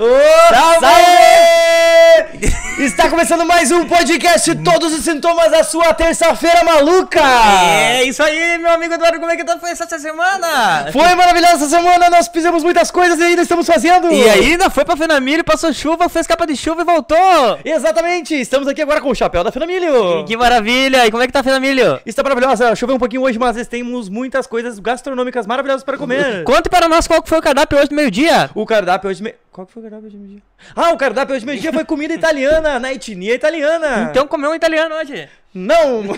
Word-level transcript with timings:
Ô, 0.00 0.06
Salve! 0.54 0.78
salve! 0.80 2.38
Está 3.08 3.16
começando 3.16 3.46
mais 3.46 3.70
um 3.70 3.86
podcast 3.86 4.54
Todos 4.56 4.92
os 4.92 5.02
Sintomas 5.02 5.50
da 5.50 5.64
sua 5.64 5.94
terça-feira 5.94 6.62
maluca! 6.62 7.22
É 7.22 8.04
isso 8.04 8.22
aí, 8.22 8.58
meu 8.58 8.70
amigo 8.70 8.92
Eduardo, 8.92 9.18
como 9.18 9.32
é 9.32 9.36
que 9.36 9.44
tá 9.44 9.58
foi 9.58 9.70
essa 9.70 9.98
semana? 9.98 10.92
Foi 10.92 11.14
maravilhosa 11.14 11.54
essa 11.54 11.68
semana, 11.70 12.10
nós 12.10 12.28
fizemos 12.28 12.62
muitas 12.62 12.90
coisas 12.90 13.18
e 13.18 13.22
ainda 13.22 13.40
estamos 13.40 13.66
fazendo! 13.66 14.12
E 14.12 14.28
ainda 14.28 14.68
foi 14.68 14.84
pra 14.84 14.94
Fenamilho, 14.94 15.42
passou 15.42 15.72
chuva, 15.72 16.06
fez 16.10 16.26
capa 16.26 16.46
de 16.46 16.54
chuva 16.54 16.82
e 16.82 16.84
voltou! 16.84 17.58
Exatamente, 17.64 18.38
estamos 18.38 18.68
aqui 18.68 18.82
agora 18.82 19.00
com 19.00 19.08
o 19.08 19.14
chapéu 19.14 19.42
da 19.42 19.50
Fenamilho! 19.50 20.26
Que 20.26 20.36
maravilha! 20.36 21.06
E 21.06 21.10
como 21.10 21.22
é 21.22 21.26
que 21.26 21.32
tá 21.32 21.42
Fenamilho? 21.42 21.98
Está 22.04 22.22
maravilhosa, 22.22 22.76
choveu 22.76 22.96
um 22.96 22.98
pouquinho 22.98 23.22
hoje, 23.22 23.38
mas 23.38 23.66
temos 23.68 24.10
muitas 24.10 24.46
coisas 24.46 24.78
gastronômicas 24.78 25.46
maravilhosas 25.46 25.82
para 25.82 25.96
comer! 25.96 26.44
Conte 26.44 26.68
para 26.68 26.86
nós 26.86 27.06
qual 27.06 27.22
foi 27.24 27.38
o 27.38 27.42
cardápio 27.42 27.78
hoje 27.78 27.88
do 27.88 27.94
meio-dia. 27.94 28.50
O 28.54 28.66
cardápio 28.66 29.08
hoje... 29.08 29.22
Me... 29.22 29.34
Qual 29.50 29.66
foi 29.66 29.80
o 29.80 29.82
cardápio 29.84 30.06
hoje 30.06 30.16
de 30.16 30.22
meio-dia? 30.22 30.42
Ah, 30.76 30.92
o 30.92 30.96
cardápio 30.96 31.34
hoje 31.34 31.40
de 31.40 31.46
meio-dia 31.46 31.72
foi 31.72 31.84
comida 31.84 32.14
italiana, 32.14 32.78
na 32.78 32.92
etnia 32.98 33.34
italiana! 33.34 34.08
Então 34.10 34.26
comeu 34.26 34.50
um 34.50 34.54
italiano 34.54 34.94
hoje. 34.94 35.28
Não! 35.54 36.02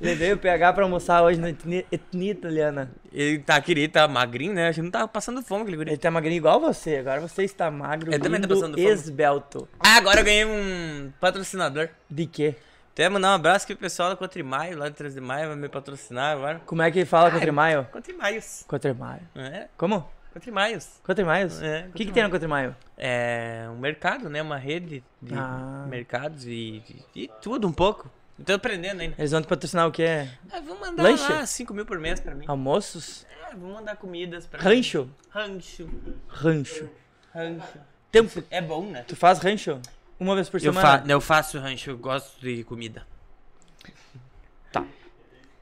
Levei 0.00 0.32
o 0.32 0.38
PH 0.38 0.72
pra 0.72 0.84
almoçar 0.84 1.22
hoje 1.22 1.38
na 1.40 1.50
etnia, 1.50 1.84
etnia 1.92 2.32
italiana. 2.32 2.90
Ele 3.12 3.38
tá 3.38 3.60
querido, 3.60 3.92
tá 3.92 4.08
magrinho, 4.08 4.54
né? 4.54 4.68
A 4.68 4.72
gente 4.72 4.84
não 4.84 4.90
tá 4.90 5.06
passando 5.06 5.42
fome, 5.42 5.62
aquele 5.62 5.76
guri. 5.76 5.90
Ele 5.90 5.96
tá 5.98 6.10
magrinho 6.10 6.36
igual 6.38 6.60
você, 6.60 6.96
agora 6.96 7.20
você 7.20 7.44
está 7.44 7.70
magro, 7.70 8.10
Ele 8.10 8.18
também 8.18 8.40
tá 8.40 8.46
lindo, 8.46 8.54
passando 8.60 8.76
fome. 8.76 8.86
esbelto. 8.88 9.68
Ah, 9.78 9.96
agora 9.96 10.20
eu 10.20 10.24
ganhei 10.24 10.44
um 10.44 11.12
patrocinador. 11.20 11.88
De 12.10 12.26
quê? 12.26 12.54
Até 12.92 13.08
mandar 13.08 13.32
um 13.32 13.34
abraço 13.34 13.64
aqui 13.66 13.74
pro 13.74 13.82
pessoal 13.82 14.08
da 14.08 14.16
Cotrimaio, 14.16 14.78
lá 14.78 14.88
de 14.88 14.94
3 14.94 15.14
de 15.14 15.20
maio, 15.20 15.48
vai 15.48 15.56
me 15.56 15.68
patrocinar 15.68 16.32
agora. 16.32 16.62
Como 16.64 16.80
é 16.80 16.90
que 16.90 17.04
fala 17.04 17.30
Cotrimaio? 17.30 17.86
Contrimaios. 17.92 18.64
Cotrimaio. 18.66 19.20
É, 19.36 19.66
Como? 19.76 20.08
Contrimaios. 20.40 21.00
Cotrimaio? 21.02 21.48
É, 21.62 21.86
O 21.88 21.92
que, 21.92 22.04
que 22.04 22.12
tem 22.12 22.22
no 22.22 22.28
Cotrimaio? 22.28 22.76
É 22.98 23.66
um 23.70 23.78
mercado, 23.78 24.28
né? 24.28 24.42
Uma 24.42 24.58
rede 24.58 25.02
de 25.22 25.32
Ah. 25.34 25.86
mercados 25.88 26.44
e, 26.46 26.82
e, 27.14 27.30
tudo 27.40 27.66
um 27.66 27.72
pouco. 27.72 28.10
Tô 28.44 28.52
aprendendo 28.52 29.00
ainda. 29.00 29.14
Eles 29.16 29.30
vão 29.30 29.40
te 29.40 29.48
patrocinar 29.48 29.88
o 29.88 29.90
quê? 29.90 30.28
Ah, 30.52 30.60
vamos 30.60 30.78
mandar 30.80 31.02
Lanche? 31.04 31.32
lá 31.32 31.46
5 31.46 31.72
mil 31.72 31.86
por 31.86 31.98
mês 31.98 32.20
pra 32.20 32.34
mim. 32.34 32.44
Almoços? 32.46 33.26
É, 33.50 33.54
vamos 33.54 33.76
mandar 33.76 33.96
comidas 33.96 34.46
pra 34.46 34.60
Rancho? 34.60 35.04
mim. 35.06 35.10
Rancho. 35.30 35.88
Rancho. 36.28 36.90
Rancho. 37.34 37.78
Tempo. 38.12 38.44
É 38.50 38.60
bom, 38.60 38.84
né? 38.90 39.04
Tu 39.08 39.16
faz 39.16 39.38
rancho? 39.38 39.80
Uma 40.20 40.34
vez 40.34 40.50
por 40.50 40.58
Eu, 40.58 40.70
semana? 40.70 40.98
fa 41.02 41.04
eu 41.10 41.20
faço 41.20 41.58
rancho, 41.58 41.90
eu 41.92 41.96
gosto 41.98 42.38
de 42.42 42.62
comida. 42.64 43.06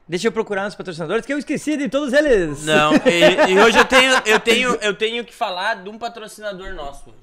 Deixa 0.07 0.27
eu 0.27 0.31
procurar 0.31 0.65
nos 0.65 0.75
patrocinadores, 0.75 1.25
que 1.25 1.33
eu 1.33 1.37
esqueci 1.39 1.75
de 1.77 1.89
todos 1.89 2.13
eles. 2.13 2.63
Não, 2.65 2.93
e, 3.05 3.53
e 3.53 3.59
hoje 3.59 3.77
eu 3.77 3.85
tenho, 3.85 4.13
eu, 4.25 4.39
tenho, 4.39 4.75
eu 4.75 4.93
tenho 4.93 5.25
que 5.25 5.33
falar 5.33 5.75
de 5.83 5.89
um 5.89 5.97
patrocinador 5.97 6.73
nosso 6.73 7.09
hoje. 7.09 7.17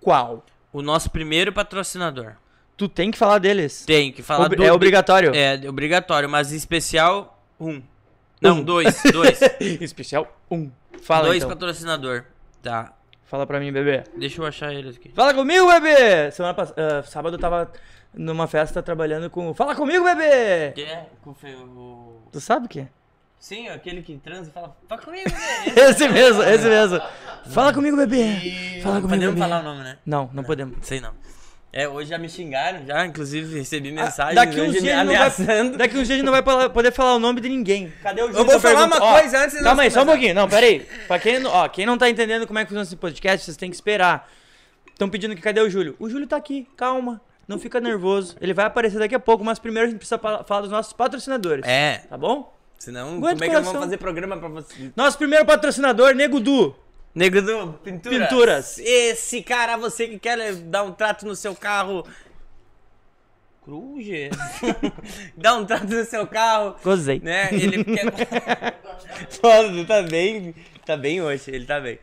Qual? 0.00 0.44
O 0.72 0.80
nosso 0.82 1.10
primeiro 1.10 1.52
patrocinador. 1.52 2.32
Tu 2.76 2.88
tem 2.88 3.10
que 3.10 3.18
falar 3.18 3.38
deles. 3.38 3.84
Tenho 3.86 4.12
que 4.12 4.22
falar 4.22 4.46
Ob- 4.46 4.56
do. 4.56 4.64
é 4.64 4.72
obrigatório. 4.72 5.32
É, 5.34 5.60
obrigatório, 5.68 6.28
mas 6.28 6.52
em 6.52 6.56
especial, 6.56 7.42
um. 7.60 7.82
Não, 8.40 8.56
Um. 8.58 8.62
dois, 8.62 9.02
dois. 9.12 9.40
Especial 9.80 10.30
um. 10.50 10.70
Fala 11.02 11.26
dois 11.26 11.38
então. 11.38 11.48
patrocinador. 11.50 12.24
Tá. 12.62 12.92
Fala 13.24 13.46
pra 13.46 13.58
mim, 13.58 13.72
bebê. 13.72 14.04
Deixa 14.16 14.40
eu 14.40 14.46
achar 14.46 14.72
eles 14.72 14.96
aqui. 14.96 15.10
Fala 15.14 15.34
comigo, 15.34 15.66
bebê! 15.66 16.30
Semana 16.30 16.54
passada, 16.54 17.02
sábado 17.02 17.34
eu 17.36 17.40
tava 17.40 17.70
numa 18.16 18.46
festa 18.48 18.82
trabalhando 18.82 19.28
com. 19.30 19.52
Fala 19.54 19.74
comigo, 19.74 20.04
bebê! 20.04 20.72
Que 20.74 20.82
é? 20.82 21.06
Com 21.22 21.30
o... 21.30 22.22
Tu 22.32 22.40
sabe 22.40 22.66
o 22.66 22.68
que 22.68 22.80
é? 22.80 22.88
Sim, 23.38 23.68
aquele 23.68 24.02
que 24.02 24.16
transa 24.16 24.50
e 24.50 24.52
fala, 24.52 24.74
fala 24.88 25.00
comigo, 25.02 25.30
né? 25.30 25.36
Esse 25.90 26.08
mesmo, 26.08 26.42
esse 26.42 26.66
mesmo. 26.66 26.98
Fala 27.50 27.72
comigo, 27.72 27.96
bebê! 27.96 28.80
Fala 28.82 28.96
comigo, 28.96 29.08
Podemos 29.10 29.34
bebê. 29.34 29.40
falar 29.48 29.60
o 29.60 29.62
nome, 29.62 29.84
né? 29.84 29.98
Não, 30.06 30.30
não 30.32 30.42
podemos. 30.42 30.78
Sei 30.82 31.00
não. 31.00 31.12
É, 31.72 31.86
hoje 31.86 32.08
já 32.08 32.16
me 32.16 32.26
xingaram, 32.26 32.86
já, 32.86 33.04
inclusive 33.04 33.58
recebi 33.58 33.92
mensagem 33.92 34.34
Daqui 34.34 34.58
uns, 34.62 34.72
dias 34.72 34.84
não 34.96 35.00
ameaçando. 35.02 35.68
vai, 35.70 35.78
daqui 35.78 35.94
uns 35.98 36.06
dias 36.06 36.10
a 36.12 36.14
gente 36.14 36.24
não 36.24 36.32
vai 36.32 36.42
poder 36.70 36.90
falar 36.90 37.14
o 37.16 37.18
nome 37.18 37.38
de 37.42 37.50
ninguém. 37.50 37.92
Cadê 38.02 38.22
o 38.22 38.30
Eu 38.30 38.46
vou 38.46 38.58
falar 38.58 38.86
uma 38.86 38.98
coisa 38.98 39.44
antes 39.44 39.58
de 39.58 39.62
Calma 39.62 39.82
aí, 39.82 39.90
só 39.90 40.02
um 40.02 40.06
pouquinho. 40.06 40.34
Não, 40.34 40.48
pera 40.48 40.64
aí. 40.64 40.80
Pra 41.06 41.18
quem, 41.18 41.38
não- 41.38 41.50
ó, 41.50 41.68
quem 41.68 41.84
não 41.84 41.98
tá 41.98 42.08
entendendo 42.08 42.46
como 42.46 42.58
é 42.58 42.62
que 42.64 42.68
funciona 42.70 42.84
esse 42.86 42.96
podcast, 42.96 43.44
vocês 43.44 43.58
têm 43.58 43.68
que 43.68 43.76
esperar. 43.76 44.26
Estão 44.90 45.10
pedindo 45.10 45.36
que 45.36 45.42
cadê 45.42 45.60
o 45.60 45.68
Júlio? 45.68 45.94
O 45.98 46.08
Júlio 46.08 46.26
tá 46.26 46.36
aqui, 46.36 46.66
calma. 46.78 47.20
Não 47.48 47.58
fica 47.58 47.78
nervoso. 47.80 48.36
Ele 48.40 48.52
vai 48.52 48.64
aparecer 48.66 48.98
daqui 48.98 49.14
a 49.14 49.20
pouco, 49.20 49.44
mas 49.44 49.58
primeiro 49.58 49.86
a 49.86 49.90
gente 49.90 49.98
precisa 49.98 50.18
falar 50.18 50.60
dos 50.62 50.70
nossos 50.70 50.92
patrocinadores. 50.92 51.64
É, 51.66 51.98
Tá 52.08 52.16
bom? 52.18 52.54
senão 52.78 53.16
Aguenta 53.16 53.20
como 53.20 53.44
é 53.44 53.46
que 53.48 53.54
vou 53.54 53.62
coração. 53.62 53.80
fazer 53.80 53.96
programa 53.96 54.36
pra 54.36 54.48
você? 54.48 54.90
Nosso 54.94 55.16
primeiro 55.16 55.46
patrocinador, 55.46 56.14
Nego 56.14 56.38
Du. 56.40 56.74
Nego 57.14 57.40
do 57.40 57.72
Pinturas. 57.82 58.18
Pinturas. 58.28 58.78
Esse 58.78 59.42
cara, 59.42 59.76
você 59.78 60.06
que 60.06 60.18
quer 60.18 60.54
dar 60.56 60.82
um 60.82 60.92
trato 60.92 61.24
no 61.26 61.34
seu 61.34 61.54
carro... 61.54 62.04
Cruz? 63.64 64.06
Dá 65.36 65.54
um 65.56 65.64
trato 65.64 65.86
no 65.88 66.04
seu 66.04 66.26
carro, 66.26 66.76
Gozei. 66.84 67.18
né? 67.20 67.48
Ele 67.52 67.82
quer... 67.82 68.04
Mano, 69.42 69.84
tá 69.84 70.02
bem, 70.02 70.54
tá 70.84 70.96
bem 70.96 71.20
hoje, 71.22 71.50
ele 71.50 71.64
tá 71.66 71.80
bem. 71.80 71.98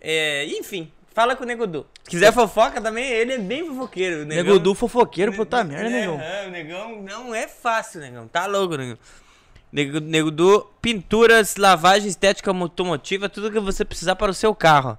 É, 0.00 0.46
enfim, 0.46 0.90
fala 1.18 1.34
com 1.34 1.42
o 1.42 1.46
Nego 1.46 1.66
Du. 1.66 1.84
Se 2.04 2.10
quiser 2.10 2.32
fofoca 2.32 2.80
também, 2.80 3.04
ele 3.10 3.32
é 3.32 3.38
bem 3.38 3.66
fofoqueiro. 3.66 4.18
Nego 4.24 4.42
negão- 4.44 4.58
Du 4.62 4.72
fofoqueiro, 4.72 5.32
puta 5.32 5.64
merda, 5.64 5.88
É, 5.88 5.90
negão. 6.00 6.20
é, 6.20 6.46
o 6.46 6.50
negão 6.50 7.02
não 7.02 7.34
é 7.34 7.48
fácil, 7.48 8.00
negão. 8.00 8.28
Tá 8.28 8.46
louco, 8.46 8.76
negão. 8.76 8.96
Nego, 9.72 9.98
nego 9.98 10.30
do 10.30 10.60
pinturas, 10.80 11.56
lavagem 11.56 12.08
estética 12.08 12.52
automotiva, 12.52 13.28
tudo 13.28 13.50
que 13.50 13.58
você 13.58 13.84
precisar 13.84 14.14
para 14.14 14.30
o 14.30 14.34
seu 14.34 14.54
carro. 14.54 14.96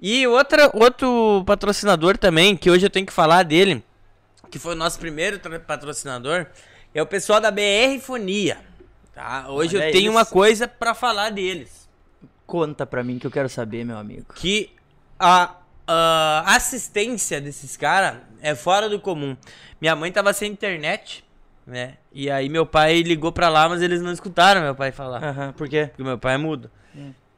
E 0.00 0.26
outra, 0.26 0.70
outro 0.72 1.44
patrocinador 1.46 2.16
também, 2.16 2.56
que 2.56 2.70
hoje 2.70 2.86
eu 2.86 2.90
tenho 2.90 3.04
que 3.06 3.12
falar 3.12 3.42
dele, 3.42 3.84
que 4.50 4.58
foi 4.58 4.72
o 4.72 4.76
nosso 4.76 4.98
primeiro 4.98 5.38
patrocinador, 5.60 6.46
é 6.94 7.02
o 7.02 7.06
pessoal 7.06 7.38
da 7.38 7.50
BR 7.50 8.00
Fonia. 8.00 8.56
Tá? 9.14 9.44
Hoje 9.50 9.76
Olha 9.76 9.86
eu 9.88 9.92
tenho 9.92 10.04
isso. 10.08 10.10
uma 10.18 10.24
coisa 10.24 10.66
para 10.66 10.94
falar 10.94 11.28
deles. 11.30 11.86
Conta 12.46 12.84
pra 12.84 13.04
mim 13.04 13.18
que 13.18 13.26
eu 13.26 13.30
quero 13.30 13.48
saber, 13.48 13.84
meu 13.84 13.96
amigo. 13.98 14.26
que 14.34 14.70
a, 15.24 15.56
a 15.86 16.54
assistência 16.54 17.40
desses 17.40 17.76
caras 17.76 18.18
é 18.42 18.54
fora 18.54 18.88
do 18.88 19.00
comum. 19.00 19.36
Minha 19.80 19.96
mãe 19.96 20.12
tava 20.12 20.32
sem 20.32 20.52
internet, 20.52 21.24
né? 21.66 21.94
E 22.12 22.30
aí 22.30 22.48
meu 22.48 22.66
pai 22.66 23.00
ligou 23.00 23.32
pra 23.32 23.48
lá, 23.48 23.68
mas 23.68 23.80
eles 23.80 24.02
não 24.02 24.12
escutaram 24.12 24.60
meu 24.60 24.74
pai 24.74 24.92
falar. 24.92 25.24
Aham, 25.24 25.52
por 25.52 25.68
quê? 25.68 25.86
Porque 25.86 26.02
meu 26.02 26.18
pai 26.18 26.34
é 26.34 26.38
mudo. 26.38 26.70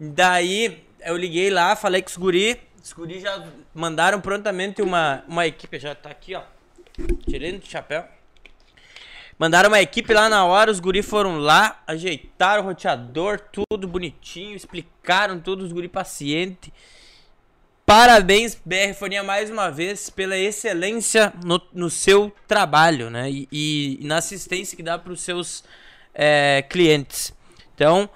Daí 0.00 0.84
eu 1.00 1.16
liguei 1.16 1.48
lá, 1.48 1.76
falei 1.76 2.02
com 2.02 2.08
os 2.08 2.16
guri. 2.16 2.60
Os 2.82 2.92
guri 2.92 3.20
já 3.20 3.44
mandaram 3.72 4.20
prontamente 4.20 4.82
uma, 4.82 5.22
uma 5.28 5.46
equipe, 5.46 5.78
já 5.78 5.94
tá 5.94 6.10
aqui, 6.10 6.34
ó. 6.34 6.42
Tirei 7.28 7.56
do 7.56 7.66
chapéu. 7.66 8.04
Mandaram 9.38 9.68
uma 9.68 9.80
equipe 9.80 10.12
lá 10.14 10.28
na 10.28 10.44
hora, 10.44 10.70
os 10.70 10.80
guri 10.80 11.02
foram 11.02 11.38
lá, 11.38 11.82
ajeitaram 11.86 12.62
o 12.62 12.66
roteador, 12.66 13.38
tudo 13.38 13.86
bonitinho, 13.86 14.56
explicaram 14.56 15.38
tudo, 15.38 15.62
os 15.62 15.72
guri 15.72 15.88
paciente. 15.88 16.72
Parabéns, 17.86 18.60
BR 18.64 18.94
Fonia, 18.98 19.22
mais 19.22 19.48
uma 19.48 19.70
vez, 19.70 20.10
pela 20.10 20.36
excelência 20.36 21.32
no, 21.44 21.62
no 21.72 21.88
seu 21.88 22.32
trabalho, 22.48 23.10
né? 23.10 23.30
E, 23.30 23.48
e 23.52 24.04
na 24.04 24.16
assistência 24.16 24.76
que 24.76 24.82
dá 24.82 24.98
para 24.98 25.12
os 25.12 25.20
seus 25.20 25.62
é, 26.12 26.62
clientes. 26.68 27.32
Então, 27.76 28.10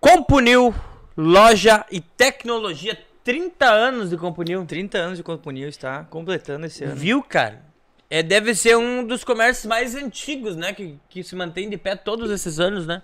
Compunil, 0.00 0.74
loja 1.14 1.84
e 1.92 2.00
tecnologia, 2.00 2.98
30 3.22 3.66
anos 3.66 4.08
de 4.08 4.16
Compunil. 4.16 4.64
30 4.64 4.96
anos 4.96 5.18
de 5.18 5.22
Compunil 5.22 5.68
está 5.68 6.04
completando 6.04 6.64
esse 6.64 6.82
ano. 6.82 6.96
Viu, 6.96 7.22
cara? 7.22 7.62
É, 8.08 8.22
deve 8.22 8.54
ser 8.54 8.78
um 8.78 9.06
dos 9.06 9.22
comércios 9.22 9.66
mais 9.66 9.94
antigos, 9.94 10.56
né? 10.56 10.72
Que, 10.72 10.98
que 11.10 11.22
se 11.22 11.36
mantém 11.36 11.68
de 11.68 11.76
pé 11.76 11.94
todos 11.94 12.30
esses 12.30 12.58
anos, 12.58 12.86
né? 12.86 13.02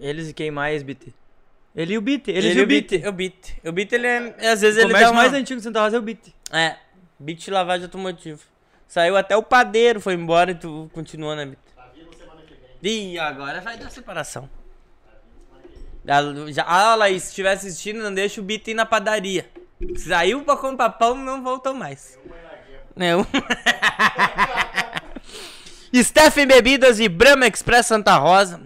Eles 0.00 0.28
e 0.30 0.34
quem 0.34 0.50
mais, 0.50 0.82
BT? 0.82 1.14
Ele 1.76 1.94
e 1.94 1.98
o 1.98 2.00
BT. 2.00 2.30
Eles 2.30 2.44
Ele 2.46 2.60
e 2.60 2.62
o 2.62 2.66
BT. 2.66 3.00
É 3.04 3.08
o 3.08 3.12
Bit. 3.12 3.60
O 3.66 3.72
Bit, 3.72 3.94
ele 3.94 4.06
é, 4.06 4.34
às 4.50 4.62
vezes 4.62 4.82
O 4.82 4.86
ele 4.86 4.94
dá 4.94 5.10
uma... 5.10 5.20
mais 5.20 5.34
antigo 5.34 5.58
de 5.58 5.64
Santa 5.64 5.80
Rosa 5.80 5.96
é 5.96 5.98
o 5.98 6.02
BT. 6.02 6.32
É, 6.50 6.76
Bit 7.20 7.50
lavagem 7.50 7.84
automotiva. 7.84 8.40
Saiu 8.88 9.16
até 9.16 9.36
o 9.36 9.42
padeiro, 9.42 10.00
foi 10.00 10.14
embora 10.14 10.52
e 10.52 10.54
tu 10.54 10.88
continuou, 10.94 11.36
né, 11.36 11.44
Bit? 11.44 11.58
Ih, 12.82 13.18
agora 13.18 13.60
vai 13.60 13.76
dar 13.76 13.90
separação. 13.90 14.48
Ah, 16.08 16.20
já- 16.52 16.64
Ah, 16.66 16.94
Laís, 16.94 17.24
se 17.24 17.28
estiver 17.30 17.52
assistindo, 17.52 18.00
não 18.02 18.14
deixa 18.14 18.40
o 18.40 18.44
Bit 18.44 18.70
ir 18.70 18.74
na 18.74 18.86
padaria. 18.86 19.46
Saiu 19.96 20.42
pra 20.42 20.56
comprar 20.56 20.90
pão, 20.90 21.14
não 21.16 21.42
voltou 21.42 21.74
mais. 21.74 22.16
Não. 22.94 23.26
Stephen 25.94 26.46
Bebidas 26.46 27.00
e 27.00 27.08
Brahma 27.08 27.46
Express 27.46 27.86
Santa 27.86 28.16
Rosa. 28.16 28.60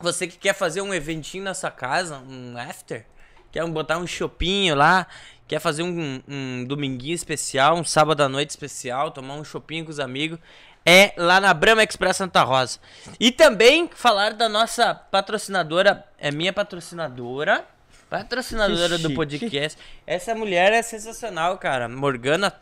Você 0.00 0.26
que 0.26 0.36
quer 0.36 0.54
fazer 0.54 0.80
um 0.82 0.92
eventinho 0.92 1.44
na 1.44 1.54
sua 1.54 1.70
casa, 1.70 2.18
um 2.28 2.56
after, 2.58 3.06
quer 3.50 3.66
botar 3.66 3.98
um 3.98 4.06
chopinho 4.06 4.74
lá, 4.74 5.06
quer 5.46 5.60
fazer 5.60 5.82
um, 5.82 6.22
um 6.28 6.64
dominguinho 6.64 7.14
especial, 7.14 7.76
um 7.76 7.84
sábado 7.84 8.22
à 8.22 8.28
noite 8.28 8.50
especial, 8.50 9.10
tomar 9.10 9.34
um 9.34 9.44
chopinho 9.44 9.84
com 9.84 9.90
os 9.90 10.00
amigos, 10.00 10.38
é 10.84 11.12
lá 11.16 11.40
na 11.40 11.54
Brahma 11.54 11.82
Express 11.82 12.18
Santa 12.18 12.42
Rosa. 12.42 12.78
E 13.18 13.32
também 13.32 13.88
falar 13.94 14.34
da 14.34 14.48
nossa 14.48 14.94
patrocinadora, 14.94 16.04
é 16.18 16.30
minha 16.30 16.52
patrocinadora, 16.52 17.66
Patrocinadora 18.14 18.96
do 18.96 19.12
podcast. 19.12 19.76
Essa 20.06 20.36
mulher 20.36 20.72
é 20.72 20.82
sensacional, 20.82 21.58
cara. 21.58 21.88
Morgana. 21.88 22.54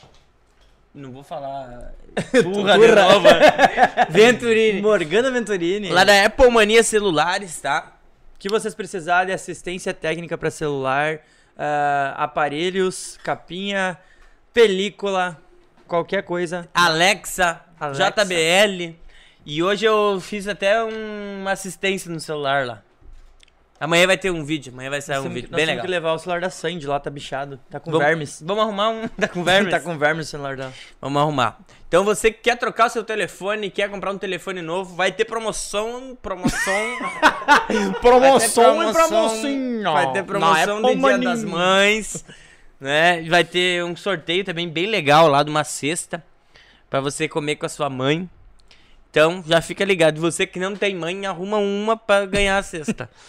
Não 0.94 1.10
vou 1.12 1.22
falar. 1.22 1.92
De 2.32 2.42
Burra. 2.42 2.76
novo. 2.76 3.26
Venturini. 4.10 4.82
Morgana 4.82 5.30
Venturini. 5.30 5.88
Lá 5.88 6.04
da 6.04 6.24
Apple 6.26 6.50
Mania 6.50 6.82
Celulares, 6.82 7.60
tá? 7.60 7.92
que 8.38 8.48
vocês 8.48 8.74
precisarem 8.74 9.28
de 9.28 9.32
assistência 9.32 9.94
técnica 9.94 10.36
para 10.36 10.50
celular, 10.50 11.20
ah, 11.56 12.12
aparelhos, 12.18 13.16
capinha, 13.22 13.96
película, 14.52 15.38
qualquer 15.86 16.24
coisa. 16.24 16.68
Alexa, 16.74 17.60
Alexa. 17.78 18.10
JBL. 18.10 18.96
E 19.46 19.62
hoje 19.62 19.84
eu 19.86 20.18
fiz 20.20 20.48
até 20.48 20.82
um- 20.82 21.40
uma 21.42 21.52
assistência 21.52 22.10
no 22.10 22.18
celular 22.18 22.66
lá. 22.66 22.82
Amanhã 23.82 24.06
vai 24.06 24.16
ter 24.16 24.30
um 24.30 24.44
vídeo, 24.44 24.72
amanhã 24.72 24.90
vai 24.90 25.00
sair 25.00 25.18
um 25.18 25.28
vídeo 25.28 25.48
nós 25.50 25.56
bem 25.56 25.66
legal. 25.66 25.84
que 25.84 25.90
levar 25.90 26.12
o 26.12 26.18
celular 26.18 26.40
da 26.40 26.50
Sandy 26.50 26.86
lá, 26.86 27.00
tá 27.00 27.10
bichado. 27.10 27.58
Tá 27.68 27.80
com 27.80 27.90
Vamos- 27.90 28.06
vermes. 28.06 28.40
Vamos 28.46 28.62
arrumar 28.62 28.90
um. 28.90 29.08
Tá 29.18 29.26
com 29.26 29.42
vermes? 29.42 29.72
tá 29.72 29.80
com 29.80 29.98
vermes 29.98 30.28
o 30.28 30.30
celular 30.30 30.56
dela. 30.56 30.72
Vamos 31.00 31.20
arrumar. 31.20 31.58
Então 31.88 32.04
você 32.04 32.30
que 32.30 32.42
quer 32.42 32.56
trocar 32.56 32.86
o 32.86 32.90
seu 32.90 33.02
telefone, 33.02 33.68
quer 33.70 33.90
comprar 33.90 34.12
um 34.12 34.18
telefone 34.18 34.62
novo, 34.62 34.94
vai 34.94 35.10
ter 35.10 35.24
promoção, 35.24 36.16
promoção. 36.22 36.96
Promoção 38.00 38.76
vai 38.76 38.86
e 38.86 38.92
ter 38.92 39.02
promoção. 39.02 39.92
Vai 39.92 40.12
ter 40.12 40.22
promoção 40.22 40.80
Na 40.80 40.88
de 40.90 40.96
Dia 41.00 41.18
das. 41.18 41.42
Mães, 41.44 42.24
né? 42.80 43.22
Vai 43.28 43.42
ter 43.42 43.84
um 43.84 43.96
sorteio 43.96 44.44
também 44.44 44.68
bem 44.68 44.86
legal 44.86 45.26
lá 45.26 45.42
de 45.42 45.50
uma 45.50 45.64
cesta 45.64 46.22
pra 46.88 47.00
você 47.00 47.28
comer 47.28 47.56
com 47.56 47.66
a 47.66 47.68
sua 47.68 47.90
mãe. 47.90 48.30
Então, 49.10 49.42
já 49.44 49.60
fica 49.60 49.84
ligado. 49.84 50.20
Você 50.20 50.46
que 50.46 50.60
não 50.60 50.76
tem 50.76 50.94
mãe, 50.94 51.26
arruma 51.26 51.56
uma 51.58 51.96
pra 51.96 52.24
ganhar 52.26 52.58
a 52.58 52.62
cesta. 52.62 53.10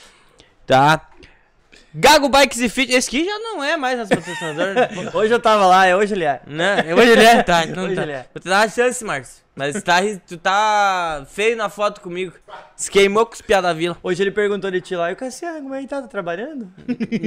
tá? 0.65 1.09
Gago 1.95 2.27
Bikes 2.27 2.59
e 2.59 2.69
Fit. 2.69 2.91
Esse 2.91 3.07
aqui 3.07 3.23
já 3.23 3.37
não 3.37 3.63
é 3.63 3.77
mais 3.77 3.97
nosso 3.99 4.09
patrocinador. 4.09 4.75
Hoje 5.13 5.31
eu 5.33 5.39
tava 5.39 5.67
lá, 5.67 5.85
é 5.85 5.95
hoje 5.95 6.15
ele 6.15 6.23
é. 6.23 6.41
Né? 6.47 6.83
Hoje 6.95 7.11
ele 7.11 7.23
é, 7.23 7.43
tá. 7.43 7.63
Então 7.69 7.83
Hoje 7.85 7.95
tá. 7.95 8.01
ele 8.01 8.11
é. 8.13 8.25
Vou 8.33 8.41
te 8.41 8.49
dar 8.49 8.61
uma 8.61 8.69
chance, 8.69 9.03
Márcio. 9.05 9.43
Mas 9.55 9.83
tá, 9.83 9.97
tu 10.27 10.35
tá 10.35 11.23
feio 11.29 11.55
na 11.55 11.69
foto 11.69 12.01
comigo. 12.01 12.33
Se 12.75 12.89
queimou 12.89 13.27
com 13.27 13.33
os 13.33 13.41
piá 13.41 13.61
da 13.61 13.71
vila. 13.71 13.95
Hoje 14.01 14.23
ele 14.23 14.31
perguntou 14.31 14.71
de 14.71 14.81
ti 14.81 14.95
lá, 14.95 15.11
e 15.11 15.13
o 15.13 15.15
Cassiano, 15.15 15.61
como 15.61 15.75
é 15.75 15.81
que 15.81 15.87
tá? 15.87 16.01
Tá 16.01 16.07
trabalhando? 16.07 16.73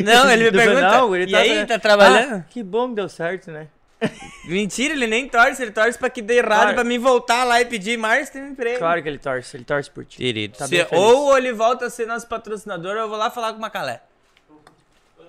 Não, 0.05 0.29
ele 0.29 0.43
me 0.43 0.49
Eu 0.59 0.65
pergunta. 0.65 0.91
não, 0.91 1.15
ele 1.15 1.31
e 1.31 1.37
aí, 1.37 1.65
tá 1.65 1.79
trabalhando? 1.79 2.35
Ah, 2.39 2.45
que 2.51 2.65
bom 2.65 2.89
que 2.89 2.97
deu 2.97 3.09
certo, 3.09 3.53
né? 3.53 3.69
Mentira, 4.47 4.93
ele 4.95 5.07
nem 5.07 5.29
torce, 5.29 5.63
ele 5.63 5.71
torce 5.73 5.99
pra 5.99 6.11
que 6.11 6.21
dê 6.21 6.37
errado 6.39 6.61
Claro. 6.61 6.75
pra 6.75 6.85
mim 6.85 6.99
voltar 6.99 7.45
lá 7.45 7.61
e 7.61 7.65
pedir 7.65 7.97
Márcio 7.97 8.35
tem 8.35 8.43
um 8.43 8.49
emprego. 8.51 8.79
Claro 8.79 9.03
que 9.03 9.09
ele 9.09 9.19
torce, 9.19 9.57
ele 9.57 9.65
torce 9.65 9.91
por 9.91 10.05
ti. 10.05 10.19
Querido. 10.19 10.57
Tá 10.57 10.67
Se- 10.69 10.87
ou 10.93 11.37
ele 11.37 11.53
volta 11.53 11.87
a 11.87 11.91
ser 11.91 12.07
nosso 12.07 12.27
patrocinador, 12.29 12.93
ou 12.97 13.03
eu 13.03 13.09
vou 13.09 13.17
lá 13.19 13.31
falar 13.31 13.53
com 13.53 13.59
o 13.59 13.61
Macalé. 13.63 14.03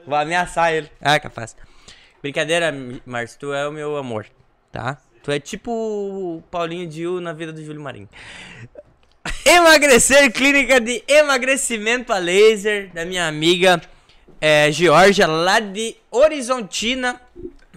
Vou 0.05 0.15
ameaçar 0.17 0.73
ele. 0.73 0.89
Ah, 1.01 1.19
capaz. 1.19 1.55
Brincadeira, 2.21 2.73
Márcio, 3.05 3.39
tu 3.39 3.53
é 3.53 3.67
o 3.67 3.71
meu 3.71 3.95
amor, 3.97 4.25
tá? 4.71 4.97
Tu 5.23 5.31
é 5.31 5.39
tipo 5.39 5.71
o 5.71 6.43
Paulinho 6.49 6.87
Diu 6.87 7.19
na 7.21 7.33
vida 7.33 7.51
do 7.53 7.63
Júlio 7.63 7.81
Marinho. 7.81 8.09
Emagrecer, 9.45 10.31
clínica 10.31 10.79
de 10.79 11.03
emagrecimento 11.07 12.13
a 12.13 12.17
laser 12.17 12.89
da 12.93 13.05
minha 13.05 13.27
amiga 13.27 13.81
é, 14.39 14.71
Georgia, 14.71 15.27
lá 15.27 15.59
de 15.59 15.95
Horizontina. 16.11 17.19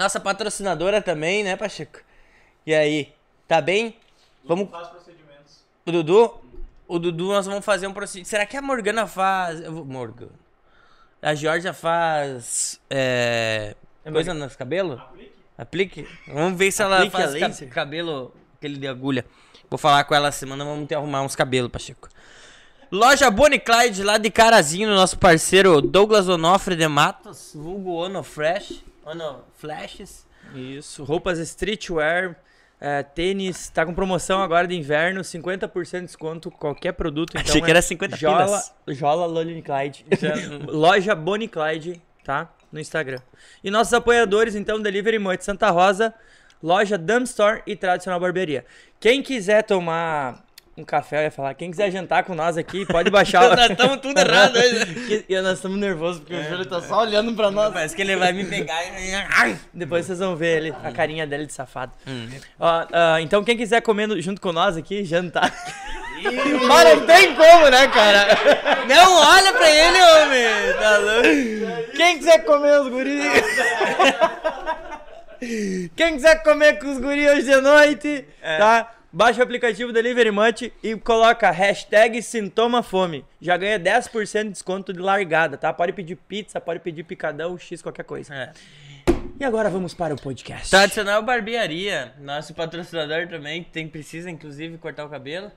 Nossa 0.01 0.19
patrocinadora 0.19 1.03
também, 1.03 1.45
né, 1.45 1.57
Pacheco? 1.57 1.99
E 2.67 2.75
aí, 2.75 3.13
tá 3.47 3.61
bem? 3.61 3.99
Vamos. 4.43 4.71
Faz 4.71 4.89
procedimentos. 4.89 5.63
O 5.85 5.93
Dudu? 5.93 6.41
O 6.89 6.99
Dudu, 6.99 7.29
nós 7.29 7.45
vamos 7.45 7.63
fazer 7.63 7.87
um 7.87 7.93
procedimento. 7.93 8.31
Será 8.31 8.47
que 8.47 8.57
a 8.57 8.63
Morgana 8.63 9.07
faz. 9.07 9.61
Morgana. 9.69 10.33
A 11.21 11.35
Georgia 11.35 11.75
faz. 11.75 12.81
É. 12.89 13.77
Coisa 14.11 14.33
nos 14.33 14.57
cabelos? 14.57 14.99
Aplique. 14.99 15.33
Aplique? 15.59 16.09
Vamos 16.29 16.59
ver 16.59 16.73
se 16.73 16.81
ela 16.81 16.97
Aplique 16.97 17.13
faz 17.13 17.35
a 17.35 17.39
ca- 17.39 17.67
cabelo, 17.67 18.35
aquele 18.57 18.79
de 18.79 18.89
agulha. 18.89 19.27
Vou 19.69 19.77
falar 19.77 20.05
com 20.05 20.15
ela 20.15 20.33
semana, 20.33 20.65
vamos 20.65 20.89
ter 20.89 20.95
arrumar 20.95 21.21
uns 21.21 21.37
cabelos, 21.37 21.71
Pacheco. 21.71 22.09
Loja 22.91 23.31
Bonnie 23.31 23.61
Clyde, 23.61 24.03
lá 24.03 24.17
de 24.17 24.31
Carazinho, 24.31 24.89
nosso 24.89 25.19
parceiro 25.19 25.83
Douglas 25.83 26.27
Onofre 26.27 26.75
de 26.75 26.89
Matos, 26.89 27.53
vulgo 27.55 27.93
Ono 28.03 28.23
Fresh, 29.03 29.07
Ono 29.07 29.45
Flashes. 29.55 30.27
Isso, 30.55 31.05
roupas 31.05 31.39
streetwear, 31.39 32.37
é, 32.81 33.03
tênis, 33.03 33.69
tá 33.69 33.85
com 33.85 33.93
promoção 33.93 34.41
agora 34.41 34.67
de 34.67 34.75
inverno, 34.75 35.21
50% 35.21 36.01
de 36.01 36.07
desconto, 36.07 36.51
qualquer 36.51 36.93
produto. 36.93 37.31
Então 37.31 37.43
Achei 37.43 37.61
que 37.61 37.67
é 37.67 37.71
era 37.71 37.83
50 37.83 38.17
Jola, 38.17 38.45
pilas. 38.45 38.75
Jola 38.89 39.27
Lonely 39.27 39.63
Clyde. 39.63 40.07
Loja 40.67 41.15
Bonnie 41.15 41.49
Clyde, 41.49 42.01
tá? 42.25 42.51
No 42.73 42.81
Instagram. 42.81 43.21
E 43.63 43.71
nossos 43.71 43.93
apoiadores, 43.93 44.55
então, 44.55 44.81
Delivery 44.81 45.19
Moite 45.19 45.45
Santa 45.45 45.71
Rosa, 45.71 46.15
Loja 46.63 46.97
Dumb 46.97 47.25
Store 47.25 47.63
e 47.67 47.77
Tradicional 47.77 48.21
Barbearia. 48.21 48.65
Quem 48.99 49.23
quiser 49.23 49.63
tomar 49.63 50.45
um 50.77 50.85
café, 50.85 51.19
eu 51.19 51.23
ia 51.25 51.31
falar, 51.31 51.53
quem 51.55 51.71
quiser 51.71 51.91
jantar 51.91 52.25
com 52.25 52.35
nós 52.35 52.57
aqui, 52.57 52.87
pode 52.87 53.11
baixar. 53.11 53.43
Nós 53.57 53.71
estamos 53.71 53.99
tudo 53.99 54.19
errado. 54.19 54.55
E 55.29 55.41
nós 55.41 55.55
estamos 55.59 55.77
nervosos 55.79 56.21
porque 56.21 56.35
o 56.35 56.43
Júlio 56.49 56.65
tá 56.67 56.81
só 56.81 57.01
olhando 57.03 57.35
pra 57.35 57.51
nós. 57.51 57.73
Parece 57.73 57.95
que 57.95 58.03
ele 58.03 58.17
vai 58.17 58.33
me 58.33 58.45
pegar 58.45 58.81
e. 58.85 59.57
Depois 59.75 60.07
vocês 60.07 60.19
vão 60.19 60.35
ver 60.37 60.57
ele, 60.59 60.75
a 60.83 60.91
carinha 60.93 61.27
dele 61.27 61.47
de 61.47 61.53
safado. 61.53 61.93
Hum. 62.07 62.29
Ó, 62.59 62.87
ah, 62.93 63.21
então 63.21 63.43
quem 63.45 63.57
quiser 63.57 63.81
comer 63.83 64.07
no- 64.07 64.21
junto 64.21 64.41
com 64.41 64.53
nós 64.53 64.77
aqui, 64.77 65.05
jantar. 65.05 65.53
Mas 66.69 66.95
não 66.97 67.07
tem 67.07 67.35
como, 67.35 67.69
né, 67.71 67.87
cara? 67.89 68.27
Não 68.87 69.15
olha 69.17 69.53
pra 69.53 69.71
ele, 69.71 70.03
homem! 70.03 70.75
Tá 70.79 70.99
louco? 70.99 71.93
Quem 71.97 72.19
quiser 72.19 72.45
comer 72.45 72.81
os 72.81 72.89
guris. 72.89 73.25
Quem 75.97 76.15
quiser 76.15 76.43
comer 76.43 76.79
com 76.79 76.91
os 76.93 76.99
guris 76.99 77.31
hoje 77.31 77.43
de 77.45 77.61
noite, 77.61 78.25
É. 78.43 78.59
tá? 78.59 78.89
Baixa 79.13 79.41
o 79.41 79.43
aplicativo 79.43 79.93
Delivery 79.93 80.31
Munch 80.31 80.73
e 80.81 80.95
coloca 80.95 81.51
hashtag 81.51 82.23
sintoma 82.23 82.81
fome. 82.81 83.25
Já 83.41 83.57
ganha 83.57 83.79
10% 83.79 84.45
de 84.45 84.51
desconto 84.51 84.93
de 84.93 85.01
largada, 85.01 85.57
tá? 85.57 85.73
Pode 85.73 85.93
pedir 85.93 86.15
pizza, 86.15 86.61
pode 86.61 86.79
pedir 86.79 87.03
picadão, 87.03 87.59
X, 87.59 87.83
qualquer 87.83 88.05
coisa. 88.05 88.33
É. 88.33 88.53
E 89.41 89.45
agora 89.45 89.69
vamos 89.69 89.95
para 89.95 90.15
o 90.15 90.21
podcast. 90.21 90.71
Tradicional 90.71 91.25
Barbearia, 91.25 92.15
nosso 92.21 92.55
patrocinador 92.55 93.27
também, 93.27 93.65
que 93.65 93.71
tem, 93.71 93.89
precisa 93.89 94.31
inclusive 94.31 94.79
cortar 94.79 95.05
o 95.05 95.09
cabelo. 95.09 95.51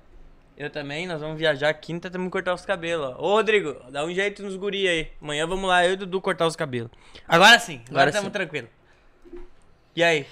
Eu 0.58 0.72
também, 0.72 1.06
nós 1.06 1.22
vamos 1.22 1.38
viajar 1.38 1.72
quinta, 1.76 2.10
temos 2.10 2.26
que 2.28 2.32
cortar 2.32 2.56
os 2.56 2.66
cabelos. 2.66 3.16
Ô 3.20 3.34
Rodrigo, 3.36 3.76
dá 3.92 4.04
um 4.04 4.12
jeito 4.12 4.42
nos 4.42 4.56
guri 4.56 4.88
aí. 4.88 5.12
Amanhã 5.22 5.46
vamos 5.46 5.70
lá, 5.70 5.86
eu 5.86 5.92
e 5.92 5.94
o 5.94 5.98
Dudu 5.98 6.20
cortar 6.22 6.48
os 6.48 6.56
cabelos. 6.56 6.90
Agora 7.28 7.60
sim, 7.60 7.82
agora 7.82 7.90
Agora 7.92 8.10
estamos 8.10 8.28
sim. 8.30 8.34
tranquilos. 8.34 8.70
E 9.96 10.04
aí? 10.04 10.26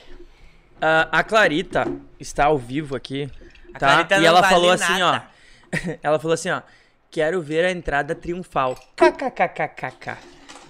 Ah, 0.82 1.08
a 1.12 1.24
Clarita 1.24 1.86
está 2.20 2.46
ao 2.46 2.58
vivo 2.58 2.96
aqui, 2.96 3.30
A 3.74 3.80
tá? 3.80 3.88
Clarita 3.94 4.18
e 4.18 4.26
ela 4.26 4.42
vale 4.42 4.54
falou 4.54 4.72
assim, 4.72 5.00
nada. 5.00 5.26
ó. 5.74 5.78
ela 6.02 6.20
falou 6.20 6.34
assim, 6.34 6.50
ó. 6.50 6.62
Quero 7.10 7.42
ver 7.42 7.66
a 7.66 7.72
entrada 7.72 8.16
triunfal. 8.16 8.76
KKKKKK. 8.96 10.18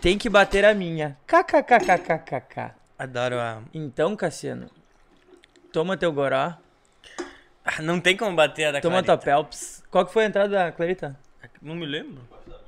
Tem 0.01 0.17
que 0.17 0.27
bater 0.29 0.65
a 0.65 0.73
minha. 0.73 1.17
KKKKKK. 1.27 2.71
Adoro 2.97 3.39
a. 3.39 3.61
Então, 3.73 4.15
Cassiano, 4.15 4.69
toma 5.71 5.95
teu 5.97 6.11
goró, 6.11 6.53
Ah, 7.63 7.81
Não 7.81 7.99
tem 7.99 8.17
como 8.17 8.35
bater 8.35 8.65
a 8.65 8.71
da 8.73 8.81
toma 8.81 9.03
Clarita. 9.03 9.17
tua 9.17 9.23
pelps. 9.23 9.83
Qual 9.91 10.05
que 10.05 10.11
foi 10.13 10.23
a 10.23 10.27
entrada 10.27 10.49
da 10.49 10.71
Clarita? 10.71 11.17
Não 11.61 11.75
me 11.75 11.85
lembro. 11.85 12.21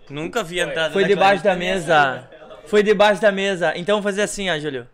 Nunca 0.09 0.43
vi 0.43 0.61
a 0.61 0.65
entrada 0.65 0.93
Foi 0.93 1.01
da 1.03 1.07
debaixo 1.07 1.41
Clarita 1.41 1.49
da 1.49 1.55
mesa. 1.55 2.29
Foi 2.67 2.83
debaixo 2.83 3.21
da 3.21 3.31
mesa. 3.31 3.73
Então 3.75 3.95
vamos 3.95 4.03
fazer 4.05 4.21
assim, 4.21 4.49
ó, 4.51 4.57
Júlio. 4.59 4.87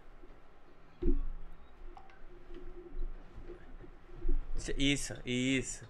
Isso, 4.77 5.13
isso. 5.25 5.83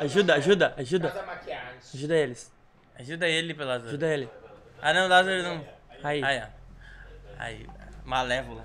Ajuda, 0.00 0.34
ajuda, 0.34 0.74
ajuda. 0.76 1.24
Ajuda 1.94 2.14
eles. 2.16 2.52
Ajuda 2.98 3.28
ele, 3.28 3.54
Pelazar. 3.54 3.88
Ajuda 3.88 4.06
ele. 4.08 4.28
Ah, 4.80 4.92
não, 4.92 5.08
Lázaro 5.08 5.42
não. 5.42 5.66
Aí. 6.02 6.22
Aí, 6.22 6.42
ó. 6.42 6.46
Aí, 7.38 7.66
malévola. 8.04 8.64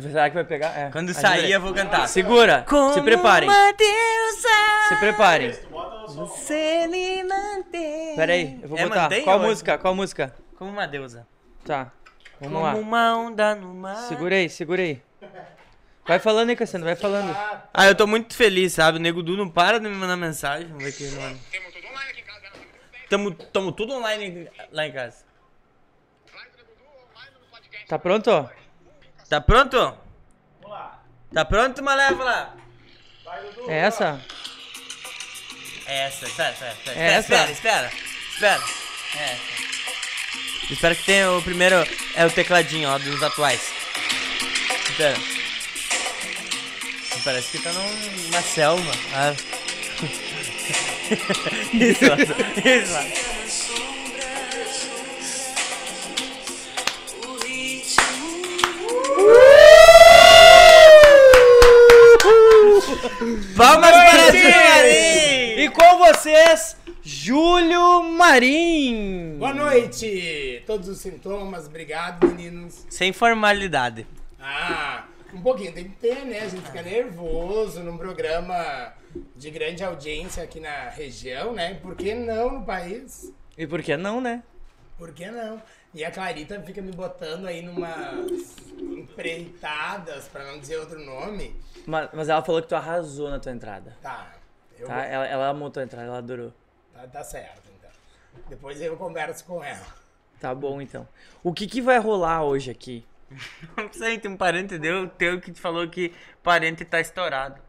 Será 0.00 0.28
que 0.30 0.34
vai 0.34 0.44
pegar? 0.44 0.76
É. 0.78 0.90
Quando 0.90 1.10
Ajuda 1.10 1.20
sair, 1.28 1.44
ele. 1.44 1.52
eu 1.52 1.60
vou 1.60 1.74
cantar. 1.74 2.06
Segura. 2.08 2.64
Se 2.94 3.02
preparem. 3.02 3.50
Se 4.88 4.96
preparem. 4.96 5.52
Você 6.08 6.86
me 6.86 7.24
mantém. 7.24 8.16
Pera 8.16 8.32
aí, 8.32 8.58
eu 8.62 8.68
vou 8.68 8.78
É 8.78 8.84
botar. 8.84 9.02
mantém 9.02 9.24
Qual 9.24 9.38
ou 9.38 9.44
é- 9.44 9.48
música? 9.48 9.78
Qual 9.78 9.94
música? 9.94 10.34
Como 10.56 10.70
uma 10.70 10.86
deusa. 10.86 11.26
Tá. 11.64 11.90
Vamos 12.40 12.54
Como 12.58 12.64
lá. 12.64 12.74
uma 12.74 13.16
onda 13.16 13.54
no 13.54 13.74
mar. 13.74 13.96
Segura 14.08 14.36
aí, 14.36 14.48
segura 14.48 14.82
aí. 14.82 15.02
Vai 16.06 16.18
falando 16.18 16.50
aí, 16.50 16.56
Cassiano, 16.56 16.84
vai 16.84 16.96
falando. 16.96 17.34
Ah, 17.72 17.86
eu 17.86 17.94
tô 17.94 18.06
muito 18.06 18.34
feliz, 18.36 18.74
sabe? 18.74 18.98
O 18.98 19.00
Nego 19.00 19.22
Du 19.22 19.36
não 19.36 19.48
para 19.48 19.80
de 19.80 19.88
me 19.88 19.94
mandar 19.94 20.16
mensagem. 20.16 20.68
Vamos 20.68 20.84
ver 20.84 20.90
aqui, 20.90 21.04
mano. 21.16 21.40
Temos 21.50 21.72
tudo 21.72 21.86
online 21.88 22.10
aqui 22.10 22.20
em 22.20 22.24
casa. 22.24 22.52
Tamo, 23.08 23.30
tamo 23.32 23.72
tudo 23.72 23.94
online 23.94 24.50
lá 24.70 24.86
em 24.86 24.92
casa. 24.92 25.24
Tá 27.88 27.98
pronto? 27.98 28.50
Tá 29.28 29.40
pronto? 29.40 29.78
Vamos 30.60 30.76
lá. 30.76 31.02
Tá 31.32 31.44
pronto, 31.44 31.82
Malévola? 31.82 32.54
Vai, 33.24 33.42
Dudu. 33.42 33.70
É 33.70 33.78
essa? 33.78 34.20
É 35.86 36.06
essa, 36.06 36.26
espera, 36.26 36.52
espera, 36.52 36.72
espera. 36.72 36.98
É 36.98 37.18
espera, 37.18 37.42
essa? 37.42 37.52
espera, 37.52 37.92
espera. 38.32 38.62
É. 39.16 39.38
Espero 40.70 40.96
que 40.96 41.04
tenha 41.04 41.30
o 41.32 41.42
primeiro. 41.42 41.76
É 42.14 42.26
o 42.26 42.30
tecladinho, 42.30 42.88
ó, 42.88 42.98
dos 42.98 43.22
atuais. 43.22 43.72
Então. 44.94 45.33
Parece 47.22 47.56
que 47.56 47.62
tá 47.62 47.70
numa 47.72 48.42
selva. 48.42 48.92
Ah. 49.14 49.34
isso, 51.72 52.04
isso. 52.64 52.94
Palmas 63.56 63.90
para 63.90 64.32
Marim! 64.32 65.60
E 65.60 65.70
com 65.70 65.98
vocês, 65.98 66.76
Júlio 67.02 68.02
Marim. 68.02 69.36
Boa 69.38 69.52
noite! 69.52 70.62
Todos 70.66 70.88
os 70.88 70.98
sintomas, 70.98 71.66
obrigado, 71.66 72.26
meninos. 72.26 72.86
Sem 72.88 73.12
formalidade. 73.12 74.06
Ah, 74.40 75.04
um 75.34 75.42
pouquinho 75.42 75.72
tem 75.72 75.84
que 75.88 75.96
ter, 75.96 76.24
né? 76.24 76.40
A 76.40 76.48
gente 76.48 76.66
fica 76.66 76.82
nervoso 76.82 77.82
num 77.82 77.98
programa 77.98 78.92
de 79.36 79.50
grande 79.50 79.82
audiência 79.82 80.42
aqui 80.42 80.60
na 80.60 80.88
região, 80.90 81.52
né? 81.52 81.74
Por 81.74 81.96
que 81.96 82.14
não 82.14 82.60
no 82.60 82.64
país? 82.64 83.32
E 83.56 83.66
por 83.66 83.82
que 83.82 83.96
não, 83.96 84.20
né? 84.20 84.42
Por 84.96 85.12
que 85.12 85.28
não? 85.30 85.60
E 85.92 86.04
a 86.04 86.10
Clarita 86.10 86.60
fica 86.62 86.80
me 86.80 86.92
botando 86.92 87.46
aí 87.46 87.62
numas 87.62 88.56
empreitadas, 88.78 90.28
pra 90.28 90.44
não 90.44 90.58
dizer 90.58 90.78
outro 90.78 90.98
nome. 90.98 91.54
Mas, 91.86 92.08
mas 92.12 92.28
ela 92.28 92.42
falou 92.42 92.62
que 92.62 92.68
tu 92.68 92.74
arrasou 92.74 93.30
na 93.30 93.38
tua 93.38 93.52
entrada. 93.52 93.96
Tá, 94.02 94.34
eu 94.78 94.86
Tá? 94.86 95.04
Ela, 95.04 95.26
ela 95.26 95.48
amou 95.48 95.70
tua 95.70 95.82
entrada, 95.82 96.06
ela 96.06 96.18
adorou. 96.18 96.52
tá, 96.92 97.06
tá 97.06 97.24
certo, 97.24 97.62
então. 97.78 97.90
Depois 98.48 98.80
eu 98.80 98.96
converso 98.96 99.44
com 99.44 99.62
ela. 99.62 99.86
Tá 100.40 100.54
bom, 100.54 100.80
então. 100.80 101.06
O 101.42 101.52
que 101.52 101.66
que 101.66 101.80
vai 101.80 101.98
rolar 101.98 102.42
hoje 102.44 102.70
aqui? 102.70 103.04
Não 103.76 103.92
sei, 103.92 104.18
tem 104.18 104.30
um 104.30 104.36
parente 104.36 104.78
deu, 104.78 105.08
teu 105.08 105.40
que 105.40 105.52
te 105.52 105.60
falou 105.60 105.88
que 105.88 106.12
parente 106.42 106.84
tá 106.84 107.00
estourado. 107.00 107.60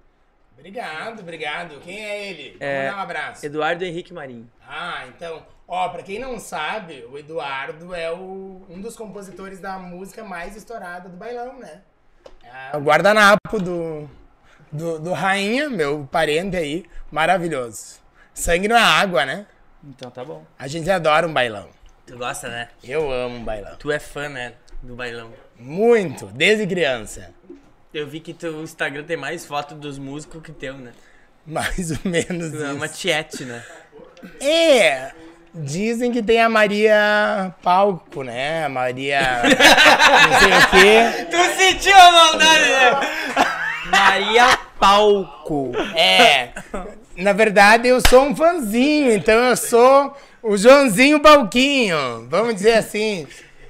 Obrigado, 0.57 1.19
obrigado. 1.19 1.79
Quem 1.81 2.03
é 2.03 2.29
ele? 2.29 2.57
É, 2.59 2.77
Vamos 2.77 2.91
dar 2.91 2.97
um 2.97 3.03
abraço. 3.03 3.45
Eduardo 3.45 3.83
Henrique 3.83 4.13
Marim. 4.13 4.49
Ah, 4.67 5.05
então, 5.07 5.45
ó, 5.67 5.89
pra 5.89 6.01
quem 6.01 6.17
não 6.17 6.39
sabe, 6.39 7.05
o 7.11 7.17
Eduardo 7.17 7.93
é 7.93 8.11
o, 8.11 8.65
um 8.69 8.79
dos 8.79 8.95
compositores 8.95 9.59
da 9.59 9.77
música 9.77 10.23
mais 10.23 10.55
estourada 10.55 11.09
do 11.09 11.17
bailão, 11.17 11.59
né? 11.59 11.81
É 12.43 12.77
o 12.77 12.81
guardanapo 12.81 13.59
do, 13.59 14.09
do, 14.71 14.99
do 14.99 15.13
Rainha, 15.13 15.69
meu 15.69 16.07
parente 16.09 16.55
aí, 16.55 16.85
maravilhoso. 17.11 17.99
Sangue 18.33 18.67
na 18.67 18.81
água, 18.81 19.25
né? 19.25 19.45
Então 19.83 20.09
tá 20.09 20.23
bom. 20.23 20.45
A 20.57 20.67
gente 20.67 20.89
adora 20.89 21.27
um 21.27 21.33
bailão. 21.33 21.69
Tu 22.07 22.17
gosta, 22.17 22.49
né? 22.49 22.69
Eu 22.83 23.11
amo 23.11 23.35
um 23.35 23.43
bailão. 23.43 23.75
Tu 23.77 23.91
é 23.91 23.99
fã, 23.99 24.29
né? 24.29 24.53
Do 24.81 24.95
bailão. 24.95 25.31
Muito, 25.57 26.25
desde 26.27 26.67
criança. 26.67 27.33
Eu 27.93 28.07
vi 28.07 28.19
que 28.19 28.33
teu 28.33 28.61
Instagram 28.61 29.03
tem 29.03 29.15
mais 29.17 29.45
foto 29.45 29.73
dos 29.75 29.97
músicos 29.97 30.41
que 30.43 30.51
teu, 30.51 30.73
né? 30.77 30.91
Mais 31.45 31.91
ou 31.91 31.97
menos 32.03 32.51
Tu 32.51 32.63
é 32.63 32.73
uma 32.73 32.85
isso. 32.87 32.95
tiete, 32.95 33.45
né? 33.45 33.63
É, 34.41 35.11
dizem 35.53 36.11
que 36.11 36.21
tem 36.21 36.41
a 36.41 36.49
Maria 36.49 37.53
Palco, 37.61 38.23
né? 38.23 38.65
A 38.65 38.69
Maria 38.69 39.41
não 39.43 40.39
sei 40.39 40.51
o 40.51 40.69
quê. 40.71 41.25
Tu 41.31 41.57
sentiu 41.57 41.95
a 41.97 42.11
maldade, 42.11 42.69
né? 42.69 42.91
Maria 43.91 44.57
Palco. 44.79 45.71
É. 45.95 46.49
Na 47.15 47.31
verdade, 47.31 47.87
eu 47.87 48.01
sou 48.09 48.23
um 48.25 48.35
fãzinho, 48.35 49.13
então 49.13 49.35
eu 49.35 49.55
sou 49.55 50.17
o 50.43 50.57
Joãozinho 50.57 51.19
Balquinho, 51.19 52.27
vamos 52.29 52.55
dizer 52.55 52.73
assim. 52.73 53.25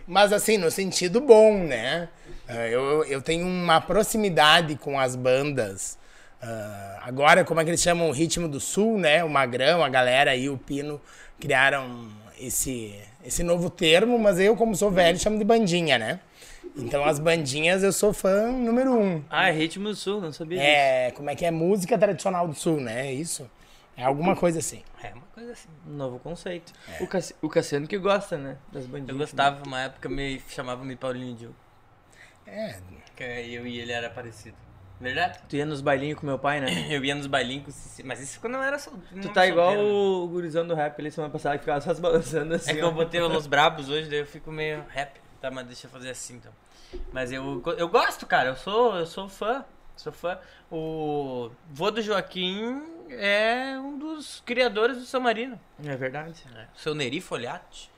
Mas 0.08 0.32
assim, 0.32 0.58
no 0.58 0.70
sentido 0.70 1.20
bom, 1.20 1.58
né? 1.58 2.10
Ah, 2.48 2.68
Eu, 2.68 3.04
eu 3.06 3.22
tenho 3.22 3.46
uma 3.48 3.82
proximidade 3.82 4.76
com 4.76 5.00
as 5.00 5.16
bandas. 5.16 5.98
Ah, 6.42 7.00
agora, 7.04 7.44
como 7.44 7.60
é 7.60 7.64
que 7.64 7.70
eles 7.72 7.82
chamam 7.82 8.10
o 8.10 8.12
Ritmo 8.12 8.48
do 8.48 8.60
Sul, 8.60 8.98
né? 8.98 9.24
O 9.24 9.30
Magrão, 9.30 9.84
a 9.84 9.90
galera 9.90 10.32
aí, 10.32 10.50
o 10.50 10.58
Pino, 10.58 11.02
criaram 11.40 12.08
esse, 12.40 12.96
esse 13.26 13.44
novo 13.44 13.70
termo, 13.70 14.20
mas 14.20 14.40
eu, 14.40 14.56
como 14.56 14.76
sou 14.76 14.92
velho, 14.92 15.18
chamo 15.18 15.38
de 15.40 15.44
bandinha, 15.44 15.98
né? 15.98 16.20
Então, 16.78 17.06
as 17.06 17.20
bandinhas 17.20 17.84
eu 17.84 17.94
sou 17.94 18.12
fã 18.12 18.52
número 18.52 18.92
um. 18.94 19.24
Ah, 19.30 19.48
é 19.50 19.52
Ritmo 19.52 19.90
do 19.90 19.96
Sul, 19.96 20.20
não 20.20 20.34
sabia 20.34 20.58
disso. 20.58 20.70
É, 20.70 21.12
como 21.12 21.30
é 21.30 21.36
que 21.36 21.46
é? 21.46 21.52
Música 21.52 21.98
tradicional 21.98 22.48
do 22.48 22.54
sul, 22.54 22.82
né? 22.82 23.08
É 23.08 23.14
isso? 23.14 23.50
É 23.96 24.04
alguma 24.04 24.36
coisa 24.36 24.60
assim. 24.60 24.82
É 25.02 25.14
coisa 25.36 25.52
assim. 25.52 25.70
Um 25.88 25.92
novo 25.94 26.18
conceito. 26.20 26.74
O, 27.00 27.06
Cassi- 27.08 27.36
o 27.42 27.50
Cassiano 27.50 27.86
que 27.88 27.98
gosta, 27.98 28.38
né? 28.38 28.58
Das 28.72 28.86
bandinhas. 28.88 29.10
Eu 29.10 29.18
gostava, 29.18 29.64
uma 29.66 29.82
época 29.82 30.10
me 30.10 30.42
chamavam 30.50 30.88
de 30.88 30.96
Paulinho 30.96 31.38
Gil. 31.38 31.56
É, 32.48 32.80
Que 33.16 33.24
eu 33.24 33.68
e 33.68 33.80
ele 33.80 33.92
era 33.92 34.10
parecido. 34.10 34.56
Verdade? 35.00 35.40
Tu 35.50 35.58
ia 35.58 35.66
nos 35.66 35.82
bailinhos 35.82 36.18
com 36.20 36.26
meu 36.26 36.40
pai, 36.40 36.62
né? 36.62 36.68
Eu 36.90 37.04
ia 37.04 37.14
nos 37.14 37.28
bailinhos 37.28 37.66
com 37.66 37.70
o 37.70 37.74
Cici, 37.74 38.02
mas 38.02 38.22
isso 38.22 38.40
quando 38.40 38.54
eu 38.56 38.64
era 38.64 38.80
solteiro. 38.80 39.28
Tu 39.28 39.34
tá 39.34 39.46
igual 39.46 39.78
o 39.78 40.26
gurizão 40.30 40.66
do 40.66 40.74
rap 40.74 40.98
ali 40.98 41.12
semana 41.12 41.34
passada 41.34 41.58
que 41.58 41.66
ficava 41.66 41.82
só 41.82 41.94
se 41.94 42.00
balançando 42.00 42.54
assim. 42.56 42.72
É 42.72 42.76
que 42.76 42.80
eu 42.80 42.94
botei 42.94 43.20
o 43.20 43.28
Los 43.28 43.46
Brabos 43.46 43.90
hoje, 43.90 44.10
daí 44.10 44.20
eu 44.20 44.26
fico 44.26 44.54
meio 44.54 44.86
rap. 44.88 45.20
Tá, 45.42 45.52
mas 45.52 45.68
deixa 45.68 45.88
eu 45.88 45.92
fazer 45.92 46.12
assim 46.12 46.36
então. 46.36 46.52
Mas 47.12 47.30
eu, 47.34 47.62
eu 47.78 47.90
gosto, 47.90 48.26
cara. 48.26 48.50
Eu 48.50 48.56
sou, 48.56 48.96
eu 48.96 49.06
sou 49.06 49.28
fã. 49.28 49.66
Sou 49.98 50.14
fã. 50.14 50.40
O 50.72 51.52
vô 51.70 51.92
do 51.92 52.02
Joaquim 52.02 52.82
é 53.10 53.78
um 53.80 53.98
dos 53.98 54.42
criadores 54.46 54.98
do 54.98 55.06
São 55.06 55.22
Marino. 55.22 55.60
É 55.86 55.96
verdade. 55.96 56.34
O 56.76 56.80
seu 56.80 56.94
Neri 56.96 57.22
Folhati. 57.22 57.90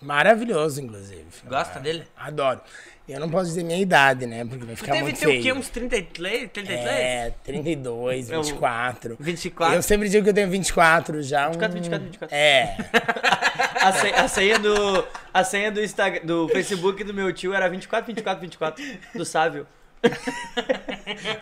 maravilhoso, 0.00 0.80
inclusive. 0.80 1.24
Gosta 1.46 1.78
Ah, 1.78 1.82
dele? 1.82 2.04
Adoro. 2.16 2.60
Eu 3.08 3.20
não 3.20 3.28
posso 3.28 3.46
dizer 3.46 3.62
minha 3.64 3.78
idade, 3.80 4.26
né? 4.26 4.44
Porque 4.44 4.64
vai 4.64 4.74
Tu 4.74 4.78
ficar 4.78 4.92
deve 4.92 5.04
muito 5.04 5.18
ter 5.18 5.26
feio. 5.26 5.40
o 5.40 5.42
quê? 5.42 5.52
Uns 5.52 5.68
33? 5.68 6.50
33? 6.52 6.88
É, 6.88 7.34
32, 7.44 8.30
Eu- 8.30 8.42
24. 8.42 9.16
24? 9.18 9.76
Eu 9.76 9.82
sempre 9.82 10.08
digo 10.08 10.24
que 10.24 10.30
eu 10.30 10.34
tenho 10.34 10.48
24 10.50 11.22
já. 11.22 11.48
24, 11.48 11.78
um... 11.78 11.80
24, 11.82 12.04
24. 12.06 12.34
É. 12.36 12.76
A 13.82 13.92
senha, 13.92 14.14
a 14.22 14.28
senha 14.28 14.58
do, 14.60 15.08
a 15.34 15.42
senha 15.44 15.72
do, 15.72 15.82
Instagram, 15.82 16.24
do 16.24 16.48
Facebook 16.48 17.02
do 17.02 17.12
meu 17.12 17.32
tio 17.32 17.52
era 17.52 17.68
24, 17.68 18.06
24, 18.06 18.40
24. 18.40 18.84
Do 19.14 19.24
Sávio. 19.24 19.66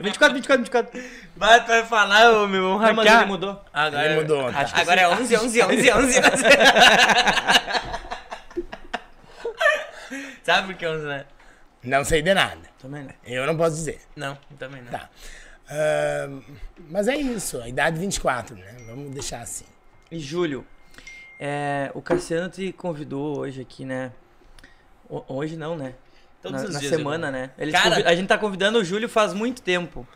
24, 0.01 0.35
24, 0.35 0.59
24. 0.59 1.03
Vai, 1.37 1.61
tu 1.65 1.69
vai 1.69 1.85
falar, 1.87 2.31
ô, 2.33 2.47
meu, 2.47 2.63
vamos 2.63 2.83
Não, 2.87 2.95
mas 2.95 3.05
hackear. 3.07 3.23
ele 3.23 3.31
mudou. 3.31 3.65
Agora, 3.73 4.05
Ele 4.07 4.21
mudou, 4.21 4.53
tá. 4.53 4.59
Acho 4.61 4.75
que 4.75 4.81
agora 4.81 5.01
é 5.01 5.09
11, 5.09 5.37
11, 5.37 5.63
11, 5.63 5.93
11, 5.93 6.21
11. 6.21 6.21
Sabe 10.43 10.67
por 10.69 10.75
que 10.77 10.87
11, 10.87 11.07
né? 11.07 11.25
Não 11.83 12.05
sei 12.05 12.21
de 12.23 12.35
nada. 12.35 12.61
Também 12.81 13.05
não. 13.05 13.15
Eu 13.25 13.47
não 13.47 13.57
posso 13.57 13.77
dizer. 13.77 14.01
Não, 14.17 14.37
também 14.59 14.83
não. 14.83 14.91
Tá. 14.91 15.09
Ahn, 15.71 16.41
mas 16.91 17.07
é 17.09 17.17
isso, 17.17 17.61
a 17.61 17.69
idade 17.69 17.99
24, 17.99 18.57
né? 18.57 18.75
Vamos 18.87 19.11
deixar 19.13 19.41
assim. 19.41 19.65
E 20.11 20.19
Júlio, 20.19 20.67
é, 21.39 21.91
o 21.95 22.03
Cassiano 22.03 22.49
te 22.51 22.73
convidou 22.73 23.39
hoje 23.39 23.61
aqui, 23.61 23.85
né? 23.85 24.11
Ho- 25.09 25.25
Hoje 25.29 25.57
não, 25.57 25.77
né? 25.77 25.95
Todos 26.43 26.63
na 26.63 26.69
os 26.69 26.75
na 26.75 26.81
dias 26.81 26.95
semana, 26.95 27.29
eu- 27.29 27.33
né? 27.33 27.51
Ele 27.59 27.71
te 27.73 27.81
Cara- 27.83 28.09
A 28.09 28.15
gente 28.15 28.27
tá 28.29 28.39
convidando 28.39 28.79
o 28.79 28.85
Júlio 28.85 29.09
faz 29.09 29.33
muito 29.35 29.61
tempo. 29.63 30.07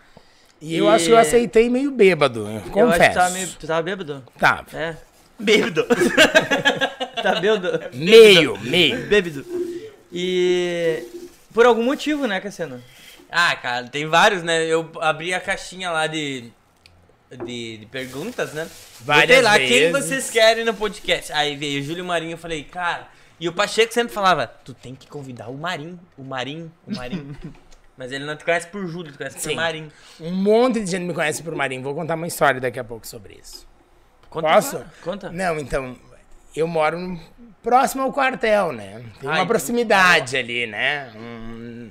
E 0.61 0.77
eu 0.77 0.89
acho 0.89 1.07
que 1.07 1.11
eu 1.13 1.19
aceitei 1.19 1.69
meio 1.69 1.91
bêbado, 1.91 2.41
eu 2.41 2.47
Eu 2.47 2.57
acho 2.57 2.65
que 2.65 2.71
confesso. 2.71 3.11
tu 3.11 3.15
tava, 3.15 3.31
meio, 3.31 3.49
tu 3.49 3.67
tava 3.67 3.83
bêbado? 3.83 4.25
Tá, 4.39 4.65
É. 4.73 4.97
Bêbado. 5.39 5.87
Tá 7.23 7.41
bêbado? 7.41 7.81
meio, 7.95 8.59
meio. 8.61 9.07
Bêbado. 9.07 9.45
E. 10.13 11.03
Por 11.53 11.65
algum 11.67 11.83
motivo, 11.83 12.27
né, 12.27 12.41
Cassiano? 12.41 12.83
Ah, 13.31 13.55
cara, 13.57 13.87
tem 13.89 14.07
vários, 14.07 14.43
né? 14.43 14.65
Eu 14.67 14.91
abri 15.01 15.33
a 15.35 15.41
caixinha 15.41 15.91
lá 15.91 16.07
de, 16.07 16.51
de, 17.45 17.79
de 17.79 17.87
perguntas, 17.87 18.53
né? 18.53 18.69
Várias 19.01 19.27
Botei 19.39 19.43
lá, 19.43 19.59
quem 19.59 19.69
vezes. 19.91 19.93
vocês 19.93 20.31
querem 20.31 20.65
no 20.65 20.75
podcast? 20.75 21.33
Aí 21.33 21.57
veio 21.57 21.81
o 21.81 21.85
Júlio 21.85 22.05
Marinho, 22.05 22.33
eu 22.33 22.39
falei, 22.39 22.63
cara... 22.65 23.09
E 23.41 23.49
o 23.49 23.53
Pacheco 23.53 23.93
sempre 23.93 24.13
falava, 24.13 24.47
tu 24.47 24.73
tem 24.75 24.95
que 24.95 25.07
convidar 25.09 25.49
o 25.49 25.57
Marim, 25.59 25.99
o 26.17 26.23
Marim, 26.23 26.71
o 26.87 26.95
Marim. 26.95 27.37
Mas 27.97 28.11
ele 28.11 28.25
não 28.25 28.35
te 28.37 28.45
conhece 28.45 28.67
por 28.69 28.85
Júlio, 28.87 29.13
te 29.13 29.19
conhece 29.19 29.39
Sim. 29.39 29.51
por 29.51 29.57
Marim. 29.57 29.91
Um 30.21 30.33
monte 30.33 30.81
de 30.81 30.91
gente 30.91 31.05
me 31.05 31.15
conhece 31.15 31.43
por 31.43 31.55
Marinho. 31.55 31.83
Vou 31.83 31.95
contar 31.95 32.15
uma 32.17 32.27
história 32.27 32.61
daqui 32.61 32.79
a 32.79 32.85
pouco 32.85 33.07
sobre 33.07 33.35
isso. 33.41 33.67
Conta, 34.29 34.49
Posso? 34.49 34.85
Conta. 35.03 35.31
Não, 35.31 35.59
então, 35.61 35.97
eu 36.57 36.67
moro 36.67 37.19
próximo 37.63 38.03
ao 38.03 38.13
quartel, 38.13 38.73
né? 38.73 39.05
Tem 39.21 39.31
Ah, 39.31 39.35
uma 39.35 39.47
proximidade 39.47 40.37
ali, 40.37 40.67
né? 40.67 41.13
Um- 41.15 41.91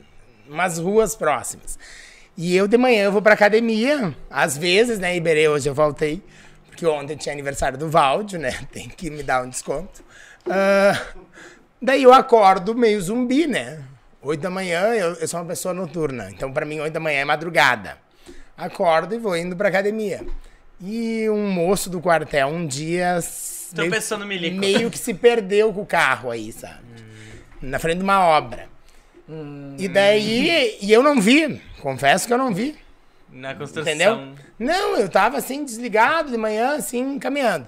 umas 0.49 0.77
ruas 0.77 1.15
próximas. 1.15 1.79
E 2.35 2.53
eu 2.53 2.67
de 2.67 2.77
manhã 2.77 3.03
eu 3.05 3.11
vou 3.11 3.21
pra 3.21 3.33
academia, 3.33 4.13
às 4.29 4.57
vezes, 4.57 4.99
né? 4.99 5.15
Iberê, 5.15 5.47
hoje 5.47 5.69
eu 5.69 5.73
voltei, 5.73 6.21
porque 6.67 6.85
ontem 6.85 7.15
tinha 7.15 7.31
aniversário 7.31 7.77
do 7.77 7.87
Valdio, 7.89 8.39
né? 8.39 8.51
Tem 8.73 8.89
que 8.89 9.09
me 9.09 9.23
dar 9.23 9.41
um 9.43 9.49
desconto. 9.49 10.03
Ah, 10.49 10.99
daí 11.81 12.03
eu 12.03 12.13
acordo 12.13 12.75
meio 12.75 13.01
zumbi, 13.01 13.47
né? 13.47 13.81
Oito 14.21 14.41
da 14.41 14.49
manhã, 14.49 14.81
eu, 14.93 15.13
eu 15.15 15.27
sou 15.27 15.39
uma 15.39 15.45
pessoa 15.45 15.73
noturna, 15.73 16.29
então 16.31 16.51
pra 16.51 16.65
mim 16.65 16.79
oito 16.79 16.93
da 16.93 16.99
manhã 16.99 17.19
é 17.19 17.25
madrugada. 17.25 17.97
Acordo 18.57 19.13
e 19.15 19.17
vou 19.17 19.35
indo 19.35 19.55
pra 19.55 19.67
academia. 19.69 20.25
E 20.81 21.29
um 21.29 21.49
moço 21.49 21.89
do 21.89 21.99
quartel 22.01 22.47
um 22.47 22.65
dia. 22.65 23.15
s- 23.17 23.73
meio- 23.81 23.91
milico. 24.25 24.57
Meio 24.59 24.91
que 24.91 24.97
se 24.97 25.13
perdeu 25.13 25.73
com 25.73 25.81
o 25.81 25.85
carro 25.85 26.29
aí, 26.29 26.51
sabe? 26.51 26.83
Na 27.61 27.79
frente 27.79 27.97
de 27.97 28.03
uma 28.03 28.19
obra. 28.21 28.67
E 29.77 29.87
daí. 29.87 30.77
E 30.81 30.91
eu 30.91 31.01
não 31.01 31.19
vi. 31.19 31.61
Confesso 31.81 32.27
que 32.27 32.33
eu 32.33 32.37
não 32.37 32.53
vi. 32.53 32.75
Na 33.31 33.55
construção. 33.55 33.91
Entendeu? 33.93 34.35
Não, 34.59 34.97
eu 34.97 35.09
tava 35.09 35.37
assim, 35.37 35.65
desligado 35.65 36.29
de 36.29 36.37
manhã, 36.37 36.75
assim, 36.75 37.17
caminhando. 37.17 37.67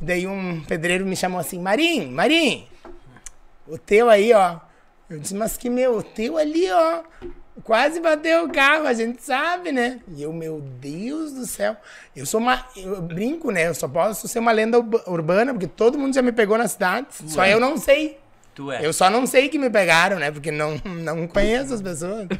Daí 0.00 0.26
um 0.26 0.62
pedreiro 0.64 1.04
me 1.06 1.16
chamou 1.16 1.38
assim, 1.40 1.58
Marim, 1.58 2.10
Marim, 2.10 2.66
o 3.66 3.78
teu 3.78 4.10
aí, 4.10 4.32
ó. 4.32 4.58
Eu 5.08 5.18
disse, 5.18 5.34
mas 5.34 5.56
que 5.56 5.68
meu, 5.70 5.98
o 5.98 6.02
teu 6.02 6.36
ali, 6.36 6.70
ó. 6.70 7.02
Quase 7.62 8.00
bateu 8.00 8.44
o 8.46 8.52
carro, 8.52 8.84
a 8.86 8.92
gente 8.92 9.22
sabe, 9.22 9.70
né? 9.70 10.00
E 10.16 10.22
eu, 10.22 10.32
meu 10.32 10.60
Deus 10.60 11.32
do 11.32 11.46
céu. 11.46 11.76
Eu 12.14 12.26
sou 12.26 12.40
uma. 12.40 12.66
Eu 12.76 13.00
brinco, 13.00 13.52
né? 13.52 13.68
Eu 13.68 13.74
só 13.74 13.86
posso 13.86 14.26
ser 14.26 14.40
uma 14.40 14.50
lenda 14.50 14.78
urba- 14.78 15.04
urbana, 15.06 15.52
porque 15.52 15.68
todo 15.68 15.96
mundo 15.96 16.12
já 16.12 16.20
me 16.20 16.32
pegou 16.32 16.58
na 16.58 16.66
cidade. 16.66 17.06
Só 17.28 17.46
eu 17.46 17.60
não 17.60 17.76
sei. 17.78 18.18
Tu 18.56 18.72
é. 18.72 18.84
Eu 18.84 18.92
só 18.92 19.08
não 19.08 19.24
sei 19.24 19.48
que 19.48 19.56
me 19.58 19.70
pegaram, 19.70 20.18
né? 20.18 20.32
Porque 20.32 20.50
não, 20.50 20.76
não 20.84 21.28
conheço 21.28 21.72
as 21.74 21.80
pessoas. 21.80 22.26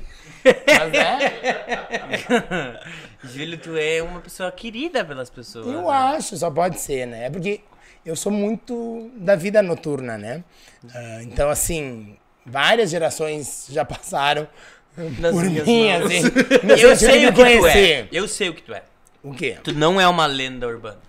Mas 0.66 0.94
é. 0.94 2.80
Júlio, 3.24 3.58
tu 3.58 3.76
é 3.76 4.02
uma 4.02 4.20
pessoa 4.20 4.50
querida 4.52 5.04
pelas 5.04 5.30
pessoas. 5.30 5.66
Eu 5.66 5.82
né? 5.82 5.88
acho, 5.88 6.36
só 6.36 6.50
pode 6.50 6.80
ser, 6.80 7.06
né? 7.06 7.26
É 7.26 7.30
porque 7.30 7.60
eu 8.04 8.14
sou 8.14 8.30
muito 8.30 9.10
da 9.16 9.34
vida 9.34 9.62
noturna, 9.62 10.18
né? 10.18 10.44
Ah, 10.94 11.22
então, 11.22 11.48
assim, 11.48 12.16
várias 12.44 12.90
gerações 12.90 13.66
já 13.70 13.84
passaram 13.84 14.46
Nas 15.18 15.32
por 15.32 15.44
minhas 15.44 15.66
mim, 15.66 15.88
mãos. 15.88 16.04
assim. 16.04 16.22
Eu 16.82 16.96
sei 16.96 17.26
o 17.26 17.32
que 17.32 17.34
tu 17.34 17.44
é. 17.44 17.58
conhecer. 17.58 18.08
Eu 18.12 18.28
sei 18.28 18.48
o 18.50 18.54
que 18.54 18.62
tu 18.62 18.74
é. 18.74 18.82
O 19.22 19.32
quê? 19.32 19.56
Tu 19.62 19.72
não 19.72 19.98
é 20.00 20.06
uma 20.06 20.26
lenda 20.26 20.66
urbana. 20.68 21.00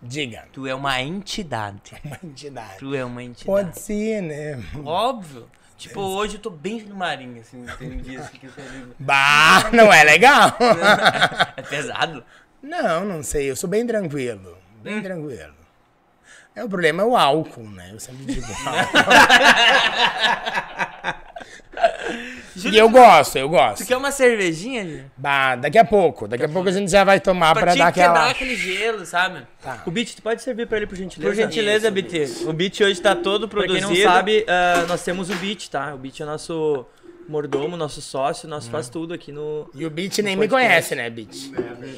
Diga. 0.00 0.44
Tu 0.52 0.66
é 0.66 0.74
uma 0.74 1.00
entidade. 1.00 1.92
Uma 2.04 2.18
entidade. 2.22 2.78
Tu 2.78 2.94
é 2.94 3.04
uma 3.04 3.22
entidade. 3.22 3.46
Pode 3.46 3.80
ser, 3.80 4.22
né? 4.22 4.62
Óbvio. 4.84 5.48
Tipo, 5.76 6.00
hoje 6.00 6.36
eu 6.36 6.40
tô 6.40 6.50
bem 6.50 6.82
no 6.82 6.94
marinho, 6.94 7.40
assim, 7.40 7.66
tem 7.78 7.98
dias 7.98 8.28
que 8.28 8.46
eu 8.46 8.52
tô. 8.52 8.62
Bah, 8.98 9.70
não 9.72 9.92
é 9.92 10.04
legal. 10.04 10.56
É 11.56 11.62
pesado. 11.62 12.24
não, 12.62 13.04
não 13.04 13.22
sei. 13.22 13.50
Eu 13.50 13.56
sou 13.56 13.68
bem 13.68 13.86
tranquilo. 13.86 14.56
Hum. 14.76 14.82
Bem 14.82 15.02
tranquilo. 15.02 15.54
É, 16.54 16.62
o 16.62 16.68
problema 16.68 17.02
é 17.02 17.06
o 17.06 17.16
álcool, 17.16 17.68
né? 17.68 17.90
Eu 17.92 17.98
sempre 17.98 18.24
digo 18.26 18.46
E 22.72 22.78
eu 22.78 22.88
gosto, 22.88 23.36
eu 23.36 23.48
gosto. 23.48 23.82
Tu 23.82 23.88
quer 23.88 23.96
uma 23.96 24.12
cervejinha, 24.12 24.84
Júlio? 24.84 25.10
Bah, 25.16 25.56
daqui 25.56 25.76
a 25.76 25.84
pouco. 25.84 26.28
Daqui 26.28 26.44
a 26.44 26.48
pouco 26.48 26.68
a 26.68 26.72
gente 26.72 26.88
já 26.88 27.02
vai 27.02 27.18
tomar 27.18 27.52
pra, 27.52 27.62
Pra 27.62 27.74
dar 27.74 27.88
aquela. 27.88 28.30
aquele 28.30 28.54
gelo, 28.54 29.04
sabe? 29.04 29.40
O 29.84 29.90
Beat, 29.90 30.14
tu 30.14 30.22
pode 30.22 30.40
servir 30.40 30.68
pra 30.68 30.76
ele, 30.76 30.86
por 30.86 30.94
gentileza? 30.96 31.28
Por 31.34 31.36
gentileza, 31.36 31.90
BT. 31.90 32.28
O 32.46 32.52
beat 32.52 32.80
hoje 32.80 33.00
tá 33.02 33.16
todo 33.16 33.48
Pra 33.48 33.58
produzido. 33.62 33.88
quem 33.88 34.04
não 34.04 34.12
sabe, 34.12 34.44
ah, 34.48 34.84
nós 34.86 35.02
temos 35.02 35.30
o 35.30 35.34
Beat, 35.34 35.68
tá? 35.68 35.94
O 35.94 35.98
Beat 35.98 36.20
é 36.20 36.24
nosso 36.24 36.86
mordomo, 37.28 37.76
nosso 37.76 38.00
sócio, 38.00 38.48
nós 38.48 38.68
faz 38.68 38.88
tudo 38.88 39.12
aqui 39.12 39.32
no... 39.32 39.68
E 39.74 39.84
o 39.84 39.90
Beat 39.90 40.18
nem 40.18 40.36
me 40.36 40.46
conhece, 40.46 40.94
né, 40.94 41.10
Beat? 41.10 41.50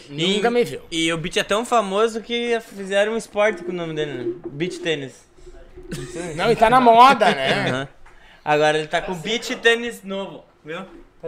E- 0.09 0.37
Nunca 0.37 0.51
me 0.51 0.65
viu. 0.65 0.81
E 0.91 1.13
o 1.13 1.19
beat 1.19 1.37
é 1.37 1.43
tão 1.45 1.67
famoso 1.67 2.23
que 2.23 2.59
fizeram 2.75 3.13
um 3.13 3.17
esporte 3.19 3.63
com 3.63 3.73
o 3.73 3.75
nome 3.75 3.93
dele, 3.95 4.13
né? 4.13 4.33
Beat 4.53 4.79
tênis. 4.79 5.27
Não, 6.35 6.51
e 6.51 6.57
tá 6.57 6.71
na 6.71 6.81
moda, 6.81 7.27
né? 7.27 7.89
Agora 8.47 8.79
ele 8.79 8.87
tá 8.87 9.03
com 9.03 9.13
beat 9.15 9.57
tênis 9.57 10.05
novo, 10.05 10.45
viu? 10.65 10.81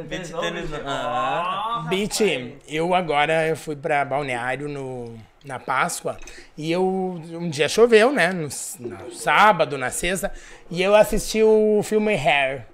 Beat 0.04 0.30
tênis 0.30 0.70
novo. 0.70 0.84
Ah. 0.86 1.84
Beat, 1.88 2.20
eu 2.68 2.94
agora 2.94 3.48
eu 3.48 3.56
fui 3.56 3.74
pra 3.74 4.04
Balneário 4.04 4.68
no, 4.68 5.18
na 5.44 5.58
Páscoa 5.58 6.16
e 6.56 6.70
eu 6.70 6.84
um 6.84 7.50
dia 7.50 7.68
choveu, 7.68 8.12
né? 8.12 8.32
No, 8.32 8.48
no 8.78 9.10
sábado, 9.12 9.76
na 9.76 9.90
sexta, 9.90 10.32
e 10.70 10.80
eu 10.80 10.94
assisti 10.94 11.42
o 11.42 11.80
filme 11.82 12.14
Hair 12.14 12.66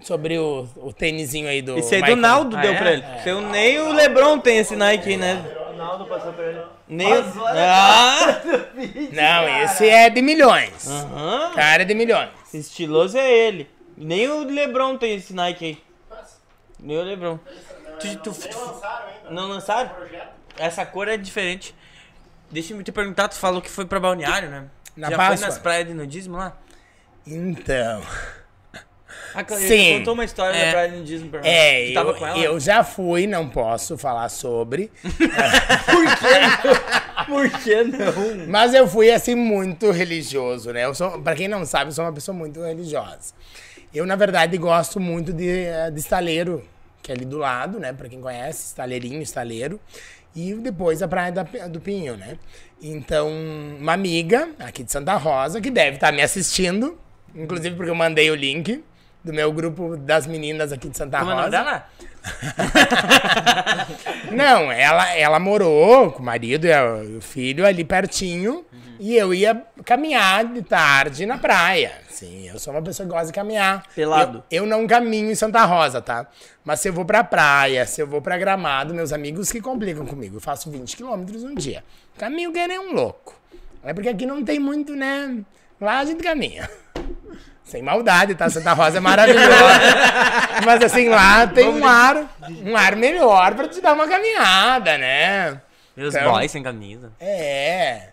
sobre 0.00 0.36
o, 0.38 0.68
o 0.76 0.92
tênisinho 0.92 1.48
aí 1.48 1.62
do. 1.62 1.78
Esse 1.78 1.94
aí 1.94 2.00
do 2.00 2.06
Michael. 2.16 2.20
Naldo 2.20 2.56
Ah, 2.56 2.60
deu 2.60 2.72
é? 2.72 2.76
pra 2.76 2.92
ele. 2.92 3.04
Seu, 3.22 3.40
nem 3.40 3.78
o 3.78 3.92
Lebron 3.92 4.40
tem 4.40 4.58
esse 4.58 4.74
Nike 4.74 5.16
né? 5.16 5.44
O 5.56 5.70
Ronaldo 5.70 6.04
passou 6.06 6.32
pra 6.32 6.44
ele. 6.44 6.60
Nem 6.88 7.12
o... 7.12 7.24
Ah! 7.46 8.40
Não, 9.12 9.62
esse 9.64 9.88
é 9.88 10.08
de 10.08 10.22
milhões. 10.22 10.86
Aham. 10.88 11.52
Cara 11.54 11.84
de 11.84 11.94
milhões. 11.94 12.30
Estiloso 12.52 13.18
é 13.18 13.30
ele. 13.30 13.68
Nem 13.96 14.28
o 14.28 14.44
Lebron 14.44 14.96
tem 14.96 15.16
esse 15.16 15.34
Nike 15.34 15.64
aí. 15.64 15.82
Nem 16.80 16.96
o 16.98 17.02
Lebron. 17.02 17.38
Tu, 18.00 18.16
tu, 18.18 18.32
tu- 18.32 18.80
não 19.30 19.48
lançaram? 19.48 19.90
Essa 20.56 20.86
cor 20.86 21.08
é 21.08 21.16
diferente. 21.16 21.74
Deixa 22.50 22.72
eu 22.72 22.82
te 22.82 22.90
perguntar, 22.92 23.28
tu 23.28 23.34
falou 23.34 23.60
que 23.60 23.68
foi 23.68 23.84
pra 23.84 24.00
Balneário, 24.00 24.48
né? 24.48 24.64
Na 24.96 25.10
Já 25.10 25.16
Páscoa. 25.16 25.36
foi 25.36 25.46
nas 25.46 25.58
praias 25.58 25.86
de 25.88 25.94
nudismo 25.94 26.36
lá? 26.36 26.56
Então. 27.26 28.02
Sim. 29.46 29.74
Ele 29.74 29.98
contou 29.98 30.14
uma 30.14 30.24
história 30.24 30.56
É. 30.56 30.64
da 30.66 30.70
praia 30.72 30.88
de 30.90 30.96
nudismo 30.96 31.28
pra 31.30 31.40
nós. 31.40 31.48
É, 31.48 31.86
Tu 31.88 31.94
tava 31.94 32.10
eu, 32.10 32.14
com 32.14 32.26
ela? 32.26 32.38
eu 32.38 32.60
já 32.60 32.82
fui, 32.84 33.26
não 33.26 33.48
posso 33.48 33.96
falar 33.98 34.28
sobre. 34.28 34.90
Por 37.26 37.50
que 37.62 37.84
não? 37.84 38.46
Mas 38.48 38.74
eu 38.74 38.86
fui 38.88 39.10
assim 39.10 39.34
muito 39.34 39.90
religioso, 39.90 40.72
né? 40.72 40.84
Eu 40.84 40.94
sou, 40.94 41.20
para 41.20 41.34
quem 41.36 41.48
não 41.48 41.64
sabe, 41.66 41.90
eu 41.90 41.94
sou 41.94 42.04
uma 42.04 42.12
pessoa 42.12 42.36
muito 42.36 42.62
religiosa. 42.62 43.34
Eu 43.92 44.06
na 44.06 44.16
verdade 44.16 44.56
gosto 44.58 45.00
muito 45.00 45.32
de, 45.32 45.48
eh, 45.66 45.90
de 45.90 45.98
estaleiro, 46.00 46.64
que 47.02 47.10
é 47.10 47.14
ali 47.14 47.24
do 47.24 47.38
lado, 47.38 47.78
né? 47.78 47.92
Para 47.92 48.08
quem 48.08 48.20
conhece, 48.20 48.66
estaleirinho, 48.66 49.20
estaleiro. 49.22 49.80
E 50.36 50.54
depois 50.54 51.02
a 51.02 51.08
praia 51.08 51.32
da- 51.32 51.42
do 51.42 51.80
Pinho, 51.80 52.16
né? 52.16 52.38
Então, 52.80 53.28
uma 53.80 53.92
amiga 53.94 54.50
aqui 54.58 54.84
de 54.84 54.92
Santa 54.92 55.14
Rosa 55.16 55.60
que 55.60 55.70
deve 55.70 55.96
estar 55.96 56.12
me 56.12 56.22
assistindo, 56.22 56.98
inclusive 57.34 57.74
porque 57.74 57.90
eu 57.90 57.94
mandei 57.94 58.30
o 58.30 58.34
link 58.34 58.84
do 59.24 59.32
meu 59.32 59.52
grupo 59.52 59.96
das 59.96 60.26
meninas 60.26 60.72
aqui 60.72 60.88
de 60.88 60.96
Santa 60.96 61.18
Como 61.18 61.30
é 61.30 61.34
Rosa. 61.34 61.50
dela? 61.50 61.86
Não, 64.32 64.70
ela, 64.70 65.14
ela 65.14 65.38
morou 65.38 66.12
com 66.12 66.22
o 66.22 66.24
marido 66.24 66.66
e 66.66 67.16
o 67.16 67.20
filho 67.20 67.66
ali 67.66 67.84
pertinho. 67.84 68.64
E 69.00 69.16
eu 69.16 69.32
ia 69.32 69.62
caminhar 69.84 70.44
de 70.44 70.60
tarde 70.62 71.24
na 71.24 71.38
praia. 71.38 71.92
Sim, 72.10 72.48
eu 72.48 72.58
sou 72.58 72.72
uma 72.74 72.82
pessoa 72.82 73.06
que 73.06 73.12
gosta 73.12 73.28
de 73.28 73.32
caminhar. 73.32 73.84
Pelado. 73.94 74.42
Eu, 74.50 74.64
eu 74.64 74.68
não 74.68 74.88
caminho 74.88 75.30
em 75.30 75.36
Santa 75.36 75.64
Rosa, 75.64 76.02
tá? 76.02 76.26
Mas 76.64 76.80
se 76.80 76.88
eu 76.88 76.92
vou 76.92 77.04
pra 77.04 77.22
praia, 77.22 77.86
se 77.86 78.02
eu 78.02 78.08
vou 78.08 78.20
pra 78.20 78.36
gramado, 78.36 78.92
meus 78.92 79.12
amigos 79.12 79.52
que 79.52 79.60
complicam 79.60 80.04
comigo. 80.04 80.38
Eu 80.38 80.40
faço 80.40 80.68
20 80.68 80.96
quilômetros 80.96 81.44
um 81.44 81.54
dia. 81.54 81.84
Caminho 82.18 82.52
que 82.52 82.66
nem 82.66 82.78
um 82.78 82.92
louco. 82.92 83.38
É 83.84 83.94
porque 83.94 84.08
aqui 84.08 84.26
não 84.26 84.44
tem 84.44 84.58
muito, 84.58 84.96
né? 84.96 85.38
Lá 85.80 86.00
a 86.00 86.04
gente 86.04 86.22
caminha. 86.22 86.68
Sem 87.68 87.82
maldade, 87.82 88.34
tá? 88.34 88.48
Santa 88.48 88.72
Rosa 88.72 88.96
é 88.96 89.00
maravilhosa. 89.00 89.46
Mas 90.64 90.82
assim, 90.82 91.08
lá 91.10 91.46
tem 91.46 91.68
um 91.68 91.86
ar, 91.86 92.26
um 92.64 92.74
ar 92.74 92.96
melhor 92.96 93.54
pra 93.54 93.68
te 93.68 93.80
dar 93.80 93.92
uma 93.92 94.08
caminhada, 94.08 94.96
né? 94.96 95.60
Meus 95.94 96.14
Então- 96.14 96.32
boys 96.32 96.50
sem 96.50 96.62
camisa. 96.62 97.12
É. 97.20 98.08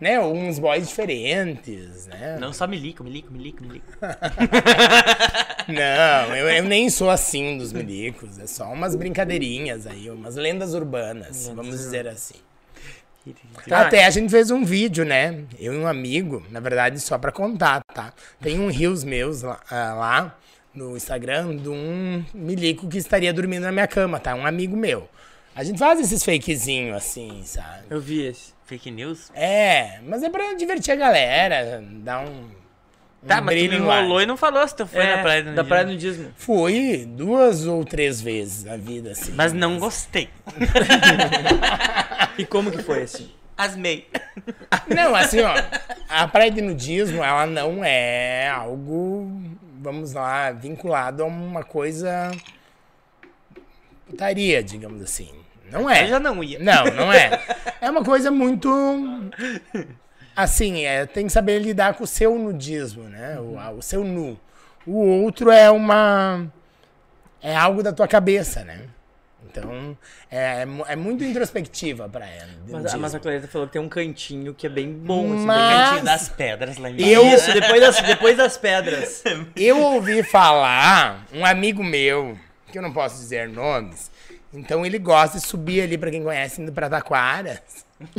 Né? 0.00 0.18
Uns 0.20 0.58
boys 0.58 0.88
diferentes, 0.88 2.06
né? 2.06 2.36
Não 2.40 2.52
só 2.52 2.66
milico, 2.66 3.04
milico, 3.04 3.30
milico, 3.32 3.62
milico. 3.62 3.86
Não, 5.68 6.36
eu, 6.36 6.48
eu 6.48 6.64
nem 6.64 6.90
sou 6.90 7.08
assim 7.10 7.56
dos 7.56 7.72
milicos. 7.72 8.38
É 8.38 8.46
só 8.46 8.64
umas 8.72 8.94
brincadeirinhas 8.94 9.86
aí, 9.86 10.10
umas 10.10 10.36
lendas 10.36 10.74
urbanas, 10.74 11.48
vamos 11.48 11.76
dizer 11.78 12.06
assim. 12.08 12.34
Até 13.70 14.04
a 14.04 14.10
gente 14.10 14.30
fez 14.30 14.50
um 14.50 14.64
vídeo, 14.64 15.04
né? 15.04 15.44
Eu 15.58 15.72
e 15.72 15.78
um 15.78 15.86
amigo, 15.86 16.42
na 16.50 16.60
verdade, 16.60 17.00
só 17.00 17.16
pra 17.16 17.32
contar, 17.32 17.82
tá? 17.94 18.12
Tem 18.40 18.60
um 18.60 18.70
rios 18.70 19.04
meus 19.04 19.42
lá, 19.42 19.60
ah, 19.70 19.94
lá 19.94 20.38
no 20.74 20.96
Instagram 20.96 21.56
de 21.56 21.68
um 21.68 22.24
milico 22.34 22.88
que 22.88 22.98
estaria 22.98 23.32
dormindo 23.32 23.62
na 23.62 23.72
minha 23.72 23.86
cama, 23.86 24.18
tá? 24.18 24.34
Um 24.34 24.46
amigo 24.46 24.76
meu. 24.76 25.08
A 25.54 25.62
gente 25.62 25.78
faz 25.78 26.00
esses 26.00 26.24
fakezinhos 26.24 26.96
assim, 26.96 27.42
sabe? 27.44 27.84
Eu 27.88 28.00
vi 28.00 28.26
esse. 28.26 28.52
Fake 28.66 28.90
news? 28.90 29.30
É, 29.34 30.00
mas 30.02 30.22
é 30.22 30.30
pra 30.30 30.54
divertir 30.54 30.92
a 30.92 30.96
galera, 30.96 31.84
dar 32.02 32.26
um. 32.26 32.48
Um 33.24 33.26
Tá, 33.26 33.40
mas 33.40 33.54
tu 33.62 33.68
me 33.70 33.76
enrolou 33.76 34.20
e 34.20 34.26
não 34.26 34.36
falou 34.36 34.66
se 34.68 34.76
tu 34.76 34.86
foi 34.86 35.02
É, 35.02 35.16
na 35.16 35.22
praia 35.22 35.42
do 35.42 35.44
da 35.46 35.50
nudismo. 35.52 35.68
praia 35.68 35.84
de 35.86 35.92
nudismo. 35.92 36.30
Fui 36.36 37.06
duas 37.08 37.66
ou 37.66 37.84
três 37.84 38.20
vezes 38.20 38.64
na 38.64 38.76
vida, 38.76 39.12
assim. 39.12 39.32
Mas 39.32 39.52
não 39.52 39.78
gostei. 39.78 40.28
E 42.36 42.44
como 42.44 42.70
que 42.70 42.82
foi 42.82 43.02
assim? 43.04 43.30
Asmei. 43.56 44.08
Não, 44.92 45.14
assim, 45.16 45.40
ó, 45.40 45.54
a 46.08 46.26
praia 46.26 46.50
de 46.50 46.60
nudismo, 46.60 47.22
ela 47.22 47.46
não 47.46 47.84
é 47.84 48.48
algo, 48.48 49.30
vamos 49.80 50.12
lá, 50.14 50.50
vinculado 50.50 51.22
a 51.22 51.26
uma 51.26 51.62
coisa 51.62 52.32
putaria, 54.06 54.62
digamos 54.64 55.00
assim. 55.00 55.30
Não 55.70 55.88
é. 55.88 56.02
Eu 56.04 56.08
já 56.08 56.18
não 56.20 56.42
ia. 56.42 56.58
Não, 56.58 56.84
não 56.86 57.12
é. 57.12 57.40
É 57.80 57.90
uma 57.90 58.02
coisa 58.02 58.30
muito. 58.30 58.68
Assim, 60.36 60.84
é, 60.84 61.06
tem 61.06 61.26
que 61.26 61.32
saber 61.32 61.58
lidar 61.60 61.94
com 61.94 62.04
o 62.04 62.06
seu 62.06 62.36
nudismo, 62.38 63.04
né? 63.04 63.38
O, 63.40 63.58
a- 63.58 63.70
o 63.70 63.80
seu 63.82 64.02
nu. 64.04 64.38
O 64.86 64.98
outro 65.22 65.50
é 65.50 65.70
uma. 65.70 66.46
É 67.42 67.54
algo 67.54 67.82
da 67.82 67.92
tua 67.92 68.08
cabeça, 68.08 68.64
né? 68.64 68.80
Então, 69.46 69.96
é, 70.30 70.62
é 70.62 70.92
é 70.92 70.96
muito 70.96 71.22
introspectiva 71.22 72.08
pra 72.08 72.26
ela. 72.26 72.48
Mas, 72.68 72.92
a- 72.94 72.96
mas 72.96 73.14
a 73.14 73.20
Clareta 73.20 73.46
falou 73.46 73.68
que 73.68 73.74
tem 73.74 73.80
um 73.82 73.88
cantinho 73.88 74.52
que 74.52 74.66
é 74.66 74.70
bem 74.70 74.92
bom. 74.92 75.32
Assim, 75.34 75.44
Mas- 75.46 75.84
Cantinho 75.90 76.04
das 76.04 76.28
pedras 76.28 76.76
lá 76.78 76.90
em 76.90 76.94
bem- 76.96 77.08
eu- 77.08 77.24
Isso, 77.28 77.52
depois 77.52 77.80
das, 77.80 78.00
depois 78.02 78.36
das 78.36 78.56
pedras. 78.58 79.22
Eu 79.54 79.78
ouvi 79.80 80.24
falar, 80.24 81.24
um 81.32 81.46
amigo 81.46 81.84
meu, 81.84 82.36
que 82.72 82.78
eu 82.78 82.82
não 82.82 82.92
posso 82.92 83.16
dizer 83.16 83.48
nomes, 83.48 84.10
então 84.54 84.84
ele 84.86 84.98
gosta 84.98 85.38
de 85.38 85.46
subir 85.46 85.82
ali, 85.82 85.98
pra 85.98 86.10
quem 86.10 86.22
conhece, 86.22 86.62
indo 86.62 86.72
pra 86.72 86.88
Taquaras. 86.88 87.60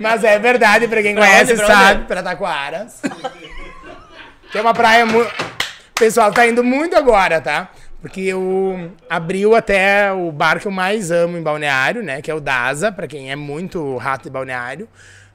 Mas 0.00 0.24
é 0.24 0.38
verdade, 0.38 0.88
pra 0.88 1.02
quem 1.02 1.14
Pra 1.14 1.24
conhece 1.26 1.52
onde, 1.52 1.62
pra 1.62 1.66
sabe, 1.74 1.98
onde? 1.98 2.06
pra 2.08 2.22
Taquaras. 2.22 3.02
Que 4.50 4.58
é 4.58 4.60
uma 4.60 4.74
praia 4.74 5.04
muito. 5.06 5.28
O 5.30 5.98
pessoal 6.00 6.32
tá 6.32 6.46
indo 6.46 6.64
muito 6.64 6.96
agora, 6.96 7.40
tá? 7.40 7.70
Porque 8.00 8.22
eu 8.22 8.92
abriu 9.08 9.54
até 9.54 10.10
o 10.12 10.32
bar 10.32 10.58
que 10.58 10.66
eu 10.66 10.72
mais 10.72 11.10
amo 11.10 11.36
em 11.36 11.42
Balneário, 11.42 12.02
né? 12.02 12.22
Que 12.22 12.30
é 12.30 12.34
o 12.34 12.40
Daza, 12.40 12.90
pra 12.90 13.06
quem 13.06 13.30
é 13.30 13.36
muito 13.36 13.96
rato 13.98 14.24
de 14.24 14.30
Balneário. 14.30 14.88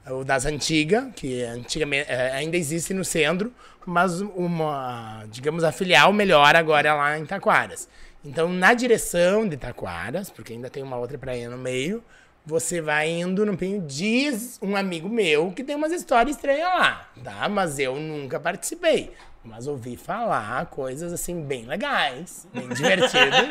O 0.07 0.23
Daza 0.23 0.49
Antiga, 0.49 1.09
que 1.15 1.43
antigamente, 1.43 2.05
é, 2.09 2.31
ainda 2.31 2.57
existe 2.57 2.93
no 2.93 3.03
centro, 3.05 3.51
mas 3.85 4.21
uma, 4.21 5.23
digamos, 5.29 5.63
a 5.63 5.71
filial 5.71 6.11
melhor 6.11 6.55
agora 6.55 6.89
é 6.89 6.93
lá 6.93 7.19
em 7.19 7.25
Taquaras. 7.25 7.87
Então, 8.25 8.49
na 8.49 8.73
direção 8.73 9.47
de 9.47 9.55
Taquaras, 9.55 10.31
porque 10.31 10.53
ainda 10.53 10.69
tem 10.69 10.81
uma 10.81 10.97
outra 10.97 11.17
praia 11.17 11.47
no 11.47 11.57
meio, 11.57 12.03
você 12.43 12.81
vai 12.81 13.09
indo 13.09 13.45
no 13.45 13.55
Pinho. 13.55 13.81
Diz 13.81 14.59
um 14.61 14.75
amigo 14.75 15.07
meu 15.07 15.51
que 15.51 15.63
tem 15.63 15.75
umas 15.75 15.91
histórias 15.91 16.35
estranhas 16.35 16.67
lá, 16.67 17.09
tá? 17.23 17.47
Mas 17.47 17.77
eu 17.77 17.95
nunca 17.95 18.39
participei. 18.39 19.13
Mas 19.47 19.67
ouvi 19.67 19.95
falar 19.95 20.65
coisas 20.65 21.13
assim 21.13 21.41
bem 21.43 21.65
legais, 21.65 22.47
bem 22.53 22.67
divertidas. 22.67 23.45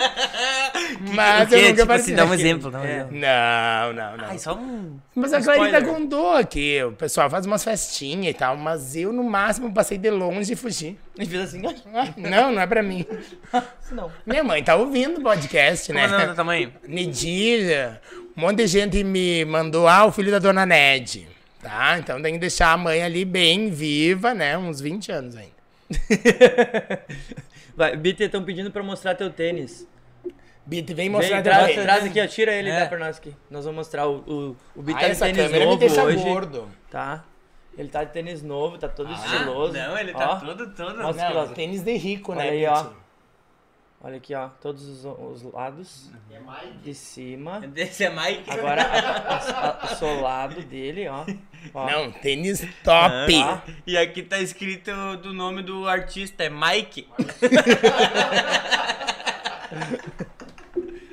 mas 1.14 1.50
O 1.50 1.54
eu 1.54 1.68
nunca 1.68 1.82
Tipo 1.82 1.92
assim, 1.92 2.14
dá 2.14 2.24
um 2.24 2.34
exemplo, 2.34 2.70
um 2.70 2.78
É. 2.78 2.90
exemplo. 2.96 3.12
Não, 3.16 3.92
não, 3.92 4.16
não. 4.16 4.24
Ai, 4.26 4.38
só 4.38 4.54
um... 4.54 4.98
Mas 5.14 5.32
a 5.32 5.40
Clarita 5.40 5.78
spoiler. 5.78 5.94
contou 5.94 6.32
aqui, 6.34 6.82
o 6.82 6.92
pessoal 6.92 7.30
faz 7.30 7.46
umas 7.46 7.62
festinhas 7.62 8.34
e 8.34 8.34
tal, 8.34 8.56
mas 8.56 8.96
eu 8.96 9.12
no 9.12 9.22
máximo 9.22 9.72
passei 9.72 9.96
de 9.96 10.10
longe 10.10 10.52
e 10.52 10.56
fugi. 10.56 10.98
E 11.16 11.24
fiz 11.24 11.40
assim, 11.40 11.62
"Ai, 11.66 11.76
Ah, 11.94 12.08
Não, 12.16 12.52
não 12.52 12.60
é 12.60 12.66
pra 12.66 12.82
mim. 12.82 13.06
não. 13.92 14.10
Minha 14.26 14.42
mãe 14.44 14.62
tá 14.64 14.74
ouvindo 14.74 15.20
o 15.20 15.22
podcast, 15.22 15.86
Como 15.86 15.98
é 16.00 16.06
o 16.06 16.10
nome 16.10 16.22
do 16.24 16.28
né? 16.30 16.34
tamanho? 16.34 16.72
Nedilha, 16.88 18.00
um 18.36 18.40
monte 18.40 18.56
de 18.58 18.66
gente 18.66 19.04
me 19.04 19.44
mandou, 19.44 19.86
ah, 19.86 20.04
o 20.06 20.12
filho 20.12 20.30
da 20.32 20.38
dona 20.40 20.66
Ned. 20.66 21.28
Tá? 21.62 21.96
Então 21.98 22.20
tem 22.20 22.34
que 22.34 22.40
deixar 22.40 22.72
a 22.72 22.76
mãe 22.76 23.02
ali 23.02 23.24
bem 23.24 23.70
viva, 23.70 24.34
né? 24.34 24.58
Uns 24.58 24.80
20 24.82 25.10
anos 25.12 25.34
ainda. 25.36 25.53
Vai, 27.76 27.96
Bitter, 27.96 28.26
estão 28.26 28.44
pedindo 28.44 28.70
pra 28.70 28.82
mostrar 28.82 29.14
teu 29.14 29.30
tênis. 29.30 29.86
Bit, 30.66 30.86
vem 30.94 30.96
Vem, 30.96 31.10
mostrar 31.10 31.42
traz, 31.42 31.58
teu 31.66 31.74
tênis. 31.74 31.84
traz 31.84 32.04
aqui, 32.06 32.20
ó, 32.20 32.26
tira 32.26 32.52
ele 32.52 32.68
e 32.68 32.72
É. 32.72 32.80
dá 32.80 32.86
pra 32.86 32.98
nós 32.98 33.18
aqui. 33.18 33.34
Nós 33.50 33.64
vamos 33.64 33.78
mostrar 33.78 34.06
o, 34.08 34.16
o, 34.20 34.56
o 34.76 34.82
Bitter 34.82 34.96
Ah, 34.96 35.00
tá 35.00 35.06
de 35.06 35.12
essa 35.12 35.24
tênis 35.26 35.42
câmera 35.42 35.58
me 35.64 35.66
novo 35.70 35.78
deixa 35.80 36.02
hoje. 36.02 36.24
gordo. 36.24 36.68
Tá? 36.90 37.24
Ele 37.76 37.88
tá 37.88 38.04
de 38.04 38.12
tênis 38.12 38.42
novo, 38.42 38.78
tá 38.78 38.88
todo 38.88 39.12
estiloso. 39.12 39.72
Não, 39.74 39.98
ele 39.98 40.12
tá 40.12 40.30
Ó, 40.34 40.36
todo, 40.46 40.72
todo... 40.74 41.02
Mostra 41.02 41.26
aqui, 41.26 41.34
Não, 41.34 41.48
tênis 41.48 41.82
de 41.82 41.96
rico, 41.96 42.32
Olha 42.32 42.44
né, 42.44 42.50
aí, 42.50 42.58
Bit? 42.60 42.70
ó. 42.70 43.04
Olha 44.06 44.16
aqui, 44.16 44.34
ó. 44.34 44.48
Todos 44.60 44.86
os, 44.86 45.04
os 45.04 45.42
lados. 45.52 46.10
De 46.82 46.94
cima. 46.94 47.60
Esse 47.74 48.04
é 48.04 48.10
Mike. 48.10 48.48
Agora 48.50 48.82
a- 48.86 49.80
a- 49.82 49.84
o 49.84 49.96
solado 49.96 50.62
dele, 50.62 51.08
ó. 51.08 51.24
Ó. 51.72 51.90
Não, 51.90 52.12
tênis 52.12 52.60
top. 52.82 53.34
Ah. 53.42 53.62
E 53.86 53.96
aqui 53.96 54.22
tá 54.22 54.38
escrito 54.40 54.90
do 55.22 55.32
nome 55.32 55.62
do 55.62 55.88
artista, 55.88 56.44
é 56.44 56.50
Mike. 56.50 57.08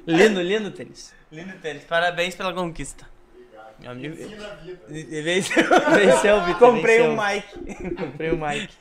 Lindo, 0.05 0.41
lindo 0.41 0.71
tênis. 0.71 1.13
Lindo 1.31 1.53
tênis, 1.59 1.83
parabéns 1.83 2.35
pela 2.35 2.53
conquista. 2.53 3.07
Meu 3.79 3.91
amigo. 3.91 4.15
Venceu, 4.87 6.41
Bitter. 6.41 6.57
Comprei 6.59 6.97
venceu. 6.99 7.11
um 7.11 7.17
Mike. 7.17 7.95
Comprei 7.95 8.31
o 8.31 8.37
Mike. 8.37 8.73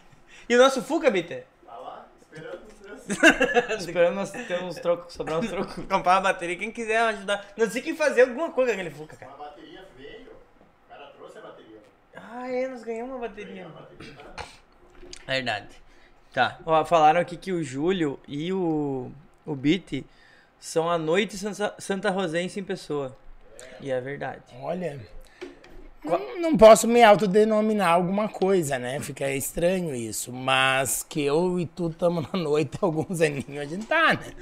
E 0.49 0.55
o 0.55 0.59
nosso 0.59 0.83
Fuca, 0.83 1.11
Bitter? 1.11 1.47
Tá 1.65 1.77
lá, 1.77 2.09
esperando. 2.21 2.71
Esperando 3.79 4.15
nós 4.15 4.31
ter 4.31 4.63
uns 4.63 4.77
trocos, 4.77 5.15
sobrar 5.15 5.39
uns 5.39 5.49
trocos. 5.49 5.75
Comprar 5.75 6.15
uma 6.17 6.21
bateria, 6.21 6.57
quem 6.57 6.71
quiser 6.71 6.99
ajudar. 6.99 7.53
Não 7.57 7.69
sei 7.69 7.83
quem 7.83 7.97
fazer 7.97 8.23
alguma 8.23 8.51
coisa 8.53 8.73
com 8.73 8.81
aquele 8.81 8.95
Fuca, 8.95 9.17
cara. 9.17 9.33
A 9.33 9.37
bateria 9.37 9.85
veio. 9.97 10.31
O 10.31 10.89
cara 10.89 11.07
trouxe 11.07 11.39
a 11.39 11.41
bateria. 11.41 11.79
Ah, 12.33 12.49
é, 12.49 12.69
nós 12.69 12.85
ganhamos 12.85 13.17
uma 13.17 13.27
bateria. 13.27 13.67
Verdade. 15.27 15.67
Tá. 16.33 16.61
Ó, 16.65 16.85
falaram 16.85 17.21
aqui 17.21 17.37
que 17.37 17.51
o 17.51 17.61
Júlio 17.61 18.21
e 18.29 18.53
o, 18.53 19.11
o 19.45 19.57
Biti 19.57 20.07
são 20.61 20.89
a 20.89 20.97
noite 20.97 21.37
Santa, 21.37 21.75
Santa 21.77 22.09
Rosense 22.09 22.61
em 22.61 22.63
pessoa. 22.63 23.17
E 23.81 23.91
é 23.91 24.01
verdade. 24.01 24.43
Olha. 24.61 25.01
Não, 26.05 26.41
não 26.41 26.57
posso 26.57 26.87
me 26.87 27.03
autodenominar 27.03 27.95
alguma 27.95 28.29
coisa, 28.29 28.79
né? 28.79 29.01
Fica 29.01 29.29
estranho 29.33 29.93
isso. 29.93 30.33
Mas 30.33 31.05
que 31.07 31.21
eu 31.23 31.59
e 31.59 31.67
tu 31.67 31.89
estamos 31.89 32.31
na 32.33 32.39
noite 32.39 32.79
alguns 32.81 33.21
aninhos, 33.21 33.59
a 33.59 33.65
gente 33.65 33.87
tá, 33.87 34.15
né? 34.15 34.33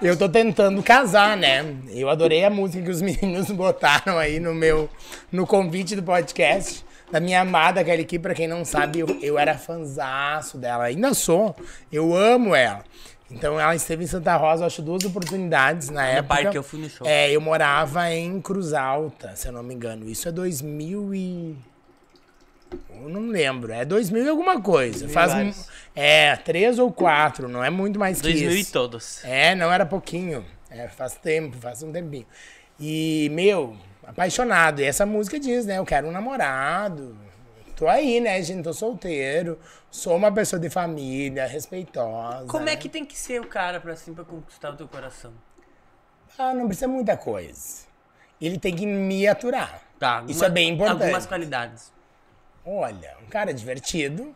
Eu 0.00 0.16
tô 0.16 0.28
tentando 0.28 0.80
casar, 0.80 1.36
né? 1.36 1.76
Eu 1.88 2.08
adorei 2.08 2.44
a 2.44 2.50
música 2.50 2.84
que 2.84 2.90
os 2.90 3.02
meninos 3.02 3.50
botaram 3.52 4.16
aí 4.16 4.38
no 4.38 4.54
meu. 4.54 4.88
no 5.32 5.44
convite 5.44 5.96
do 5.96 6.04
podcast. 6.04 6.91
Da 7.12 7.20
minha 7.20 7.42
amada 7.42 7.84
Kelly 7.84 8.06
Key, 8.06 8.18
pra 8.18 8.32
quem 8.32 8.48
não 8.48 8.64
sabe, 8.64 9.00
eu, 9.00 9.06
eu 9.20 9.38
era 9.38 9.56
fanzaço 9.58 10.56
dela. 10.56 10.84
Ainda 10.84 11.12
sou. 11.12 11.54
Eu 11.92 12.16
amo 12.16 12.54
ela. 12.54 12.82
Então 13.30 13.60
ela 13.60 13.74
esteve 13.74 14.04
em 14.04 14.06
Santa 14.06 14.34
Rosa, 14.36 14.64
acho 14.64 14.80
duas 14.80 15.04
oportunidades 15.04 15.90
na 15.90 16.06
época. 16.06 16.42
parque 16.42 16.56
eu 16.56 16.62
fui 16.62 16.80
no 16.80 16.88
show. 16.88 17.06
É, 17.06 17.30
eu 17.30 17.40
morava 17.40 18.10
em 18.10 18.40
Cruz 18.40 18.72
Alta, 18.72 19.36
se 19.36 19.46
eu 19.46 19.52
não 19.52 19.62
me 19.62 19.74
engano. 19.74 20.08
Isso 20.08 20.26
é 20.26 20.32
2000 20.32 21.14
e... 21.14 21.56
Eu 22.90 23.08
não 23.10 23.28
lembro, 23.28 23.72
é 23.72 23.84
2000 23.84 24.24
e 24.24 24.28
alguma 24.28 24.60
coisa. 24.60 25.06
Faz 25.08 25.34
um... 25.34 25.52
É, 25.94 26.34
três 26.36 26.78
ou 26.78 26.90
quatro, 26.90 27.46
não 27.46 27.62
é 27.62 27.68
muito 27.68 27.98
mais 27.98 28.22
que 28.22 28.28
2000 28.28 28.50
e 28.50 28.60
isso. 28.60 28.72
todos. 28.72 29.22
É, 29.24 29.54
não 29.54 29.70
era 29.70 29.84
pouquinho. 29.84 30.44
É, 30.70 30.88
faz 30.88 31.14
tempo, 31.14 31.56
faz 31.58 31.82
um 31.82 31.92
tempinho. 31.92 32.26
E, 32.80 33.30
meu, 33.32 33.76
apaixonado. 34.06 34.80
E 34.80 34.84
essa 34.84 35.06
música 35.06 35.38
diz, 35.38 35.66
né? 35.66 35.78
Eu 35.78 35.84
quero 35.84 36.08
um 36.08 36.12
namorado. 36.12 37.16
Tô 37.76 37.88
aí, 37.88 38.20
né, 38.20 38.40
gente? 38.42 38.62
Tô 38.62 38.72
solteiro. 38.72 39.58
Sou 39.90 40.16
uma 40.16 40.32
pessoa 40.32 40.60
de 40.60 40.70
família, 40.70 41.46
respeitosa. 41.46 42.46
Como 42.46 42.64
né? 42.64 42.72
é 42.72 42.76
que 42.76 42.88
tem 42.88 43.04
que 43.04 43.18
ser 43.18 43.40
o 43.40 43.46
cara 43.46 43.80
pra 43.80 43.92
assim 43.92 44.14
pra 44.14 44.24
conquistar 44.24 44.70
o 44.70 44.76
teu 44.76 44.88
coração? 44.88 45.32
Ah, 46.38 46.54
não 46.54 46.66
precisa 46.66 46.88
muita 46.88 47.16
coisa. 47.16 47.82
Ele 48.40 48.58
tem 48.58 48.74
que 48.74 48.86
me 48.86 49.26
aturar. 49.26 49.82
Tá, 49.98 50.24
Isso 50.26 50.44
é 50.44 50.50
bem 50.50 50.70
importante. 50.70 51.02
Algumas 51.02 51.26
qualidades. 51.26 51.92
Olha, 52.64 53.16
um 53.22 53.26
cara 53.26 53.52
divertido. 53.52 54.34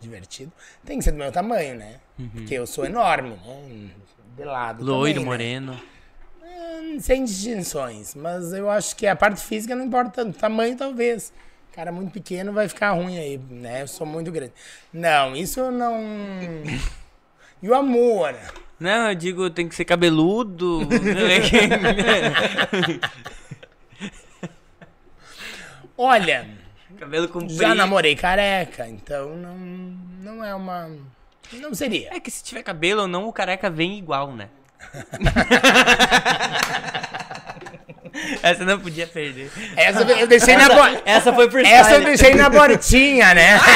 Divertido. 0.00 0.52
Tem 0.84 0.98
que 0.98 1.04
ser 1.04 1.12
do 1.12 1.18
meu 1.18 1.30
tamanho, 1.30 1.76
né? 1.76 2.00
Porque 2.32 2.54
eu 2.54 2.66
sou 2.66 2.84
enorme, 2.84 3.30
né? 3.30 3.90
De 4.36 4.44
lado. 4.44 4.84
Loiro, 4.84 5.20
também, 5.20 5.60
né? 5.60 5.60
moreno. 5.70 5.82
Sem 6.98 7.24
distinções. 7.24 8.14
Mas 8.14 8.52
eu 8.52 8.68
acho 8.70 8.96
que 8.96 9.06
a 9.06 9.14
parte 9.14 9.40
física 9.42 9.76
não 9.76 9.84
importa 9.84 10.10
tanto. 10.24 10.38
Tamanho, 10.38 10.76
talvez. 10.76 11.32
Cara 11.72 11.92
muito 11.92 12.10
pequeno 12.12 12.52
vai 12.52 12.66
ficar 12.68 12.90
ruim 12.92 13.16
aí, 13.18 13.38
né? 13.50 13.82
Eu 13.82 13.88
sou 13.88 14.06
muito 14.06 14.32
grande. 14.32 14.52
Não, 14.92 15.36
isso 15.36 15.70
não. 15.70 16.00
E 17.62 17.68
o 17.68 17.74
amor? 17.74 18.34
Não, 18.78 19.10
eu 19.10 19.14
digo, 19.14 19.50
tem 19.50 19.68
que 19.68 19.74
ser 19.74 19.84
cabeludo. 19.84 20.80
Olha, 25.96 26.48
Cabelo 26.98 27.28
comprido. 27.28 27.54
já 27.60 27.74
namorei 27.74 28.14
careca, 28.16 28.88
então 28.88 29.36
não, 29.36 29.56
não 29.56 30.44
é 30.44 30.54
uma. 30.54 30.90
Não 31.52 31.74
seria. 31.74 32.14
É 32.14 32.20
que 32.20 32.30
se 32.30 32.42
tiver 32.44 32.62
cabelo 32.62 33.02
ou 33.02 33.08
não, 33.08 33.26
o 33.28 33.32
careca 33.32 33.68
vem 33.68 33.98
igual, 33.98 34.32
né? 34.32 34.48
Essa 38.42 38.64
não 38.64 38.80
podia 38.80 39.06
perder. 39.06 39.50
Essa 39.76 40.00
eu 40.02 40.26
deixei 40.26 40.56
na. 40.56 40.68
bo- 40.68 41.00
Essa 41.06 41.32
foi 41.32 41.48
por 41.48 41.64
Essa 41.64 41.92
eu 41.94 42.04
deixei 42.04 42.34
na 42.34 42.50
portinha, 42.50 43.32
né? 43.34 43.58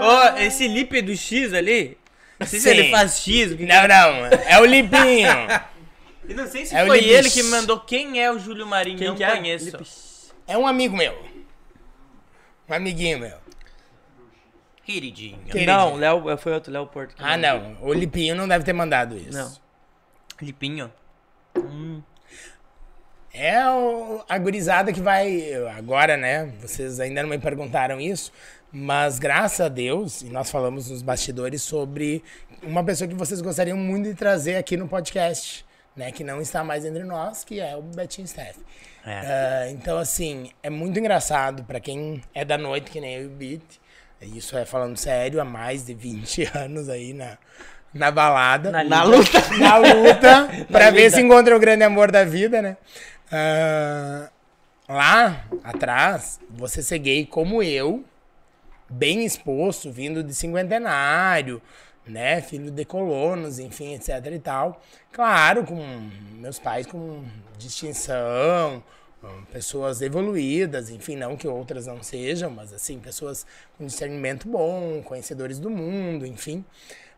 Ó, 0.00 0.36
esse 0.38 0.66
Lipe 0.68 1.02
do 1.02 1.16
X 1.16 1.52
ali. 1.52 1.96
Não 2.38 2.46
sei 2.46 2.60
se 2.60 2.64
Sim. 2.70 2.78
ele 2.78 2.90
faz 2.90 3.18
X. 3.18 3.50
que 3.52 3.56
que 3.56 3.66
Não, 3.66 3.88
não. 3.88 4.26
É 4.46 4.60
o 4.60 4.64
Lipinho. 4.64 5.30
Eu 6.28 6.36
não 6.36 6.46
sei 6.46 6.66
se 6.66 6.74
É 6.74 6.84
foi 6.84 7.02
ele 7.04 7.30
que 7.30 7.42
me 7.42 7.50
mandou 7.50 7.80
quem 7.80 8.22
é 8.22 8.30
o 8.30 8.38
Júlio 8.38 8.66
Marinho. 8.66 8.98
Quem 8.98 9.08
não 9.08 9.16
que 9.16 9.24
é? 9.24 9.30
conheço. 9.30 9.64
Lipe 9.66 9.84
É 10.46 10.56
um 10.58 10.66
amigo 10.66 10.96
meu. 10.96 11.16
Um 12.68 12.74
amiguinho 12.74 13.18
meu. 13.18 13.45
Queridinho. 14.86 15.38
Que- 15.50 15.66
Não, 15.66 15.96
Léo, 15.96 16.38
foi 16.38 16.52
outro, 16.54 16.72
Léo 16.72 16.86
Porto. 16.86 17.16
que 17.16 17.22
Ah, 17.22 17.36
não. 17.36 17.76
O 17.82 17.92
Lipinho 17.92 18.36
não 18.36 18.46
deve 18.46 18.64
ter 18.64 18.72
mandado 18.72 19.16
isso. 19.16 19.36
Não. 19.36 19.52
Lipinho. 20.40 20.90
É 23.32 23.68
o, 23.68 24.24
a 24.28 24.38
gurizada 24.38 24.92
que 24.92 25.00
vai. 25.00 25.52
Agora, 25.76 26.16
né? 26.16 26.46
Vocês 26.60 27.00
ainda 27.00 27.22
não 27.22 27.28
me 27.28 27.38
perguntaram 27.38 28.00
isso. 28.00 28.32
Mas 28.72 29.18
graças 29.18 29.60
a 29.60 29.68
Deus, 29.68 30.22
e 30.22 30.26
nós 30.26 30.50
falamos 30.50 30.90
nos 30.90 31.02
bastidores 31.02 31.62
sobre 31.62 32.22
uma 32.62 32.84
pessoa 32.84 33.08
que 33.08 33.14
vocês 33.14 33.40
gostariam 33.40 33.76
muito 33.76 34.08
de 34.08 34.14
trazer 34.14 34.56
aqui 34.56 34.76
no 34.76 34.86
podcast, 34.88 35.64
né? 35.94 36.10
Que 36.12 36.22
não 36.24 36.40
está 36.40 36.62
mais 36.64 36.84
entre 36.84 37.04
nós, 37.04 37.42
que 37.44 37.58
é 37.60 37.76
o 37.76 37.82
Betinho 37.82 38.26
Steff. 38.26 38.58
Ah, 39.04 39.68
então, 39.70 39.98
assim, 39.98 40.50
é 40.62 40.70
muito 40.70 40.98
engraçado 40.98 41.64
pra 41.64 41.78
quem 41.80 42.22
é 42.34 42.44
da 42.44 42.58
noite, 42.58 42.90
que 42.90 43.00
nem 43.00 43.14
eu 43.16 43.22
e 43.22 43.26
o 43.26 43.30
Beat. 43.30 43.62
Isso 44.20 44.56
é 44.56 44.64
falando 44.64 44.96
sério, 44.96 45.40
há 45.40 45.44
mais 45.44 45.84
de 45.86 45.94
20 45.94 46.50
anos 46.56 46.88
aí 46.88 47.12
na, 47.12 47.36
na 47.92 48.10
balada. 48.10 48.70
Na 48.70 48.82
Na 48.84 49.02
luta. 49.02 49.40
na 49.58 49.76
luta 49.76 50.48
pra 50.70 50.90
ver 50.90 51.04
lida. 51.04 51.16
se 51.16 51.22
encontra 51.22 51.54
o 51.56 51.60
grande 51.60 51.84
amor 51.84 52.10
da 52.10 52.24
vida, 52.24 52.60
né? 52.62 52.76
Ah, 53.30 54.28
lá 54.88 55.44
atrás, 55.64 56.40
você 56.50 56.82
ser 56.82 56.98
gay 56.98 57.26
como 57.26 57.62
eu, 57.62 58.04
bem 58.88 59.24
exposto, 59.24 59.90
vindo 59.90 60.22
de 60.22 60.34
cinquentenário, 60.34 61.60
né? 62.06 62.40
Filho 62.40 62.70
de 62.70 62.84
colonos, 62.84 63.58
enfim, 63.58 63.94
etc 63.94 64.24
e 64.32 64.38
tal. 64.38 64.80
Claro, 65.12 65.64
com 65.64 66.08
meus 66.34 66.58
pais 66.58 66.86
com 66.86 67.24
distinção, 67.58 68.82
pessoas 69.52 70.02
evoluídas, 70.02 70.90
enfim, 70.90 71.16
não 71.16 71.36
que 71.36 71.48
outras 71.48 71.86
não 71.86 72.02
sejam, 72.02 72.50
mas 72.50 72.72
assim, 72.72 72.98
pessoas 72.98 73.46
com 73.76 73.86
discernimento 73.86 74.48
bom, 74.48 75.02
conhecedores 75.02 75.58
do 75.58 75.70
mundo, 75.70 76.26
enfim. 76.26 76.64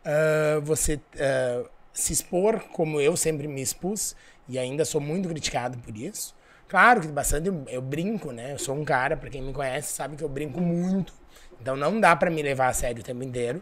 Ah, 0.05 0.59
você 0.61 0.99
ah, 1.19 1.63
se 1.93 2.13
expor 2.13 2.59
como 2.71 2.99
eu 3.01 3.17
sempre 3.17 3.47
me 3.47 3.61
expus, 3.61 4.15
e 4.47 4.57
ainda 4.57 4.85
sou 4.85 5.01
muito 5.01 5.29
criticado 5.29 5.77
por 5.77 5.95
isso. 5.95 6.35
Claro 6.67 7.01
que 7.01 7.07
bastante 7.07 7.49
eu, 7.67 7.81
brinco, 7.81 8.31
né? 8.31 8.53
Eu 8.53 8.59
sou 8.59 8.75
um 8.75 8.85
cara, 8.85 9.17
pra 9.17 9.29
quem 9.29 9.41
me 9.41 9.53
conhece, 9.53 9.93
sabe 9.93 10.15
que 10.15 10.23
eu 10.23 10.29
brinco 10.29 10.61
muito. 10.61 11.13
Então 11.61 11.75
não 11.75 11.99
dá 11.99 12.15
pra 12.15 12.29
me 12.29 12.41
levar 12.41 12.69
a 12.69 12.73
sério 12.73 13.01
o 13.01 13.03
tempo 13.05 13.23
inteiro. 13.23 13.61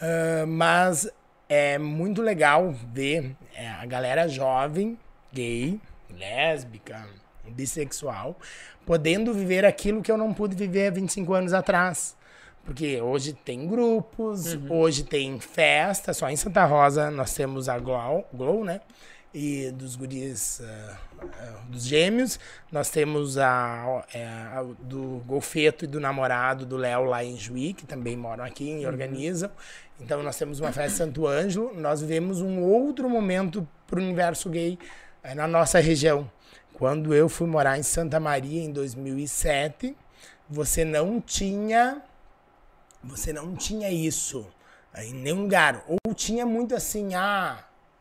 Ah, 0.00 0.44
mas 0.46 1.10
é 1.48 1.78
muito 1.78 2.22
legal 2.22 2.72
ver 2.92 3.36
é, 3.54 3.68
a 3.68 3.86
galera 3.86 4.28
jovem, 4.28 4.98
gay, 5.32 5.80
lésbica, 6.10 7.06
bissexual, 7.50 8.36
podendo 8.84 9.32
viver 9.32 9.64
aquilo 9.64 10.02
que 10.02 10.10
eu 10.10 10.16
não 10.16 10.32
pude 10.32 10.54
viver 10.54 10.88
há 10.88 10.90
25 10.90 11.34
anos 11.34 11.52
atrás. 11.52 12.16
Porque 12.64 13.00
hoje 13.00 13.34
tem 13.34 13.66
grupos, 13.68 14.56
hoje 14.70 15.04
tem 15.04 15.38
festa, 15.38 16.14
só 16.14 16.30
em 16.30 16.36
Santa 16.36 16.64
Rosa 16.64 17.10
nós 17.10 17.34
temos 17.34 17.68
a 17.68 17.78
Glow, 17.78 18.26
Glow 18.32 18.64
né? 18.64 18.80
E 19.34 19.70
dos 19.72 19.96
guris, 19.96 20.62
ah, 20.62 20.96
ah, 21.20 21.60
dos 21.68 21.84
gêmeos, 21.84 22.38
nós 22.70 22.88
temos 22.88 23.36
a, 23.36 24.06
é, 24.14 24.24
a 24.24 24.64
do 24.78 25.20
Golfeto 25.26 25.84
e 25.84 25.88
do 25.88 25.98
namorado 25.98 26.64
do 26.64 26.76
Léo 26.76 27.04
lá 27.04 27.24
em 27.24 27.36
Juí, 27.36 27.74
que 27.74 27.84
também 27.84 28.16
moram 28.16 28.44
aqui 28.44 28.80
e 28.80 28.86
organizam. 28.86 29.50
Então 30.00 30.22
nós 30.22 30.38
temos 30.38 30.60
uma 30.60 30.72
festa 30.72 30.98
Santo 31.04 31.26
Ângelo, 31.26 31.74
nós 31.74 32.00
vivemos 32.00 32.40
um 32.40 32.62
outro 32.62 33.10
momento 33.10 33.66
para 33.86 33.98
o 33.98 34.02
universo 34.02 34.48
gay 34.48 34.78
eh, 35.22 35.34
na 35.34 35.46
nossa 35.46 35.80
região. 35.80 36.30
Quando 36.74 37.14
eu 37.14 37.28
fui 37.28 37.46
morar 37.46 37.78
em 37.78 37.82
Santa 37.82 38.20
Maria 38.20 38.62
em 38.62 38.72
2007, 38.72 39.96
você 40.48 40.84
não 40.84 41.20
tinha 41.20 42.02
você 43.02 43.32
não 43.32 43.54
tinha 43.54 43.90
isso 43.90 44.46
em 44.96 45.12
nenhum 45.12 45.42
lugar. 45.42 45.84
Ou 45.86 46.14
tinha 46.14 46.46
muito 46.46 46.74
assim, 46.74 47.14
ah, 47.14 47.58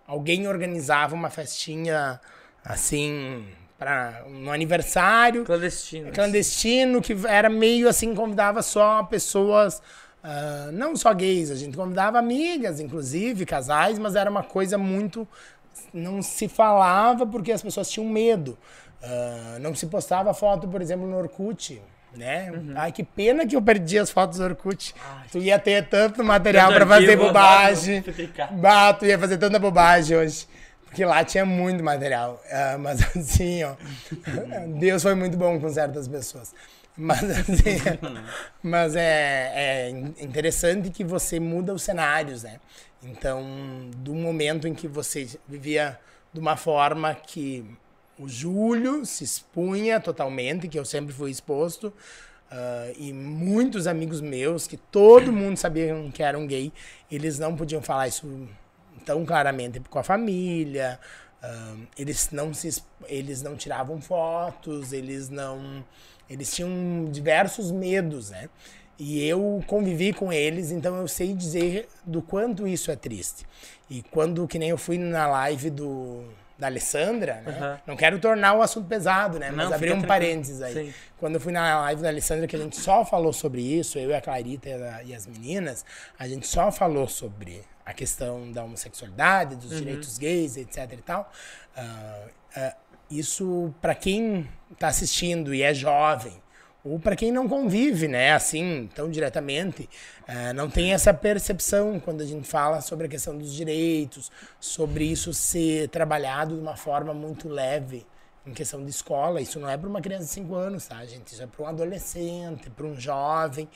alguém 0.08 0.48
organizava 0.48 1.16
uma 1.16 1.30
festinha 1.30 2.20
assim 2.64 3.46
para 3.78 4.24
um 4.28 4.52
aniversário 4.52 5.44
Clandestino. 5.44 6.12
clandestino 6.12 7.02
que 7.02 7.16
era 7.28 7.50
meio 7.50 7.90
assim 7.90 8.16
convidava 8.16 8.62
só 8.62 9.04
pessoas 9.04 9.82
ah, 10.24 10.70
não 10.72 10.96
só 10.96 11.14
gays 11.14 11.52
a 11.52 11.56
gente 11.56 11.76
convidava 11.76 12.18
amigas 12.18 12.80
inclusive 12.80 13.46
casais 13.46 14.00
mas 14.00 14.16
era 14.16 14.30
uma 14.30 14.44
coisa 14.44 14.78
muito 14.78 15.28
não 15.94 16.22
se 16.22 16.48
falava 16.48 17.26
porque 17.26 17.52
as 17.52 17.62
pessoas 17.62 17.90
tinham 17.90 18.08
medo 18.08 18.58
Ah, 19.02 19.58
não 19.60 19.74
se 19.76 19.86
postava 19.88 20.34
foto 20.34 20.68
por 20.68 20.82
exemplo 20.82 21.08
no 21.08 21.18
Orkut 21.18 21.82
né? 22.16 22.52
Uhum. 22.52 22.74
Ai, 22.76 22.92
que 22.92 23.04
pena 23.04 23.46
que 23.46 23.56
eu 23.56 23.62
perdi 23.62 23.98
as 23.98 24.12
fotos 24.12 24.38
do 24.38 24.44
Orkut. 24.44 24.94
tu 25.32 25.40
ia 25.40 25.58
ter 25.58 25.88
tanto 25.88 26.24
material 26.24 26.72
pra 26.72 26.86
fazer 26.86 27.18
bobagem. 27.18 28.04
Bah, 28.52 28.94
tu 28.94 29.06
ia 29.06 29.18
fazer 29.18 29.38
tanta 29.38 29.58
bobagem 29.58 30.18
hoje. 30.18 30.48
Porque 30.86 31.04
lá 31.04 31.24
tinha 31.24 31.44
muito 31.44 31.84
material. 31.84 32.40
Ah, 32.52 32.78
mas 32.80 33.02
assim, 33.18 33.64
ó. 33.64 33.74
Deus 34.80 35.02
foi 35.02 35.16
muito 35.16 35.36
bom 35.36 35.60
com 35.60 35.70
certas 35.70 36.08
pessoas. 36.08 36.54
Mas 36.96 37.24
assim. 37.50 37.78
mas 38.62 38.96
é, 38.96 39.52
é 39.56 39.90
interessante 40.24 40.92
que 40.92 41.04
você 41.04 41.40
muda 41.40 41.74
os 41.74 41.82
cenários, 41.82 42.44
né? 42.44 42.60
Então, 43.04 43.44
do 43.98 44.14
momento 44.14 44.68
em 44.68 44.74
que 44.74 44.88
você 44.88 45.28
vivia 45.48 46.00
de 46.32 46.40
uma 46.40 46.56
forma 46.56 47.14
que 47.14 47.66
o 48.18 48.28
Júlio 48.28 49.06
se 49.06 49.24
expunha 49.24 50.00
totalmente, 50.00 50.68
que 50.68 50.78
eu 50.78 50.86
sempre 50.86 51.14
fui 51.14 51.32
exposto, 51.32 51.94
ah, 52.50 52.92
e 52.98 53.12
muitos 53.12 53.88
amigos 53.88 54.22
meus, 54.22 54.68
que 54.68 54.78
todo 54.78 55.34
mundo 55.34 55.58
sabia 55.58 55.94
que 56.14 56.22
eram 56.22 56.46
gay, 56.46 56.72
eles 57.12 57.40
não 57.40 57.56
podiam 57.56 57.82
falar 57.82 58.08
isso 58.08 58.48
tão 59.06 59.26
claramente 59.26 59.80
com 59.90 60.00
a 60.00 60.04
família, 60.04 61.00
ah, 61.42 61.76
eles 61.98 62.30
não 62.32 62.54
se 62.54 62.84
eles 63.08 63.42
não 63.42 63.56
tiravam 63.56 64.00
fotos, 64.00 64.94
eles 64.94 65.30
não 65.30 65.84
eles 66.30 66.56
tinham 66.56 67.10
diversos 67.12 67.72
medos, 67.72 68.30
né? 68.30 68.50
E 68.98 69.26
eu 69.28 69.64
convivi 69.68 70.14
com 70.14 70.32
eles, 70.32 70.72
então 70.72 70.96
eu 70.98 71.08
sei 71.08 71.34
dizer 71.34 71.88
do 72.06 72.22
quanto 72.22 72.68
isso 72.68 72.92
é 72.92 72.96
triste. 72.96 73.46
E 73.90 74.04
quando 74.04 74.48
que 74.48 74.60
nem 74.60 74.70
eu 74.70 74.78
fui 74.78 74.98
na 74.98 75.28
live 75.28 75.70
do 75.70 76.24
da 76.58 76.68
Alessandra, 76.68 77.42
né? 77.42 77.52
Aham. 77.52 77.80
Não 77.88 77.96
quero 77.98 78.20
tornar 78.20 78.54
o 78.54 78.62
assunto 78.62 78.88
pesado, 78.88 79.40
né? 79.40 79.52
Mas 79.52 79.70
Não, 79.70 79.76
abrir 79.76 79.90
um 79.90 80.00
tranquilo. 80.00 80.08
parênteses 80.08 80.62
aí. 80.62 80.74
Sim. 80.74 80.94
Quando 81.18 81.36
eu 81.36 81.42
fui 81.42 81.52
na 81.52 81.82
live 81.82 82.02
da 82.02 82.10
Alessandra, 82.10 82.48
que 82.48 82.56
a 82.56 82.60
gente 82.60 82.78
só 82.78 83.04
falou 83.04 83.34
sobre 83.34 83.62
isso, 83.62 83.98
eu 83.98 84.12
e 84.12 84.14
a 84.14 84.22
Clarita 84.22 84.70
e, 85.04 85.14
as 85.14 85.26
meninas, 85.26 85.84
a 86.18 86.28
gente 86.28 86.48
só 86.48 86.72
falou 86.72 87.08
sobre 87.08 87.64
a 87.86 87.92
questão 87.94 88.52
da 88.52 88.64
homossexualidade, 88.64 89.56
dos 89.56 89.78
direitos 89.78 90.18
gays, 90.18 90.56
etc 90.56 90.94
e 90.94 91.02
tal. 91.02 91.32
Ah, 91.76 92.26
ah, 92.56 92.76
isso, 93.10 93.74
para 93.82 93.94
quem 93.94 94.48
tá 94.80 94.88
assistindo 94.88 95.54
e 95.54 95.62
é 95.62 95.74
jovem, 95.74 96.42
ou 96.84 97.00
para 97.00 97.16
quem 97.16 97.32
não 97.32 97.48
convive, 97.48 98.08
né, 98.08 98.34
assim, 98.34 98.90
tão 98.94 99.10
diretamente, 99.10 99.90
ah, 100.28 100.52
não 100.54 100.70
tem 100.70 100.94
essa 100.94 101.14
percepção 101.14 102.00
quando 102.00 102.22
a 102.22 102.26
gente 102.26 102.48
fala 102.48 102.82
sobre 102.82 103.06
a 103.06 103.10
questão 103.10 103.38
dos 103.38 103.54
direitos, 103.54 104.30
sobre 104.60 105.06
isso 105.06 105.34
ser 105.34 105.88
trabalhado 105.90 106.56
de 106.56 106.62
uma 106.62 106.76
forma 106.76 107.14
muito 107.14 107.48
leve 107.48 108.06
em 108.46 108.54
questão 108.54 108.84
de 108.84 108.90
escola. 108.90 109.40
Isso 109.40 109.60
não 109.60 109.70
é 109.70 109.78
para 109.78 109.88
uma 109.88 110.02
criança 110.02 110.26
de 110.26 110.32
5 110.32 110.56
anos, 110.56 110.86
tá, 110.86 111.06
gente? 111.06 111.32
Isso 111.32 111.42
é 111.42 111.48
para 111.48 111.64
um 111.64 111.68
adolescente, 111.68 112.70
para 112.70 112.86
um 112.86 113.00
jovem, 113.00 113.70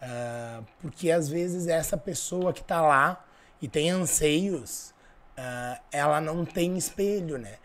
ah, 0.00 0.62
porque 0.80 1.10
às 1.10 1.28
vezes 1.28 1.66
essa 1.66 1.98
pessoa 1.98 2.52
que 2.52 2.62
está 2.62 2.80
lá 2.80 3.22
e 3.60 3.68
tem 3.68 3.90
anseios, 3.90 4.94
ah, 5.36 5.78
ela 5.92 6.20
não 6.20 6.46
tem 6.46 6.76
espelho, 6.78 7.36
né? 7.36 7.56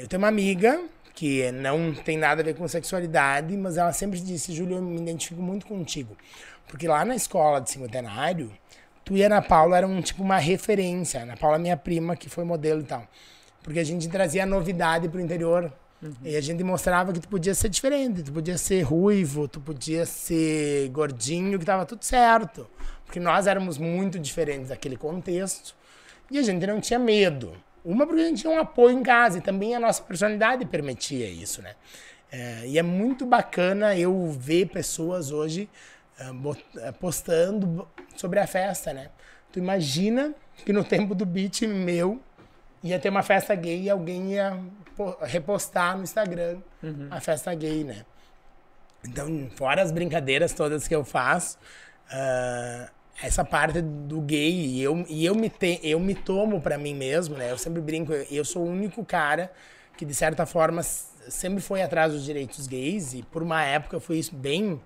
Eu 0.00 0.08
tenho 0.08 0.20
uma 0.20 0.28
amiga 0.28 0.82
que 1.14 1.50
não 1.52 1.94
tem 1.94 2.16
nada 2.16 2.40
a 2.40 2.44
ver 2.44 2.54
com 2.54 2.66
sexualidade, 2.66 3.56
mas 3.56 3.76
ela 3.76 3.92
sempre 3.92 4.18
disse, 4.18 4.52
Júlio, 4.52 4.76
eu 4.76 4.82
me 4.82 5.00
identifico 5.00 5.42
muito 5.42 5.66
contigo. 5.66 6.16
Porque 6.66 6.88
lá 6.88 7.04
na 7.04 7.14
escola 7.14 7.60
de 7.60 7.70
cinquentenário, 7.70 8.50
tu 9.04 9.16
e 9.16 9.22
a 9.22 9.26
Ana 9.26 9.42
Paula 9.42 9.76
eram 9.76 10.00
tipo 10.00 10.22
uma 10.22 10.38
referência. 10.38 11.20
A 11.20 11.22
Ana 11.24 11.36
Paula 11.36 11.56
é 11.56 11.58
minha 11.58 11.76
prima, 11.76 12.16
que 12.16 12.28
foi 12.28 12.44
modelo 12.44 12.80
e 12.80 12.84
tal. 12.84 13.06
Porque 13.62 13.78
a 13.78 13.84
gente 13.84 14.08
trazia 14.08 14.46
novidade 14.46 15.08
pro 15.08 15.20
interior. 15.20 15.72
E 16.24 16.34
a 16.34 16.40
gente 16.40 16.64
mostrava 16.64 17.12
que 17.12 17.20
tu 17.20 17.28
podia 17.28 17.54
ser 17.54 17.68
diferente, 17.68 18.24
tu 18.24 18.32
podia 18.32 18.58
ser 18.58 18.82
ruivo, 18.82 19.46
tu 19.46 19.60
podia 19.60 20.04
ser 20.04 20.88
gordinho, 20.88 21.58
que 21.60 21.64
tava 21.64 21.86
tudo 21.86 22.04
certo. 22.04 22.68
Porque 23.04 23.20
nós 23.20 23.46
éramos 23.46 23.78
muito 23.78 24.18
diferentes 24.18 24.70
daquele 24.70 24.96
contexto. 24.96 25.76
E 26.28 26.38
a 26.38 26.42
gente 26.42 26.66
não 26.66 26.80
tinha 26.80 26.98
medo. 26.98 27.52
Uma 27.84 28.06
porque 28.06 28.22
a 28.22 28.24
gente 28.26 28.42
tinha 28.42 28.52
um 28.52 28.58
apoio 28.58 28.96
em 28.98 29.02
casa 29.02 29.38
e 29.38 29.40
também 29.40 29.74
a 29.74 29.80
nossa 29.80 30.02
personalidade 30.02 30.64
permitia 30.66 31.28
isso, 31.28 31.60
né? 31.62 31.74
É, 32.30 32.62
e 32.66 32.78
é 32.78 32.82
muito 32.82 33.26
bacana 33.26 33.96
eu 33.96 34.26
ver 34.30 34.66
pessoas 34.66 35.30
hoje 35.30 35.68
ah, 36.18 36.30
ah, 36.88 36.92
postando 36.92 37.86
sobre 38.16 38.38
a 38.38 38.46
festa, 38.46 38.92
né? 38.92 39.08
Tu 39.50 39.58
imagina 39.58 40.32
que 40.64 40.72
no 40.72 40.82
tempo 40.84 41.14
do 41.14 41.26
beat 41.26 41.62
meu 41.62 42.20
ia 42.82 42.98
ter 42.98 43.08
uma 43.10 43.22
festa 43.22 43.54
gay 43.54 43.82
e 43.82 43.90
alguém 43.90 44.32
ia 44.32 44.58
po- 44.96 45.16
repostar 45.22 45.96
no 45.96 46.04
Instagram 46.04 46.58
a 47.10 47.20
festa 47.20 47.54
gay, 47.54 47.84
né? 47.84 48.04
Então, 49.06 49.50
fora 49.56 49.82
as 49.82 49.90
brincadeiras 49.90 50.52
todas 50.52 50.86
que 50.88 50.94
eu 50.94 51.04
faço, 51.04 51.58
ah, 52.10 52.88
essa 53.20 53.44
parte 53.44 53.80
do 53.80 54.20
gay, 54.20 54.52
e 54.52 54.82
eu, 54.82 55.04
e 55.08 55.24
eu, 55.24 55.34
me, 55.34 55.50
te, 55.50 55.80
eu 55.82 55.98
me 56.00 56.14
tomo 56.14 56.60
pra 56.60 56.78
mim 56.78 56.94
mesmo, 56.94 57.36
né? 57.36 57.50
Eu 57.50 57.58
sempre 57.58 57.80
brinco, 57.80 58.12
eu, 58.12 58.44
sou 58.44 58.62
o 58.62 58.68
único 58.70 59.04
cara 59.04 59.52
que, 59.96 60.04
de 60.04 60.14
certa 60.14 60.46
forma, 60.46 60.82
sempre 60.82 61.60
foi 61.60 61.82
atrás 61.82 62.12
dos 62.12 62.24
direitos 62.24 62.66
gays, 62.66 63.14
e 63.14 63.22
por 63.22 63.42
uma 63.42 63.62
época 63.64 63.96
eu 63.96 64.00
fui 64.00 64.20
bem 64.32 64.80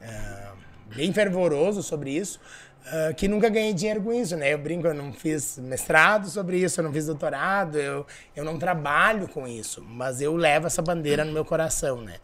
ah, 0.00 0.54
bem 0.94 1.12
fervoroso 1.12 1.82
sobre 1.82 2.10
isso, 2.10 2.40
ah, 2.86 3.12
que 3.12 3.28
nunca 3.28 3.48
ganhei 3.48 3.74
dinheiro 3.74 4.02
com 4.02 4.12
isso, 4.12 4.36
né? 4.36 4.52
Eu 4.52 4.58
brinco, 4.58 4.86
eu 4.86 4.94
não 4.94 5.12
fiz 5.12 5.58
mestrado 5.58 6.28
sobre 6.28 6.58
isso, 6.58 6.80
eu 6.80 6.84
não 6.84 6.92
fiz 6.92 7.06
doutorado, 7.06 7.76
eu, 7.78 8.06
eu 8.34 8.44
não 8.44 8.58
trabalho 8.58 9.28
com 9.28 9.46
isso, 9.46 9.82
mas 9.82 10.20
eu 10.20 10.34
levo 10.34 10.66
essa 10.66 10.82
bandeira 10.82 11.24
no 11.24 11.32
meu 11.32 11.44
coração, 11.44 12.00
né? 12.00 12.16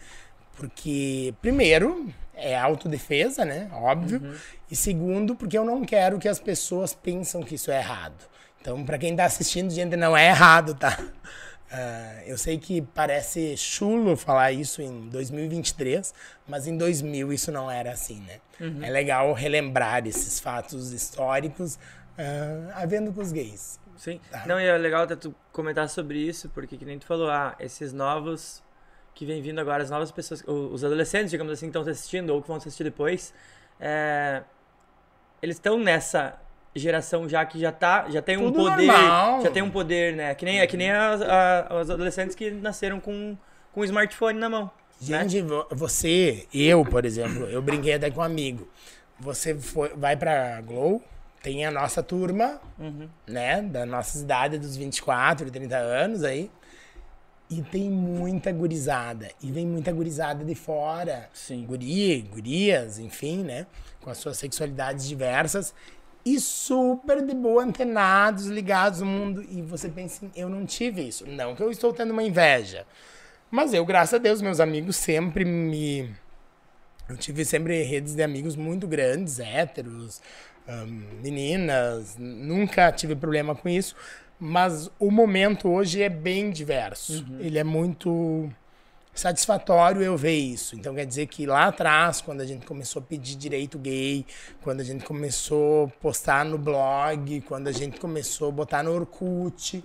Porque, 0.56 1.34
primeiro, 1.42 2.08
é 2.34 2.56
autodefesa, 2.56 3.44
né? 3.44 3.68
Óbvio. 3.72 4.20
E 4.74 4.76
segundo, 4.76 5.36
porque 5.36 5.56
eu 5.56 5.64
não 5.64 5.84
quero 5.84 6.18
que 6.18 6.26
as 6.26 6.40
pessoas 6.40 6.92
pensam 6.92 7.44
que 7.44 7.54
isso 7.54 7.70
é 7.70 7.78
errado. 7.78 8.26
Então, 8.60 8.84
para 8.84 8.98
quem 8.98 9.14
tá 9.14 9.24
assistindo, 9.24 9.70
gente, 9.70 9.94
não 9.94 10.16
é 10.16 10.26
errado, 10.26 10.74
tá? 10.74 10.98
Ah, 11.76 12.22
eu 12.24 12.38
sei 12.38 12.56
que 12.56 12.82
parece 12.82 13.56
chulo 13.56 14.16
falar 14.16 14.52
isso 14.52 14.80
em 14.80 15.08
2023, 15.08 16.14
mas 16.46 16.68
em 16.68 16.76
2000 16.76 17.32
isso 17.32 17.50
não 17.50 17.68
era 17.68 17.90
assim, 17.90 18.20
né? 18.20 18.38
É 18.80 18.90
legal 18.90 19.32
relembrar 19.32 20.06
esses 20.06 20.38
fatos 20.38 20.92
históricos 20.92 21.76
ah, 22.16 22.82
havendo 22.82 23.12
com 23.12 23.20
os 23.20 23.32
gays. 23.32 23.80
Sim. 23.96 24.20
Tá. 24.30 24.44
Não, 24.46 24.60
e 24.60 24.66
é 24.66 24.78
legal 24.78 25.02
até 25.02 25.16
tu 25.16 25.34
comentar 25.50 25.88
sobre 25.88 26.18
isso, 26.18 26.48
porque 26.50 26.76
que 26.76 26.84
nem 26.84 26.96
tu 26.96 27.06
falou, 27.06 27.28
ah, 27.28 27.56
esses 27.58 27.92
novos 27.92 28.62
que 29.14 29.26
vem 29.26 29.42
vindo 29.42 29.58
agora, 29.60 29.82
as 29.82 29.90
novas 29.90 30.12
pessoas, 30.12 30.44
os 30.46 30.84
adolescentes, 30.84 31.30
digamos 31.30 31.52
assim, 31.52 31.66
que 31.66 31.76
estão 31.76 31.82
assistindo 31.82 32.30
ou 32.30 32.40
que 32.40 32.46
vão 32.46 32.58
assistir 32.58 32.84
depois, 32.84 33.34
é, 33.80 34.42
eles 35.44 35.56
estão 35.56 35.78
nessa 35.78 36.34
geração 36.74 37.28
já 37.28 37.44
que 37.44 37.58
já 37.60 37.70
tá, 37.70 38.06
já 38.10 38.20
tem 38.20 38.36
um 38.36 38.50
Tudo 38.50 38.68
poder, 38.70 38.86
normal. 38.86 39.42
já 39.42 39.50
tem 39.50 39.62
um 39.62 39.70
poder, 39.70 40.16
né? 40.16 40.34
Que 40.34 40.44
nem, 40.44 40.58
é 40.60 40.66
que 40.66 40.76
nem 40.76 40.90
as, 40.90 41.22
a- 41.22 41.68
os 41.82 41.90
adolescentes 41.90 42.34
que 42.34 42.50
nasceram 42.50 42.98
com, 42.98 43.36
com 43.72 43.80
o 43.80 43.84
smartphone 43.84 44.38
na 44.38 44.48
mão. 44.48 44.64
né? 44.64 44.70
Gente, 45.28 45.40
vo- 45.42 45.66
você, 45.70 46.46
eu, 46.52 46.84
por 46.84 47.04
exemplo, 47.04 47.44
eu 47.46 47.62
brinquei 47.62 47.94
até 47.94 48.10
com 48.10 48.20
um 48.20 48.24
amigo. 48.24 48.68
Você 49.20 49.54
foi, 49.54 49.90
vai 49.94 50.16
pra 50.16 50.60
Glow, 50.62 51.00
tem 51.42 51.64
a 51.64 51.70
nossa 51.70 52.02
turma, 52.02 52.60
né, 53.26 53.62
da 53.62 53.86
nossa 53.86 54.18
idade, 54.18 54.58
dos 54.58 54.76
24, 54.76 55.50
30 55.52 55.76
anos 55.76 56.24
aí. 56.24 56.50
E 57.50 57.60
tem 57.62 57.88
muita 57.90 58.50
gurizada. 58.50 59.28
E 59.40 59.52
vem 59.52 59.66
muita 59.66 59.92
gurizada 59.92 60.42
de 60.44 60.54
fora. 60.54 61.28
Sim. 61.32 61.64
Guri, 61.66 62.22
gurias, 62.22 62.98
enfim, 62.98 63.44
né? 63.44 63.66
Com 64.04 64.10
as 64.10 64.18
suas 64.18 64.36
sexualidades 64.36 65.08
diversas. 65.08 65.74
E 66.26 66.38
super 66.38 67.24
de 67.24 67.34
boa, 67.34 67.64
antenados, 67.64 68.46
ligados 68.46 69.00
no 69.00 69.06
mundo. 69.06 69.42
E 69.48 69.62
você 69.62 69.88
pensa, 69.88 70.26
eu 70.36 70.48
não 70.48 70.66
tive 70.66 71.08
isso. 71.08 71.26
Não 71.26 71.54
que 71.54 71.62
eu 71.62 71.70
estou 71.70 71.92
tendo 71.92 72.12
uma 72.12 72.22
inveja. 72.22 72.86
Mas 73.50 73.72
eu, 73.72 73.84
graças 73.86 74.14
a 74.14 74.18
Deus, 74.18 74.42
meus 74.42 74.60
amigos 74.60 74.96
sempre 74.96 75.44
me. 75.44 76.14
Eu 77.08 77.16
tive 77.16 77.44
sempre 77.44 77.82
redes 77.82 78.14
de 78.14 78.22
amigos 78.22 78.56
muito 78.56 78.86
grandes, 78.86 79.38
héteros, 79.38 80.20
meninas, 81.22 82.16
nunca 82.18 82.90
tive 82.90 83.14
problema 83.14 83.54
com 83.54 83.68
isso. 83.68 83.94
Mas 84.38 84.90
o 84.98 85.10
momento 85.10 85.68
hoje 85.68 86.02
é 86.02 86.08
bem 86.08 86.50
diverso. 86.50 87.24
Ele 87.38 87.58
é 87.58 87.64
muito 87.64 88.50
satisfatório 89.14 90.02
eu 90.02 90.16
ver 90.16 90.36
isso. 90.36 90.74
Então 90.76 90.94
quer 90.94 91.06
dizer 91.06 91.26
que 91.26 91.46
lá 91.46 91.66
atrás, 91.66 92.20
quando 92.20 92.40
a 92.40 92.46
gente 92.46 92.66
começou 92.66 93.00
a 93.00 93.04
pedir 93.04 93.36
direito 93.36 93.78
gay, 93.78 94.26
quando 94.62 94.80
a 94.80 94.84
gente 94.84 95.04
começou 95.04 95.84
a 95.86 95.88
postar 96.00 96.44
no 96.44 96.58
blog, 96.58 97.40
quando 97.42 97.68
a 97.68 97.72
gente 97.72 98.00
começou 98.00 98.48
a 98.48 98.52
botar 98.52 98.82
no 98.82 98.92
Orkut 98.92 99.84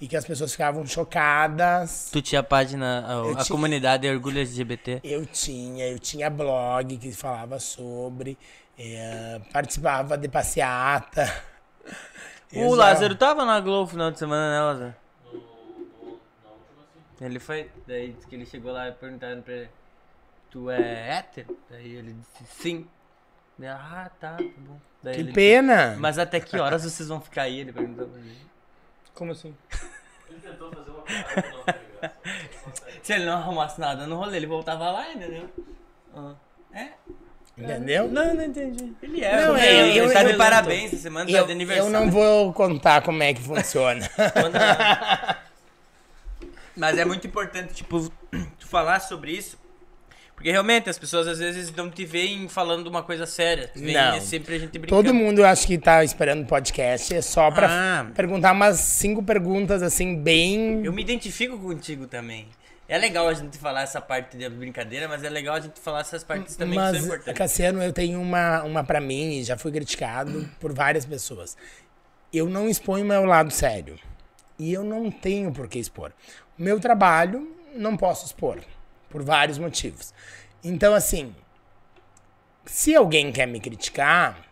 e 0.00 0.08
que 0.08 0.16
as 0.16 0.24
pessoas 0.24 0.50
ficavam 0.52 0.86
chocadas. 0.86 2.08
Tu 2.10 2.22
tinha 2.22 2.40
a 2.40 2.44
página, 2.44 3.04
a, 3.06 3.20
a 3.20 3.34
tinha- 3.36 3.44
comunidade 3.46 4.08
Orgulho 4.08 4.38
LGBT. 4.40 5.00
Eu 5.04 5.26
tinha, 5.26 5.86
eu 5.88 5.98
tinha 5.98 6.30
blog 6.30 6.96
que 6.96 7.12
falava 7.12 7.58
sobre, 7.60 8.38
eh, 8.78 9.40
participava 9.52 10.16
de 10.16 10.28
passeata. 10.28 11.30
O 12.52 12.58
Exato. 12.58 12.74
Lázaro 12.74 13.14
tava 13.14 13.44
na 13.44 13.60
Globo 13.60 13.82
no 13.82 13.86
final 13.86 14.10
de 14.10 14.18
semana, 14.18 14.50
né, 14.52 14.60
Lázaro? 14.60 14.94
Ele 17.20 17.38
foi, 17.38 17.70
daí 17.86 18.12
disse 18.12 18.26
que 18.26 18.34
ele 18.34 18.46
chegou 18.46 18.72
lá 18.72 18.88
e 18.88 18.92
perguntaram 18.92 19.42
pra 19.42 19.52
ele, 19.52 19.70
tu 20.50 20.70
é 20.70 21.18
hétero? 21.18 21.56
Daí 21.68 21.94
ele 21.96 22.14
disse 22.14 22.44
sim. 22.62 22.86
Daí, 23.58 23.68
ah, 23.68 24.10
tá, 24.18 24.36
tá 24.36 24.42
bom. 24.58 24.78
Daí 25.02 25.14
Que 25.14 25.20
ele, 25.20 25.32
pena! 25.32 25.96
Mas 25.98 26.18
até 26.18 26.40
que 26.40 26.58
horas 26.58 26.82
vocês 26.82 27.08
vão 27.08 27.20
ficar 27.20 27.42
aí? 27.42 27.60
Ele 27.60 27.72
perguntou 27.72 28.06
pra 28.08 28.18
ele. 28.20 28.36
Como 29.14 29.32
assim? 29.32 29.54
Se 33.02 33.12
ele 33.12 33.24
não 33.26 33.34
arrumasse 33.34 33.78
nada 33.80 34.06
no 34.06 34.16
rolê, 34.16 34.36
ele 34.38 34.46
voltava 34.46 34.90
lá, 34.90 35.12
entendeu? 35.12 35.48
Ah, 36.14 36.34
É, 36.72 36.88
Entendeu? 37.58 38.08
Não, 38.08 38.32
não 38.34 38.42
entendi. 38.44 38.94
ele 39.02 39.22
é. 39.22 39.44
Não, 39.46 39.58
ele, 39.58 39.66
eu- 39.80 39.86
ele 39.86 39.98
eu- 39.98 40.12
tá 40.14 40.22
eu- 40.22 40.28
de 40.32 40.36
parabéns, 40.38 40.92
essa 40.94 41.02
semana 41.02 41.26
tá 41.26 41.32
Eu, 41.32 41.44
de 41.44 41.50
eu 41.50 41.54
aniversário. 41.56 41.90
não 41.92 42.10
vou 42.10 42.52
contar 42.54 43.02
como 43.02 43.22
é 43.22 43.34
que 43.34 43.42
funciona. 43.42 44.08
Mas 46.80 46.96
é 46.96 47.04
muito 47.04 47.26
importante, 47.26 47.74
tipo, 47.74 48.10
tu 48.58 48.66
falar 48.66 49.00
sobre 49.00 49.32
isso. 49.32 49.58
Porque 50.34 50.50
realmente 50.50 50.88
as 50.88 50.98
pessoas 50.98 51.28
às 51.28 51.38
vezes 51.38 51.70
não 51.76 51.90
te 51.90 52.06
veem 52.06 52.48
falando 52.48 52.86
uma 52.86 53.02
coisa 53.02 53.26
séria. 53.26 53.70
Vem 53.76 53.92
Não. 53.92 54.14
é 54.14 54.20
sempre 54.20 54.54
a 54.54 54.58
gente 54.58 54.78
brincando. 54.78 55.02
Todo 55.02 55.12
mundo, 55.12 55.40
eu 55.40 55.46
acho 55.46 55.66
que 55.66 55.76
tá 55.76 56.02
esperando 56.02 56.44
o 56.44 56.46
podcast, 56.46 57.14
é 57.14 57.20
só 57.20 57.50
pra 57.50 57.68
Ah. 57.70 58.06
perguntar 58.14 58.52
umas 58.52 58.78
cinco 58.78 59.22
perguntas, 59.22 59.82
assim, 59.82 60.16
bem... 60.16 60.82
Eu 60.82 60.94
me 60.94 61.02
identifico 61.02 61.58
contigo 61.58 62.06
também. 62.06 62.48
É 62.88 62.96
legal 62.96 63.28
a 63.28 63.34
gente 63.34 63.58
falar 63.58 63.82
essa 63.82 64.00
parte 64.00 64.38
de 64.38 64.48
brincadeira, 64.48 65.06
mas 65.06 65.22
é 65.22 65.28
legal 65.28 65.56
a 65.56 65.60
gente 65.60 65.78
falar 65.78 66.00
essas 66.00 66.24
partes 66.24 66.56
também 66.56 66.78
que 66.78 66.84
Mas, 66.86 66.96
são 66.96 67.06
importantes. 67.06 67.38
Cassiano, 67.38 67.82
eu 67.82 67.92
tenho 67.92 68.18
uma, 68.18 68.62
uma 68.62 68.82
pra 68.82 68.98
mim, 68.98 69.40
e 69.40 69.44
já 69.44 69.58
fui 69.58 69.70
criticado 69.70 70.48
por 70.58 70.72
várias 70.72 71.04
pessoas. 71.04 71.54
Eu 72.32 72.48
não 72.48 72.66
exponho 72.66 73.04
meu 73.04 73.26
lado 73.26 73.50
sério. 73.52 73.98
E 74.58 74.72
eu 74.72 74.84
não 74.84 75.10
tenho 75.10 75.52
por 75.52 75.68
que 75.68 75.78
expor. 75.78 76.12
Meu 76.60 76.78
trabalho, 76.78 77.56
não 77.74 77.96
posso 77.96 78.26
expor. 78.26 78.60
Por 79.08 79.22
vários 79.22 79.56
motivos. 79.56 80.12
Então, 80.62 80.92
assim, 80.92 81.34
se 82.66 82.94
alguém 82.94 83.32
quer 83.32 83.46
me 83.46 83.58
criticar, 83.58 84.46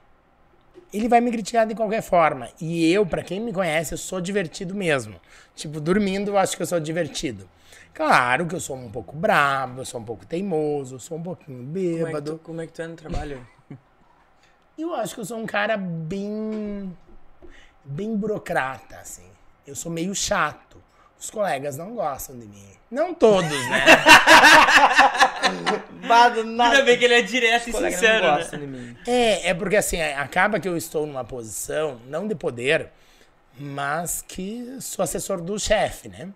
ele 0.91 1.07
vai 1.07 1.21
me 1.21 1.31
criticar 1.31 1.67
de 1.67 1.75
qualquer 1.75 2.01
forma. 2.01 2.49
E 2.59 2.91
eu, 2.91 3.05
pra 3.05 3.23
quem 3.23 3.39
me 3.39 3.53
conhece, 3.53 3.93
eu 3.93 3.99
sou 3.99 4.23
divertido 4.23 4.75
mesmo. 4.75 5.21
Tipo, 5.55 5.83
dormindo, 5.83 6.31
eu 6.31 6.39
acho 6.39 6.57
que 6.57 6.63
eu 6.63 6.67
sou 6.67 6.81
divertido. 6.81 7.47
Claro 7.93 8.47
que 8.47 8.55
eu 8.55 8.61
sou 8.61 8.75
um 8.75 8.91
pouco 8.91 9.15
brabo, 9.15 9.83
eu 9.83 9.85
sou 9.85 10.01
um 10.01 10.05
pouco 10.05 10.25
teimoso, 10.25 10.95
eu 10.95 11.01
sou 11.01 11.19
um 11.19 11.23
pouquinho 11.23 11.59
Como 11.59 11.77
é, 11.77 11.83
que 11.83 12.05
bêbado. 12.05 12.33
tu, 12.33 12.39
como 12.39 12.63
é 12.63 12.67
que 12.67 12.73
tu 12.73 12.81
é 12.81 12.87
no 12.87 12.97
trabalho? 12.97 13.47
Eu 14.79 14.95
acho 14.95 15.13
que 15.13 15.21
eu 15.21 15.25
sou 15.25 15.37
um 15.39 15.45
cara 15.45 15.77
bem. 15.77 16.97
bem 17.85 18.17
burocrata, 18.17 18.97
assim. 18.97 19.27
Eu 19.67 19.75
sou 19.75 19.91
meio 19.91 20.15
chato. 20.15 20.81
Os 21.21 21.31
colegas 21.31 21.77
não 21.77 21.95
gostam 21.95 22.39
de 22.39 22.47
mim. 22.47 22.65
Não 22.91 23.13
todos, 23.13 23.51
né? 23.51 23.85
Bado 26.07 26.41
Ainda 26.41 26.83
bem 26.83 26.99
que 26.99 27.05
ele 27.05 27.15
é 27.15 27.23
direto 27.23 27.69
e 27.69 27.73
Colega 27.73 27.97
sincero, 27.97 28.25
não 28.27 28.33
né? 28.35 28.39
gosta 28.39 28.59
de 28.59 28.67
mim. 28.67 28.97
é, 29.07 29.49
é 29.51 29.55
porque 29.55 29.77
assim, 29.77 30.01
acaba 30.01 30.61
que 30.61 30.69
eu 30.69 30.77
estou 30.77 31.07
numa 31.07 31.25
posição, 31.25 32.01
não 32.07 32.27
de 32.27 32.35
poder, 32.35 32.91
mas 33.59 34.23
que 34.27 34.77
sou 34.81 35.03
assessor 35.03 35.41
do 35.41 35.59
chefe, 35.59 36.09
né? 36.09 36.29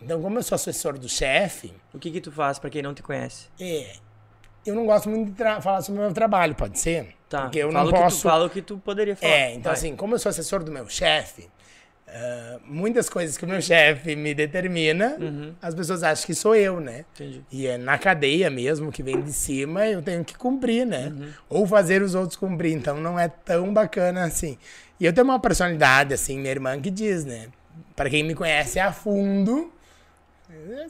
Então, 0.00 0.20
como 0.20 0.38
eu 0.38 0.42
sou 0.42 0.56
assessor 0.56 0.98
do 0.98 1.08
chefe, 1.08 1.72
O 1.94 1.98
que 1.98 2.10
que 2.10 2.20
tu 2.20 2.32
faz 2.32 2.58
pra 2.58 2.68
quem 2.70 2.82
não 2.82 2.94
te 2.94 3.02
conhece? 3.02 3.46
é, 3.60 3.92
eu 4.66 4.74
não 4.76 4.86
gosto 4.86 5.08
muito 5.08 5.32
de 5.32 5.60
falar 5.60 5.82
sobre 5.82 6.00
o 6.00 6.04
meu 6.04 6.12
trabalho, 6.14 6.54
pode 6.54 6.78
ser? 6.78 7.16
Tá, 7.28 7.42
Porque 7.42 7.58
eu 7.58 7.72
fala 7.72 7.84
não 7.84 7.90
o 7.90 7.94
que 7.94 8.00
posso. 8.00 8.16
tu, 8.18 8.22
fala 8.22 8.44
o 8.46 8.50
que 8.50 8.62
tu 8.62 8.78
poderia 8.78 9.16
falar. 9.16 9.32
É, 9.32 9.50
então 9.54 9.62
Vai. 9.64 9.72
assim, 9.72 9.96
como 9.96 10.14
eu 10.14 10.18
sou 10.20 10.30
assessor 10.30 10.62
do 10.62 10.70
meu 10.70 10.88
chefe, 10.88 11.48
ah, 12.14 12.58
muitas 12.66 13.08
coisas 13.08 13.38
que 13.38 13.44
o 13.44 13.48
meu 13.48 13.60
chefe 13.62 14.14
me 14.14 14.34
determina, 14.34 15.16
as 15.62 15.74
pessoas 15.74 16.02
acham 16.02 16.26
que 16.26 16.34
sou 16.34 16.54
eu, 16.54 16.78
né? 16.80 17.04
Entendi. 17.14 17.42
E 17.50 17.66
é 17.66 17.78
na 17.78 17.96
cadeia 17.96 18.50
mesmo, 18.50 18.92
que 18.92 19.02
vem 19.02 19.20
de 19.22 19.32
cima, 19.32 19.86
eu 19.86 20.02
tenho 20.02 20.24
que 20.24 20.36
cumprir, 20.36 20.86
né? 20.86 21.12
Ou 21.48 21.66
fazer 21.66 22.02
os 22.02 22.14
outros 22.14 22.36
cumprir, 22.36 22.72
então 22.72 22.98
não 22.98 23.18
é 23.18 23.28
tão 23.28 23.72
bacana 23.72 24.24
assim. 24.24 24.58
E 25.00 25.06
eu 25.06 25.12
tenho 25.12 25.24
uma 25.24 25.40
personalidade, 25.40 26.14
assim, 26.14 26.38
minha 26.38 26.50
irmã 26.50 26.80
que 26.80 26.90
diz, 26.90 27.24
né? 27.24 27.46
Pra 27.96 28.10
quem 28.10 28.22
me 28.22 28.34
conhece 28.34 28.78
a 28.78 28.92
fundo, 28.92 29.72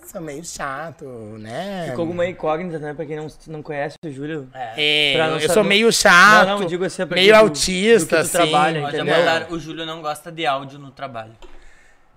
sou 0.07 0.21
meio 0.21 0.45
chato, 0.45 1.05
né? 1.39 1.87
Ficou 1.89 2.03
alguma 2.03 2.27
incógnita, 2.27 2.79
né? 2.79 2.95
Pra 2.95 3.05
quem 3.07 3.17
não, 3.17 3.27
não 3.49 3.63
conhece 3.63 3.97
o 4.05 4.11
Júlio. 4.11 4.49
É, 4.55 5.13
Pra 5.15 5.27
não 5.29 5.35
eu 5.35 5.41
saber- 5.43 5.55
sou 5.55 5.65
meio 5.65 5.93
chato, 5.93 6.47
Não, 6.49 6.59
não, 6.61 6.67
digo 6.67 6.85
assim, 6.85 7.07
pra 7.07 7.15
meio 7.17 7.33
do- 7.33 7.37
autista, 7.39 8.17
do 8.17 8.21
assim. 8.23 8.33
trabalha, 8.33 8.81
mandaram, 9.05 9.51
o 9.51 9.59
Júlio 9.59 9.87
não 9.87 10.01
gosta 10.03 10.31
de 10.33 10.45
áudio 10.47 10.79
no 10.79 10.91
trabalho. 10.91 11.33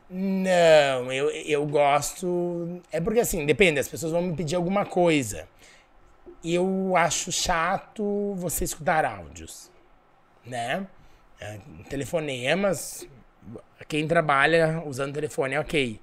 Não, 0.10 1.12
eu, 1.12 1.30
eu 1.32 1.66
gosto. 1.66 2.82
É 2.92 3.02
porque 3.02 3.20
assim, 3.20 3.46
depende, 3.46 3.80
as 3.80 3.88
pessoas 3.88 4.12
vão 4.12 4.22
me 4.22 4.36
pedir 4.36 4.56
alguma 4.56 4.86
coisa. 4.86 5.48
Eu 6.44 6.94
acho 6.96 7.32
chato 7.32 8.36
você 8.38 8.64
escutar 8.64 9.04
áudios, 9.04 9.72
né? 10.46 10.86
É, 11.42 11.58
telefonemas, 11.90 13.08
quem 13.88 14.08
trabalha 14.08 14.84
usando 14.86 15.14
telefone 15.14 15.56
é 15.56 15.60
ok. 15.60 16.00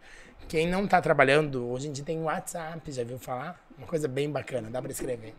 Quem 0.52 0.68
não 0.68 0.86
tá 0.86 1.00
trabalhando, 1.00 1.66
hoje 1.66 1.88
em 1.88 1.92
dia 1.92 2.04
tem 2.04 2.20
WhatsApp, 2.20 2.92
já 2.92 3.02
viu 3.02 3.18
falar? 3.18 3.58
Uma 3.78 3.86
coisa 3.86 4.06
bem 4.06 4.30
bacana, 4.30 4.68
dá 4.68 4.82
pra 4.82 4.92
escrever. 4.92 5.34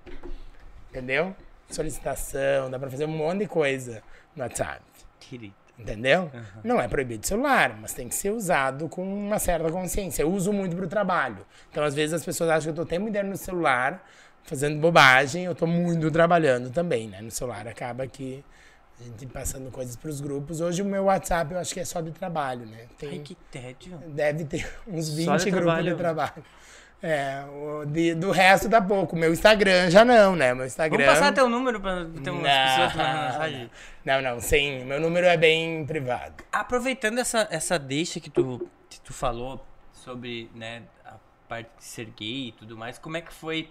Entendeu? 0.90 1.36
solicitação, 1.70 2.72
dá 2.72 2.80
pra 2.80 2.90
fazer 2.90 3.06
um 3.06 3.16
monte 3.16 3.42
de 3.42 3.48
coisa 3.48 4.02
no 4.36 4.42
WhatsApp. 4.42 4.82
Querido. 5.20 5.54
Entendeu? 5.78 6.32
Não 6.64 6.82
é 6.82 6.88
proibido 6.88 7.28
celular, 7.28 7.78
mas 7.80 7.94
tem 7.94 8.10
que 8.10 8.16
ser 8.16 8.32
usado 8.32 8.90
com 8.90 9.04
uma 9.04 9.38
certa 9.38 9.72
consciência. 9.72 10.24
Eu 10.24 10.32
uso 10.32 10.52
muito 10.52 10.76
pro 10.76 10.88
trabalho. 10.88 11.46
Então, 11.70 11.84
às 11.84 11.94
vezes, 11.94 12.16
as 12.16 12.26
pessoas 12.26 12.50
acham 12.50 12.64
que 12.64 12.70
eu 12.70 12.76
tô 12.76 12.82
o 12.82 12.86
tempo 12.88 13.08
inteiro 13.08 13.28
no 13.28 13.38
celular, 13.38 14.04
fazendo 14.42 14.82
bobagem, 14.82 15.46
eu 15.46 15.54
tô 15.54 15.68
muito 15.68 16.10
trabalhando 16.10 16.72
também, 16.72 17.08
né? 17.08 17.22
No 17.22 17.30
celular 17.30 17.68
acaba 17.68 18.08
que 18.08 18.44
a 19.00 19.04
gente 19.04 19.26
passando 19.28 19.70
coisas 19.72 19.96
pros 19.96 20.22
grupos. 20.22 20.62
Hoje 20.62 20.82
o 20.82 20.86
meu 20.86 21.06
WhatsApp 21.06 21.54
eu 21.54 21.60
acho 21.60 21.74
que 21.74 21.80
é 21.80 21.86
só 21.86 22.00
de 22.02 22.12
trabalho, 22.12 22.66
né? 22.66 22.88
Tem, 22.98 23.10
Ai, 23.10 23.20
que 23.20 23.36
tédio. 23.52 23.98
Deve 24.08 24.46
ter 24.46 24.70
uns 24.88 25.08
Só 25.08 25.16
20 25.34 25.44
de 25.44 25.52
grupos 25.52 25.66
trabalho. 25.66 25.92
de 25.92 25.98
trabalho. 25.98 26.44
É, 27.06 27.44
o 27.52 27.84
de- 27.86 28.16
do 28.16 28.32
resto 28.32 28.70
dá 28.70 28.82
pouco. 28.82 29.14
Meu 29.14 29.34
Instagram 29.34 29.90
já 29.90 30.06
não, 30.06 30.38
né? 30.38 30.54
Meu 30.54 30.66
Instagram. 30.66 31.04
Vamos 31.06 31.20
passar 31.20 31.34
teu 31.34 31.50
número 31.50 31.82
pra 31.82 32.06
ter 32.24 32.30
umas 32.30 32.44
pessoas 32.52 32.96
não, 32.96 33.24
mensagem. 33.26 33.72
não, 34.06 34.22
não, 34.22 34.40
sem. 34.40 34.86
Meu 34.86 35.02
número 35.02 35.28
é 35.28 35.36
bem 35.36 35.86
privado. 35.86 36.42
Aproveitando 36.50 37.20
essa, 37.20 37.46
essa 37.52 37.78
deixa 37.78 38.22
que 38.22 38.30
tu, 38.30 38.70
que 38.90 39.02
tu 39.02 39.12
falou 39.12 39.66
sobre, 39.92 40.50
né, 40.56 40.84
a 41.04 41.16
parte 41.50 41.70
de 41.78 41.84
ser 41.84 42.06
gay 42.18 42.48
e 42.48 42.52
tudo 42.54 42.78
mais, 42.78 42.98
como 42.98 43.18
é 43.18 43.22
que 43.22 43.34
foi 43.34 43.70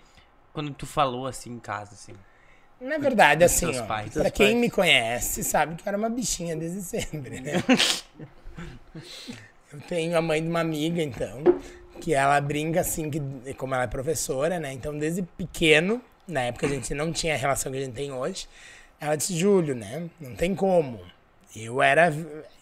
quando 0.52 0.70
tu 0.74 0.84
falou 0.84 1.26
assim 1.26 1.52
em 1.52 1.58
casa, 1.58 1.94
assim? 1.94 2.12
Na 2.82 2.98
verdade, 2.98 3.44
assim, 3.44 3.78
ó, 3.78 3.86
pais. 3.86 4.12
pra 4.12 4.30
quem 4.30 4.48
pais. 4.48 4.60
me 4.60 4.70
conhece, 4.70 5.44
sabe 5.44 5.76
que 5.76 5.82
eu 5.82 5.88
era 5.88 5.96
uma 5.96 6.10
bichinha 6.10 6.56
desde 6.56 6.82
sempre, 6.82 7.40
né? 7.40 7.62
eu 9.72 9.80
tenho 9.88 10.18
a 10.18 10.20
mãe 10.20 10.42
de 10.42 10.48
uma 10.48 10.60
amiga, 10.60 11.00
então, 11.00 11.42
que 12.00 12.12
ela 12.12 12.40
brinca 12.40 12.80
assim, 12.80 13.08
que 13.08 13.54
como 13.54 13.74
ela 13.74 13.84
é 13.84 13.86
professora, 13.86 14.58
né? 14.58 14.72
Então, 14.72 14.98
desde 14.98 15.22
pequeno, 15.22 16.02
na 16.26 16.42
época 16.42 16.66
a 16.66 16.68
gente 16.68 16.92
não 16.92 17.12
tinha 17.12 17.34
a 17.34 17.36
relação 17.36 17.70
que 17.70 17.78
a 17.78 17.84
gente 17.84 17.94
tem 17.94 18.12
hoje, 18.12 18.48
ela 19.00 19.14
disse, 19.14 19.36
Júlio, 19.36 19.76
né? 19.76 20.08
Não 20.20 20.34
tem 20.34 20.54
como. 20.54 21.00
Eu 21.54 21.82
era 21.82 22.12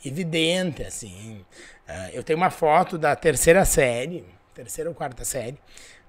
evidente, 0.04 0.82
assim. 0.82 1.44
Ah, 1.88 2.10
eu 2.12 2.22
tenho 2.22 2.36
uma 2.36 2.50
foto 2.50 2.98
da 2.98 3.16
terceira 3.16 3.64
série, 3.64 4.24
terceira 4.54 4.90
ou 4.90 4.94
quarta 4.94 5.24
série, 5.24 5.56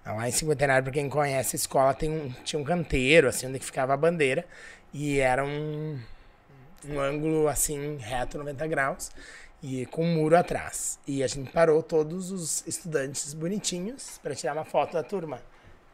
Lá 0.06 0.28
em 0.28 0.32
Cinquentenário, 0.32 0.84
pra 0.84 0.91
quem 0.93 1.08
conhece 1.08 1.56
a 1.56 1.58
escola, 1.58 1.93
tem 1.93 2.10
um, 2.10 2.30
tinha 2.43 2.60
um 2.60 2.64
canteiro, 2.64 3.28
assim, 3.28 3.47
onde 3.47 3.60
ficava 3.60 3.93
a 3.93 3.97
bandeira. 3.97 4.45
E 4.93 5.20
era 5.20 5.45
um, 5.45 5.99
um 6.88 6.99
ângulo, 6.99 7.47
assim, 7.47 7.97
reto, 7.97 8.38
90 8.38 8.68
graus. 8.68 9.12
E 9.64 9.86
com 9.88 10.04
um 10.04 10.16
muro 10.16 10.36
atrás. 10.36 10.99
E 11.08 11.24
a 11.24 11.28
gente 11.28 11.52
parou 11.52 11.84
todos 11.84 12.32
os 12.32 12.66
estudantes 12.66 13.34
bonitinhos 13.34 14.20
pra 14.24 14.34
tirar 14.34 14.54
uma 14.54 14.66
foto 14.66 14.93
da 14.93 15.04
turma. 15.04 15.39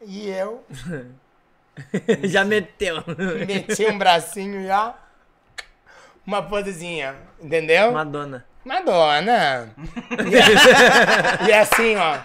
E 0.02 0.30
eu 0.30 0.64
Já 2.24 2.46
meteu. 2.46 3.04
meti 3.46 3.86
um 3.86 3.98
bracinho 3.98 4.62
e 4.62 4.70
ó. 4.70 4.94
Uma 6.26 6.42
posezinha, 6.42 7.16
entendeu? 7.42 7.92
Madonna. 7.92 8.46
Madonna! 8.66 9.70
e, 11.46 11.50
e 11.50 11.54
assim, 11.54 11.96
ó. 11.96 12.20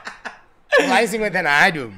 Lá 0.89 1.03
em 1.03 1.07
Cinquentenário, 1.07 1.93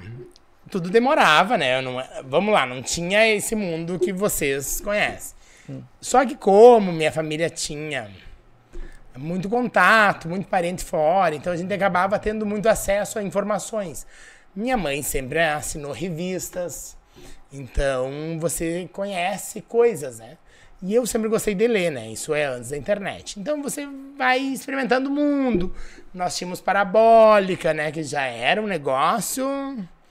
tudo 0.70 0.90
demorava, 0.90 1.56
né? 1.56 1.80
Não- 1.80 2.02
vamos 2.24 2.52
lá, 2.52 2.66
não 2.66 2.82
tinha 2.82 3.26
esse 3.28 3.54
mundo 3.54 3.98
que 3.98 4.12
vocês 4.12 4.80
conhecem. 4.80 5.34
Só 6.00 6.24
que 6.26 6.34
como 6.36 6.92
minha 6.92 7.10
família 7.12 7.48
tinha 7.48 8.10
muito 9.16 9.48
contato, 9.48 10.28
muito 10.28 10.46
parente 10.48 10.84
fora, 10.84 11.34
então 11.34 11.52
a 11.52 11.56
gente 11.56 11.72
acabava 11.72 12.18
tendo 12.18 12.44
muito 12.44 12.68
acesso 12.68 13.18
a 13.18 13.22
informações. 13.22 14.06
Minha 14.54 14.76
mãe 14.76 15.02
sempre 15.02 15.40
assinou 15.40 15.92
revistas, 15.92 16.96
então 17.52 18.38
você 18.40 18.88
conhece 18.92 19.62
coisas, 19.62 20.18
né? 20.18 20.36
E 20.86 20.94
eu 20.94 21.06
sempre 21.06 21.30
gostei 21.30 21.54
de 21.54 21.66
ler, 21.66 21.90
né? 21.90 22.10
Isso 22.10 22.34
é 22.34 22.44
antes 22.44 22.68
da 22.68 22.76
internet. 22.76 23.40
Então 23.40 23.62
você 23.62 23.88
vai 24.18 24.38
experimentando 24.38 25.08
o 25.08 25.12
mundo. 25.12 25.74
Nós 26.12 26.36
tínhamos 26.36 26.60
parabólica, 26.60 27.72
né? 27.72 27.90
Que 27.90 28.02
já 28.02 28.20
era 28.20 28.60
um 28.60 28.66
negócio. 28.66 29.48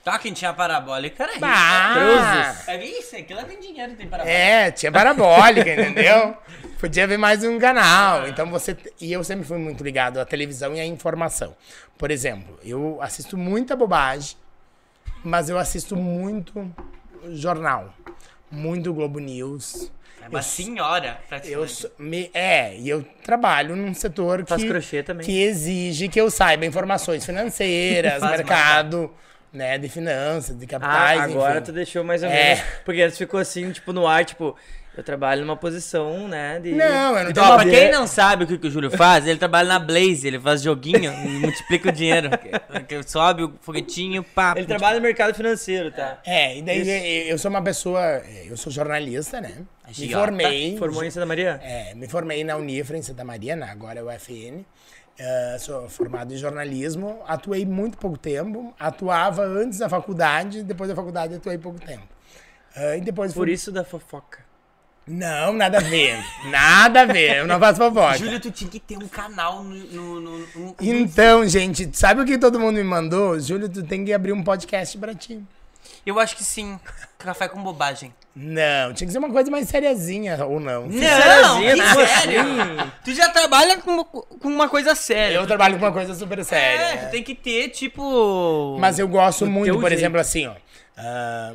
Tá, 0.02 0.18
quem 0.18 0.32
tinha 0.32 0.52
parabólica 0.52 1.22
era 1.22 1.32
rico. 1.34 1.46
Bah! 1.46 2.56
É 2.66 2.84
isso, 2.84 3.14
aquilo 3.14 3.38
lá 3.38 3.46
tem 3.46 3.60
dinheiro, 3.60 3.94
tem 3.94 4.08
parabólica. 4.08 4.36
É, 4.36 4.72
tinha 4.72 4.90
parabólica, 4.90 5.70
entendeu? 5.80 6.36
Podia 6.80 7.06
ver 7.06 7.18
mais 7.18 7.44
um 7.44 7.56
canal. 7.56 8.26
Então 8.26 8.50
você. 8.50 8.76
E 9.00 9.12
eu 9.12 9.22
sempre 9.22 9.46
fui 9.46 9.58
muito 9.58 9.84
ligado 9.84 10.18
à 10.18 10.24
televisão 10.24 10.74
e 10.74 10.80
à 10.80 10.84
informação. 10.84 11.54
Por 11.96 12.10
exemplo, 12.10 12.58
eu 12.64 13.00
assisto 13.00 13.38
muita 13.38 13.76
bobagem, 13.76 14.36
mas 15.22 15.48
eu 15.48 15.56
assisto 15.56 15.94
muito 15.96 16.68
jornal. 17.30 17.94
Muito 18.50 18.92
Globo 18.92 19.20
News. 19.20 19.92
É 20.24 20.28
uma 20.28 20.42
senhora, 20.42 21.18
Eu 21.22 21.28
praticamente. 21.28 21.72
sou- 21.72 21.90
me, 21.98 22.30
é, 22.32 22.74
e 22.76 22.88
eu 22.88 23.04
trabalho 23.22 23.76
num 23.76 23.92
setor 23.92 24.44
Faz 24.46 24.62
que, 24.62 24.68
crochê 24.68 25.02
também. 25.02 25.26
que 25.26 25.42
exige 25.42 26.08
que 26.08 26.20
eu 26.20 26.30
saiba 26.30 26.64
informações 26.64 27.24
financeiras, 27.26 28.14
Faz 28.20 28.32
mercado, 28.38 29.12
né, 29.52 29.76
de 29.78 29.88
finanças, 29.88 30.56
de 30.58 30.64
Ah, 30.64 30.68
capitais, 30.68 31.20
agora 31.22 31.56
enfim. 31.56 31.64
tu 31.66 31.72
deixou 31.72 32.02
mais 32.02 32.22
ou 32.22 32.28
É. 32.30 32.54
menos. 32.54 32.64
Porque 32.84 33.02
antes 33.02 33.18
ficou 33.18 33.38
assim, 33.38 33.70
tipo, 33.70 33.92
no 33.92 34.06
ar, 34.06 34.24
tipo, 34.24 34.56
eu 34.96 35.02
trabalho 35.04 35.40
numa 35.42 35.56
posição, 35.56 36.28
né? 36.28 36.58
De... 36.60 36.72
Não, 36.72 37.16
eu 37.18 37.24
não 37.24 37.30
Então, 37.30 37.54
pra 37.56 37.64
quem 37.64 37.90
não 37.90 38.06
sabe 38.06 38.44
o 38.44 38.46
que, 38.46 38.56
que 38.58 38.66
o 38.66 38.70
Júlio 38.70 38.90
faz, 38.90 39.26
ele 39.26 39.38
trabalha 39.38 39.68
na 39.68 39.78
Blaze, 39.78 40.26
ele 40.26 40.38
faz 40.40 40.62
joguinho 40.62 41.12
e 41.12 41.28
multiplica 41.38 41.88
o 41.88 41.92
dinheiro. 41.92 42.30
Que- 42.38 42.80
que 43.02 43.02
Sobe 43.08 43.42
o 43.44 43.54
foguetinho, 43.60 44.22
pá. 44.22 44.54
Ele 44.56 44.66
trabalha 44.66 44.96
no 44.96 45.02
mercado 45.02 45.34
financeiro, 45.34 45.90
tá? 45.90 46.18
É, 46.24 46.58
e 46.58 46.62
daí 46.62 46.78
eu- 47.26 47.32
eu 47.32 47.38
sou 47.38 47.50
uma 47.50 47.62
pessoa, 47.62 48.00
eu 48.46 48.56
sou 48.56 48.72
jornalista, 48.72 49.40
né? 49.40 49.52
Me 49.98 50.08
formei. 50.12 50.76
Formou 50.78 51.04
em 51.04 51.10
Santa 51.10 51.26
Maria? 51.26 51.60
É, 51.62 51.94
me 51.94 52.08
formei 52.08 52.42
na 52.44 52.56
Unifra, 52.56 52.96
em 52.96 53.02
Santa 53.02 53.24
Maria, 53.24 53.54
né? 53.56 53.68
agora 53.70 54.00
é 54.00 54.02
o 54.02 54.06
UFN. 54.06 54.64
Ah, 55.20 55.56
sou 55.60 55.88
formado 55.88 56.34
em 56.34 56.36
jornalismo, 56.36 57.20
atuei 57.28 57.64
muito 57.64 57.96
pouco 57.98 58.18
tempo, 58.18 58.74
atuava 58.80 59.42
antes 59.44 59.78
da 59.78 59.88
faculdade, 59.88 60.62
depois 60.64 60.88
da 60.90 60.96
faculdade 60.96 61.34
atuei 61.34 61.56
pouco 61.56 61.78
tempo. 61.78 62.02
Ah, 62.74 62.96
e 62.96 63.00
depois 63.00 63.32
Por 63.32 63.46
fui- 63.46 63.52
isso 63.54 63.70
da 63.70 63.84
fofoca. 63.84 64.43
Não, 65.06 65.52
nada 65.52 65.78
a 65.78 65.80
ver. 65.82 66.18
nada 66.50 67.02
a 67.02 67.04
ver, 67.04 67.38
eu 67.38 67.46
não 67.46 67.58
faço 67.60 67.78
fofoca. 67.78 68.16
Júlio, 68.18 68.40
tu 68.40 68.50
tinha 68.50 68.70
que 68.70 68.80
ter 68.80 68.96
um 68.96 69.06
canal 69.08 69.62
no. 69.62 69.74
no, 69.74 70.20
no- 70.20 70.38
no- 70.56 70.76
Então, 70.80 71.46
gente, 71.46 71.90
sabe 71.92 72.22
o 72.22 72.24
que 72.24 72.38
todo 72.38 72.58
mundo 72.58 72.76
me 72.76 72.84
mandou? 72.84 73.38
Júlio, 73.38 73.68
tu 73.68 73.82
tem 73.82 74.04
que 74.04 74.12
abrir 74.12 74.32
um 74.32 74.42
podcast 74.42 74.96
pra 74.96 75.14
ti. 75.14 75.42
Eu 76.06 76.18
acho 76.18 76.36
que 76.36 76.44
sim. 76.44 76.78
Café 77.18 77.48
com 77.48 77.62
bobagem. 77.62 78.12
Não, 78.36 78.92
tinha 78.92 79.06
que 79.06 79.12
ser 79.12 79.18
uma 79.18 79.30
coisa 79.30 79.50
mais 79.50 79.68
seriazinha, 79.68 80.44
ou 80.44 80.58
não. 80.58 80.86
Não, 80.86 80.98
Sériazinha, 80.98 81.74
que 81.74 81.80
como 81.82 82.06
sério? 82.06 82.40
assim? 82.40 82.90
Tu 83.04 83.14
já 83.14 83.28
trabalha 83.28 83.76
com, 83.78 84.04
com 84.04 84.48
uma 84.48 84.68
coisa 84.68 84.94
séria. 84.94 85.36
Eu 85.36 85.46
trabalho 85.46 85.78
com 85.78 85.84
uma 85.84 85.92
coisa 85.92 86.14
super 86.14 86.44
séria. 86.44 86.82
É, 86.82 86.94
né? 86.96 87.06
tu 87.06 87.10
tem 87.12 87.22
que 87.22 87.34
ter, 87.34 87.68
tipo. 87.68 88.76
Mas 88.80 88.98
eu 88.98 89.06
gosto 89.06 89.46
muito, 89.46 89.72
por 89.78 89.88
jeito. 89.88 90.00
exemplo, 90.00 90.18
assim, 90.20 90.46
ó. 90.48 90.52
ah, 90.98 91.52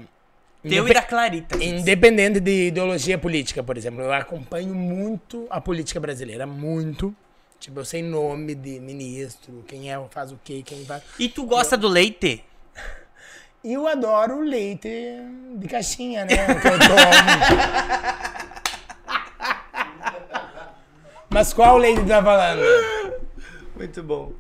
Teu 0.61 0.87
e 0.87 0.93
da 0.93 1.01
Clarita. 1.01 1.63
Independente 1.63 2.39
de 2.39 2.67
ideologia 2.67 3.17
política, 3.17 3.63
por 3.63 3.77
exemplo, 3.77 4.01
eu 4.01 4.11
acompanho 4.11 4.75
muito 4.75 5.47
a 5.49 5.61
política 5.61 5.99
brasileira, 5.99 6.45
muito. 6.45 7.15
Tipo, 7.59 7.79
eu 7.79 7.85
sei 7.85 8.01
nome 8.01 8.55
de 8.55 8.79
ministro, 8.79 9.63
quem 9.67 9.91
é, 9.91 10.01
faz 10.11 10.31
o 10.31 10.39
quê, 10.43 10.63
quem 10.65 10.85
faz. 10.85 11.03
E 11.17 11.29
tu 11.29 11.45
gosta 11.45 11.77
do 11.77 11.87
leite? 11.87 12.43
Eu 13.61 13.89
adoro 13.89 14.37
o 14.37 14.41
leite 14.41 14.87
de 15.57 15.67
caixinha, 15.67 16.23
né? 16.23 16.37
Que 16.61 16.67
eu 16.67 16.79
tomo. 16.79 16.95
Mas 21.29 21.51
qual 21.51 21.77
leite 21.77 21.99
tu 21.99 22.07
tá 22.07 22.23
falando? 22.23 22.61
Muito 23.75 24.01
bom. 24.01 24.31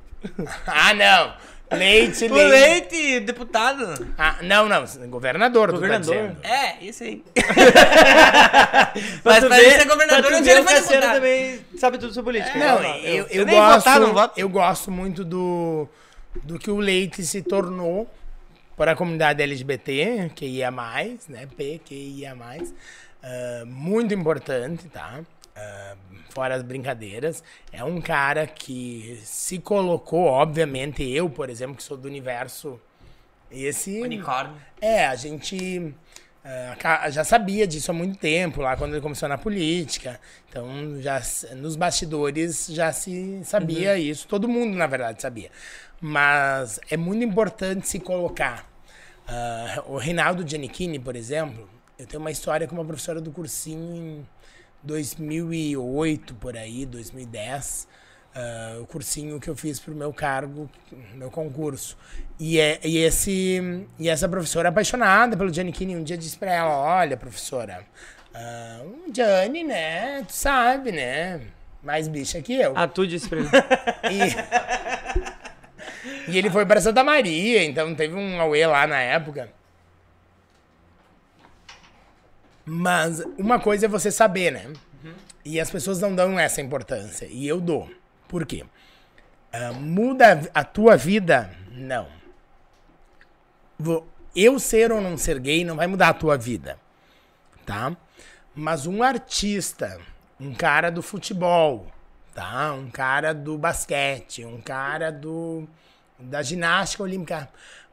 Ah, 0.65 0.93
não. 0.93 1.33
Leite, 1.71 2.25
O 2.25 2.33
leite. 2.33 2.49
leite, 2.95 3.19
deputado. 3.19 4.07
Ah, 4.17 4.37
não, 4.41 4.67
não. 4.67 4.83
Governador, 5.07 5.71
Governador. 5.71 6.35
tá. 6.41 6.49
É, 6.49 6.77
isso 6.83 7.03
aí. 7.03 7.23
Mas 9.23 9.45
pra 9.45 9.61
ele 9.61 9.71
ser 9.79 9.87
governador, 9.87 10.23
pra 10.25 10.31
tu 10.31 10.37
um 10.37 10.41
dia 10.41 10.53
ver 10.55 10.59
ele 10.59 10.61
o 10.61 10.63
foi 10.63 10.73
Cassiano 10.75 11.01
deputado. 11.01 11.15
também 11.15 11.59
sabe 11.77 11.97
tudo 11.97 12.13
sobre 12.13 12.33
política. 12.39 12.57
Não, 12.59 12.81
Não, 12.81 12.95
eu, 12.97 13.27
eu, 13.29 13.45
nem 13.45 13.55
gosto, 13.55 13.77
votar, 13.77 13.99
não 13.99 14.13
voto. 14.13 14.39
eu 14.39 14.49
gosto 14.49 14.91
muito 14.91 15.23
do, 15.23 15.87
do 16.43 16.57
que 16.57 16.71
o 16.71 16.77
leite 16.77 17.23
se 17.23 17.41
tornou 17.41 18.09
para 18.75 18.93
a 18.93 18.95
comunidade 18.95 19.41
LGBT, 19.43 20.31
que 20.35 20.45
ia 20.45 20.71
mais, 20.71 21.27
né? 21.27 21.47
P, 21.55 21.79
que 21.83 21.93
ia 21.95 22.33
mais. 22.33 22.73
Ah, 23.21 23.63
muito 23.65 24.13
importante, 24.13 24.87
tá? 24.87 25.19
Fora 26.29 26.55
as 26.55 26.61
brincadeiras. 26.61 27.43
É 27.71 27.83
um 27.83 27.99
cara 27.99 28.45
que 28.45 29.19
se 29.23 29.59
colocou, 29.59 30.25
obviamente, 30.25 31.03
eu, 31.03 31.29
por 31.29 31.49
exemplo, 31.49 31.75
que 31.75 31.83
sou 31.83 31.97
do 31.97 32.07
universo. 32.07 32.79
Esse. 33.51 33.99
Unicórnio. 34.01 34.55
É, 34.79 35.07
a 35.07 35.15
gente 35.15 35.93
ca- 36.77 37.09
já 37.09 37.23
sabia 37.23 37.65
disso 37.67 37.89
há 37.91 37.93
muito 37.93 38.17
tempo, 38.19 38.61
lá 38.61 38.77
quando 38.77 38.93
ele 38.93 39.01
começou 39.01 39.27
na 39.27 39.37
política. 39.37 40.19
Então, 40.47 41.01
já 41.01 41.21
nos 41.55 41.75
bastidores 41.75 42.67
já 42.67 42.91
se 42.91 43.41
sabia 43.43 43.97
isso. 43.97 44.27
Todo 44.27 44.47
mundo, 44.47 44.75
na 44.77 44.85
verdade, 44.87 45.21
sabia. 45.21 45.49
Mas 45.99 46.79
é 46.89 46.95
muito 46.95 47.23
importante 47.25 47.87
se 47.87 47.99
colocar. 47.99 48.69
Ah, 49.27 49.83
o 49.87 49.97
Reinaldo 49.97 50.47
Giannichini, 50.47 50.99
por 50.99 51.15
exemplo, 51.15 51.67
eu 51.97 52.05
tenho 52.07 52.21
uma 52.21 52.31
história 52.31 52.67
com 52.67 52.75
uma 52.75 52.85
professora 52.85 53.19
do 53.19 53.31
cursinho 53.31 53.95
em 53.95 54.27
2008, 54.83 56.35
por 56.35 56.55
aí, 56.57 56.85
2010. 56.85 57.87
ah, 58.35 58.77
o 58.81 58.85
cursinho 58.85 59.39
que 59.39 59.49
eu 59.49 59.55
fiz 59.55 59.79
pro 59.79 59.93
meu 59.95 60.13
cargo, 60.13 60.69
meu 61.15 61.29
concurso. 61.31 61.97
E, 62.39 62.59
é, 62.59 62.79
e, 62.83 62.97
esse, 62.99 63.85
e 63.97 64.07
essa 64.09 64.29
professora 64.29 64.69
apaixonada 64.69 65.35
pelo 65.35 65.51
Giannichini, 65.53 65.95
um 65.95 66.03
dia 66.03 66.17
disse 66.17 66.37
pra 66.37 66.53
ela, 66.53 66.77
olha, 66.77 67.17
professora, 67.17 67.83
ah, 68.33 68.81
o 68.85 69.13
Gianni, 69.13 69.63
né, 69.63 70.23
tu 70.23 70.33
sabe, 70.33 70.91
né, 70.91 71.41
mais 71.83 72.07
bicha 72.07 72.41
que 72.41 72.53
eu. 72.53 72.73
Ah, 72.75 72.87
tu 72.87 73.05
disse 73.07 73.27
pra 73.27 73.39
ele. 73.39 73.49
E, 76.27 76.31
e 76.31 76.37
ele 76.37 76.49
foi 76.49 76.65
para 76.65 76.79
Santa 76.79 77.03
Maria, 77.03 77.63
então 77.63 77.93
teve 77.93 78.15
um 78.15 78.39
auê 78.39 78.65
lá 78.65 78.87
na 78.87 78.99
época. 78.99 79.49
Mas 82.69 83.23
uma 83.35 83.59
coisa 83.59 83.87
é 83.87 83.89
você 83.89 84.11
saber, 84.11 84.51
né? 84.51 84.71
E 85.43 85.59
as 85.59 85.71
pessoas 85.71 85.99
não 85.99 86.13
dão 86.13 86.39
essa 86.39 86.61
importância. 86.61 87.25
E 87.25 87.47
eu 87.47 87.59
dou. 87.59 87.89
Por 88.27 88.45
quê? 88.45 88.63
Ah, 89.51 89.73
muda 89.73 90.47
a 90.53 90.63
tua 90.63 90.95
vida? 90.95 91.49
Não. 91.71 92.07
Eu 94.35 94.59
ser 94.59 94.91
ou 94.91 95.01
não 95.01 95.17
ser 95.17 95.39
gay 95.39 95.65
não 95.65 95.75
vai 95.75 95.87
mudar 95.87 96.09
a 96.09 96.13
tua 96.13 96.37
vida. 96.37 96.77
Tá? 97.65 97.95
Mas 98.53 98.85
um 98.85 99.01
artista, 99.01 99.99
um 100.39 100.53
cara 100.53 100.91
do 100.91 101.01
futebol, 101.01 101.87
tá? 102.35 102.73
Um 102.73 102.91
cara 102.91 103.33
do 103.33 103.57
basquete, 103.57 104.45
um 104.45 104.61
cara 104.61 105.11
do 105.11 105.67
da 106.19 106.41
ginástica 106.41 107.03
olímpica, 107.03 107.49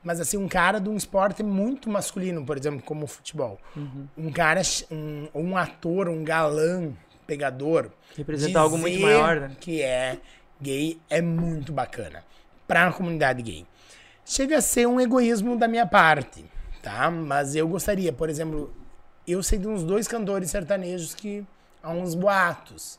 mas 0.07 0.21
assim 0.21 0.37
um 0.37 0.47
cara 0.47 0.79
de 0.79 0.89
um 0.89 0.97
esporte 0.97 1.43
muito 1.43 1.91
masculino, 1.91 2.47
por 2.47 2.57
exemplo, 2.57 2.81
como 2.81 3.07
o 3.07 3.09
futebol. 3.09 3.59
Um 4.17 4.31
cara, 4.31 4.63
um, 4.89 5.29
um 5.35 5.57
ator, 5.57 6.09
um 6.09 6.23
galã, 6.23 6.93
pegador, 7.27 7.91
Representa 8.17 8.61
algo 8.61 8.79
muito 8.79 9.01
maior, 9.01 9.41
né? 9.41 9.57
Que 9.59 9.83
é 9.83 10.19
gay 10.61 11.01
é 11.11 11.21
muito 11.21 11.73
bacana 11.73 12.25
para 12.69 12.87
a 12.87 12.93
comunidade 12.93 13.43
gay. 13.43 13.67
Chega 14.25 14.59
a 14.59 14.61
ser 14.61 14.87
um 14.87 15.01
egoísmo 15.01 15.59
da 15.59 15.67
minha 15.67 15.87
parte, 15.87 16.45
tá? 16.81 17.11
Mas 17.11 17.57
eu 17.57 17.67
gostaria, 17.67 18.13
por 18.13 18.31
exemplo, 18.31 18.73
eu 19.27 19.43
sei 19.43 19.59
de 19.59 19.67
uns 19.67 19.83
dois 19.83 20.07
cantores 20.07 20.53
sertanejos 20.53 21.17
que 21.17 21.45
há 21.83 21.91
uns 21.91 22.15
boatos. 22.15 22.97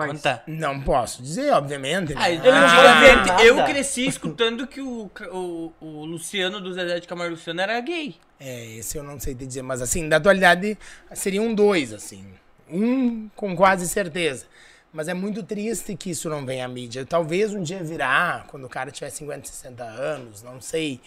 Quais? 0.00 0.12
Conta. 0.12 0.42
Não 0.46 0.80
posso 0.80 1.22
dizer, 1.22 1.52
obviamente. 1.52 2.14
Ah, 2.16 2.28
né? 2.28 2.34
eu, 2.34 2.52
não 2.52 2.60
pode 2.60 2.86
antigamente, 2.86 3.28
nada. 3.28 3.44
eu 3.44 3.64
cresci 3.64 4.06
escutando 4.06 4.66
que 4.66 4.80
o, 4.80 5.10
o, 5.32 5.72
o 5.80 6.04
Luciano 6.04 6.60
do 6.60 6.72
Zezé 6.72 7.00
de 7.00 7.06
Camargo 7.06 7.34
Luciano 7.34 7.60
era 7.60 7.80
gay. 7.80 8.16
É, 8.38 8.76
esse 8.76 8.96
eu 8.96 9.02
não 9.02 9.20
sei 9.20 9.34
te 9.34 9.46
dizer, 9.46 9.62
mas 9.62 9.82
assim, 9.82 10.08
da 10.08 10.16
atualidade 10.16 10.78
seriam 11.12 11.54
dois, 11.54 11.92
assim. 11.92 12.24
Um 12.68 13.28
com 13.36 13.54
quase 13.54 13.88
certeza. 13.88 14.46
Mas 14.92 15.06
é 15.06 15.14
muito 15.14 15.42
triste 15.42 15.94
que 15.94 16.10
isso 16.10 16.28
não 16.28 16.44
venha 16.44 16.64
à 16.64 16.68
mídia. 16.68 17.06
Talvez 17.06 17.54
um 17.54 17.62
dia 17.62 17.82
virá, 17.82 18.44
quando 18.48 18.64
o 18.64 18.68
cara 18.68 18.90
tiver 18.90 19.10
50, 19.10 19.46
60 19.46 19.84
anos, 19.84 20.42
não 20.42 20.60
sei. 20.60 21.00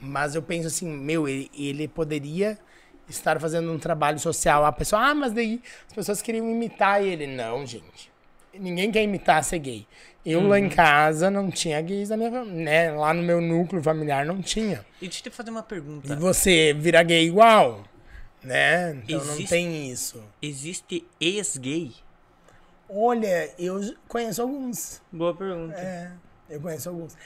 Mas 0.00 0.34
eu 0.34 0.42
penso 0.42 0.68
assim, 0.68 0.88
meu, 0.88 1.28
ele, 1.28 1.50
ele 1.54 1.86
poderia 1.86 2.58
estar 3.08 3.38
fazendo 3.40 3.70
um 3.70 3.78
trabalho 3.78 4.18
social. 4.18 4.64
A 4.64 4.72
pessoa, 4.72 5.10
ah, 5.10 5.14
mas 5.14 5.32
daí 5.32 5.60
as 5.86 5.92
pessoas 5.92 6.22
queriam 6.22 6.48
imitar 6.50 7.02
ele. 7.02 7.26
Não, 7.26 7.66
gente. 7.66 8.10
Ninguém 8.58 8.90
quer 8.90 9.02
imitar 9.02 9.42
ser 9.44 9.58
gay. 9.58 9.86
Eu 10.24 10.46
lá 10.48 10.58
em 10.58 10.68
casa 10.68 11.30
não 11.30 11.50
tinha 11.50 11.80
gays 11.80 12.08
na 12.08 12.16
minha 12.16 12.30
família, 12.30 12.64
né? 12.64 12.90
Lá 12.90 13.14
no 13.14 13.22
meu 13.22 13.40
núcleo 13.40 13.80
familiar 13.82 14.26
não 14.26 14.42
tinha. 14.42 14.84
E 15.00 15.06
deixa 15.06 15.20
eu 15.26 15.30
te 15.30 15.36
fazer 15.36 15.50
uma 15.50 15.62
pergunta. 15.62 16.12
E 16.12 16.16
você 16.16 16.72
vira 16.74 17.00
gay 17.04 17.26
igual, 17.26 17.84
né? 18.42 18.90
Então 19.04 19.24
não 19.24 19.34
Existe- 19.34 19.48
tem 19.48 19.88
isso. 19.90 20.22
Existe 20.42 21.06
ex-gay? 21.20 21.92
Olha, 22.88 23.50
eu 23.58 23.80
conheço 24.08 24.42
alguns. 24.42 25.00
Boa 25.12 25.34
pergunta. 25.34 25.76
É, 25.76 26.10
eu 26.48 26.60
conheço 26.60 26.88
alguns. 26.88 27.16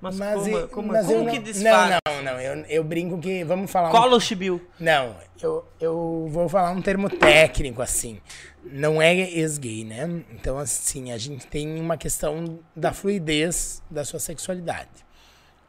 Mas, 0.00 0.16
Mas, 0.16 0.34
como, 0.42 0.56
eu- 0.56 0.68
como, 0.68 0.88
mas 0.92 1.06
como 1.06 1.30
que 1.30 1.38
desfaz? 1.40 1.90
Não, 2.06 2.14
não, 2.14 2.22
não. 2.22 2.40
Eu, 2.40 2.64
eu 2.66 2.84
brinco 2.84 3.18
que. 3.18 3.42
Vamos 3.44 3.70
falar 3.70 3.88
um 3.88 3.92
Cola 3.92 4.16
o 4.16 4.20
chibiu. 4.20 4.64
Não, 4.78 5.16
eu, 5.42 5.66
eu 5.80 6.28
vou 6.30 6.48
falar 6.48 6.70
um 6.70 6.80
termo 6.80 7.10
técnico, 7.10 7.82
assim. 7.82 8.20
Não 8.64 9.00
é 9.02 9.14
ex-gay, 9.14 9.84
né? 9.84 10.22
Então, 10.30 10.58
assim, 10.58 11.10
a 11.12 11.18
gente 11.18 11.46
tem 11.46 11.80
uma 11.80 11.96
questão 11.96 12.60
da 12.76 12.92
fluidez 12.92 13.82
da 13.90 14.04
sua 14.04 14.20
sexualidade. 14.20 14.90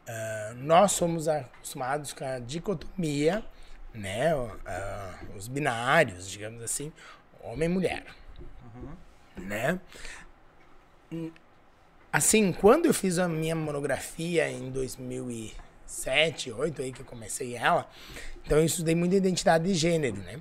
Ah, 0.06 0.52
nós 0.56 0.92
somos 0.92 1.26
acostumados 1.26 2.12
com 2.12 2.24
a 2.24 2.38
dicotomia, 2.38 3.44
né? 3.94 4.32
Ah, 4.66 5.14
os 5.36 5.48
binários, 5.48 6.28
digamos 6.30 6.62
assim, 6.62 6.92
homem 7.42 7.68
e 7.68 7.72
mulher. 7.72 8.04
Né? 9.36 9.80
Assim, 12.12 12.52
quando 12.52 12.86
eu 12.86 12.94
fiz 12.94 13.18
a 13.18 13.28
minha 13.28 13.54
monografia 13.54 14.50
em 14.50 14.70
2007, 14.70 16.50
2008, 16.50 16.82
aí 16.82 16.92
que 16.92 17.00
eu 17.00 17.06
comecei 17.06 17.54
ela, 17.54 17.88
então 18.44 18.58
eu 18.58 18.64
estudei 18.64 18.96
muito 18.96 19.14
identidade 19.14 19.64
de 19.64 19.74
gênero, 19.74 20.16
né? 20.16 20.40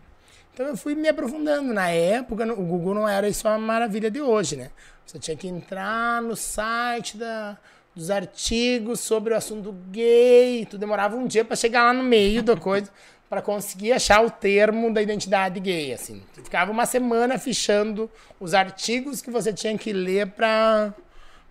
Então 0.54 0.66
eu 0.66 0.76
fui 0.76 0.96
me 0.96 1.08
aprofundando. 1.08 1.74
Na 1.74 1.90
época, 1.90 2.44
o 2.52 2.66
Google 2.66 2.94
não 2.94 3.08
era 3.08 3.30
isso 3.30 3.48
a 3.48 3.58
maravilha 3.58 4.10
de 4.10 4.20
hoje, 4.20 4.56
né? 4.56 4.72
Você 5.06 5.20
tinha 5.20 5.38
que 5.38 5.48
entrar 5.48 6.22
no 6.22 6.36
site 6.36 7.18
da, 7.18 7.58
dos 7.96 8.10
artigos 8.10 9.00
sobre 9.00 9.34
o 9.34 9.38
assunto 9.38 9.72
gay. 9.92 10.66
Tu 10.66 10.78
demorava 10.78 11.16
um 11.16 11.28
dia 11.28 11.46
para 11.46 11.56
chegar 11.56 11.84
lá 11.84 11.94
no 11.94 12.04
meio 12.04 12.44
da 12.44 12.58
coisa 12.58 12.92
para 13.30 13.42
conseguir 13.42 13.94
achar 13.94 14.26
o 14.26 14.32
termo 14.32 14.92
da 14.92 15.02
identidade 15.02 15.60
gay, 15.60 15.94
assim. 15.94 16.22
Tu 16.34 16.44
ficava 16.44 16.72
uma 16.72 16.86
semana 16.86 17.38
fichando 17.38 18.10
os 18.40 18.54
artigos 18.56 19.22
que 19.22 19.30
você 19.30 19.54
tinha 19.54 19.78
que 19.78 19.94
ler 19.94 20.28
para 20.28 20.94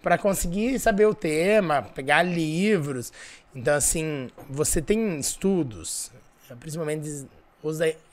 para 0.03 0.17
conseguir 0.19 0.79
saber 0.79 1.07
o 1.07 1.15
tema, 1.15 1.83
pegar 1.83 2.23
livros. 2.23 3.13
Então, 3.55 3.75
assim, 3.75 4.31
você 4.49 4.81
tem 4.81 5.19
estudos, 5.19 6.11
principalmente 6.61 7.27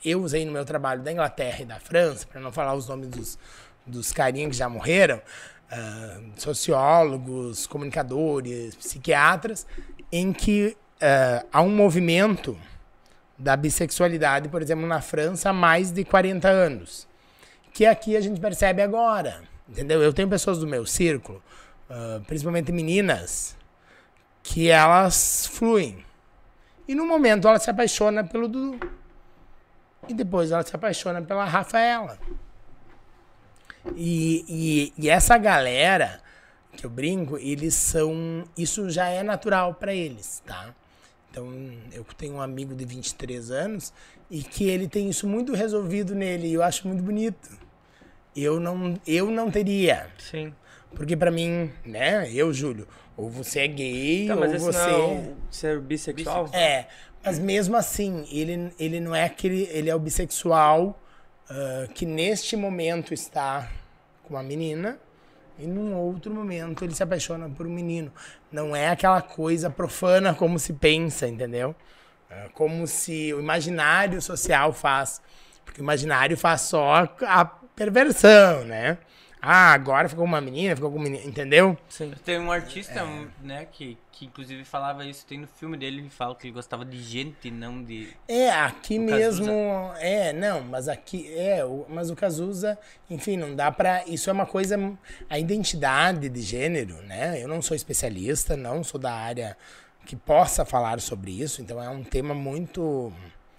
eu 0.04 0.22
usei 0.22 0.44
no 0.44 0.52
meu 0.52 0.64
trabalho 0.64 1.02
da 1.02 1.12
Inglaterra 1.12 1.62
e 1.62 1.64
da 1.64 1.78
França, 1.78 2.26
para 2.26 2.40
não 2.40 2.50
falar 2.50 2.74
os 2.74 2.88
nomes 2.88 3.08
dos, 3.08 3.38
dos 3.86 4.12
carinhas 4.12 4.50
que 4.50 4.56
já 4.56 4.68
morreram, 4.68 5.20
ah, 5.70 6.20
sociólogos, 6.36 7.66
comunicadores, 7.66 8.74
psiquiatras, 8.74 9.66
em 10.10 10.32
que 10.32 10.76
ah, 11.00 11.44
há 11.52 11.62
um 11.62 11.70
movimento 11.70 12.58
da 13.38 13.56
bissexualidade, 13.56 14.48
por 14.48 14.60
exemplo, 14.62 14.86
na 14.86 15.00
França 15.00 15.50
há 15.50 15.52
mais 15.52 15.92
de 15.92 16.04
40 16.04 16.48
anos 16.48 17.06
que 17.76 17.84
aqui 17.84 18.16
a 18.16 18.20
gente 18.22 18.40
percebe 18.40 18.80
agora. 18.80 19.42
Entendeu? 19.68 20.02
Eu 20.02 20.10
tenho 20.10 20.26
pessoas 20.28 20.58
do 20.58 20.66
meu 20.66 20.86
círculo, 20.86 21.42
ah, 21.88 22.20
principalmente 22.26 22.72
meninas, 22.72 23.56
que 24.42 24.68
elas 24.68 25.46
fluem. 25.46 26.04
E 26.86 26.94
no 26.94 27.06
momento 27.06 27.48
ela 27.48 27.58
se 27.58 27.70
apaixona 27.70 28.22
pelo 28.24 28.48
Dudu. 28.48 28.78
E 30.08 30.14
depois 30.14 30.50
ela 30.50 30.62
se 30.62 30.74
apaixona 30.74 31.20
pela 31.20 31.44
Rafaela. 31.44 32.18
E, 33.94 34.44
e, 34.48 34.92
e 34.98 35.08
essa 35.08 35.36
galera 35.36 36.20
que 36.76 36.84
eu 36.84 36.90
brinco, 36.90 37.38
eles 37.38 37.74
são. 37.74 38.44
Isso 38.56 38.90
já 38.90 39.08
é 39.08 39.22
natural 39.22 39.74
para 39.74 39.94
eles, 39.94 40.42
tá? 40.46 40.74
Então, 41.30 41.52
eu 41.92 42.04
tenho 42.16 42.34
um 42.34 42.40
amigo 42.40 42.74
de 42.74 42.84
23 42.84 43.50
anos 43.50 43.92
e 44.30 44.42
que 44.42 44.68
ele 44.68 44.88
tem 44.88 45.08
isso 45.08 45.26
muito 45.26 45.54
resolvido 45.54 46.14
nele 46.14 46.48
e 46.48 46.54
eu 46.54 46.62
acho 46.62 46.86
muito 46.86 47.02
bonito. 47.02 47.50
Eu 48.34 48.60
não, 48.60 48.98
eu 49.06 49.30
não 49.30 49.50
teria. 49.50 50.08
Sim. 50.18 50.54
Porque 50.94 51.16
pra 51.16 51.30
mim, 51.30 51.70
né, 51.84 52.30
eu, 52.32 52.52
Júlio, 52.52 52.86
ou 53.16 53.28
você 53.28 53.60
é 53.60 53.66
gay, 53.66 54.26
Tá, 54.28 54.34
ou 54.34 54.58
você. 54.58 54.78
não 54.78 54.88
é 54.88 54.96
o 54.96 55.36
ser 55.50 55.80
bissexual? 55.80 56.48
É, 56.52 56.86
mas 57.24 57.38
mesmo 57.38 57.76
assim, 57.76 58.26
ele, 58.30 58.72
ele 58.78 59.00
não 59.00 59.14
é 59.14 59.24
aquele. 59.24 59.68
Ele 59.72 59.90
é 59.90 59.94
o 59.94 59.98
bissexual 59.98 60.98
ah, 61.48 61.86
que 61.94 62.04
neste 62.04 62.56
momento 62.56 63.14
está 63.14 63.70
com 64.24 64.34
uma 64.34 64.42
menina 64.42 64.98
e 65.58 65.66
num 65.66 65.94
outro 65.94 66.32
momento 66.32 66.84
ele 66.84 66.94
se 66.94 67.02
apaixona 67.02 67.48
por 67.48 67.66
um 67.66 67.70
menino. 67.70 68.12
Não 68.50 68.74
é 68.74 68.88
aquela 68.88 69.22
coisa 69.22 69.70
profana 69.70 70.34
como 70.34 70.58
se 70.58 70.72
pensa, 70.72 71.26
entendeu? 71.28 71.74
Ah, 72.30 72.48
como 72.52 72.86
se 72.86 73.32
o 73.32 73.40
imaginário 73.40 74.20
social 74.20 74.72
faz. 74.72 75.20
Porque 75.64 75.80
o 75.80 75.84
imaginário 75.84 76.36
faz 76.36 76.62
só 76.62 77.08
a 77.22 77.44
perversão, 77.44 78.64
né? 78.64 78.98
Ah, 79.48 79.72
agora 79.74 80.08
ficou 80.08 80.24
uma 80.24 80.40
menina, 80.40 80.74
ficou 80.74 80.90
com 80.90 80.98
um 80.98 81.02
menino, 81.02 81.24
entendeu? 81.24 81.78
Sim. 81.88 82.12
Tem 82.24 82.36
um 82.36 82.50
artista, 82.50 83.06
né, 83.40 83.64
que, 83.70 83.96
que 84.10 84.26
inclusive 84.26 84.64
falava 84.64 85.04
isso, 85.06 85.24
tem 85.24 85.38
no 85.38 85.46
filme 85.46 85.76
dele, 85.76 86.00
ele 86.00 86.10
fala 86.10 86.34
que 86.34 86.48
ele 86.48 86.52
gostava 86.52 86.84
de 86.84 87.00
gente, 87.00 87.48
não 87.48 87.80
de... 87.80 88.08
É, 88.26 88.50
aqui 88.50 88.98
O 88.98 89.02
mesmo. 89.02 89.48
É, 89.98 90.32
não, 90.32 90.62
mas 90.62 90.88
aqui. 90.88 91.32
É, 91.32 91.64
o- 91.64 91.86
mas 91.88 92.10
o 92.10 92.16
Cazuza, 92.16 92.76
enfim, 93.08 93.36
não 93.36 93.54
dá 93.54 93.70
pra. 93.70 94.02
Isso 94.08 94.28
é 94.28 94.32
uma 94.32 94.46
coisa. 94.46 94.76
A 95.30 95.38
identidade 95.38 96.28
de 96.28 96.42
gênero, 96.42 96.96
né? 97.02 97.40
Eu 97.40 97.46
não 97.46 97.62
sou 97.62 97.76
especialista, 97.76 98.56
não 98.56 98.82
sou 98.82 99.00
da 99.00 99.12
área 99.14 99.56
que 100.04 100.16
possa 100.16 100.64
falar 100.64 101.00
sobre 101.00 101.30
isso, 101.40 101.62
então 101.62 101.80
é 101.80 101.88
um 101.88 102.02
tema 102.02 102.34
muito. 102.34 103.12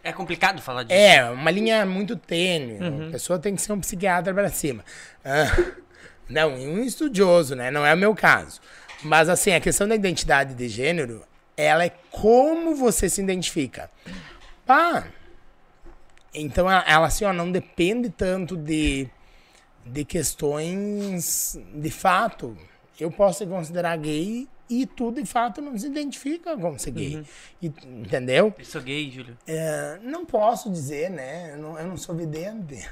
É 0.08 0.14
complicado 0.14 0.62
falar 0.62 0.84
disso. 0.84 0.98
É, 0.98 1.30
uma 1.30 1.52
linha 1.52 1.86
muito 1.86 2.16
tênue. 2.16 2.78
A 3.08 3.12
pessoa 3.12 3.38
tem 3.38 3.54
que 3.54 3.62
ser 3.62 3.74
um 3.74 3.80
psiquiatra 3.82 4.34
pra 4.34 4.48
cima. 4.48 4.82
Ah, 5.24 5.74
não, 6.30 6.58
e 6.58 6.66
um 6.66 6.82
estudioso, 6.82 7.56
né? 7.56 7.70
Não 7.70 7.86
é 7.86 7.94
o 7.94 7.98
meu 7.98 8.16
caso. 8.16 8.62
Mas, 9.04 9.28
assim, 9.28 9.54
a 9.54 9.60
questão 9.60 9.86
da 9.86 9.96
identidade 9.96 10.54
de 10.54 10.70
gênero, 10.70 11.24
ela 11.58 11.84
é 11.84 11.92
como 12.10 12.74
você 12.74 13.10
se 13.10 13.22
identifica. 13.22 13.92
Pá! 14.66 15.08
Então, 16.34 16.72
ela, 16.72 17.08
assim, 17.08 17.26
ó, 17.26 17.34
não 17.34 17.52
depende 17.52 18.10
tanto 18.10 18.56
de, 18.56 19.10
de 19.86 20.06
questões 20.06 21.60
de 21.74 21.92
fato. 21.92 22.58
Eu 22.98 23.12
posso 23.12 23.40
se 23.40 23.46
considerar 23.46 23.98
gay 23.98 24.48
e 24.70 24.86
tu, 24.86 25.12
de 25.12 25.26
fato, 25.26 25.62
não 25.62 25.78
se 25.78 25.88
identifica 25.88 26.58
como 26.58 26.78
ser 26.80 26.92
gay. 26.92 27.24
E- 27.62 27.72
entendeu? 27.86 28.54
Eu 28.58 28.66
sou 28.66 28.82
gay, 28.82 29.10
Júlio. 29.10 29.38
É, 29.48 30.00
não 30.04 30.26
posso 30.26 30.70
dizer, 30.72 31.10
né? 31.10 31.52
Eu 31.54 31.58
não, 31.58 31.80
eu 31.80 31.88
não 31.88 31.98
sou 31.98 32.14
vidente. 32.16 32.76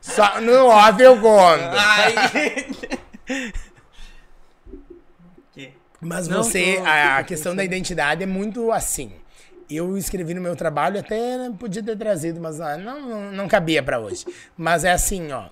Só 0.00 0.40
no 0.40 0.66
óbvio 0.66 1.06
eu 1.06 1.20
conto. 1.20 1.76
Ai. 1.78 2.14
Mas 6.00 6.26
Não, 6.26 6.42
você, 6.42 6.78
tô- 6.78 6.84
a, 6.84 7.18
a 7.18 7.24
questão 7.24 7.54
da 7.54 7.62
identidade 7.62 8.24
é 8.24 8.26
muito 8.26 8.72
assim. 8.72 9.12
Eu 9.70 9.96
escrevi 9.96 10.34
no 10.34 10.40
meu 10.40 10.56
trabalho, 10.56 10.98
até 10.98 11.48
podia 11.58 11.80
ter 11.82 11.96
trazido, 11.96 12.40
mas 12.40 12.60
ah, 12.60 12.76
não, 12.76 13.00
não, 13.08 13.32
não 13.32 13.48
cabia 13.48 13.82
pra 13.82 14.00
hoje. 14.00 14.24
Mas 14.56 14.82
é 14.84 14.90
assim, 14.90 15.30
ó. 15.30 15.44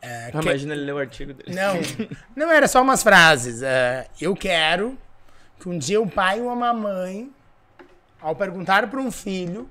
É, 0.00 0.26
Ah, 0.26 0.30
que- 0.32 0.38
Imagina 0.48 0.74
ele 0.74 0.84
ler 0.84 0.92
o 0.94 0.98
artigo 0.98 1.32
dele. 1.34 1.54
Não, 1.54 1.74
não 2.36 2.52
era 2.52 2.66
só 2.68 2.82
umas 2.82 3.02
frases. 3.02 3.62
é, 3.62 4.06
eu 4.20 4.34
quero 4.36 4.96
que 5.60 5.68
um 5.68 5.78
dia 5.78 6.00
o 6.00 6.08
pai 6.08 6.40
ou 6.40 6.50
a 6.50 6.56
mamãe, 6.56 7.30
ao 8.20 8.34
perguntar 8.36 8.88
para 8.88 9.00
um 9.00 9.10
filho, 9.10 9.68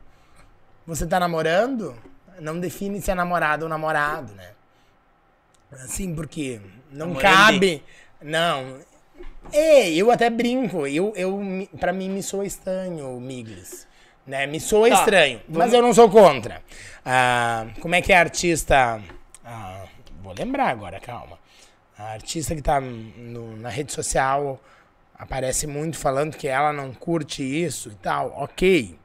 você 0.86 1.06
tá 1.08 1.20
namorando? 1.20 1.96
Não 2.40 2.60
define 2.60 3.02
se 3.02 3.10
é 3.10 3.16
namorado 3.16 3.64
ou 3.64 3.70
namorado, 3.70 4.34
né? 4.34 4.52
Assim, 5.72 6.14
porque 6.16 6.62
não 6.92 7.08
Namorando. 7.08 7.22
cabe. 7.22 7.84
Não. 8.22 8.78
É, 9.52 9.90
eu 9.90 10.12
até 10.12 10.30
brinco. 10.30 10.86
Eu, 10.88 11.14
eu, 11.16 11.68
pra 11.80 11.92
mim 11.92 12.10
me 12.10 12.22
soa 12.24 12.46
estranho 12.46 13.18
o 13.18 13.20
Miglis. 13.20 13.86
Né? 14.26 14.46
Me 14.46 14.60
soa 14.60 14.90
Tá, 14.90 14.96
estranho. 14.96 15.42
Mas 15.50 15.74
eu 15.74 15.82
não 15.82 15.94
sou 15.94 16.10
contra. 16.10 16.62
Ah, 17.06 17.68
como 17.82 17.96
é 17.96 18.02
que 18.02 18.12
é 18.14 18.18
artista. 18.18 19.02
ah, 19.44 19.86
vou 20.28 20.36
lembrar 20.38 20.70
agora, 20.70 21.00
calma. 21.00 21.38
A 21.98 22.12
artista 22.14 22.56
que 22.56 22.62
tá 22.62 22.80
no- 22.80 23.58
na 23.58 23.70
rede 23.70 23.92
social 23.92 24.62
aparece 25.18 25.66
muito 25.66 25.98
falando 25.98 26.36
que 26.38 26.48
ela 26.48 26.72
não 26.72 26.94
curte 26.94 27.42
isso 27.44 27.90
e 27.90 27.96
tal. 27.96 28.32
Ok. 28.38 28.98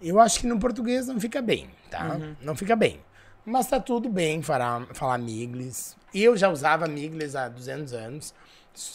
Eu 0.00 0.18
acho 0.18 0.40
que 0.40 0.46
no 0.46 0.58
português 0.58 1.06
não 1.06 1.20
fica 1.20 1.40
bem, 1.42 1.68
tá? 1.90 2.18
Não 2.40 2.56
fica 2.56 2.74
bem. 2.74 3.00
Mas 3.44 3.66
tá 3.66 3.78
tudo 3.78 4.08
bem 4.08 4.40
falar, 4.42 4.86
falar 4.94 5.18
Miglis. 5.18 5.96
Eu 6.14 6.36
já 6.36 6.48
usava 6.48 6.86
Miglis 6.86 7.34
há 7.36 7.48
200 7.48 7.92
anos, 7.92 8.34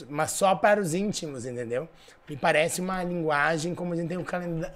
mas 0.09 0.31
só 0.31 0.55
para 0.55 0.79
os 0.81 0.93
íntimos, 0.93 1.45
entendeu? 1.45 1.87
Me 2.29 2.35
parece 2.35 2.81
uma 2.81 3.03
linguagem 3.03 3.75
como 3.75 3.93
a 3.93 3.95
gente 3.95 4.09
tem 4.09 4.17
o, 4.17 4.21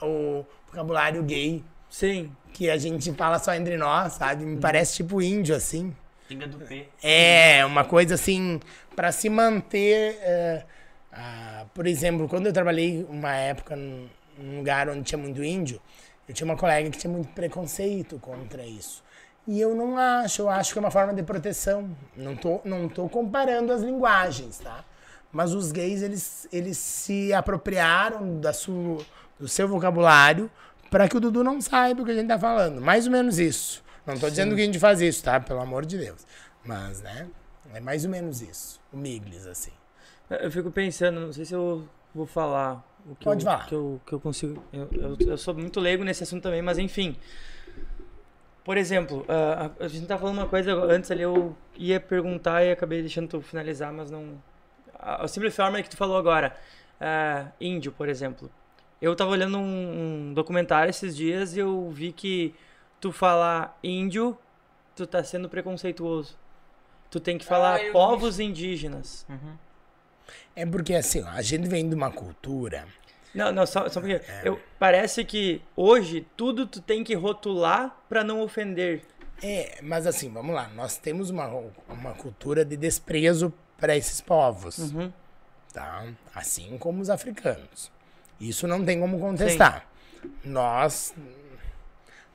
o 0.06 0.46
vocabulário 0.68 1.24
gay, 1.24 1.64
Sim. 1.90 2.32
que 2.54 2.70
a 2.70 2.78
gente 2.78 3.12
fala 3.14 3.40
só 3.40 3.54
entre 3.54 3.76
nós, 3.78 4.14
sabe? 4.14 4.46
Me 4.46 4.58
parece 4.58 4.98
tipo 4.98 5.22
índio, 5.22 5.56
assim. 5.56 5.94
Do 6.36 6.58
P. 6.66 6.88
É, 7.04 7.66
uma 7.66 7.84
coisa 7.84 8.16
assim, 8.16 8.60
para 8.96 9.12
se 9.12 9.30
manter. 9.30 10.18
é, 10.22 10.64
ah, 11.12 11.66
por 11.74 11.88
exemplo, 11.88 12.28
quando 12.28 12.48
eu 12.48 12.54
trabalhei 12.54 13.06
uma 13.10 13.36
época 13.36 13.76
num 13.76 14.58
lugar 14.58 14.90
onde 14.90 15.04
tinha 15.04 15.18
muito 15.18 15.44
índio, 15.44 15.82
eu 16.28 16.34
tinha 16.34 16.46
uma 16.46 16.56
colega 16.56 16.90
que 16.90 16.98
tinha 16.98 17.12
muito 17.12 17.30
preconceito 17.34 18.18
contra 18.20 18.66
isso. 18.66 19.04
E 19.48 19.60
eu 19.60 19.76
não 19.76 19.98
acho, 19.98 20.44
eu 20.44 20.50
acho 20.50 20.72
que 20.72 20.80
é 20.80 20.82
uma 20.82 20.92
forma 20.92 21.14
de 21.14 21.24
proteção. 21.24 21.90
Não 22.16 22.36
tô, 22.36 22.62
não 22.64 22.88
tô 22.88 23.10
comparando 23.10 23.74
as 23.74 23.82
linguagens, 23.82 24.60
tá? 24.60 24.86
Mas 25.32 25.54
os 25.54 25.72
gays, 25.72 26.02
eles, 26.02 26.48
eles 26.52 26.78
se 26.78 27.34
apropriaram 27.34 28.40
da 28.40 28.54
sua, 28.54 29.00
do 29.40 29.48
seu 29.48 29.68
vocabulário 29.68 30.50
para 30.90 31.08
que 31.08 31.18
o 31.18 31.20
Dudu 31.20 31.44
não 31.44 31.60
saiba 31.62 32.02
o 32.02 32.06
que 32.06 32.12
a 32.12 32.16
gente 32.16 32.28
tá 32.28 32.38
falando. 32.38 32.82
Mais 32.82 33.06
ou 33.06 33.12
menos 33.12 33.40
isso. 33.40 33.84
Não 34.06 34.18
tô 34.18 34.30
dizendo 34.30 34.56
que 34.56 34.62
a 34.62 34.66
gente 34.66 34.80
faz 34.80 35.00
isso, 35.02 35.24
tá? 35.24 35.40
Pelo 35.40 35.62
amor 35.62 35.86
de 35.86 35.98
Deus. 35.98 36.26
Mas, 36.66 37.02
né? 37.02 37.28
É 37.74 37.80
mais 37.80 38.04
ou 38.04 38.12
menos 38.12 38.42
isso. 38.42 38.80
O 38.92 38.98
Miglis, 38.98 39.46
assim. 39.48 39.72
Eu 40.30 40.52
fico 40.52 40.72
pensando, 40.72 41.20
não 41.20 41.34
sei 41.34 41.46
se 41.46 41.54
eu 41.54 41.88
vou 42.14 42.26
falar 42.26 42.84
o 43.06 43.16
que, 43.16 43.26
Pode 43.26 43.46
eu, 43.46 43.52
falar. 43.52 43.66
que, 43.68 43.76
eu, 43.76 44.02
que 44.06 44.14
eu 44.14 44.20
consigo. 44.20 44.64
Eu, 44.72 44.88
eu, 44.92 45.18
eu 45.28 45.38
sou 45.38 45.54
muito 45.54 45.80
leigo 45.80 46.04
nesse 46.04 46.24
assunto 46.24 46.44
também, 46.44 46.62
mas 46.62 46.78
enfim. 46.78 47.16
Por 48.64 48.78
exemplo, 48.78 49.26
a, 49.28 49.72
a 49.84 49.88
gente 49.88 50.06
tá 50.06 50.18
falando 50.18 50.38
uma 50.38 50.48
coisa 50.48 50.74
antes 50.74 51.10
ali, 51.10 51.24
eu 51.24 51.56
ia 51.76 52.00
perguntar 52.00 52.64
e 52.64 52.72
acabei 52.72 53.02
deixando 53.02 53.28
tu 53.28 53.42
finalizar, 53.42 53.92
mas 53.92 54.12
não. 54.12 54.42
A, 55.00 55.24
a 55.24 55.28
simples 55.28 55.56
forma 55.56 55.82
que 55.82 55.90
tu 55.90 55.98
falou 55.98 56.16
agora. 56.18 56.56
ah, 57.00 57.48
índio, 57.60 57.92
por 57.92 58.08
exemplo. 58.08 58.52
Eu 59.02 59.16
tava 59.16 59.32
olhando 59.32 59.58
um, 59.58 60.30
um 60.30 60.34
documentário 60.34 60.92
esses 60.92 61.16
dias 61.16 61.56
e 61.56 61.60
eu 61.60 61.90
vi 61.90 62.12
que 62.12 62.54
tu 63.02 63.12
falar 63.12 63.78
índio, 63.84 64.38
tu 64.96 65.06
tá 65.06 65.24
sendo 65.24 65.50
preconceituoso. 65.50 66.38
Tu 67.10 67.20
tem 67.20 67.38
que 67.38 67.44
falar 67.44 67.80
vi 67.80 67.92
povos 67.92 68.40
indígenas. 68.40 69.26
É 70.56 70.66
porque, 70.66 70.94
assim, 70.94 71.24
ó, 71.24 71.28
a 71.28 71.42
gente 71.42 71.68
vem 71.68 71.90
de 71.90 71.94
uma 71.94 72.12
cultura. 72.12 72.88
Não, 73.34 73.52
não, 73.52 73.66
só, 73.66 73.90
só 73.90 74.00
pouquinho. 74.00 74.22
É. 74.28 74.42
Eu, 74.46 74.62
parece 74.78 75.26
que 75.26 75.62
hoje 75.76 76.26
tudo 76.38 76.66
tu 76.66 76.82
tem 76.82 77.04
que 77.04 77.14
rotular 77.16 77.98
pra 78.08 78.24
não 78.24 78.42
ofender. 78.42 79.04
É, 79.42 79.80
mas 79.82 80.06
assim, 80.06 80.32
vamos 80.32 80.54
lá. 80.54 80.70
Nós 80.70 80.98
temos 80.98 81.30
uma, 81.30 81.48
uma 81.90 82.14
cultura 82.14 82.64
de 82.64 82.78
desprezo 82.78 83.52
para 83.78 83.96
esses 83.96 84.22
povos. 84.22 84.78
Uhum. 84.78 85.12
Tá? 85.74 86.06
Assim 86.36 86.78
como 86.78 87.02
os 87.02 87.10
africanos. 87.10 87.92
Isso 88.40 88.68
não 88.68 88.84
tem 88.84 89.00
como 89.00 89.20
contestar. 89.20 89.88
Nós. 90.44 91.14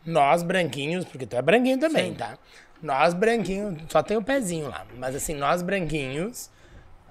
Nós 0.07 0.43
branquinhos, 0.43 1.05
porque 1.05 1.27
tu 1.27 1.37
é 1.37 1.43
branquinho 1.43 1.79
também, 1.79 2.13
Sim. 2.13 2.17
tá? 2.17 2.39
Nós 2.81 3.13
branquinhos, 3.13 3.83
só 3.89 4.03
tem 4.03 4.17
o 4.17 4.23
pezinho 4.23 4.69
lá. 4.69 4.87
Mas 4.97 5.15
assim, 5.17 5.35
nós 5.35 5.63
branquinhos, 5.63 6.51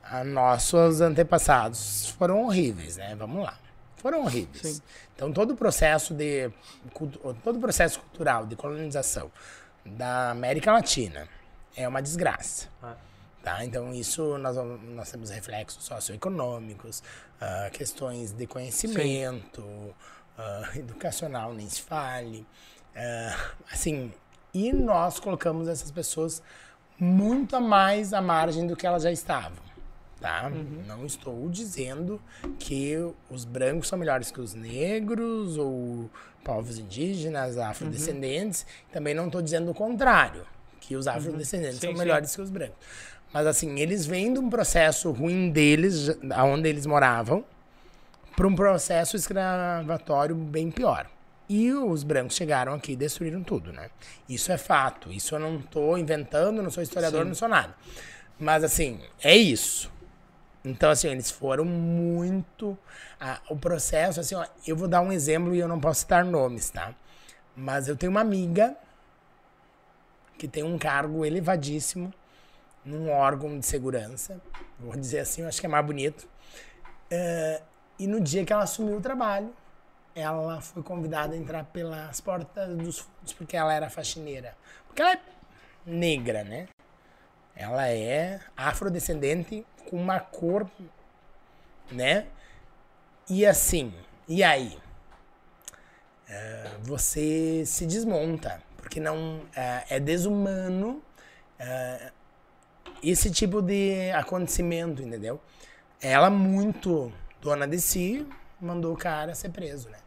a 0.04 0.24
nossos 0.24 1.02
antepassados 1.02 2.10
foram 2.18 2.44
horríveis, 2.44 2.98
né? 2.98 3.16
Vamos 3.16 3.44
lá. 3.44 3.58
Foram 3.98 4.22
horríveis. 4.22 4.78
Sim. 4.78 4.82
Então 5.16 5.32
todo 5.32 5.52
o 5.52 5.56
processo 5.56 6.14
de 6.14 6.52
todo 7.44 7.58
o 7.58 7.60
processo 7.60 8.00
cultural 8.00 8.46
de 8.46 8.56
colonização 8.56 9.32
da 9.86 10.32
América 10.32 10.72
Latina 10.72 11.28
é 11.76 11.88
uma 11.88 12.02
desgraça. 12.02 12.68
Tá? 13.44 13.64
Então, 13.64 13.94
isso 13.94 14.40
nós, 14.40 14.56
nós 14.56 15.12
temos 15.12 15.30
reflexos 15.30 15.84
socioeconômicos, 15.84 17.04
ah, 17.40 17.70
questões 17.72 18.32
de 18.32 18.48
conhecimento, 18.48 19.64
ah, 20.36 20.70
educacional, 20.76 21.54
nem 21.54 21.70
se 21.70 21.82
fale. 21.82 22.44
Ah, 22.96 23.52
assim, 23.72 24.12
e 24.54 24.72
nós 24.72 25.20
colocamos 25.20 25.68
essas 25.68 25.92
pessoas 25.92 26.42
muito 26.98 27.56
a 27.56 27.60
mais 27.60 28.14
à 28.14 28.22
margem 28.22 28.66
do 28.66 28.76
que 28.76 28.88
elas 28.88 29.04
já 29.04 29.12
estavam. 29.12 29.66
Tá? 30.20 30.50
Não 30.88 31.06
estou 31.06 31.50
dizendo 31.50 32.22
que 32.58 32.96
os 33.30 33.44
brancos 33.44 33.90
são 33.90 34.00
melhores 34.00 34.32
que 34.32 34.40
os 34.40 34.54
negros 34.54 35.58
ou 35.58 36.10
povos 36.44 36.80
indígenas, 36.80 37.58
afrodescendentes. 37.58 38.66
Também 38.92 39.14
não 39.14 39.26
estou 39.26 39.42
dizendo 39.42 39.70
o 39.70 39.74
contrário, 39.74 40.46
que 40.80 40.96
os 40.96 41.06
afrodescendentes 41.06 41.80
Sim, 41.80 41.88
são 41.88 41.92
sim. 41.92 41.98
melhores 41.98 42.36
que 42.36 42.42
os 42.42 42.50
brancos. 42.50 42.78
Mas 43.34 43.46
assim, 43.46 43.78
eles 43.80 44.06
vêm 44.06 44.34
de 44.34 44.40
um 44.40 44.50
processo 44.50 45.12
ruim 45.12 45.50
deles, 45.50 46.10
aonde 46.34 46.70
eles 46.70 46.86
moravam, 46.86 47.44
para 48.36 48.48
um 48.48 48.56
processo 48.56 49.18
escravatório 49.18 50.36
bem 50.36 50.72
pior. 50.72 51.08
E 51.48 51.72
os 51.72 52.04
brancos 52.04 52.36
chegaram 52.36 52.74
aqui 52.74 52.94
e 52.94 52.96
destruíram 52.96 53.44
tudo, 53.44 53.72
né? 53.72 53.90
Isso 54.28 54.52
é 54.52 54.58
fato. 54.58 55.12
Isso 55.12 55.36
eu 55.36 55.40
não 55.40 55.62
tô 55.62 55.96
inventando, 55.98 56.62
não 56.62 56.72
sou 56.72 56.82
historiador, 56.82 57.24
não 57.24 57.36
sou 57.36 57.48
nada. 57.48 57.76
Mas 58.40 58.64
assim, 58.64 59.00
é 59.24 59.36
isso. 59.36 59.92
Então, 60.64 60.90
assim, 60.90 61.10
eles 61.10 61.30
foram 61.30 61.64
muito. 61.64 62.78
ah, 63.20 63.40
o 63.50 63.56
processo, 63.56 64.20
assim, 64.20 64.34
ó, 64.34 64.46
eu 64.66 64.76
vou 64.76 64.88
dar 64.88 65.02
um 65.02 65.12
exemplo 65.12 65.54
e 65.54 65.60
eu 65.60 65.68
não 65.68 65.80
posso 65.80 66.02
citar 66.02 66.26
nomes, 66.26 66.72
tá? 66.72 66.96
Mas 67.56 67.88
eu 67.88 67.96
tenho 67.96 68.12
uma 68.12 68.22
amiga 68.22 68.76
que 70.38 70.48
tem 70.48 70.64
um 70.64 70.78
cargo 70.78 71.24
elevadíssimo 71.24 72.12
num 72.84 73.10
órgão 73.12 73.58
de 73.60 73.66
segurança. 73.66 74.42
Vou 74.80 74.96
dizer 74.96 75.20
assim, 75.20 75.44
eu 75.44 75.48
acho 75.48 75.60
que 75.60 75.68
é 75.68 75.70
mais 75.70 75.86
bonito. 75.86 76.28
É, 77.10 77.62
e 78.00 78.08
no 78.08 78.20
dia 78.20 78.44
que 78.44 78.52
ela 78.52 78.64
assumiu 78.64 78.98
o 78.98 79.02
trabalho, 79.02 79.54
ela 80.16 80.62
foi 80.62 80.82
convidada 80.84 81.34
a 81.36 81.38
entrar 81.38 81.66
pelas 81.66 82.22
portas 82.22 82.76
dos 82.78 83.00
fundos, 83.00 83.34
porque 83.34 83.58
ela 83.58 83.74
era 83.74 83.90
faxineira. 83.90 84.56
Porque 84.88 85.02
ela 85.02 85.14
é 85.14 85.20
negra, 85.86 86.44
né? 86.44 86.68
Ela 87.56 87.90
é 87.90 88.40
afrodescendente 88.58 89.66
com 89.90 89.98
uma 89.98 90.20
cor, 90.20 90.70
né? 91.92 92.28
E 93.30 93.46
assim, 93.46 93.94
e 94.28 94.44
aí? 94.44 94.78
eh, 96.30 96.72
você 96.84 97.64
se 97.66 97.86
desmonta. 97.86 98.62
Porque 98.78 99.00
não 99.00 99.42
eh, 99.56 99.86
é 99.90 100.00
desumano 100.00 101.02
eh, 101.60 102.12
esse 103.04 103.32
tipo 103.32 103.62
de 103.62 104.12
acontecimento, 104.12 105.02
entendeu? 105.02 105.40
Ela, 106.02 106.30
muito 106.30 107.12
dona 107.42 107.68
de 107.68 107.80
si, 107.80 108.28
mandou 108.60 108.94
o 108.94 108.98
cara 108.98 109.34
ser 109.36 109.50
preso, 109.50 109.90
né? 109.90 109.98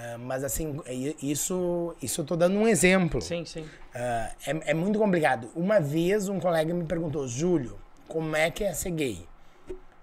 Ah, 0.00 0.16
mas 0.16 0.44
assim, 0.44 0.80
isso, 1.20 1.96
isso 2.00 2.20
eu 2.20 2.24
tô 2.24 2.36
dando 2.36 2.56
um 2.56 2.68
exemplo. 2.68 3.20
Sim, 3.20 3.44
sim. 3.44 3.64
Ah, 3.92 4.30
é, 4.46 4.70
é 4.70 4.74
muito 4.74 4.96
complicado. 4.96 5.50
Uma 5.56 5.80
vez 5.80 6.28
um 6.28 6.38
colega 6.38 6.72
me 6.72 6.84
perguntou, 6.84 7.26
Júlio, 7.26 7.76
como 8.06 8.36
é 8.36 8.48
que 8.48 8.62
é 8.62 8.72
ser 8.72 8.90
gay? 8.90 9.26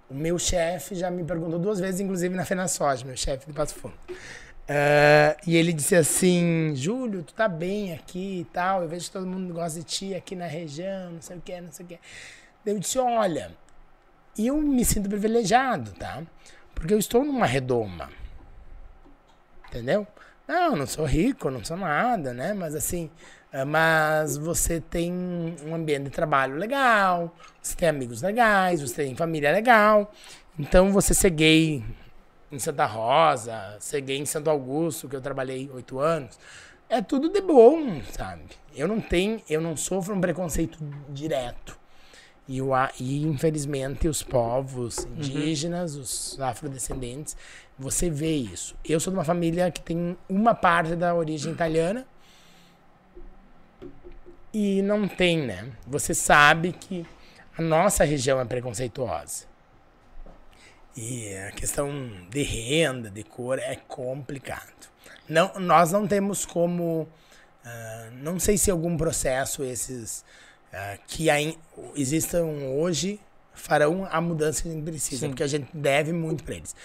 O 0.10 0.14
meu 0.14 0.38
chefe 0.38 0.96
já 0.96 1.10
me 1.10 1.24
perguntou 1.24 1.58
duas 1.58 1.80
vezes, 1.80 2.02
inclusive 2.02 2.36
na 2.36 2.44
FenaSoja, 2.44 3.06
meu 3.06 3.16
chefe 3.16 3.48
de 3.48 3.54
Passo 3.54 3.76
Fundo. 3.76 3.96
Ah, 4.68 5.38
e 5.48 5.56
ele 5.56 5.72
disse 5.72 5.96
assim, 5.96 6.74
Júlio, 6.76 7.24
tu 7.24 7.34
tá 7.34 7.48
bem 7.48 7.94
aqui 7.94 8.42
e 8.42 8.46
tal, 8.46 8.82
eu 8.82 8.90
vejo 8.90 9.06
que 9.06 9.12
todo 9.12 9.26
mundo 9.26 9.54
gosta 9.54 9.80
de 9.80 9.86
ti 9.86 10.14
aqui 10.14 10.36
na 10.36 10.48
região, 10.48 11.12
não 11.12 11.22
sei 11.22 11.38
o 11.38 11.42
que, 11.42 11.62
não 11.62 11.72
sei 11.72 11.86
o 11.86 11.90
que. 11.90 12.00
Eu 12.66 12.80
disse, 12.80 13.00
olha, 13.00 13.52
eu 14.38 14.58
me 14.58 14.84
sinto 14.84 15.08
privilegiado, 15.08 15.92
tá? 15.92 16.22
Porque 16.74 16.94
eu 16.94 17.00
estou 17.00 17.24
numa 17.24 17.46
redoma. 17.46 18.10
Entendeu? 19.76 20.08
Não, 20.48 20.74
não 20.74 20.88
sou 20.88 21.04
rico, 21.04 21.50
não 21.50 21.62
sou 21.62 21.76
nada, 21.76 22.34
né? 22.34 22.54
Mas 22.54 22.76
assim, 22.76 23.10
eh, 23.52 23.66
mas 23.66 24.38
você 24.38 24.80
tem 24.80 25.12
um 25.66 25.76
ambiente 25.76 26.06
de 26.06 26.12
trabalho 26.12 26.56
legal, 26.56 27.36
você 27.62 27.76
tem 27.76 27.90
amigos 27.90 28.22
legais, 28.22 28.82
você 28.82 29.04
tem 29.04 29.16
família 29.18 29.52
legal. 29.52 30.14
Então 30.58 30.94
você 30.94 31.14
ser 31.14 31.32
gay 31.32 31.84
em 32.50 32.58
Santa 32.58 32.86
Rosa, 32.86 33.76
ser 33.82 34.00
gay 34.00 34.18
em 34.18 34.26
Santo 34.26 34.50
Augusto, 34.50 35.10
que 35.10 35.16
eu 35.18 35.22
trabalhei 35.22 35.70
oito 35.74 36.00
anos, 36.00 36.40
é 36.88 37.02
tudo 37.02 37.28
de 37.30 37.42
bom, 37.42 38.02
sabe? 38.14 38.44
Eu 38.74 38.88
não 38.88 39.02
tenho, 39.02 39.42
eu 39.50 39.60
não 39.60 39.76
sofro 39.76 40.16
um 40.16 40.22
preconceito 40.22 40.78
direto. 41.10 41.78
E, 42.48 42.62
o, 42.62 42.70
e 43.00 43.24
infelizmente 43.24 44.08
os 44.08 44.22
povos 44.22 45.00
indígenas, 45.18 45.96
os 45.96 46.40
afrodescendentes, 46.40 47.36
você 47.78 48.10
vê 48.10 48.36
isso. 48.36 48.76
Eu 48.84 49.00
sou 49.00 49.12
de 49.12 49.18
uma 49.18 49.26
família 49.26 49.70
que 49.70 49.82
tem 49.82 50.18
uma 50.30 50.56
parte 50.56 50.96
da 50.96 51.14
origem 51.14 51.52
italiana 51.52 52.06
e 54.54 54.82
não 54.82 55.08
tem, 55.08 55.46
né? 55.46 55.70
Você 55.86 56.14
sabe 56.14 56.72
que 56.72 57.06
a 57.58 57.62
nossa 57.62 58.04
região 58.04 58.40
é 58.40 58.46
preconceituosa. 58.46 59.46
E 60.96 61.36
a 61.36 61.52
questão 61.52 61.92
de 62.30 62.42
renda, 62.42 63.10
de 63.10 63.24
cor, 63.24 63.60
é 63.60 63.76
complicado. 63.76 64.90
Não, 65.28 65.52
nós 65.60 65.92
não 65.92 66.08
temos 66.08 66.46
como. 66.46 67.08
ah, 67.66 68.10
não 68.14 68.40
sei 68.40 68.58
se 68.58 68.72
algum 68.72 68.96
processo 68.96 69.62
esses 69.64 70.24
ah, 70.72 70.98
que 71.06 71.28
existam 71.96 72.46
hoje 72.78 73.20
farão 73.54 74.08
a 74.10 74.22
mudança 74.22 74.62
que 74.62 74.70
a 74.70 74.72
gente 74.72 74.84
precisa, 74.84 75.28
porque 75.28 75.44
a 75.44 75.48
gente 75.48 75.68
deve 75.74 76.14
muito 76.14 76.44
para 76.44 76.56
eles. 76.56 76.76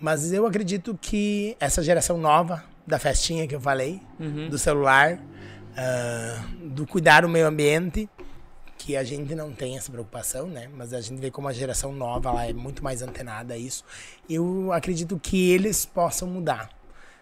Mas 0.00 0.32
eu 0.32 0.46
acredito 0.46 0.96
que 1.00 1.56
essa 1.58 1.82
geração 1.82 2.16
nova 2.18 2.64
da 2.86 2.98
festinha 2.98 3.46
que 3.46 3.54
eu 3.54 3.60
falei, 3.60 4.00
do 4.48 4.58
celular, 4.58 5.18
ah, 5.76 6.44
do 6.62 6.86
cuidar 6.86 7.22
do 7.22 7.28
meio 7.28 7.46
ambiente, 7.46 8.08
que 8.76 8.96
a 8.96 9.02
gente 9.02 9.34
não 9.34 9.52
tem 9.52 9.76
essa 9.76 9.90
preocupação, 9.90 10.46
né? 10.46 10.68
Mas 10.72 10.92
a 10.92 11.00
gente 11.00 11.20
vê 11.20 11.30
como 11.30 11.48
a 11.48 11.52
geração 11.52 11.92
nova 11.92 12.30
ela 12.30 12.46
é 12.46 12.52
muito 12.52 12.82
mais 12.82 13.02
antenada 13.02 13.54
a 13.54 13.56
isso. 13.56 13.84
Eu 14.30 14.72
acredito 14.72 15.18
que 15.20 15.50
eles 15.50 15.84
possam 15.84 16.28
mudar. 16.28 16.70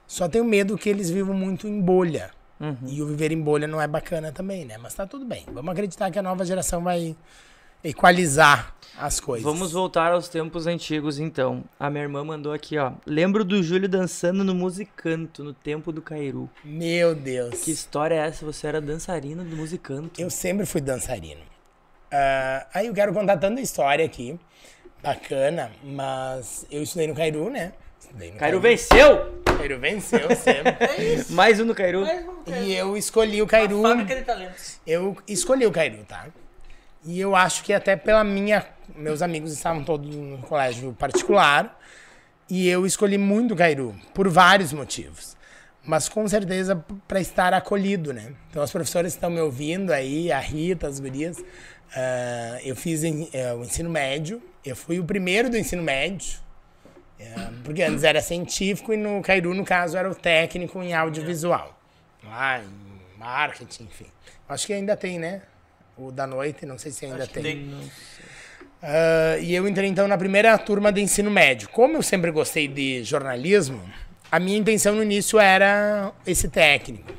Só 0.06 0.28
tenho 0.28 0.44
medo 0.44 0.76
que 0.76 0.88
eles 0.88 1.10
vivam 1.10 1.34
muito 1.34 1.66
em 1.66 1.80
bolha. 1.80 2.30
E 2.86 3.02
o 3.02 3.06
viver 3.06 3.32
em 3.32 3.40
bolha 3.40 3.66
não 3.66 3.80
é 3.80 3.86
bacana 3.88 4.32
também, 4.32 4.64
né? 4.64 4.78
Mas 4.78 4.94
tá 4.94 5.06
tudo 5.06 5.24
bem. 5.24 5.44
Vamos 5.52 5.70
acreditar 5.72 6.10
que 6.10 6.18
a 6.18 6.22
nova 6.22 6.44
geração 6.44 6.82
vai 6.82 7.16
equalizar 7.86 8.74
as 8.98 9.20
coisas. 9.20 9.44
Vamos 9.44 9.72
voltar 9.72 10.12
aos 10.12 10.28
tempos 10.28 10.66
antigos, 10.66 11.18
então. 11.18 11.64
A 11.78 11.90
minha 11.90 12.02
irmã 12.02 12.24
mandou 12.24 12.52
aqui, 12.52 12.78
ó. 12.78 12.92
Lembro 13.06 13.44
do 13.44 13.62
Júlio 13.62 13.88
dançando 13.88 14.42
no 14.42 14.54
Musicanto, 14.54 15.44
no 15.44 15.52
tempo 15.52 15.92
do 15.92 16.00
Cairu. 16.02 16.50
Meu 16.64 17.14
Deus. 17.14 17.62
Que 17.62 17.70
história 17.70 18.14
é 18.14 18.26
essa? 18.26 18.44
Você 18.44 18.66
era 18.66 18.80
dançarina 18.80 19.44
do 19.44 19.54
Musicanto. 19.54 20.20
Eu 20.20 20.30
sempre 20.30 20.66
fui 20.66 20.80
dançarino. 20.80 21.42
Ah, 22.10 22.66
aí 22.72 22.86
eu 22.86 22.94
quero 22.94 23.12
contar 23.12 23.36
tanta 23.36 23.60
história 23.60 24.04
aqui. 24.04 24.38
Bacana, 25.02 25.70
mas 25.84 26.66
eu 26.70 26.82
estudei 26.82 27.06
no 27.06 27.14
Cairu, 27.14 27.50
né? 27.50 27.72
Estudei 28.00 28.32
no 28.32 28.38
Cairu 28.38 28.60
venceu! 28.60 29.42
Cairu 29.44 29.78
venceu 29.78 30.34
sempre. 30.34 31.24
Mais 31.30 31.60
um 31.60 31.64
no 31.64 31.74
Cairu. 31.74 32.04
e 32.62 32.74
eu 32.74 32.96
escolhi 32.96 33.42
o 33.42 33.46
Cairu. 33.46 33.82
Fábrica 33.82 34.16
de 34.16 34.22
talentos. 34.22 34.80
Eu 34.86 35.16
escolhi 35.28 35.66
o 35.66 35.70
Cairu, 35.70 36.04
tá? 36.04 36.26
E 37.06 37.20
eu 37.20 37.34
acho 37.36 37.62
que 37.64 37.72
até 37.72 37.96
pela 37.96 38.24
minha. 38.24 38.66
Meus 38.94 39.22
amigos 39.22 39.52
estavam 39.52 39.82
todos 39.84 40.14
no 40.14 40.38
colégio 40.38 40.92
particular. 40.94 41.78
E 42.48 42.68
eu 42.68 42.86
escolhi 42.86 43.18
muito 43.18 43.54
o 43.54 43.56
Cairu, 43.56 43.94
por 44.14 44.28
vários 44.28 44.72
motivos. 44.72 45.36
Mas 45.84 46.08
com 46.08 46.26
certeza 46.28 46.84
para 47.06 47.20
estar 47.20 47.52
acolhido, 47.54 48.12
né? 48.12 48.32
Então 48.50 48.62
as 48.62 48.70
professoras 48.70 49.12
estão 49.12 49.30
me 49.30 49.40
ouvindo 49.40 49.92
aí, 49.92 50.30
a 50.32 50.38
Rita, 50.38 50.86
as 50.88 51.00
gurias. 51.00 51.42
ah, 51.94 52.58
eu 52.64 52.74
fiz 52.76 53.04
em- 53.04 53.28
eh, 53.32 53.52
o 53.54 53.62
ensino 53.62 53.88
médio. 53.88 54.42
Eu 54.64 54.74
fui 54.76 54.98
o 54.98 55.04
primeiro 55.04 55.48
do 55.48 55.56
ensino 55.56 55.82
médio. 55.82 56.38
É, 57.18 57.32
porque 57.64 57.82
antes 57.82 58.04
era 58.04 58.20
científico 58.20 58.92
e 58.92 58.96
no 58.96 59.22
Cairu, 59.22 59.54
no 59.54 59.64
caso, 59.64 59.96
era 59.96 60.10
o 60.10 60.14
técnico 60.14 60.82
em 60.82 60.92
audiovisual. 60.92 61.78
Lá 62.24 62.60
em 62.60 63.18
marketing, 63.18 63.84
enfim. 63.84 64.06
Acho 64.48 64.66
que 64.66 64.72
ainda 64.74 64.94
tem, 64.96 65.18
né? 65.18 65.42
O 65.96 66.12
da 66.12 66.26
noite, 66.26 66.66
não 66.66 66.78
sei 66.78 66.92
se 66.92 67.06
ainda 67.06 67.26
tem. 67.26 67.70
Ah, 68.82 69.38
e 69.40 69.54
eu 69.54 69.66
entrei 69.66 69.88
então 69.88 70.06
na 70.06 70.18
primeira 70.18 70.56
turma 70.58 70.92
de 70.92 71.00
ensino 71.00 71.30
médio. 71.30 71.68
Como 71.70 71.96
eu 71.96 72.02
sempre 72.02 72.30
gostei 72.30 72.68
de 72.68 73.02
jornalismo, 73.02 73.82
a 74.30 74.38
minha 74.38 74.58
intenção 74.58 74.94
no 74.94 75.02
início 75.02 75.38
era 75.38 76.12
esse 76.26 76.48
técnico. 76.48 77.10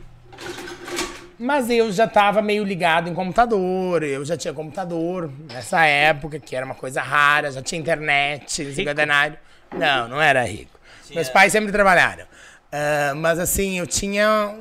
Mas 1.40 1.70
eu 1.70 1.92
já 1.92 2.06
estava 2.06 2.42
meio 2.42 2.64
ligado 2.64 3.10
em 3.10 3.14
computador, 3.14 4.02
eu 4.04 4.26
já 4.26 4.36
tinha 4.36 4.54
computador 4.54 5.32
nessa 5.52 5.86
época, 5.86 6.40
que 6.40 6.56
era 6.56 6.66
uma 6.66 6.74
coisa 6.74 7.02
rara, 7.02 7.52
já 7.52 7.62
tinha 7.62 7.80
internet, 7.80 8.74
cinquentenário. 8.74 9.38
Não, 9.72 10.08
não 10.08 10.22
era 10.22 10.44
rico. 10.44 10.80
Meus 11.14 11.30
pais 11.30 11.52
sempre 11.52 11.72
trabalharam. 11.72 12.26
Ah, 12.72 13.14
mas 13.16 13.40
assim, 13.40 13.80
eu 13.80 13.88
tinha 13.88 14.56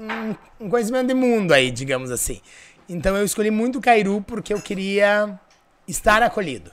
um, 0.60 0.64
um 0.66 0.70
conhecimento 0.70 1.08
de 1.08 1.14
mundo 1.14 1.52
aí, 1.52 1.70
digamos 1.70 2.10
assim. 2.10 2.40
Então 2.88 3.16
eu 3.16 3.24
escolhi 3.24 3.50
muito 3.50 3.80
Cairu 3.80 4.22
porque 4.22 4.52
eu 4.54 4.60
queria 4.60 5.38
estar 5.86 6.22
acolhido. 6.22 6.70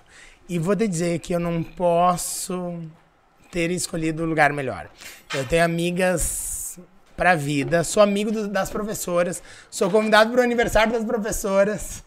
E 0.47 0.59
vou 0.59 0.75
te 0.75 0.87
dizer 0.87 1.19
que 1.19 1.33
eu 1.33 1.39
não 1.39 1.63
posso 1.63 2.79
ter 3.51 3.71
escolhido 3.71 4.23
o 4.23 4.25
lugar 4.25 4.51
melhor. 4.51 4.89
Eu 5.33 5.45
tenho 5.47 5.63
amigas 5.63 6.79
pra 7.15 7.35
vida, 7.35 7.83
sou 7.83 8.01
amigo 8.01 8.31
do- 8.31 8.47
das 8.47 8.69
professoras, 8.69 9.41
sou 9.69 9.89
convidado 9.89 10.31
para 10.31 10.41
o 10.41 10.43
aniversário 10.43 10.91
das 10.91 11.03
professoras. 11.03 12.03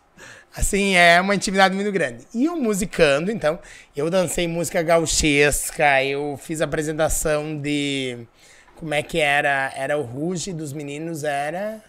Assim, 0.54 0.96
é 0.96 1.20
uma 1.20 1.34
intimidade 1.34 1.74
muito 1.74 1.92
grande. 1.92 2.26
E 2.34 2.46
eu 2.46 2.56
musicando, 2.56 3.30
então, 3.30 3.58
eu 3.94 4.08
dancei 4.10 4.48
música 4.48 4.82
gauchesca, 4.82 6.02
eu 6.02 6.36
fiz 6.42 6.60
apresentação 6.60 7.56
de. 7.60 8.26
Como 8.74 8.92
é 8.94 9.02
que 9.02 9.18
era? 9.20 9.72
Era 9.76 9.98
o 9.98 10.02
Ruge 10.02 10.52
dos 10.52 10.72
meninos, 10.72 11.24
era. 11.24 11.82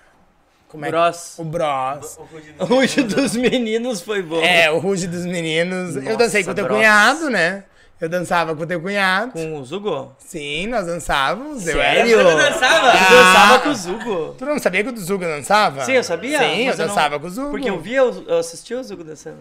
Como 0.68 0.86
é 0.86 0.90
Bros. 0.90 1.36
O 1.40 1.44
Bros. 1.46 2.20
O 2.60 2.66
Ruge 2.66 3.04
dos 3.04 3.36
meninos 3.36 4.02
foi 4.02 4.22
bom. 4.22 4.42
É, 4.44 4.70
o 4.70 4.80
Ruge 4.80 5.08
dos 5.08 5.26
meninos. 5.26 5.96
eu 5.96 6.02
Nossa, 6.04 6.18
dancei 6.18 6.44
com 6.44 6.52
o 6.52 6.56
teu 6.56 6.66
Bros. 6.66 6.78
cunhado, 6.78 7.30
né? 7.30 7.64
Eu 8.00 8.08
dançava 8.10 8.56
com 8.56 8.62
o 8.62 8.68
teu 8.68 8.80
cunhado. 8.80 9.32
Com 9.32 9.60
o 9.60 9.66
Zugo? 9.66 10.16
Sim, 10.20 10.68
nós 10.68 10.86
dançávamos. 10.86 11.66
Eu 11.66 11.78
Sério? 11.78 12.20
era. 12.20 12.30
Você 12.30 12.52
dançava? 12.52 12.92
Tu 12.92 12.98
Ah. 12.98 13.10
dançava 13.10 13.60
com 13.60 13.70
o 13.70 13.76
Zugo. 13.76 14.36
Tu 14.38 14.46
não 14.46 14.60
sabia 14.60 14.84
que 14.84 14.90
o 14.92 14.98
Zugo 14.98 15.24
dançava? 15.24 15.84
Sim, 15.84 15.94
eu 15.94 16.04
sabia. 16.04 16.38
Sim, 16.38 16.60
eu 16.62 16.66
mas 16.68 16.78
não- 16.78 16.88
dançava 16.88 17.20
com 17.20 17.26
o 17.26 17.30
Zugo. 17.30 17.50
Porque 17.50 17.70
eu 17.70 17.80
via, 17.80 17.98
eu 18.00 18.38
assistia 18.38 18.80
o 18.80 18.84
Zugo 18.84 19.04
dançando. 19.04 19.40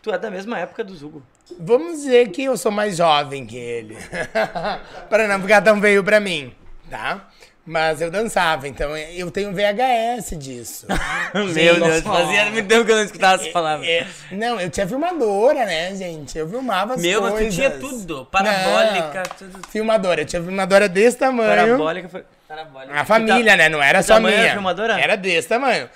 Tu 0.00 0.10
é 0.10 0.18
da 0.18 0.30
mesma 0.30 0.58
época 0.58 0.82
do 0.84 0.94
Zugo. 0.94 1.22
Vamos 1.60 1.98
dizer 1.98 2.30
que 2.30 2.44
eu 2.44 2.56
sou 2.56 2.72
mais 2.72 2.96
jovem 2.96 3.44
que 3.44 3.56
ele. 3.58 3.98
para 5.10 5.28
não 5.28 5.40
ficar 5.42 5.60
tão 5.60 5.78
veio 5.80 6.02
pra 6.02 6.20
mim, 6.20 6.54
tá? 6.88 7.28
Mas 7.68 8.00
eu 8.00 8.12
dançava, 8.12 8.68
então 8.68 8.96
eu 8.96 9.28
tenho 9.28 9.52
VHS 9.52 10.38
disso. 10.38 10.86
Meu 11.34 11.80
Deus, 11.80 12.00
fazia 12.04 12.44
muito 12.52 12.68
tempo 12.68 12.84
que 12.84 12.92
eu 12.92 12.96
não 12.96 13.02
escutava 13.02 13.42
essa 13.42 13.50
palavra. 13.50 13.84
É, 13.84 14.06
não, 14.30 14.60
eu 14.60 14.70
tinha 14.70 14.86
filmadora, 14.86 15.66
né, 15.66 15.92
gente? 15.96 16.38
Eu 16.38 16.48
filmava 16.48 16.94
as 16.94 17.02
Meu, 17.02 17.22
mas 17.22 17.32
coisas. 17.32 17.52
tu 17.52 17.56
tinha 17.56 17.70
tudo. 17.72 18.24
Parabólica, 18.30 19.22
Não, 19.28 19.36
tudo. 19.36 19.68
Filmadora, 19.68 20.20
eu 20.20 20.26
tinha 20.26 20.40
filmadora 20.40 20.88
desse 20.88 21.18
tamanho. 21.18 21.48
Parabólica 21.66 22.08
foi. 22.08 22.24
Parabólica. 22.46 23.00
A 23.00 23.04
família, 23.04 23.56
né? 23.56 23.68
Não 23.68 23.82
era 23.82 23.98
que 23.98 24.04
só 24.04 24.20
minha. 24.20 24.32
era 24.32 24.50
a 24.50 24.52
filmadora? 24.54 25.00
Era 25.00 25.16
desse 25.16 25.48
tamanho. 25.48 25.90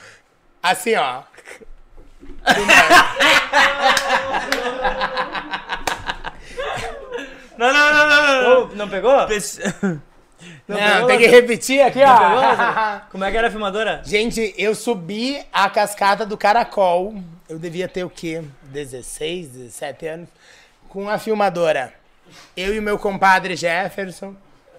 Assim, 0.60 0.96
ó. 0.96 1.22
Não, 7.56 7.72
não, 7.72 7.92
não, 7.94 8.08
não, 8.08 8.42
não. 8.68 8.74
Não 8.76 8.88
pegou? 8.88 9.26
Pes- 9.26 9.60
Não 10.76 11.06
tem 11.06 11.18
que 11.18 11.26
repetir 11.26 11.82
aqui, 11.82 12.00
ó. 12.02 13.00
Como 13.10 13.24
é 13.24 13.30
que 13.30 13.36
era 13.36 13.48
a 13.48 13.50
filmadora? 13.50 14.02
Gente, 14.04 14.54
eu 14.56 14.74
subi 14.74 15.42
a 15.52 15.68
cascata 15.68 16.24
do 16.24 16.36
Caracol. 16.36 17.14
Eu 17.48 17.58
devia 17.58 17.88
ter 17.88 18.04
o 18.04 18.10
quê? 18.10 18.42
16, 18.64 19.48
17 19.48 20.06
anos. 20.06 20.28
Com 20.88 21.08
a 21.08 21.18
filmadora. 21.18 21.92
Eu 22.56 22.74
e 22.74 22.78
o 22.78 22.82
meu 22.82 22.98
compadre 22.98 23.56
Jefferson, 23.56 24.34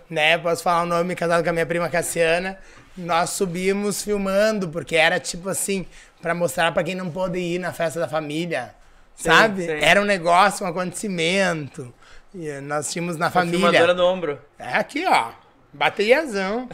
né? 0.09 0.37
Posso 0.37 0.63
falar 0.63 0.83
o 0.83 0.85
nome, 0.85 1.15
casado 1.15 1.43
com 1.43 1.49
a 1.49 1.53
minha 1.53 1.65
prima 1.65 1.89
Cassiana. 1.89 2.57
Nós 2.97 3.31
subimos 3.31 4.01
filmando, 4.01 4.69
porque 4.69 4.95
era 4.95 5.19
tipo 5.19 5.49
assim, 5.49 5.85
pra 6.21 6.33
mostrar 6.33 6.71
pra 6.73 6.83
quem 6.83 6.95
não 6.95 7.09
pôde 7.09 7.39
ir 7.39 7.59
na 7.59 7.73
festa 7.73 7.99
da 7.99 8.07
família. 8.07 8.73
Sabe? 9.15 9.65
sim. 9.65 9.71
Era 9.71 10.01
um 10.01 10.05
negócio, 10.05 10.65
um 10.65 10.69
acontecimento. 10.69 11.93
E 12.33 12.49
nós 12.61 12.91
tínhamos 12.91 13.17
na 13.17 13.29
família. 13.29 13.59
Filmadora 13.59 13.93
no 13.93 14.05
ombro. 14.05 14.39
É 14.57 14.73
aqui, 14.77 15.05
ó. 15.05 15.31
Bateriazão. 15.74 16.67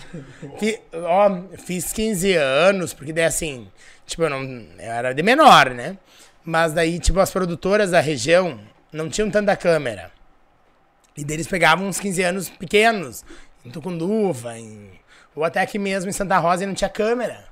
Fi- 0.60 0.80
ó, 0.94 1.42
fiz 1.58 1.92
15 1.94 2.34
anos, 2.36 2.94
porque 2.94 3.14
daí 3.14 3.26
assim, 3.26 3.68
tipo, 4.06 4.24
eu 4.24 4.30
não. 4.30 4.42
Eu 4.44 4.92
era 4.92 5.14
de 5.14 5.24
menor, 5.24 5.70
né? 5.72 5.98
Mas 6.44 6.74
daí, 6.74 7.00
tipo, 7.00 7.20
as 7.20 7.30
produtoras 7.32 7.92
da 7.92 8.00
região 8.00 8.60
não 8.92 9.10
tinham 9.10 9.30
tanta 9.30 9.56
câmera. 9.56 10.12
E 11.16 11.24
daí 11.26 11.36
eles 11.38 11.48
pegavam 11.48 11.88
uns 11.88 12.00
15 12.00 12.24
anos 12.24 12.50
pequenos, 12.50 13.26
em 13.66 13.70
Tucunduva, 13.70 14.58
em, 14.58 14.92
ou 15.36 15.44
até 15.44 15.62
aqui 15.62 15.78
mesmo 15.80 16.10
em 16.10 16.14
Santa 16.14 16.38
Rosa 16.38 16.64
e 16.64 16.68
não 16.68 16.74
tinha 16.74 16.90
câmera. 16.90 17.46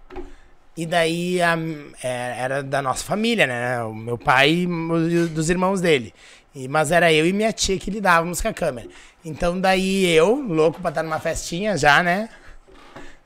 E 0.78 0.86
daí 0.86 1.42
a- 1.42 1.58
é, 2.04 2.36
era 2.40 2.64
da 2.64 2.82
nossa 2.82 3.04
família, 3.04 3.48
né? 3.48 3.82
O 3.84 3.94
meu 3.94 4.18
pai 4.18 4.52
e 4.52 5.28
dos 5.28 5.50
irmãos 5.50 5.82
dele. 5.82 6.14
E- 6.56 6.68
mas 6.70 6.92
era 6.92 7.12
eu 7.12 7.26
e 7.28 7.34
minha 7.34 7.52
tia 7.52 7.78
que 7.78 7.92
lidávamos 7.92 8.42
com 8.42 8.48
a 8.48 8.54
câmera. 8.54 8.88
Então 9.24 9.60
daí 9.60 10.06
eu, 10.08 10.36
louco 10.36 10.80
pra 10.82 10.90
estar 10.90 11.04
numa 11.04 11.20
festinha 11.20 11.76
já, 11.78 12.02
né? 12.02 12.30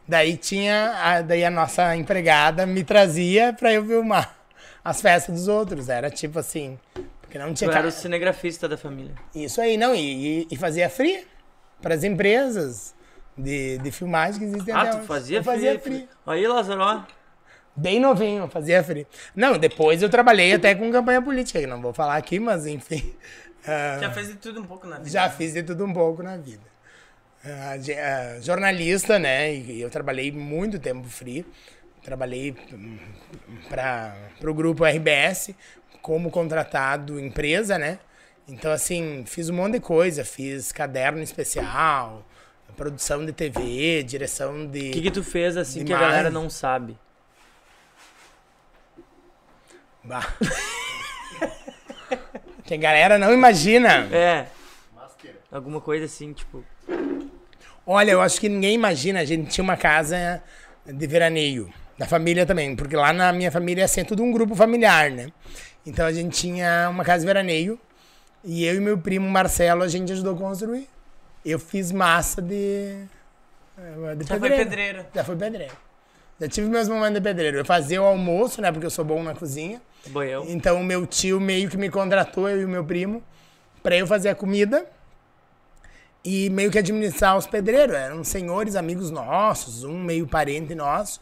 Daí 0.07 0.36
tinha. 0.38 0.91
A, 1.03 1.21
daí 1.21 1.45
a 1.45 1.51
nossa 1.51 1.95
empregada 1.95 2.65
me 2.65 2.84
trazia 2.84 3.53
pra 3.53 3.71
eu 3.71 3.86
filmar 3.86 4.36
as 4.84 5.01
festas 5.01 5.36
dos 5.36 5.47
outros. 5.47 5.88
Era 5.89 6.09
tipo 6.09 6.39
assim. 6.39 6.80
Porque 7.21 7.38
não 7.38 7.53
tinha 7.53 7.69
Tu 7.69 7.77
era 7.77 7.88
o 7.88 7.91
cinegrafista 7.91 8.67
da 8.67 8.75
família. 8.77 9.13
Isso 9.36 9.61
aí, 9.61 9.77
não. 9.77 9.93
E, 9.93 10.41
e- 10.41 10.47
e 10.49 10.55
fazia 10.57 10.89
free 10.89 11.27
pras 11.80 12.03
empresas 12.03 12.95
de, 13.38 13.77
de 13.77 13.91
filmagem 13.91 14.39
que 14.39 14.45
existem 14.47 14.73
Ah, 14.73 14.82
até 14.82 14.91
tu 14.93 14.97
hoje. 14.97 15.05
fazia 15.07 15.38
Eu 15.38 15.43
fazia 15.43 15.80
free. 15.80 15.93
free. 15.99 16.09
Aí, 16.25 16.47
Lázaro, 16.47 16.82
ó. 16.82 17.03
Bem 17.80 17.99
novinho, 17.99 18.47
fazia 18.49 18.84
free. 18.84 19.07
Não, 19.36 19.57
depois 19.57 20.01
eu 20.01 20.09
trabalhei 20.09 20.53
até 20.53 20.75
com 20.75 20.91
campanha 20.91 21.21
política, 21.21 21.59
que 21.59 21.67
não 21.67 21.82
vou 21.82 21.93
falar 21.93 22.15
aqui, 22.17 22.39
mas 22.39 22.65
enfim. 22.67 23.13
ah, 23.65 23.97
Já 23.99 24.11
fez 24.11 24.27
de 24.27 24.36
tudo 24.36 24.61
um 24.61 24.65
pouco 24.65 24.86
na 24.88 24.97
vida. 24.97 25.09
já 25.09 25.30
fiz 25.30 25.53
de 25.53 25.63
tudo 25.63 25.86
um 25.86 25.93
pouco 25.93 26.21
na 26.21 26.36
vida. 26.38 26.63
Ah, 27.45 27.77
ge- 27.77 27.93
ah, 27.97 28.38
jornalista, 28.41 29.17
né? 29.17 29.53
E 29.55 29.80
eu 29.82 29.89
trabalhei 29.89 30.32
muito 30.32 30.77
tempo 30.77 31.07
free. 31.07 31.45
Trabalhei 32.03 32.55
para 33.69 34.15
o 34.43 34.53
grupo 34.53 34.86
RBS 34.86 35.51
como 36.01 36.30
contratado 36.32 37.19
empresa, 37.19 37.77
né? 37.77 37.99
Então, 38.47 38.71
assim, 38.71 39.23
fiz 39.25 39.49
um 39.49 39.53
monte 39.53 39.73
de 39.73 39.80
coisa. 39.80 40.25
Fiz 40.25 40.71
caderno 40.71 41.21
especial, 41.21 42.25
produção 42.75 43.25
de 43.25 43.32
TV, 43.32 44.03
direção 44.03 44.65
de... 44.65 44.89
O 44.89 44.93
que, 44.93 45.01
que 45.03 45.11
tu 45.11 45.23
fez 45.23 45.55
assim 45.57 45.84
que 45.86 45.93
a 45.93 45.97
Demais. 45.97 46.11
galera 46.11 46.30
não 46.30 46.49
sabe? 46.49 46.97
Bah. 50.04 50.26
que 52.66 52.74
a 52.74 52.78
galera 52.78 53.18
não 53.18 53.34
imagina. 53.34 54.08
É, 54.12 54.47
alguma 55.52 55.82
coisa 55.82 56.06
assim, 56.06 56.34
tipo. 56.34 56.64
Olha, 57.86 58.12
eu 58.12 58.22
acho 58.22 58.39
que 58.39 58.47
ninguém 58.47 58.76
imagina. 58.76 59.20
A 59.20 59.26
gente 59.26 59.50
tinha 59.50 59.64
uma 59.64 59.78
casa 59.78 60.41
de 60.86 61.08
veraneio. 61.08 61.72
Da 61.97 62.06
família 62.06 62.45
também. 62.45 62.76
Porque 62.76 62.95
lá 62.95 63.12
na 63.12 63.34
minha 63.34 63.52
família 63.52 63.82
é 63.82 63.86
assim, 63.86 64.06
tudo 64.06 64.24
um 64.24 64.32
grupo 64.32 64.56
familiar, 64.56 65.12
né? 65.12 65.32
Então 65.86 66.06
a 66.06 66.14
gente 66.14 66.39
tinha 66.39 66.88
uma 66.89 67.04
casa 67.04 67.22
de 67.22 67.26
veraneio. 67.26 67.80
E 68.43 68.64
eu 68.64 68.76
e 68.76 68.80
meu 68.80 68.97
primo 68.97 69.30
Marcelo, 69.30 69.84
a 69.84 69.88
gente 69.88 70.14
ajudou 70.14 70.34
a 70.34 70.38
construir. 70.38 70.88
Eu 71.43 71.60
fiz 71.60 71.91
massa 71.91 72.41
de. 72.41 73.04
eh, 73.78 74.16
de 74.16 74.26
Já 74.26 74.39
foi 74.39 74.50
pedreiro. 74.50 75.06
Já 75.14 75.24
foi 75.24 75.36
pedreiro. 75.36 75.74
Já 76.39 76.47
tive 76.47 76.69
meus 76.69 76.87
momentos 76.87 77.15
de 77.15 77.21
pedreiro. 77.21 77.57
Eu 77.57 77.65
fazia 77.65 78.01
o 78.01 78.05
almoço, 78.05 78.61
né? 78.61 78.71
Porque 78.71 78.85
eu 78.85 78.91
sou 78.91 79.03
bom 79.03 79.21
na 79.21 79.35
cozinha. 79.35 79.81
Boião. 80.07 80.45
Então 80.47 80.79
o 80.79 80.83
meu 80.83 81.05
tio 81.05 81.39
meio 81.39 81.69
que 81.69 81.77
me 81.77 81.89
contratou, 81.89 82.47
eu 82.47 82.61
e 82.61 82.65
o 82.65 82.69
meu 82.69 82.83
primo, 82.85 83.21
pra 83.83 83.97
eu 83.97 84.07
fazer 84.07 84.29
a 84.29 84.35
comida 84.35 84.85
e 86.23 86.49
meio 86.49 86.71
que 86.71 86.79
administrar 86.79 87.37
os 87.37 87.45
pedreiros. 87.45 87.95
Eram 87.95 88.23
senhores 88.23 88.75
amigos 88.75 89.11
nossos, 89.11 89.83
um 89.83 89.99
meio 89.99 90.25
parente 90.25 90.73
nosso. 90.73 91.19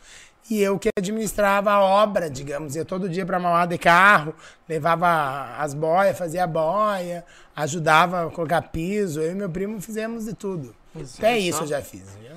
E 0.49 0.61
eu 0.61 0.79
que 0.79 0.89
administrava 0.97 1.71
a 1.71 1.81
obra, 1.81 2.29
digamos. 2.29 2.75
Ia 2.75 2.85
todo 2.85 3.09
dia 3.09 3.25
pra 3.25 3.39
Mauá 3.39 3.65
de 3.65 3.77
carro, 3.77 4.33
levava 4.67 5.57
as 5.57 5.73
boias, 5.73 6.17
fazia 6.17 6.45
a 6.45 6.47
boia, 6.47 7.25
ajudava 7.55 8.27
a 8.27 8.29
colocar 8.29 8.61
piso. 8.61 9.19
Eu 9.19 9.31
e 9.31 9.35
meu 9.35 9.49
primo 9.49 9.81
fizemos 9.81 10.25
de 10.25 10.33
tudo. 10.33 10.73
Até 10.95 11.31
olha 11.31 11.37
isso 11.39 11.63
eu 11.63 11.67
já 11.67 11.81
fiz, 11.81 12.03
viu? 12.21 12.31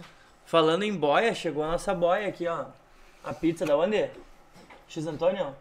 Falando 0.51 0.82
em 0.82 0.92
boia, 0.92 1.32
chegou 1.32 1.62
a 1.62 1.68
nossa 1.68 1.94
boia 1.94 2.26
aqui, 2.26 2.44
ó. 2.48 2.64
A 3.22 3.32
pizza 3.32 3.64
da 3.64 3.76
onde? 3.76 4.11
X 4.88 5.07
Antônio? 5.07 5.55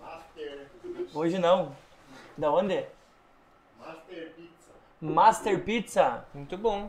Master. 0.00 0.68
Hoje 1.12 1.36
não. 1.36 1.74
Da 2.38 2.48
onde? 2.52 2.84
Master 3.76 4.32
Pizza. 4.36 4.70
Master 5.00 5.64
Pizza. 5.64 6.24
Muito 6.32 6.56
bom. 6.56 6.88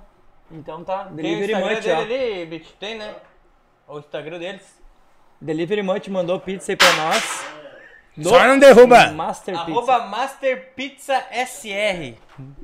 Então 0.51 0.83
tá. 0.83 1.05
Tem 1.05 1.13
o 1.13 1.15
Delivery 1.15 1.53
Instagram 1.53 1.73
Much, 1.73 1.83
dele 1.83 1.95
ó. 1.95 2.01
ali, 2.01 2.45
Bitch? 2.45 2.71
Tem, 2.79 2.95
né? 2.95 3.15
O 3.87 3.97
Instagram 3.97 4.37
deles. 4.37 4.79
Delivery 5.41 5.81
Much 5.81 6.07
mandou 6.09 6.39
pizza 6.39 6.73
aí 6.73 6.75
pra 6.75 6.93
nós. 6.93 7.54
Do 8.17 8.29
Só 8.29 8.47
não 8.47 8.57
derruba! 8.57 9.11
Master 9.11 9.55
Pizza. 9.55 9.71
Arroba 9.71 9.99
Master 10.07 10.69
Pizza 10.75 11.23
SR. 11.31 12.15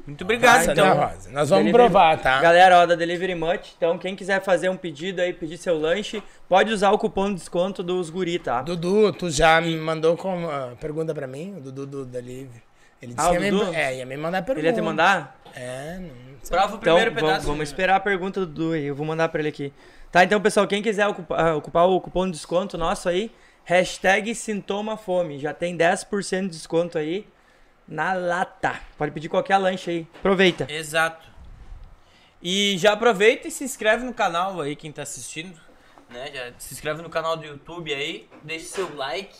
Muito 0.08 0.24
obrigado, 0.24 0.60
Nossa, 0.60 0.72
então. 0.72 0.86
né, 0.95 1.06
Rosa? 1.06 1.30
Nós 1.32 1.49
vamos 1.49 1.66
Delivery- 1.66 1.72
provar, 1.91 2.18
tá? 2.20 2.39
Galera, 2.39 2.80
ó, 2.80 2.86
da 2.86 2.95
Delivery 2.95 3.36
Much. 3.36 3.74
Então, 3.76 3.97
quem 3.97 4.16
quiser 4.16 4.41
fazer 4.41 4.70
um 4.70 4.78
pedido 4.78 5.22
aí, 5.22 5.34
pedir 5.34 5.58
seu 5.58 5.78
lanche, 5.78 6.24
pode 6.47 6.72
usar 6.72 6.91
o 6.91 6.97
cupom 6.97 7.28
de 7.30 7.36
desconto 7.36 7.84
dos 7.84 8.10
guri, 8.10 8.39
tá? 8.39 8.62
Dudu, 8.62 9.12
tu 9.12 9.30
já 9.30 9.60
me 9.60 9.76
mandou 9.76 10.16
com 10.16 10.49
ah, 10.49 10.72
pergunta 10.80 11.14
pra 11.14 11.28
mim? 11.28 11.56
O 11.58 11.62
Dudu 11.62 11.86
do 11.86 12.06
Delivery. 12.06 12.64
Ele 13.02 13.14
disse 13.14 13.28
Ah, 13.28 13.32
que 13.36 13.43
ia 13.43 13.52
Dudu? 13.52 13.66
me, 13.66 13.76
é, 13.76 13.97
ia 13.97 14.06
me 14.06 14.16
mandar 14.18 14.41
pergunta. 14.43 14.60
Ele 14.60 14.68
ia 14.70 14.74
te 14.82 14.82
mandar? 14.86 15.38
É, 15.56 15.97
não 15.99 16.10
sei. 16.43 16.58
Prova 16.58 16.66
o 16.76 16.78
Então, 16.78 16.80
primeiro 16.80 17.12
vamos, 17.12 17.30
pedaço. 17.30 17.47
vamos 17.47 17.64
esperar 17.68 17.95
a 17.95 17.99
pergunta 17.99 18.39
do 18.41 18.45
Dudu 18.45 18.72
aí. 18.74 18.86
Eu 18.86 18.95
vou 18.95 19.06
mandar 19.06 19.28
pra 19.30 19.39
ele 19.41 19.49
aqui. 19.49 19.74
Tá, 20.12 20.24
então, 20.24 20.39
pessoal, 20.39 20.66
quem 20.68 20.82
quiser 20.82 21.08
ocupar, 21.08 21.56
ocupar 21.56 21.88
o 21.88 21.99
cupom 21.99 22.26
de 22.26 22.32
desconto 22.34 22.78
nosso 22.78 23.10
aí, 23.10 23.32
hashtag 23.64 24.34
sintoma 24.36 24.97
fome. 24.97 25.39
Já 25.39 25.53
tem 25.53 25.78
10% 25.78 26.41
de 26.43 26.47
desconto 26.49 26.97
aí 26.97 27.28
na 27.88 28.14
lata. 28.14 28.80
Pode 28.97 29.12
pedir 29.12 29.30
qualquer 29.30 29.57
lanche 29.57 29.89
aí. 29.91 30.07
Aproveita. 30.20 30.68
Exato. 30.70 31.30
E 32.41 32.76
já 32.78 32.93
aproveita 32.93 33.47
e 33.47 33.51
se 33.51 33.64
inscreve 33.64 34.03
no 34.03 34.14
canal 34.14 34.59
aí, 34.62 34.76
quem 34.76 34.91
tá 34.91 35.03
assistindo. 35.03 35.59
Né? 36.09 36.32
Já 36.34 36.51
se 36.57 36.74
inscreve 36.74 37.01
no 37.01 37.09
canal 37.09 37.38
do 37.38 37.45
YouTube 37.45 37.93
aí, 37.93 38.28
deixe 38.43 38.66
seu 38.66 38.93
like, 38.95 39.36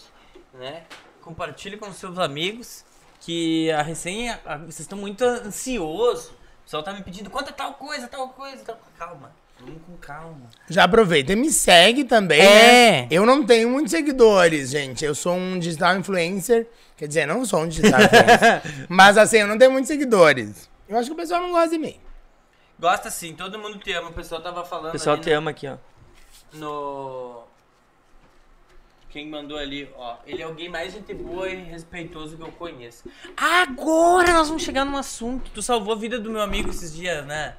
né? 0.53 0.84
Compartilhe 1.22 1.78
com 1.78 1.91
seus 1.91 2.17
amigos. 2.19 2.86
Que 3.19 3.69
a 3.72 3.82
resenha, 3.84 4.39
a- 4.45 4.57
vocês 4.57 4.80
estão 4.82 4.97
muito 4.97 5.24
ansiosos. 5.24 6.30
O 6.32 6.63
pessoal 6.63 6.82
tá 6.84 6.91
me 6.93 7.03
pedindo 7.03 7.30
quanto 7.30 7.49
é 7.49 7.51
tal 7.53 7.74
coisa, 7.76 8.07
tal 8.07 8.30
coisa. 8.30 8.63
Tal... 8.63 8.80
Calma, 8.97 9.32
vamos 9.62 9.82
com 9.86 9.95
calma. 9.97 10.49
Já 10.70 10.84
aproveita 10.84 11.34
e 11.34 11.36
me 11.36 11.49
segue 11.51 12.03
também, 12.03 12.41
É. 12.41 13.01
né? 13.03 13.07
Eu 13.12 13.26
não 13.26 13.45
tenho 13.45 13.70
muitos 13.70 13.91
seguidores, 13.91 14.70
gente. 14.72 15.03
Eu 15.05 15.16
sou 15.16 15.34
um 15.36 15.57
digital 15.59 15.95
influencer. 15.97 16.68
Quer 16.97 17.07
dizer, 17.07 17.26
não 17.26 17.43
sou 17.45 17.62
um 17.62 17.68
digital 17.68 17.99
influencer. 18.03 18.86
mas 18.89 19.18
assim, 19.18 19.38
eu 19.38 19.47
não 19.47 19.57
tenho 19.57 19.72
muitos 19.72 19.88
seguidores. 19.88 20.70
Eu 20.88 20.97
acho 20.97 21.07
que 21.07 21.14
o 21.14 21.18
pessoal 21.18 21.41
não 21.41 21.51
gosta 21.51 21.70
de 21.70 21.78
mim. 21.78 21.99
Gosta 22.80 23.09
sim, 23.12 23.34
todo 23.36 23.57
mundo 23.59 23.78
te 23.78 23.91
ama. 23.93 24.09
O 24.09 24.14
pessoal 24.14 24.41
tava 24.41 24.66
falando 24.66 24.89
O 24.89 24.91
pessoal 24.93 25.16
ali 25.16 25.24
te 25.24 25.30
no- 25.30 25.38
ama 25.38 25.51
aqui, 25.51 25.68
ó. 25.68 25.78
no. 26.53 27.41
Quem 29.09 29.28
mandou 29.30 29.57
ali, 29.57 29.89
ó. 29.97 30.16
Ele 30.26 30.41
é 30.41 30.45
alguém 30.45 30.70
mais 30.70 30.93
gente 30.93 31.14
boa 31.14 31.49
e 31.49 31.55
respeitoso 31.64 32.38
que 32.38 32.43
eu 32.43 32.51
conheço. 32.53 33.09
Agora 33.36 34.32
nós 34.34 34.47
vamos 34.47 34.64
chegar 34.64 34.86
num 34.86 34.95
assunto. 34.95 35.51
Tu 35.53 35.62
salvou 35.62 35.93
a 35.93 35.97
vida 35.97 36.18
do 36.18 36.30
meu 36.32 36.39
amigo 36.41 36.70
esses 36.70 36.93
dias, 36.93 37.26
né? 37.26 37.55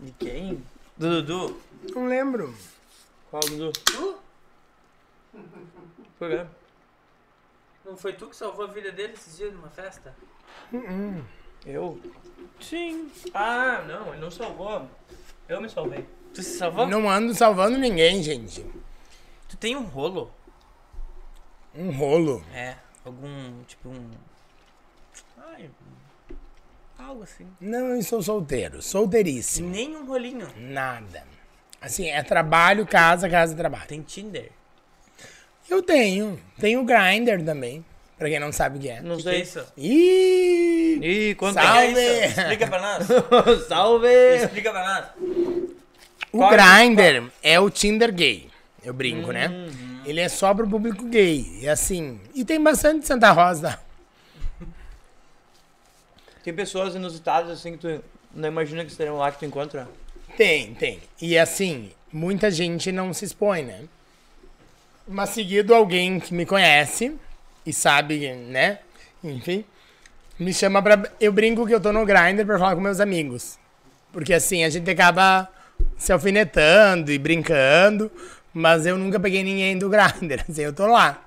De 0.00 0.10
quem? 0.12 0.60
Do 0.98 1.22
Dudu. 1.22 1.60
Não 1.94 2.08
lembro. 2.08 2.54
Qual, 3.30 3.40
Dudu? 3.40 3.72
Tu? 3.72 4.18
Foi, 6.18 6.28
né? 6.28 6.48
Não 7.84 7.96
foi 7.96 8.12
tu 8.12 8.26
que 8.26 8.36
salvou 8.36 8.64
a 8.64 8.68
vida 8.68 8.90
dele 8.90 9.12
esses 9.12 9.36
dias 9.36 9.52
numa 9.52 9.70
festa? 9.70 10.14
Eu? 11.64 12.00
Sim. 12.60 13.10
Ah, 13.32 13.84
não, 13.86 14.08
ele 14.12 14.20
não 14.20 14.30
salvou. 14.30 14.88
Eu 15.48 15.60
me 15.60 15.70
salvei. 15.70 16.04
Tu 16.34 16.42
se 16.42 16.58
salvou? 16.58 16.86
Não 16.86 17.08
ando 17.08 17.32
salvando 17.32 17.78
ninguém, 17.78 18.22
gente. 18.22 18.66
Tu 19.48 19.56
tem 19.56 19.76
um 19.76 19.84
rolo? 19.84 20.30
Um 21.74 21.90
rolo. 21.92 22.44
É. 22.52 22.76
Algum, 23.04 23.62
tipo 23.64 23.88
um... 23.88 24.10
Ai, 25.38 25.70
Algo 26.98 27.22
assim. 27.22 27.46
Não, 27.60 27.94
eu 27.94 28.02
sou 28.02 28.20
solteiro. 28.22 28.82
Solteiríssimo. 28.82 29.70
Nenhum 29.70 30.04
rolinho. 30.06 30.48
Nada. 30.56 31.22
Assim, 31.80 32.08
é 32.08 32.22
trabalho, 32.22 32.86
casa, 32.86 33.28
casa, 33.28 33.54
trabalho. 33.54 33.86
Tem 33.86 34.02
Tinder. 34.02 34.50
Eu 35.70 35.82
tenho. 35.82 36.38
Tenho 36.58 36.80
o 36.80 36.84
Grindr 36.84 37.42
também. 37.44 37.84
Pra 38.18 38.28
quem 38.28 38.40
não 38.40 38.50
sabe 38.52 38.78
o 38.78 38.80
que 38.80 38.88
é. 38.88 39.00
Não 39.00 39.16
Que 39.16 39.22
sei. 39.22 39.32
que 39.32 39.38
é 39.38 39.42
isso? 39.42 39.64
Ih! 39.76 40.98
Ih, 41.30 41.34
quanto 41.36 41.54
Salve! 41.54 41.98
É 42.00 42.26
isso? 42.26 42.40
Explica 42.40 42.66
pra 42.66 42.80
nós. 42.80 43.06
Salve! 43.68 44.08
Explica 44.42 44.70
pra 44.72 44.84
nós. 45.16 45.28
O 46.32 46.38
Qual- 46.38 46.50
Grindr 46.50 47.30
é 47.42 47.60
o 47.60 47.70
Tinder 47.70 48.12
gay. 48.12 48.48
Eu 48.84 48.92
brinco, 48.92 49.28
Uhum. 49.28 49.32
né? 49.32 49.50
Ele 50.04 50.20
é 50.20 50.28
só 50.28 50.52
pro 50.52 50.68
público 50.68 51.04
gay. 51.04 51.58
E 51.60 51.68
assim. 51.68 52.20
E 52.34 52.44
tem 52.44 52.60
bastante 52.60 53.06
Santa 53.06 53.30
Rosa. 53.30 53.78
Tem 56.42 56.54
pessoas 56.54 56.94
inusitadas 56.94 57.50
assim 57.50 57.72
que 57.72 57.78
tu 57.78 58.04
não 58.34 58.48
imagina 58.48 58.84
que 58.84 58.90
estarão 58.90 59.16
lá 59.16 59.30
que 59.30 59.38
tu 59.38 59.44
encontra. 59.44 59.88
Tem, 60.36 60.74
tem. 60.74 61.00
E 61.20 61.36
assim, 61.36 61.90
muita 62.12 62.50
gente 62.50 62.92
não 62.92 63.12
se 63.12 63.24
expõe, 63.24 63.64
né? 63.64 63.84
Mas 65.06 65.30
seguido 65.30 65.74
alguém 65.74 66.20
que 66.20 66.34
me 66.34 66.44
conhece 66.44 67.16
e 67.64 67.72
sabe, 67.72 68.32
né? 68.34 68.80
Enfim, 69.24 69.64
me 70.38 70.52
chama 70.52 70.82
pra. 70.82 71.10
Eu 71.20 71.32
brinco 71.32 71.66
que 71.66 71.74
eu 71.74 71.80
tô 71.80 71.92
no 71.92 72.04
Grindr 72.04 72.44
pra 72.44 72.58
falar 72.58 72.74
com 72.74 72.80
meus 72.80 73.00
amigos. 73.00 73.58
Porque 74.12 74.32
assim, 74.32 74.64
a 74.64 74.70
gente 74.70 74.88
acaba 74.90 75.48
se 75.96 76.12
alfinetando 76.12 77.10
e 77.10 77.18
brincando, 77.18 78.10
mas 78.52 78.86
eu 78.86 78.96
nunca 78.96 79.18
peguei 79.18 79.42
ninguém 79.42 79.76
do 79.76 79.88
Grindr. 79.88 80.44
Assim, 80.48 80.62
eu 80.62 80.72
tô 80.72 80.86
lá. 80.86 81.24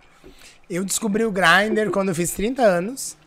Eu 0.70 0.84
descobri 0.86 1.26
o 1.26 1.32
Grindr 1.32 1.91
quando 1.91 2.09
eu 2.09 2.16
fiz 2.16 2.32
30 2.32 2.62
anos. 2.62 3.18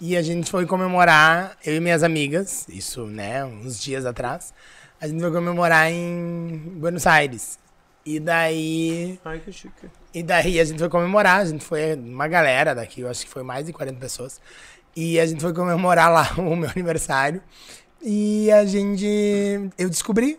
E 0.00 0.16
a 0.16 0.22
gente 0.22 0.50
foi 0.50 0.66
comemorar, 0.66 1.56
eu 1.64 1.76
e 1.76 1.80
minhas 1.80 2.02
amigas, 2.02 2.66
isso, 2.68 3.06
né, 3.06 3.44
uns 3.44 3.80
dias 3.80 4.04
atrás. 4.04 4.52
A 5.00 5.06
gente 5.08 5.20
foi 5.20 5.30
comemorar 5.32 5.90
em 5.90 6.56
Buenos 6.76 7.06
Aires. 7.06 7.58
E 8.04 8.20
daí. 8.20 9.18
Ai, 9.24 9.38
que 9.38 9.50
chique. 9.52 9.88
E 10.12 10.22
daí 10.22 10.60
a 10.60 10.64
gente 10.64 10.78
foi 10.78 10.88
comemorar, 10.88 11.40
a 11.40 11.44
gente 11.44 11.64
foi 11.64 11.94
uma 11.94 12.28
galera 12.28 12.74
daqui, 12.74 13.00
eu 13.00 13.08
acho 13.08 13.24
que 13.24 13.30
foi 13.30 13.42
mais 13.42 13.66
de 13.66 13.72
40 13.72 13.98
pessoas. 13.98 14.40
E 14.94 15.18
a 15.18 15.26
gente 15.26 15.40
foi 15.40 15.52
comemorar 15.54 16.10
lá 16.12 16.34
o 16.38 16.54
meu 16.54 16.68
aniversário. 16.70 17.42
E 18.02 18.50
a 18.52 18.64
gente. 18.66 19.06
Eu 19.78 19.88
descobri. 19.88 20.38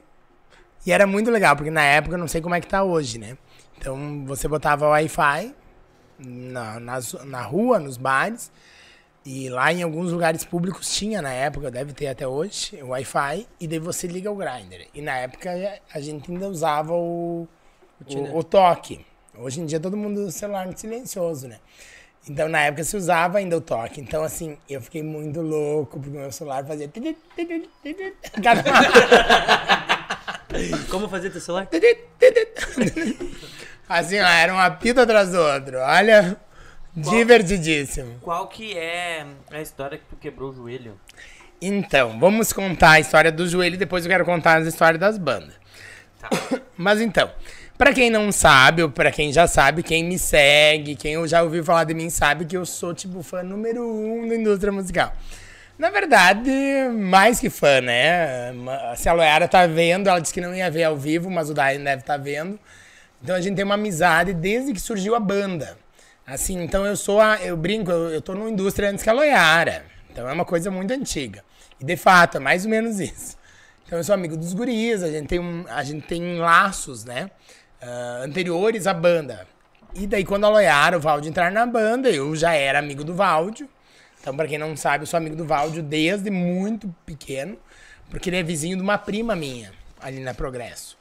E 0.86 0.92
era 0.92 1.08
muito 1.08 1.32
legal, 1.32 1.56
porque 1.56 1.72
na 1.72 1.84
época 1.84 2.14
eu 2.16 2.20
não 2.20 2.28
sei 2.28 2.40
como 2.42 2.54
é 2.54 2.62
que 2.62 2.68
tá 2.68 2.84
hoje, 2.84 3.18
né? 3.18 3.36
Então 3.78 4.24
você 4.28 4.48
botava 4.48 4.88
Wi-Fi 4.90 5.54
na, 6.20 6.80
nas- 6.80 7.14
na 7.26 7.42
rua, 7.42 7.80
nos 7.80 7.98
bares. 7.98 8.52
E 9.26 9.50
lá 9.50 9.74
em 9.74 9.82
alguns 9.82 10.12
lugares 10.12 10.46
públicos 10.46 10.96
tinha 10.96 11.20
na 11.20 11.34
época, 11.34 11.72
deve 11.72 11.94
ter 11.94 12.06
até 12.08 12.28
hoje, 12.28 12.80
o 12.84 12.90
Wi-Fi. 12.90 13.48
E 13.60 13.68
daí 13.68 13.80
você 13.80 14.06
liga 14.06 14.32
o 14.32 14.36
Grindr. 14.36 14.86
E 14.94 15.02
na 15.02 15.18
época 15.18 15.50
a 15.92 16.00
gente 16.00 16.32
ainda 16.32 16.48
usava 16.48 16.94
o, 16.94 17.48
o, 18.08 18.38
o 18.38 18.44
toque. 18.44 19.04
Hoje 19.36 19.62
em 19.62 19.66
dia 19.66 19.80
todo 19.80 19.98
mundo 19.98 20.22
usa 20.22 20.32
celular 20.32 20.72
silencioso, 20.78 21.48
né? 21.48 21.60
Então 22.30 22.48
na 22.48 22.62
época 22.62 22.84
se 22.84 22.96
usava 22.96 23.40
ainda 23.40 23.58
o 23.58 23.62
toque. 23.62 24.00
Então 24.00 24.24
assim, 24.24 24.60
eu 24.70 24.80
fiquei 24.80 25.02
muito 25.02 25.42
louco 25.42 26.00
porque 26.00 26.16
o 26.16 26.22
meu 26.22 26.32
celular 26.32 26.64
fazia. 26.64 26.88
Como 30.90 31.10
fazer 31.10 31.32
teu 31.32 31.42
celular? 31.42 31.68
Assim, 33.90 34.20
ó, 34.20 34.28
era 34.28 34.54
um 34.54 34.60
apito 34.60 35.02
atrás 35.02 35.32
do 35.32 35.40
outro. 35.40 35.80
Olha, 35.80 36.38
divertidíssimo. 36.96 38.20
Qual 38.22 38.48
que 38.48 38.78
é 38.78 39.26
a 39.52 39.62
história 39.62 39.98
que 39.98 40.06
tu 40.06 40.16
quebrou 40.16 40.52
o 40.52 40.56
joelho? 40.56 41.00
Então, 41.62 42.20
vamos 42.20 42.54
contar 42.54 42.92
a 42.92 43.00
história 43.00 43.32
do 43.32 43.48
joelho 43.48 43.76
e 43.76 43.78
depois 43.78 44.06
eu 44.06 44.10
quero 44.10 44.26
contar 44.26 44.62
as 44.62 44.68
histórias 44.68 45.00
das 45.00 45.18
bandas. 45.18 45.56
Mas 46.78 47.02
então, 47.02 47.30
pra 47.78 47.94
quem 47.94 48.10
não 48.10 48.32
sabe, 48.32 48.84
ou 48.84 48.90
pra 48.90 49.12
quem 49.12 49.32
já 49.32 49.48
sabe, 49.48 49.84
quem 49.84 50.04
me 50.04 50.20
segue, 50.20 50.96
quem 50.96 51.28
já 51.28 51.42
ouviu 51.42 51.64
falar 51.64 51.84
de 51.86 51.94
mim 51.94 52.10
sabe 52.10 52.46
que 52.46 52.58
eu 52.58 52.66
sou, 52.66 52.94
tipo, 52.94 53.24
fã 53.24 53.44
número 53.44 53.82
um 53.88 54.28
da 54.28 54.36
indústria 54.36 54.72
musical. 54.72 55.14
Na 55.78 55.90
verdade, 55.90 56.52
mais 56.94 57.40
que 57.40 57.50
fã, 57.50 57.82
né? 57.82 58.54
Se 58.96 59.10
a 59.10 59.14
Loyara 59.14 59.48
tá 59.48 59.68
vendo, 59.68 60.08
ela 60.08 60.20
disse 60.20 60.34
que 60.34 60.40
não 60.40 60.56
ia 60.56 60.72
ver 60.72 60.86
ao 60.86 60.96
vivo, 60.96 61.30
mas 61.30 61.50
o 61.50 61.54
Dain 61.54 61.84
deve 61.84 62.02
estar 62.02 62.18
vendo. 62.18 62.58
Então 63.22 63.36
a 63.36 63.42
gente 63.42 63.56
tem 63.56 63.66
uma 63.66 63.76
amizade 63.76 64.34
desde 64.34 64.72
que 64.72 64.80
surgiu 64.80 65.16
a 65.16 65.20
banda. 65.20 65.78
Assim, 66.26 66.62
então 66.64 66.86
eu 66.86 66.98
sou 66.98 67.22
a, 67.22 67.38
eu 67.42 67.56
brinco, 67.56 67.92
eu, 67.92 68.10
eu 68.10 68.22
tô 68.22 68.34
numa 68.34 68.50
indústria 68.50 68.90
antes 68.90 69.04
que 69.04 69.10
a 69.10 69.14
Loiara. 69.14 69.86
Então 70.10 70.28
é 70.28 70.34
uma 70.34 70.46
coisa 70.46 70.72
muito 70.72 70.92
antiga. 70.92 71.44
E 71.80 71.86
de 71.86 71.96
fato, 71.96 72.38
é 72.38 72.40
mais 72.40 72.66
ou 72.66 72.72
menos 72.72 73.00
isso. 73.00 73.38
Então 73.86 74.00
eu 74.00 74.04
sou 74.04 74.16
amigo 74.16 74.36
dos 74.36 74.54
guris, 74.54 75.04
a 75.04 75.12
gente 75.12 75.28
tem, 75.28 75.40
um, 75.40 75.66
a 75.70 75.84
gente 75.84 76.08
tem 76.08 76.38
laços, 76.38 77.06
né? 77.06 77.30
ah, 77.82 78.22
anteriores 78.24 78.88
à 78.88 78.94
banda. 78.94 79.48
E 79.94 80.08
daí 80.08 80.26
quando 80.26 80.46
a 80.46 80.50
Loiara, 80.50 80.98
o 80.98 81.00
Valdio 81.00 81.30
entrar 81.30 81.52
na 81.52 81.66
banda, 81.66 82.10
eu 82.10 82.36
já 82.36 82.54
era 82.54 82.80
amigo 82.80 83.04
do 83.04 83.14
Valdio. 83.14 83.70
Então, 84.20 84.36
pra 84.36 84.48
quem 84.48 84.58
não 84.58 84.76
sabe, 84.76 85.04
eu 85.04 85.08
sou 85.08 85.18
amigo 85.18 85.36
do 85.36 85.46
Valdio 85.46 85.84
desde 85.84 86.32
muito 86.32 86.94
pequeno, 87.06 87.58
porque 88.10 88.30
ele 88.30 88.38
é 88.38 88.44
vizinho 88.44 88.76
de 88.76 88.82
uma 88.82 88.98
prima 88.98 89.36
minha, 89.36 89.72
ali 90.02 90.20
na 90.20 90.34
Progresso. 90.34 90.95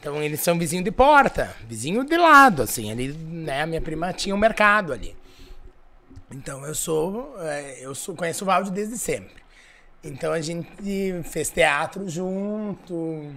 Então, 0.00 0.22
eles 0.22 0.40
são 0.40 0.58
vizinho 0.58 0.82
de 0.82 0.90
porta, 0.90 1.54
vizinho 1.68 2.02
de 2.04 2.16
lado, 2.16 2.62
assim, 2.62 2.90
ali, 2.90 3.08
né, 3.12 3.62
a 3.62 3.66
minha 3.66 3.82
prima 3.82 4.12
tinha 4.14 4.34
um 4.34 4.38
mercado 4.38 4.94
ali. 4.94 5.14
Então, 6.32 6.64
eu 6.64 6.74
sou, 6.74 7.34
é, 7.42 7.78
eu 7.80 7.94
sou, 7.94 8.14
conheço 8.14 8.44
o 8.44 8.46
Valdio 8.46 8.72
desde 8.72 8.96
sempre. 8.96 9.42
Então, 10.02 10.32
a 10.32 10.40
gente 10.40 11.22
fez 11.24 11.50
teatro 11.50 12.08
junto, 12.08 13.30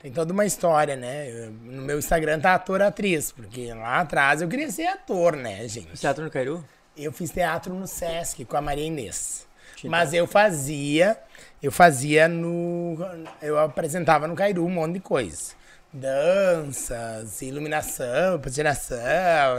tem 0.00 0.12
toda 0.12 0.32
uma 0.32 0.44
história, 0.46 0.94
né? 0.94 1.28
Eu- 1.28 1.50
no 1.50 1.82
meu 1.82 1.98
Instagram 1.98 2.38
tá 2.38 2.54
ator-atriz, 2.54 3.32
porque 3.32 3.72
lá 3.74 4.00
atrás 4.00 4.40
eu 4.40 4.46
queria 4.48 4.70
ser 4.70 4.86
ator, 4.86 5.34
né, 5.34 5.66
gente? 5.66 5.94
Teatro 6.00 6.22
no 6.22 6.30
Cairu? 6.30 6.64
Eu 6.96 7.10
fiz 7.12 7.30
teatro 7.30 7.74
no 7.74 7.88
Sesc 7.88 8.44
com 8.44 8.56
a 8.56 8.60
Maria 8.60 8.84
Inês. 8.86 9.46
Mas 9.90 10.14
eu 10.14 10.26
fazia, 10.28 11.18
eu 11.60 11.72
fazia 11.72 12.28
no. 12.28 12.96
Eu 13.42 13.58
apresentava 13.58 14.28
no 14.28 14.36
Cairu 14.36 14.64
um 14.64 14.70
monte 14.70 14.94
de 14.94 15.00
coisa 15.00 15.52
danças, 15.94 17.40
iluminação, 17.40 18.40
patinação, 18.40 18.96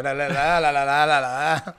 lá, 0.04 0.12
lá, 0.12 0.28
lá, 0.28 0.60
lá, 0.60 0.72
lá, 0.72 1.06
lá, 1.06 1.20
lá. 1.20 1.76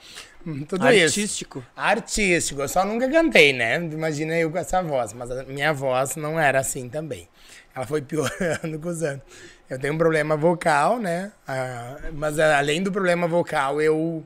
Tudo 0.69 0.87
Artístico. 0.87 0.89
isso. 0.89 1.21
Artístico? 1.21 1.65
Artístico. 1.77 2.61
Eu 2.63 2.69
só 2.69 2.85
nunca 2.85 3.11
cantei, 3.11 3.53
né? 3.53 3.77
Imagina 3.77 4.37
eu 4.37 4.51
com 4.51 4.59
essa 4.59 4.83
voz. 4.83 5.13
Mas 5.13 5.31
a 5.31 5.43
minha 5.45 5.73
voz 5.73 6.17
não 6.17 6.39
era 6.41 6.61
assim 6.61 6.89
também. 6.89 7.29
Ela 7.75 7.85
foi 7.85 8.01
piorando 8.03 8.79
com 8.81 8.89
os 8.89 9.03
anos. 9.03 9.23
Eu 9.69 9.79
tenho 9.79 9.93
um 9.93 9.99
problema 9.99 10.37
vocal, 10.37 10.99
né? 10.99 11.33
Ah, 11.47 11.99
mas 12.15 12.39
ah, 12.39 12.59
além 12.59 12.83
do 12.83 12.91
problema 12.91 13.29
vocal, 13.29 13.83
eu... 13.83 14.25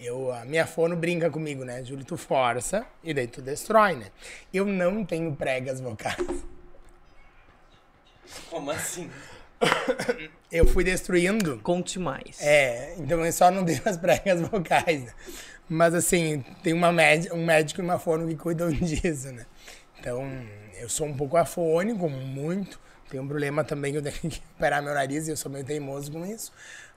Eu, 0.00 0.32
a 0.32 0.44
minha 0.44 0.66
fono 0.66 0.96
brinca 0.96 1.30
comigo, 1.30 1.64
né? 1.64 1.84
Júlio, 1.84 2.04
tu 2.04 2.16
força 2.16 2.84
e 3.04 3.14
daí 3.14 3.28
tu 3.28 3.40
destrói, 3.40 3.94
né? 3.94 4.06
Eu 4.52 4.66
não 4.66 5.04
tenho 5.04 5.32
pregas 5.36 5.80
vocais. 5.80 6.16
Como 8.50 8.72
assim? 8.72 9.08
Eu 10.50 10.66
fui 10.66 10.84
destruindo. 10.84 11.58
Conte 11.62 11.98
mais. 11.98 12.36
É, 12.40 12.94
então 12.98 13.24
eu 13.24 13.32
só 13.32 13.50
não 13.50 13.64
tenho 13.64 13.80
as 13.86 13.96
pregas 13.96 14.40
vocais, 14.42 15.04
né? 15.04 15.12
Mas 15.68 15.94
assim, 15.94 16.44
tem 16.62 16.74
uma 16.74 16.92
médi 16.92 17.32
um 17.32 17.44
médico 17.44 17.80
e 17.80 17.84
uma 17.84 17.98
fono 17.98 18.28
que 18.28 18.36
cuidam 18.36 18.68
disso, 18.72 19.32
né? 19.32 19.46
Então, 19.98 20.30
eu 20.78 20.88
sou 20.88 21.06
um 21.06 21.16
pouco 21.16 21.36
afônico, 21.36 22.08
muito. 22.10 22.78
Tenho 23.08 23.22
um 23.22 23.28
problema 23.28 23.64
também 23.64 23.92
que 23.92 23.98
eu 23.98 24.02
tenho 24.02 24.14
que 24.16 24.42
operar 24.56 24.82
meu 24.82 24.92
nariz 24.92 25.26
e 25.26 25.30
eu 25.30 25.36
sou 25.36 25.50
meio 25.50 25.64
teimoso 25.64 26.12
com 26.12 26.26
isso. 26.26 26.52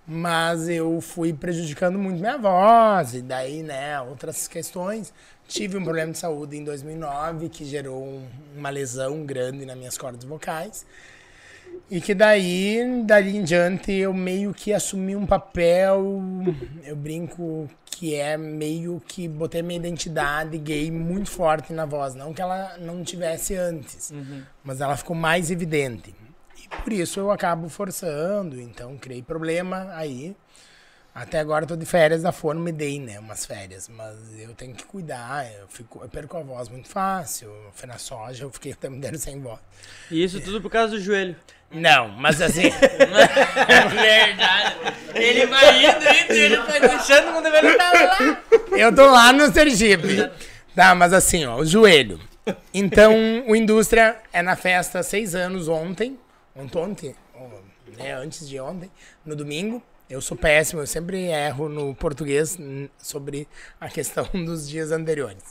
Mas 0.08 0.68
eu 0.68 1.00
fui 1.02 1.32
prejudicando 1.34 1.98
muito 1.98 2.20
minha 2.20 2.38
voz 2.38 3.14
e 3.16 3.22
daí, 3.22 3.64
né, 3.64 4.00
outras 4.02 4.48
questões. 4.48 5.14
Tive 5.48 5.78
um 5.78 5.84
problema 5.84 6.12
de 6.12 6.18
saúde 6.18 6.58
em 6.58 6.64
2009 6.64 7.48
que 7.50 7.64
gerou 7.64 8.04
um- 8.04 8.28
uma 8.56 8.70
lesão 8.70 9.26
grande 9.26 9.66
nas 9.66 9.78
minhas 9.78 9.98
cordas 9.98 10.24
vocais. 10.26 10.86
E 11.90 12.02
que 12.02 12.16
daí, 12.16 13.04
dali 13.06 13.38
em 13.38 13.44
diante, 13.44 13.92
eu 13.92 14.12
meio 14.12 14.54
que 14.54 14.74
assumi 14.74 15.16
um 15.16 15.26
papel, 15.26 16.20
eu 16.84 16.96
brinco 16.96 17.70
que 17.86 18.16
é 18.16 18.36
meio 18.38 19.02
que 19.08 19.28
botei 19.28 19.62
minha 19.62 19.80
identidade 19.80 20.58
gay 20.58 20.90
muito 20.90 21.30
forte 21.30 21.72
na 21.72 21.86
voz. 21.86 22.16
Não 22.16 22.34
que 22.34 22.42
ela 22.42 22.76
não 22.80 23.04
tivesse 23.04 23.56
antes, 23.56 24.12
mas 24.64 24.82
ela 24.82 24.98
ficou 24.98 25.16
mais 25.16 25.52
evidente. 25.52 26.14
E 26.58 26.68
por 26.84 26.92
isso 26.92 27.20
eu 27.20 27.30
acabo 27.32 27.70
forçando, 27.70 28.60
então 28.60 28.98
criei 28.98 29.22
problema 29.22 29.88
aí. 29.94 30.36
Até 31.16 31.40
agora 31.40 31.64
eu 31.64 31.68
tô 31.70 31.78
de 31.78 31.86
férias 31.86 32.24
da 32.24 32.34
Fono, 32.34 32.60
me 32.60 32.74
dei, 32.74 33.00
né, 33.00 33.18
umas 33.20 33.46
férias, 33.46 33.88
mas 33.88 34.18
eu 34.38 34.54
tenho 34.54 34.76
que 34.76 34.84
cuidar, 34.84 35.50
eu, 35.62 35.68
fico, 35.70 36.02
eu 36.04 36.10
perco 36.10 36.36
a 36.36 36.42
voz 36.42 36.68
muito 36.68 36.90
fácil, 36.90 37.50
foi 37.74 37.88
na 37.88 37.98
soja, 37.98 38.44
eu 38.44 38.52
fiquei 38.52 38.74
até 38.74 38.90
me 38.90 39.00
deram 39.00 39.18
sem 39.18 39.40
voz. 39.40 39.58
E 40.12 40.22
isso 40.22 40.42
tudo 40.42 40.62
por 40.62 40.70
causa 40.70 40.92
do 40.92 41.00
joelho. 41.00 41.34
Não, 41.72 42.10
mas 42.10 42.42
assim... 42.42 42.64
Verdade. 42.70 44.76
Ele 45.14 45.46
vai 45.46 45.86
indo, 45.86 46.04
indo, 46.04 46.34
ele 46.34 46.58
vai 46.58 46.82
deixando 46.82 47.32
quando 47.32 47.48
ele 47.48 47.74
tá 47.76 47.94
lá. 47.94 48.44
Eu 48.78 48.94
tô 48.94 49.10
lá 49.10 49.32
no 49.32 49.54
Sergipe. 49.54 50.30
Tá, 50.76 50.94
mas 50.94 51.14
assim, 51.14 51.46
ó, 51.46 51.56
o 51.56 51.66
joelho. 51.66 52.20
Então, 52.74 53.16
o 53.48 53.56
Indústria 53.56 54.18
é 54.34 54.42
na 54.42 54.58
festa 54.58 55.00
há 55.00 55.04
seis 55.04 55.34
anos 55.34 55.70
ontem. 55.70 56.20
Ontem, 56.54 57.16
ontem, 57.34 57.96
né, 57.98 58.14
antes 58.14 58.48
de 58.48 58.60
ontem, 58.60 58.92
no 59.26 59.34
domingo. 59.34 59.82
Eu 60.10 60.22
sou 60.22 60.38
péssimo, 60.38 60.82
eu 60.82 60.88
sempre 60.88 61.26
erro 61.26 61.68
no 61.68 61.96
português 61.96 62.58
sobre 62.98 63.48
a 63.82 63.90
questão 63.90 64.28
dos 64.46 64.70
dias 64.70 64.92
anteriores. 64.92 65.44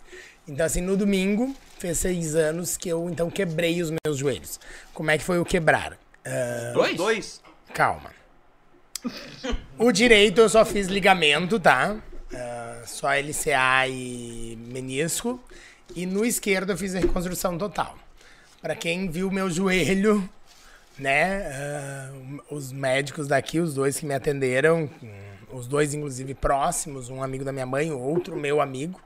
Então, 0.46 0.64
assim, 0.64 0.80
no 0.80 0.96
domingo, 0.96 1.55
fez 1.78 1.98
seis 1.98 2.34
anos 2.36 2.76
que 2.76 2.88
eu, 2.88 3.09
então, 3.11 3.30
quebrei 3.30 3.82
os 3.82 3.90
meus 3.90 4.18
joelhos. 4.18 4.61
Como 4.92 5.11
é 5.11 5.18
que 5.18 5.24
foi 5.24 5.38
o 5.38 5.44
quebrar? 5.44 5.98
Ah, 6.24 6.70
Dois? 6.72 6.96
Dois. 6.96 7.42
Calma. 7.72 8.11
O 9.78 9.90
direito 9.90 10.40
eu 10.40 10.48
só 10.48 10.64
fiz 10.64 10.86
ligamento, 10.86 11.59
tá? 11.59 11.96
Ah, 12.32 12.82
só 12.86 13.09
LCA 13.09 13.88
e 13.88 14.57
menisco. 14.68 15.42
E 15.96 16.07
no 16.07 16.24
esquerdo 16.24 16.70
eu 16.70 16.76
fiz 16.76 16.94
a 16.94 17.00
reconstrução 17.00 17.59
total. 17.59 17.98
Pra 18.62 18.74
quem 18.74 19.11
viu 19.11 19.30
meu 19.30 19.50
joelho, 19.50 20.28
né? 20.99 21.42
ah, 21.53 22.11
os 22.51 22.72
médicos 22.72 23.28
daqui, 23.28 23.61
os 23.61 23.74
dois 23.74 23.99
que 23.99 24.07
me 24.07 24.14
atenderam, 24.14 24.88
os 25.53 25.66
dois 25.66 25.95
inclusive 25.95 26.34
próximos, 26.34 27.09
um 27.09 27.22
amigo 27.22 27.45
da 27.45 27.53
minha 27.53 27.66
mãe, 27.66 27.92
outro 27.92 28.36
meu 28.36 28.61
amigo, 28.61 29.01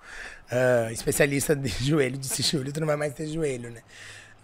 ah, 0.51 0.93
especialista 0.93 1.55
de 1.55 1.69
joelho, 1.85 2.19
disse: 2.19 2.43
Júlio, 2.43 2.73
tu 2.73 2.81
não 2.81 2.87
vai 2.87 2.97
mais 2.97 3.15
ter 3.15 3.27
joelho, 3.27 3.71
né? 3.71 3.83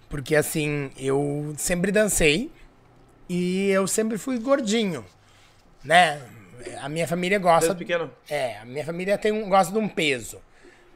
Porque 0.08 0.36
assim, 0.36 0.90
eu 0.96 1.54
sempre 1.56 1.90
dancei 1.90 2.50
e 3.28 3.70
eu 3.70 3.86
sempre 3.86 4.18
fui 4.18 4.38
gordinho, 4.38 5.04
né? 5.82 6.22
A 6.80 6.88
minha 6.88 7.06
família 7.06 7.38
gosta. 7.38 7.74
Desde 7.74 7.84
pequeno. 7.84 8.10
É, 8.28 8.58
a 8.58 8.64
minha 8.64 8.84
família 8.84 9.18
tem 9.18 9.32
um, 9.32 9.48
gosta 9.48 9.72
de 9.72 9.78
um 9.78 9.88
peso. 9.88 10.40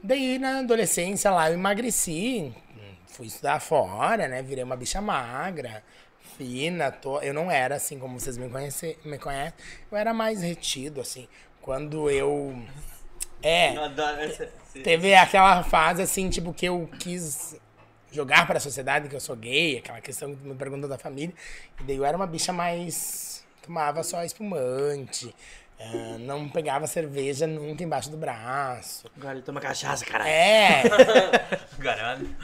Daí, 0.03 0.39
na 0.39 0.61
adolescência 0.61 1.31
lá, 1.31 1.51
eu 1.51 1.55
emagreci, 1.55 2.55
fui 3.07 3.27
estudar 3.27 3.61
fora, 3.61 4.29
né? 4.29 4.41
Virei 4.43 4.63
uma 4.63 4.77
bicha 4.77 5.01
magra, 5.01 5.83
fina. 6.39 6.97
Eu 7.21 7.35
não 7.35 7.51
era 7.51 7.75
assim 7.75 7.99
como 7.99 8.19
vocês 8.19 8.39
me, 8.39 8.49
conhece... 8.49 8.97
me 9.05 9.19
conhecem. 9.19 9.53
Eu 9.91 9.99
era 9.99 10.15
mais 10.15 10.41
retido, 10.41 11.01
assim. 11.01 11.29
Quando 11.61 12.09
eu. 12.09 12.57
É. 13.43 13.77
Eu 13.77 13.85
adoro 13.85 14.21
essa. 14.21 14.49
Teve 14.83 15.15
aquela 15.15 15.63
fase, 15.65 16.01
assim, 16.01 16.31
tipo, 16.31 16.55
que 16.55 16.67
eu 16.67 16.89
quis 17.01 17.57
jogar 18.13 18.47
para 18.47 18.59
a 18.59 18.61
sociedade 18.61 19.09
que 19.09 19.17
eu 19.17 19.21
sou 19.21 19.37
gay, 19.37 19.79
aquela 19.79 20.01
questão 20.01 20.35
que 20.35 20.47
me 20.47 20.55
perguntou 20.55 20.89
da 20.89 20.97
família. 20.97 21.35
E 21.81 21.85
daí 21.85 21.97
eu 21.97 22.05
era 22.05 22.17
uma 22.17 22.27
bicha 22.27 22.53
mais. 22.53 23.45
tomava 23.61 24.03
só 24.03 24.23
espumante, 24.25 25.35
ah, 25.81 26.17
não 26.19 26.49
pegava 26.49 26.87
cerveja 26.87 27.47
nunca 27.47 27.85
embaixo 27.85 28.11
do 28.11 28.17
braço. 28.17 29.11
Agora 29.17 29.35
ele 29.35 29.43
toma 29.43 29.61
cachaça, 29.61 30.05
caralho. 30.05 30.31
É! 30.31 30.83
Caralho. 31.79 32.37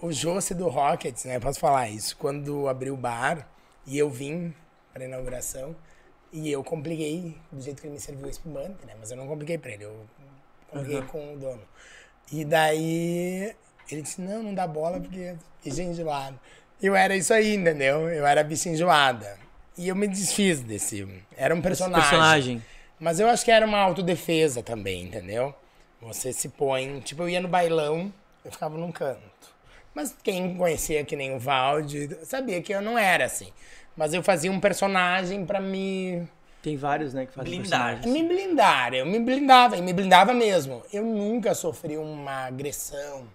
O 0.00 0.12
Josse 0.12 0.54
do 0.54 0.68
Rockets, 0.68 1.24
né? 1.24 1.40
Posso 1.40 1.58
falar 1.58 1.88
isso. 1.88 2.16
Quando 2.16 2.68
abriu 2.68 2.94
o 2.94 2.96
bar 2.96 3.48
e 3.84 3.98
eu 3.98 4.08
vim 4.08 4.54
pra 4.94 5.04
inauguração 5.04 5.74
e 6.32 6.50
eu 6.50 6.62
compliquei 6.62 7.36
do 7.50 7.60
jeito 7.60 7.80
que 7.80 7.88
ele 7.88 7.94
me 7.94 8.00
serviu 8.00 8.26
o 8.26 8.30
espumante, 8.30 8.86
né? 8.86 8.94
Mas 8.98 9.10
eu 9.10 9.16
não 9.16 9.26
compliquei 9.26 9.58
pra 9.58 9.72
ele, 9.72 9.84
eu 9.84 10.06
compliquei 10.70 11.02
com 11.02 11.34
o 11.34 11.36
dono. 11.36 11.62
E 12.30 12.44
daí 12.44 13.54
ele 13.90 14.02
disse: 14.02 14.20
Não, 14.20 14.42
não 14.42 14.54
dá 14.54 14.66
bola 14.66 15.00
porque 15.00 15.20
é 15.20 15.36
bicha 15.64 15.82
enjoada. 15.82 16.38
Eu 16.80 16.94
era 16.94 17.16
isso 17.16 17.34
aí, 17.34 17.56
entendeu? 17.56 18.08
Eu 18.08 18.26
era 18.26 18.44
bicha 18.44 18.68
enjoada. 18.68 19.36
E 19.78 19.88
eu 19.88 19.94
me 19.94 20.08
desfiz 20.08 20.60
desse. 20.60 21.06
Era 21.36 21.54
um 21.54 21.62
personagem. 21.62 22.02
personagem. 22.02 22.64
Mas 22.98 23.20
eu 23.20 23.28
acho 23.28 23.44
que 23.44 23.50
era 23.50 23.64
uma 23.64 23.78
autodefesa 23.78 24.60
também, 24.60 25.04
entendeu? 25.04 25.54
Você 26.02 26.32
se 26.32 26.48
põe. 26.48 26.98
Tipo, 27.00 27.22
eu 27.22 27.28
ia 27.28 27.40
no 27.40 27.46
bailão, 27.46 28.12
eu 28.44 28.50
ficava 28.50 28.76
num 28.76 28.90
canto. 28.90 29.20
Mas 29.94 30.14
quem 30.22 30.56
conhecia 30.56 31.04
que 31.04 31.14
nem 31.14 31.34
o 31.34 31.38
Valde 31.38 32.18
sabia 32.24 32.60
que 32.60 32.74
eu 32.74 32.82
não 32.82 32.98
era 32.98 33.24
assim. 33.24 33.52
Mas 33.96 34.12
eu 34.12 34.22
fazia 34.22 34.50
um 34.50 34.60
personagem 34.60 35.46
pra 35.46 35.60
me. 35.60 36.26
Tem 36.60 36.76
vários, 36.76 37.14
né, 37.14 37.26
que 37.26 37.32
fazem 37.32 37.60
Blindar. 37.60 38.06
Me 38.06 38.22
blindar. 38.24 38.94
Eu 38.94 39.06
me 39.06 39.20
blindava, 39.20 39.76
e 39.76 39.82
me 39.82 39.92
blindava 39.92 40.34
mesmo. 40.34 40.82
Eu 40.92 41.04
nunca 41.04 41.54
sofri 41.54 41.96
uma 41.96 42.46
agressão, 42.46 43.28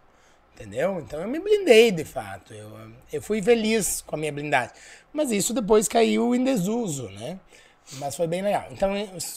entendeu? 0.56 1.00
Então 1.00 1.22
eu 1.22 1.28
me 1.28 1.40
blindei 1.40 1.92
de 1.92 2.06
fato. 2.06 2.54
Eu, 2.54 2.72
eu 3.12 3.22
fui 3.22 3.42
feliz 3.42 4.04
com 4.06 4.16
a 4.16 4.20
minha 4.20 4.32
blindagem. 4.32 4.74
Mas 5.12 5.32
isso 5.32 5.54
depois 5.54 5.88
caiu 5.88 6.34
em 6.34 6.44
desuso, 6.44 7.10
né? 7.10 7.40
Mas 7.94 8.16
foi 8.16 8.28
bem 8.28 8.42
legal. 8.42 8.68
Então, 8.72 8.92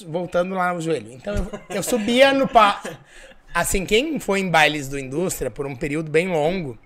voltando 0.07 0.55
lá 0.55 0.73
no 0.73 0.81
joelho. 0.81 1.13
Então, 1.13 1.35
eu, 1.35 1.77
eu 1.77 1.83
subia 1.83 2.33
no 2.33 2.49
pa... 2.49 2.83
Assim, 3.53 3.87
quem 3.87 4.21
foi 4.21 4.41
em 4.41 4.51
bailes 4.51 4.87
do 4.87 4.99
Indústria 4.99 5.51
por 5.51 5.67
um 5.67 5.75
período 5.75 6.11
bem 6.11 6.29
longo, 6.29 6.79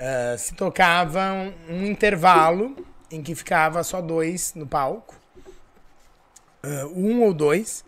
ah, 0.00 0.36
se 0.38 0.54
tocava 0.54 1.20
um, 1.32 1.52
um 1.74 1.86
intervalo 1.86 2.74
em 3.10 3.22
que 3.22 3.34
ficava 3.34 3.84
só 3.84 4.00
dois 4.00 4.54
no 4.54 4.66
palco. 4.66 5.14
Ah, 6.62 6.86
um 6.94 7.22
ou 7.22 7.34
dois 7.34 7.84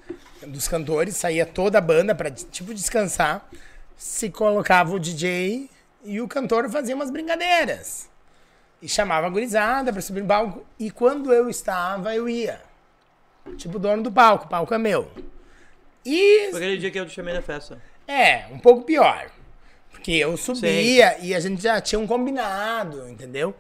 dos 0.47 0.69
cantores, 0.69 1.17
saía 1.17 1.47
toda 1.47 1.79
a 1.79 1.81
banda 1.81 2.15
para 2.15 2.31
tipo 2.31 2.75
descansar. 2.75 3.49
Se 4.03 4.31
colocava 4.31 4.93
o 4.97 4.99
DJ 4.99 5.71
e 6.05 6.21
o 6.21 6.27
cantor 6.27 6.69
fazia 6.69 6.93
umas 6.93 7.09
brincadeiras. 7.09 8.11
E 8.83 8.89
chamava 8.89 9.29
a 9.29 9.31
gurizada 9.31 9.93
pra 9.93 10.03
subir 10.03 10.23
no 10.23 10.27
palco. 10.27 10.67
E 10.77 10.91
quando 10.91 11.33
eu 11.33 11.49
estava, 11.49 12.13
eu 12.13 12.29
ia. 12.29 12.61
Tipo, 13.57 13.79
dono 13.79 14.03
do 14.03 14.11
palco, 14.11 14.47
o 14.47 14.49
palco 14.49 14.75
é 14.75 14.79
meu. 14.79 15.09
E 16.05 16.49
Foi 16.51 16.59
aquele 16.59 16.79
dia 16.79 16.91
que 16.91 16.99
eu 16.99 17.07
te 17.07 17.13
chamei 17.13 17.33
na 17.33 17.43
festa. 17.43 17.81
é, 18.09 18.47
um 18.51 18.59
pouco 18.59 18.83
pior. 18.83 19.31
Porque 19.93 20.11
eu 20.11 20.37
subia 20.37 21.17
e 21.21 21.33
a 21.33 21.39
gente 21.39 21.63
já 21.63 21.81
tinha 21.81 22.01
um 22.01 22.07
combinado, 22.07 23.09
entendeu? 23.09 23.55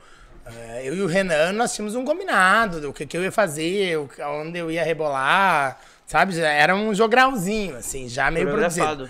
Eh, 0.44 0.82
Eu 0.86 0.96
e 0.96 1.02
o 1.02 1.06
Renan, 1.06 1.52
nós 1.52 1.72
tínhamos 1.72 1.94
um 1.94 2.04
combinado 2.04 2.80
do 2.80 2.92
que, 2.92 3.06
que 3.06 3.16
eu 3.16 3.22
ia 3.22 3.30
fazer, 3.30 3.96
onde 4.40 4.58
eu 4.58 4.72
ia 4.72 4.82
rebolar, 4.82 5.78
sabe? 6.04 6.36
Era 6.40 6.74
um 6.74 6.92
jogralzinho, 6.92 7.76
assim, 7.76 8.08
já 8.08 8.28
meio 8.28 8.48
produzido. 8.50 9.08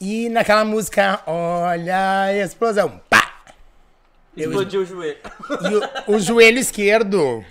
E 0.00 0.28
naquela 0.28 0.64
música, 0.64 1.20
olha 1.26 2.22
a 2.24 2.34
explosão, 2.34 3.00
pá! 3.08 3.32
Eu- 4.36 4.50
Explodiu 4.50 4.82
o 4.82 4.84
joelho. 4.84 5.16
E 6.06 6.10
o, 6.10 6.16
o 6.16 6.18
joelho 6.20 6.58
esquerdo 6.58 7.42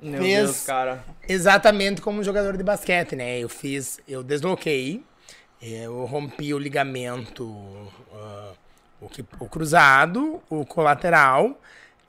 Meu 0.00 0.20
Fez- 0.20 0.36
Deus, 0.46 0.60
cara. 0.66 1.04
exatamente 1.28 2.00
como 2.00 2.18
um 2.20 2.24
jogador 2.24 2.56
de 2.56 2.64
basquete, 2.64 3.14
né? 3.14 3.38
Eu 3.38 3.48
fiz, 3.48 4.00
eu 4.08 4.22
desloquei, 4.24 5.04
eu 5.62 6.04
rompi 6.06 6.52
o 6.52 6.58
ligamento, 6.58 7.54
ah, 8.12 8.50
o, 9.00 9.08
que- 9.08 9.24
o 9.38 9.48
cruzado, 9.48 10.42
o 10.50 10.66
colateral, 10.66 11.56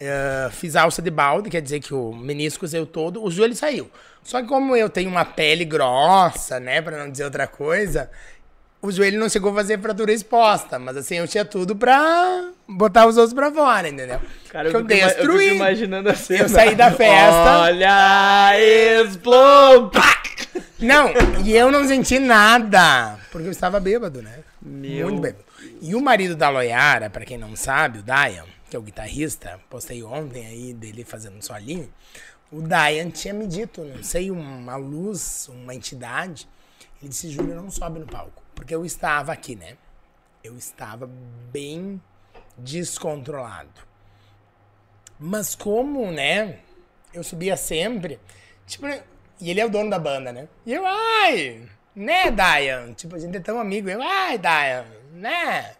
ah, 0.02 0.50
fiz 0.52 0.76
alça 0.76 1.04
de 1.04 1.12
balde, 1.12 1.52
quer 1.52 1.62
dizer 1.62 1.80
que 1.80 1.94
o 1.94 2.12
menisco 2.12 2.68
saiu 2.68 2.88
todo, 2.88 3.24
o 3.24 3.30
joelho 3.30 3.56
saiu. 3.56 3.92
Só 4.24 4.42
que 4.42 4.48
como 4.48 4.76
eu 4.76 4.90
tenho 4.90 5.08
uma 5.12 5.24
pele 5.24 5.64
grossa, 5.64 6.60
né, 6.60 6.82
pra 6.82 6.98
não 6.98 7.12
dizer 7.12 7.26
outra 7.26 7.46
coisa, 7.46 8.10
o 8.86 8.92
joelho 8.92 9.20
não 9.20 9.28
chegou 9.30 9.52
a 9.52 9.56
fazer 9.56 9.80
fratura 9.80 10.12
exposta, 10.14 10.78
mas 10.80 10.96
assim, 10.98 11.16
eu 11.16 11.28
tinha 11.28 11.44
tudo 11.46 11.76
pra 11.76 12.50
botar 12.68 13.08
os 13.08 13.18
outros 13.18 13.34
pra 13.34 13.52
fora, 13.52 13.88
entendeu? 13.90 14.20
Cara, 14.50 14.70
eu 14.70 14.80
ima- 14.80 14.88
destruí. 14.88 15.44
fico 15.44 15.56
imaginando 15.56 16.10
a 16.10 16.16
cena. 16.16 16.44
Eu 16.44 16.50
saí 16.50 16.76
da 16.76 16.92
festa. 16.92 17.60
Olha, 17.62 18.54
explode! 19.04 20.00
Não, 20.80 21.10
e 21.44 21.56
eu 21.56 21.72
não 21.72 21.88
senti 21.88 22.20
nada, 22.20 23.18
porque 23.32 23.48
eu 23.48 23.52
estava 23.52 23.80
bêbado, 23.80 24.22
né? 24.22 24.40
Meu. 24.62 25.08
Muito 25.10 25.22
bêbado. 25.22 25.44
E 25.82 25.96
o 25.96 26.02
marido 26.02 26.36
da 26.36 26.50
Loiara, 26.50 27.10
pra 27.10 27.26
quem 27.26 27.38
não 27.38 27.56
sabe, 27.56 28.00
o 28.00 28.04
Dayan, 28.04 28.44
que 28.70 28.76
é 28.76 28.80
o 28.80 28.82
guitarrista, 28.82 29.60
postei 29.70 30.04
ontem 30.04 30.46
aí 30.46 30.74
dele 30.74 31.04
fazendo 31.04 31.38
um 31.38 31.42
solinho. 31.42 31.90
O 32.52 32.62
Dayan 32.62 33.10
tinha 33.10 33.34
me 33.34 33.48
dito, 33.48 33.82
não 33.84 34.04
sei, 34.04 34.30
uma 34.32 34.76
luz, 34.76 35.50
uma 35.50 35.74
entidade. 35.74 36.48
Ele 37.02 37.10
disse, 37.10 37.30
Júlio, 37.30 37.56
não 37.56 37.70
sobe 37.70 38.00
no 38.00 38.06
palco. 38.06 38.42
Porque 38.56 38.74
eu 38.74 38.86
estava 38.86 39.32
aqui, 39.34 39.56
né? 39.56 39.78
Eu 40.44 40.58
estava 40.58 41.10
bem 41.52 42.02
descontrolado. 42.58 43.70
Mas 45.20 45.54
como, 45.54 46.12
né? 46.12 46.60
Eu 47.14 47.24
subia 47.24 47.58
sempre. 47.58 48.20
Tipo, 48.66 48.88
e 49.40 49.52
ele 49.52 49.60
é 49.60 49.66
o 49.66 49.70
dono 49.70 49.90
da 49.90 50.00
banda, 50.00 50.32
né? 50.32 50.48
E 50.66 50.74
eu, 50.74 50.84
ai, 50.86 51.68
né, 51.96 52.32
Dayan? 52.32 52.94
Tipo, 52.94 53.16
a 53.16 53.20
gente 53.20 53.38
é 53.38 53.40
tão 53.40 53.60
amigo. 53.60 53.90
Eu, 53.90 54.02
ai, 54.02 54.38
Dayan, 54.38 54.86
né? 55.14 55.76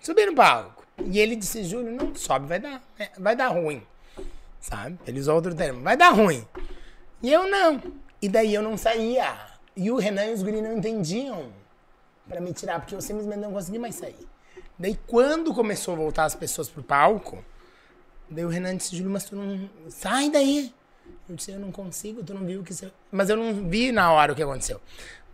Subi 0.00 0.24
no 0.26 0.34
palco. 0.34 0.86
E 1.04 1.18
ele 1.18 1.36
disse, 1.36 1.64
Júlio, 1.64 1.92
não 1.92 2.14
sobe, 2.14 2.46
vai 2.46 2.58
dar, 2.58 2.82
é, 2.98 3.10
vai 3.18 3.34
dar 3.34 3.48
ruim. 3.48 3.82
Sabe? 4.60 4.98
Ele 5.06 5.20
usou 5.20 5.34
outro 5.34 5.54
termo, 5.54 5.82
vai 5.82 5.96
dar 5.96 6.10
ruim. 6.10 6.46
E 7.22 7.32
eu 7.32 7.48
não. 7.48 7.80
E 8.20 8.28
daí 8.28 8.54
eu 8.54 8.62
não 8.62 8.76
saía. 8.76 9.34
E 9.74 9.90
o 9.90 9.96
Renan 9.96 10.26
e 10.26 10.34
os 10.34 10.42
guris 10.42 10.62
não 10.62 10.76
entendiam 10.76 11.50
pra 12.30 12.40
me 12.40 12.52
tirar, 12.52 12.78
porque 12.78 12.94
eu 12.94 13.00
simplesmente 13.00 13.40
não 13.40 13.52
conseguia 13.52 13.80
mais 13.80 13.96
sair. 13.96 14.28
Daí 14.78 14.98
quando 15.06 15.52
começou 15.52 15.94
a 15.94 15.96
voltar 15.96 16.24
as 16.24 16.34
pessoas 16.34 16.68
pro 16.68 16.82
palco, 16.82 17.44
daí 18.30 18.44
o 18.44 18.48
Renan 18.48 18.76
disse, 18.76 18.96
Júlio, 18.96 19.10
mas 19.10 19.24
tu 19.24 19.34
não. 19.36 19.68
Sai 19.88 20.30
daí! 20.30 20.72
Eu 21.28 21.34
disse, 21.34 21.50
eu 21.50 21.58
não 21.58 21.72
consigo, 21.72 22.22
tu 22.22 22.32
não 22.32 22.46
viu 22.46 22.60
o 22.60 22.64
que 22.64 22.72
você. 22.72 22.90
Mas 23.10 23.28
eu 23.28 23.36
não 23.36 23.68
vi 23.68 23.90
na 23.90 24.12
hora 24.12 24.32
o 24.32 24.36
que 24.36 24.42
aconteceu. 24.42 24.80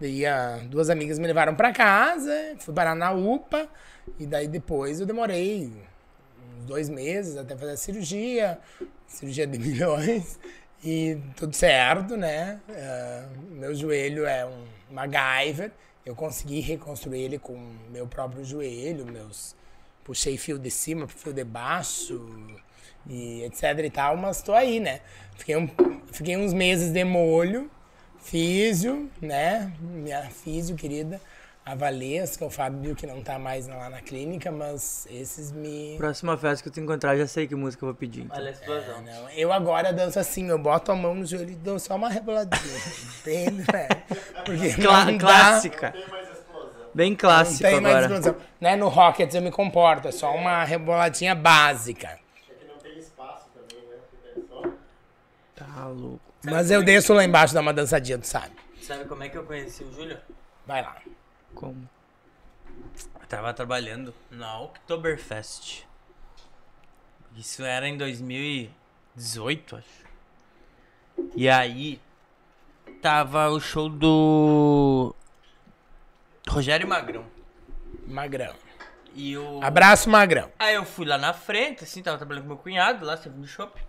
Daí 0.01 0.25
ah, 0.25 0.61
duas 0.65 0.89
amigas 0.89 1.19
me 1.19 1.27
levaram 1.27 1.55
pra 1.55 1.73
casa, 1.73 2.33
fui 2.59 2.75
parar 2.75 2.95
na 2.95 3.13
UPA, 3.13 3.69
e 4.19 4.27
daí 4.27 4.49
depois 4.49 5.01
eu 5.01 5.07
demorei 5.07 5.73
dois 6.67 6.89
meses 6.89 7.37
até 7.37 7.57
fazer 7.57 7.73
a 7.73 7.77
cirurgia, 7.77 8.59
cirurgia 9.07 9.47
de 9.47 9.59
milhões, 9.61 10.39
e 10.85 11.19
tudo 11.37 11.55
certo, 11.55 12.17
né? 12.17 12.61
Ah, 12.69 13.29
meu 13.51 13.75
joelho 13.75 14.27
é 14.27 14.47
um 14.47 14.65
MacGyver, 14.91 15.73
eu 16.07 16.15
consegui 16.15 16.61
reconstruir 16.61 17.21
ele 17.21 17.39
com 17.39 17.59
meu 17.91 18.07
próprio 18.07 18.45
joelho, 18.45 19.05
meus 19.05 19.57
puxei 20.05 20.37
fio 20.37 20.57
de 20.57 20.71
cima, 20.71 21.09
fio 21.09 21.33
de 21.33 21.43
baixo 21.43 22.25
e 23.09 23.43
etc 23.43 23.63
e 23.85 23.91
tal, 23.91 24.17
mas 24.17 24.41
tô 24.41 24.53
aí, 24.55 24.79
né? 24.79 25.01
Fiquei, 25.37 25.57
um, 25.57 25.69
fiquei 26.13 26.37
uns 26.37 26.55
meses 26.55 26.93
de 26.93 27.03
molho, 27.03 27.69
físio, 28.21 29.11
né? 29.21 29.73
Minha 29.81 30.23
físio 30.31 30.77
querida, 30.77 31.21
a 31.67 31.75
Valesca, 31.75 32.45
o 32.45 32.51
Fábio 32.51 32.95
que 32.95 33.09
não 33.09 33.21
tá 33.21 33.41
mais 33.41 33.67
lá 33.67 33.91
na 33.91 34.01
clínica, 34.01 34.53
mas 34.53 35.05
esses 35.11 35.51
me... 35.51 35.97
Próxima 35.99 36.37
festa 36.39 36.63
que 36.63 36.69
eu 36.69 36.73
te 36.73 36.79
encontrar, 36.81 37.17
já 37.17 37.27
sei 37.27 37.49
que 37.49 37.57
música 37.57 37.85
eu 37.85 37.89
vou 37.89 37.95
pedir. 37.97 38.23
então. 38.23 38.37
Olha 38.39 38.51
a 38.51 38.53
explosão. 38.53 39.03
Não, 39.03 39.29
eu 39.31 39.53
agora 39.53 39.93
danço 39.93 40.17
assim, 40.21 40.49
eu 40.49 40.59
boto 40.61 40.93
a 40.93 40.95
mão 40.95 41.13
no 41.17 41.27
joelho 41.27 41.51
e 41.51 41.57
dou 41.57 41.77
só 41.81 41.97
uma 41.97 42.09
reboladinha, 42.09 42.63
entende, 43.19 43.65
né? 43.73 43.89
Porque 44.45 44.77
não 44.81 45.17
dá- 45.17 45.19
clássica. 45.19 45.91
Tem 45.91 46.07
mais 46.09 46.29
explosão. 46.31 46.71
Bem 46.95 47.11
Não 47.11 47.17
clássico 47.19 47.63
tem 47.63 47.81
mais 47.81 47.97
agora. 47.97 48.15
explosão. 48.15 48.37
Né? 48.61 48.77
No 48.77 48.89
Rockets 48.89 49.35
eu 49.35 49.43
me 49.43 49.51
comporto, 49.51 50.07
é 50.07 50.13
só 50.13 50.33
uma 50.37 50.63
reboladinha 50.63 51.35
básica. 51.35 52.07
É 52.09 52.55
que 52.55 52.65
não 52.65 52.79
tem 52.79 52.97
espaço 52.97 53.47
também, 53.53 53.85
né? 53.89 53.97
Porque 54.09 54.41
tem 54.41 54.45
só. 54.49 54.63
Tá 55.57 55.87
louco. 55.89 56.21
Mas 56.45 56.71
eu 56.71 56.81
desço 56.85 57.13
lá 57.13 57.25
embaixo, 57.25 57.53
dar 57.53 57.61
uma 57.61 57.75
dançadinha, 57.75 58.19
tu 58.19 58.27
sabe? 58.29 58.53
Sabe 58.81 59.05
como 59.07 59.25
é 59.25 59.29
que 59.29 59.37
eu 59.37 59.43
conheci 59.45 59.83
o 59.83 59.93
Júlio? 59.93 60.17
Vai 60.65 60.81
lá. 60.81 60.97
Como? 61.57 61.89
Eu 63.19 63.27
tava 63.27 63.53
trabalhando 63.55 64.15
na 64.31 64.61
Oktoberfest. 64.61 65.85
Isso 67.35 67.65
era 67.65 67.89
em 67.89 67.97
2018, 67.97 69.77
acho. 69.77 70.07
E 71.35 71.49
aí 71.49 71.99
tava 73.01 73.49
o 73.49 73.59
show 73.59 73.89
do 73.89 75.15
Rogério 76.47 76.87
Magrão. 76.87 77.25
Magrão. 78.07 78.55
E 79.15 79.37
o 79.37 79.61
Abraço, 79.63 80.11
Magrão. 80.11 80.53
Aí 80.59 80.75
eu 80.75 80.85
fui 80.85 81.07
lá 81.07 81.17
na 81.17 81.33
frente, 81.33 81.85
assim, 81.85 82.03
tava 82.03 82.19
trabalhando 82.19 82.43
com 82.43 82.49
meu 82.49 82.59
cunhado 82.59 83.05
lá, 83.05 83.17
servindo 83.17 83.41
no 83.41 83.49
shopping. 83.49 83.83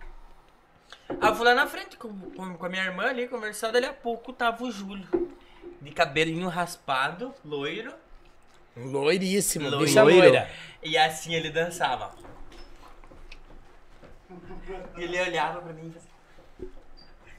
Aí 1.20 1.28
eu 1.28 1.34
fui 1.36 1.44
lá 1.44 1.54
na 1.54 1.66
frente 1.66 1.98
com, 1.98 2.18
com, 2.30 2.54
com 2.56 2.66
a 2.66 2.68
minha 2.68 2.84
irmã 2.84 3.04
ali, 3.04 3.28
conversando, 3.28 3.74
dali 3.74 3.84
a 3.84 3.92
pouco 3.92 4.32
tava 4.32 4.64
o 4.64 4.70
Júlio. 4.70 5.36
De 5.80 5.90
cabelinho 5.92 6.48
raspado, 6.48 7.34
loiro. 7.44 7.92
Loiríssimo, 8.76 9.68
Loiro. 9.68 9.84
bicha 9.84 10.02
loira. 10.02 10.50
E 10.82 10.96
assim 10.96 11.34
ele 11.34 11.50
dançava. 11.50 12.14
E 14.96 15.02
ele 15.02 15.20
olhava 15.20 15.60
pra 15.62 15.72
mim 15.72 15.88
e 15.88 15.92
fazia... 15.92 16.08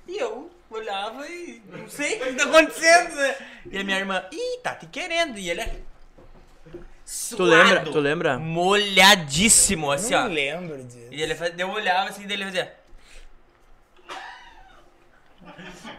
E 0.07 0.17
eu 0.17 0.49
olhava 0.71 1.27
e 1.27 1.61
não 1.67 1.87
sei 1.87 2.21
o 2.21 2.25
que 2.25 2.33
tá 2.33 2.43
acontecendo, 2.45 3.15
né? 3.15 3.35
E 3.71 3.77
a 3.77 3.83
minha 3.83 3.99
irmã, 3.99 4.23
ih, 4.31 4.59
tá 4.63 4.75
te 4.75 4.87
querendo. 4.87 5.37
E 5.37 5.49
ele 5.49 5.61
é. 5.61 5.79
Tu 7.35 7.43
lembra? 7.43 7.83
Tu 7.85 7.99
lembra? 7.99 8.39
Molhadíssimo, 8.39 9.91
assim, 9.91 10.13
ó. 10.13 10.23
Não 10.23 10.31
lembro 10.33 10.83
disso. 10.83 11.07
E 11.11 11.21
ele 11.21 11.35
fazia, 11.35 11.55
eu 11.57 11.69
olhava 11.69 12.09
assim, 12.09 12.25
dele 12.27 12.45
fazia. 12.45 12.78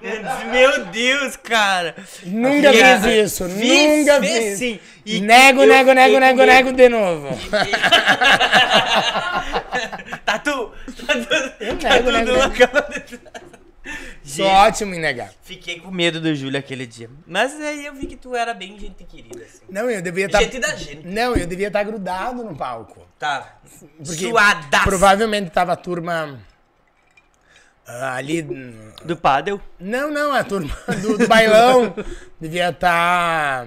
Eu 0.03 0.23
Meu 0.51 0.85
Deus, 0.87 1.37
cara! 1.37 1.95
Nunca 2.24 2.73
Fiz- 2.73 2.82
fiz 2.82 3.05
isso, 3.32 3.49
fiz- 3.51 3.99
nunca 3.99 4.20
fiz 4.20 4.31
fiz. 4.32 4.59
sim. 4.59 4.81
E 5.05 5.20
nego, 5.20 5.62
eu 5.62 5.69
nego, 5.69 5.93
nego, 5.93 6.19
nego, 6.19 6.45
nego 6.45 6.73
de 6.73 6.89
novo. 6.89 7.28
Tatu! 10.24 10.73
Tatu! 11.07 11.53
nego, 11.82 12.11
nego, 12.11 12.32
nego. 12.32 12.66
Tatu! 12.69 13.20
Sou 14.23 14.47
ótimo 14.47 14.95
em 14.95 15.01
negar. 15.01 15.31
Fiquei 15.43 15.81
com 15.81 15.91
medo 15.91 16.20
do 16.20 16.35
Júlio 16.35 16.59
aquele 16.59 16.87
dia. 16.87 17.11
Mas 17.27 17.59
aí 17.61 17.85
eu 17.87 17.95
vi 17.95 18.07
que 18.07 18.16
tu 18.16 18.37
era 18.37 18.55
bem 18.55 18.78
gente 18.78 19.03
querida, 19.05 19.43
assim. 19.43 19.62
Não, 19.69 19.91
eu 19.91 20.01
devia 20.01 20.27
estar. 20.27 20.41
Gente 20.43 20.61
da 20.61 20.77
gente. 20.77 21.07
Não, 21.07 21.35
eu 21.35 21.47
devia 21.47 21.66
estar 21.69 21.82
grudado 21.82 22.45
no 22.45 22.55
palco. 22.55 23.05
Tá. 23.19 23.57
Porque 23.97 24.28
Suadaço. 24.28 24.85
Provavelmente 24.85 25.51
tava 25.51 25.73
a 25.73 25.77
turma 25.77 26.39
ali. 28.15 28.43
Do 29.05 29.17
Paddle. 29.17 29.61
Não, 29.79 30.11
não, 30.11 30.33
a 30.33 30.45
turma 30.45 30.75
do, 31.01 31.19
do 31.19 31.27
bailão 31.27 31.95
devia 32.41 32.69
estar 32.69 33.67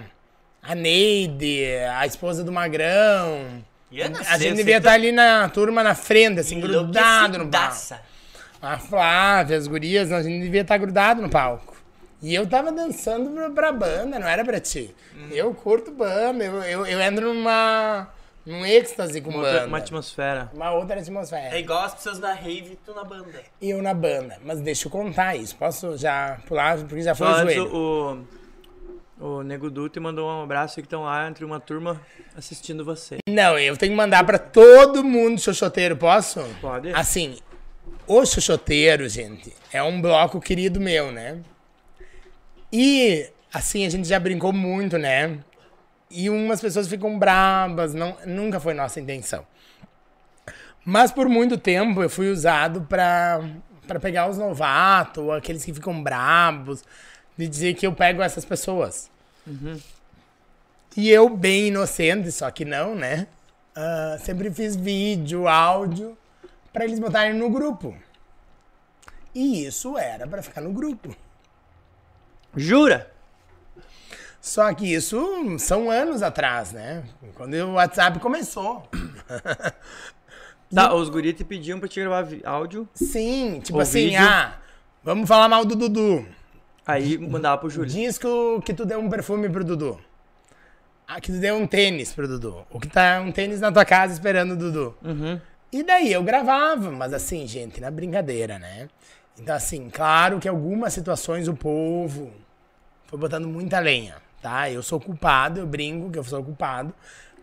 a 0.61 0.75
Neide, 0.75 1.65
a 1.97 2.05
esposa 2.05 2.43
do 2.43 2.51
Magrão. 2.51 3.63
E 3.91 3.99
eu 3.99 4.09
não 4.09 4.21
A 4.21 4.23
sei, 4.23 4.39
gente 4.49 4.57
devia 4.57 4.77
estar 4.77 4.93
ali 4.93 5.11
na 5.11 5.49
turma 5.49 5.83
na 5.83 5.93
frente, 5.93 6.39
assim, 6.39 6.59
grudado 6.59 7.37
no 7.37 7.47
palco. 7.47 7.75
A 8.61 8.77
Flávia, 8.77 9.57
as 9.57 9.67
gurias, 9.67 10.11
a 10.11 10.23
gente 10.23 10.41
devia 10.41 10.61
estar 10.61 10.77
grudado 10.77 11.21
no 11.21 11.29
palco. 11.29 11.75
E 12.21 12.33
eu 12.33 12.47
tava 12.47 12.71
dançando 12.71 13.29
pra, 13.31 13.49
pra 13.49 13.71
banda, 13.73 14.17
não 14.17 14.27
era 14.27 14.45
pra 14.45 14.59
ti. 14.59 14.95
Hum. 15.13 15.27
Eu 15.31 15.53
curto 15.53 15.91
banda, 15.91 16.43
eu, 16.45 16.63
eu, 16.63 16.85
eu 16.85 17.01
entro 17.01 17.33
numa. 17.33 18.07
Num 18.45 18.65
êxtase 18.65 19.21
com 19.21 19.29
Uma, 19.29 19.37
outra- 19.39 19.53
banda. 19.53 19.67
uma 19.67 19.77
atmosfera. 19.77 20.51
Uma 20.53 20.71
outra 20.71 20.95
É 20.97 20.99
atmosfera. 21.01 21.57
igual 21.59 21.83
as 21.83 21.95
pessoas 21.95 22.19
da 22.19 22.33
rave 22.33 22.73
e 22.73 22.75
tu 22.85 22.93
na 22.93 23.03
banda. 23.03 23.41
E 23.61 23.69
eu 23.69 23.81
na 23.81 23.93
banda. 23.93 24.37
Mas 24.43 24.59
deixa 24.61 24.87
eu 24.87 24.91
contar 24.91 25.35
isso. 25.35 25.55
Posso 25.55 25.97
já 25.97 26.37
pular, 26.47 26.77
porque 26.79 27.01
já 27.01 27.15
foi 27.15 27.27
Só 27.27 27.33
o 27.33 27.39
joelho. 27.39 27.75
o, 29.19 29.27
o 29.39 29.43
Nego 29.43 29.69
Du 29.69 29.87
te 29.87 29.99
mandou 29.99 30.27
um 30.29 30.43
abraço 30.43 30.75
que 30.75 30.81
estão 30.81 31.03
lá 31.03 31.27
entre 31.29 31.45
uma 31.45 31.59
turma 31.59 32.01
assistindo 32.35 32.83
você. 32.83 33.17
Não, 33.29 33.57
eu 33.57 33.77
tenho 33.77 33.91
que 33.93 33.97
mandar 33.97 34.25
pra 34.25 34.37
todo 34.37 35.03
mundo 35.03 35.39
xoxoteiro, 35.39 35.95
posso? 35.95 36.41
Pode. 36.59 36.91
Assim, 36.93 37.37
o 38.05 38.25
xoxoteiro, 38.25 39.07
gente, 39.07 39.53
é 39.71 39.81
um 39.81 40.01
bloco 40.01 40.41
querido 40.41 40.81
meu, 40.81 41.11
né? 41.11 41.39
E, 42.71 43.29
assim, 43.53 43.85
a 43.85 43.89
gente 43.89 44.07
já 44.07 44.19
brincou 44.19 44.51
muito, 44.51 44.97
né? 44.97 45.37
E 46.15 46.29
umas 46.29 46.61
pessoas 46.61 46.87
ficam 46.87 47.17
brabas, 47.17 47.95
não, 47.95 48.15
nunca 48.23 48.59
foi 48.59 48.75
nossa 48.75 48.99
intenção. 48.99 49.43
Mas 50.85 51.11
por 51.11 51.27
muito 51.27 51.57
tempo 51.57 52.03
eu 52.03 52.09
fui 52.09 52.29
usado 52.29 52.81
pra, 52.81 53.41
pra 53.87 53.99
pegar 53.99 54.29
os 54.29 54.37
novatos, 54.37 55.27
aqueles 55.31 55.65
que 55.65 55.73
ficam 55.73 56.03
brabos, 56.03 56.83
de 57.35 57.47
dizer 57.47 57.73
que 57.73 57.87
eu 57.87 57.93
pego 57.93 58.21
essas 58.21 58.45
pessoas. 58.45 59.09
E 60.95 61.09
eu, 61.09 61.27
bem 61.29 61.69
inocente, 61.69 62.31
só 62.31 62.51
que 62.51 62.63
não, 62.63 62.93
né? 62.93 63.25
Ah, 63.75 64.17
sempre 64.19 64.51
fiz 64.51 64.75
vídeo, 64.75 65.47
áudio, 65.47 66.15
pra 66.71 66.83
eles 66.83 66.99
botarem 66.99 67.33
no 67.33 67.49
grupo. 67.49 67.97
E 69.33 69.65
isso 69.65 69.97
era 69.97 70.27
pra 70.27 70.43
ficar 70.43 70.61
no 70.61 70.71
grupo. 70.71 71.15
Jura? 72.55 73.11
Só 74.45 74.73
que 74.73 74.93
isso 74.93 75.57
são 75.57 75.89
anos 75.89 76.21
atrás, 76.21 76.73
né? 76.73 77.05
Quando 77.33 77.53
o 77.53 77.73
WhatsApp 77.75 78.19
começou. 78.19 78.85
Tá, 80.73 80.93
os 80.93 81.07
guris 81.07 81.33
te 81.35 81.43
pediam 81.43 81.79
pra 81.79 81.87
te 81.87 81.99
gravar 82.01 82.27
áudio, 82.43 82.87
Sim, 82.93 83.61
tipo 83.63 83.77
O 83.77 83.81
assim, 83.81 84.05
vídeo. 84.07 84.19
ah, 84.21 84.55
vamos 85.03 85.27
falar 85.29 85.47
mal 85.47 85.63
do 85.63 85.75
Dudu. 85.75 86.25
aí 86.85 87.17
mandava 87.17 87.57
pro 87.59 87.69
Júlio. 87.69 87.89
Diz 87.89 88.17
que, 88.17 88.25
o- 88.27 88.59
que 88.61 88.73
tu 88.73 88.85
deu 88.85 88.99
um 88.99 89.09
perfume 89.09 89.47
pro 89.49 89.63
Dudu. 89.63 89.99
Ah, 91.07 91.21
que 91.21 91.31
tu 91.31 91.37
deu 91.39 91.55
um 91.55 91.67
tênis 91.67 92.11
pro 92.11 92.27
Dudu. 92.27 92.65
Ou 92.71 92.79
que 92.79 92.87
tá 92.87 93.21
um 93.21 93.31
tênis 93.31 93.61
na 93.61 93.71
tua 93.71 93.85
casa 93.85 94.13
esperando 94.13 94.51
o 94.53 94.57
Dudu. 94.57 94.95
E 95.71 95.83
daí 95.83 96.11
eu 96.11 96.21
gravava, 96.23 96.91
mas 96.91 97.13
assim, 97.13 97.45
gente, 97.47 97.79
na 97.79 97.89
brincadeira, 97.91 98.57
né? 98.59 98.89
Então, 99.39 99.55
assim, 99.55 99.89
claro 99.89 100.39
que 100.39 100.47
algumas 100.49 100.91
situações 100.93 101.47
o 101.47 101.53
povo 101.55 102.31
foi 103.05 103.17
botando 103.19 103.47
muita 103.47 103.79
lenha, 103.79 104.15
tá? 104.43 104.69
Eu 104.69 104.83
sou 104.83 104.99
culpado, 104.99 105.61
eu 105.61 105.65
brinco 105.65 106.11
que 106.11 106.19
eu 106.19 106.23
sou 106.23 106.43
culpado. 106.43 106.93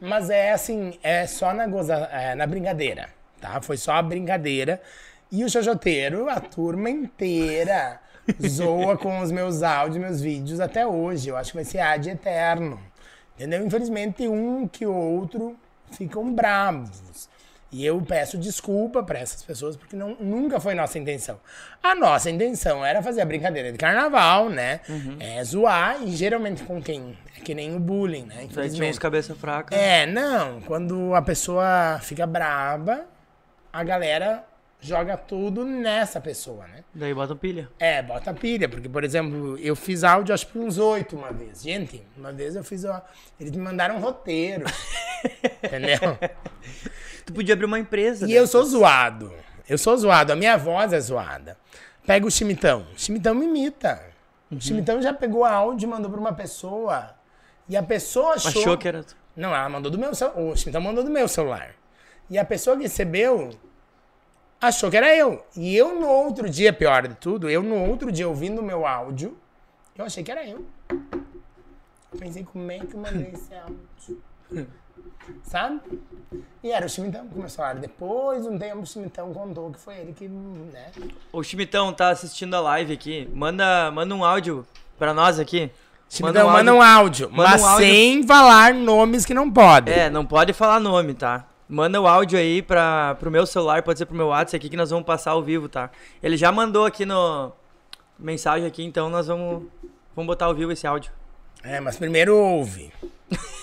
Mas 0.00 0.30
é 0.30 0.52
assim, 0.52 0.98
é 1.02 1.26
só 1.26 1.52
na, 1.52 1.66
goza, 1.66 1.94
é, 1.94 2.34
na 2.34 2.46
brincadeira, 2.46 3.08
tá? 3.40 3.60
Foi 3.60 3.76
só 3.76 3.94
a 3.94 4.02
brincadeira. 4.02 4.80
E 5.32 5.42
o 5.42 5.48
Xoxoteiro, 5.48 6.28
a 6.28 6.40
turma 6.40 6.90
inteira, 6.90 8.00
zoa 8.46 8.96
com 8.96 9.20
os 9.20 9.32
meus 9.32 9.62
áudios, 9.62 9.96
meus 9.96 10.20
vídeos 10.20 10.60
até 10.60 10.86
hoje. 10.86 11.30
Eu 11.30 11.36
acho 11.36 11.52
que 11.52 11.56
vai 11.56 11.64
ser 11.64 11.78
ad 11.80 12.08
eterno. 12.08 12.78
Entendeu? 13.34 13.64
Infelizmente, 13.64 14.28
um 14.28 14.68
que 14.68 14.86
outro 14.86 15.56
ficam 15.92 16.32
bravos. 16.32 17.29
E 17.72 17.86
eu 17.86 18.00
peço 18.02 18.36
desculpa 18.36 19.00
para 19.02 19.20
essas 19.20 19.42
pessoas, 19.44 19.76
porque 19.76 19.94
não, 19.94 20.16
nunca 20.18 20.58
foi 20.58 20.74
nossa 20.74 20.98
intenção. 20.98 21.38
A 21.80 21.94
nossa 21.94 22.28
intenção 22.28 22.84
era 22.84 23.00
fazer 23.00 23.20
a 23.20 23.24
brincadeira 23.24 23.70
de 23.70 23.78
carnaval, 23.78 24.48
né? 24.48 24.80
É 25.20 25.44
zoar, 25.44 26.02
e 26.02 26.10
geralmente 26.10 26.64
com 26.64 26.82
quem? 26.82 27.16
É 27.38 27.40
que 27.40 27.54
nem 27.54 27.76
o 27.76 27.78
bullying, 27.78 28.24
né? 28.24 28.44
Infelizmente. 28.44 28.98
cabeça 28.98 29.36
fraca. 29.36 29.74
É, 29.74 30.04
não. 30.04 30.60
Quando 30.62 31.14
a 31.14 31.22
pessoa 31.22 32.00
fica 32.02 32.26
braba, 32.26 33.06
a 33.72 33.84
galera 33.84 34.44
joga 34.80 35.16
tudo 35.16 35.64
nessa 35.64 36.20
pessoa, 36.20 36.66
né? 36.66 36.82
Daí 36.94 37.12
bota 37.12 37.36
pilha. 37.36 37.68
É, 37.78 38.02
bota 38.02 38.32
pilha, 38.32 38.68
porque, 38.68 38.88
por 38.88 39.04
exemplo, 39.04 39.58
eu 39.58 39.76
fiz 39.76 40.02
áudio 40.02 40.34
acho 40.34 40.46
que 40.46 40.58
uns 40.58 40.78
oito 40.78 41.16
uma 41.16 41.32
vez. 41.32 41.62
Gente, 41.62 42.02
uma 42.16 42.32
vez 42.32 42.56
eu 42.56 42.64
fiz. 42.64 42.84
ó, 42.84 43.02
Eles 43.38 43.52
me 43.52 43.58
mandaram 43.58 43.96
um 43.96 44.00
roteiro. 44.00 44.64
entendeu? 45.62 46.18
Tu 47.24 47.32
podia 47.32 47.54
abrir 47.54 47.66
uma 47.66 47.78
empresa. 47.78 48.26
E 48.26 48.30
né? 48.30 48.34
eu 48.34 48.46
sou 48.46 48.64
zoado. 48.64 49.32
Eu 49.68 49.78
sou 49.78 49.96
zoado. 49.96 50.32
A 50.32 50.36
minha 50.36 50.56
voz 50.56 50.92
é 50.92 51.00
zoada. 51.00 51.56
Pega 52.06 52.26
o 52.26 52.30
chimitão. 52.30 52.86
O 52.94 52.98
chimitão 52.98 53.34
me 53.34 53.44
imita. 53.46 54.02
Uhum. 54.50 54.58
O 54.58 54.60
chimitão 54.60 55.00
já 55.00 55.12
pegou 55.12 55.44
áudio 55.44 55.86
e 55.86 55.90
mandou 55.90 56.10
pra 56.10 56.18
uma 56.18 56.32
pessoa. 56.32 57.14
E 57.68 57.76
a 57.76 57.82
pessoa 57.82 58.34
achou. 58.34 58.62
Achou 58.62 58.78
que 58.78 58.88
era. 58.88 59.04
tu. 59.04 59.14
Não, 59.36 59.54
ela 59.54 59.68
mandou 59.68 59.90
do 59.90 59.98
meu 59.98 60.14
celular. 60.14 60.40
O 60.40 60.56
chimitão 60.56 60.80
mandou 60.80 61.04
do 61.04 61.10
meu 61.10 61.28
celular. 61.28 61.74
E 62.28 62.38
a 62.38 62.44
pessoa 62.44 62.76
que 62.76 62.82
recebeu 62.82 63.50
achou 64.60 64.90
que 64.90 64.96
era 64.96 65.14
eu. 65.16 65.44
E 65.56 65.76
eu 65.76 65.98
no 65.98 66.06
outro 66.06 66.48
dia, 66.48 66.72
pior 66.72 67.08
de 67.08 67.14
tudo, 67.14 67.48
eu 67.48 67.62
no 67.62 67.76
outro 67.88 68.12
dia 68.12 68.28
ouvindo 68.28 68.60
o 68.60 68.64
meu 68.64 68.86
áudio, 68.86 69.36
eu 69.96 70.04
achei 70.04 70.22
que 70.22 70.30
era 70.30 70.46
eu. 70.46 70.64
Eu 70.90 72.18
pensei, 72.18 72.44
como 72.44 72.70
é 72.70 72.78
que 72.78 72.94
eu 72.94 73.00
mandei 73.00 73.32
esse 73.32 73.54
áudio? 73.54 74.22
Sabe? 75.44 75.80
E 76.62 76.72
era 76.72 76.86
o 76.86 76.88
Chimitão 76.88 77.26
que 77.26 77.34
começou 77.34 77.64
a 77.64 77.68
falar. 77.68 77.80
Depois, 77.80 78.44
um 78.46 78.58
tempo, 78.58 78.80
o 78.80 78.86
Chimitão 78.86 79.32
contou 79.32 79.70
que 79.70 79.78
foi 79.78 79.96
ele 79.98 80.12
que, 80.12 80.26
né? 80.26 80.90
O 81.32 81.42
Chimitão 81.42 81.92
tá 81.92 82.10
assistindo 82.10 82.54
a 82.54 82.60
live 82.60 82.92
aqui. 82.92 83.28
Manda, 83.32 83.90
manda 83.92 84.14
um 84.14 84.24
áudio 84.24 84.66
pra 84.98 85.14
nós 85.14 85.38
aqui. 85.38 85.70
Chimitão, 86.08 86.50
manda 86.50 86.74
um 86.74 86.82
áudio, 86.82 87.30
manda 87.30 87.50
mas 87.50 87.62
um 87.62 87.66
áudio. 87.66 87.86
sem 87.86 88.26
falar 88.26 88.74
nomes 88.74 89.24
que 89.24 89.32
não 89.32 89.48
podem. 89.50 89.94
É, 89.94 90.10
não 90.10 90.26
pode 90.26 90.52
falar 90.52 90.80
nome, 90.80 91.14
tá? 91.14 91.46
Manda 91.70 92.00
o 92.00 92.06
áudio 92.08 92.36
aí 92.36 92.62
pra, 92.62 93.14
pro 93.20 93.30
meu 93.30 93.46
celular, 93.46 93.80
pode 93.84 93.96
ser 93.96 94.04
pro 94.04 94.16
meu 94.16 94.26
WhatsApp 94.26 94.56
aqui 94.56 94.68
que 94.68 94.76
nós 94.76 94.90
vamos 94.90 95.06
passar 95.06 95.30
ao 95.30 95.42
vivo, 95.42 95.68
tá? 95.68 95.88
Ele 96.20 96.36
já 96.36 96.50
mandou 96.50 96.84
aqui 96.84 97.06
no 97.06 97.52
mensagem 98.18 98.66
aqui, 98.66 98.82
então 98.84 99.08
nós 99.08 99.28
vamos 99.28 99.68
vamos 100.14 100.26
botar 100.26 100.46
ao 100.46 100.54
vivo 100.54 100.72
esse 100.72 100.84
áudio. 100.84 101.12
É, 101.62 101.78
mas 101.78 101.96
primeiro 101.96 102.36
ouve. 102.36 102.92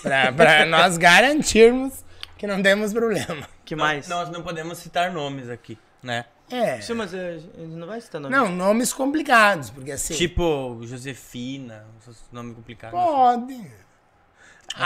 Pra, 0.02 0.32
pra 0.32 0.64
nós 0.66 0.96
garantirmos 0.96 2.02
que 2.38 2.46
não 2.46 2.62
temos 2.62 2.94
problema. 2.94 3.46
Que 3.62 3.76
mais? 3.76 4.08
Nós 4.08 4.30
não 4.30 4.42
podemos 4.42 4.78
citar 4.78 5.12
nomes 5.12 5.50
aqui, 5.50 5.76
né? 6.02 6.24
É. 6.50 6.80
Sim, 6.80 6.94
mas 6.94 7.12
eh, 7.12 7.40
a 7.56 7.60
gente 7.60 7.74
não 7.74 7.86
vai 7.86 8.00
citar 8.00 8.20
nome. 8.20 8.34
Não, 8.34 8.48
nomes 8.50 8.90
complicados, 8.90 9.68
porque 9.68 9.92
assim. 9.92 10.14
Tipo, 10.14 10.78
Josefina, 10.82 11.84
esses 12.00 12.24
nomes 12.32 12.56
complicados. 12.56 12.98
Pode. 12.98 13.52
Assim. 13.52 13.87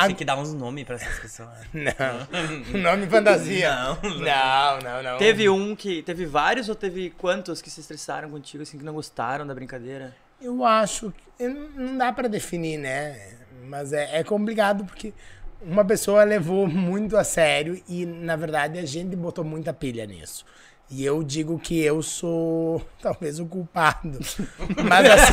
Tem 0.07 0.15
que 0.15 0.25
dar 0.25 0.39
uns 0.39 0.55
nomes 0.55 0.85
pra 0.85 0.95
essas 0.95 1.19
pessoas. 1.19 1.51
Não. 1.73 2.81
Nome 2.81 3.07
fantasia. 3.07 3.71
Não, 4.03 4.81
não, 4.81 4.81
não, 4.81 5.03
não. 5.03 5.19
Teve 5.19 5.49
um 5.49 5.75
que. 5.75 6.03
Teve 6.03 6.25
vários 6.25 6.69
ou 6.69 6.75
teve 6.75 7.11
quantos 7.11 7.61
que 7.61 7.71
se 7.71 7.81
estressaram 7.81 8.31
contigo, 8.31 8.63
assim, 8.63 8.79
que 8.79 8.85
não 8.85 8.95
gostaram 8.95 9.47
da 9.47 9.55
brincadeira? 9.55 10.15
Eu 10.41 10.65
acho 10.65 11.13
que 11.13 11.49
não 11.49 11.69
não 11.71 11.99
dá 11.99 12.13
pra 12.13 12.29
definir, 12.29 12.79
né? 12.79 13.35
Mas 13.65 13.93
é, 13.93 14.19
é 14.19 14.25
complicado 14.25 14.85
porque 14.85 15.13
uma 15.61 15.85
pessoa 15.85 16.25
levou 16.25 16.67
muito 16.67 17.17
a 17.17 17.25
sério 17.25 17.81
e, 17.89 18.05
na 18.05 18.37
verdade, 18.37 18.79
a 18.79 18.85
gente 18.85 19.15
botou 19.15 19.45
muita 19.45 19.73
pilha 19.73 20.05
nisso. 20.07 20.45
E 20.94 21.06
eu 21.06 21.23
digo 21.24 21.59
que 21.59 21.82
eu 21.82 22.02
sou 22.02 22.86
talvez 23.01 23.40
o 23.40 23.47
culpado. 23.47 24.19
Mas 24.86 25.10
assim, 25.10 25.32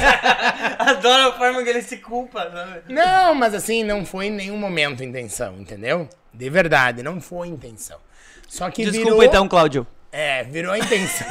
Adoro 0.79 1.29
a 1.29 1.37
forma 1.37 1.61
que 1.61 1.69
ele 1.69 1.81
se 1.81 1.97
culpa, 1.97 2.49
sabe? 2.49 2.93
não, 2.93 3.35
mas 3.35 3.53
assim, 3.53 3.83
não 3.83 4.05
foi 4.05 4.27
em 4.27 4.31
nenhum 4.31 4.57
momento 4.57 5.03
intenção, 5.03 5.57
entendeu? 5.59 6.07
De 6.33 6.49
verdade, 6.49 7.03
não 7.03 7.19
foi 7.19 7.49
intenção. 7.49 7.99
Só 8.47 8.69
que 8.71 8.85
Desculpa 8.85 9.11
virou... 9.11 9.23
então, 9.23 9.47
Cláudio. 9.47 9.85
É, 10.11 10.43
virou 10.43 10.71
a 10.71 10.79
intenção. 10.79 11.27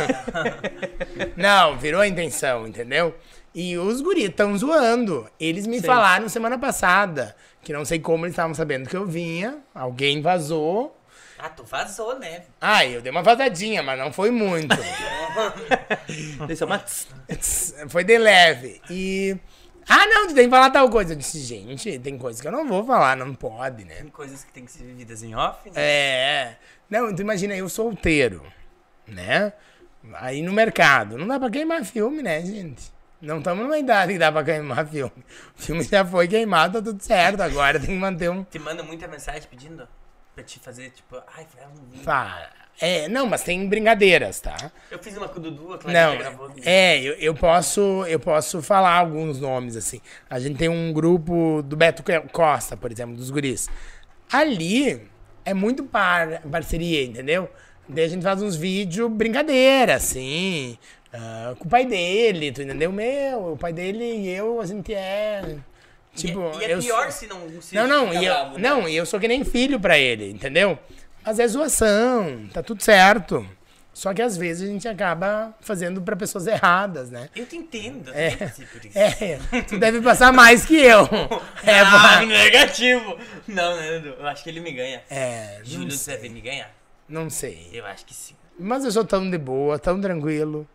Não, 1.37 1.77
virou 1.77 2.01
a 2.01 2.07
intenção, 2.07 2.65
entendeu? 2.65 3.13
E 3.53 3.77
os 3.77 4.01
guris 4.01 4.27
estão 4.27 4.57
zoando. 4.57 5.29
Eles 5.41 5.67
me 5.67 5.81
falaram 5.81 6.29
semana 6.29 6.57
passada 6.57 7.35
que 7.61 7.73
não 7.73 7.85
sei 7.85 7.99
como 7.99 8.25
eles 8.25 8.35
estavam 8.35 8.55
sabendo 8.55 8.89
que 8.89 8.97
eu 8.97 9.05
vinha. 9.05 9.59
Alguém 9.75 10.23
vazou. 10.23 10.97
Ah, 11.39 11.49
tu 11.49 11.63
vazou, 11.65 12.19
né? 12.19 12.43
Ah, 12.61 12.85
eu 12.85 13.01
dei 13.01 13.11
uma 13.13 13.23
vazadinha, 13.23 13.83
mas 13.83 13.99
não 13.99 14.13
foi 14.13 14.31
muito. 14.31 14.77
Deixa 16.47 16.65
eu- 16.65 17.89
foi 17.89 18.05
de 18.05 18.19
leve. 18.19 18.81
E. 18.91 19.37
Ah, 19.89 20.07
não, 20.07 20.27
tu 20.29 20.35
tem 20.35 20.45
que 20.45 20.51
falar 20.51 20.71
tal 20.71 20.91
coisa. 20.91 21.13
Eu 21.13 21.17
disse, 21.17 21.41
gente, 21.41 21.99
tem 22.01 22.19
coisa 22.19 22.41
que 22.43 22.47
eu 22.49 22.53
não 22.53 22.67
vou 22.69 22.85
falar, 22.85 23.17
não 23.17 23.35
pode, 23.35 23.85
né? 23.85 23.95
Tem 23.97 24.09
coisas 24.09 24.45
que 24.45 24.53
tem 24.53 24.65
que 24.65 24.73
ser 24.73 24.85
vividas 24.85 25.23
em 25.23 25.35
off, 25.35 25.67
né? 25.71 25.75
É. 25.77 26.57
Não, 26.91 27.15
tu 27.15 27.23
imagina, 27.23 27.55
eu 27.57 27.69
solteiro, 27.69 28.43
né? 29.07 29.53
Aí 30.15 30.43
no 30.43 30.53
mercado. 30.53 31.17
Não 31.17 31.27
dá 31.27 31.39
pra 31.39 31.49
queimar 31.51 31.85
filme, 31.85 32.23
né, 32.23 32.41
gente? 32.45 32.93
Não 33.21 33.39
estamos 33.39 33.65
numa 33.65 33.79
idade 33.79 34.13
que 34.13 34.19
dá 34.19 34.31
pra 34.31 34.45
queimar 34.45 34.87
filme. 34.87 35.13
O 35.57 35.63
filme 35.63 35.83
já 35.83 36.05
foi 36.05 36.29
queimado, 36.29 36.79
tá 36.79 36.85
tudo 36.91 37.03
certo. 37.03 37.41
Agora 37.41 37.79
tem 37.81 37.89
que 37.91 37.95
manter 37.97 38.31
um. 38.31 38.45
Te 38.45 38.59
manda 38.59 38.83
muita 38.83 39.09
mensagem 39.09 39.43
pedindo 39.49 39.89
pra 40.39 40.45
te 40.45 40.61
fazer, 40.61 40.91
tipo, 40.91 41.17
ai, 41.37 41.47
um 41.67 41.91
vídeo. 41.91 42.05
Fala. 42.05 42.49
É, 42.81 43.09
não, 43.09 43.27
mas 43.27 43.43
tem 43.43 43.69
brincadeiras, 43.69 44.39
tá? 44.41 44.71
Eu 44.89 45.01
fiz 45.01 45.17
uma 45.17 45.29
com 45.29 45.41
o 45.41 45.43
Dudu, 45.43 45.75
a 45.75 45.79
Clarita 45.79 46.07
Não, 46.07 46.17
gravou. 46.17 46.53
é, 46.65 47.01
eu, 47.01 47.15
eu 47.15 47.35
posso 47.35 48.05
eu 48.07 48.21
posso 48.21 48.63
falar 48.63 48.93
alguns 48.93 49.41
nomes, 49.41 49.77
assim. 49.77 50.01
A 50.31 50.39
gente 50.39 50.57
tem 50.57 50.69
um 50.69 50.93
grupo 50.93 51.61
do 51.63 51.77
Beto 51.77 52.05
Costa, 52.31 52.77
por 52.77 52.93
exemplo, 52.93 53.17
dos 53.17 53.31
guris. 53.31 53.69
Ali 54.33 55.03
é 55.45 55.53
muito 55.53 55.83
par, 55.83 56.41
parceria, 56.43 57.03
entendeu? 57.03 57.51
Daí 57.89 58.05
a 58.05 58.09
gente 58.09 58.23
faz 58.23 58.41
uns 58.41 58.55
vídeos 58.55 59.11
brincadeira, 59.11 59.97
assim, 59.97 60.79
ah, 61.13 61.57
com 61.59 61.67
o 61.67 61.69
pai 61.69 61.85
dele, 61.85 62.53
tu 62.53 62.63
entendeu? 62.63 62.93
Meu, 62.93 63.55
o 63.55 63.57
pai 63.57 63.73
dele 63.73 64.05
e 64.05 64.29
eu, 64.29 64.61
a 64.61 64.67
gente 64.67 64.95
é... 64.95 65.57
Tipo, 66.19 66.53
e, 66.61 66.65
é- 66.65 66.69
e 66.69 66.73
é 66.73 66.79
pior 66.79 67.03
sou- 67.05 67.13
se 67.13 67.27
não 67.27 67.63
se 67.63 67.75
não, 67.75 67.87
não, 67.87 68.13
e 68.13 68.17
eu, 68.25 68.33
bravo, 68.35 68.59
né? 68.59 68.69
não, 68.69 68.89
e 68.89 68.97
eu 68.97 69.07
sou 69.07 69.19
que 69.21 69.29
nem 69.29 69.45
filho 69.45 69.79
pra 69.81 69.99
ele, 69.99 70.31
entendeu? 70.31 70.79
Mas 71.25 71.39
é 71.39 71.47
zoação, 71.47 72.49
tá 72.53 72.63
tudo 72.63 72.83
certo. 72.83 73.47
Só 73.93 74.15
que 74.15 74.23
às 74.23 74.37
vezes 74.37 74.69
a 74.69 74.73
gente 74.73 74.87
acaba 74.87 75.53
fazendo 75.61 76.01
pra 76.01 76.15
pessoas 76.15 76.47
erradas, 76.47 77.11
né? 77.11 77.29
Eu 77.35 77.45
te 77.47 77.57
entendo, 77.57 78.13
É, 78.15 78.29
é, 78.95 79.63
tu 79.67 79.77
deve 79.77 80.01
passar 80.01 80.33
mais 80.33 80.65
que 80.65 80.77
eu. 80.77 81.01
É, 81.67 81.81
ah, 81.81 82.25
negativo! 82.25 83.19
Não, 83.49 83.77
né, 83.77 83.99
Dudu? 83.99 84.15
Eu 84.21 84.27
acho 84.29 84.45
que 84.45 84.51
ele 84.51 84.61
me 84.61 84.71
ganha. 84.73 85.03
é 85.11 85.61
Júlio, 85.65 85.91
você 85.91 86.13
deve 86.13 86.29
me 86.29 86.41
ganhar? 86.41 86.71
não 87.09 87.29
sei. 87.29 87.69
Eu 87.73 87.85
acho 87.87 88.05
que 88.07 88.15
sim. 88.15 88.35
Mas 88.59 88.85
eu 88.85 88.93
sou 88.93 89.05
tão 89.05 89.29
de 89.29 89.37
boa, 89.39 89.79
tão 89.81 90.01
tranquilo. 90.01 90.67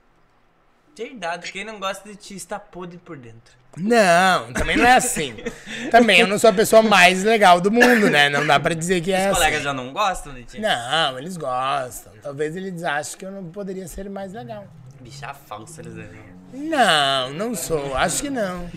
Verdade, 0.95 1.51
quem 1.51 1.63
não 1.63 1.79
gosta 1.79 2.07
de 2.09 2.15
ti 2.15 2.35
está 2.35 2.59
podre 2.59 2.97
por 2.97 3.17
dentro. 3.17 3.53
Não, 3.77 4.53
também 4.53 4.77
não 4.77 4.85
é 4.85 4.95
assim. 4.95 5.35
Também 5.89 6.19
eu 6.21 6.27
não 6.27 6.37
sou 6.39 6.49
a 6.49 6.53
pessoa 6.53 6.81
mais 6.81 7.23
legal 7.23 7.59
do 7.59 7.71
mundo, 7.71 8.09
né? 8.09 8.29
Não 8.29 8.45
dá 8.45 8.59
pra 8.59 8.73
dizer 8.73 9.01
que 9.01 9.11
é 9.11 9.17
Os 9.17 9.23
assim. 9.25 9.33
colegas 9.35 9.63
já 9.63 9.73
não 9.73 9.91
gostam 9.91 10.33
de 10.33 10.43
ti? 10.43 10.59
Não, 10.61 11.17
eles 11.19 11.37
gostam. 11.37 12.13
Talvez 12.21 12.55
eles 12.55 12.83
achem 12.83 13.17
que 13.17 13.25
eu 13.25 13.31
não 13.31 13.45
poderia 13.45 13.87
ser 13.87 14.09
mais 14.09 14.31
legal. 14.33 14.65
Bicha 15.01 15.33
falsa, 15.33 15.81
eles 15.81 15.93
devem. 15.95 16.33
Não, 16.53 17.31
não 17.33 17.55
sou. 17.55 17.95
Acho 17.95 18.21
que 18.21 18.29
não. 18.29 18.69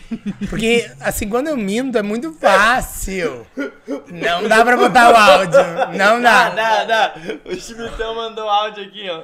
Porque, 0.49 0.91
assim, 1.01 1.29
quando 1.29 1.49
eu 1.49 1.57
minto 1.59 1.99
é 1.99 2.03
muito 2.03 2.33
fácil. 2.33 3.47
Não 4.11 4.49
dá 4.49 4.65
pra 4.65 4.77
botar 4.79 5.11
o 5.13 5.17
áudio. 5.17 5.61
Não 5.97 6.21
dá. 6.23 6.49
Dá, 6.51 6.85
dá. 6.85 7.15
O 7.45 7.55
Chimitão 7.55 8.15
mandou 8.15 8.49
áudio 8.49 8.83
aqui, 8.85 9.07
ó. 9.11 9.21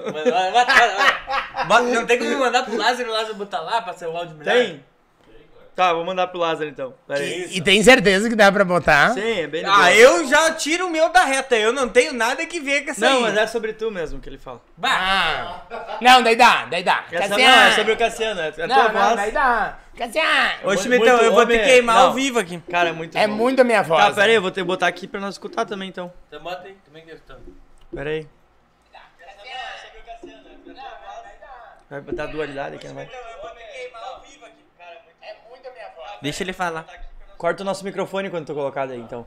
Bota- 1.67 1.83
Não 1.83 2.07
tem 2.07 2.19
como 2.19 2.31
me 2.31 2.37
mandar 2.37 2.63
pro 2.65 2.77
Lázaro 2.77 3.09
e 3.09 3.11
o 3.11 3.15
Lázaro 3.15 3.35
botar 3.37 3.61
lá 3.61 3.81
pra 3.83 3.95
ser 3.95 4.07
o 4.07 4.17
áudio 4.17 4.37
melhor? 4.37 4.53
Tem? 4.55 4.85
Tá, 5.75 5.95
vou 5.95 6.05
mandar 6.05 6.27
pro 6.27 6.39
Lázaro 6.39 6.69
então. 6.69 6.93
Pera 7.09 7.21
aí. 7.21 7.47
E, 7.51 7.57
e 7.57 7.61
tem 7.63 7.83
certeza 7.83 8.29
que 8.29 8.35
dá 8.37 8.53
pra 8.53 8.63
botar? 8.63 9.15
Sim, 9.15 9.41
é 9.41 9.47
bem 9.47 9.65
Ah, 9.65 9.75
boa. 9.75 9.93
eu 9.95 10.29
já 10.29 10.53
tiro 10.53 10.87
o 10.87 10.91
meu 10.91 11.09
da 11.09 11.25
reta, 11.25 11.57
eu 11.57 11.73
não 11.73 11.89
tenho 11.89 12.13
nada 12.13 12.45
que 12.45 12.61
ver 12.61 12.85
com 12.85 12.91
essa 12.91 13.01
Não, 13.01 13.17
aí. 13.17 13.23
mas 13.23 13.37
é 13.39 13.47
sobre 13.47 13.73
tu 13.73 13.91
mesmo 13.91 14.21
que 14.21 14.29
ele 14.29 14.37
fala. 14.37 14.61
Bah, 14.77 15.65
Ah. 15.71 15.99
Não, 16.01 16.23
daí 16.23 16.37
dá, 16.37 16.67
daí 16.67 16.83
dá. 16.83 17.05
Essa, 17.11 17.29
Cassiano. 17.31 17.57
não, 17.57 17.63
é 17.63 17.71
sobre 17.73 17.93
o 17.93 17.97
Cassiano. 17.97 18.41
É 18.43 18.49
a 18.49 18.53
tua 18.53 18.67
Não, 18.67 18.77
não, 18.77 18.93
voz. 18.93 19.17
daí 19.17 19.31
dá. 19.33 19.79
Cassiano. 19.97 20.51
Ô, 20.65 20.77
Chimitão, 20.77 21.07
muito 21.09 21.25
eu 21.25 21.33
vou 21.33 21.47
te 21.47 21.53
homem- 21.55 21.65
queimar 21.65 21.97
não. 21.97 22.07
ao 22.09 22.13
vivo 22.13 22.39
aqui. 22.39 22.59
Cara, 22.71 22.91
é 22.91 22.93
muito 22.93 23.17
É 23.17 23.27
bom. 23.27 23.35
muito 23.35 23.61
a 23.61 23.65
minha 23.65 23.83
voz. 23.83 24.05
Tá, 24.05 24.11
pera 24.13 24.27
aí, 24.29 24.35
eu 24.35 24.43
vou 24.43 24.51
ter 24.51 24.61
que 24.61 24.67
botar 24.67 24.87
aqui 24.89 25.09
pra 25.09 25.21
nós 25.21 25.35
escutar 25.35 25.65
também 25.65 25.89
então. 25.89 26.13
Então 26.29 26.43
bota 26.43 26.67
aí, 26.67 26.77
também 26.85 27.03
que 27.05 27.13
eu 27.13 27.19
tô. 27.21 27.35
Pera 27.97 28.11
aí. 28.11 28.27
Vai 31.91 32.01
botar 32.01 32.27
dualidade 32.27 32.77
aqui, 32.77 32.89
não 32.89 32.95
vai? 32.95 33.09
Deixa 36.23 36.45
ele 36.45 36.53
falar. 36.53 36.87
Corta 37.37 37.63
o 37.63 37.67
nosso 37.67 37.85
microfone 37.85 38.31
quando 38.31 38.47
tô 38.47 38.55
colocado 38.55 38.93
aí, 38.93 39.01
então. 39.01 39.27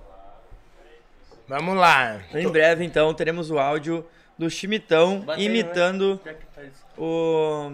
Vamos 1.47 1.75
lá. 1.75 2.21
Em 2.33 2.47
breve, 2.47 2.85
então, 2.85 3.13
teremos 3.13 3.51
o 3.51 3.59
áudio 3.59 4.05
do 4.37 4.49
Chimitão 4.49 5.23
aí, 5.27 5.45
imitando 5.45 6.19
o, 6.97 7.73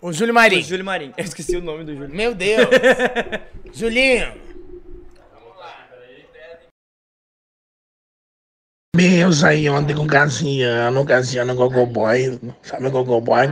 O 0.00 0.12
Júlio 0.12 0.32
o 0.32 0.34
Marim. 0.34 0.62
Júlio 0.62 0.84
Marim. 0.84 1.12
Eu 1.18 1.24
esqueci 1.24 1.56
o 1.56 1.62
nome 1.62 1.84
do 1.84 1.96
Júlio. 1.96 2.14
Meu 2.14 2.34
Deus. 2.34 2.68
Julinho. 3.72 4.48
Eu 9.00 9.32
saí 9.32 9.68
ontem 9.70 9.94
com 9.94 10.02
o 10.02 10.06
Cassiano, 10.08 11.04
Cassiano 11.04 11.54
Gogoboy, 11.54 12.38
sabe 12.62 12.90
Gogoboy, 12.90 13.48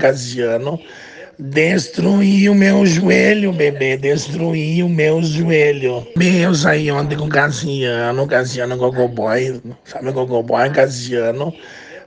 Cassiano. 1.36 1.38
Destruiu 1.38 2.54
meu 2.54 2.86
joelho, 2.86 3.52
bebê, 3.52 3.96
destruiu 3.96 4.88
meu 4.88 5.22
joelho. 5.22 6.06
Eu 6.16 6.54
saí 6.54 6.90
ontem 6.90 7.16
com 7.16 7.26
o 7.26 7.28
Cassiano, 7.28 8.26
Cassiano 8.26 8.76
Gogoboy, 8.76 9.60
sabe 9.84 10.12
Gogoboy, 10.12 10.70
Cassiano. 10.70 11.54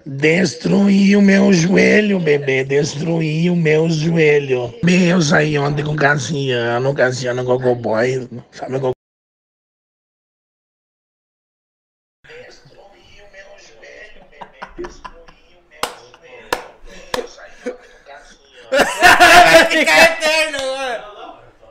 Destruiu 0.06 1.22
meu 1.22 1.54
joelho, 1.54 2.20
bebê, 2.20 2.64
destruiu 2.64 3.56
meu 3.56 3.90
joelho. 3.90 4.74
Eu 4.88 5.22
saí 5.22 5.58
ontem 5.58 5.84
com 5.84 5.94
o 5.94 5.96
Cassiano, 5.96 6.94
Cassiano 6.94 7.44
Gogoboy, 7.44 8.28
sabe 8.52 8.80
Gogoboy. 8.80 8.94
Fica 19.66 20.04
eterno 20.04 20.58
agora. 20.58 21.10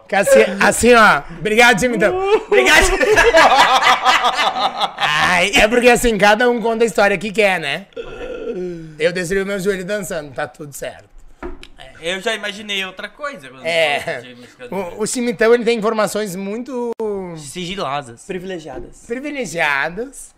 Cassi- 0.09 0.47
Assim, 0.61 0.95
ó. 0.95 1.23
Obrigado, 1.39 1.79
time, 1.79 1.97
então. 1.97 2.17
Obrigado. 2.47 2.87
Ai, 4.97 5.53
é 5.55 5.69
porque 5.69 5.89
assim, 5.89 6.17
cada 6.17 6.49
um 6.49 6.61
conta 6.61 6.85
a 6.85 6.87
história 6.87 7.17
que 7.19 7.31
quer, 7.31 7.61
né? 7.61 7.87
Eu 8.99 9.13
destruí 9.13 9.43
o 9.43 9.47
meu 9.47 9.61
joelho 9.61 9.85
dançando, 9.85 10.33
tá 10.33 10.47
tudo 10.47 10.73
certo. 10.73 11.09
Eu 12.01 12.21
já 12.21 12.33
imaginei 12.35 12.85
outra 12.85 13.09
coisa. 13.09 13.49
É. 13.65 14.23
O, 14.71 15.03
o 15.03 15.07
Cimitão, 15.07 15.53
ele 15.53 15.65
tem 15.65 15.77
informações 15.79 16.37
muito 16.37 16.93
Sigilosas. 17.37 18.23
Privilegiadas. 18.25 19.05
privilegiadas. 19.07 20.35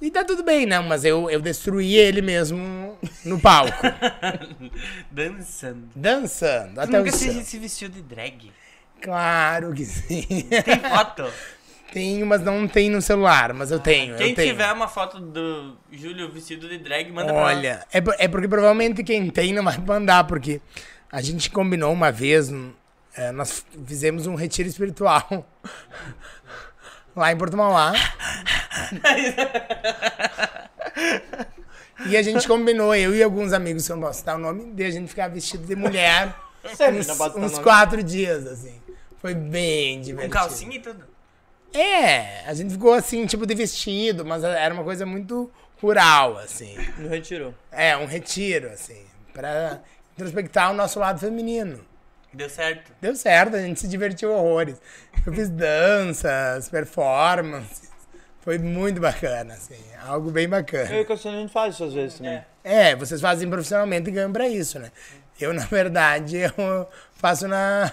E 0.00 0.10
tá 0.10 0.24
tudo 0.24 0.42
bem, 0.42 0.66
não, 0.66 0.82
mas 0.82 1.04
eu, 1.04 1.30
eu 1.30 1.40
destruí 1.40 1.94
ele 1.96 2.20
mesmo 2.20 2.98
no 3.24 3.40
palco. 3.40 3.86
Dançando. 5.10 5.88
dançando. 5.94 6.80
Até 6.80 7.00
o 7.00 7.04
nunca 7.04 7.16
se, 7.16 7.32
chão. 7.32 7.44
se 7.44 7.58
vestiu 7.58 7.88
de 7.88 8.02
drag? 8.02 8.52
Claro 9.00 9.72
que 9.72 9.84
sim. 9.84 10.24
Tem 10.48 10.80
foto? 10.80 11.24
Tenho, 11.92 12.26
mas 12.26 12.42
não 12.42 12.66
tem 12.66 12.90
no 12.90 13.00
celular, 13.00 13.52
mas 13.52 13.70
eu 13.70 13.78
tenho. 13.78 14.16
Quem 14.16 14.30
eu 14.30 14.34
tenho. 14.34 14.48
tiver 14.50 14.72
uma 14.72 14.88
foto 14.88 15.20
do 15.20 15.76
Júlio 15.92 16.28
vestido 16.28 16.68
de 16.68 16.78
drag, 16.78 17.08
manda 17.12 17.32
pra 17.32 17.42
Olha, 17.42 17.86
é, 17.92 18.02
é 18.18 18.26
porque 18.26 18.48
provavelmente 18.48 19.04
quem 19.04 19.30
tem 19.30 19.52
não 19.52 19.62
vai 19.62 19.78
mandar, 19.78 20.24
porque 20.24 20.60
a 21.12 21.22
gente 21.22 21.48
combinou 21.50 21.92
uma 21.92 22.10
vez, 22.10 22.52
é, 23.16 23.30
nós 23.30 23.64
fizemos 23.86 24.26
um 24.26 24.34
retiro 24.34 24.68
espiritual 24.68 25.46
lá 27.14 27.32
em 27.32 27.36
Porto 27.36 27.56
Mauá. 27.56 27.92
e 32.06 32.16
a 32.16 32.22
gente 32.22 32.46
combinou, 32.46 32.94
eu 32.94 33.14
e 33.14 33.22
alguns 33.22 33.52
amigos, 33.52 33.84
se 33.84 33.92
eu 33.92 33.96
não 33.96 34.04
posso 34.04 34.18
citar 34.20 34.36
o 34.36 34.38
nome, 34.38 34.72
de 34.72 34.84
a 34.84 34.90
gente 34.90 35.08
ficar 35.08 35.28
vestido 35.28 35.66
de 35.66 35.76
mulher 35.76 36.34
uns, 36.64 37.36
uns 37.36 37.58
quatro 37.58 38.02
dias, 38.02 38.46
assim. 38.46 38.80
Foi 39.20 39.34
bem 39.34 39.98
Com 39.98 40.04
divertido. 40.04 40.32
calcinha 40.34 40.76
e 40.76 40.80
tudo. 40.80 41.04
É, 41.72 42.44
a 42.46 42.54
gente 42.54 42.72
ficou 42.72 42.92
assim, 42.92 43.26
tipo 43.26 43.46
de 43.46 43.54
vestido, 43.54 44.24
mas 44.24 44.44
era 44.44 44.72
uma 44.72 44.84
coisa 44.84 45.04
muito 45.04 45.50
rural, 45.80 46.38
assim. 46.38 46.76
No 46.98 47.08
retiro. 47.08 47.54
É, 47.72 47.96
um 47.96 48.06
retiro, 48.06 48.70
assim, 48.70 49.02
pra 49.32 49.80
introspectar 50.12 50.70
o 50.70 50.74
nosso 50.74 50.98
lado 51.00 51.18
feminino. 51.18 51.80
Deu 52.34 52.48
certo. 52.50 52.92
Deu 53.00 53.14
certo, 53.16 53.56
a 53.56 53.60
gente 53.60 53.80
se 53.80 53.88
divertiu 53.88 54.30
horrores. 54.32 54.80
Eu 55.26 55.32
fiz 55.32 55.48
danças, 55.48 56.68
performances. 56.68 57.92
Foi 58.40 58.58
muito 58.58 59.00
bacana, 59.00 59.54
assim, 59.54 59.78
algo 60.06 60.30
bem 60.30 60.44
Eu 60.44 60.48
e 60.48 60.50
bacana. 60.50 61.00
o 61.00 61.04
Cassiano 61.06 61.38
a 61.38 61.40
gente 61.40 61.52
faz 61.52 61.74
isso 61.74 61.84
às 61.84 61.94
vezes 61.94 62.18
também. 62.18 62.44
É, 62.62 62.94
vocês 62.94 63.20
fazem 63.20 63.48
profissionalmente 63.48 64.10
e 64.10 64.12
ganham 64.12 64.30
pra 64.32 64.46
isso, 64.48 64.78
né? 64.78 64.90
Eu, 65.40 65.52
na 65.54 65.64
verdade, 65.64 66.36
eu 66.36 66.86
faço 67.14 67.48
na 67.48 67.90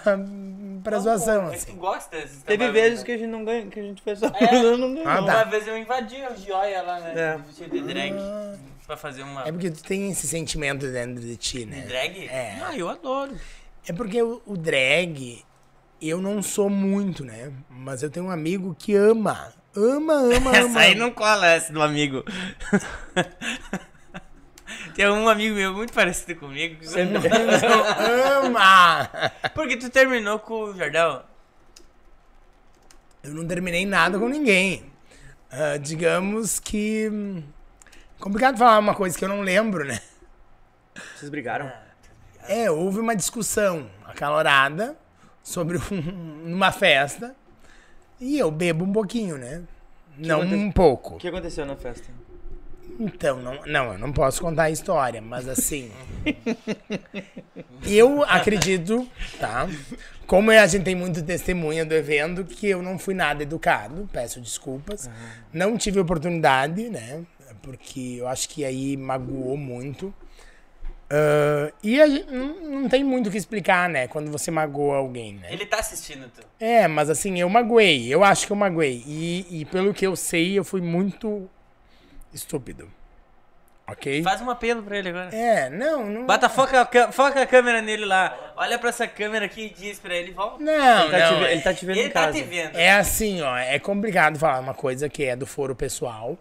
pra 0.84 0.98
zoação, 0.98 1.48
É 1.48 1.52
que 1.52 1.56
tu 1.58 1.62
assim. 1.70 1.76
gosta 1.76 2.16
desses 2.16 2.42
Teve 2.42 2.70
vezes 2.70 3.00
né? 3.00 3.04
que 3.06 3.12
a 3.12 3.16
gente 3.18 3.30
não 3.30 3.44
ganha, 3.44 3.66
que 3.66 3.80
a 3.80 3.82
gente 3.82 4.02
fez 4.02 4.18
só. 4.18 4.26
É. 4.26 4.62
não 4.76 4.94
ganhou. 4.94 5.08
Ah, 5.08 5.20
Uma 5.20 5.26
tá. 5.26 5.44
vez 5.44 5.66
eu 5.66 5.76
invadi 5.78 6.16
o 6.16 6.36
joia 6.46 6.82
lá, 6.82 7.00
né? 7.00 7.12
É. 7.16 7.38
Vestido 7.38 7.70
de 7.70 7.80
drag. 7.82 8.14
Pra 8.86 8.96
fazer 8.96 9.22
uma. 9.22 9.46
É 9.48 9.50
porque 9.52 9.70
tu 9.70 9.82
tem 9.82 10.10
esse 10.10 10.28
sentimento 10.28 10.86
dentro 10.86 11.22
de 11.22 11.36
ti, 11.36 11.64
né? 11.64 11.80
Drag? 11.88 12.28
É. 12.28 12.58
Ah, 12.62 12.76
eu 12.76 12.88
adoro. 12.88 13.32
É 13.86 13.92
porque 13.92 14.22
o, 14.22 14.40
o 14.46 14.56
drag, 14.56 15.44
eu 16.00 16.20
não 16.20 16.42
sou 16.42 16.68
muito, 16.70 17.24
né? 17.24 17.52
Mas 17.70 18.02
eu 18.02 18.10
tenho 18.10 18.26
um 18.26 18.30
amigo 18.30 18.74
que 18.78 18.94
ama. 18.94 19.52
Ama, 19.74 20.14
ama, 20.14 20.36
ama. 20.36 20.56
Essa 20.56 20.78
aí 20.80 20.94
não 20.94 21.10
cola 21.10 21.46
essa 21.46 21.72
do 21.72 21.82
amigo. 21.82 22.22
Tem 24.94 25.08
um 25.10 25.28
amigo 25.28 25.54
meu 25.54 25.72
muito 25.74 25.92
parecido 25.92 26.36
comigo. 26.38 26.76
que- 26.80 26.86
ama! 28.42 29.10
Porque 29.54 29.76
tu 29.76 29.88
terminou 29.90 30.38
com 30.38 30.64
o 30.64 30.74
Jardel? 30.76 31.22
Eu 33.22 33.34
não 33.34 33.46
terminei 33.46 33.86
nada 33.86 34.18
com 34.18 34.28
ninguém. 34.28 34.84
Ah, 35.50 35.76
digamos 35.78 36.58
que. 36.58 37.08
hum, 37.10 37.42
Complicado 38.18 38.56
falar 38.58 38.78
uma 38.78 38.94
coisa 38.94 39.16
que 39.18 39.24
eu 39.24 39.28
não 39.28 39.40
lembro, 39.42 39.84
né? 39.84 40.00
Vocês 41.16 41.30
brigaram? 41.30 41.70
É, 42.48 42.70
houve 42.70 42.98
uma 43.00 43.14
discussão 43.16 43.86
acalorada 44.04 44.96
sobre 45.42 45.78
um, 45.78 46.00
numa 46.48 46.72
festa. 46.72 47.34
E 48.20 48.38
eu 48.38 48.50
bebo 48.50 48.84
um 48.84 48.92
pouquinho, 48.92 49.36
né? 49.38 49.62
Não 50.16 50.40
aconte- 50.42 50.54
um 50.54 50.70
pouco. 50.70 51.14
O 51.14 51.18
que 51.18 51.28
aconteceu 51.28 51.64
na 51.66 51.74
festa? 51.76 52.08
Então, 53.00 53.40
não, 53.40 53.58
não, 53.66 53.92
eu 53.94 53.98
não 53.98 54.12
posso 54.12 54.40
contar 54.40 54.64
a 54.64 54.70
história, 54.70 55.20
mas 55.22 55.48
assim. 55.48 55.90
eu 57.86 58.22
acredito, 58.24 59.08
tá? 59.40 59.68
Como 60.26 60.50
a 60.50 60.66
gente 60.66 60.84
tem 60.84 60.94
muito 60.94 61.22
testemunha 61.22 61.84
do 61.84 61.94
evento, 61.94 62.44
que 62.44 62.68
eu 62.68 62.82
não 62.82 62.98
fui 62.98 63.14
nada 63.14 63.42
educado, 63.42 64.08
peço 64.12 64.40
desculpas. 64.40 65.08
Não 65.52 65.76
tive 65.76 66.00
oportunidade, 66.00 66.88
né? 66.88 67.22
Porque 67.62 68.16
eu 68.18 68.28
acho 68.28 68.48
que 68.48 68.64
aí 68.64 68.96
magoou 68.96 69.56
muito. 69.56 70.12
Ah, 71.14 71.70
e 71.82 72.00
a 72.00 72.06
gente, 72.06 72.30
não, 72.32 72.54
não 72.82 72.88
tem 72.88 73.04
muito 73.04 73.28
o 73.28 73.30
que 73.30 73.36
explicar, 73.36 73.86
né? 73.88 74.08
Quando 74.08 74.30
você 74.30 74.50
magoa 74.50 74.96
alguém, 74.96 75.34
né? 75.34 75.52
Ele 75.52 75.66
tá 75.66 75.78
assistindo 75.78 76.30
tu. 76.34 76.40
É, 76.58 76.88
mas 76.88 77.10
assim, 77.10 77.38
eu 77.38 77.48
magoei. 77.50 78.06
Eu 78.12 78.24
acho 78.24 78.46
que 78.46 78.52
eu 78.52 78.56
magoei. 78.56 79.02
E, 79.06 79.46
e 79.60 79.64
pelo 79.66 79.92
que 79.92 80.06
eu 80.06 80.16
sei, 80.16 80.58
eu 80.58 80.64
fui 80.64 80.80
muito 80.80 81.48
estúpido. 82.32 82.90
Ok? 83.86 84.22
Faz 84.22 84.40
um 84.40 84.48
apelo 84.48 84.82
pra 84.82 84.96
ele 84.96 85.08
agora. 85.10 85.34
É, 85.34 85.68
não, 85.68 86.06
não. 86.08 86.24
Bota, 86.24 86.48
foca, 86.48 86.86
foca 87.12 87.42
a 87.42 87.46
câmera 87.46 87.82
nele 87.82 88.04
lá. 88.06 88.34
Olha 88.56 88.78
pra 88.78 88.88
essa 88.88 89.06
câmera 89.06 89.44
aqui 89.44 89.66
e 89.66 89.68
diz 89.80 89.98
pra 89.98 90.14
ele, 90.14 90.30
volta. 90.32 90.62
Não, 90.62 91.02
Ele 91.02 91.10
tá, 91.10 91.18
te, 91.26 91.32
não. 91.32 91.40
ve- 91.40 91.44
é- 91.46 91.52
ele 91.52 91.60
tá 91.62 91.74
te 91.74 91.84
vendo 91.86 91.98
Ele 91.98 92.08
em 92.08 92.10
tá 92.10 92.20
casa. 92.26 92.38
te 92.38 92.44
vendo. 92.44 92.76
É 92.78 92.92
assim, 92.92 93.42
ó, 93.42 93.54
é 93.56 93.78
complicado 93.78 94.38
falar 94.38 94.60
uma 94.60 94.72
coisa 94.72 95.08
que 95.08 95.24
é 95.24 95.34
do 95.36 95.44
foro 95.46 95.74
pessoal, 95.74 96.38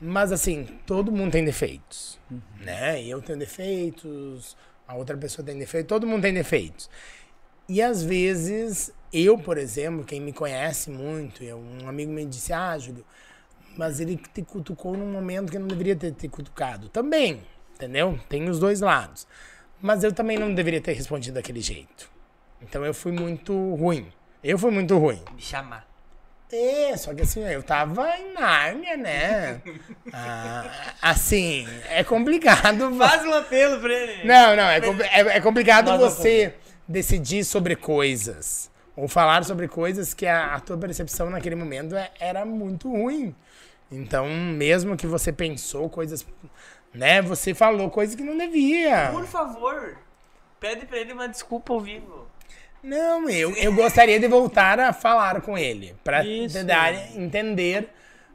mas 0.00 0.30
assim, 0.30 0.64
todo 0.86 1.10
mundo 1.10 1.32
tem 1.32 1.44
defeitos, 1.44 2.20
né? 2.60 3.02
Eu 3.02 3.20
tenho 3.20 3.38
defeitos, 3.38 4.56
a 4.86 4.94
outra 4.94 5.16
pessoa 5.16 5.44
tem 5.44 5.58
defeitos, 5.58 5.88
todo 5.88 6.06
mundo 6.06 6.22
tem 6.22 6.34
defeitos. 6.34 6.88
E 7.68 7.80
às 7.80 8.02
vezes, 8.02 8.92
eu, 9.12 9.38
por 9.38 9.56
exemplo, 9.56 10.04
quem 10.04 10.20
me 10.20 10.32
conhece 10.32 10.90
muito, 10.90 11.42
eu, 11.42 11.58
um 11.58 11.88
amigo 11.88 12.12
me 12.12 12.24
disse, 12.26 12.52
ah, 12.52 12.76
Júlio, 12.78 13.04
mas 13.76 14.00
ele 14.00 14.16
te 14.16 14.42
cutucou 14.42 14.96
num 14.96 15.10
momento 15.10 15.50
que 15.50 15.58
não 15.58 15.66
deveria 15.66 15.96
ter 15.96 16.12
te 16.12 16.28
cutucado. 16.28 16.88
Também, 16.88 17.42
entendeu? 17.74 18.18
Tem 18.28 18.48
os 18.48 18.58
dois 18.58 18.80
lados. 18.80 19.26
Mas 19.80 20.04
eu 20.04 20.12
também 20.12 20.38
não 20.38 20.54
deveria 20.54 20.80
ter 20.80 20.92
respondido 20.92 21.34
daquele 21.34 21.60
jeito. 21.60 22.10
Então 22.60 22.84
eu 22.84 22.94
fui 22.94 23.12
muito 23.12 23.52
ruim. 23.74 24.12
Eu 24.42 24.58
fui 24.58 24.70
muito 24.70 24.96
ruim. 24.98 25.22
Me 25.34 25.40
chamar. 25.40 25.91
É, 26.52 26.94
só 26.98 27.14
que 27.14 27.22
assim, 27.22 27.42
eu 27.44 27.62
tava 27.62 28.08
em 28.18 28.34
Nárnia, 28.34 28.96
né? 28.96 29.62
Ah, 30.14 30.92
assim, 31.00 31.66
é 31.88 32.04
complicado. 32.04 32.94
Faz 32.98 33.24
um 33.24 33.32
apelo 33.32 33.80
pra 33.80 33.90
ele. 33.92 34.24
Não, 34.28 34.54
não, 34.54 34.64
é, 34.64 34.78
é, 35.10 35.20
é 35.36 35.40
complicado 35.40 35.90
você 35.98 36.54
decidir 36.86 37.44
sobre 37.44 37.74
coisas. 37.74 38.70
Ou 38.94 39.08
falar 39.08 39.42
sobre 39.44 39.68
coisas 39.68 40.12
que 40.12 40.26
a, 40.26 40.54
a 40.54 40.60
tua 40.60 40.76
percepção 40.76 41.30
naquele 41.30 41.54
momento 41.56 41.96
é- 41.96 42.10
era 42.20 42.44
muito 42.44 42.90
ruim. 42.90 43.34
Então, 43.90 44.28
mesmo 44.28 44.96
que 44.98 45.06
você 45.06 45.32
pensou 45.32 45.88
coisas, 45.88 46.26
né? 46.92 47.22
Você 47.22 47.54
falou 47.54 47.88
coisas 47.90 48.14
que 48.14 48.22
não 48.22 48.36
devia. 48.36 49.08
Por 49.12 49.24
favor, 49.26 49.96
pede 50.60 50.84
pra 50.84 50.98
ele 50.98 51.14
uma 51.14 51.26
desculpa 51.28 51.72
ao 51.72 51.80
vivo. 51.80 52.26
Não, 52.82 53.28
eu, 53.30 53.54
eu 53.56 53.72
gostaria 53.74 54.18
de 54.18 54.26
voltar 54.26 54.78
a 54.80 54.92
falar 54.92 55.40
com 55.40 55.56
ele. 55.56 55.94
Pra 56.02 56.24
Isso. 56.24 56.58
tentar 56.58 56.92
entender 57.16 57.88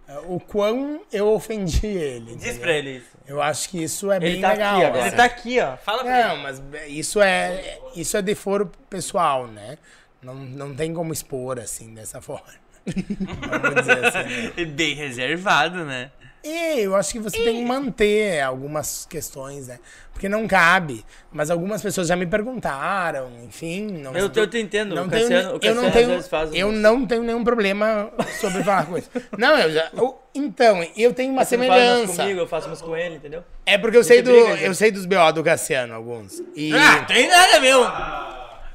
uh, 0.08 0.36
o 0.36 0.40
quão 0.40 1.02
eu 1.12 1.28
ofendi 1.28 1.86
ele. 1.86 2.36
Diz 2.36 2.46
entendeu? 2.46 2.62
pra 2.62 2.72
ele 2.72 2.90
isso. 2.98 3.18
Eu 3.28 3.42
acho 3.42 3.70
que 3.70 3.84
isso 3.84 4.10
é 4.10 4.20
bem 4.20 4.34
Ele 4.34 4.42
tá 4.42 4.52
legal. 4.54 4.76
aqui 4.78 4.86
agora. 4.86 5.00
assim. 5.00 5.08
Ele 5.10 5.16
tá 5.18 5.24
aqui, 5.26 5.60
ó. 5.60 5.76
Fala 5.78 6.04
pra 6.04 6.28
Não, 6.30 6.38
mas 6.38 6.62
isso 6.88 7.22
é, 7.22 7.78
isso 7.94 8.16
é 8.16 8.22
de 8.22 8.34
foro 8.36 8.72
pessoal, 8.90 9.48
né? 9.48 9.78
Não, 10.22 10.34
não 10.34 10.74
tem 10.76 10.94
como 10.94 11.12
expor 11.12 11.60
assim, 11.60 11.94
dessa 11.94 12.22
forma. 12.22 12.48
Vamos 12.88 13.76
dizer 13.82 14.06
assim, 14.06 14.18
né? 14.20 14.44
ele. 14.46 14.54
É 14.62 14.66
bem 14.66 14.96
reservado, 14.96 15.84
né? 15.84 16.10
E 16.50 16.80
eu 16.82 16.96
acho 16.96 17.12
que 17.12 17.20
você 17.20 17.38
tem 17.44 17.58
que 17.58 17.66
manter 17.66 18.42
algumas 18.42 19.06
questões, 19.10 19.68
né? 19.68 19.80
Porque 20.14 20.30
não 20.30 20.48
cabe. 20.48 21.06
Mas 21.32 21.52
algumas 21.52 21.82
pessoas 21.82 22.08
já 22.08 22.16
me 22.16 22.26
perguntaram, 22.26 23.30
enfim. 23.44 23.88
Não, 24.02 24.16
Eu, 24.16 24.32
eu 24.34 24.48
te 24.48 24.58
entendo, 24.60 24.96
não 24.96 25.06
o 25.06 25.10
tenho, 25.10 25.24
Cassiano, 25.24 25.50
o 25.50 25.56
eu 25.56 25.60
Cassiano 25.60 25.82
não 25.82 25.88
às 25.90 25.94
tenho, 25.94 26.08
vezes 26.10 26.28
faz 26.28 26.50
eu 26.54 26.68
uns- 26.70 26.78
não 26.78 27.06
tenho 27.06 27.24
nenhum 27.24 27.44
problema 27.44 28.10
sobre 28.40 28.64
falar 28.64 28.86
com 28.86 28.98
isso. 28.98 29.10
Não, 29.38 29.58
eu 29.60 29.72
já. 29.72 29.90
eu- 29.96 30.18
então, 30.34 30.84
eu 30.96 31.14
tenho 31.14 31.34
uma 31.34 31.44
Você 31.44 31.58
não 31.58 31.68
faz 31.68 31.82
umas 31.82 31.90
semelhança. 32.00 32.22
comigo, 32.24 32.40
eu 32.40 32.48
faço 32.48 32.68
umas 32.68 32.82
com 32.82 32.96
ele, 32.96 33.16
entendeu? 33.16 33.44
É 33.66 33.78
porque 33.78 33.98
eu 33.98 34.04
sei, 34.04 34.22
do, 34.22 34.32
briga, 34.32 34.62
eu 34.62 34.74
sei 34.74 34.90
dos 34.92 35.06
BO 35.06 35.32
do 35.34 35.44
Cassiano, 35.44 35.94
alguns. 35.94 36.42
E. 36.56 36.74
Ah, 36.74 37.04
tem 37.06 37.28
nada, 37.28 37.60
meu. 37.60 37.86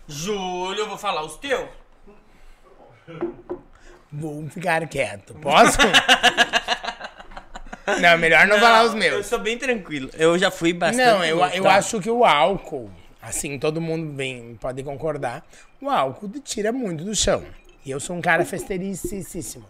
Júlio, 0.07 0.81
eu 0.83 0.89
vou 0.89 0.99
falar 0.99 1.25
os 1.25 1.37
teus. 1.39 1.67
Vou 4.13 4.47
ficar 4.51 4.87
quieto. 4.89 5.35
Posso? 5.35 5.79
não, 8.01 8.19
melhor 8.19 8.47
não, 8.47 8.59
falar 8.59 8.85
os 8.85 8.93
Eu 8.93 8.99
meus. 8.99 9.27
sou 9.27 9.39
bem 9.39 9.59
tranquilo. 9.59 10.11
Eu 10.15 10.39
já 10.39 10.51
fui 10.51 10.73
bastante. 10.73 11.05
Não, 11.05 11.25
eu, 11.25 11.39
eu 11.47 11.63
tá? 11.63 11.77
acho 11.77 12.01
que 12.01 12.11
o 12.11 12.25
álcool, 12.25 12.91
assim, 13.21 13.59
todo 13.59 13.81
mundo 13.81 14.13
bem, 14.13 14.57
pode 14.61 14.83
concordar, 14.83 15.45
o 15.81 15.89
álcool 15.89 16.29
te 16.29 16.41
tira 16.41 16.73
muito 16.73 17.05
do 17.05 17.15
chão. 17.15 17.45
E 17.85 17.91
eu 17.91 17.99
sou 17.99 18.17
um 18.17 18.21
cara 18.21 18.45
festericíssimo. 18.45 19.67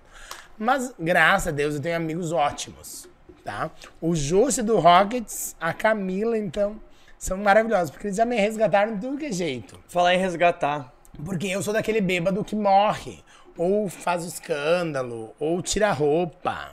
Mas, 0.58 0.92
graças 0.98 1.48
a 1.48 1.50
Deus, 1.50 1.74
eu 1.74 1.80
tenho 1.80 1.96
amigos 1.96 2.30
ótimos, 2.30 3.08
tá? 3.42 3.70
O 4.00 4.14
José 4.14 4.62
do 4.62 4.78
Rockets, 4.78 5.56
a 5.60 5.72
Camila, 5.72 6.36
então, 6.36 6.80
são 7.18 7.38
maravilhosos, 7.38 7.90
porque 7.90 8.08
eles 8.08 8.16
já 8.16 8.24
me 8.24 8.36
resgataram 8.36 8.94
de 8.94 9.00
tudo 9.00 9.18
que 9.18 9.26
é 9.26 9.32
jeito. 9.32 9.80
Falar 9.88 10.14
em 10.14 10.18
resgatar. 10.18 10.92
Porque 11.24 11.46
eu 11.46 11.62
sou 11.62 11.72
daquele 11.72 12.00
bêbado 12.00 12.44
que 12.44 12.54
morre, 12.54 13.22
ou 13.56 13.88
faz 13.88 14.24
escândalo, 14.24 15.34
ou 15.38 15.62
tira 15.62 15.88
a 15.88 15.92
roupa. 15.92 16.72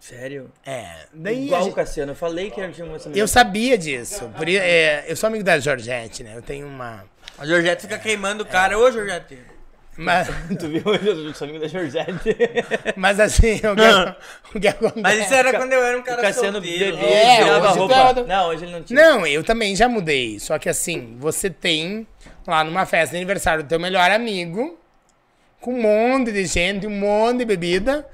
Sério? 0.00 0.50
É, 0.64 1.06
daí 1.12 1.44
Igual 1.46 1.60
o 1.60 1.64
gente- 1.64 1.74
Cassiano, 1.74 2.12
eu 2.12 2.16
falei 2.16 2.50
que 2.50 2.58
eu 2.60 2.72
tinha 2.72 2.86
uma 2.86 2.96
eu 3.14 3.28
sabia 3.28 3.76
disso. 3.76 4.32
Por, 4.36 4.48
é, 4.48 5.04
eu 5.06 5.14
sou 5.14 5.26
amigo 5.28 5.44
da 5.44 5.58
Georgette, 5.60 6.24
né? 6.24 6.32
Eu 6.34 6.40
tenho 6.42 6.66
uma. 6.66 7.04
A 7.38 7.44
Georgette 7.46 7.82
fica 7.82 7.98
queimando 7.98 8.42
o 8.42 8.46
cara. 8.46 8.78
Ô, 8.78 8.90
Georgette. 8.90 9.38
Mas, 9.98 10.28
Tu 10.58 10.68
viu? 10.68 10.82
Eu 11.04 11.34
sou 11.34 11.46
amigo 11.46 11.60
da 11.62 11.68
Georgette. 11.68 12.34
mas 12.96 13.20
assim, 13.20 13.56
o 13.56 13.76
que, 13.76 14.56
o 14.56 14.60
que 14.60 14.68
acontece. 14.68 15.00
Mas 15.02 15.24
isso 15.26 15.34
era 15.34 15.52
quando 15.52 15.72
eu 15.74 15.82
era 15.82 15.98
um 15.98 16.00
O 16.00 16.04
cara 16.04 16.22
Cassiano 16.22 16.52
solteiro. 16.54 16.96
bebia 16.96 17.14
É, 17.14 17.36
tirava 17.42 17.68
hoje 17.68 17.78
roupa. 17.78 18.14
tá- 18.14 18.22
Não, 18.24 18.48
hoje 18.48 18.64
ele 18.64 18.72
não 18.72 18.82
tira. 18.82 19.02
Não, 19.02 19.26
eu 19.26 19.44
também 19.44 19.76
já 19.76 19.86
mudei. 19.86 20.40
Só 20.40 20.58
que 20.58 20.70
assim, 20.70 21.16
você 21.18 21.50
tem 21.50 22.06
lá 22.46 22.64
numa 22.64 22.86
festa 22.86 23.10
de 23.10 23.16
aniversário 23.18 23.64
do 23.64 23.68
teu 23.68 23.78
melhor 23.78 24.10
amigo, 24.10 24.78
com 25.60 25.74
um 25.74 25.82
monte 25.82 26.32
de 26.32 26.46
gente, 26.46 26.86
um 26.86 26.90
monte 26.98 27.38
de 27.38 27.44
bebida. 27.44 28.08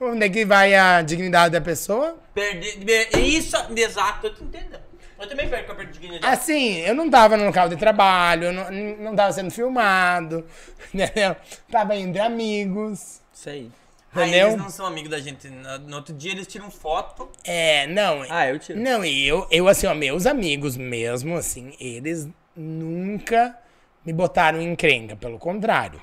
Onde 0.00 0.26
é 0.26 0.28
que 0.28 0.44
vai 0.44 0.74
a 0.74 1.02
dignidade 1.02 1.52
da 1.52 1.60
pessoa? 1.60 2.16
Perdi, 2.34 2.78
be- 2.84 3.08
isso, 3.20 3.56
exato, 3.76 4.28
eu 4.28 4.34
te 4.34 4.44
entendo. 4.44 4.78
Eu 5.20 5.28
também 5.28 5.48
perco 5.48 5.72
a 5.72 5.74
perda 5.74 5.92
de 5.92 5.98
dignidade. 5.98 6.32
Assim, 6.32 6.76
eu 6.78 6.94
não 6.94 7.10
tava 7.10 7.36
no 7.36 7.44
local 7.46 7.68
de 7.68 7.76
trabalho, 7.76 8.44
eu 8.44 8.52
não, 8.52 8.70
não 8.70 9.16
tava 9.16 9.32
sendo 9.32 9.50
filmado, 9.50 10.46
entendeu? 10.94 11.34
Tava 11.70 11.96
entre 11.96 12.20
amigos. 12.20 13.20
Isso 13.34 13.48
aí. 13.50 13.70
Aí 14.14 14.28
entendeu? 14.28 14.48
eles 14.48 14.58
não 14.60 14.70
são 14.70 14.86
amigos 14.86 15.10
da 15.10 15.18
gente. 15.20 15.48
No 15.48 15.78
no 15.80 15.96
outro 15.96 16.14
dia 16.14 16.30
eles 16.32 16.46
tiram 16.46 16.70
foto. 16.70 17.28
É, 17.44 17.86
não. 17.88 18.24
Ah, 18.30 18.48
eu 18.48 18.58
tiro. 18.58 18.78
Não, 18.78 19.04
e 19.04 19.26
eu, 19.26 19.46
eu, 19.50 19.66
assim, 19.68 19.86
ó, 19.86 19.94
meus 19.94 20.24
amigos 20.24 20.76
mesmo, 20.76 21.36
assim, 21.36 21.74
eles 21.80 22.28
nunca 22.56 23.58
me 24.06 24.12
botaram 24.12 24.60
em 24.62 24.70
encrenca, 24.72 25.16
pelo 25.16 25.38
contrário. 25.38 26.00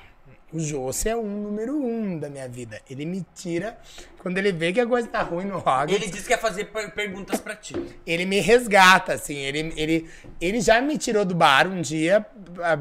O 0.56 0.60
José 0.60 1.10
é 1.10 1.16
um 1.16 1.42
número 1.42 1.76
um 1.76 2.18
da 2.18 2.30
minha 2.30 2.48
vida. 2.48 2.80
Ele 2.88 3.04
me 3.04 3.26
tira 3.34 3.76
quando 4.20 4.38
ele 4.38 4.52
vê 4.52 4.72
que 4.72 4.80
a 4.80 4.86
coisa 4.86 5.06
tá 5.08 5.20
ruim 5.22 5.44
no 5.44 5.58
rock. 5.58 5.92
Ele 5.92 6.06
disse 6.06 6.24
que 6.24 6.32
ia 6.32 6.38
fazer 6.38 6.64
per- 6.66 6.92
perguntas 6.92 7.40
pra 7.40 7.54
ti. 7.54 7.74
ele 8.06 8.24
me 8.24 8.40
resgata, 8.40 9.12
assim. 9.14 9.36
Ele, 9.36 9.72
ele, 9.76 10.10
ele 10.40 10.60
já 10.60 10.80
me 10.80 10.96
tirou 10.96 11.24
do 11.24 11.34
bar 11.34 11.66
um 11.66 11.80
dia 11.80 12.24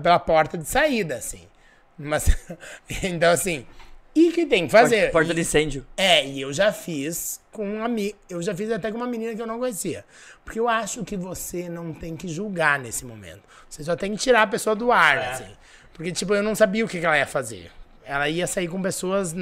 pela 0.01 0.19
porta 0.19 0.57
de 0.57 0.65
saída, 0.67 1.15
assim. 1.15 1.41
Mas, 1.97 2.29
então, 3.03 3.31
assim, 3.31 3.65
e 4.13 4.31
que 4.31 4.45
tem 4.45 4.65
que 4.65 4.71
fazer? 4.71 5.11
Porta 5.11 5.33
de 5.33 5.41
incêndio. 5.41 5.85
é, 5.97 6.25
e 6.25 6.39
eu 6.41 6.53
já 6.53 6.71
fiz 6.71 7.41
com 7.51 7.67
um 7.67 7.83
amigo. 7.83 8.17
Eu 8.29 8.41
já 8.41 8.55
fiz 8.55 8.71
até 8.71 8.89
com 8.91 8.97
uma 8.97 9.07
menina 9.07 9.35
que 9.35 9.41
eu 9.41 9.47
não 9.47 9.59
conhecia. 9.59 10.05
Porque 10.43 10.59
eu 10.59 10.69
acho 10.69 11.03
que 11.03 11.17
você 11.17 11.67
não 11.67 11.93
tem 11.93 12.15
que 12.15 12.27
julgar 12.27 12.79
nesse 12.79 13.03
momento. 13.05 13.41
Você 13.69 13.83
só 13.83 13.95
tem 13.95 14.11
que 14.11 14.17
tirar 14.17 14.43
a 14.43 14.47
pessoa 14.47 14.75
do 14.75 14.91
ar, 14.91 15.17
assim. 15.17 15.51
Porque, 15.95 16.11
tipo, 16.11 16.35
eu 16.35 16.43
não 16.43 16.53
sabia 16.53 16.85
o 16.85 16.87
que 16.87 16.99
que 16.99 17.05
ela 17.05 17.17
ia 17.17 17.25
fazer. 17.25 17.71
Ela 18.05 18.29
ia 18.29 18.45
sair 18.45 18.67
com 18.67 18.79
pessoas 18.81 19.33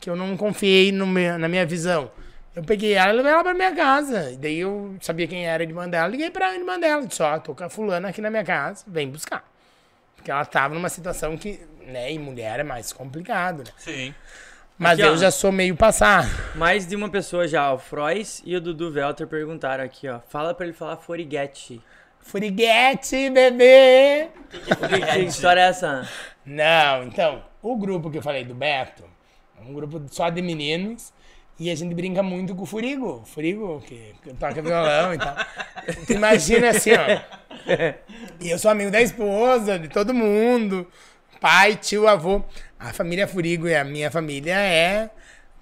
que 0.00 0.10
eu 0.10 0.14
não 0.16 0.36
confiei 0.36 0.92
meu- 0.92 1.38
na 1.38 1.48
minha 1.48 1.64
visão. 1.64 2.10
Eu 2.54 2.62
peguei 2.64 2.94
ela 2.94 3.12
e 3.12 3.16
levei 3.16 3.30
ela 3.32 3.42
pra 3.44 3.54
minha 3.54 3.74
casa. 3.74 4.32
E 4.32 4.36
daí 4.36 4.58
eu 4.58 4.96
sabia 5.00 5.26
quem 5.28 5.46
era 5.46 5.62
a 5.62 5.66
irmã 5.66 5.88
dela. 5.88 6.08
Liguei 6.08 6.30
pra 6.30 6.54
irmã 6.54 6.78
dela. 6.78 7.06
Disse, 7.06 7.22
ó, 7.22 7.38
tô 7.38 7.54
com 7.54 7.62
a 7.64 7.68
fulana 7.70 8.08
aqui 8.08 8.20
na 8.20 8.28
minha 8.30 8.44
casa. 8.44 8.84
Vem 8.88 9.08
buscar. 9.08 9.44
Porque 10.16 10.30
ela 10.30 10.44
tava 10.44 10.74
numa 10.74 10.88
situação 10.88 11.36
que, 11.36 11.60
né, 11.86 12.12
e 12.12 12.18
mulher 12.18 12.58
é 12.58 12.64
mais 12.64 12.92
complicado, 12.92 13.58
né? 13.58 13.70
Sim. 13.78 14.12
Mas 14.76 14.92
Aqui, 14.98 15.02
eu 15.08 15.12
ó. 15.12 15.16
já 15.16 15.30
sou 15.30 15.50
meio 15.52 15.76
passado. 15.76 16.28
Mais 16.56 16.86
de 16.86 16.94
uma 16.96 17.08
pessoa 17.08 17.46
já, 17.48 17.72
o 17.72 17.78
Frois 17.78 18.42
e 18.44 18.54
o 18.56 18.60
Dudu 18.60 18.90
Velter 18.92 19.26
perguntaram 19.26 19.82
aqui, 19.84 20.08
ó. 20.08 20.18
Fala 20.28 20.52
pra 20.54 20.66
ele 20.66 20.72
falar 20.74 20.96
Foriguete. 20.96 21.80
Furiguete, 22.20 23.30
bebê! 23.30 24.28
Que, 24.50 25.12
que 25.12 25.18
história 25.20 25.60
é 25.60 25.68
essa? 25.68 26.08
Não, 26.44 27.04
então, 27.04 27.42
o 27.62 27.76
grupo 27.76 28.10
que 28.10 28.18
eu 28.18 28.22
falei 28.22 28.44
do 28.44 28.54
Beto 28.54 29.04
é 29.58 29.68
um 29.68 29.72
grupo 29.72 30.02
só 30.10 30.30
de 30.30 30.40
meninos 30.40 31.12
e 31.58 31.70
a 31.70 31.74
gente 31.74 31.94
brinca 31.94 32.22
muito 32.22 32.54
com 32.54 32.62
o 32.62 32.66
Furigo. 32.66 33.22
Furigo, 33.26 33.80
que, 33.80 34.14
que 34.22 34.32
toca 34.34 34.62
violão 34.62 35.12
e 35.12 35.18
tal. 35.18 35.36
Tu 36.06 36.12
imagina 36.12 36.70
assim, 36.70 36.90
ó. 36.92 37.20
E 38.40 38.50
eu 38.50 38.58
sou 38.58 38.70
amigo 38.70 38.90
da 38.90 39.00
esposa, 39.00 39.78
de 39.78 39.88
todo 39.88 40.14
mundo. 40.14 40.86
Pai, 41.40 41.74
tio, 41.76 42.06
avô. 42.06 42.42
A 42.78 42.92
família 42.92 43.26
Furigo 43.26 43.66
e 43.66 43.74
a 43.74 43.84
minha 43.84 44.10
família 44.10 44.54
é 44.54 45.10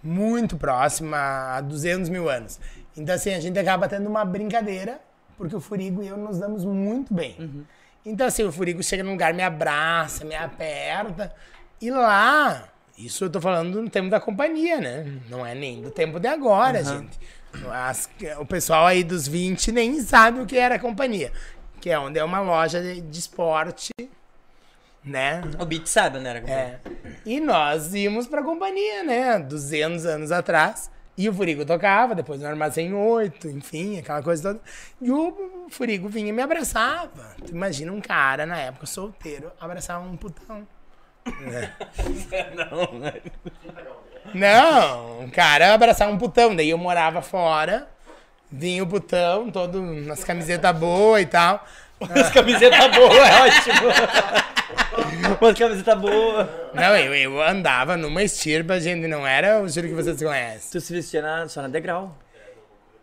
muito 0.03 0.57
próxima 0.57 1.17
há 1.17 1.61
200 1.63 2.11
mil 2.11 2.29
anos. 2.29 2.61
Então, 2.97 3.15
assim, 3.15 3.35
a 3.35 3.41
gente 3.41 3.59
acaba 3.59 3.89
tendo 3.89 4.09
uma 4.09 4.25
brincadeira, 4.25 5.01
porque 5.37 5.55
o 5.57 5.61
Furigo 5.61 6.03
e 6.03 6.09
eu 6.09 6.17
nos 6.17 6.39
damos 6.39 6.65
muito 6.65 7.13
bem. 7.15 7.65
Então, 8.05 8.27
assim, 8.27 8.45
o 8.45 8.53
Furigo 8.53 8.83
chega 8.83 9.03
num 9.03 9.13
lugar, 9.13 9.35
me 9.35 9.43
abraça, 9.43 10.25
me 10.25 10.35
aperta. 10.35 11.35
E 11.81 11.91
lá, 11.91 12.69
isso 12.97 13.25
eu 13.25 13.31
tô 13.31 13.41
falando 13.41 13.83
no 13.83 13.91
tempo 13.91 14.09
da 14.09 14.21
companhia, 14.21 14.81
né? 14.81 15.19
Não 15.29 15.45
é 15.45 15.55
nem 15.55 15.83
do 15.83 15.91
tempo 15.91 16.19
de 16.21 16.29
agora, 16.29 16.83
gente. 16.85 17.19
As- 17.73 18.09
o 18.39 18.47
pessoal 18.47 18.87
aí 18.87 19.03
dos 19.03 19.27
20 19.27 19.73
nem 19.73 20.01
sabe 20.01 20.41
o 20.41 20.47
que 20.47 20.57
era 20.59 20.77
a 20.77 20.79
companhia. 20.79 21.33
Que 21.81 21.91
é 21.91 21.99
onde 21.99 22.19
é 22.19 22.25
uma 22.25 22.41
loja 22.41 22.81
de, 22.83 23.01
de 23.01 23.19
esporte, 23.19 23.91
né? 25.05 25.43
O 25.59 25.65
Beat 25.65 25.87
sabe, 25.87 26.19
né? 26.19 26.31
Era 26.31 26.51
É. 26.51 26.81
E 27.25 27.41
nós 27.41 27.95
íamos 27.95 28.27
pra 28.27 28.43
companhia, 28.43 29.05
né? 29.05 29.39
200 29.39 30.05
anos 30.07 30.33
atrás. 30.33 30.91
E 31.17 31.29
o 31.29 31.33
Furigo 31.33 31.65
tocava, 31.65 32.15
depois 32.15 32.41
no 32.41 32.47
Armazém 32.47 32.93
8, 32.93 33.49
enfim, 33.49 33.99
aquela 33.99 34.23
coisa 34.23 34.43
toda. 34.55 34.61
E 35.01 35.11
o 35.11 35.67
Furigo 35.71 36.09
vinha 36.09 36.29
e 36.29 36.33
me 36.33 36.43
abraçava. 36.43 37.35
Tu 37.45 37.53
imagina 37.53 37.91
um 37.91 38.01
cara, 38.01 38.45
na 38.45 38.59
época, 38.59 38.87
solteiro, 38.87 39.51
abraçar 39.59 40.01
um 40.01 40.17
putão. 40.17 40.67
né? 41.41 41.73
Não, 42.55 42.99
né? 42.99 43.15
Não, 44.35 45.21
um 45.21 45.31
cara 45.31 45.73
abraçar 45.73 46.09
um 46.09 46.19
putão. 46.19 46.55
Daí 46.55 46.71
eu 46.71 46.79
morava 46.79 47.23
fora, 47.23 47.89
vinha 48.51 48.83
o 48.83 48.87
putão, 48.87 49.51
todo 49.51 49.81
nas 49.81 50.23
camisetas 50.23 50.77
boas 50.77 51.23
e 51.23 51.27
tal. 51.27 51.65
As 52.01 52.31
camisetas 52.31 52.97
boas, 52.97 53.17
é 53.17 53.43
ótimo. 53.43 53.89
Umas 55.41 55.59
camisetas 55.59 55.99
boas. 55.99 56.47
Não, 56.75 56.97
eu, 56.97 57.15
eu 57.15 57.43
andava 57.43 57.97
numa 57.97 58.23
estirpa, 58.23 58.79
gente, 58.79 59.07
não 59.07 59.27
era 59.27 59.61
o 59.61 59.67
estilo 59.67 59.89
que 59.89 59.95
vocês 59.95 60.23
conhecem. 60.23 60.71
Tu 60.73 60.81
se 60.81 60.93
vestia 60.93 61.23
na, 61.23 61.49
só 61.49 61.63
na 61.63 61.69
degrau. 61.69 62.17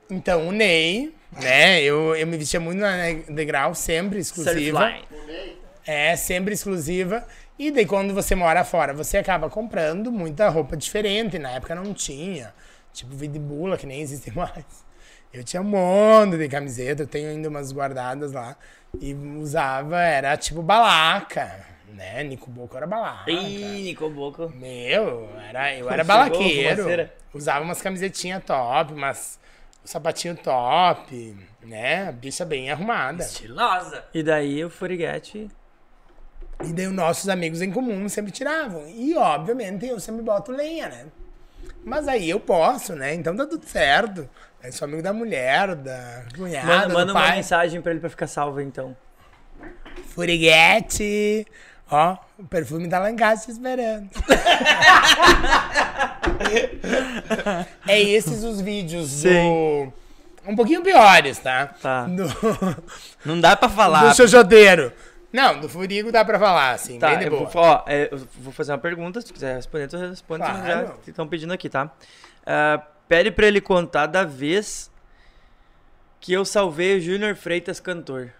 Então, 0.09 0.47
o 0.47 0.51
Ney, 0.51 1.13
né? 1.41 1.81
Eu, 1.81 2.15
eu 2.15 2.27
me 2.27 2.37
vestia 2.37 2.59
muito 2.59 2.79
na 2.79 3.13
degrau, 3.29 3.73
sempre 3.73 4.19
exclusiva. 4.19 4.79
Surfline. 4.79 5.57
É, 5.85 6.15
sempre 6.15 6.53
exclusiva. 6.53 7.25
E 7.57 7.71
daí, 7.71 7.85
quando 7.85 8.13
você 8.13 8.35
mora 8.35 8.63
fora, 8.63 8.93
você 8.93 9.17
acaba 9.17 9.49
comprando 9.49 10.11
muita 10.11 10.49
roupa 10.49 10.77
diferente. 10.77 11.39
Na 11.39 11.51
época 11.51 11.75
não 11.75 11.93
tinha. 11.93 12.53
Tipo, 12.93 13.15
vidibula, 13.15 13.77
que 13.77 13.87
nem 13.87 14.01
existe 14.01 14.31
mais. 14.35 14.83
Eu 15.33 15.43
tinha 15.43 15.61
um 15.61 15.65
monte 15.65 16.37
de 16.37 16.47
camiseta, 16.47 17.03
eu 17.03 17.07
tenho 17.07 17.29
ainda 17.29 17.49
umas 17.49 17.71
guardadas 17.71 18.33
lá. 18.33 18.55
E 18.99 19.13
usava, 19.13 20.01
era 20.01 20.37
tipo 20.37 20.61
balaca, 20.61 21.65
né? 21.89 22.23
Nico 22.23 22.49
Boco 22.49 22.77
era 22.77 22.85
balaca. 22.85 23.31
Ih, 23.31 23.83
Nico 23.83 24.09
Boco. 24.09 24.49
Meu, 24.55 25.29
era, 25.49 25.75
eu 25.75 25.89
era 25.89 26.03
Chegou, 26.03 26.17
balaqueiro. 26.17 26.75
fumaceira. 26.77 27.13
Usava 27.33 27.63
umas 27.65 27.81
camisetinhas 27.81 28.43
top, 28.43 28.93
umas 28.93 29.39
um 29.83 29.87
sapatinho 29.87 30.35
top, 30.35 31.35
né? 31.61 32.11
Bicha 32.13 32.45
bem 32.45 32.71
arrumada. 32.71 33.23
Estilosa. 33.23 34.05
E 34.13 34.23
daí 34.23 34.63
o 34.63 34.69
Foriguete. 34.69 35.49
E 36.63 36.71
daí 36.71 36.87
os 36.87 36.93
nossos 36.93 37.27
amigos 37.27 37.61
em 37.61 37.71
comum 37.71 38.07
sempre 38.07 38.31
tiravam. 38.31 38.87
E, 38.87 39.15
obviamente, 39.17 39.85
eu 39.85 39.99
sempre 39.99 40.21
boto 40.21 40.51
lenha, 40.51 40.87
né? 40.87 41.05
Mas 41.83 42.07
aí 42.07 42.29
eu 42.29 42.39
posso, 42.39 42.95
né? 42.95 43.13
Então 43.13 43.35
tá 43.35 43.45
tudo 43.45 43.65
certo. 43.65 44.29
Eu 44.63 44.71
sou 44.71 44.85
amigo 44.85 45.01
da 45.03 45.11
mulher, 45.11 45.75
da 45.75 46.23
cunhada, 46.35 46.67
Manda, 46.67 46.87
do 46.87 46.93
manda 46.93 47.11
uma 47.11 47.31
mensagem 47.31 47.81
pra 47.81 47.91
ele 47.91 47.99
pra 47.99 48.09
ficar 48.09 48.27
salvo, 48.27 48.61
então. 48.61 48.95
Furiguete. 50.07 51.45
Ó, 51.91 52.17
o 52.39 52.45
perfume 52.45 52.87
tá 52.87 52.97
lá 52.97 53.11
em 53.11 53.15
casa 53.15 53.45
te 53.45 53.51
esperando. 53.51 54.09
é 57.87 58.01
esses 58.01 58.43
os 58.43 58.61
vídeos 58.61 59.09
Sim. 59.09 59.29
do... 59.29 59.91
Um 60.49 60.55
pouquinho 60.55 60.81
piores, 60.81 61.37
tá? 61.39 61.67
Tá. 61.81 62.05
Do, 62.05 62.23
Não 63.25 63.39
dá 63.39 63.55
pra 63.57 63.67
falar. 63.69 64.09
do 64.09 64.15
xoxoteiro. 64.15 64.91
Não, 65.31 65.59
do 65.59 65.67
Furigo 65.67 66.11
dá 66.11 66.23
pra 66.23 66.39
falar, 66.39 66.71
assim, 66.71 66.99
Tá, 66.99 67.09
bem 67.09 67.19
de 67.19 67.25
eu 67.25 67.31
boa. 67.31 67.45
vou, 67.49 67.61
ó, 67.63 67.83
é, 67.87 68.07
eu 68.11 68.21
vou 68.39 68.53
fazer 68.53 68.71
uma 68.71 68.77
pergunta, 68.77 69.19
se 69.19 69.27
tu 69.27 69.33
quiser 69.33 69.55
responder, 69.55 69.87
tu 69.87 69.97
responde, 69.97 70.43
Claro. 70.43 70.65
já 70.65 70.93
estão 71.07 71.27
pedindo 71.27 71.51
aqui, 71.53 71.69
tá? 71.69 71.89
Ah, 72.45 72.81
pede 73.13 73.29
pra 73.29 73.45
ele 73.45 73.61
contar 73.61 74.07
da 74.07 74.23
vez 74.23 74.89
que 76.19 76.33
eu 76.33 76.43
salvei 76.43 76.97
o 76.97 76.99
Júnior 76.99 77.35
Freitas 77.35 77.79
cantor. 77.79 78.33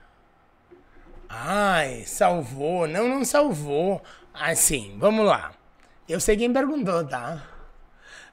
Ai, 1.29 2.01
salvou. 2.07 2.87
Não, 2.87 3.07
não 3.07 3.23
salvou. 3.23 4.01
Assim, 4.33 4.95
vamos 4.97 5.27
lá. 5.27 5.51
Eu 6.09 6.19
sei 6.19 6.35
quem 6.35 6.51
perguntou, 6.51 7.05
tá? 7.05 7.43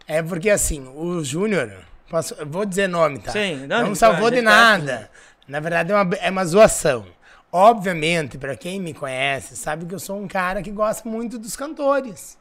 É 0.07 0.23
porque 0.23 0.49
assim, 0.49 0.89
o 0.97 1.23
Júnior, 1.23 1.85
posso, 2.09 2.35
vou 2.47 2.65
dizer 2.65 2.89
nome, 2.89 3.19
tá? 3.19 3.33
Sim, 3.33 3.67
não, 3.67 3.83
não 3.83 3.93
a 3.93 3.95
salvou 3.95 4.31
gente 4.31 4.39
de 4.39 4.45
tá 4.47 4.51
nada. 4.51 5.11
Na 5.47 5.61
verdade, 5.61 5.93
é 5.93 5.95
uma, 5.95 6.15
é 6.15 6.31
uma 6.31 6.45
zoação. 6.47 7.05
Obviamente, 7.53 8.39
pra 8.39 8.57
quem 8.57 8.81
me 8.81 8.95
conhece, 8.95 9.59
sabe 9.59 9.85
que 9.85 9.95
eu 9.95 9.99
sou 9.99 10.19
um 10.19 10.27
cara 10.27 10.63
que 10.63 10.71
gosta 10.71 11.07
muito 11.07 11.39
dos 11.39 11.55
cantores. 11.55 12.39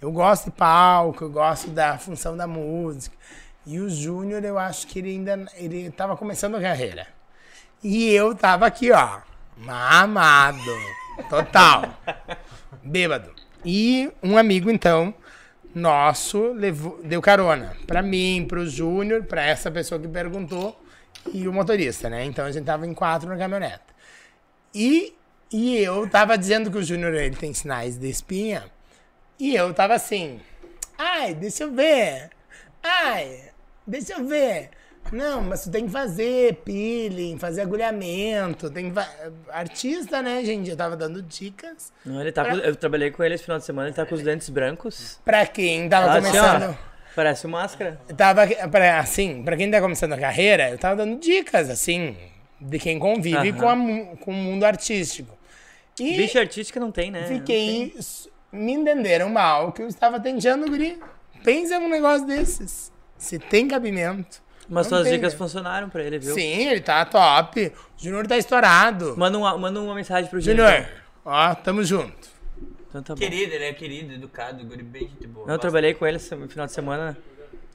Eu 0.00 0.10
gosto 0.10 0.46
de 0.46 0.50
palco, 0.52 1.24
eu 1.24 1.30
gosto 1.30 1.70
da 1.70 1.98
função 1.98 2.36
da 2.36 2.46
música. 2.46 3.14
E 3.66 3.78
o 3.78 3.90
Júnior, 3.90 4.42
eu 4.44 4.58
acho 4.58 4.86
que 4.86 4.98
ele 4.98 5.10
ainda 5.10 5.46
ele 5.54 5.90
tava 5.90 6.16
começando 6.16 6.56
a 6.56 6.60
carreira. 6.60 7.06
E 7.82 8.10
eu 8.10 8.34
tava 8.34 8.66
aqui, 8.66 8.90
ó, 8.90 9.20
mamado, 9.58 10.76
total, 11.28 11.94
bêbado. 12.82 13.30
E 13.64 14.10
um 14.22 14.38
amigo, 14.38 14.70
então, 14.70 15.14
nosso, 15.74 16.52
levou, 16.52 17.00
deu 17.04 17.20
carona 17.20 17.76
pra 17.86 18.02
mim, 18.02 18.46
pro 18.48 18.66
Júnior, 18.66 19.24
pra 19.24 19.42
essa 19.42 19.70
pessoa 19.70 20.00
que 20.00 20.08
perguntou 20.08 20.80
e 21.32 21.46
o 21.46 21.52
motorista, 21.52 22.08
né? 22.08 22.24
Então 22.24 22.46
a 22.46 22.52
gente 22.52 22.64
tava 22.64 22.86
em 22.86 22.94
quatro 22.94 23.28
na 23.28 23.36
caminhonete. 23.36 23.84
E, 24.74 25.14
e 25.52 25.76
eu 25.76 26.08
tava 26.08 26.38
dizendo 26.38 26.70
que 26.70 26.78
o 26.78 26.82
Júnior, 26.82 27.12
ele 27.14 27.36
tem 27.36 27.52
sinais 27.52 27.98
de 27.98 28.08
espinha. 28.08 28.64
E 29.40 29.54
eu 29.56 29.72
tava 29.72 29.94
assim, 29.94 30.38
ai, 30.98 31.34
deixa 31.34 31.64
eu 31.64 31.72
ver. 31.72 32.28
Ai, 32.82 33.40
deixa 33.86 34.12
eu 34.14 34.26
ver. 34.26 34.70
Não, 35.10 35.40
mas 35.42 35.64
tu 35.64 35.70
tem 35.70 35.86
que 35.86 35.90
fazer 35.90 36.56
peeling, 36.64 37.38
fazer 37.38 37.62
agulhamento, 37.62 38.70
tem 38.70 38.92
que. 38.92 39.00
Artista, 39.50 40.20
né, 40.22 40.44
gente? 40.44 40.70
Eu 40.70 40.76
tava 40.76 40.94
dando 40.96 41.22
dicas 41.22 41.90
Não, 42.04 42.20
ele 42.20 42.30
tá 42.30 42.44
com- 42.44 42.56
eu 42.56 42.76
trabalhei 42.76 43.10
com 43.10 43.24
ele 43.24 43.34
esse 43.34 43.42
final 43.44 43.58
de 43.58 43.64
semana, 43.64 43.88
ele 43.88 43.96
tá 43.96 44.04
com 44.06 44.14
os 44.14 44.22
dentes 44.22 44.48
brancos. 44.50 45.18
pra 45.24 45.46
quem 45.46 45.88
tava 45.88 46.06
Ah, 46.06 46.18
assim, 46.18 46.26
começando. 46.30 46.70
ó, 46.70 46.74
parece 47.16 47.46
um 47.46 47.50
máscara. 47.50 48.00
Tava, 48.16 48.46
pra, 48.70 49.00
assim, 49.00 49.42
pra 49.42 49.56
quem 49.56 49.70
tá 49.70 49.80
começando 49.80 50.12
a 50.12 50.18
carreira, 50.18 50.68
eu 50.70 50.78
tava 50.78 50.96
dando 50.96 51.18
dicas, 51.18 51.70
assim, 51.70 52.14
de 52.60 52.78
quem 52.78 52.98
convive 52.98 53.52
com, 53.54 53.68
a 53.68 53.76
com 54.16 54.30
o 54.30 54.34
mundo 54.34 54.64
artístico. 54.64 55.36
E 55.98 56.16
Bicho 56.16 56.38
artística 56.38 56.78
não 56.78 56.92
tem, 56.92 57.10
né? 57.10 57.24
fiquei. 57.26 57.94
Me 58.52 58.72
entenderam 58.72 59.28
mal 59.28 59.72
que 59.72 59.82
eu 59.82 59.86
estava 59.88 60.18
tentando, 60.18 60.68
guri. 60.68 60.98
Pensa 61.44 61.78
num 61.78 61.88
negócio 61.88 62.26
desses. 62.26 62.92
Se 63.16 63.38
tem 63.38 63.68
cabimento. 63.68 64.42
Mas 64.68 64.86
suas 64.86 65.02
tem, 65.04 65.14
dicas 65.14 65.32
né? 65.32 65.38
funcionaram 65.38 65.88
pra 65.88 66.02
ele, 66.02 66.18
viu? 66.18 66.32
Sim, 66.34 66.68
ele 66.68 66.80
tá 66.80 67.04
top. 67.04 67.72
O 67.98 68.02
Júnior 68.02 68.26
tá 68.26 68.36
estourado. 68.38 69.14
Manda, 69.16 69.36
uma, 69.36 69.58
manda 69.58 69.80
uma 69.80 69.94
mensagem 69.94 70.30
pro 70.30 70.40
Júnior. 70.40 70.68
Júnior, 70.70 70.88
ó, 71.24 71.54
tamo 71.56 71.82
junto. 71.82 72.28
Então 72.88 73.02
tá 73.02 73.14
bom. 73.14 73.20
Querido, 73.20 73.52
ele 73.52 73.64
é 73.64 73.72
querido, 73.72 74.12
educado, 74.14 74.64
guri 74.64 74.82
bem 74.82 75.08
gente 75.08 75.26
boa. 75.26 75.46
Não, 75.46 75.54
eu 75.54 75.58
trabalhei 75.58 75.94
com 75.94 76.06
ele 76.06 76.16
esse 76.18 76.28
final 76.48 76.66
de 76.66 76.72
semana. 76.72 77.16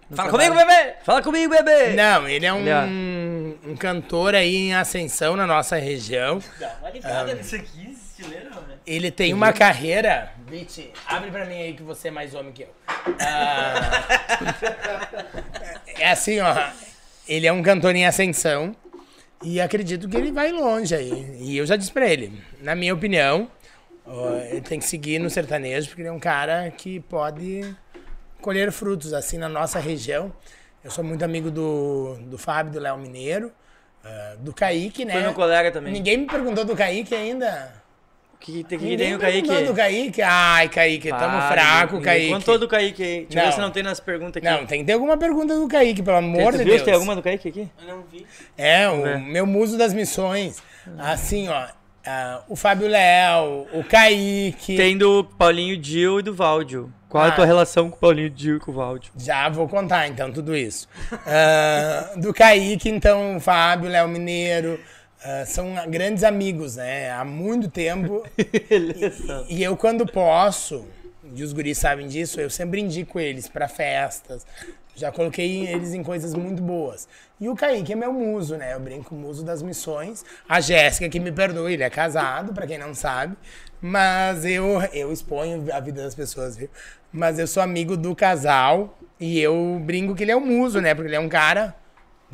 no 0.10 0.15
Fala 0.15 0.30
trabalho. 0.30 0.53
comigo, 0.53 0.68
bebê! 0.69 0.93
Fala 1.03 1.22
comigo, 1.22 1.53
bebê! 1.53 1.93
Não, 1.93 2.27
ele 2.27 2.45
é 2.45 2.56
Ele 2.57 2.69
é- 2.69 2.81
um, 2.84 3.57
um 3.68 3.76
cantor 3.76 4.35
aí 4.35 4.56
em 4.56 4.73
ascensão 4.76 5.35
na 5.35 5.45
nossa 5.47 5.76
região. 5.77 6.39
Dá 6.60 6.77
uma 6.81 6.89
ligada 6.91 7.34
nisso 7.34 7.56
aqui, 7.56 7.97
estileiro, 8.15 8.49
né? 8.49 8.77
Ele 8.87 9.11
tem 9.11 9.33
uma 9.33 9.51
carreira. 9.51 10.31
Viti, 10.47 10.91
abre 11.05 11.29
pra 11.31 11.45
mim 11.45 11.61
aí 11.61 11.73
que 11.73 11.83
você 11.83 12.07
é 12.07 12.11
mais 12.11 12.33
homem 12.33 12.53
que 12.53 12.63
eu. 12.63 12.69
Ah, 13.19 14.03
é 15.99 16.11
assim, 16.11 16.39
ó. 16.39 16.55
Ele 17.27 17.45
é 17.45 17.51
um 17.51 17.61
cantor 17.61 17.95
em 17.95 18.05
ascensão. 18.05 18.75
E 19.43 19.59
acredito 19.59 20.07
que 20.07 20.15
ele 20.15 20.31
vai 20.31 20.51
longe 20.51 20.95
aí. 20.95 21.37
E 21.39 21.57
eu 21.57 21.65
já 21.65 21.75
disse 21.75 21.91
pra 21.91 22.07
ele, 22.07 22.41
na 22.61 22.73
minha 22.73 22.93
opinião, 22.93 23.51
ó, 24.05 24.33
ele 24.37 24.61
tem 24.61 24.79
que 24.79 24.85
seguir 24.85 25.19
no 25.19 25.29
sertanejo, 25.29 25.89
porque 25.89 26.01
ele 26.01 26.09
é 26.09 26.11
um 26.11 26.19
cara 26.19 26.71
que 26.71 27.01
pode 27.01 27.75
colher 28.41 28.71
frutos, 28.71 29.13
assim, 29.13 29.37
na 29.37 29.49
nossa 29.49 29.79
região. 29.79 30.33
Eu 30.83 30.89
sou 30.89 31.03
muito 31.03 31.23
amigo 31.25 31.51
do, 31.51 32.15
do 32.21 32.37
Fábio, 32.37 32.71
do 32.71 32.79
Léo 32.79 32.97
Mineiro, 32.97 33.51
ah, 34.03 34.35
do 34.39 34.53
Kaique, 34.53 35.03
né? 35.03 35.13
Foi 35.13 35.21
meu 35.21 35.33
colega 35.33 35.71
também. 35.71 35.91
Ninguém 35.91 36.17
me 36.17 36.27
perguntou 36.27 36.63
do 36.63 36.75
Kaique 36.75 37.13
ainda. 37.13 37.85
Que, 38.40 38.64
tem, 38.64 38.78
que 38.78 38.86
Ninguém 38.86 38.98
tem 38.98 39.16
o 39.16 39.20
Kaique. 39.20 39.64
do 39.66 39.74
Kaique. 39.74 40.22
Ai, 40.22 40.70
Kaique, 40.70 41.10
tamo 41.10 41.20
Para, 41.38 41.52
fraco, 41.52 41.94
ninguém 41.95 42.06
Kaique. 42.06 42.30
Contou 42.34 42.60
do 42.60 42.68
Kaique 42.68 43.03
aí. 43.03 43.26
Deixa 43.26 43.34
eu 43.34 43.36
Não. 43.38 43.45
ver 43.45 43.52
se 43.56 43.62
não 43.62 43.72
tem 43.72 43.82
nas 43.84 43.99
perguntas 43.99 44.44
aqui. 44.44 44.48
Não, 44.60 44.66
tem 44.68 44.80
que 44.82 44.86
ter 44.86 44.94
alguma 44.94 45.18
pergunta 45.18 45.56
do 45.57 45.68
Kaique, 45.68 46.03
pelo 46.03 46.18
amor 46.18 46.52
tu 46.52 46.60
de 46.60 46.64
Deus. 46.66 46.80
se 46.80 46.86
tem 46.86 46.94
alguma 46.94 47.16
do 47.16 47.24
Kaique 47.24 47.48
aqui? 47.49 47.68
Eu 47.82 47.88
não 47.95 48.03
vi. 48.12 48.26
É, 48.57 48.88
o 48.90 49.02
ver. 49.02 49.18
meu 49.20 49.45
muso 49.48 49.78
das 49.78 49.94
missões. 49.94 50.62
Assim, 50.99 51.48
ó. 51.49 51.66
ah, 52.06 52.41
o 52.48 52.56
Fábio 52.56 52.88
Léo, 52.88 53.66
o 53.74 53.84
Kaique. 53.84 54.78
Tem 54.78 54.95
do 54.95 55.24
Paulinho 55.24 55.76
Dil 55.78 56.20
e 56.20 56.24
do 56.24 56.34
Valdio. 56.36 56.94
Qual 57.10 57.26
é 57.26 57.30
a 57.30 57.32
tua 57.32 57.45
Ah. 57.45 57.48
relação 57.48 57.90
com 57.90 57.95
o 57.95 57.99
Paulinho 57.99 58.30
Dil 58.30 58.57
e 58.57 58.60
com 58.60 58.72
o 58.72 58.74
Valdio? 58.76 59.12
Já 59.18 59.48
vou 59.49 59.68
contar, 59.68 60.07
então, 60.07 60.32
tudo 60.32 60.56
isso. 60.56 60.88
Ah, 61.26 62.12
do 62.18 62.34
Kaique, 62.34 62.90
então, 62.90 63.38
o 63.38 63.40
Fábio, 63.40 63.90
Léo 63.90 64.07
Mineiro. 64.07 64.80
Ah, 65.27 65.43
são 65.43 65.73
grandes 65.89 66.23
amigos, 66.23 66.76
né? 66.76 67.10
Há 67.10 67.26
muito 67.26 67.68
tempo. 67.68 68.23
Beleza. 68.69 69.43
E 69.49 69.64
eu, 69.64 69.76
quando 69.76 70.06
posso, 70.06 70.85
e 71.34 71.43
os 71.43 71.52
guris 71.52 71.80
sabem 71.80 72.07
disso, 72.07 72.39
eu 72.39 72.49
sempre 72.49 72.80
indico 72.80 73.19
eles 73.19 73.47
pra 73.47 73.68
festas. 73.68 74.45
Já 74.95 75.11
coloquei 75.11 75.68
eles 75.68 75.95
em 75.95 76.03
coisas 76.03 76.35
muito 76.35 76.61
boas. 76.61 77.07
E 77.41 77.49
o 77.49 77.56
Kaique 77.56 77.93
é 77.93 77.95
meu 77.95 78.14
muso, 78.14 78.56
né? 78.56 78.73
Eu 78.73 78.80
brinco 78.80 79.10
com 79.10 79.15
o 79.15 79.19
muso 79.19 79.43
das 79.43 79.64
missões. 79.64 80.23
A 80.47 80.61
Jéssica, 80.61 81.10
que 81.10 81.19
me 81.19 81.31
perdoe, 81.31 81.73
ele 81.73 81.84
é 81.84 81.89
casado, 81.89 82.53
pra 82.53 82.68
quem 82.68 82.77
não 82.77 82.93
sabe. 82.93 83.35
Mas 83.81 84.45
eu, 84.45 84.80
eu 84.93 85.11
exponho 85.11 85.65
a 85.73 85.80
vida 85.80 86.03
das 86.03 86.14
pessoas, 86.14 86.56
viu? 86.56 86.69
Mas 87.11 87.39
eu 87.39 87.47
sou 87.47 87.64
amigo 87.64 87.97
do 87.97 88.15
casal 88.15 88.95
e 89.19 89.39
eu 89.39 89.81
brinco 89.84 90.14
que 90.14 90.23
ele 90.23 90.31
é 90.31 90.35
o 90.35 90.41
muso, 90.41 90.80
né? 90.80 90.93
Porque 90.93 91.10
ele 91.10 91.15
é 91.15 91.19
um 91.19 91.30
cara 91.30 91.76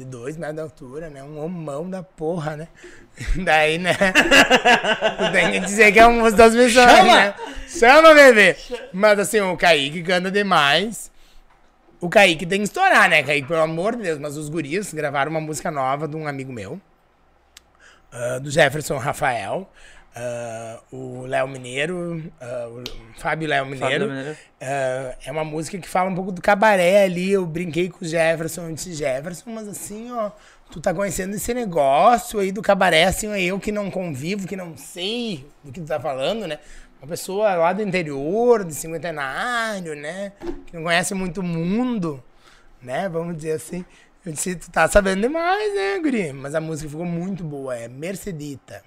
de 0.02 0.06
dois 0.06 0.36
metros 0.36 0.56
de 0.56 0.62
altura, 0.62 1.10
né? 1.10 1.24
Um 1.24 1.44
homão 1.44 1.88
da 1.88 2.02
porra, 2.02 2.58
né? 2.58 2.68
Daí, 3.46 3.78
né? 3.78 3.94
tu 3.94 5.32
tem 5.32 5.52
que 5.52 5.60
dizer 5.60 5.92
que 5.92 6.00
é 6.00 6.08
um 6.08 6.20
muso 6.20 6.36
das 6.36 6.56
missões, 6.56 6.90
Chama! 6.90 7.16
né? 7.16 7.36
Chama, 7.68 8.14
bebê! 8.14 8.56
Mas 8.92 9.20
assim, 9.20 9.40
o 9.42 9.56
Kaique 9.56 10.02
canta 10.02 10.32
demais. 10.32 11.12
O 12.00 12.10
Kaique 12.10 12.48
tem 12.48 12.60
que 12.60 12.66
estourar, 12.66 13.08
né, 13.08 13.22
Kaique? 13.22 13.48
Pelo 13.48 13.62
amor 13.62 13.96
de 13.96 14.02
Deus. 14.04 14.18
Mas 14.18 14.36
os 14.38 14.50
guris 14.50 14.92
gravaram 14.92 15.30
uma 15.30 15.40
música 15.42 15.70
nova 15.70 16.08
de 16.08 16.16
um 16.16 16.28
amigo 16.28 16.52
meu. 16.52 16.82
ah, 18.12 18.40
do 18.40 18.50
Jefferson 18.50 18.98
Rafael. 18.98 19.70
Ah, 20.16 20.80
o 20.92 21.26
Léo 21.26 21.48
Mineiro. 21.48 22.32
ah, 22.40 22.68
o 22.70 22.84
Fábio 23.20 23.48
Léo 23.48 23.66
Mineiro. 23.66 24.08
Mineiro. 24.08 24.38
Ah, 24.60 25.16
é 25.26 25.32
uma 25.32 25.44
música 25.44 25.78
que 25.78 25.88
fala 25.88 26.10
um 26.10 26.16
pouco 26.16 26.32
do 26.32 26.42
cabaré 26.42 27.04
ali. 27.04 27.32
Eu 27.32 27.46
brinquei 27.46 27.90
com 27.90 28.04
o 28.04 28.08
Jefferson, 28.08 28.68
eu 28.68 28.74
disse 28.74 28.94
Jefferson, 28.94 29.52
mas 29.52 29.68
assim, 29.68 30.12
ó, 30.12 30.32
tu 30.70 30.82
tá 30.82 30.94
conhecendo 30.94 31.36
esse 31.36 31.54
negócio 31.54 32.40
aí 32.40 32.52
do 32.52 32.62
cabaré, 32.62 33.06
assim, 33.06 33.28
eu 33.40 33.60
que 33.60 33.72
não 33.72 33.90
convivo, 33.90 34.48
que 34.48 34.56
não 34.56 34.76
sei 34.78 35.46
do 35.64 35.72
que 35.72 35.80
tu 35.82 35.88
tá 35.88 36.00
falando, 36.00 36.48
né? 36.48 36.60
Uma 37.02 37.08
pessoa 37.08 37.56
lá 37.56 37.74
do 37.74 37.82
interior, 37.82 38.64
de 38.64 38.76
cinquentenário, 38.76 39.96
né? 39.96 40.34
Que 40.68 40.76
não 40.76 40.84
conhece 40.84 41.14
muito 41.16 41.42
o 41.42 41.44
mundo, 41.44 42.24
né? 42.82 43.10
Vamos 43.10 43.38
dizer 43.38 43.54
assim. 43.54 43.84
Eu 44.24 44.32
disse, 44.32 44.56
tu 44.56 44.70
tá 44.70 44.88
sabendo 44.88 45.22
demais, 45.22 45.74
né, 45.74 46.00
Guri? 46.00 46.32
Mas 46.32 46.54
a 46.54 46.62
música 46.62 46.88
ficou 46.88 47.06
muito 47.06 47.44
boa, 47.44 47.76
é 47.76 47.88
Mercedita. 47.88 48.84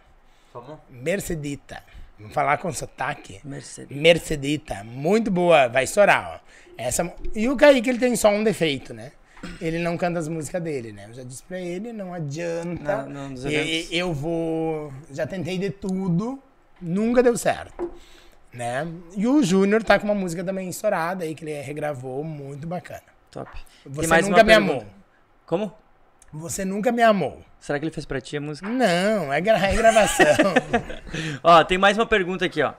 Como? 0.54 0.80
Mercedita. 0.88 1.82
Vamos 2.18 2.32
falar 2.32 2.58
com 2.58 2.72
sotaque. 2.72 3.40
Mercedes. 3.44 3.96
Mercedita, 3.96 4.84
muito 4.84 5.28
boa, 5.30 5.66
vai 5.68 5.82
estourar, 5.82 6.40
ó. 6.40 6.54
Essa, 6.78 7.12
e 7.34 7.48
o 7.48 7.56
Kaique, 7.56 7.90
ele 7.90 7.98
tem 7.98 8.14
só 8.14 8.28
um 8.30 8.44
defeito, 8.44 8.94
né? 8.94 9.10
Ele 9.60 9.78
não 9.80 9.96
canta 9.96 10.20
as 10.20 10.28
músicas 10.28 10.62
dele, 10.62 10.92
né? 10.92 11.06
Eu 11.08 11.14
já 11.14 11.22
disse 11.24 11.42
pra 11.42 11.58
ele, 11.60 11.92
não 11.92 12.14
adianta. 12.14 13.02
Não, 13.02 13.10
não, 13.10 13.34
dos 13.34 13.44
E- 13.44 13.48
eventos. 13.48 13.90
e- 13.90 13.96
eu 13.98 14.12
vou. 14.14 14.92
Já 15.10 15.26
tentei 15.26 15.58
de 15.58 15.70
tudo, 15.70 16.40
nunca 16.80 17.20
deu 17.22 17.36
certo. 17.36 17.90
né? 18.52 18.86
E 19.16 19.26
o 19.26 19.42
Júnior 19.42 19.82
tá 19.82 19.98
com 19.98 20.04
uma 20.04 20.14
música 20.14 20.44
também 20.44 20.68
estourada 20.68 21.24
aí, 21.24 21.34
que 21.34 21.44
ele 21.44 21.60
regravou, 21.60 22.22
muito 22.22 22.68
bacana. 22.68 23.02
Top. 23.28 23.50
Você 23.84 24.22
nunca 24.22 24.44
me 24.44 24.52
pergunta. 24.52 24.72
amou. 24.72 24.86
Como? 25.44 25.72
Você 26.32 26.64
nunca 26.64 26.92
me 26.92 27.02
amou. 27.02 27.42
Será 27.64 27.78
que 27.78 27.86
ele 27.86 27.92
fez 27.92 28.04
pra 28.04 28.20
ti 28.20 28.36
a 28.36 28.42
música? 28.42 28.68
Não, 28.68 29.32
é, 29.32 29.40
gra 29.40 29.56
é 29.56 29.74
gravação. 29.74 30.26
Ó, 31.42 31.64
tem 31.64 31.78
mais 31.78 31.96
uma 31.96 32.04
pergunta 32.04 32.44
aqui, 32.44 32.62
ó. 32.62 32.74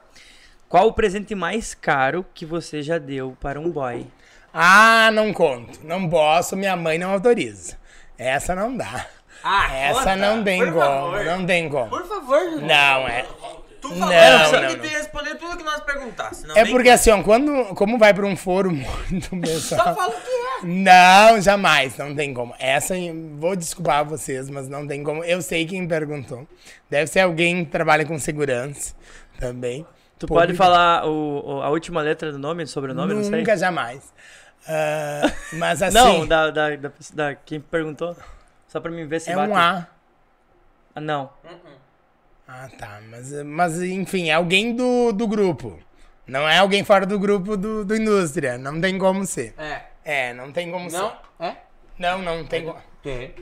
Qual 0.70 0.86
o 0.90 0.94
presente 0.94 1.34
mais 1.34 1.74
caro 1.74 2.24
que 2.36 2.46
você 2.46 2.84
já 2.84 3.00
deu 3.00 3.36
para 3.42 3.60
um 3.60 3.72
boy? 3.72 4.06
ah, 4.54 5.10
não 5.12 5.34
conto. 5.34 5.80
Não 5.84 6.08
posso, 6.08 6.56
minha 6.56 6.76
mãe 6.76 7.00
não 7.00 7.10
autoriza. 7.10 7.80
Essa 8.16 8.54
não 8.54 8.78
dá. 8.78 9.08
Ah, 9.44 9.76
Essa 9.76 10.00
conta, 10.02 10.16
não 10.18 10.44
tem 10.44 10.64
por 10.64 10.74
como. 10.74 10.86
favor. 10.86 11.26
Não 11.26 11.46
tem 11.48 11.68
como. 11.68 11.90
Por 11.90 12.08
favor. 12.08 12.62
Não, 12.62 13.08
é. 13.08 13.26
Tu 13.88 13.96
Não, 13.96 14.08
falou 14.08 14.14
não, 14.14 14.52
não, 14.62 14.70
que 14.70 14.76
não. 14.78 14.80
te 14.82 14.88
responder 14.88 15.36
tudo 15.36 15.58
que 15.58 15.64
nós 15.64 15.80
perguntar. 15.82 16.34
Senão 16.34 16.56
É 16.58 16.66
porque 16.66 16.90
assim, 16.90 17.12
ó, 17.12 17.22
quando, 17.24 17.66
como 17.76 17.98
vai 17.98 18.14
pra 18.14 18.26
um 18.26 18.36
foro 18.36 18.72
muito 18.74 19.30
Só 19.30 19.40
pessoal. 19.42 19.96
fala 19.96 20.10
o 20.10 20.22
que 20.22 20.30
é. 20.30 20.66
Não, 20.68 21.42
jamais, 21.42 21.98
não 21.98 22.16
tem 22.16 22.34
como. 22.34 22.56
Essa, 22.60 22.96
vou 23.38 23.56
desculpar 23.56 24.04
vocês, 24.06 24.50
mas 24.50 24.68
não 24.68 24.88
tem 24.88 25.04
como. 25.04 25.24
Eu 25.24 25.42
sei 25.42 25.66
quem 25.66 25.88
perguntou. 25.88 26.48
Deve 26.90 27.08
ser 27.08 27.20
alguém 27.22 27.66
que 27.66 27.72
trabalha 27.72 28.06
com 28.06 28.18
segurança 28.18 28.96
também. 29.40 29.86
Tu 30.18 30.28
Público. 30.28 30.48
pode 30.48 30.58
falar 30.58 31.06
o, 31.06 31.58
o- 31.58 31.62
a 31.62 31.70
última 31.70 32.02
letra 32.02 32.32
do 32.32 32.40
nome, 32.40 32.64
do 32.64 32.70
sobrenome, 32.70 33.14
não 33.14 33.24
sei? 33.24 33.40
Nunca, 33.40 33.58
jamais. 33.58 34.14
Ah, 34.68 35.32
mas 35.54 35.82
assim, 35.84 35.94
Não, 35.94 36.26
da, 36.26 36.50
da, 36.50 36.76
da, 36.76 36.92
da- 37.14 37.36
quem 37.36 37.60
perguntou. 37.60 38.16
Só 38.68 38.80
pra 38.80 38.90
mim 38.92 39.06
ver 39.06 39.20
se 39.20 39.30
é 39.30 39.36
bate. 39.36 39.52
um 39.52 39.56
A. 39.58 39.88
Ah, 40.96 41.02
não. 41.02 41.30
Ah, 42.48 42.70
tá. 42.78 43.02
Mas, 43.10 43.32
mas 43.44 43.82
enfim, 43.82 44.30
é 44.30 44.34
alguém 44.34 44.76
do, 44.76 45.12
do 45.12 45.28
grupo. 45.28 45.80
Não 46.28 46.48
é 46.48 46.58
alguém 46.58 46.84
fora 46.84 47.06
do 47.06 47.20
grupo 47.20 47.56
do, 47.56 47.86
do 47.86 47.96
indústria. 47.96 48.58
Não 48.58 48.80
tem 48.80 48.98
como 48.98 49.26
ser. 49.26 49.54
É. 49.58 49.82
É, 50.04 50.34
não 50.34 50.52
tem 50.52 50.72
como 50.72 50.90
Não? 50.90 51.10
ser. 51.10 51.16
É? 51.40 51.56
Não, 51.98 52.22
não 52.22 52.46
tem 52.46 52.64
como. 52.66 52.80
Tem. 53.02 53.34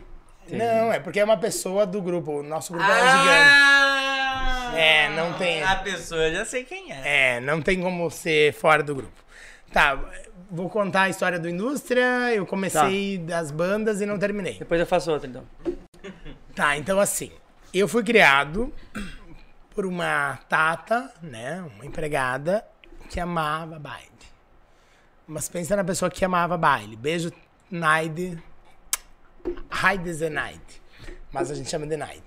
Não, 0.50 0.92
é 0.92 1.00
porque 1.00 1.20
é 1.20 1.24
uma 1.24 1.38
pessoa 1.38 1.86
do 1.86 2.02
grupo. 2.02 2.40
O 2.40 2.44
nosso 2.44 2.74
grupo 2.74 2.90
é 2.90 2.96
gigante. 2.96 3.28
Ah! 3.30 4.74
É, 4.76 5.10
não 5.10 5.34
tem. 5.34 5.64
A 5.64 5.76
pessoa, 5.78 6.32
já 6.32 6.46
sei 6.46 6.64
quem 6.64 6.92
é. 6.92 7.36
É, 7.38 7.40
não 7.40 7.62
tem 7.62 7.80
como 7.80 8.10
ser 8.10 8.54
fora 8.54 8.82
do 8.82 8.96
grupo. 8.96 9.24
Tá, 9.72 10.00
vou 10.50 10.70
contar 10.70 11.04
a 11.04 11.10
história 11.10 11.40
do 11.40 11.50
indústria. 11.50 12.34
Eu 12.34 12.46
comecei 12.46 13.18
das 13.18 13.52
bandas 13.52 14.02
e 14.02 14.06
não 14.06 14.18
terminei. 14.18 14.56
Depois 14.60 14.80
eu 14.80 14.88
faço 14.88 15.12
outra, 15.12 15.30
então. 15.30 15.44
Tá, 16.56 16.78
então 16.78 17.00
assim, 17.00 17.32
eu 17.80 17.88
fui 17.88 18.04
criado 18.04 18.74
por 19.74 19.86
uma 19.86 20.38
tata, 20.48 21.12
né, 21.22 21.66
uma 21.76 21.86
empregada 21.86 22.66
que 23.10 23.20
amava 23.20 23.80
baile. 23.80 24.10
Mas 25.28 25.50
pensa 25.50 25.76
na 25.76 25.84
pessoa 25.84 26.12
que 26.12 26.24
amava 26.24 26.58
baile. 26.58 26.96
Beijo, 26.96 27.32
Naide. 27.72 28.42
Heide 29.84 30.14
Zenaide. 30.14 30.82
Mas 31.32 31.50
a 31.50 31.56
gente 31.56 31.70
chama 31.70 31.88
de 31.88 31.98
Naide. 31.98 32.24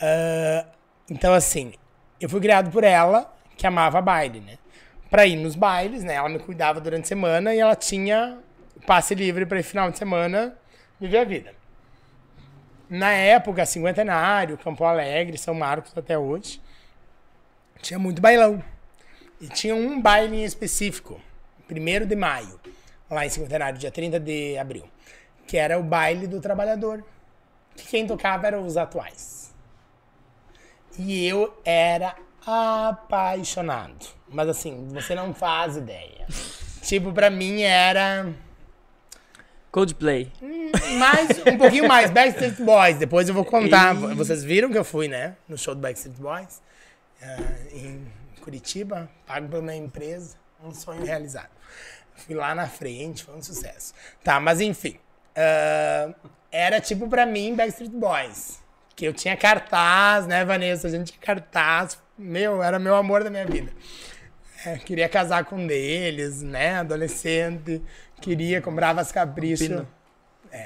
Ah, 0.00 0.66
então 1.08 1.32
assim, 1.34 1.74
eu 2.20 2.28
fui 2.28 2.40
criado 2.40 2.70
por 2.70 2.82
ela, 2.82 3.32
que 3.56 3.66
amava 3.66 4.00
baile, 4.00 4.40
né? 4.40 4.58
Pra 5.10 5.26
ir 5.26 5.36
nos 5.36 5.54
bailes, 5.54 6.02
né? 6.02 6.14
Ela 6.14 6.28
me 6.28 6.38
cuidava 6.38 6.80
durante 6.80 7.04
a 7.04 7.08
semana 7.08 7.54
e 7.54 7.60
ela 7.60 7.76
tinha 7.76 8.38
passe 8.86 9.14
livre 9.14 9.46
ir 9.58 9.62
final 9.62 9.90
de 9.90 9.98
semana 9.98 10.56
viver 10.98 11.18
a 11.18 11.24
vida. 11.24 11.59
Na 12.90 13.12
época, 13.12 13.64
cinquentenário, 13.64 14.58
Campo 14.58 14.82
Alegre, 14.82 15.38
São 15.38 15.54
Marcos 15.54 15.92
até 15.96 16.18
hoje, 16.18 16.60
tinha 17.80 18.00
muito 18.00 18.20
bailão. 18.20 18.60
E 19.40 19.46
tinha 19.48 19.76
um 19.76 20.02
baile 20.02 20.38
em 20.38 20.44
específico, 20.44 21.20
1 21.70 22.04
de 22.04 22.16
maio, 22.16 22.58
lá 23.08 23.24
em 23.24 23.28
cinquentenário, 23.28 23.78
dia 23.78 23.92
30 23.92 24.18
de 24.18 24.58
abril, 24.58 24.88
que 25.46 25.56
era 25.56 25.78
o 25.78 25.84
baile 25.84 26.26
do 26.26 26.40
trabalhador. 26.40 27.04
Que 27.76 27.86
quem 27.86 28.08
tocava 28.08 28.48
eram 28.48 28.66
os 28.66 28.76
atuais. 28.76 29.54
E 30.98 31.24
eu 31.24 31.56
era 31.64 32.16
apaixonado. 32.44 34.04
Mas 34.28 34.48
assim, 34.48 34.88
você 34.88 35.14
não 35.14 35.32
faz 35.32 35.76
ideia. 35.76 36.26
Tipo, 36.82 37.12
pra 37.12 37.30
mim 37.30 37.62
era 37.62 38.34
Coldplay. 39.70 40.32
mais, 40.98 41.28
um 41.46 41.56
pouquinho 41.56 41.86
mais, 41.86 42.10
Backstreet 42.10 42.60
Boys. 42.62 42.98
Depois 42.98 43.28
eu 43.28 43.34
vou 43.34 43.44
contar. 43.44 43.94
Vocês 43.94 44.42
viram 44.42 44.70
que 44.70 44.78
eu 44.78 44.84
fui, 44.84 45.06
né? 45.08 45.36
No 45.48 45.56
show 45.56 45.74
do 45.74 45.80
Backstreet 45.80 46.16
Boys. 46.16 46.60
ah, 47.22 47.36
em 47.72 48.06
Curitiba, 48.40 49.08
pago 49.26 49.48
pela 49.48 49.62
minha 49.62 49.76
empresa. 49.76 50.36
Um 50.62 50.72
sonho 50.72 51.04
realizado. 51.04 51.50
Fui 52.16 52.34
lá 52.34 52.54
na 52.54 52.66
frente, 52.66 53.24
foi 53.24 53.34
um 53.34 53.42
sucesso. 53.42 53.94
Tá, 54.24 54.40
mas 54.40 54.60
enfim. 54.60 54.98
ah, 55.36 56.12
era 56.50 56.80
tipo 56.80 57.08
pra 57.08 57.24
mim 57.24 57.54
Backstreet 57.54 57.92
Boys. 57.92 58.60
Que 58.96 59.06
eu 59.06 59.14
tinha 59.14 59.36
cartaz, 59.36 60.26
né, 60.26 60.44
Vanessa? 60.44 60.88
A 60.88 60.90
gente 60.90 61.12
tinha 61.12 61.22
cartaz. 61.22 61.96
Meu, 62.18 62.62
era 62.62 62.78
meu 62.78 62.96
amor 62.96 63.24
da 63.24 63.30
minha 63.30 63.46
vida. 63.46 63.72
É, 64.66 64.76
queria 64.76 65.08
casar 65.08 65.46
com 65.46 65.56
um 65.56 65.66
deles, 65.66 66.42
né? 66.42 66.80
Adolescente. 66.80 67.80
Queria, 68.20 68.60
comprava 68.60 69.00
as 69.00 69.10
caprichos. 69.12 69.68
Pino. 69.68 69.88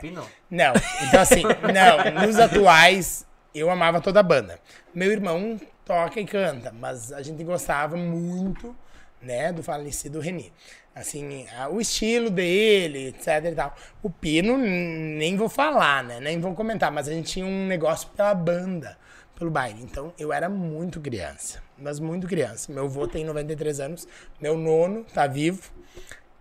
Pino. 0.01 0.26
Não, 0.51 0.72
então 1.06 1.20
assim, 1.20 1.43
não, 1.43 2.22
nos 2.26 2.39
atuais 2.39 3.26
eu 3.55 3.70
amava 3.70 4.01
toda 4.01 4.20
a 4.20 4.22
banda. 4.22 4.59
Meu 4.94 5.12
irmão 5.12 5.60
toca 5.85 6.18
e 6.20 6.24
canta, 6.24 6.72
mas 6.72 7.12
a 7.12 7.20
gente 7.22 7.44
gostava 7.44 7.97
muito, 7.97 8.74
né, 9.20 9.52
do 9.52 9.62
falecido 9.62 10.20
Reni. 10.20 10.51
Assim, 10.94 11.47
a- 11.59 11.68
o 11.68 11.81
estilo 11.81 12.31
dele, 12.31 13.09
etc 13.09 13.44
e 13.44 13.52
tal. 13.55 13.74
O 14.02 14.09
Pino, 14.09 14.56
nem 14.56 15.36
vou 15.36 15.48
falar, 15.48 16.02
né, 16.02 16.18
nem 16.20 16.40
vou 16.40 16.55
comentar, 16.55 16.90
mas 16.90 17.06
a 17.09 17.12
gente 17.12 17.32
tinha 17.32 17.44
um 17.47 17.66
negócio 17.66 18.09
pela 18.16 18.35
banda, 18.35 18.97
pelo 19.36 19.51
baile. 19.51 19.82
Então, 19.82 20.14
eu 20.18 20.32
era 20.32 20.48
muito 20.48 21.01
criança, 21.01 21.60
mas 21.76 21.98
muito 22.01 22.26
criança. 22.26 22.72
Meu 22.72 22.85
avô 22.85 23.06
tem 23.06 23.24
93 23.24 23.81
anos, 23.81 24.09
meu 24.40 24.56
nono 24.56 25.05
tá 25.12 25.26
vivo, 25.26 25.70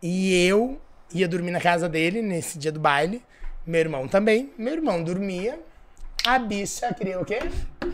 e 0.01 0.47
eu 0.47 0.79
ia 1.13 1.27
dormir 1.27 1.51
na 1.51 1.61
casa 1.61 1.87
dele 1.87 2.21
nesse 2.21 2.57
dia 2.57 2.71
do 2.71 2.79
baile. 2.79 3.21
Meu 3.65 3.79
irmão 3.79 4.07
também. 4.07 4.51
Meu 4.57 4.73
irmão 4.73 5.03
dormia. 5.03 5.59
A 6.25 6.39
bicha 6.39 6.93
queria 6.93 7.19
o 7.19 7.25
quê? 7.25 7.39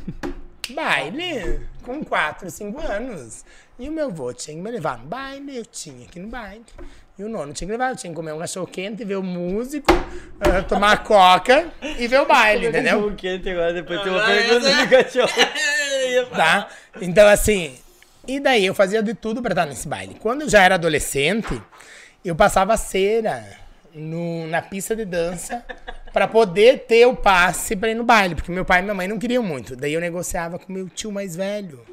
Baile. 0.73 1.61
Com 1.83 2.03
4, 2.03 2.49
5 2.49 2.79
anos. 2.79 3.43
E 3.77 3.89
o 3.89 3.91
meu 3.91 4.07
avô 4.07 4.31
tinha 4.33 4.55
que 4.55 4.61
me 4.61 4.69
levar 4.69 4.99
no 4.99 5.05
baile. 5.05 5.57
Eu 5.57 5.65
tinha 5.65 6.07
que 6.07 6.19
ir 6.19 6.21
no 6.21 6.29
baile. 6.29 6.63
E 7.17 7.23
o 7.23 7.29
nono 7.29 7.53
tinha 7.53 7.67
que 7.67 7.71
levar. 7.71 7.89
Eu 7.89 7.95
tinha 7.95 8.11
que 8.11 8.15
comer 8.15 8.33
um 8.33 8.39
cachorro 8.39 8.67
quente, 8.67 9.03
ver 9.03 9.15
o 9.15 9.23
músico, 9.23 9.91
ah, 10.39 10.61
tomar 10.61 11.03
coca 11.03 11.71
e 11.81 12.07
ver 12.07 12.21
o 12.21 12.25
baile, 12.25 12.67
entendeu? 12.67 13.07
O 13.07 13.15
quente 13.15 13.49
agora, 13.49 13.73
depois 13.73 14.01
tem 14.01 14.11
uma 14.11 14.25
pergunta 14.25 14.75
do 14.75 14.89
cachorro. 14.89 16.29
tá? 16.35 16.69
Então, 17.01 17.27
assim, 17.27 17.75
e 18.27 18.39
daí 18.39 18.65
eu 18.65 18.75
fazia 18.75 19.01
de 19.01 19.13
tudo 19.13 19.41
pra 19.41 19.51
estar 19.51 19.65
nesse 19.65 19.87
baile. 19.87 20.15
Quando 20.19 20.43
eu 20.43 20.49
já 20.49 20.61
era 20.61 20.75
adolescente, 20.75 21.61
eu 22.23 22.35
passava 22.35 22.75
cera 22.77 23.45
no, 23.93 24.47
na 24.47 24.61
pista 24.61 24.95
de 24.95 25.05
dança 25.05 25.65
pra 26.11 26.27
poder 26.27 26.85
ter 26.85 27.05
o 27.05 27.15
passe 27.15 27.75
pra 27.75 27.89
ir 27.89 27.95
no 27.95 28.03
baile, 28.03 28.35
porque 28.35 28.51
meu 28.51 28.65
pai 28.65 28.79
e 28.79 28.81
minha 28.83 28.93
mãe 28.93 29.07
não 29.07 29.17
queriam 29.17 29.43
muito. 29.43 29.75
Daí 29.75 29.93
eu 29.93 30.01
negociava 30.01 30.59
com 30.59 30.71
meu 30.71 30.89
tio 30.89 31.11
mais 31.11 31.35
velho 31.35 31.85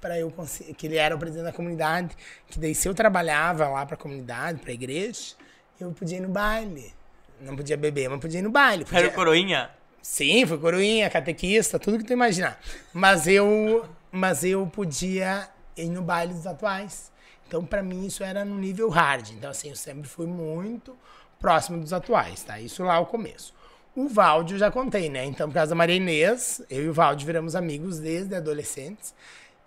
para 0.00 0.18
eu 0.18 0.30
conseguir, 0.30 0.74
que 0.74 0.86
ele 0.86 0.96
era 0.96 1.14
o 1.14 1.18
presidente 1.18 1.44
da 1.44 1.52
comunidade, 1.52 2.16
que 2.48 2.58
daí 2.58 2.74
se 2.74 2.88
eu 2.88 2.94
trabalhava 2.94 3.68
lá 3.68 3.84
pra 3.84 3.96
comunidade, 3.96 4.60
pra 4.60 4.72
igreja, 4.72 5.34
eu 5.80 5.90
podia 5.92 6.18
ir 6.18 6.20
no 6.20 6.28
baile. 6.28 6.92
Não 7.40 7.54
podia 7.54 7.76
beber, 7.76 8.08
mas 8.08 8.20
podia 8.20 8.40
ir 8.40 8.42
no 8.42 8.50
baile. 8.50 8.84
Era 8.84 9.02
Podia... 9.02 9.08
o 9.08 9.12
coroinha? 9.12 9.70
Sim, 10.02 10.46
fui 10.46 10.58
coroinha, 10.58 11.10
catequista, 11.10 11.78
tudo 11.78 11.98
que 11.98 12.04
tu 12.04 12.12
imaginar. 12.12 12.58
Mas 12.92 13.26
eu, 13.26 13.84
mas 14.10 14.42
eu 14.42 14.66
podia 14.66 15.48
ir 15.76 15.88
no 15.88 16.02
baile 16.02 16.32
dos 16.32 16.46
atuais. 16.46 17.12
Então, 17.48 17.64
pra 17.64 17.82
mim, 17.82 18.06
isso 18.06 18.22
era 18.22 18.44
no 18.44 18.56
nível 18.56 18.88
hard. 18.88 19.30
Então, 19.30 19.50
assim, 19.50 19.70
eu 19.70 19.76
sempre 19.76 20.06
fui 20.06 20.26
muito 20.26 20.96
próximo 21.40 21.80
dos 21.80 21.92
atuais, 21.92 22.42
tá? 22.44 22.60
Isso 22.60 22.84
lá 22.84 23.00
o 23.00 23.06
começo. 23.06 23.54
O 23.96 24.06
Valde 24.06 24.54
eu 24.54 24.58
já 24.58 24.70
contei, 24.70 25.08
né? 25.08 25.24
Então, 25.24 25.48
por 25.48 25.54
causa 25.54 25.70
da 25.70 25.74
Maria 25.74 25.96
Inês, 25.96 26.62
eu 26.70 26.84
e 26.84 26.88
o 26.88 26.92
Valde 26.92 27.24
viramos 27.24 27.56
amigos 27.56 27.98
desde 27.98 28.34
adolescentes. 28.34 29.14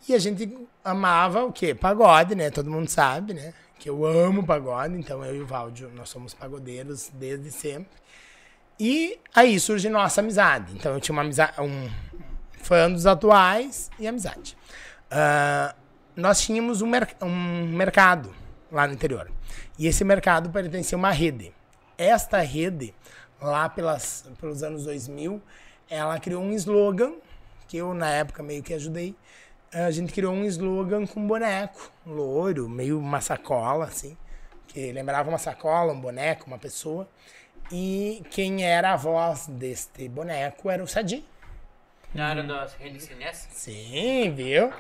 E 0.08 0.14
a 0.14 0.20
gente 0.20 0.58
amava 0.84 1.44
o 1.44 1.52
quê? 1.52 1.74
Pagode, 1.74 2.36
né? 2.36 2.50
Todo 2.50 2.70
mundo 2.70 2.88
sabe, 2.88 3.34
né? 3.34 3.54
Que 3.78 3.90
eu 3.90 4.06
amo 4.06 4.46
pagode. 4.46 4.96
Então, 4.96 5.26
eu 5.26 5.36
e 5.36 5.42
o 5.42 5.46
Valde, 5.46 5.88
nós 5.96 6.08
somos 6.08 6.34
pagodeiros 6.34 7.10
desde 7.14 7.52
sempre. 7.52 8.00
E 8.84 9.20
aí 9.36 9.60
surge 9.60 9.90
nossa 9.90 10.22
amizade. 10.22 10.74
Então 10.74 10.94
eu 10.94 11.00
tinha 11.00 11.14
uma 11.14 11.22
amizade, 11.22 11.62
um 11.62 11.88
fã 12.64 12.92
dos 12.92 13.06
atuais 13.06 13.92
e 14.00 14.08
amizade. 14.08 14.58
Ah, 15.12 15.76
nós 16.16 16.42
tínhamos 16.42 16.82
um, 16.82 16.88
mer- 16.88 17.16
um 17.22 17.66
mercado 17.68 18.34
lá 18.72 18.88
no 18.88 18.94
interior. 18.94 19.30
E 19.78 19.88
esse 19.88 20.04
mercado 20.04 20.50
pertencia 20.50 20.96
a 20.96 21.00
uma 21.00 21.12
rede. 21.12 21.54
Esta 21.98 22.40
rede, 22.40 22.94
lá 23.42 23.70
pelas, 23.70 24.26
pelos 24.40 24.64
anos 24.64 24.86
2000, 24.86 25.42
ela 25.90 26.20
criou 26.20 26.42
um 26.44 26.52
slogan 26.54 27.14
que 27.68 27.78
eu, 27.78 27.94
na 27.94 28.10
época, 28.10 28.42
meio 28.44 28.62
que 28.64 28.74
ajudei. 28.74 29.16
a 29.74 29.90
gente 29.92 30.12
criou 30.14 30.34
um 30.34 30.44
slogan 30.46 31.06
com 31.08 31.20
um 31.22 31.28
boneco, 31.28 31.92
um 32.06 32.12
loiro, 32.14 32.68
meio 32.68 33.00
uma 33.00 33.22
sacola, 33.22 33.86
assim, 33.86 34.18
que 34.68 34.92
lembrava 34.92 35.30
uma 35.30 35.38
sacola, 35.38 35.94
um 35.94 36.00
boneco, 36.02 36.48
uma 36.48 36.58
pessoa. 36.58 37.08
E 37.72 38.22
quem 38.32 38.64
era 38.66 38.92
a 38.94 38.98
voz 38.98 39.48
deste 39.48 40.10
boneco 40.10 40.70
era 40.70 40.84
o 40.84 40.88
Sadi. 40.88 41.26
Na 42.14 42.28
área 42.28 42.44
das 42.44 42.74
redes 42.74 43.04
CNS? 43.06 43.48
Sim, 43.52 44.34
viu? 44.36 44.74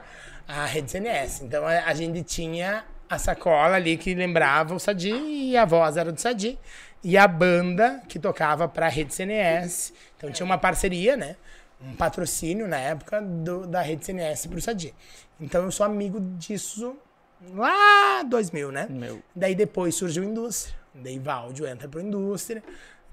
A 0.53 0.65
rede 0.65 0.91
CNS. 0.91 1.41
Então 1.43 1.65
a, 1.65 1.85
a 1.85 1.93
gente 1.93 2.23
tinha 2.23 2.83
a 3.09 3.17
sacola 3.17 3.75
ali 3.75 3.97
que 3.97 4.13
lembrava 4.13 4.73
o 4.73 4.79
Sadi 4.79 5.11
e 5.11 5.57
a 5.57 5.65
voz 5.65 5.97
era 5.97 6.11
do 6.11 6.19
Sadi. 6.19 6.57
E 7.03 7.17
a 7.17 7.27
banda 7.27 8.01
que 8.07 8.19
tocava 8.19 8.67
pra 8.67 8.87
rede 8.87 9.13
CNS. 9.13 9.93
Então 10.17 10.31
tinha 10.31 10.45
uma 10.45 10.57
parceria, 10.57 11.17
né? 11.17 11.35
Um 11.81 11.95
patrocínio 11.95 12.67
na 12.67 12.77
época 12.77 13.21
do, 13.21 13.65
da 13.65 13.81
rede 13.81 14.05
CNS 14.05 14.47
pro 14.47 14.61
Sadi. 14.61 14.93
Então 15.39 15.63
eu 15.63 15.71
sou 15.71 15.85
amigo 15.85 16.19
disso 16.37 16.95
lá 17.55 18.23
2000, 18.23 18.71
né? 18.71 18.87
Meu. 18.89 19.21
Daí 19.35 19.55
depois 19.55 19.95
surgiu 19.95 20.23
indústria. 20.23 20.75
Daí 20.93 21.17
Valdio 21.17 21.65
entra 21.65 21.87
pro 21.87 22.01
indústria. 22.01 22.61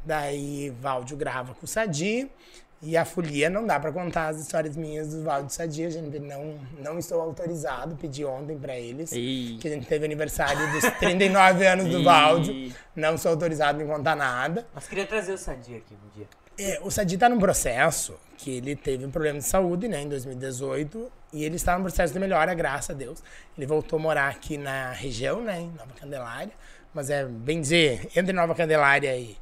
Daí 0.04 0.70
Valdio 0.80 1.16
grava 1.16 1.54
com 1.54 1.64
o 1.64 1.68
Sadi. 1.68 2.30
E 2.80 2.96
a 2.96 3.04
folia 3.04 3.50
não 3.50 3.66
dá 3.66 3.80
pra 3.80 3.90
contar 3.90 4.28
as 4.28 4.38
histórias 4.38 4.76
minhas 4.76 5.12
do 5.12 5.24
Valdio 5.24 5.48
e 5.48 5.52
Sadi. 5.52 5.84
A 5.84 5.90
gente 5.90 6.18
não, 6.20 6.54
não 6.78 6.98
estou 6.98 7.20
autorizado. 7.20 7.96
Pedi 7.96 8.24
ontem 8.24 8.56
pra 8.56 8.76
eles. 8.78 9.10
Ih. 9.12 9.58
Que 9.60 9.66
a 9.68 9.70
gente 9.72 9.86
teve 9.86 10.04
aniversário 10.04 10.70
dos 10.72 10.84
39 10.98 11.66
anos 11.66 11.86
do 11.86 11.98
Ih. 12.00 12.04
Valdio. 12.04 12.72
Não 12.94 13.18
sou 13.18 13.32
autorizado 13.32 13.82
em 13.82 13.86
contar 13.86 14.14
nada. 14.14 14.66
Mas 14.72 14.86
queria 14.86 15.06
trazer 15.06 15.32
o 15.32 15.38
Sadia 15.38 15.78
aqui 15.78 15.94
um 15.94 16.16
dia. 16.16 16.28
É, 16.60 16.80
o 16.82 16.90
Sadi 16.90 17.16
tá 17.16 17.28
num 17.28 17.38
processo 17.38 18.14
que 18.36 18.56
ele 18.56 18.74
teve 18.74 19.04
um 19.04 19.10
problema 19.10 19.38
de 19.38 19.44
saúde, 19.44 19.86
né, 19.88 20.02
em 20.02 20.08
2018, 20.08 21.10
e 21.32 21.44
ele 21.44 21.56
está 21.56 21.76
num 21.76 21.82
processo 21.82 22.12
de 22.12 22.18
melhora, 22.18 22.52
graças 22.54 22.90
a 22.90 22.94
Deus. 22.94 23.22
Ele 23.56 23.66
voltou 23.66 23.98
a 23.98 24.02
morar 24.02 24.28
aqui 24.28 24.56
na 24.58 24.90
região, 24.92 25.40
né, 25.40 25.60
em 25.60 25.70
Nova 25.70 25.92
Candelária, 25.98 26.52
mas 26.92 27.10
é, 27.10 27.24
bem 27.24 27.60
dizer, 27.60 28.08
entre 28.16 28.32
Nova 28.32 28.54
Candelária 28.56 29.16
e 29.16 29.36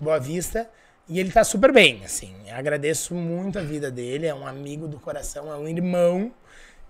Boa 0.00 0.18
Vista, 0.18 0.68
e 1.08 1.18
ele 1.18 1.30
tá 1.30 1.44
super 1.44 1.72
bem, 1.72 2.02
assim. 2.04 2.34
Eu 2.46 2.54
agradeço 2.54 3.14
muito 3.14 3.58
a 3.58 3.62
vida 3.62 3.90
dele, 3.90 4.26
é 4.26 4.34
um 4.34 4.46
amigo 4.46 4.86
do 4.86 4.98
coração, 4.98 5.52
é 5.52 5.56
um 5.56 5.68
irmão, 5.68 6.32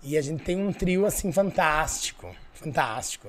e 0.01 0.17
a 0.17 0.21
gente 0.21 0.43
tem 0.43 0.57
um 0.57 0.71
trio, 0.71 1.05
assim, 1.05 1.31
fantástico, 1.31 2.35
fantástico. 2.53 3.27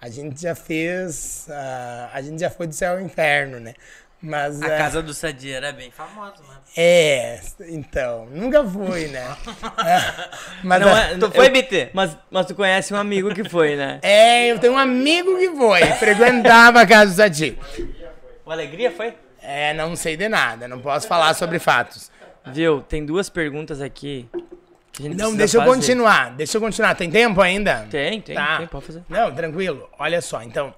A 0.00 0.08
gente 0.08 0.40
já 0.40 0.54
fez, 0.54 1.46
ah, 1.50 2.10
a 2.12 2.22
gente 2.22 2.40
já 2.40 2.50
foi 2.50 2.66
do 2.66 2.74
céu 2.74 2.94
ao 2.94 3.00
inferno, 3.00 3.60
né, 3.60 3.74
mas... 4.20 4.60
A 4.62 4.66
ah, 4.66 4.78
casa 4.78 5.02
do 5.02 5.12
Sadia 5.12 5.56
era 5.58 5.72
bem 5.72 5.90
famosa, 5.90 6.42
né? 6.42 6.56
é, 6.76 7.40
então, 7.68 8.26
nunca 8.26 8.64
fui, 8.64 9.08
né? 9.08 9.36
É, 9.84 10.30
mas 10.64 10.80
Não 10.80 10.94
a- 10.94 11.18
Tu 11.18 11.30
foi, 11.30 11.46
eu- 11.46 11.52
BT? 11.52 11.90
Mas, 11.92 12.16
mas 12.30 12.46
tu 12.46 12.54
conhece 12.54 12.92
um 12.92 12.96
amigo 12.96 13.34
que 13.34 13.48
foi, 13.48 13.76
né? 13.76 14.00
é, 14.02 14.50
eu 14.50 14.58
tenho 14.58 14.72
um 14.72 14.78
amigo 14.78 15.38
que 15.38 15.50
foi, 15.50 15.82
frequentava 15.98 16.80
a 16.80 16.86
casa 16.86 17.12
do 17.12 17.16
Sadi. 17.16 17.58
O 18.44 18.50
Alegria 18.50 18.90
foi? 18.90 19.14
É, 19.48 19.72
não 19.74 19.94
sei 19.94 20.16
de 20.16 20.28
nada, 20.28 20.66
não 20.66 20.80
posso 20.80 21.06
falar 21.06 21.32
sobre 21.34 21.58
fatos. 21.58 22.10
Viu? 22.52 22.80
Tem 22.82 23.04
duas 23.04 23.28
perguntas 23.28 23.80
aqui. 23.80 24.28
que 24.92 25.02
a 25.02 25.06
gente 25.10 25.12
Não, 25.18 25.36
precisa 25.36 25.36
deixa 25.36 25.56
eu 25.58 25.60
fazer. 25.62 25.74
continuar, 25.74 26.30
deixa 26.36 26.56
eu 26.56 26.60
continuar. 26.60 26.94
Tem 26.94 27.10
tempo 27.10 27.40
ainda? 27.40 27.86
Tem, 27.90 28.20
tem, 28.20 28.34
Tá. 28.34 28.58
tem, 28.58 28.66
pode 28.66 28.86
fazer. 28.86 29.02
Não, 29.08 29.32
tranquilo. 29.34 29.88
Olha 29.98 30.20
só, 30.22 30.42
então, 30.42 30.74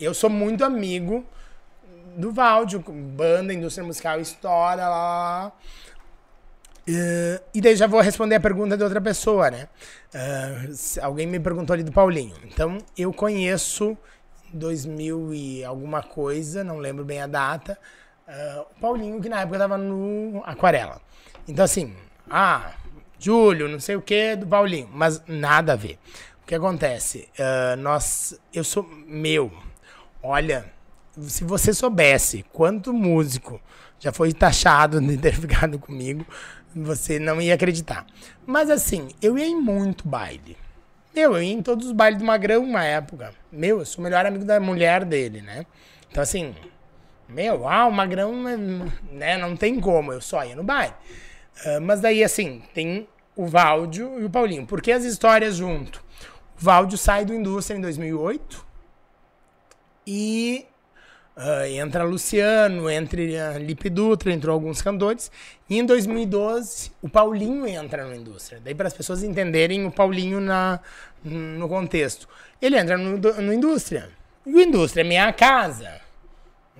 eu 0.00 0.14
sou 0.14 0.30
muito 0.30 0.64
amigo 0.64 1.24
do 2.16 2.32
Valdio, 2.32 2.80
banda, 2.80 3.52
indústria 3.52 3.86
musical, 3.86 4.18
história, 4.20 4.82
lá, 4.82 4.88
lá, 4.88 5.42
lá. 5.44 5.52
Eh, 6.88 7.40
e 7.54 7.60
daí 7.60 7.76
já 7.76 7.86
vou 7.86 8.00
responder 8.00 8.36
a 8.36 8.40
pergunta 8.40 8.76
de 8.76 8.82
outra 8.82 9.00
pessoa, 9.00 9.50
né? 9.50 9.68
Eh, 10.14 10.68
se- 10.72 11.00
alguém 11.00 11.26
me 11.26 11.38
perguntou 11.38 11.74
ali 11.74 11.82
do 11.82 11.92
Paulinho. 11.92 12.34
Então, 12.44 12.78
eu 12.96 13.12
conheço 13.12 13.96
2000 14.52 15.34
e 15.34 15.62
alguma 15.62 16.02
coisa, 16.02 16.64
não 16.64 16.78
lembro 16.78 17.04
bem 17.04 17.20
a 17.20 17.26
data, 17.26 17.78
eh, 18.28 18.64
o 18.70 18.80
Paulinho 18.80 19.20
que 19.20 19.28
na 19.28 19.40
época 19.40 19.58
tava 19.58 19.78
no 19.78 20.42
Aquarela. 20.44 21.00
Então, 21.46 21.64
assim, 21.64 21.94
ah, 22.30 22.72
Júlio, 23.18 23.68
não 23.68 23.80
sei 23.80 23.96
o 23.96 24.02
que 24.02 24.36
do 24.36 24.46
Paulinho, 24.46 24.88
mas 24.92 25.22
nada 25.26 25.72
a 25.72 25.76
ver. 25.76 25.98
O 26.42 26.46
que 26.46 26.54
acontece? 26.54 27.28
Eh, 27.38 27.76
nós, 27.76 28.38
eu 28.52 28.62
sou 28.62 28.82
meu. 29.06 29.50
Olha, 30.22 30.70
se 31.22 31.42
você 31.42 31.72
soubesse 31.72 32.44
quanto 32.52 32.92
músico 32.92 33.60
já 33.98 34.12
foi 34.12 34.32
taxado 34.32 35.00
de 35.00 35.16
ter 35.16 35.34
ficado 35.40 35.78
comigo, 35.78 36.26
você 36.74 37.18
não 37.18 37.40
ia 37.40 37.54
acreditar. 37.54 38.06
Mas 38.46 38.70
assim, 38.70 39.08
eu 39.22 39.38
ia 39.38 39.46
em 39.46 39.56
muito 39.56 40.06
baile. 40.06 40.56
Meu, 41.14 41.34
eu 41.34 41.42
ia 41.42 41.52
em 41.52 41.62
todos 41.62 41.86
os 41.86 41.92
bailes 41.92 42.18
do 42.18 42.24
Magrão 42.24 42.62
uma 42.62 42.84
época. 42.84 43.32
Meu, 43.50 43.80
eu 43.80 43.86
sou 43.86 44.00
o 44.00 44.04
melhor 44.04 44.24
amigo 44.26 44.44
da 44.44 44.60
mulher 44.60 45.04
dele, 45.04 45.40
né? 45.40 45.66
Então 46.10 46.22
assim, 46.22 46.54
meu, 47.28 47.68
ah, 47.68 47.86
o 47.86 47.92
Magrão, 47.92 48.32
né, 49.12 49.36
não 49.36 49.56
tem 49.56 49.78
como, 49.78 50.12
eu 50.12 50.20
só 50.20 50.44
ia 50.44 50.56
no 50.56 50.62
baile. 50.62 50.94
Ah, 51.64 51.80
mas 51.80 52.00
daí, 52.00 52.24
assim, 52.24 52.62
tem 52.72 53.06
o 53.36 53.46
Valdio 53.46 54.20
e 54.20 54.24
o 54.24 54.30
Paulinho. 54.30 54.66
Por 54.66 54.80
que 54.80 54.90
as 54.90 55.04
histórias 55.04 55.56
junto? 55.56 56.02
O 56.60 56.64
Valdio 56.64 56.98
sai 56.98 57.24
do 57.24 57.34
Indústria 57.34 57.76
em 57.76 57.80
2008 57.80 58.66
e 60.06 60.66
ah, 61.36 61.68
entra 61.68 62.02
Luciano, 62.02 62.90
entre 62.90 63.36
uh, 63.36 63.58
Lipe 63.58 63.88
Dutra, 63.88 64.32
entrou 64.32 64.54
alguns 64.54 64.82
cantores. 64.82 65.30
E 65.70 65.78
em 65.78 65.86
2012, 65.86 66.90
o 67.00 67.08
Paulinho 67.08 67.64
entra 67.66 68.04
no 68.04 68.14
Indústria. 68.14 68.60
Daí, 68.64 68.74
para 68.74 68.88
as 68.88 68.94
pessoas 68.94 69.22
entenderem 69.22 69.86
o 69.86 69.90
Paulinho 69.92 70.40
na, 70.40 70.80
no 71.22 71.68
contexto. 71.68 72.28
Ele 72.60 72.76
entra 72.76 72.98
no, 72.98 73.18
no 73.18 73.52
Indústria. 73.52 74.10
E 74.44 74.52
o 74.52 74.60
Indústria 74.60 75.02
é 75.02 75.04
minha 75.04 75.32
casa 75.32 76.07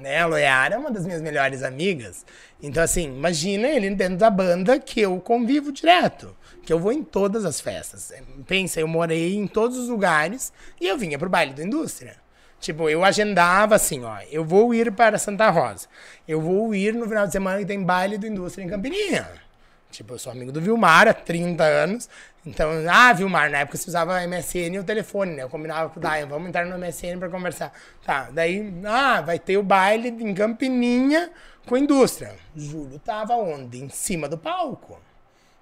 né? 0.00 0.20
A 0.20 0.26
Loiara 0.26 0.74
é 0.74 0.78
uma 0.78 0.90
das 0.90 1.04
minhas 1.04 1.20
melhores 1.20 1.62
amigas. 1.62 2.24
Então, 2.62 2.82
assim, 2.82 3.04
imagina 3.04 3.68
ele 3.68 3.90
dentro 3.90 4.16
da 4.16 4.30
banda 4.30 4.78
que 4.78 5.00
eu 5.00 5.18
convivo 5.20 5.72
direto. 5.72 6.36
Que 6.62 6.72
eu 6.72 6.78
vou 6.78 6.92
em 6.92 7.02
todas 7.02 7.44
as 7.44 7.60
festas. 7.60 8.12
Pensa, 8.46 8.80
eu 8.80 8.88
morei 8.88 9.34
em 9.34 9.46
todos 9.46 9.76
os 9.78 9.88
lugares 9.88 10.52
e 10.80 10.86
eu 10.86 10.98
vinha 10.98 11.18
pro 11.18 11.28
baile 11.28 11.52
da 11.52 11.62
indústria. 11.62 12.16
Tipo, 12.60 12.88
eu 12.88 13.04
agendava 13.04 13.76
assim, 13.76 14.04
ó. 14.04 14.18
Eu 14.30 14.44
vou 14.44 14.74
ir 14.74 14.92
para 14.92 15.18
Santa 15.18 15.48
Rosa. 15.48 15.86
Eu 16.26 16.40
vou 16.40 16.74
ir 16.74 16.92
no 16.94 17.06
final 17.06 17.26
de 17.26 17.32
semana 17.32 17.58
que 17.58 17.66
tem 17.66 17.82
baile 17.82 18.18
do 18.18 18.26
indústria 18.26 18.64
em 18.64 18.68
Campininha. 18.68 19.47
Tipo, 19.90 20.14
eu 20.14 20.18
sou 20.18 20.30
amigo 20.30 20.52
do 20.52 20.60
Vilmar 20.60 21.08
há 21.08 21.14
30 21.14 21.64
anos. 21.64 22.08
Então, 22.44 22.70
ah, 22.90 23.12
Vilmar, 23.12 23.50
na 23.50 23.58
época 23.58 23.76
você 23.76 23.88
usava 23.88 24.26
MSN 24.26 24.74
e 24.74 24.78
o 24.78 24.84
telefone, 24.84 25.34
né? 25.34 25.42
Eu 25.42 25.50
combinava 25.50 25.88
com 25.90 25.98
o 25.98 26.02
Dayan, 26.02 26.26
vamos 26.26 26.48
entrar 26.48 26.64
no 26.64 26.78
MSN 26.78 27.18
pra 27.18 27.28
conversar. 27.28 27.72
Tá, 28.04 28.28
daí, 28.32 28.72
ah, 28.84 29.20
vai 29.20 29.38
ter 29.38 29.56
o 29.56 29.62
baile 29.62 30.08
em 30.08 30.34
Campininha 30.34 31.30
com 31.66 31.74
a 31.74 31.78
indústria. 31.78 32.34
Júlio 32.56 32.98
tava 32.98 33.34
onde? 33.34 33.82
Em 33.82 33.88
cima 33.88 34.28
do 34.28 34.38
palco. 34.38 34.98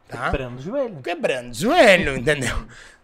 Tá? 0.09 0.31
Quebrando 0.31 0.59
o 0.59 0.63
joelho. 0.63 1.03
Quebrando 1.03 1.51
o 1.51 1.55
joelho, 1.55 2.17
entendeu? 2.19 2.57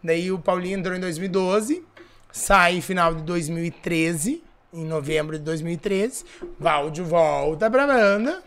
Daí 0.03 0.31
o 0.31 0.39
Paulinho 0.39 0.79
entrou 0.79 0.97
em 0.97 1.01
2012, 1.01 1.85
sai 2.31 2.81
final 2.81 3.15
de 3.15 3.23
2013, 3.23 4.43
em 4.73 4.85
novembro 4.85 5.39
de 5.39 5.45
2013. 5.45 6.25
Valdio 6.59 7.05
volta 7.05 7.71
pra 7.71 7.87
banda. 7.87 8.43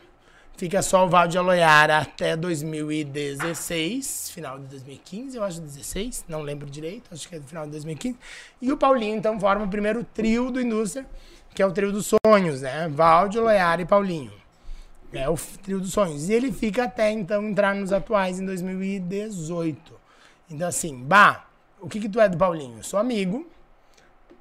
Fica 0.57 0.82
só 0.82 1.06
o 1.06 1.10
Valdio 1.10 1.41
Aloiara 1.41 1.98
até 1.98 2.38
2016, 2.38 4.32
final 4.32 4.57
de 4.57 4.68
2015, 4.68 5.36
eu 5.36 5.44
acho 5.44 5.60
16, 5.60 6.23
não 6.30 6.41
lembro 6.41 6.69
direito, 6.69 7.10
acho 7.11 7.27
que 7.27 7.36
é 7.36 7.41
final 7.41 7.65
de 7.65 7.72
2015. 7.72 8.18
E 8.61 8.72
o 8.72 8.77
Paulinho, 8.77 9.18
então, 9.18 9.38
forma 9.38 9.65
o 9.65 9.68
primeiro 9.68 10.02
trio 10.06 10.49
do 10.49 10.61
Indústria, 10.61 11.06
que 11.53 11.61
é 11.61 11.65
o 11.65 11.73
trio 11.73 11.91
dos 11.91 12.10
sonhos, 12.26 12.61
né? 12.61 12.88
Valdio, 12.88 13.41
Aloiara 13.41 13.82
e 13.82 13.86
Paulinho. 13.86 14.32
É 15.11 15.30
o 15.30 15.36
trio 15.61 15.82
dos 15.82 15.91
sonhos. 15.91 16.30
E 16.30 16.34
ele 16.34 16.53
fica 16.53 16.86
até, 16.86 17.11
então, 17.11 17.44
entrar 17.45 17.76
nos 17.76 17.91
atuais 17.91 18.40
em 18.40 18.45
2018. 18.45 19.94
Então, 20.49 20.69
assim, 20.69 21.03
bah, 21.03 21.48
o 21.82 21.90
que 21.90 21.99
que 21.99 22.07
tu 22.07 22.22
é 22.22 22.30
do 22.30 22.38
Paulinho? 22.38 22.77
Eu 22.77 22.84
sou 22.84 22.98
amigo, 22.98 23.45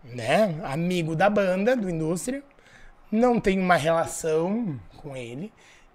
né? 0.05 0.61
Amigo 0.63 1.17
da 1.17 1.29
banda, 1.29 1.77
do 1.77 1.91
Indústria. 1.91 2.41
Não 3.11 3.41
tenho 3.41 3.61
uma 3.61 3.77
relação 3.77 4.79
com 4.97 5.17
ele. 5.17 5.53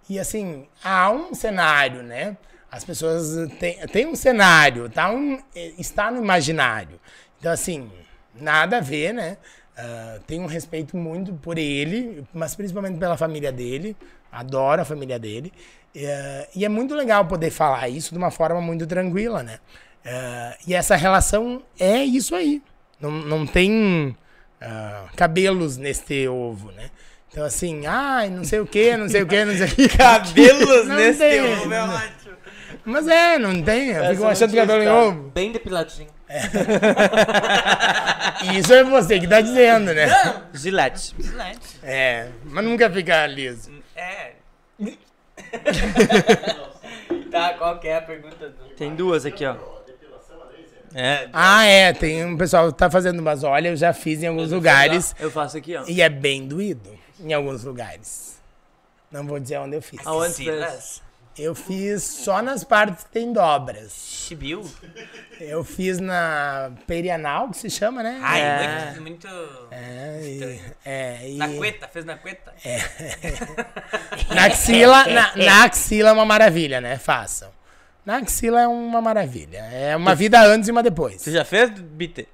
E 0.10 0.18
assim, 0.20 0.68
há 0.84 1.12
um 1.12 1.36
cenário, 1.36 2.02
né? 2.02 2.36
As 2.72 2.84
pessoas 2.84 3.50
têm, 3.92 4.08
um 4.08 4.16
cenário, 4.16 4.90
tá 4.90 5.12
um, 5.12 5.40
eh, 5.56 5.74
está 5.78 6.12
no 6.12 6.22
imaginário. 6.22 7.00
Então, 7.40 7.52
assim, 7.52 7.90
nada 8.34 8.78
a 8.78 8.82
ver, 8.82 9.14
né? 9.14 9.38
Ah, 9.78 10.20
tenho 10.28 10.44
um 10.44 10.46
respeito 10.48 10.98
muito 10.98 11.34
por 11.34 11.58
ele, 11.58 12.26
mas 12.34 12.54
principalmente 12.54 12.98
pela 13.00 13.16
família 13.18 13.52
dele. 13.52 13.96
Adoro 14.32 14.82
a 14.82 14.86
família 14.86 15.18
dele. 15.18 15.54
Eh, 15.96 16.50
e 16.56 16.66
é 16.66 16.70
muito 16.70 16.94
legal 16.96 17.26
poder 17.26 17.50
falar 17.52 17.88
isso 17.90 18.12
de 18.12 18.18
uma 18.18 18.32
forma 18.32 18.62
muito 18.62 18.86
tranquila, 18.86 19.42
né? 19.42 19.60
Eh, 20.04 20.58
e 20.68 20.74
essa 20.76 20.96
relação 20.96 21.64
é 21.80 22.04
isso 22.04 22.36
aí. 22.36 22.62
Não, 23.00 23.12
não 23.12 23.48
tem 23.48 24.16
ah, 24.62 25.08
cabelos 25.16 25.78
neste 25.78 26.28
ovo, 26.28 26.72
né? 26.72 26.90
Então, 27.32 27.46
assim, 27.46 27.86
ai, 27.86 28.30
não 28.30 28.44
sei 28.44 28.60
o 28.60 28.66
que, 28.66 28.98
não 28.98 29.08
sei 29.08 29.22
o 29.22 29.28
que, 29.28 29.46
não 29.46 29.56
sei 29.56 29.68
o 29.68 29.70
que. 29.76 29.88
Cabelos 29.98 30.88
Não 30.88 30.96
nesse 30.96 31.20
tem. 31.20 31.42
ovo, 31.42 31.74
é 31.74 31.82
ótimo. 31.84 32.30
Mas 32.86 33.08
é, 33.08 33.38
não 33.38 33.62
tem. 33.62 33.90
Eu 33.90 34.06
fico 34.12 34.24
não 34.24 34.30
achando 34.30 34.56
cabelo 34.56 34.84
em 34.84 34.88
ovo. 34.88 35.32
Bem 35.34 35.52
depiladinho. 35.52 36.10
Isso 38.58 38.74
é 38.74 38.84
você 38.84 39.20
que 39.20 39.28
tá 39.28 39.42
dizendo, 39.42 39.94
né? 39.94 40.08
Gillette. 40.54 41.16
É, 41.84 42.28
mas 42.46 42.64
nunca 42.66 42.90
fica 42.90 43.26
liso. 43.28 43.72
É. 43.96 44.32
tá, 47.32 47.54
qual 47.58 47.80
que 47.80 47.88
é 47.88 47.98
a 47.98 48.02
pergunta? 48.02 48.50
Do... 48.50 48.70
Tem 48.76 48.96
duas 48.96 49.26
aqui, 49.26 49.46
ó. 49.46 49.56
É. 50.96 51.28
Ah, 51.32 51.66
é, 51.66 51.94
tem 51.94 52.26
um 52.26 52.36
pessoal 52.36 52.72
que 52.72 52.78
tá 52.78 52.90
fazendo, 52.90 53.22
mas 53.22 53.44
olha, 53.44 53.70
eu 53.70 53.76
já 53.76 53.94
fiz 53.94 54.24
em 54.24 54.28
alguns 54.28 54.52
lugares 54.52 55.16
Eu 55.20 55.30
faço 55.30 55.56
aqui, 55.58 55.76
ó. 55.76 55.84
e 55.88 56.02
é 56.02 56.10
bem 56.10 56.48
doído 56.48 56.98
em 57.20 57.34
alguns 57.34 57.64
lugares. 57.64 58.40
Não 59.12 59.26
vou 59.26 59.40
dizer 59.40 59.58
onde 59.58 59.76
eu 59.76 59.82
fiz. 59.82 60.06
Aonde 60.06 60.34
fez? 60.34 60.48
Silas. 60.48 61.02
Eu 61.38 61.56
fiz 61.56 62.04
só 62.04 62.42
nas 62.42 62.66
partes 62.66 63.06
que 63.06 63.12
tem 63.12 63.32
dobras. 63.32 63.94
Chibiu? 63.94 64.70
Eu 65.40 65.64
fiz 65.64 65.98
na 65.98 66.72
perianal, 66.86 67.50
que 67.50 67.58
se 67.58 67.70
chama, 67.70 68.04
né? 68.04 68.20
Ai, 68.22 68.42
É. 68.42 69.00
muito, 69.00 69.02
muito... 69.02 69.68
É, 69.72 70.20
e, 70.22 70.62
é, 70.84 71.30
e 71.30 71.38
Na 71.38 71.48
cueta, 71.48 71.88
fez 71.88 72.04
na 72.04 72.18
cueta? 72.18 72.54
na 74.36 74.46
axila, 74.46 75.06
na, 75.08 75.36
na 75.38 75.64
axila 75.64 76.10
é 76.10 76.12
uma 76.12 76.26
maravilha, 76.26 76.82
né? 76.82 76.98
Façam. 76.98 77.50
Na 78.06 78.18
axila 78.18 78.62
é 78.62 78.68
uma 78.68 79.02
maravilha. 79.02 79.60
É 79.72 79.96
uma 79.96 80.16
vida 80.16 80.42
antes 80.42 80.68
e 80.68 80.72
uma 80.72 80.84
depois. 80.84 81.22
Você 81.22 81.32
já 81.32 81.46
fez, 81.46 81.70
Bitter? 81.70 82.28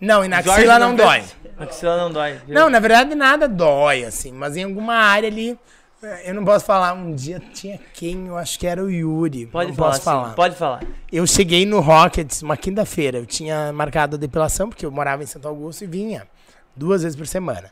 Não, 0.00 0.24
e 0.24 0.28
na 0.28 0.40
Jorge 0.40 0.60
axila 0.60 0.78
não, 0.78 0.88
não 0.90 0.96
dói. 0.96 1.20
fez? 1.20 1.36
Axila 1.58 1.96
não 1.98 2.10
dói. 2.10 2.32
viu? 2.46 2.54
Não, 2.54 2.70
na 2.70 2.80
verdade 2.80 3.14
nada 3.14 3.46
dói, 3.48 4.04
assim, 4.04 4.32
mas 4.32 4.56
em 4.56 4.64
alguma 4.64 4.94
área 4.94 5.28
ali. 5.28 5.58
eh, 6.02 6.30
Eu 6.30 6.34
não 6.34 6.44
posso 6.44 6.64
falar. 6.64 6.94
Um 6.94 7.14
dia 7.14 7.40
tinha 7.52 7.78
quem? 7.92 8.28
Eu 8.28 8.36
acho 8.38 8.58
que 8.58 8.66
era 8.66 8.82
o 8.82 8.90
Yuri. 8.90 9.46
Pode 9.46 9.68
não 9.70 9.76
falar, 9.76 9.88
posso 9.90 9.98
sim, 10.00 10.04
falar. 10.04 10.34
Pode 10.34 10.56
falar. 10.56 10.82
Eu 11.12 11.26
cheguei 11.26 11.66
no 11.66 11.80
Rockets 11.80 12.40
uma 12.42 12.56
quinta-feira. 12.56 13.18
Eu 13.18 13.26
tinha 13.26 13.72
marcado 13.74 14.16
a 14.16 14.18
depilação, 14.18 14.68
porque 14.70 14.86
eu 14.86 14.90
morava 14.90 15.22
em 15.22 15.26
Santo 15.26 15.46
Augusto 15.48 15.84
e 15.84 15.86
vinha 15.86 16.26
duas 16.74 17.02
vezes 17.02 17.16
por 17.16 17.26
semana. 17.26 17.70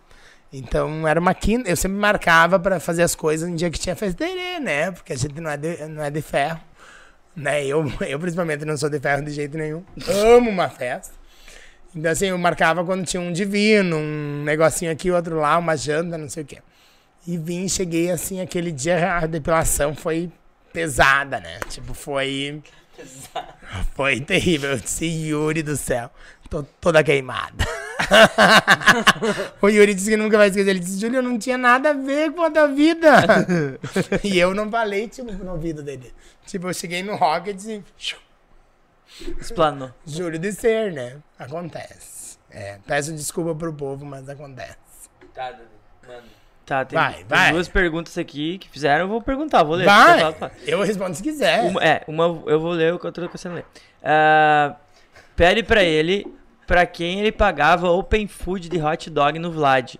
Então 0.52 1.06
era 1.08 1.18
uma 1.18 1.32
quinta. 1.34 1.68
Eu 1.70 1.76
sempre 1.76 1.96
marcava 1.98 2.58
pra 2.58 2.78
fazer 2.78 3.02
as 3.02 3.14
coisas 3.14 3.48
no 3.48 3.56
dia 3.56 3.70
que 3.70 3.78
tinha 3.78 3.96
festerê, 3.96 4.60
né? 4.60 4.90
Porque 4.90 5.12
a 5.14 5.16
gente 5.16 5.40
não 5.40 5.50
é 5.50 5.56
de, 5.56 5.86
não 5.86 6.02
é 6.04 6.10
de 6.10 6.20
ferro. 6.20 6.60
Né? 7.34 7.64
Eu, 7.64 7.90
eu, 8.06 8.18
principalmente, 8.18 8.64
não 8.66 8.76
sou 8.76 8.90
de 8.90 8.98
ferro 9.00 9.22
de 9.24 9.30
jeito 9.30 9.56
nenhum. 9.56 9.82
Amo 10.36 10.50
uma 10.50 10.68
festa. 10.68 11.16
Então, 11.94 12.10
assim, 12.10 12.26
eu 12.26 12.38
marcava 12.38 12.84
quando 12.84 13.04
tinha 13.06 13.20
um 13.20 13.32
divino, 13.32 13.96
um 13.96 14.42
negocinho 14.44 14.90
aqui, 14.90 15.10
outro 15.10 15.36
lá, 15.36 15.56
uma 15.58 15.76
janta, 15.76 16.18
não 16.18 16.28
sei 16.28 16.42
o 16.42 16.46
quê. 16.46 16.58
E 17.26 17.36
vim, 17.36 17.68
cheguei 17.68 18.10
assim, 18.10 18.40
aquele 18.40 18.70
dia 18.70 19.18
a 19.18 19.26
depilação 19.26 19.94
foi 19.94 20.30
pesada, 20.72 21.40
né? 21.40 21.58
Tipo, 21.68 21.94
foi. 21.94 22.62
Foi 23.94 24.20
terrível. 24.20 24.70
Eu 24.70 24.78
disse, 24.78 25.04
Yuri 25.04 25.62
do 25.62 25.76
céu, 25.76 26.10
tô 26.48 26.62
toda 26.80 27.02
queimada. 27.04 27.64
o 29.60 29.68
Yuri 29.68 29.94
disse 29.94 30.10
que 30.10 30.16
nunca 30.16 30.38
vai 30.38 30.48
esquecer. 30.48 30.70
Ele 30.70 30.78
disse, 30.78 31.00
Júlio, 31.00 31.18
eu 31.18 31.22
não 31.22 31.38
tinha 31.38 31.58
nada 31.58 31.90
a 31.90 31.92
ver 31.92 32.32
com 32.32 32.42
a 32.42 32.50
tua 32.50 32.68
vida. 32.68 33.24
e 34.24 34.38
eu 34.38 34.54
não 34.54 34.70
falei, 34.70 35.08
tipo, 35.08 35.30
no 35.32 35.52
ouvido 35.52 35.82
dele. 35.82 36.12
Tipo, 36.46 36.68
eu 36.68 36.74
cheguei 36.74 37.02
no 37.02 37.14
Rockets 37.14 37.66
e. 37.66 37.84
Explanou. 39.38 39.90
Júlio 40.06 40.38
de 40.38 40.52
ser, 40.52 40.92
né? 40.92 41.16
Acontece. 41.38 42.38
É, 42.50 42.78
peço 42.86 43.12
desculpa 43.12 43.54
pro 43.54 43.72
povo, 43.72 44.04
mas 44.04 44.28
acontece. 44.28 44.76
Tá, 45.34 45.54
manda. 46.06 46.38
Tá, 46.64 46.84
tem, 46.84 46.98
Vai, 46.98 47.14
tem 47.14 47.24
vai. 47.26 47.52
duas 47.52 47.66
perguntas 47.68 48.18
aqui 48.18 48.58
que 48.58 48.68
fizeram. 48.68 49.04
Eu 49.04 49.08
vou 49.08 49.22
perguntar, 49.22 49.62
vou 49.62 49.74
ler. 49.74 49.86
Vai! 49.86 50.20
Eu 50.66 50.82
respondo 50.82 51.14
se 51.14 51.22
quiser. 51.22 51.62
Uma, 51.64 51.82
é, 51.82 52.04
uma 52.06 52.24
eu 52.46 52.60
vou 52.60 52.72
ler, 52.72 52.92
o 52.92 52.98
que 52.98 53.06
eu 53.06 53.12
tô 53.12 53.22
começando 53.26 53.52
a 53.52 53.54
ler. 53.56 53.64
Ah, 54.02 54.76
pede 55.34 55.62
pra 55.62 55.82
ele 55.82 56.26
pra 56.66 56.84
quem 56.84 57.20
ele 57.20 57.32
pagava 57.32 57.88
open 57.90 58.28
food 58.28 58.68
de 58.68 58.78
hot 58.82 59.08
dog 59.08 59.38
no 59.38 59.50
Vlad. 59.50 59.94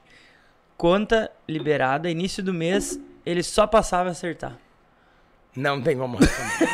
Conta 0.77 1.31
liberada, 1.49 2.11
início 2.11 2.43
do 2.43 2.53
mês, 2.53 3.01
ele 3.25 3.43
só 3.43 3.67
passava 3.67 4.11
a 4.11 4.13
acertar. 4.13 4.57
Não 5.57 5.81
tem 5.81 5.97
como 5.97 6.19
responder. 6.21 6.69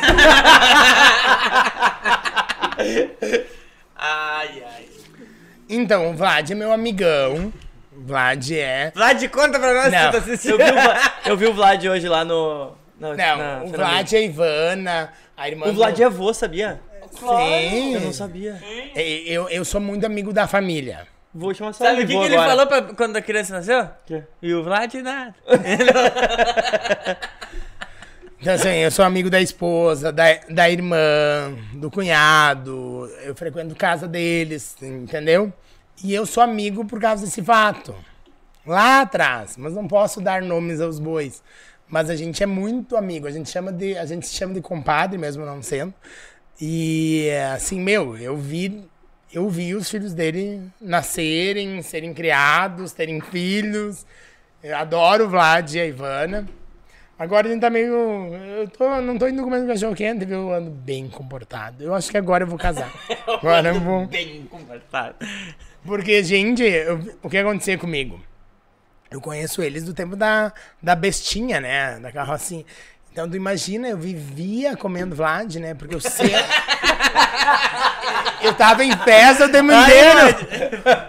Ai, 3.95 4.63
ai. 4.65 4.89
Então, 5.75 6.11
o 6.11 6.13
Vlad 6.13 6.49
é 6.51 6.55
meu 6.55 6.71
amigão. 6.71 7.51
O 7.95 8.01
Vlad 8.05 8.51
é. 8.51 8.91
Vlad, 8.95 9.23
conta 9.29 9.59
pra 9.59 9.73
nós 9.73 9.91
Não. 9.91 10.11
tu 10.11 10.11
tá 10.11 10.17
Eu 10.17 10.19
assistindo. 10.33 10.57
vi 10.57 10.63
o, 10.63 11.29
eu 11.31 11.37
vi 11.37 11.45
o 11.47 11.53
Vlad 11.53 11.83
hoje 11.85 12.07
lá 12.07 12.23
no. 12.25 12.71
no 12.99 13.15
Não, 13.15 13.37
na 13.37 13.61
o. 13.63 13.67
Vlad 13.69 14.13
é 14.13 14.17
a 14.17 14.21
Ivana, 14.21 15.13
a 15.35 15.47
irmã 15.49 15.65
O 15.67 15.69
do- 15.69 15.75
Vlad 15.75 15.99
é 15.99 16.03
avô, 16.05 16.33
sabia? 16.33 16.79
Sim. 17.17 17.93
Eu 17.95 18.01
não 18.01 18.11
sabia. 18.13 18.61
É, 18.95 19.01
Eu, 19.25 19.47
eu 19.49 19.63
sou 19.63 19.79
muito 19.79 20.05
amigo 20.05 20.33
da 20.33 20.47
família. 20.47 21.07
Vou 21.33 21.53
chamar 21.53 21.73
só 21.73 21.83
Sabe 21.85 22.03
o 22.03 22.07
que, 22.07 22.13
que 22.17 22.25
ele 22.25 22.35
falou 22.37 22.65
pra, 22.67 22.81
quando 22.81 23.17
a 23.17 23.21
criança 23.21 23.53
nasceu? 23.55 23.87
E 24.41 24.53
o 24.53 24.63
Vlad 24.63 24.93
nada. 24.95 25.35
Então, 28.41 28.53
assim, 28.53 28.69
eu 28.69 28.91
sou 28.91 29.03
amigo 29.03 29.27
da 29.29 29.41
esposa, 29.41 30.11
da, 30.11 30.25
da 30.49 30.69
irmã, 30.69 30.97
do 31.73 31.89
cunhado. 31.89 33.09
Eu 33.23 33.33
frequento 33.33 33.73
casa 33.75 34.07
deles, 34.07 34.75
entendeu? 34.83 35.51
E 36.03 36.13
eu 36.13 36.25
sou 36.25 36.43
amigo 36.43 36.85
por 36.85 36.99
causa 36.99 37.25
desse 37.25 37.41
fato. 37.41 37.95
Lá 38.65 39.01
atrás, 39.01 39.57
mas 39.57 39.73
não 39.73 39.87
posso 39.87 40.19
dar 40.19 40.41
nomes 40.41 40.81
aos 40.81 40.99
bois. 40.99 41.43
Mas 41.87 42.09
a 42.09 42.15
gente 42.15 42.41
é 42.41 42.45
muito 42.45 42.97
amigo, 42.97 43.27
a 43.27 43.31
gente 43.31 43.49
chama 43.49 43.71
de, 43.71 43.97
a 43.97 44.05
gente 44.05 44.27
se 44.27 44.33
chama 44.33 44.53
de 44.53 44.61
compadre 44.61 45.17
mesmo 45.17 45.45
não 45.45 45.61
sendo. 45.61 45.93
E 46.59 47.29
assim, 47.53 47.79
meu, 47.79 48.17
eu 48.17 48.35
vi 48.35 48.87
eu 49.35 49.49
vi 49.49 49.75
os 49.75 49.89
filhos 49.89 50.13
dele 50.13 50.61
nascerem, 50.79 51.81
serem 51.81 52.13
criados, 52.13 52.93
terem 52.93 53.19
filhos. 53.19 54.05
Eu 54.63 54.77
adoro 54.77 55.25
o 55.25 55.29
Vlad 55.29 55.73
e 55.73 55.79
a 55.79 55.85
Ivana. 55.85 56.47
Agora 57.19 57.47
ele 57.47 57.59
tá 57.59 57.69
meio. 57.69 57.93
Eu 57.93 58.69
tô, 58.69 59.01
não 59.01 59.17
tô 59.17 59.27
indo 59.27 59.43
comendo 59.43 59.67
cachorro 59.67 59.93
quente, 59.93 60.23
viu? 60.23 60.39
Eu 60.39 60.53
ando 60.53 60.71
bem 60.71 61.09
comportado. 61.09 61.83
Eu 61.83 61.93
acho 61.93 62.09
que 62.09 62.17
agora 62.17 62.45
eu 62.45 62.47
vou 62.47 62.57
casar. 62.57 62.89
Agora 63.27 63.69
eu 63.69 63.79
vou. 63.81 64.07
Bem 64.07 64.45
conversado. 64.45 65.15
Porque, 65.85 66.23
gente, 66.23 66.63
eu- 66.63 66.99
o 67.21 67.29
que 67.29 67.37
aconteceu 67.37 67.77
comigo? 67.77 68.19
Eu 69.11 69.21
conheço 69.21 69.61
eles 69.61 69.83
do 69.83 69.93
tempo 69.93 70.15
da, 70.15 70.51
da 70.81 70.95
bestinha, 70.95 71.61
né? 71.61 71.99
Da 71.99 72.11
carrocinha. 72.11 72.65
Então, 73.11 73.29
tu 73.29 73.37
imagina, 73.37 73.87
eu 73.87 73.97
vivia 73.97 74.75
comendo 74.75 75.15
Vlad, 75.15 75.55
né? 75.55 75.73
Porque 75.73 75.95
eu 75.95 76.01
sempre. 76.01 76.33
eu 78.43 78.53
tava 78.55 78.83
em 78.83 78.91
festa 78.97 79.45
o 79.45 79.49
tempo 79.49 79.71
inteiro. 79.71 80.19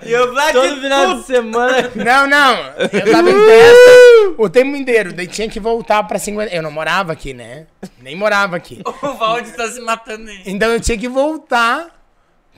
E 0.05 0.15
o 0.15 0.31
Vlad, 0.31 0.53
Todo 0.53 0.81
final 0.81 1.16
de 1.16 1.24
semana. 1.27 1.90
Não, 1.97 2.27
não. 2.28 2.57
Eu 2.93 3.11
tava 3.12 3.28
em 3.31 3.44
festa 3.44 4.35
o 4.39 4.48
tempo 4.48 4.77
inteiro. 4.77 5.12
Daí 5.12 5.27
tinha 5.27 5.48
que 5.48 5.59
voltar 5.59 6.05
pra 6.05 6.19
50. 6.19 6.55
Eu 6.55 6.62
não 6.62 6.70
morava 6.70 7.12
aqui, 7.12 7.35
né? 7.35 7.66
Nem 8.01 8.15
morava 8.15 8.55
aqui. 8.57 8.82
o 9.03 9.12
Valde 9.15 9.51
tá 9.53 9.66
se 9.69 9.81
matando 9.81 10.31
aí. 10.31 10.43
Então 10.47 10.69
eu 10.70 10.81
tinha 10.81 10.97
que 10.97 11.09
voltar 11.09 11.89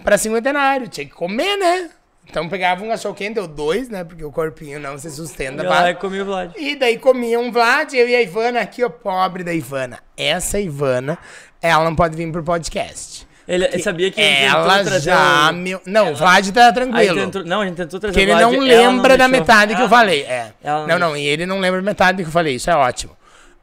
pra 0.04 0.18
cinquentenário. 0.18 0.88
Tinha 0.88 1.06
que 1.06 1.12
comer, 1.14 1.56
né? 1.56 1.88
Então 2.30 2.48
pegava 2.48 2.84
um 2.84 2.88
cachorro 2.88 3.14
quente, 3.14 3.38
ou 3.40 3.48
dois, 3.48 3.88
né? 3.88 4.04
Porque 4.04 4.24
o 4.24 4.30
corpinho 4.30 4.78
não 4.78 4.98
se 4.98 5.10
sustenta. 5.10 5.62
Eu 5.62 5.68
lá 5.70 5.82
pá. 5.82 5.90
e 5.90 5.94
comi 5.94 6.20
o 6.20 6.24
Vlad. 6.26 6.52
E 6.56 6.76
daí 6.76 6.98
comia 6.98 7.40
um 7.40 7.50
Vlad, 7.50 7.92
eu 7.94 8.08
e 8.08 8.14
a 8.14 8.22
Ivana 8.22 8.60
aqui, 8.60 8.84
ó, 8.84 8.88
pobre 8.88 9.42
da 9.42 9.52
Ivana. 9.54 9.98
Essa 10.16 10.60
Ivana, 10.60 11.16
ela 11.62 11.84
não 11.84 11.96
pode 11.96 12.16
vir 12.16 12.30
pro 12.30 12.42
podcast. 12.42 13.26
Ele, 13.48 13.78
sabia 13.78 14.10
que 14.10 14.20
ela 14.20 14.84
já, 15.00 15.48
o... 15.50 15.54
meu... 15.54 15.80
Não, 15.86 16.12
o 16.12 16.14
Vlad 16.14 16.46
tá 16.50 16.70
tranquilo. 16.70 17.14
tentou- 17.16 17.44
Não, 17.46 17.62
a 17.62 17.66
gente 17.66 17.76
tentou 17.76 17.98
trazer 17.98 18.12
Porque 18.12 18.30
ele 18.30 18.34
o 18.34 18.38
não 18.38 18.52
ela 18.52 18.62
lembra 18.62 19.16
da 19.16 19.26
deixou. 19.26 19.40
metade 19.40 19.74
que 19.74 19.80
eu 19.80 19.88
falei. 19.88 20.22
É. 20.24 20.52
Ela 20.62 20.80
Não, 20.86 20.98
não 20.98 21.08
não, 21.08 21.16
e 21.16 21.26
ele 21.26 21.46
não 21.46 21.58
lembra 21.58 21.80
metade 21.80 22.22
que 22.22 22.28
eu 22.28 22.32
falei. 22.32 22.56
Isso 22.56 22.70
é 22.70 22.76
ótimo. 22.76 23.16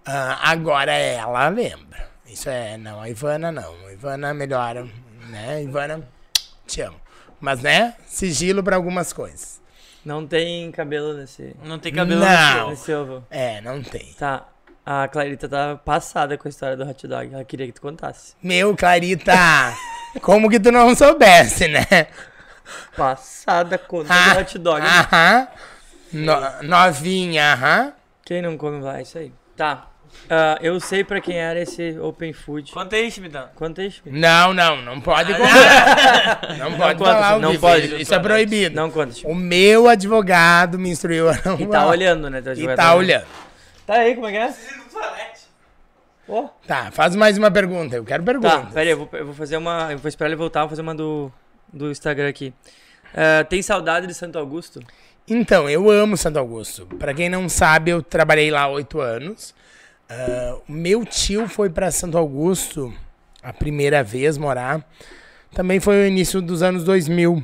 Ah, 0.04 0.40
agora 0.50 0.92
ela 0.92 1.48
lembra. 1.50 2.10
Isso 2.28 2.50
é. 2.50 2.78
Não, 2.78 3.00
a 3.00 3.08
Ivana 3.10 3.52
não. 3.52 3.76
A 3.88 3.94
Ivana 3.94 4.34
melhora. 4.34 4.88
Né? 5.30 5.62
Ivana, 5.62 6.02
te 6.66 6.82
amo. 6.82 7.05
Mas, 7.46 7.62
né? 7.62 7.94
Sigilo 8.08 8.64
pra 8.64 8.76
algumas 8.76 9.14
coisas. 9.14 9.62
Não 10.04 10.26
tem 10.26 10.72
cabelo 10.72 11.14
nesse, 11.14 11.56
Não 11.64 11.78
tem 11.78 11.94
cabelo 11.94 12.22
Não. 12.22 12.70
nesse 12.72 12.92
ovo. 12.92 13.24
É, 13.30 13.62
não 13.62 13.84
tem. 13.84 14.14
Tá. 14.18 14.48
A 14.84 15.08
Clarita 15.08 15.48
tá 15.48 15.76
passada 15.76 16.38
com 16.40 16.48
a 16.48 16.50
história 16.50 16.76
do 16.76 16.84
hot 16.90 17.08
dog. 17.08 17.32
Ela 17.32 17.44
queria 17.46 17.68
que 17.68 17.72
tu 17.74 17.82
contasse. 17.82 18.34
Meu, 18.42 18.76
Clarita, 18.76 19.34
como 20.24 20.50
que 20.50 20.60
tu 20.60 20.72
não 20.72 20.96
soubesse, 20.96 21.68
né? 21.68 21.86
Passada 22.98 23.78
conta 23.78 24.12
Ah, 24.12 24.40
hot 24.40 24.58
dog. 24.58 24.82
Aham. 24.84 25.48
No- 26.14 26.64
novinha, 26.64 27.54
aham. 27.54 27.94
Quem 28.26 28.42
não 28.42 28.58
come 28.58 28.82
vai, 28.82 29.04
isso 29.04 29.20
aí. 29.20 29.32
Tá. 29.56 29.88
Ah, 30.30 30.58
eu 30.62 30.80
sei 30.80 31.04
pra 31.04 31.22
quem 31.22 31.38
era 31.38 31.60
esse 31.60 31.98
Open 32.00 32.34
Food. 32.34 32.72
Conta 32.72 32.96
aí, 32.96 33.12
Chimitão. 33.12 33.48
Quanto 33.56 33.82
é 33.82 33.86
isso? 33.88 34.02
Não, 34.06 34.54
não, 34.54 34.82
não 34.82 35.00
pode 35.00 35.34
contar. 35.34 36.56
Não 36.58 36.78
pode 36.78 36.98
conta, 37.00 37.12
falar 37.12 37.32
ao 37.34 37.40
não 37.40 37.56
pode. 37.58 38.02
Isso 38.02 38.14
é 38.14 38.20
proibido. 38.20 38.76
Não 38.76 38.90
conta. 38.90 39.16
O 39.26 39.36
meu 39.36 39.88
advogado 39.88 40.80
me 40.80 40.90
instruiu 40.90 41.30
a 41.30 41.38
não 41.46 41.60
E 41.60 41.68
tá 41.68 41.86
olhando, 41.88 42.30
né? 42.30 42.42
teu 42.42 42.54
E 42.54 42.66
tá 42.76 42.96
olhando. 42.96 42.98
olhando. 42.98 43.26
Tá 43.86 43.94
aí, 43.96 44.16
como 44.16 44.28
é 44.28 44.32
que 44.32 44.38
é? 44.38 44.54
Ó. 46.28 46.48
Tá, 46.68 46.90
faz 46.92 47.16
mais 47.16 47.38
uma 47.38 47.52
pergunta. 47.52 47.96
Eu 47.96 48.04
quero 48.04 48.24
pergunta. 48.24 48.50
Tá, 48.50 48.66
pera 48.66 48.82
aí, 48.82 48.90
eu 48.90 48.98
vou, 48.98 49.10
eu 49.14 49.26
vou 49.28 49.36
fazer 49.36 49.58
uma. 49.58 49.92
Eu 49.92 49.98
vou 50.00 50.10
esperar 50.10 50.28
ele 50.30 50.36
voltar, 50.36 50.62
vou 50.62 50.70
fazer 50.70 50.82
uma 50.82 50.96
do, 50.96 51.32
do 51.72 51.92
Instagram 51.92 52.30
aqui. 52.30 52.52
Ah, 53.14 53.44
tem 53.44 53.62
saudade 53.62 54.08
de 54.08 54.14
Santo 54.14 54.40
Augusto? 54.40 54.80
Então, 55.28 55.70
eu 55.70 55.90
amo 55.90 56.18
Santo 56.18 56.40
Augusto. 56.40 56.88
Pra 57.00 57.14
quem 57.14 57.30
não 57.30 57.48
sabe, 57.48 57.92
eu 57.92 58.02
trabalhei 58.02 58.50
lá 58.50 58.62
há 58.62 58.68
oito 58.70 59.00
anos. 59.00 59.54
O 60.68 60.72
meu 60.72 61.06
tio 61.06 61.48
foi 61.48 61.70
pra 61.70 61.92
Santo 61.92 62.18
Augusto 62.18 62.94
a 63.42 63.54
primeira 63.54 64.04
vez 64.04 64.38
morar. 64.38 64.86
Também 65.54 65.80
foi 65.80 66.04
o 66.04 66.08
início 66.08 66.42
dos 66.42 66.62
anos 66.62 66.84
2000. 66.84 67.44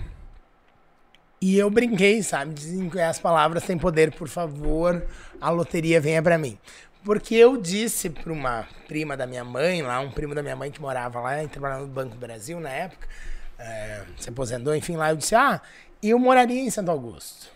E 1.39 1.57
eu 1.57 1.69
brinquei, 1.71 2.21
sabe? 2.21 2.53
Dizem 2.53 2.89
que 2.89 2.99
as 2.99 3.19
palavras 3.19 3.63
têm 3.63 3.77
poder, 3.77 4.11
por 4.11 4.27
favor, 4.27 5.03
a 5.39 5.49
loteria 5.49 5.99
venha 5.99 6.21
pra 6.21 6.37
mim. 6.37 6.57
Porque 7.03 7.33
eu 7.33 7.57
disse 7.57 8.11
pra 8.11 8.31
uma 8.31 8.67
prima 8.87 9.17
da 9.17 9.25
minha 9.25 9.43
mãe, 9.43 9.81
lá, 9.81 9.99
um 9.99 10.11
primo 10.11 10.35
da 10.35 10.43
minha 10.43 10.55
mãe 10.55 10.69
que 10.69 10.79
morava 10.79 11.19
lá, 11.19 11.43
e 11.43 11.47
trabalhava 11.47 11.81
no 11.81 11.87
Banco 11.87 12.13
do 12.13 12.19
Brasil 12.19 12.59
na 12.59 12.69
época, 12.69 13.07
eh, 13.57 14.03
se 14.19 14.29
aposentou, 14.29 14.75
enfim, 14.75 14.95
lá, 14.95 15.09
eu 15.09 15.15
disse, 15.15 15.33
ah, 15.33 15.59
eu 16.03 16.19
moraria 16.19 16.61
em 16.61 16.69
Santo 16.69 16.91
Augusto. 16.91 17.47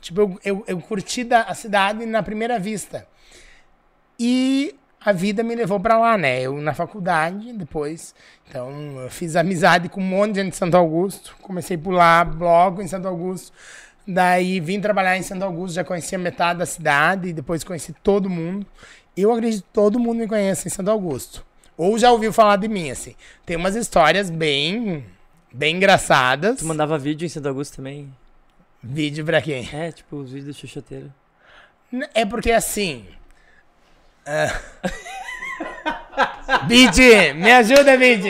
Tipo, 0.00 0.20
eu, 0.20 0.40
eu, 0.42 0.64
eu 0.66 0.80
curti 0.80 1.22
da, 1.22 1.42
a 1.42 1.54
cidade 1.54 2.06
na 2.06 2.22
primeira 2.22 2.58
vista. 2.58 3.06
E 4.18 4.74
a 5.04 5.12
vida 5.12 5.42
me 5.42 5.54
levou 5.54 5.78
pra 5.78 5.98
lá, 5.98 6.16
né? 6.16 6.40
Eu 6.40 6.56
na 6.60 6.72
faculdade, 6.72 7.52
depois. 7.52 8.14
Então, 8.48 9.00
eu 9.00 9.10
fiz 9.10 9.36
amizade 9.36 9.88
com 9.88 10.00
um 10.00 10.04
monte 10.04 10.32
de 10.32 10.40
gente 10.40 10.52
de 10.52 10.56
Santo 10.56 10.76
Augusto. 10.76 11.36
Comecei 11.42 11.76
por 11.76 11.92
lá, 11.92 12.24
bloco 12.24 12.80
em 12.80 12.88
Santo 12.88 13.06
Augusto. 13.06 13.52
Daí 14.06 14.60
vim 14.60 14.80
trabalhar 14.80 15.16
em 15.16 15.22
Santo 15.22 15.44
Augusto, 15.44 15.74
já 15.74 15.84
conhecia 15.84 16.18
metade 16.18 16.58
da 16.58 16.66
cidade, 16.66 17.28
e 17.28 17.32
depois 17.32 17.64
conheci 17.64 17.92
todo 18.02 18.28
mundo. 18.28 18.66
Eu 19.16 19.32
acredito 19.32 19.62
que 19.62 19.72
todo 19.72 19.98
mundo 19.98 20.18
me 20.18 20.28
conhece 20.28 20.68
em 20.68 20.70
Santo 20.70 20.90
Augusto. 20.90 21.44
Ou 21.76 21.98
já 21.98 22.10
ouviu 22.10 22.32
falar 22.32 22.56
de 22.56 22.68
mim, 22.68 22.90
assim. 22.90 23.14
Tem 23.44 23.56
umas 23.56 23.74
histórias 23.74 24.30
bem, 24.30 25.04
bem 25.52 25.76
engraçadas. 25.76 26.58
Tu 26.58 26.66
mandava 26.66 26.98
vídeo 26.98 27.26
em 27.26 27.28
Santo 27.28 27.48
Augusto 27.48 27.76
também? 27.76 28.12
Vídeo 28.82 29.24
pra 29.24 29.40
quem? 29.40 29.68
É, 29.72 29.90
tipo 29.90 30.16
os 30.16 30.30
vídeos 30.30 30.56
do 30.56 30.60
Xuxoteiro. 30.60 31.12
É 32.14 32.24
porque 32.26 32.52
assim. 32.52 33.04
Ah, 34.26 34.60
Bid, 36.66 37.34
me 37.34 37.52
ajuda, 37.52 37.96
Bid. 37.96 38.26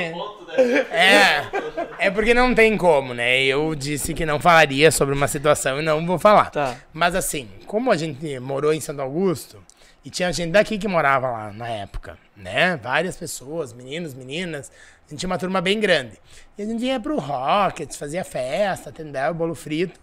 É, 0.90 2.06
é 2.06 2.10
porque 2.10 2.32
não 2.32 2.54
tem 2.54 2.76
como, 2.76 3.12
né? 3.12 3.42
Eu 3.42 3.74
disse 3.74 4.14
que 4.14 4.24
não 4.24 4.38
falaria 4.38 4.90
sobre 4.90 5.14
uma 5.14 5.26
situação 5.26 5.80
e 5.80 5.82
não 5.82 6.06
vou 6.06 6.18
falar. 6.18 6.50
Tá. 6.50 6.76
Mas 6.92 7.14
assim, 7.14 7.48
como 7.66 7.90
a 7.90 7.96
gente 7.96 8.38
morou 8.38 8.72
em 8.72 8.80
Santo 8.80 9.02
Augusto, 9.02 9.62
e 10.04 10.10
tinha 10.10 10.30
gente 10.32 10.52
daqui 10.52 10.76
que 10.76 10.86
morava 10.86 11.30
lá 11.30 11.52
na 11.52 11.66
época, 11.66 12.18
né? 12.36 12.76
Várias 12.76 13.16
pessoas, 13.16 13.72
meninos, 13.72 14.12
meninas. 14.12 14.70
A 15.06 15.10
gente 15.10 15.20
tinha 15.20 15.30
uma 15.30 15.38
turma 15.38 15.62
bem 15.62 15.80
grande. 15.80 16.18
E 16.58 16.62
a 16.62 16.66
gente 16.66 16.84
ia 16.84 17.00
pro 17.00 17.18
Rockets, 17.18 17.96
fazia 17.96 18.22
festa, 18.22 18.90
entendeu? 18.90 19.32
Bolo 19.32 19.54
frito. 19.54 19.98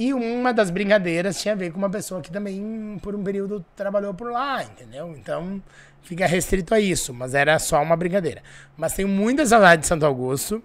E 0.00 0.14
uma 0.14 0.52
das 0.54 0.70
brincadeiras 0.70 1.40
tinha 1.42 1.54
a 1.54 1.56
ver 1.56 1.72
com 1.72 1.78
uma 1.78 1.90
pessoa 1.90 2.20
que 2.20 2.30
também, 2.30 2.98
por 3.02 3.16
um 3.16 3.24
período, 3.24 3.64
trabalhou 3.74 4.14
por 4.14 4.30
lá, 4.30 4.62
entendeu? 4.62 5.12
Então, 5.16 5.60
fica 6.02 6.24
restrito 6.24 6.72
a 6.72 6.78
isso, 6.78 7.12
mas 7.12 7.34
era 7.34 7.58
só 7.58 7.82
uma 7.82 7.96
brincadeira. 7.96 8.40
Mas 8.76 8.92
tenho 8.94 9.08
muita 9.08 9.44
saudade 9.44 9.82
de 9.82 9.88
Santo 9.88 10.06
Augusto. 10.06 10.62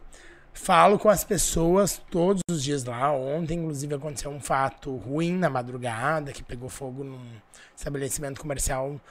Falo 0.53 0.99
com 0.99 1.09
as 1.09 1.23
pessoas 1.23 1.99
todos 2.11 2.41
os 2.47 2.63
dias 2.63 2.83
lá. 2.83 3.11
Ontem, 3.11 3.57
inclusive, 3.57 3.95
aconteceu 3.95 4.29
um 4.29 4.39
fato 4.39 4.95
ruim 4.97 5.33
na 5.35 5.49
madrugada, 5.49 6.31
que 6.31 6.43
pegou 6.43 6.69
fogo 6.69 7.03
num 7.03 7.19
estabelecimento 7.75 8.39
comercial 8.39 9.01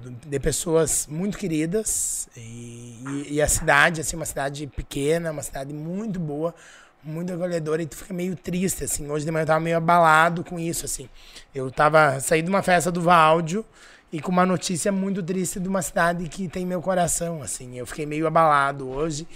do- 0.00 0.10
de 0.28 0.38
pessoas 0.38 1.06
muito 1.10 1.36
queridas. 1.36 2.28
E, 2.36 3.02
e- 3.04 3.34
e 3.34 3.42
a 3.42 3.48
cidade, 3.48 4.00
assim, 4.00 4.14
uma 4.14 4.24
cidade 4.24 4.66
pequena, 4.68 5.32
uma 5.32 5.42
cidade 5.42 5.74
muito 5.74 6.20
boa, 6.20 6.54
muito 7.02 7.32
acolhedora. 7.32 7.82
E 7.82 7.86
tu 7.86 7.96
fica 7.96 8.14
meio 8.14 8.36
triste, 8.36 8.84
assim. 8.84 9.10
Hoje 9.10 9.24
de 9.24 9.30
manhã 9.30 9.42
eu 9.42 9.46
tava 9.46 9.60
meio 9.60 9.76
abalado 9.76 10.44
com 10.44 10.58
isso, 10.58 10.84
assim. 10.84 11.08
Eu 11.54 11.70
tava 11.70 12.20
saindo 12.20 12.46
de 12.46 12.50
uma 12.50 12.62
festa 12.62 12.90
do 12.90 13.00
Váudio 13.00 13.64
e 14.12 14.20
com 14.20 14.30
uma 14.30 14.44
notícia 14.44 14.90
muito 14.90 15.22
triste 15.22 15.60
de 15.60 15.68
uma 15.68 15.82
cidade 15.82 16.28
que 16.28 16.48
tem 16.48 16.66
meu 16.66 16.82
coração, 16.82 17.42
assim. 17.42 17.78
Eu 17.78 17.86
fiquei 17.86 18.06
meio 18.06 18.26
abalado 18.26 18.88
hoje. 18.88 19.26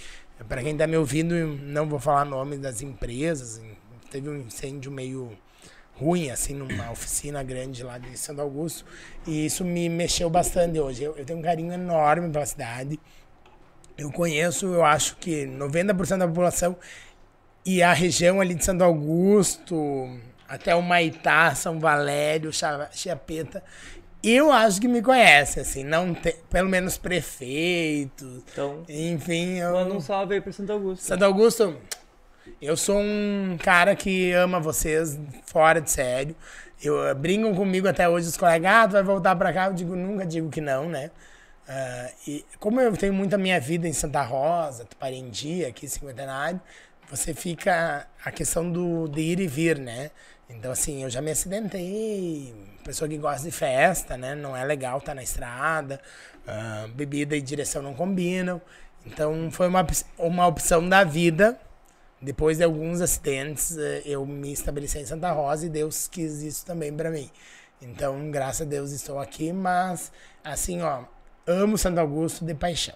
Para 0.49 0.61
quem 0.61 0.75
tá 0.75 0.85
me 0.85 0.97
ouvindo, 0.97 1.33
não 1.63 1.87
vou 1.87 1.99
falar 1.99 2.25
nome 2.25 2.57
das 2.57 2.81
empresas. 2.81 3.61
Teve 4.11 4.29
um 4.29 4.37
incêndio 4.37 4.91
meio 4.91 5.31
ruim, 5.97 6.29
assim, 6.29 6.53
numa 6.53 6.91
oficina 6.91 7.41
grande 7.41 7.83
lá 7.83 7.97
de 7.97 8.17
Santo 8.17 8.41
Augusto. 8.41 8.85
E 9.25 9.45
isso 9.45 9.63
me 9.63 9.87
mexeu 9.87 10.29
bastante 10.29 10.79
hoje. 10.79 11.03
Eu, 11.03 11.15
eu 11.15 11.25
tenho 11.25 11.39
um 11.39 11.41
carinho 11.41 11.71
enorme 11.71 12.29
pela 12.29 12.45
cidade. 12.45 12.99
Eu 13.97 14.11
conheço, 14.11 14.65
eu 14.65 14.83
acho 14.83 15.15
que 15.17 15.45
90% 15.45 16.17
da 16.17 16.27
população 16.27 16.75
e 17.65 17.81
a 17.81 17.93
região 17.93 18.39
ali 18.39 18.53
de 18.53 18.63
Santo 18.63 18.83
Augusto, 18.83 20.09
até 20.47 20.75
o 20.75 20.81
Maitá, 20.81 21.55
São 21.55 21.79
Valério, 21.79 22.51
Chiapeta, 22.91 23.63
eu 24.23 24.51
acho 24.51 24.81
que 24.81 24.87
me 24.87 25.01
conhece, 25.01 25.59
assim, 25.59 25.83
não 25.83 26.13
tem, 26.13 26.35
pelo 26.49 26.69
menos 26.69 26.97
prefeitos, 26.97 28.43
Então, 28.51 28.83
enfim, 28.89 29.57
eu... 29.57 29.73
manda 29.73 29.93
um 29.93 29.99
salve 30.01 30.35
aí 30.35 30.41
pra 30.41 30.51
Santo 30.51 30.71
Augusto. 30.71 31.03
Santo 31.03 31.25
Augusto, 31.25 31.77
eu 32.61 32.75
sou 32.75 32.97
um 32.99 33.57
cara 33.61 33.95
que 33.95 34.31
ama 34.31 34.59
vocês 34.59 35.19
fora 35.45 35.79
de 35.79 35.91
sério. 35.91 36.35
Eu, 36.83 37.07
eh, 37.07 37.13
brincam 37.13 37.53
comigo 37.55 37.87
até 37.87 38.07
hoje 38.07 38.27
os 38.27 38.37
colegas, 38.37 38.71
ah, 38.71 38.87
tu 38.87 38.91
vai 38.93 39.03
voltar 39.03 39.35
pra 39.35 39.53
cá? 39.53 39.67
Eu 39.67 39.73
digo, 39.73 39.95
nunca 39.95 40.25
digo 40.25 40.49
que 40.49 40.61
não, 40.61 40.89
né? 40.89 41.09
Ah, 41.67 42.09
e 42.27 42.45
como 42.59 42.79
eu 42.79 42.95
tenho 42.95 43.13
muita 43.13 43.37
minha 43.37 43.59
vida 43.59 43.87
em 43.87 43.93
Santa 43.93 44.21
Rosa, 44.21 44.85
Tuparendi, 44.85 45.65
aqui 45.65 45.87
cinquentenário, 45.87 46.59
você 47.09 47.33
fica 47.33 48.07
a 48.23 48.31
questão 48.31 48.69
do 48.71 49.07
de 49.07 49.21
ir 49.21 49.39
e 49.39 49.47
vir, 49.47 49.77
né? 49.79 50.11
Então, 50.49 50.71
assim, 50.71 51.03
eu 51.03 51.09
já 51.09 51.21
me 51.21 51.31
acidentei, 51.31 52.53
pessoa 52.83 53.09
que 53.09 53.17
gosta 53.17 53.43
de 53.43 53.51
festa, 53.51 54.15
né? 54.17 54.35
Não 54.35 54.55
é 54.55 54.63
legal 54.63 54.99
estar 54.99 55.15
na 55.15 55.23
estrada, 55.23 55.99
ah, 56.47 56.87
bebida 56.93 57.35
e 57.35 57.41
direção 57.41 57.81
não 57.81 57.93
combinam. 57.93 58.61
Então, 59.05 59.49
foi 59.51 59.67
uma, 59.67 59.85
uma 60.17 60.47
opção 60.47 60.87
da 60.87 61.03
vida. 61.03 61.59
Depois 62.21 62.57
de 62.57 62.63
alguns 62.63 63.01
acidentes, 63.01 63.77
eh, 63.77 64.01
eu 64.05 64.25
me 64.25 64.51
estabeleci 64.51 64.99
em 64.99 65.05
Santa 65.05 65.31
Rosa 65.31 65.65
e 65.67 65.69
Deus 65.69 66.07
quis 66.07 66.41
isso 66.41 66.65
também 66.65 66.91
pra 66.93 67.11
mim. 67.11 67.29
Então, 67.81 68.31
graças 68.31 68.61
a 68.61 68.65
Deus 68.69 68.91
estou 68.91 69.19
aqui, 69.19 69.51
mas 69.53 70.11
assim, 70.43 70.81
ó, 70.81 71.03
amo 71.45 71.77
Santo 71.77 71.99
Augusto 71.99 72.45
de 72.45 72.55
paixão. 72.55 72.95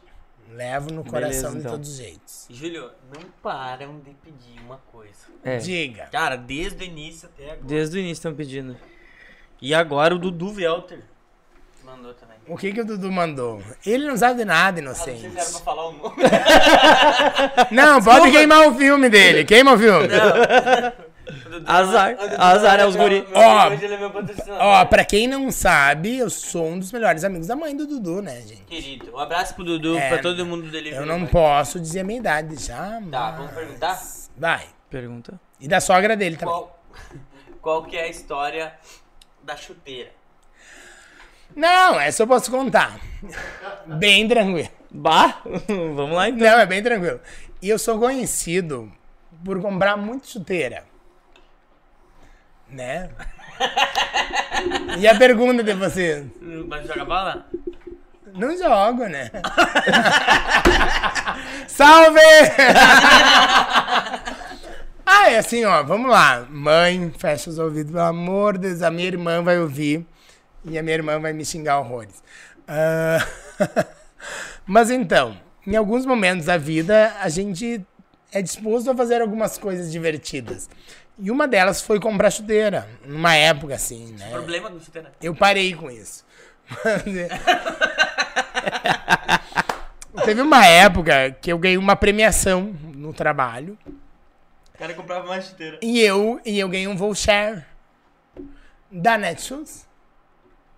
Levo 0.52 0.92
no 0.94 1.04
coração 1.06 1.52
de 1.54 1.60
então. 1.60 1.72
todos 1.72 1.90
os 1.92 1.98
jeitos. 1.98 2.48
Júlio, 2.50 2.92
não 3.14 3.22
param 3.42 4.00
de 4.00 4.12
pedir 4.16 4.60
uma 4.66 4.78
coisa. 4.92 5.14
É, 5.44 5.58
Diga. 5.58 6.08
Cara, 6.12 6.36
desde 6.36 6.84
o 6.84 6.86
início 6.88 7.30
até 7.34 7.52
agora. 7.52 7.60
desde 7.68 7.98
o 7.98 8.00
início 8.00 8.14
estão 8.20 8.34
pedindo. 8.34 8.76
E 9.62 9.74
agora 9.74 10.16
o 10.16 10.20
Dudu 10.20 10.52
Velter 10.52 11.02
mandou 11.86 12.14
também. 12.14 12.38
O 12.48 12.58
que 12.58 12.74
que 12.74 12.82
o 12.82 12.86
Dudu 12.86 13.12
mandou? 13.12 13.62
Ele 13.86 14.08
não 14.08 14.18
sabe 14.18 14.40
de 14.40 14.46
nada, 14.46 14.80
Ah, 14.80 14.82
não 14.82 14.92
inocente. 14.92 15.26
era 15.26 15.34
pra 15.36 15.44
falar 15.60 15.88
o 15.88 15.92
nome. 15.94 16.16
Não, 17.72 18.02
pode 18.02 18.32
queimar 18.32 18.68
o 18.68 18.76
filme 18.76 19.08
dele. 19.10 19.46
Queima 19.46 19.74
o 19.74 19.78
filme. 19.78 20.06
O 20.06 20.08
Dudu- 20.08 21.09
Azar. 21.66 22.16
Azar 22.38 22.80
é 22.80 22.86
os 22.86 22.96
guri. 22.96 23.26
Ó. 23.34 23.42
É. 23.42 24.30
Ó, 24.60 24.86
pra 24.86 25.06
quem 25.06 25.28
não 25.28 25.52
sabe, 25.52 26.18
eu 26.18 26.30
sou 26.30 26.68
um 26.68 26.80
dos 26.80 26.92
melhores 26.92 27.24
amigos 27.24 27.48
da 27.48 27.56
mãe 27.56 27.76
do 27.76 27.86
Dudu, 27.88 28.22
né, 28.22 28.42
gente? 28.42 28.64
Querido, 28.64 29.12
um 29.14 29.20
abraço 29.20 29.56
pro 29.56 29.64
Dudu, 29.64 29.98
É, 29.98 30.10
pra 30.10 30.18
todo 30.20 30.46
mundo 30.46 30.70
dele. 30.70 30.92
Eu 30.92 31.06
não 31.06 31.26
posso 31.26 31.80
dizer 31.80 32.02
a 32.02 32.04
minha 32.04 32.20
idade 32.20 32.56
já, 32.64 33.02
Tá, 33.12 33.32
vamos 33.32 33.52
perguntar? 33.52 34.02
Vai. 34.38 34.66
Pergunta. 34.90 35.40
E 35.60 35.68
da 35.68 35.80
sogra 35.80 36.16
dele 36.16 36.36
também. 36.36 36.54
Qual, 36.54 36.80
qual 37.62 37.84
que 37.84 37.96
é 37.96 38.04
a 38.04 38.08
história 38.08 38.74
da 39.44 39.56
chuteira? 39.56 40.12
Não, 41.56 42.00
essa 42.00 42.24
eu 42.24 42.28
posso 42.28 42.50
contar. 42.52 43.00
Bem 43.86 44.28
tranquilo. 44.28 44.70
Bah! 44.92 45.42
Vamos 45.68 46.12
lá 46.12 46.30
então. 46.30 46.48
Não, 46.48 46.60
é 46.60 46.66
bem 46.66 46.82
tranquilo. 46.82 47.20
E 47.62 47.70
eu 47.70 47.78
sou 47.78 48.00
conhecido 48.00 48.92
por 49.44 49.62
comprar 49.62 49.98
muito 49.98 50.28
chuteira. 50.28 50.84
Né? 52.72 53.10
E 54.98 55.08
a 55.08 55.18
pergunta 55.18 55.64
de 55.64 55.74
vocês? 55.74 56.26
Mas 56.68 56.88
joga 56.88 57.06
bola? 57.06 57.46
Não 58.34 58.58
jogo, 58.58 59.06
né? 59.08 59.30
Salve! 61.68 62.20
ah, 65.06 65.30
é 65.30 65.38
assim, 65.38 65.66
ó, 65.66 65.84
vamos 65.84 66.12
lá. 66.12 66.46
Mãe, 66.50 67.12
fecha 67.18 67.50
os 67.50 67.58
ouvidos, 67.58 67.92
pelo 67.92 68.04
amor 68.04 68.58
de 68.58 68.70
Deus. 68.70 68.82
A 68.82 68.92
minha 68.92 69.08
irmã 69.08 69.42
vai 69.42 69.60
ouvir 69.60 70.06
e 70.66 70.78
a 70.78 70.84
minha 70.84 70.96
irmã 70.96 71.20
vai 71.20 71.34
me 71.34 71.44
xingar 71.44 71.80
horrores. 71.80 72.24
Ah, 72.68 73.26
Mas 74.66 74.92
então, 74.92 75.38
em 75.66 75.76
alguns 75.76 76.06
momentos 76.06 76.46
da 76.46 76.58
vida, 76.58 77.14
a 77.20 77.30
gente 77.30 77.82
é 78.32 78.42
disposto 78.42 78.92
a 78.92 78.96
fazer 78.96 79.22
algumas 79.22 79.58
coisas 79.58 79.92
divertidas. 79.92 80.70
E 81.22 81.30
uma 81.30 81.48
delas 81.48 81.82
foi 81.82 82.00
comprar 82.00 82.32
chuteira, 82.32 82.90
numa 83.06 83.36
época 83.36 83.76
assim, 83.76 84.14
né? 84.18 84.30
Problema 84.32 84.70
do 84.70 84.80
chuteira. 84.80 85.12
Eu 85.22 85.36
parei 85.36 85.74
com 85.76 85.92
isso. 85.92 86.26
Mas, 86.70 87.16
é- 87.16 87.30
Teve 90.26 90.42
uma 90.42 90.66
época 90.66 91.32
que 91.42 91.52
eu 91.52 91.58
ganhei 91.58 91.78
uma 91.78 91.96
premiação 91.96 92.76
no 92.94 93.14
trabalho 93.14 93.78
O 94.74 94.78
cara 94.78 94.94
comprava 94.94 95.28
mais 95.28 95.46
chuteira. 95.46 95.80
e 95.82 96.00
eu, 96.02 96.40
e 96.46 96.60
eu 96.60 96.68
ganhei 96.70 96.88
um 96.88 96.96
voucher 96.96 97.66
da 98.92 99.18
Netshoes. 99.18 99.88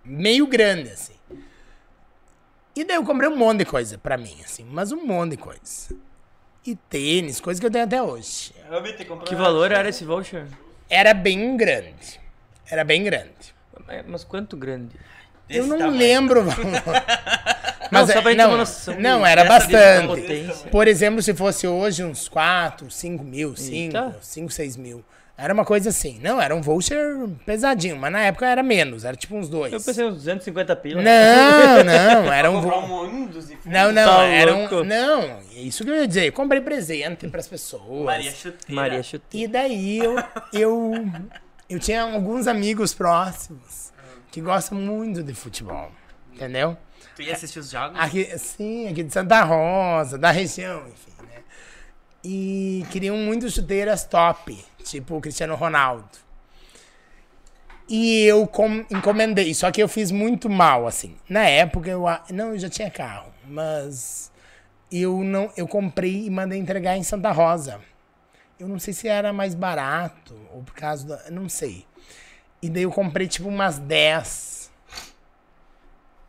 Meio 0.04 0.46
grande, 0.46 0.90
assim. 0.90 1.14
E 2.74 2.84
daí 2.84 2.96
eu 2.96 3.04
comprei 3.04 3.28
um 3.28 3.36
monte 3.36 3.58
de 3.58 3.64
coisa 3.66 3.98
pra 3.98 4.16
mim, 4.16 4.36
assim. 4.44 4.64
Mas 4.64 4.90
um 4.92 5.04
monte 5.06 5.32
de 5.32 5.36
coisa. 5.36 5.94
E 6.66 6.74
tênis, 6.74 7.40
coisa 7.40 7.60
que 7.60 7.66
eu 7.66 7.70
tenho 7.70 7.84
até 7.84 8.02
hoje. 8.02 8.52
Que 9.26 9.34
valor 9.34 9.70
era 9.72 9.88
esse 9.88 10.04
voucher? 10.04 10.46
Era 10.88 11.12
bem 11.14 11.56
grande. 11.56 12.20
Era 12.70 12.84
bem 12.84 13.02
grande. 13.04 13.54
Mas- 13.86 14.04
Mas 14.06 14.24
quanto 14.24 14.56
grande? 14.56 14.94
eu 15.50 15.66
não 15.66 15.78
tamanho. 15.78 15.98
lembro 15.98 16.40
o 16.40 16.44
valor. 16.44 16.64
Não, 17.90 18.06
só 18.06 18.12
é- 18.14 18.22
pra 18.22 18.30
gente 18.30 18.38
ter 18.38 18.42
não, 18.44 18.50
uma 18.52 18.56
noção 18.56 18.98
não, 18.98 19.26
era 19.26 19.44
bastante. 19.44 20.68
Por 20.70 20.88
exemplo, 20.88 21.20
se 21.20 21.34
fosse 21.34 21.66
hoje 21.66 22.02
uns 22.02 22.26
4, 22.26 22.90
5 22.90 23.22
mil, 23.22 23.54
5, 23.54 23.74
Eita. 23.98 24.16
5, 24.22 24.50
6 24.50 24.76
mil. 24.78 25.04
Era 25.42 25.52
uma 25.52 25.64
coisa 25.64 25.88
assim. 25.88 26.20
Não, 26.22 26.40
era 26.40 26.54
um 26.54 26.60
voucher 26.60 27.28
pesadinho, 27.44 27.96
mas 27.96 28.12
na 28.12 28.20
época 28.20 28.46
era 28.46 28.62
menos, 28.62 29.04
era 29.04 29.16
tipo 29.16 29.34
uns 29.36 29.48
dois. 29.48 29.72
Eu 29.72 29.80
pensei 29.80 30.04
uns 30.04 30.14
250 30.14 30.76
pila. 30.76 31.02
Não, 31.02 31.84
não, 31.84 32.30
era 32.32 32.48
um 32.48 32.60
voucher. 32.60 33.60
Não, 33.66 33.90
não, 33.90 34.06
Tá 34.06 34.24
era 34.24 34.54
louco. 34.54 34.76
um. 34.76 34.84
Não, 34.84 35.22
é 35.54 35.58
isso 35.60 35.82
que 35.84 35.90
eu 35.90 35.96
ia 35.96 36.06
dizer. 36.06 36.26
Eu 36.26 36.32
comprei 36.32 36.60
presente 36.60 37.26
pras 37.28 37.48
pessoas. 37.48 38.04
Maria 38.04 38.30
chuteira. 38.30 38.80
Maria 38.80 39.02
Chuteira. 39.02 39.44
E 39.44 39.48
daí 39.48 39.98
eu, 39.98 40.16
eu, 40.52 40.92
eu 41.68 41.78
tinha 41.80 42.02
alguns 42.02 42.46
amigos 42.46 42.94
próximos 42.94 43.92
que 44.30 44.40
gostam 44.40 44.78
muito 44.78 45.22
de 45.24 45.34
futebol. 45.34 45.90
Entendeu? 46.32 46.76
Tu 47.16 47.22
ia 47.22 47.32
assistir 47.32 47.58
os 47.58 47.68
jogos? 47.70 47.98
Aqui, 47.98 48.24
sim, 48.38 48.88
aqui 48.88 49.02
de 49.02 49.12
Santa 49.12 49.42
Rosa, 49.42 50.16
da 50.16 50.30
região, 50.30 50.82
enfim, 50.86 51.12
né? 51.28 51.40
E 52.24 52.86
queriam 52.90 53.16
muito 53.16 53.50
chuteiras 53.50 54.04
top, 54.04 54.56
tipo 54.82 55.16
o 55.16 55.20
Cristiano 55.20 55.54
Ronaldo. 55.54 56.08
E 57.88 58.22
eu 58.24 58.46
com- 58.46 58.84
encomendei, 58.90 59.52
só 59.54 59.70
que 59.70 59.82
eu 59.82 59.88
fiz 59.88 60.10
muito 60.10 60.48
mal, 60.48 60.86
assim. 60.86 61.16
Na 61.28 61.44
época 61.44 61.90
eu. 61.90 62.04
Não, 62.30 62.50
eu 62.50 62.58
já 62.58 62.68
tinha 62.68 62.90
carro, 62.90 63.32
mas 63.46 64.30
eu 64.90 65.22
não. 65.24 65.52
Eu 65.56 65.66
comprei 65.68 66.26
e 66.26 66.30
mandei 66.30 66.58
entregar 66.58 66.96
em 66.96 67.02
Santa 67.02 67.30
Rosa. 67.32 67.80
Eu 68.58 68.68
não 68.68 68.78
sei 68.78 68.94
se 68.94 69.08
era 69.08 69.32
mais 69.32 69.54
barato, 69.54 70.38
ou 70.52 70.62
por 70.62 70.74
causa 70.74 71.06
da. 71.06 71.30
Não 71.30 71.48
sei. 71.48 71.84
E 72.62 72.70
daí 72.70 72.84
eu 72.84 72.90
comprei 72.92 73.26
tipo 73.26 73.48
umas 73.48 73.78
10 73.78 74.70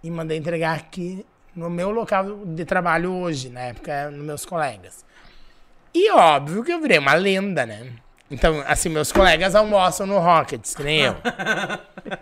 e 0.04 0.10
mandei 0.10 0.38
entregar 0.40 0.76
aqui 0.76 1.24
no 1.56 1.70
meu 1.70 1.92
local 1.92 2.44
de 2.46 2.66
trabalho 2.66 3.12
hoje, 3.14 3.50
na 3.50 3.62
época, 3.62 4.10
nos 4.10 4.26
meus 4.26 4.46
colegas. 4.46 5.06
E 5.94 6.10
óbvio 6.12 6.64
que 6.64 6.74
eu 6.74 6.82
virei 6.82 6.98
uma 6.98 7.14
lenda, 7.14 7.66
né? 7.68 7.94
Então, 8.34 8.64
assim, 8.66 8.90
meus 8.90 9.12
colegas 9.12 9.54
almoçam 9.54 10.08
no 10.08 10.18
Rockets, 10.18 10.74
que 10.74 10.82
nem 10.82 11.02
eu. 11.02 11.16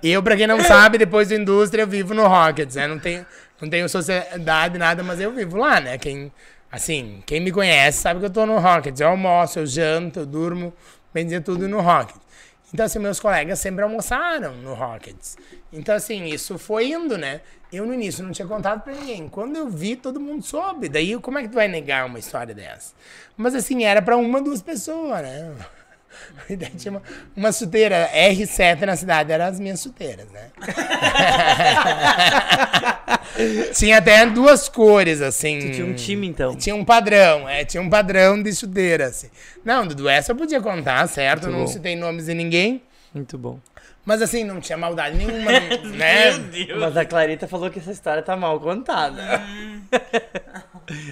Eu, 0.03 0.21
pra 0.21 0.35
quem 0.35 0.45
não 0.45 0.61
sabe, 0.61 0.97
depois 0.97 1.29
da 1.29 1.35
indústria, 1.35 1.83
eu 1.83 1.87
vivo 1.87 2.13
no 2.13 2.27
Rockets, 2.27 2.75
né? 2.75 2.85
Não 2.85 2.99
tenho, 2.99 3.25
não 3.61 3.69
tenho 3.69 3.87
sociedade, 3.87 4.77
nada, 4.77 5.01
mas 5.03 5.21
eu 5.21 5.31
vivo 5.31 5.55
lá, 5.57 5.79
né? 5.79 5.97
Quem, 5.97 6.29
assim, 6.69 7.23
quem 7.25 7.39
me 7.39 7.49
conhece 7.49 7.99
sabe 7.99 8.19
que 8.19 8.25
eu 8.25 8.29
tô 8.29 8.45
no 8.45 8.59
Rockets. 8.59 8.99
Eu 8.99 9.07
almoço, 9.07 9.59
eu 9.59 9.65
janto, 9.65 10.19
eu 10.19 10.25
durmo, 10.25 10.73
bem 11.13 11.23
dizer, 11.23 11.43
tudo 11.43 11.65
no 11.69 11.79
Rockets. 11.79 12.19
Então, 12.73 12.85
assim, 12.85 12.99
meus 12.99 13.19
colegas 13.19 13.59
sempre 13.59 13.81
almoçaram 13.81 14.53
no 14.55 14.73
Rockets. 14.73 15.37
Então, 15.71 15.95
assim, 15.95 16.25
isso 16.25 16.57
foi 16.57 16.89
indo, 16.89 17.17
né? 17.17 17.39
Eu, 17.71 17.85
no 17.85 17.93
início, 17.93 18.21
não 18.21 18.31
tinha 18.31 18.47
contado 18.47 18.81
pra 18.81 18.93
ninguém. 18.93 19.29
Quando 19.29 19.55
eu 19.55 19.69
vi, 19.69 19.95
todo 19.95 20.19
mundo 20.19 20.43
soube. 20.43 20.89
Daí, 20.89 21.17
como 21.21 21.39
é 21.39 21.43
que 21.43 21.47
tu 21.47 21.55
vai 21.55 21.69
negar 21.69 22.05
uma 22.05 22.19
história 22.19 22.53
dessa? 22.53 22.93
Mas, 23.37 23.55
assim, 23.55 23.85
era 23.85 24.01
pra 24.01 24.17
uma, 24.17 24.41
duas 24.41 24.61
pessoas, 24.61 25.21
né? 25.21 25.55
E 26.49 26.55
daí 26.55 26.71
tinha 26.71 26.91
uma, 26.91 27.01
uma 27.35 27.51
chuteira 27.51 28.09
R7 28.13 28.81
na 28.81 28.95
cidade, 28.95 29.31
eram 29.31 29.45
as 29.45 29.59
minhas 29.59 29.81
chuteiras, 29.81 30.27
né? 30.31 30.47
tinha 33.73 33.97
até 33.97 34.25
duas 34.25 34.67
cores, 34.67 35.21
assim. 35.21 35.59
Tu 35.59 35.71
tinha 35.71 35.85
um 35.85 35.93
time, 35.93 36.27
então. 36.27 36.55
Tinha 36.55 36.75
um 36.75 36.83
padrão, 36.83 37.47
é, 37.47 37.63
tinha 37.63 37.81
um 37.81 37.89
padrão 37.89 38.41
de 38.41 38.53
chuteira, 38.53 39.07
assim. 39.07 39.29
Não, 39.63 39.87
Dudu, 39.87 40.09
essa 40.09 40.31
eu 40.31 40.35
podia 40.35 40.59
contar, 40.59 41.07
certo? 41.07 41.43
Muito 41.43 41.57
não 41.57 41.65
bom. 41.65 41.71
citei 41.71 41.95
nomes 41.95 42.25
de 42.25 42.33
ninguém. 42.33 42.81
Muito 43.13 43.37
bom. 43.37 43.59
Mas 44.03 44.21
assim, 44.21 44.43
não 44.43 44.59
tinha 44.59 44.77
maldade 44.77 45.15
nenhuma, 45.15 45.51
né? 45.95 46.31
Mas 46.79 46.97
a 46.97 47.05
Clarita 47.05 47.47
falou 47.47 47.69
que 47.69 47.79
essa 47.79 47.91
história 47.91 48.23
tá 48.23 48.35
mal 48.35 48.59
contada. 48.59 49.41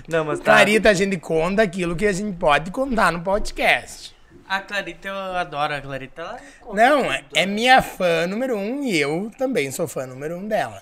Não, 0.07 0.25
mas 0.25 0.39
tá. 0.39 0.45
Clarita, 0.45 0.89
a 0.89 0.93
gente 0.93 1.17
conta 1.17 1.61
aquilo 1.61 1.95
que 1.95 2.05
a 2.05 2.11
gente 2.11 2.35
pode 2.35 2.71
contar 2.71 3.11
no 3.11 3.21
podcast. 3.21 4.15
A 4.49 4.61
Clarita, 4.61 5.07
eu 5.07 5.15
adoro 5.37 5.75
a 5.75 5.79
Clarita. 5.81 6.37
Ela 6.61 6.73
Não, 6.73 7.11
é, 7.11 7.23
é 7.35 7.45
minha 7.45 7.81
fã 7.83 8.25
número 8.27 8.57
um 8.57 8.83
e 8.83 8.97
eu 8.99 9.31
também 9.37 9.69
sou 9.71 9.87
fã 9.87 10.07
número 10.07 10.35
um 10.37 10.47
dela. 10.47 10.81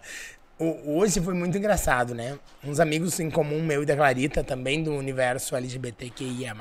O- 0.58 0.98
hoje 1.00 1.20
foi 1.22 1.34
muito 1.34 1.58
engraçado, 1.58 2.16
né? 2.16 2.40
Uns 2.64 2.80
amigos 2.80 3.20
em 3.20 3.30
comum, 3.30 3.62
meu 3.62 3.84
e 3.84 3.86
da 3.86 3.96
Clarita, 3.96 4.44
também 4.44 4.82
do 4.82 4.94
universo 4.96 5.56
LGBTQIA+, 5.56 6.56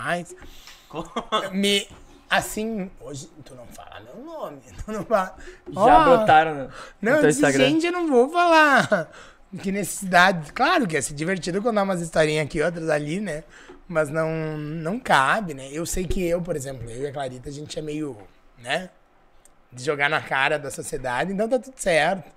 me... 1.52 1.86
Assim, 2.28 2.90
hoje 3.00 3.30
tu 3.44 3.54
não 3.54 3.66
fala 3.68 4.00
meu 4.00 4.24
nome, 4.24 4.58
tu 4.84 4.90
não 4.92 5.04
fala... 5.04 5.36
Já 5.72 5.80
Ó, 5.80 6.04
brotaram 6.16 6.54
no, 6.54 6.70
Não, 7.00 7.22
no 7.22 7.28
disse, 7.28 7.38
Instagram. 7.38 7.64
gente, 7.68 7.86
eu 7.86 7.92
não 7.92 8.08
vou 8.08 8.28
falar. 8.30 9.08
Que 9.62 9.70
necessidade. 9.70 10.52
Claro 10.52 10.88
que 10.88 10.96
é 10.96 11.00
se 11.00 11.14
divertido 11.14 11.62
contar 11.62 11.84
umas 11.84 12.00
historinhas 12.00 12.44
aqui, 12.46 12.60
outras 12.60 12.88
ali, 12.90 13.20
né? 13.20 13.44
Mas 13.88 14.08
não, 14.10 14.56
não 14.58 14.98
cabe, 14.98 15.54
né? 15.54 15.68
Eu 15.70 15.86
sei 15.86 16.06
que 16.06 16.26
eu, 16.26 16.42
por 16.42 16.56
exemplo, 16.56 16.90
eu 16.90 17.02
e 17.02 17.06
a 17.06 17.12
Clarita, 17.12 17.48
a 17.48 17.52
gente 17.52 17.78
é 17.78 17.82
meio, 17.82 18.16
né? 18.58 18.90
De 19.72 19.82
jogar 19.84 20.08
na 20.10 20.20
cara 20.20 20.58
da 20.58 20.70
sociedade, 20.70 21.32
então 21.32 21.48
tá 21.48 21.58
tudo 21.58 21.78
certo. 21.78 22.30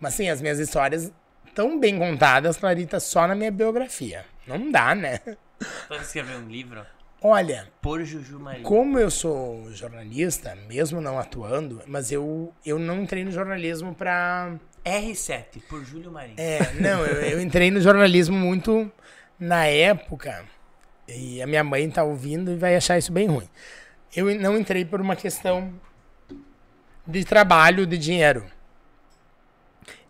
Mas 0.00 0.14
sim, 0.14 0.28
as 0.30 0.40
minhas 0.40 0.58
histórias 0.58 1.12
tão 1.54 1.78
bem 1.78 1.98
contadas, 1.98 2.56
Clarita, 2.56 2.98
só 3.00 3.26
na 3.26 3.34
minha 3.34 3.50
biografia. 3.50 4.24
Não 4.46 4.70
dá, 4.70 4.94
né? 4.94 5.20
Pode 5.88 6.02
escrever 6.04 6.36
um 6.36 6.48
livro. 6.48 6.84
Olha, 7.22 7.68
Por 7.80 8.04
Juju 8.04 8.38
Maria. 8.38 8.62
como 8.62 8.98
eu 8.98 9.10
sou 9.10 9.72
jornalista, 9.72 10.54
mesmo 10.68 11.00
não 11.00 11.18
atuando, 11.18 11.80
mas 11.86 12.12
eu, 12.12 12.52
eu 12.66 12.78
não 12.78 13.02
entrei 13.02 13.24
no 13.24 13.30
jornalismo 13.30 13.94
pra 13.94 14.52
R7, 14.84 15.62
por 15.68 15.82
Júlio 15.84 16.12
Maria. 16.12 16.34
É, 16.36 16.74
não, 16.74 17.00
eu, 17.06 17.22
eu 17.22 17.40
entrei 17.40 17.70
no 17.70 17.80
jornalismo 17.80 18.36
muito 18.36 18.92
na 19.38 19.64
época, 19.64 20.44
e 21.08 21.42
a 21.42 21.46
minha 21.46 21.64
mãe 21.64 21.88
tá 21.90 22.02
ouvindo 22.02 22.50
e 22.50 22.56
vai 22.56 22.76
achar 22.76 22.98
isso 22.98 23.12
bem 23.12 23.26
ruim. 23.26 23.48
Eu 24.14 24.34
não 24.40 24.56
entrei 24.56 24.84
por 24.84 25.00
uma 25.00 25.16
questão 25.16 25.72
de 27.06 27.24
trabalho, 27.24 27.86
de 27.86 27.98
dinheiro. 27.98 28.44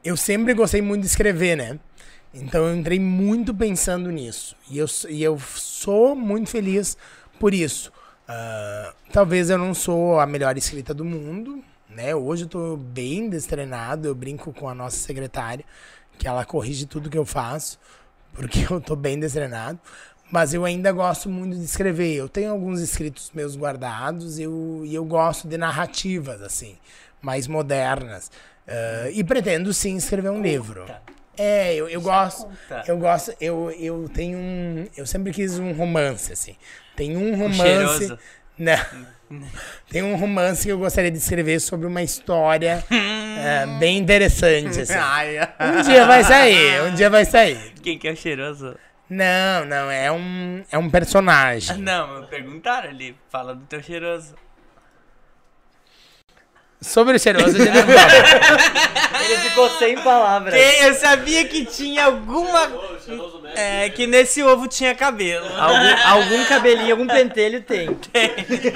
Eu 0.05 0.17
sempre 0.17 0.53
gostei 0.55 0.83
muito 0.83 1.03
de 1.03 1.07
escrever, 1.07 1.57
né? 1.57 1.79
Então 2.33 2.67
eu 2.67 2.77
entrei 2.77 2.99
muito 2.99 3.55
pensando 3.55 4.11
nisso. 4.11 4.57
E 4.69 4.79
eu, 4.79 4.87
e 5.09 5.23
eu 5.23 5.39
sou 5.39 6.15
muito 6.15 6.51
feliz 6.51 6.97
por 7.39 7.55
isso. 7.55 7.93
Ah, 8.27 8.95
talvez 9.13 9.51
eu 9.51 9.59
não 9.59 9.75
sou 9.75 10.19
a 10.19 10.27
melhor 10.27 10.57
escrita 10.57 10.95
do 10.95 11.05
mundo, 11.05 11.63
né? 11.89 12.15
Hoje 12.15 12.45
eu 12.45 12.49
tô 12.49 12.77
bem 12.77 13.29
destreinado, 13.29 14.09
eu 14.09 14.15
brinco 14.15 14.53
com 14.53 14.69
a 14.69 14.75
nossa 14.75 14.97
secretária, 14.97 15.65
que 16.19 16.27
ela 16.27 16.45
corrige 16.45 16.87
tudo 16.87 17.11
que 17.11 17.19
eu 17.19 17.25
faço, 17.25 17.79
porque 18.33 18.67
eu 18.71 18.81
tô 18.81 18.97
bem 18.97 19.19
destreinado. 19.19 19.79
Mas 20.35 20.53
eu 20.53 20.65
ainda 20.65 20.91
gosto 20.91 21.29
muito 21.29 21.57
de 21.57 21.65
escrever. 21.65 22.13
Eu 22.17 22.29
tenho 22.29 22.51
alguns 22.51 22.81
escritos 22.81 23.31
meus 23.33 23.57
guardados 23.57 24.37
eu, 24.41 24.83
e 24.85 24.93
eu 24.93 25.05
gosto 25.05 25.47
de 25.47 25.57
narrativas, 25.57 26.43
assim, 26.43 26.77
mais 27.23 27.47
modernas. 27.47 28.33
Ah, 28.67 29.09
e 29.13 29.23
pretendo 29.23 29.73
sim 29.73 29.97
escrever 29.97 30.31
um 30.31 30.43
livro. 30.43 30.87
É, 31.39 31.73
eu, 31.77 31.89
eu 31.89 32.01
gosto. 32.01 32.47
conta. 32.47 32.83
Eu 32.85 32.99
gosto. 32.99 33.33
Eu, 33.41 33.71
eu 33.79 34.11
tenho 34.13 34.37
um. 34.37 34.87
Eu 34.97 35.07
sempre 35.07 35.33
quis 35.33 35.57
um 35.57 35.71
romance, 35.71 36.33
assim. 36.33 36.57
Tem 36.97 37.17
um 37.17 37.37
romance. 37.37 38.19
Não. 38.59 38.77
Tem 39.89 40.03
um 40.03 40.17
romance 40.17 40.65
que 40.65 40.73
eu 40.73 40.79
gostaria 40.79 41.13
de 41.13 41.19
escrever 41.19 41.61
sobre 41.61 41.87
uma 41.87 42.03
história 42.03 42.85
é, 42.91 43.67
bem 43.79 43.99
interessante, 43.99 44.81
assim. 44.81 44.95
Um 45.61 45.83
dia 45.83 46.05
vai 46.07 46.25
sair, 46.25 46.83
um 46.83 46.95
dia 46.97 47.09
vai 47.09 47.25
sair. 47.25 47.73
Quem 47.81 47.97
que 47.97 48.09
é 48.09 48.13
o 48.13 48.17
cheiroso? 48.17 48.77
Não, 49.09 49.65
não, 49.67 49.91
é 49.91 50.11
um, 50.11 50.65
é 50.71 50.79
um 50.79 50.89
personagem. 50.89 51.77
Não, 51.83 52.25
perguntaram 52.27 52.89
ali. 52.89 53.17
Fala 53.31 53.55
do 53.55 53.65
teu 53.67 53.83
cheiroso. 53.83 54.35
Sobre 56.81 57.17
o 57.17 57.19
cheiroso, 57.19 57.57
a 57.57 57.65
gente 57.65 57.71
não 57.71 57.81
fala. 57.97 59.25
Ele 59.25 59.37
ficou 59.49 59.71
sem 59.79 59.97
palavras. 60.03 60.53
Tem, 60.53 60.83
eu 60.83 60.95
sabia 60.95 61.43
que 61.47 61.65
tinha 61.65 62.05
alguma. 62.05 62.71
É, 63.55 63.89
que 63.89 64.07
nesse 64.07 64.43
ovo 64.43 64.69
tinha 64.69 64.95
cabelo. 64.95 65.47
Algum, 65.59 66.09
algum 66.09 66.45
cabelinho, 66.45 66.91
algum 66.93 67.07
pentelho 67.07 67.63
tem. 67.63 67.89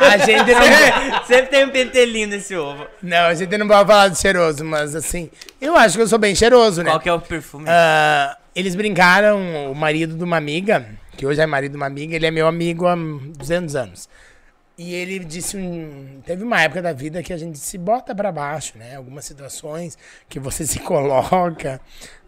A 0.01 0.17
gente 0.17 0.55
não, 0.55 1.25
Sempre 1.27 1.47
tem 1.49 1.65
um 1.67 1.71
pentelinho 1.71 2.29
nesse 2.29 2.57
ovo. 2.57 2.87
não, 3.03 3.27
a 3.27 3.35
gente 3.35 3.59
não 3.59 3.69
pode 3.69 3.87
falar 3.87 4.09
do 4.09 4.17
cheiroso, 4.17 4.65
mas 4.65 4.95
assim, 4.95 5.31
eu 5.61 5.77
acho 5.77 5.97
que 5.97 6.03
eu 6.03 6.09
sou 6.09 6.19
bem 6.19 6.35
cheiroso, 6.35 6.83
né? 6.83 6.91
Qual 6.91 7.01
que 7.01 7.09
é 7.11 7.13
o 7.13 7.21
perfume? 7.21 7.67
Ah, 7.69 8.39
eles 8.55 8.75
brincaram, 8.75 9.71
o 9.71 9.75
marido 9.75 10.17
de 10.17 10.25
uma 10.25 10.37
amiga, 10.37 10.87
que 11.17 11.27
hoje 11.27 11.41
é 11.41 11.47
marido 11.47 11.73
de 11.73 11.77
uma 11.77 11.87
amiga, 11.87 12.15
ele 12.17 12.27
é 12.27 12.31
meu 12.31 12.47
amigo 12.47 12.87
há 12.87 12.95
200 12.97 13.77
anos. 13.77 14.09
E 14.81 14.95
ele 14.95 15.19
disse 15.19 15.57
um. 15.57 16.21
Teve 16.25 16.45
uma 16.45 16.63
época 16.63 16.81
da 16.81 16.93
vida 16.93 17.21
que 17.21 17.33
a 17.33 17.37
gente 17.37 17.59
se 17.59 17.77
bota 17.77 18.15
pra 18.15 18.31
baixo, 18.31 18.79
né? 18.79 18.95
Algumas 18.95 19.25
situações 19.25 19.99
que 20.29 20.39
você 20.39 20.65
se 20.69 20.79
coloca, 20.79 21.81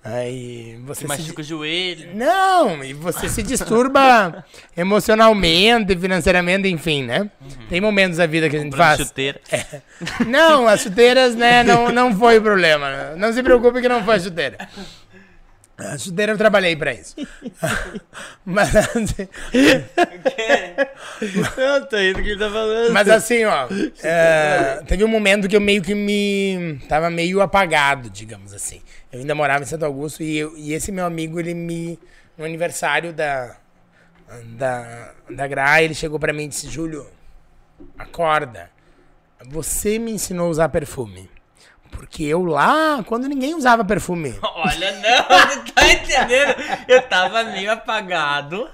aí 0.03 0.77
você 0.85 1.07
Que 1.07 1.13
se. 1.15 1.21
machuca 1.21 1.43
o 1.43 1.45
joelho. 1.45 2.11
Não, 2.13 2.83
e 2.83 2.93
você 2.93 3.29
se 3.29 3.45
disturba 3.45 4.45
emocionalmente, 4.77 5.97
financeiramente, 5.97 6.69
enfim, 6.69 7.05
né? 7.05 7.31
Tem 7.69 7.81
momentos 7.81 8.19
da 8.19 8.27
vida 8.27 8.51
que 8.51 8.57
a 8.57 8.59
gente 8.59 8.73
Comprando 8.73 8.97
faz. 8.97 9.07
chuteira. 9.09 9.41
Não, 10.27 10.67
as 10.67 10.81
chuteiras, 10.81 11.37
né, 11.37 11.63
não, 11.63 11.93
não 11.93 12.13
foi 12.19 12.39
o 12.39 12.43
problema. 12.43 12.91
né? 12.91 13.15
Não 13.17 13.33
se 13.33 13.45
preocupe 13.45 13.81
que 13.81 13.89
não 13.89 14.03
foi 14.05 14.17
a 14.17 14.21
chuteira. 14.21 14.69
A 15.81 15.99
chuteira 15.99 16.33
eu 16.33 16.39
trabalhei 16.39 16.77
pra 16.77 16.93
isso. 16.93 17.17
Mas 18.45 18.75
assim, 18.77 19.29
Não, 21.57 21.87
tô 21.87 21.99
indo 21.99 22.19
o 22.19 22.23
que 22.23 22.31
ele 22.31 22.39
tá 22.39 22.51
falando. 22.51 22.93
mas 22.93 23.09
assim, 23.09 23.45
ó, 23.45 23.69
é, 24.03 24.83
teve 24.87 25.05
um 25.05 25.09
momento 25.09 25.49
que 25.49 25.57
eu 25.57 25.61
meio 25.61 25.83
que 25.83 25.95
me 25.95 26.81
tava 26.89 27.11
meio 27.11 27.41
apagado, 27.41 28.11
digamos 28.11 28.53
assim. 28.53 28.81
Eu 29.13 29.21
ainda 29.21 29.35
morava 29.35 29.63
em 29.63 29.67
Santo 29.67 29.85
Augusto 29.85 30.23
e, 30.23 30.39
eu- 30.39 30.57
e 30.57 30.73
esse 30.73 30.91
meu 30.93 31.05
amigo, 31.05 31.39
ele 31.39 31.55
me 31.55 31.99
no 32.39 32.45
aniversário 32.45 33.13
da 33.13 33.57
da 34.57 35.13
da 35.29 35.47
Gra, 35.49 35.83
ele 35.83 35.95
chegou 35.95 36.19
pra 36.19 36.33
mim 36.33 36.45
e 36.45 36.49
disse: 36.49 36.69
"Júlio, 36.69 37.07
acorda. 37.99 38.71
Você 39.47 39.99
me 39.99 40.13
ensinou 40.13 40.47
a 40.47 40.51
usar 40.51 40.69
perfume. 40.69 41.29
Porque 41.91 42.25
eu 42.25 42.45
lá, 42.45 43.03
quando 43.05 43.29
ninguém 43.29 43.55
usava 43.55 43.85
perfume. 43.85 44.35
Olha, 44.43 44.93
não, 44.93 45.57
não 45.57 45.65
tá 45.65 45.93
entendendo? 45.93 46.55
Eu 46.89 47.03
tava 47.03 47.45
meio 47.45 47.71
apagado 47.73 48.69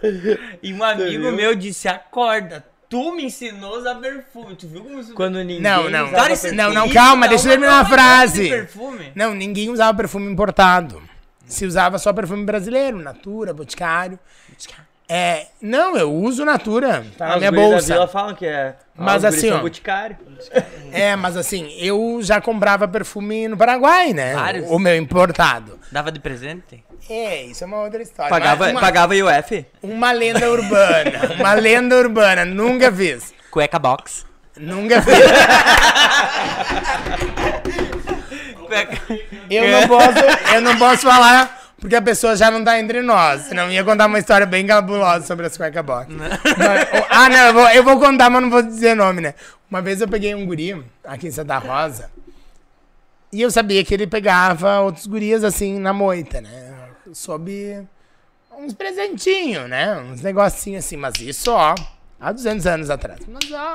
e 0.63 0.73
um 0.73 0.83
amigo 0.83 1.33
meu 1.33 1.55
disse: 1.55 1.89
acorda, 1.89 2.65
tu 2.89 3.15
me 3.15 3.25
ensinou 3.25 3.75
a 3.75 3.79
usar 3.79 3.95
perfume. 3.97 4.55
Tu 4.57 4.69
viu 4.69 4.83
como 4.83 5.01
isso... 5.01 5.15
Quando 5.15 5.39
ninguém. 5.39 5.61
Não, 5.61 5.91
não. 5.91 6.07
usava 6.07 6.29
perfume. 6.29 6.35
isso 6.35 6.55
Não, 6.55 6.73
não, 6.73 6.89
calma, 6.91 7.29
deixa 7.29 7.45
eu 7.45 7.53
uma 7.53 7.59
terminar 7.59 7.81
a 7.81 7.85
frase. 7.85 8.49
perfume. 8.49 9.13
Não, 9.15 9.35
ninguém 9.35 9.71
usava 9.71 9.97
perfume 9.97 10.31
importado. 10.31 11.03
Se 11.47 11.65
usava 11.65 11.99
só 11.99 12.13
perfume 12.13 12.45
brasileiro, 12.45 12.99
Natura, 12.99 13.55
Boticário. 13.55 14.19
É, 15.09 15.47
não, 15.63 15.97
eu 15.97 16.13
uso 16.13 16.45
Natura, 16.45 17.07
tá 17.17 17.27
Ah, 17.27 17.29
na 17.31 17.37
minha 17.37 17.53
bolsa. 17.53 17.93
vila 17.95 18.09
falam 18.09 18.35
que 18.35 18.45
é. 18.45 18.75
Mas 18.97 19.23
guris 19.23 19.37
assim, 19.37 19.51
ó. 19.51 19.59
boticário. 19.59 20.17
É, 20.93 21.15
mas 21.15 21.37
assim, 21.37 21.71
eu 21.79 22.21
já 22.23 22.41
comprava 22.41 22.89
perfume 22.89 23.49
no 23.49 23.57
Paraguai, 23.57 24.13
né? 24.15 24.35
Vários. 24.35 24.71
O 24.71 24.79
meu 24.79 24.97
importado. 24.97 25.79
Dava 25.93 26.11
de 26.11 26.19
presente? 26.19 26.83
É, 27.09 27.43
isso 27.45 27.63
é 27.65 27.67
uma 27.67 27.83
outra 27.83 28.03
história. 28.03 28.31
Pagava, 28.31 28.71
uma, 28.71 28.81
pagava 28.81 29.15
IUF? 29.15 29.67
uma 29.83 30.11
lenda 30.13 30.51
urbana. 30.51 31.35
Uma 31.39 31.53
lenda 31.55 31.97
urbana. 31.97 32.45
Nunca 32.45 32.91
fiz. 32.91 33.33
Cueca 33.51 33.79
box. 33.79 34.25
Nunca 34.57 35.03
fiz. 35.03 35.15
Cueca... 38.67 38.99
Eu 39.51 39.69
não 39.71 39.89
posso, 39.89 40.55
eu 40.55 40.61
não 40.61 40.79
posso 40.79 41.03
falar 41.03 41.66
porque 41.81 41.95
a 41.97 42.03
pessoa 42.03 42.35
já 42.37 42.51
não 42.51 42.65
tá 42.65 42.79
entre 42.81 43.03
nós. 43.03 43.43
Senão 43.43 43.71
ia 43.71 43.85
contar 43.85 44.07
uma 44.07 44.19
história 44.19 44.47
bem 44.47 44.67
cabulosa 44.67 45.27
sobre 45.27 45.47
as 45.47 45.57
cueca 45.57 45.83
box. 45.83 46.13
Mas- 46.13 47.05
ah, 47.11 47.29
não, 47.29 47.39
eu 47.47 47.53
vou, 47.55 47.69
eu 47.71 47.85
vou 47.85 47.99
contar, 48.01 48.31
mas 48.31 48.43
não 48.43 48.51
vou 48.51 48.63
dizer 48.63 48.95
nome, 48.95 49.21
né? 49.21 49.35
Uma 49.71 49.83
vez 49.83 50.01
eu 50.01 50.09
peguei 50.09 50.35
um 50.35 50.47
guri 50.47 50.83
aqui 51.05 51.27
em 51.29 51.31
Santa 51.31 51.59
Rosa 51.59 52.11
e 53.33 53.43
eu 53.43 53.51
sabia 53.51 53.85
que 53.85 53.93
ele 53.93 54.07
pegava 54.07 54.81
outros 54.81 55.07
gurias 55.07 55.43
assim 55.45 55.79
na 55.79 55.93
moita, 55.93 56.41
né? 56.41 56.75
Sob 57.13 57.87
uns 58.59 58.73
presentinhos, 58.73 59.69
né? 59.69 59.97
Uns 59.99 60.23
negocinhos 60.23 60.85
assim, 60.85 60.97
mas 60.97 61.15
isso 61.21 61.51
ó, 61.53 61.75
há 62.21 62.33
200 62.33 62.67
anos 62.67 62.91
atrás. 62.91 63.21
Mas 63.29 63.51
ó. 63.53 63.75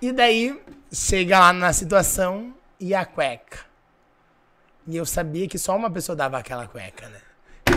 E 0.00 0.12
daí 0.12 0.56
chega 0.92 1.40
lá 1.40 1.52
na 1.52 1.72
situação 1.72 2.54
e 2.78 2.94
a 2.94 3.04
cueca. 3.04 3.58
E 4.88 4.96
eu 4.96 5.04
sabia 5.04 5.46
que 5.46 5.58
só 5.58 5.76
uma 5.76 5.90
pessoa 5.90 6.16
dava 6.16 6.38
aquela 6.38 6.66
cueca, 6.66 7.06
né? 7.08 7.18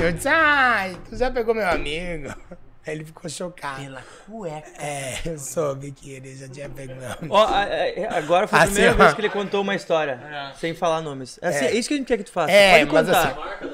Eu 0.01 0.11
disse, 0.13 0.29
ai, 0.29 0.97
tu 1.09 1.15
já 1.17 1.29
pegou 1.29 1.53
meu 1.53 1.67
amigo. 1.67 2.33
Aí 2.87 2.95
ele 2.95 3.05
ficou 3.05 3.29
chocado. 3.29 3.79
Pela 3.83 4.01
cueca. 4.25 4.67
É, 4.79 5.19
eu 5.25 5.37
soube 5.37 5.91
que 5.91 6.13
ele 6.13 6.35
já 6.35 6.47
tinha 6.47 6.67
pego 6.67 6.95
meu 6.95 7.11
amigo. 7.11 7.27
Ó, 7.35 7.45
a- 7.45 8.17
agora 8.17 8.47
foi 8.47 8.57
a 8.57 8.63
Assim, 8.63 8.73
primeira 8.73 8.95
ó. 8.95 8.97
vez 8.97 9.13
que 9.13 9.21
ele 9.21 9.29
contou 9.29 9.61
uma 9.61 9.75
história. 9.75 10.19
Sem 10.59 10.73
falar 10.73 10.99
nomes. 11.01 11.37
Assim, 11.43 11.65
é. 11.65 11.73
isso 11.73 11.87
que 11.87 11.93
a 11.93 11.97
gente 11.97 12.07
quer 12.07 12.17
que 12.17 12.23
tu 12.23 12.31
faça. 12.31 12.51
É, 12.51 12.79
Pode 12.85 12.91
mas 12.93 13.05
contar. 13.07 13.27
assim. 13.59 13.69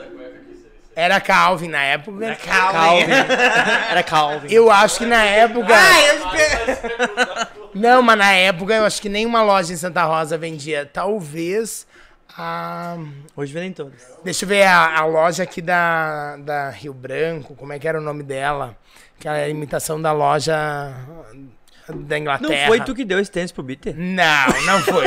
Era 0.94 1.22
Calvin 1.22 1.70
na 1.70 1.84
época. 1.84 2.26
Era 2.26 2.36
Calvin. 2.36 3.12
Era 3.92 4.04
Calvin. 4.04 4.48
Eu 4.52 4.70
acho 4.70 4.98
que 4.98 5.06
na 5.06 5.24
época. 5.24 5.74
Não, 7.74 8.02
mas 8.02 8.18
na 8.18 8.34
época 8.34 8.74
eu 8.74 8.84
acho 8.84 9.02
que 9.02 9.08
nenhuma 9.08 9.42
loja 9.42 9.72
em 9.72 9.78
Santa 9.78 10.04
Rosa 10.04 10.38
vendia. 10.38 10.86
Talvez 10.86 11.87
a. 12.38 12.98
Hoje 13.36 13.52
vendem 13.52 13.74
todos. 13.74 14.02
Deixa 14.24 14.46
eu 14.46 14.50
ver 14.50 14.64
a, 14.64 15.00
a 15.00 15.06
loja 15.06 15.44
aqui 15.44 15.62
da, 15.62 16.38
da 16.38 16.70
Rio 16.70 16.94
Branco, 16.94 17.56
como 17.56 17.74
é 17.74 17.80
que 17.80 17.88
era 17.88 18.00
o 18.00 18.04
nome 18.04 18.24
dela? 18.24 18.78
Que 19.20 19.28
era 19.28 19.38
a 19.40 19.50
imitação 19.50 20.00
da 20.02 20.12
loja 20.12 20.94
da 21.90 22.18
Inglaterra. 22.18 22.62
Não 22.62 22.68
foi 22.68 22.82
tu 22.82 22.94
que 22.94 23.04
deu 23.04 23.20
esse 23.20 23.32
tênis 23.32 23.52
pro 23.52 23.64
Bitter? 23.64 23.96
Não, 23.98 24.48
não 24.66 24.80
foi. 24.82 25.06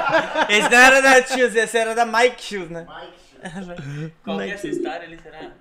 Esse 0.48 0.68
não 0.68 0.78
era 0.78 1.00
da 1.00 1.22
Shoes, 1.26 1.54
esse 1.54 1.76
era 1.76 1.94
da 1.94 2.06
Mike 2.06 2.42
Shoes, 2.42 2.70
né? 2.70 2.86
Qual 4.24 4.38
que 4.38 4.44
é 4.44 4.50
essa 4.50 4.68
história 4.68 5.06
ali, 5.06 5.18
será? 5.22 5.52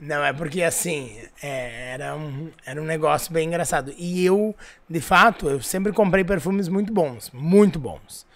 Não, 0.00 0.24
é 0.24 0.32
porque 0.32 0.62
assim, 0.62 1.16
é, 1.40 1.92
era, 1.92 2.16
um, 2.16 2.50
era 2.66 2.80
um 2.82 2.84
negócio 2.84 3.32
bem 3.32 3.46
engraçado. 3.46 3.94
E 3.96 4.24
eu, 4.24 4.54
de 4.88 5.00
fato, 5.00 5.48
eu 5.48 5.62
sempre 5.62 5.92
comprei 5.92 6.24
perfumes 6.24 6.66
muito 6.66 6.92
bons, 6.92 7.30
muito 7.32 7.78
bons. 7.78 8.26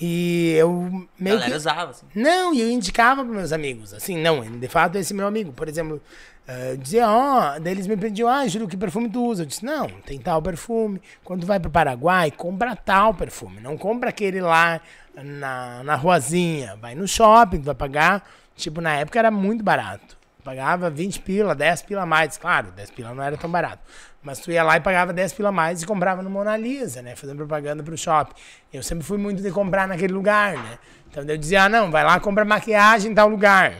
E 0.00 0.54
eu 0.56 0.88
A 0.92 1.22
meio 1.22 1.36
galera 1.36 1.50
que... 1.50 1.56
usava, 1.56 1.90
assim. 1.90 2.06
Não, 2.14 2.54
e 2.54 2.60
eu 2.60 2.70
indicava 2.70 3.24
para 3.24 3.34
meus 3.34 3.52
amigos. 3.52 3.92
Assim, 3.92 4.16
não, 4.16 4.40
de 4.42 4.68
fato, 4.68 4.96
esse 4.96 5.12
meu 5.12 5.26
amigo, 5.26 5.52
por 5.52 5.68
exemplo, 5.68 6.00
eh, 6.46 6.76
dizia, 6.76 7.10
ó, 7.10 7.58
daí 7.58 7.72
eles 7.72 7.86
me 7.86 7.96
pediam, 7.96 8.28
ah, 8.28 8.46
Júlio, 8.46 8.68
que 8.68 8.76
perfume 8.76 9.10
tu 9.10 9.24
usa? 9.24 9.42
Eu 9.42 9.46
disse, 9.46 9.64
não, 9.64 9.88
tem 10.06 10.18
tal 10.18 10.40
perfume. 10.40 11.00
Quando 11.22 11.46
vai 11.46 11.60
pro 11.60 11.70
Paraguai, 11.70 12.30
compra 12.30 12.74
tal 12.74 13.12
perfume. 13.12 13.60
Não 13.60 13.76
compra 13.76 14.10
aquele 14.10 14.40
lá 14.40 14.80
na, 15.14 15.82
na 15.84 15.94
ruazinha. 15.94 16.76
Vai 16.76 16.94
no 16.94 17.06
shopping, 17.06 17.58
tu 17.58 17.64
vai 17.64 17.74
pagar. 17.74 18.26
Tipo, 18.56 18.80
na 18.80 18.94
época 18.94 19.18
era 19.18 19.30
muito 19.30 19.62
barato. 19.62 20.16
Pagava 20.42 20.88
20 20.88 21.20
pila, 21.20 21.54
10 21.54 21.82
pila 21.82 22.02
a 22.02 22.06
mais. 22.06 22.38
Claro, 22.38 22.72
10 22.72 22.92
pila 22.92 23.12
não 23.12 23.22
era 23.22 23.36
tão 23.36 23.50
barato. 23.50 23.82
Mas 24.22 24.40
tu 24.40 24.50
ia 24.50 24.62
lá 24.62 24.76
e 24.76 24.80
pagava 24.80 25.12
10 25.12 25.32
pila 25.32 25.50
a 25.50 25.52
mais 25.52 25.82
e 25.82 25.86
comprava 25.86 26.22
no 26.22 26.30
Mona 26.30 26.56
Lisa, 26.56 27.00
né? 27.02 27.14
Fazendo 27.14 27.36
propaganda 27.36 27.82
pro 27.82 27.96
shopping. 27.96 28.34
Eu 28.72 28.82
sempre 28.82 29.04
fui 29.04 29.16
muito 29.16 29.42
de 29.42 29.50
comprar 29.50 29.86
naquele 29.86 30.12
lugar, 30.12 30.54
né? 30.54 30.78
Então 31.10 31.22
eu 31.24 31.36
dizia, 31.36 31.64
ah, 31.64 31.68
não, 31.68 31.90
vai 31.90 32.04
lá, 32.04 32.18
compra 32.20 32.44
maquiagem 32.44 33.12
em 33.12 33.14
tal 33.14 33.28
lugar. 33.28 33.74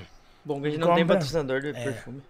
Bom, 0.44 0.60
que 0.60 0.69
a 0.69 0.70
gente 0.70 0.81
não 0.81 0.94
tem 0.94 1.05
Compra. 1.05 1.16
patrocinador 1.16 1.60
de 1.60 1.73
perfume. 1.73 2.23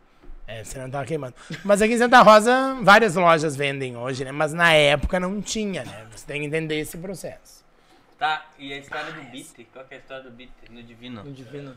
É, 0.46 0.64
você 0.64 0.78
não 0.78 0.90
tava 0.90 1.04
queimando. 1.04 1.34
Mas 1.62 1.82
aqui 1.82 1.92
em 1.92 1.98
Santa 1.98 2.22
Rosa, 2.22 2.78
várias 2.82 3.14
lojas 3.14 3.54
vendem 3.54 3.96
hoje, 3.96 4.24
né? 4.24 4.32
Mas 4.32 4.54
na 4.54 4.72
época 4.72 5.20
não 5.20 5.42
tinha, 5.42 5.84
né? 5.84 6.06
Você 6.10 6.26
tem 6.26 6.40
que 6.40 6.46
entender 6.46 6.80
esse 6.80 6.96
processo. 6.96 7.62
Tá, 8.18 8.46
e 8.58 8.72
a 8.72 8.78
história 8.78 9.12
do 9.12 9.22
Bitter? 9.30 9.66
Qual 9.72 9.84
que 9.84 9.94
é 9.94 9.98
a 9.98 10.00
história 10.00 10.24
do 10.24 10.30
Bitter 10.30 10.72
no 10.72 10.82
Divino? 10.82 11.22
No 11.22 11.30
Divino. 11.30 11.76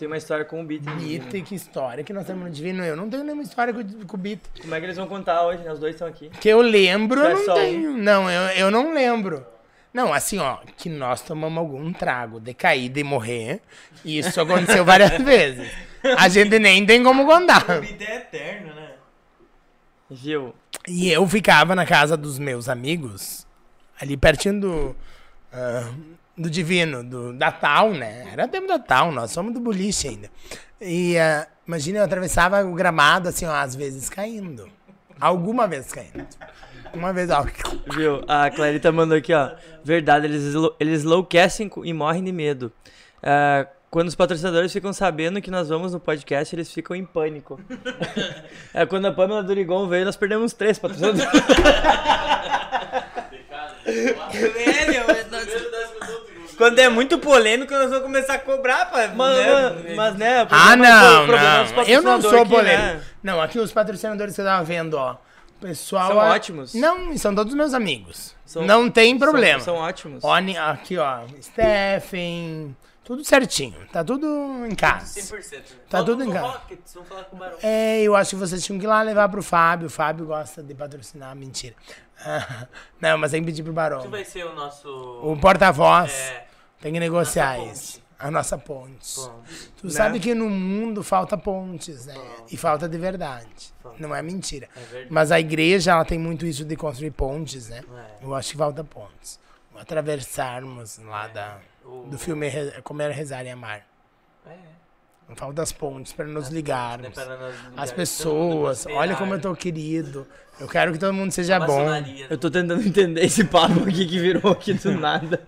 Tem 0.00 0.06
uma 0.06 0.16
história 0.16 0.46
com 0.46 0.60
o 0.60 0.62
no 0.62 0.68
Divino. 0.68 0.96
Bita, 0.96 1.38
que 1.42 1.54
história 1.54 2.02
que 2.02 2.10
nós 2.10 2.26
temos 2.26 2.44
no 2.44 2.50
Divino. 2.50 2.82
Eu 2.82 2.96
não 2.96 3.10
tenho 3.10 3.22
nenhuma 3.22 3.42
história 3.42 3.74
com, 3.74 3.84
com 4.06 4.16
o 4.16 4.18
Bita. 4.18 4.48
Como 4.58 4.74
é 4.74 4.80
que 4.80 4.86
eles 4.86 4.96
vão 4.96 5.06
contar 5.06 5.46
hoje, 5.46 5.62
né? 5.62 5.70
Os 5.70 5.78
dois 5.78 5.94
estão 5.94 6.08
aqui. 6.08 6.30
Que 6.40 6.48
eu 6.48 6.62
lembro, 6.62 7.20
eu 7.20 7.36
não 7.36 7.44
só 7.44 7.52
um. 7.52 7.56
tenho. 7.56 7.98
Não, 7.98 8.30
eu, 8.30 8.42
eu 8.56 8.70
não 8.70 8.94
lembro. 8.94 9.44
Não, 9.92 10.10
assim, 10.10 10.38
ó, 10.38 10.56
que 10.74 10.88
nós 10.88 11.20
tomamos 11.20 11.58
algum 11.58 11.92
trago 11.92 12.40
de 12.40 12.54
cair 12.54 12.96
e 12.96 13.04
morrer. 13.04 13.60
E 14.02 14.18
isso 14.18 14.40
aconteceu 14.40 14.86
várias 14.86 15.10
vezes. 15.22 15.70
A 16.16 16.30
gente 16.30 16.58
nem 16.58 16.86
tem 16.86 17.02
como 17.04 17.26
contar. 17.26 17.82
Bitter 17.82 18.08
é 18.08 18.16
eterno, 18.16 18.74
né? 18.74 18.92
Gil, 20.10 20.54
E 20.88 21.10
eu 21.10 21.28
ficava 21.28 21.74
na 21.74 21.84
casa 21.84 22.16
dos 22.16 22.38
meus 22.38 22.70
amigos, 22.70 23.46
ali 24.00 24.16
pertinho 24.16 24.60
do, 24.62 24.96
ah, 25.52 25.92
do 26.36 26.48
Divino, 26.50 27.02
do, 27.04 27.32
da 27.32 27.50
Tal, 27.52 27.90
né? 27.92 28.28
Era 28.32 28.48
tempo 28.48 28.66
da 28.66 28.78
Tal, 28.78 29.12
nós 29.12 29.30
somos 29.30 29.52
do 29.52 29.60
boliche 29.60 30.08
ainda. 30.08 30.30
E 30.80 31.18
ah, 31.18 31.46
imagina, 31.66 31.98
eu 31.98 32.04
atravessava 32.04 32.64
o 32.64 32.74
gramado, 32.74 33.28
assim, 33.28 33.44
ó, 33.46 33.52
às 33.54 33.74
vezes 33.74 34.08
caindo. 34.08 34.68
Alguma 35.20 35.66
vez 35.68 35.92
caindo. 35.92 36.26
Uma 36.94 37.12
vez, 37.12 37.30
ó. 37.30 37.44
viu? 37.94 38.22
A 38.26 38.50
Clarita 38.50 38.90
mandou 38.90 39.16
aqui, 39.18 39.32
ó. 39.34 39.50
Verdade, 39.84 40.26
eles, 40.26 40.54
eles 40.80 41.04
enlouquecem 41.04 41.68
co- 41.68 41.84
e 41.84 41.92
morrem 41.92 42.24
de 42.24 42.32
medo. 42.32 42.72
Ah, 43.22 43.66
quando 43.90 44.08
os 44.08 44.14
patrocinadores 44.14 44.72
ficam 44.72 44.92
sabendo 44.92 45.42
que 45.42 45.50
nós 45.50 45.68
vamos 45.68 45.92
no 45.92 46.00
podcast, 46.00 46.54
eles 46.54 46.72
ficam 46.72 46.94
em 46.96 47.04
pânico. 47.04 47.60
é, 48.72 48.86
quando 48.86 49.06
a 49.06 49.12
Pamela 49.12 49.42
Durigon 49.42 49.88
veio, 49.88 50.04
nós 50.04 50.16
perdemos 50.16 50.52
três 50.52 50.78
patrocinadores. 50.78 51.28
Velho, 53.84 55.04
Quando 56.60 56.78
é 56.78 56.90
muito 56.90 57.18
polêmico, 57.18 57.72
nós 57.72 57.88
vamos 57.88 58.02
começar 58.02 58.34
a 58.34 58.38
cobrar, 58.38 58.90
pá. 58.90 59.08
Mas, 59.16 59.38
né? 59.38 59.94
mas, 59.96 60.14
né? 60.16 60.46
Ah, 60.50 60.76
não, 60.76 61.26
não. 61.26 61.84
Eu 61.84 62.02
não 62.02 62.20
sou 62.20 62.42
aqui, 62.42 62.50
polêmico. 62.50 62.82
né? 62.82 63.02
Não, 63.22 63.40
aqui 63.40 63.58
os 63.58 63.72
patrocinadores 63.72 64.34
que 64.34 64.42
eu 64.42 64.44
tava 64.44 64.62
vendo, 64.62 64.92
ó. 64.92 65.16
O 65.56 65.60
pessoal. 65.62 66.08
São 66.08 66.20
ah, 66.20 66.28
ótimos. 66.34 66.74
Não, 66.74 67.16
são 67.16 67.34
todos 67.34 67.54
meus 67.54 67.72
amigos. 67.72 68.36
São- 68.44 68.62
não 68.62 68.90
tem 68.90 69.18
problema. 69.18 69.58
São, 69.60 69.76
são 69.76 69.82
ótimos. 69.82 70.22
Ó, 70.22 70.34
aqui, 70.70 70.98
ó. 70.98 71.20
Stephen. 71.40 72.76
Tudo 73.04 73.24
certinho. 73.24 73.78
Tá 73.90 74.04
tudo 74.04 74.66
em 74.66 74.74
casa. 74.74 75.18
100%. 75.18 75.62
Tá 75.88 75.98
Falta 75.98 76.12
tudo 76.12 76.24
em 76.24 76.30
casa. 76.30 76.46
Rockets, 76.46 76.92
Vamos 76.92 77.08
falar 77.08 77.24
com 77.24 77.36
o 77.36 77.38
Barão. 77.38 77.56
É, 77.62 78.02
eu 78.02 78.14
acho 78.14 78.30
que 78.30 78.36
vocês 78.36 78.62
tinham 78.62 78.78
que 78.78 78.84
ir 78.84 78.88
lá 78.88 79.00
levar 79.00 79.30
pro 79.30 79.42
Fábio. 79.42 79.86
O 79.86 79.90
Fábio 79.90 80.26
gosta 80.26 80.62
de 80.62 80.74
patrocinar. 80.74 81.34
Mentira. 81.34 81.74
não, 83.00 83.16
mas 83.16 83.30
tem 83.30 83.40
que 83.40 83.46
pedir 83.46 83.62
pro 83.62 83.72
Barão. 83.72 84.02
Tu 84.02 84.10
vai 84.10 84.26
ser 84.26 84.44
o 84.44 84.54
nosso... 84.54 84.88
O 85.22 85.36
porta-voz. 85.40 86.12
É, 86.12 86.49
Tem 86.80 86.92
que 86.92 87.00
negociar 87.00 87.58
Nossa 87.58 87.72
isso. 87.72 88.02
A 88.18 88.30
nossa 88.30 88.58
ponte. 88.58 89.14
ponte. 89.16 89.70
Tu 89.78 89.86
Né? 89.86 89.92
sabe 89.92 90.20
que 90.20 90.34
no 90.34 90.48
mundo 90.50 91.02
falta 91.02 91.38
pontes, 91.38 92.04
né? 92.06 92.14
E 92.50 92.56
falta 92.56 92.86
de 92.88 92.98
verdade. 92.98 93.48
Não 93.98 94.14
é 94.14 94.20
mentira. 94.22 94.68
verdade. 94.74 95.06
Mas 95.10 95.32
a 95.32 95.40
igreja, 95.40 95.92
ela 95.92 96.04
tem 96.04 96.18
muito 96.18 96.44
isso 96.44 96.64
de 96.64 96.76
construir 96.76 97.12
pontes, 97.12 97.68
né? 97.70 97.80
É. 98.20 98.24
Eu 98.24 98.34
acho 98.34 98.50
que 98.52 98.58
falta 98.58 98.84
pontes. 98.84 99.40
Atravessarmos 99.74 100.98
lá 100.98 101.28
da, 101.28 101.58
o- 101.84 102.08
do 102.10 102.18
filme 102.18 102.48
Re- 102.48 102.80
Comer, 102.82 103.10
Rezar 103.10 103.44
e 103.44 103.50
Amar. 103.50 103.86
É. 104.46 104.54
Falta 105.36 105.62
as 105.62 105.70
pontes 105.72 106.12
para 106.12 106.24
nos 106.26 106.48
Né, 106.50 106.56
ligarmos. 106.56 107.12
As 107.76 107.92
pessoas, 107.92 108.84
olha 108.86 109.14
como 109.16 109.34
eu 109.34 109.40
tô 109.40 109.54
querido. 109.54 110.26
Eu 110.58 110.66
quero 110.66 110.92
que 110.92 110.98
todo 110.98 111.12
mundo 111.14 111.30
seja 111.30 111.58
bom. 111.60 111.86
Eu 112.28 112.36
tô 112.36 112.50
tentando 112.50 112.82
entender 112.86 113.24
esse 113.24 113.44
papo 113.44 113.84
aqui 113.88 114.06
que 114.06 114.18
virou 114.18 114.52
aqui 114.52 114.74
do 114.74 114.90
nada. 114.92 115.46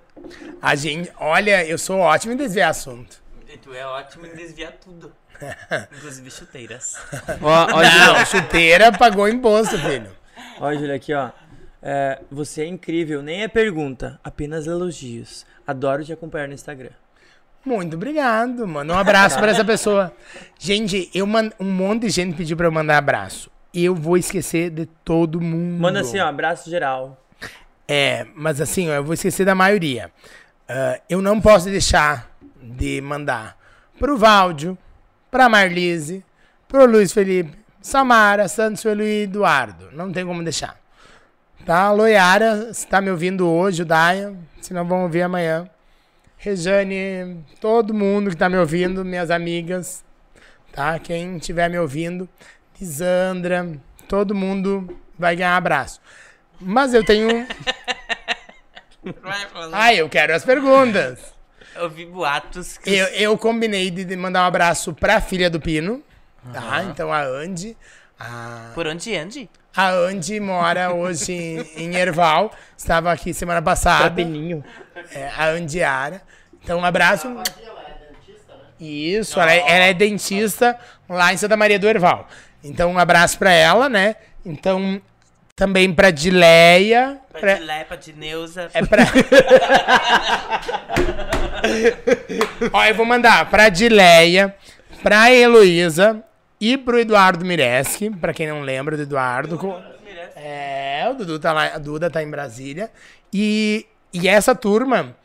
A 0.60 0.74
gente, 0.74 1.10
olha, 1.18 1.64
eu 1.64 1.78
sou 1.78 1.98
ótimo 1.98 2.32
em 2.32 2.36
desviar 2.36 2.70
assunto. 2.70 3.22
E 3.48 3.56
tu 3.59 3.74
é 3.74 3.86
ótimo 3.86 4.26
em 4.26 4.34
desviar 4.34 4.72
tudo. 4.72 5.12
Inclusive 5.96 6.30
chuteiras. 6.30 6.96
Ó, 7.42 7.66
ó, 7.72 7.82
Não, 7.82 8.24
chuteira 8.24 8.92
pagou 8.92 9.28
imposto, 9.28 9.76
filho. 9.78 10.10
Ó, 10.60 10.72
Júlia, 10.72 10.94
aqui, 10.94 11.12
ó. 11.12 11.30
É, 11.82 12.20
você 12.30 12.62
é 12.62 12.66
incrível, 12.66 13.22
nem 13.22 13.42
é 13.42 13.48
pergunta, 13.48 14.20
apenas 14.22 14.66
elogios. 14.66 15.44
Adoro 15.66 16.04
te 16.04 16.12
acompanhar 16.12 16.46
no 16.46 16.54
Instagram. 16.54 16.92
Muito 17.64 17.96
obrigado, 17.96 18.66
mano. 18.66 18.94
Um 18.94 18.98
abraço 18.98 19.38
pra 19.38 19.50
essa 19.50 19.64
pessoa. 19.64 20.12
Gente, 20.59 21.10
eu 21.14 21.26
man... 21.26 21.50
um 21.60 21.70
monte 21.70 22.02
de 22.02 22.10
gente 22.10 22.36
pediu 22.36 22.56
pra 22.56 22.66
eu 22.66 22.72
mandar 22.72 22.98
abraço. 22.98 23.50
Eu 23.72 23.94
vou 23.94 24.16
esquecer 24.16 24.70
de 24.70 24.86
todo 24.86 25.40
mundo. 25.40 25.80
Manda 25.80 26.00
assim, 26.00 26.18
ó, 26.18 26.26
abraço 26.26 26.68
geral. 26.68 27.22
É, 27.86 28.26
mas 28.34 28.60
assim, 28.60 28.88
eu 28.88 29.04
vou 29.04 29.14
esquecer 29.14 29.44
da 29.44 29.54
maioria. 29.54 30.10
Ah, 30.68 31.00
eu 31.09 31.20
não 31.20 31.40
posso 31.40 31.68
deixar 31.68 32.30
de 32.62 33.00
mandar 33.00 33.56
pro 33.98 34.16
Valdio, 34.16 34.78
pra 35.30 35.48
Marlise, 35.48 36.24
pro 36.68 36.86
Luiz 36.86 37.12
Felipe, 37.12 37.59
Samara, 37.80 38.48
Santos 38.48 38.82
Felipe 38.82 39.04
e 39.04 39.22
Eduardo. 39.24 39.90
Não 39.92 40.12
tem 40.12 40.24
como 40.24 40.42
deixar. 40.42 40.80
Tá? 41.66 41.82
Alô, 41.82 42.06
Yara, 42.06 42.72
se 42.72 42.86
tá 42.86 43.00
me 43.00 43.10
ouvindo 43.10 43.46
hoje, 43.48 43.82
o 43.82 43.84
Daia, 43.84 44.34
se 44.60 44.72
não 44.72 44.84
vão 44.84 45.02
ouvir 45.02 45.22
amanhã. 45.22 45.68
Rejane, 46.38 47.44
todo 47.60 47.94
mundo 47.94 48.30
que 48.30 48.36
tá 48.36 48.48
me 48.48 48.56
ouvindo, 48.56 49.04
minhas 49.04 49.30
amigas, 49.30 50.04
tá? 50.72 50.98
Quem 50.98 51.36
estiver 51.36 51.70
me 51.70 51.78
ouvindo, 51.78 52.28
Lisandra, 52.80 53.78
todo 54.09 54.34
mundo 54.34 54.98
vai 55.16 55.36
ganhar 55.36 55.56
abraço. 55.56 56.00
Mas 56.60 56.94
eu 56.94 57.04
tenho. 57.04 57.46
Vai 59.20 59.46
falando. 59.48 59.74
Ah, 59.74 59.94
eu 59.94 60.08
quero 60.08 60.34
as 60.34 60.44
perguntas. 60.44 61.18
Eu 61.74 61.88
vi 61.88 62.04
boatos 62.06 62.76
que... 62.76 62.94
Eu, 62.94 63.06
eu 63.06 63.38
combinei 63.38 63.90
de 63.90 64.16
mandar 64.16 64.42
um 64.42 64.46
abraço 64.46 64.92
pra 64.92 65.20
filha 65.20 65.48
do 65.48 65.60
Pino. 65.60 66.02
Tá? 66.52 66.84
Então 66.84 67.12
a 67.12 67.22
Andy. 67.22 67.76
A, 68.18 68.70
Por 68.74 68.86
onde 68.86 69.16
ande? 69.16 69.50
a 69.74 69.88
Andy 69.90 70.38
mora 70.38 70.92
hoje 70.92 71.32
em, 71.32 71.60
em 71.76 71.96
Erval. 71.96 72.52
Estava 72.76 73.10
aqui 73.10 73.32
semana 73.32 73.62
passada. 73.62 74.10
Peninho. 74.10 74.62
É, 75.12 75.28
a 75.28 75.46
Andiara. 75.48 76.22
Então 76.62 76.78
um 76.78 76.84
abraço. 76.84 77.26
Ela 77.26 77.40
é 77.40 78.12
dentista, 78.12 78.54
né? 78.54 78.64
Isso, 78.78 79.40
ela 79.40 79.52
é, 79.52 79.58
ela 79.58 79.84
é 79.86 79.94
dentista 79.94 80.78
lá 81.08 81.32
em 81.32 81.36
Santa 81.36 81.56
Maria 81.56 81.78
do 81.78 81.88
Erval. 81.88 82.28
Então 82.62 82.92
um 82.92 82.98
abraço 82.98 83.38
pra 83.38 83.50
ela, 83.50 83.88
né? 83.88 84.16
Então 84.44 85.00
também 85.56 85.92
pra 85.92 86.10
Dileia. 86.10 87.18
Pra 87.30 87.40
pra- 87.40 87.54
Dilé, 87.54 87.84
pra 87.84 87.96
Dineuza. 87.96 88.70
É 88.74 88.84
pra. 88.84 89.04
Ó, 92.72 92.84
eu 92.84 92.94
vou 92.94 93.06
mandar 93.06 93.48
pra 93.50 93.68
Dileia, 93.68 94.54
pra 95.02 95.32
Heloísa 95.32 96.22
e 96.60 96.76
pro 96.76 96.98
Eduardo 96.98 97.44
Mireski, 97.44 98.10
pra 98.10 98.32
quem 98.32 98.48
não 98.48 98.62
lembra 98.62 98.96
do 98.96 99.02
Eduardo. 99.02 99.58
É, 100.36 101.06
o 101.10 101.14
Dudu 101.14 101.38
tá 101.38 101.52
lá, 101.52 101.66
a 101.74 101.78
Duda 101.78 102.10
tá 102.10 102.22
em 102.22 102.30
Brasília. 102.30 102.90
E, 103.32 103.86
e 104.12 104.28
essa 104.28 104.54
turma 104.54 105.16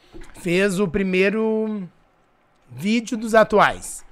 fez 0.41 0.79
o 0.79 0.87
primeiro 0.87 1.87
vídeo 2.71 3.17
dos 3.17 3.33
atuais. 3.35 4.05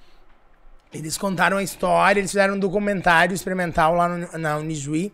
Eles 0.93 1.17
contaram 1.17 1.57
a 1.57 1.63
história, 1.63 2.19
eles 2.21 2.31
fizeram 2.31 2.55
um 2.55 2.59
documentário 2.59 3.33
experimental 3.33 3.95
lá 3.95 4.07
no- 4.07 4.37
na 4.37 4.57
Unijuí 4.57 5.11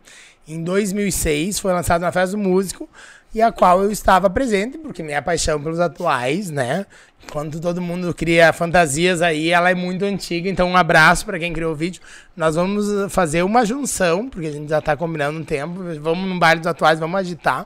em 0.48 0.64
2006, 0.64 1.60
foi 1.60 1.74
lançado 1.74 2.02
na 2.02 2.12
Festa 2.12 2.36
do 2.36 2.42
Músico, 2.42 2.90
e 3.34 3.42
a 3.42 3.52
qual 3.52 3.82
eu 3.82 3.92
estava 3.92 4.30
presente, 4.30 4.78
porque 4.78 5.02
minha 5.02 5.22
paixão 5.22 5.62
pelos 5.62 5.80
atuais, 5.80 6.50
né? 6.50 6.86
Enquanto 7.24 7.62
todo 7.62 7.82
mundo 7.82 8.14
cria 8.14 8.52
fantasias 8.52 9.22
aí, 9.22 9.50
ela 9.50 9.72
é 9.72 9.76
muito 9.76 10.04
antiga, 10.04 10.50
então 10.50 10.68
um 10.70 10.76
abraço 10.76 11.26
para 11.26 11.40
quem 11.40 11.54
criou 11.54 11.72
o 11.72 11.76
vídeo. 11.76 12.02
Nós 12.36 12.56
vamos 12.56 13.12
fazer 13.12 13.44
uma 13.44 13.66
junção, 13.66 14.28
porque 14.28 14.48
a 14.48 14.52
gente 14.52 14.70
já 14.70 14.82
tá 14.82 14.98
combinando 14.98 15.40
um 15.40 15.44
tempo, 15.44 15.82
vamos 16.02 16.28
no 16.28 16.38
baile 16.38 16.60
dos 16.60 16.68
atuais, 16.68 17.00
vamos 17.00 17.18
agitar, 17.18 17.66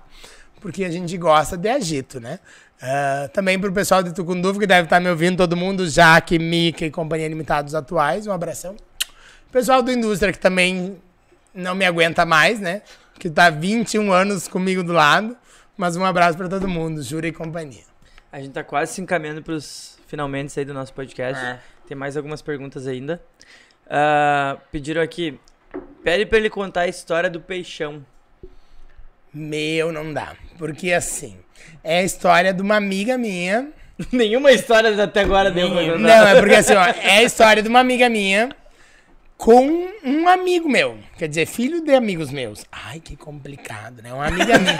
porque 0.61 0.83
a 0.83 0.91
gente 0.91 1.17
gosta 1.17 1.57
de 1.57 1.67
agito, 1.67 2.19
né? 2.19 2.39
Ah, 2.81 3.29
também 3.33 3.57
pro 3.57 3.71
pessoal 3.71 4.03
de 4.03 4.13
Tucunduva, 4.13 4.59
que 4.59 4.67
deve 4.67 4.83
estar 4.83 4.99
me 4.99 5.09
ouvindo, 5.09 5.37
todo 5.37 5.55
mundo, 5.55 5.89
Jaque, 5.89 6.37
Mika 6.37 6.85
e 6.85 6.91
Companhia 6.91 7.27
Limitada 7.27 7.63
dos 7.63 7.73
Atuais, 7.73 8.27
um 8.27 8.31
abração. 8.31 8.75
Pessoal 9.51 9.81
do 9.81 9.91
Indústria, 9.91 10.31
que 10.31 10.37
também 10.37 10.97
não 11.55 11.73
me 11.73 11.85
aguenta 11.85 12.25
mais, 12.25 12.59
né? 12.59 12.81
Que 13.17 13.29
tá 13.29 13.49
21 13.49 14.11
anos 14.11 14.47
comigo 14.47 14.83
do 14.83 14.91
lado. 14.91 15.35
Mas 15.77 15.95
um 15.97 16.05
abraço 16.05 16.37
pra 16.37 16.47
todo 16.47 16.67
mundo, 16.67 17.01
Jura 17.01 17.27
e 17.27 17.31
companhia. 17.31 17.83
A 18.31 18.39
gente 18.39 18.51
tá 18.51 18.63
quase 18.63 18.93
se 18.93 19.01
encaminhando 19.01 19.41
pros 19.41 19.97
finalmente 20.07 20.57
aí 20.59 20.65
do 20.65 20.73
nosso 20.73 20.93
podcast. 20.93 21.43
É. 21.43 21.59
Tem 21.87 21.95
mais 21.95 22.15
algumas 22.15 22.41
perguntas 22.41 22.87
ainda. 22.87 23.21
Ah, 23.89 24.57
pediram 24.71 25.01
aqui. 25.01 25.39
Pede 26.03 26.25
pra 26.25 26.37
ele 26.37 26.49
contar 26.49 26.81
a 26.81 26.87
história 26.87 27.29
do 27.29 27.39
peixão. 27.39 28.05
Meu, 29.33 29.91
não 29.91 30.13
dá. 30.13 30.35
Porque 30.57 30.93
assim, 30.93 31.37
é 31.83 31.99
a 31.99 32.03
história 32.03 32.53
de 32.53 32.61
uma 32.61 32.75
amiga 32.77 33.17
minha. 33.17 33.69
Nenhuma 34.11 34.51
história 34.51 35.01
até 35.03 35.21
agora 35.21 35.51
deu 35.51 35.69
pra 35.71 35.83
contar. 35.83 35.97
Não, 35.97 36.27
é 36.27 36.39
porque 36.39 36.55
assim, 36.55 36.73
ó, 36.73 36.85
é 36.85 37.17
a 37.17 37.23
história 37.23 37.61
de 37.61 37.69
uma 37.69 37.79
amiga 37.79 38.09
minha 38.09 38.49
com 39.45 39.87
um 40.03 40.27
amigo 40.27 40.67
meu. 40.67 40.97
Quer 41.19 41.27
dizer, 41.29 41.45
filho 41.45 41.79
de 41.83 41.93
amigos 41.93 42.31
meus. 42.31 42.65
Ai, 42.71 42.99
que 42.99 43.15
complicado, 43.15 44.01
né? 44.01 44.11
Uma 44.11 44.25
amiga 44.25 44.57
minha. 44.57 44.79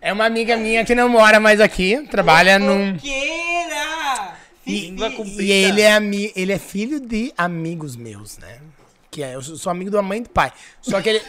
É 0.00 0.12
uma 0.12 0.24
amiga 0.26 0.56
minha 0.56 0.84
que 0.84 0.96
não 0.96 1.08
mora 1.08 1.38
mais 1.38 1.60
aqui, 1.60 2.04
trabalha 2.10 2.58
num. 2.58 2.96
E, 4.66 4.80
Língua 4.90 5.08
e- 5.10 5.42
e 5.44 5.52
ele, 5.52 5.80
é 5.82 5.96
ele 6.34 6.52
é 6.52 6.58
filho 6.58 6.98
de 6.98 7.32
amigos 7.38 7.94
meus, 7.94 8.36
né? 8.38 8.58
Que 9.14 9.22
é, 9.22 9.36
eu 9.36 9.40
sou 9.42 9.70
amigo 9.70 9.92
da 9.92 10.02
mãe 10.02 10.18
e 10.18 10.22
do 10.22 10.28
pai. 10.28 10.52
Só 10.82 11.00
que 11.00 11.08
ele, 11.08 11.22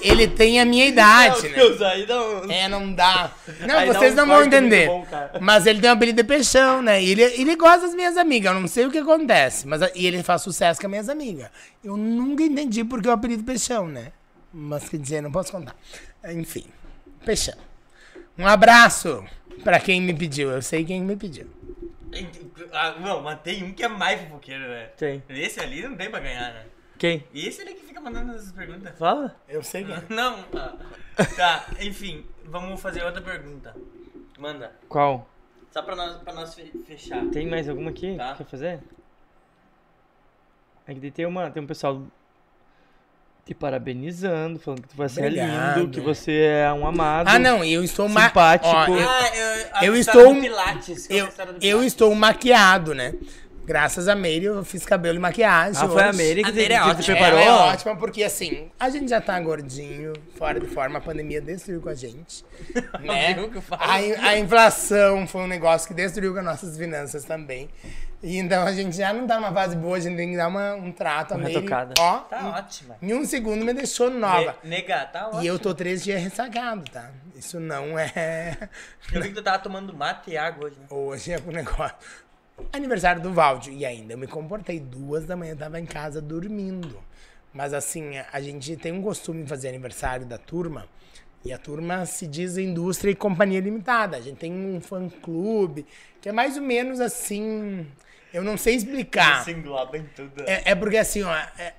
ele 0.00 0.26
tem 0.26 0.58
a 0.58 0.64
minha 0.64 0.86
idade, 0.86 1.50
né? 1.50 1.54
Deus, 1.54 1.82
aí 1.82 2.06
não. 2.06 2.50
É, 2.50 2.66
não 2.66 2.94
dá. 2.94 3.30
Não, 3.60 3.76
Aí 3.78 3.88
dá 3.88 3.92
vocês 3.92 4.14
um 4.14 4.16
não 4.16 4.26
vão 4.26 4.36
corte 4.36 4.48
muito 4.48 4.64
entender. 4.64 4.86
bom, 4.86 5.06
mas 5.38 5.66
ele 5.66 5.82
tem 5.82 5.90
um 5.90 5.92
apelido 5.92 6.16
de 6.22 6.26
peixão, 6.26 6.80
né? 6.80 7.02
E 7.02 7.10
ele, 7.10 7.22
ele 7.22 7.56
gosta 7.56 7.82
das 7.82 7.94
minhas 7.94 8.16
amigas. 8.16 8.54
Eu 8.54 8.58
não 8.58 8.66
sei 8.66 8.86
o 8.86 8.90
que 8.90 8.96
acontece. 8.96 9.68
Mas 9.68 9.82
e 9.94 10.06
ele 10.06 10.22
faz 10.22 10.40
sucesso 10.40 10.80
com 10.80 10.86
as 10.86 10.90
minhas 10.90 11.10
amigas. 11.10 11.50
Eu 11.84 11.94
nunca 11.94 12.42
entendi 12.42 12.84
por 12.84 13.02
que 13.02 13.08
o 13.08 13.12
apelido 13.12 13.44
peixão, 13.44 13.86
né? 13.86 14.12
Mas 14.50 14.88
quer 14.88 14.96
dizer, 14.96 15.20
não 15.20 15.30
posso 15.30 15.52
contar. 15.52 15.76
Enfim, 16.24 16.64
peixão. 17.22 17.58
Um 18.38 18.46
abraço 18.46 19.22
pra 19.62 19.78
quem 19.78 20.00
me 20.00 20.14
pediu. 20.14 20.50
Eu 20.50 20.62
sei 20.62 20.86
quem 20.86 21.02
me 21.02 21.16
pediu. 21.16 21.46
Ah, 22.72 22.94
não, 22.98 23.20
mas 23.20 23.40
tem 23.42 23.62
um 23.62 23.74
que 23.74 23.82
é 23.82 23.88
mais 23.88 24.18
fofoqueiro, 24.22 24.66
né? 24.66 24.86
Tem. 24.96 25.22
Esse 25.28 25.60
ali 25.60 25.82
não 25.82 25.94
tem 25.98 26.10
pra 26.10 26.20
ganhar, 26.20 26.54
né? 26.54 26.62
Quem? 27.00 27.24
Esse 27.34 27.62
ali 27.62 27.72
que 27.74 27.86
fica 27.86 27.98
mandando 28.00 28.32
essas 28.34 28.52
perguntas. 28.52 28.96
Fala? 28.98 29.34
Eu 29.48 29.62
sei 29.62 29.84
quem. 29.84 29.96
Não, 30.14 30.44
ah, 30.54 30.76
tá, 31.34 31.66
enfim, 31.80 32.26
vamos 32.44 32.78
fazer 32.80 33.02
outra 33.02 33.22
pergunta. 33.22 33.74
Manda. 34.38 34.70
Qual? 34.86 35.26
Só 35.72 35.80
pra 35.82 35.96
nós, 35.96 36.16
pra 36.22 36.34
nós 36.34 36.54
fe- 36.54 36.70
fechar. 36.86 37.24
Tem 37.30 37.46
mais 37.48 37.68
alguma 37.70 37.88
aqui? 37.90 38.16
Tá. 38.18 38.34
Quer 38.34 38.44
fazer? 38.44 38.80
É 40.86 40.94
que 40.94 41.10
tem 41.10 41.24
uma. 41.24 41.50
Tem 41.50 41.62
um 41.62 41.66
pessoal. 41.66 42.02
Te 43.46 43.54
parabenizando, 43.54 44.58
falando 44.60 44.86
que 44.86 44.94
você 44.96 45.20
é 45.22 45.26
Obrigado. 45.26 45.78
lindo, 45.80 45.90
que 45.90 46.00
você 46.00 46.32
é 46.42 46.72
um 46.72 46.86
amado. 46.86 47.26
Ah, 47.28 47.38
não, 47.38 47.64
eu 47.64 47.82
estou 47.82 48.08
ma- 48.08 48.28
Simpático. 48.28 48.68
Ó, 48.68 48.86
eu, 48.86 49.08
Ah, 49.08 49.36
eu, 49.84 49.94
Eu 49.94 49.96
estou- 49.96 50.34
é 50.34 50.36
eu, 51.08 51.26
história 51.26 51.52
do 51.54 51.64
eu 51.64 51.82
estou 51.82 52.14
maquiado, 52.14 52.94
né? 52.94 53.14
Graças 53.70 54.08
a 54.08 54.16
Meire, 54.16 54.46
eu 54.46 54.64
fiz 54.64 54.84
cabelo 54.84 55.16
e 55.16 55.20
maquiagem. 55.20 55.80
Ah, 55.80 55.88
foi 55.88 56.02
a. 56.02 56.12
Meire 56.12 56.42
que, 56.42 56.48
A 56.48 56.52
te, 56.52 56.56
Meire 56.56 56.74
é 56.74 56.78
que 56.80 56.84
te 56.86 56.90
ótima. 56.90 57.16
preparou? 57.16 57.38
Ela 57.38 57.68
é 57.68 57.72
ótima 57.72 57.94
porque, 57.96 58.24
assim, 58.24 58.68
a 58.80 58.90
gente 58.90 59.08
já 59.08 59.20
tá 59.20 59.38
gordinho, 59.38 60.12
fora 60.36 60.58
de 60.58 60.66
forma, 60.66 60.98
a 60.98 61.00
pandemia 61.00 61.40
destruiu 61.40 61.80
com 61.80 61.88
a 61.88 61.94
gente. 61.94 62.44
né? 63.00 63.34
Que? 63.34 63.62
A, 63.78 64.28
a 64.30 64.38
inflação 64.40 65.24
foi 65.28 65.42
um 65.42 65.46
negócio 65.46 65.86
que 65.86 65.94
destruiu 65.94 66.32
com 66.32 66.40
as 66.40 66.44
nossas 66.44 66.76
finanças 66.76 67.22
também. 67.22 67.68
E 68.20 68.38
então 68.38 68.64
a 68.66 68.72
gente 68.72 68.96
já 68.96 69.12
não 69.12 69.24
tá 69.24 69.36
numa 69.36 69.52
fase 69.52 69.76
boa, 69.76 69.96
a 69.96 70.00
gente 70.00 70.16
tem 70.16 70.32
que 70.32 70.36
dar 70.36 70.48
uma- 70.48 70.74
um 70.74 70.90
trato 70.90 71.34
a 71.34 71.36
Uma 71.36 71.44
Meire. 71.44 71.60
retocada. 71.60 71.94
Ó, 72.00 72.18
Tá 72.18 72.48
ótima. 72.58 72.96
em 73.00 73.14
um 73.14 73.24
segundo 73.24 73.64
me 73.64 73.72
deixou 73.72 74.10
nova. 74.10 74.56
Ne- 74.64 74.70
Nega, 74.78 75.06
tá 75.06 75.28
ótimo. 75.28 75.42
E 75.44 75.46
eu 75.46 75.60
tô 75.60 75.72
três 75.72 76.02
dias 76.02 76.20
ressacado, 76.20 76.82
tá? 76.90 77.08
Isso 77.36 77.60
não 77.60 77.96
é. 77.96 78.68
Eu 79.12 79.22
vi 79.22 79.28
que 79.28 79.34
tu 79.36 79.42
tava 79.42 79.60
tomando 79.60 79.94
mate 79.94 80.32
e 80.32 80.36
água 80.36 80.66
hoje, 80.66 80.76
né? 80.80 80.86
Hoje 80.90 81.32
é 81.32 81.38
o 81.46 81.52
negócio. 81.52 81.94
Aniversário 82.72 83.22
do 83.22 83.32
Valdio. 83.32 83.72
E 83.72 83.84
ainda 83.84 84.14
eu 84.14 84.18
me 84.18 84.26
comportei. 84.26 84.78
Duas 84.80 85.24
da 85.26 85.36
manhã 85.36 85.52
eu 85.52 85.56
tava 85.56 85.78
em 85.80 85.86
casa 85.86 86.20
dormindo. 86.20 86.98
Mas 87.52 87.74
assim, 87.74 88.12
a 88.32 88.40
gente 88.40 88.76
tem 88.76 88.92
um 88.92 89.02
costume 89.02 89.42
de 89.42 89.48
fazer 89.48 89.68
aniversário 89.68 90.24
da 90.26 90.38
turma. 90.38 90.86
E 91.44 91.52
a 91.52 91.58
turma 91.58 92.04
se 92.04 92.26
diz 92.26 92.58
indústria 92.58 93.10
e 93.10 93.14
companhia 93.14 93.60
limitada. 93.60 94.16
A 94.16 94.20
gente 94.20 94.36
tem 94.36 94.52
um 94.52 94.80
fã-clube 94.80 95.86
que 96.20 96.28
é 96.28 96.32
mais 96.32 96.56
ou 96.56 96.62
menos 96.62 97.00
assim. 97.00 97.86
Eu 98.32 98.44
não 98.44 98.56
sei 98.56 98.76
explicar. 98.76 99.48
engloba 99.48 99.96
em 99.96 100.04
tudo. 100.14 100.44
É, 100.46 100.70
é 100.70 100.74
porque 100.74 100.98
assim, 100.98 101.22
ó, 101.22 101.34
é- 101.34 101.74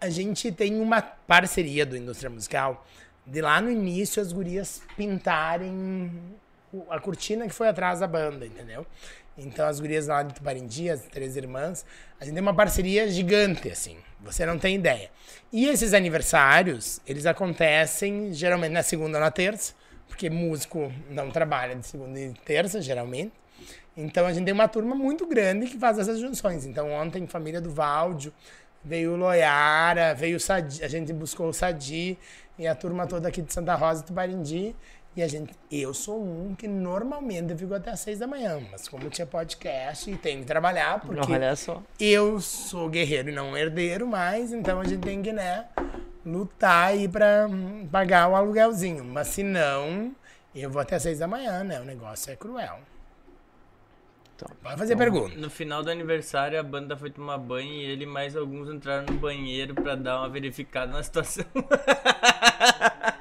a 0.00 0.08
gente 0.08 0.50
tem 0.52 0.80
uma 0.80 1.02
parceria 1.02 1.84
do 1.84 1.96
Indústria 1.96 2.30
Musical 2.30 2.86
de 3.26 3.40
lá 3.42 3.60
no 3.60 3.70
início 3.70 4.22
as 4.22 4.32
gurias 4.32 4.82
pintarem 4.96 6.10
a 6.88 7.00
cortina 7.00 7.46
que 7.46 7.54
foi 7.54 7.68
atrás 7.68 8.00
da 8.00 8.06
banda, 8.06 8.46
entendeu? 8.46 8.86
Então 9.36 9.66
as 9.66 9.80
gurias 9.80 10.06
lá 10.06 10.22
de 10.22 10.34
Tuparendi, 10.34 10.90
as 10.90 11.02
três 11.02 11.36
irmãs, 11.36 11.84
a 12.20 12.24
gente 12.24 12.34
tem 12.34 12.42
uma 12.42 12.54
parceria 12.54 13.08
gigante, 13.08 13.70
assim. 13.70 13.96
Você 14.22 14.44
não 14.44 14.58
tem 14.58 14.76
ideia. 14.76 15.10
E 15.52 15.66
esses 15.66 15.94
aniversários, 15.94 17.00
eles 17.06 17.24
acontecem 17.26 18.32
geralmente 18.32 18.72
na 18.72 18.82
segunda 18.82 19.18
ou 19.18 19.24
na 19.24 19.30
terça, 19.30 19.72
porque 20.06 20.28
músico 20.28 20.92
não 21.08 21.30
trabalha 21.30 21.74
de 21.74 21.86
segunda 21.86 22.18
e 22.18 22.32
terça, 22.44 22.82
geralmente. 22.82 23.32
Então 23.96 24.26
a 24.26 24.32
gente 24.32 24.44
tem 24.44 24.54
uma 24.54 24.68
turma 24.68 24.94
muito 24.94 25.26
grande 25.26 25.66
que 25.66 25.78
faz 25.78 25.98
essas 25.98 26.18
junções. 26.18 26.66
Então 26.66 26.90
ontem, 26.90 27.26
família 27.26 27.60
do 27.60 27.70
Valdio, 27.70 28.32
veio 28.84 29.12
o 29.12 29.16
Loiara, 29.16 30.14
veio 30.14 30.36
o 30.36 30.40
Sadi, 30.40 30.82
a 30.84 30.88
gente 30.88 31.12
buscou 31.12 31.48
o 31.48 31.52
Sadi 31.52 32.18
e 32.58 32.66
a 32.66 32.74
turma 32.74 33.06
toda 33.06 33.28
aqui 33.28 33.42
de 33.42 33.52
Santa 33.52 33.74
Rosa 33.74 34.02
e 34.02 34.06
Tuparendi. 34.06 34.76
E 35.16 35.22
a 35.22 35.28
gente, 35.28 35.52
eu 35.70 35.92
sou 35.92 36.22
um 36.22 36.54
que 36.54 36.68
normalmente 36.68 37.50
eu 37.50 37.58
fico 37.58 37.74
até 37.74 37.90
às 37.90 37.98
seis 37.98 38.18
da 38.18 38.28
manhã, 38.28 38.60
mas 38.70 38.88
como 38.88 39.10
tinha 39.10 39.26
podcast 39.26 40.08
e 40.08 40.16
tenho 40.16 40.40
que 40.40 40.46
trabalhar, 40.46 41.00
porque 41.00 41.32
Olha 41.32 41.56
só. 41.56 41.82
eu 41.98 42.40
sou 42.40 42.88
guerreiro 42.88 43.28
e 43.28 43.32
não 43.32 43.56
herdeiro 43.56 44.06
mais, 44.06 44.52
então 44.52 44.80
a 44.80 44.84
gente 44.84 45.00
tem 45.00 45.20
que, 45.20 45.32
né, 45.32 45.66
lutar 46.24 46.88
aí 46.88 47.08
pra 47.08 47.48
hum, 47.50 47.88
pagar 47.90 48.28
o 48.28 48.36
aluguelzinho. 48.36 49.04
Mas 49.04 49.28
se 49.28 49.42
não, 49.42 50.14
eu 50.54 50.70
vou 50.70 50.80
até 50.80 50.94
às 50.96 51.02
seis 51.02 51.18
da 51.18 51.26
manhã, 51.26 51.64
né? 51.64 51.80
O 51.80 51.84
negócio 51.84 52.32
é 52.32 52.36
cruel. 52.36 52.78
Então, 54.36 54.48
Pode 54.62 54.78
fazer 54.78 54.96
pergunta. 54.96 55.36
No 55.36 55.50
final 55.50 55.82
do 55.82 55.90
aniversário, 55.90 56.58
a 56.58 56.62
banda 56.62 56.96
foi 56.96 57.10
tomar 57.10 57.36
banho 57.36 57.72
e 57.72 57.84
ele 57.84 58.04
e 58.04 58.06
mais 58.06 58.34
alguns 58.36 58.70
entraram 58.70 59.06
no 59.12 59.18
banheiro 59.18 59.74
pra 59.74 59.94
dar 59.96 60.18
uma 60.18 60.28
verificada 60.28 60.92
na 60.92 61.02
situação. 61.02 61.44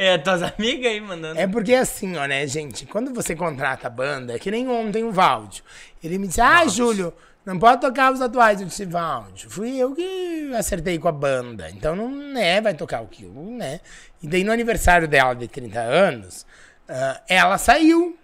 é, 0.00 0.16
tuas 0.16 0.42
amigas 0.42 0.90
aí 0.90 0.98
mandando. 0.98 1.38
É 1.38 1.46
porque 1.46 1.74
assim, 1.74 2.16
ó, 2.16 2.24
né, 2.24 2.46
gente? 2.46 2.86
Quando 2.86 3.12
você 3.12 3.36
contrata 3.36 3.86
a 3.86 3.90
banda, 3.90 4.34
é 4.34 4.38
que 4.38 4.50
nem 4.50 4.66
ontem 4.66 5.04
o 5.04 5.12
Valdio. 5.12 5.62
Ele 6.02 6.16
me 6.16 6.26
disse, 6.26 6.40
ah, 6.40 6.66
Júlio, 6.66 7.12
não 7.44 7.58
pode 7.58 7.82
tocar 7.82 8.10
os 8.10 8.22
atuais. 8.22 8.62
Eu 8.62 8.66
disse, 8.66 8.86
Valdio, 8.86 9.50
fui 9.50 9.76
eu 9.76 9.94
que 9.94 10.54
acertei 10.56 10.98
com 10.98 11.06
a 11.06 11.12
banda. 11.12 11.68
Então 11.68 11.94
não 11.94 12.08
né, 12.10 12.62
vai 12.62 12.72
tocar 12.72 13.02
o 13.02 13.08
que 13.08 13.26
né? 13.26 13.80
E 14.22 14.26
daí 14.26 14.42
no 14.42 14.52
aniversário 14.52 15.06
dela 15.06 15.34
de 15.34 15.46
30 15.46 15.78
anos, 15.78 16.46
ah, 16.88 17.20
ela 17.28 17.58
saiu. 17.58 18.16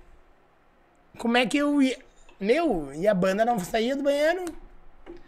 Como 1.19 1.37
é 1.37 1.45
que 1.45 1.59
eu 1.59 1.83
ia. 1.83 1.99
Meu, 2.41 2.91
e 2.95 3.07
a 3.07 3.13
banda 3.13 3.45
não 3.45 3.59
saía 3.59 3.95
do 3.95 4.03
banheiro? 4.03 4.47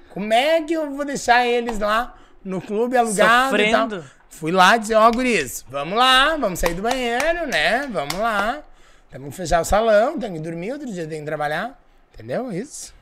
Como 0.09 0.33
é 0.33 0.63
que 0.63 0.73
eu 0.73 0.91
vou 0.91 1.05
deixar 1.05 1.47
eles 1.47 1.79
lá 1.79 2.17
no 2.43 2.63
clube 2.63 2.97
alugado 2.97 3.55
e 3.59 3.71
tal? 3.71 3.89
Fui 4.29 4.53
lá 4.53 4.77
dizer, 4.77 4.95
ó, 4.95 5.11
guris, 5.11 5.65
vamos 5.69 5.99
lá, 5.99 6.37
vamos 6.37 6.59
sair 6.59 6.75
do 6.75 6.83
banheiro, 6.83 7.47
né? 7.47 7.87
Vamos 7.89 8.15
lá. 8.15 8.63
Que 9.11 9.31
fechar 9.31 9.61
o 9.61 9.65
salão, 9.65 10.19
tem 10.19 10.35
que 10.35 10.41
dormir, 10.41 10.73
outro 10.73 10.93
dia 10.93 11.07
tem 11.07 11.21
que 11.21 11.27
trabalhar. 11.27 11.81
Entendeu? 12.13 12.53
Isso. 12.53 12.95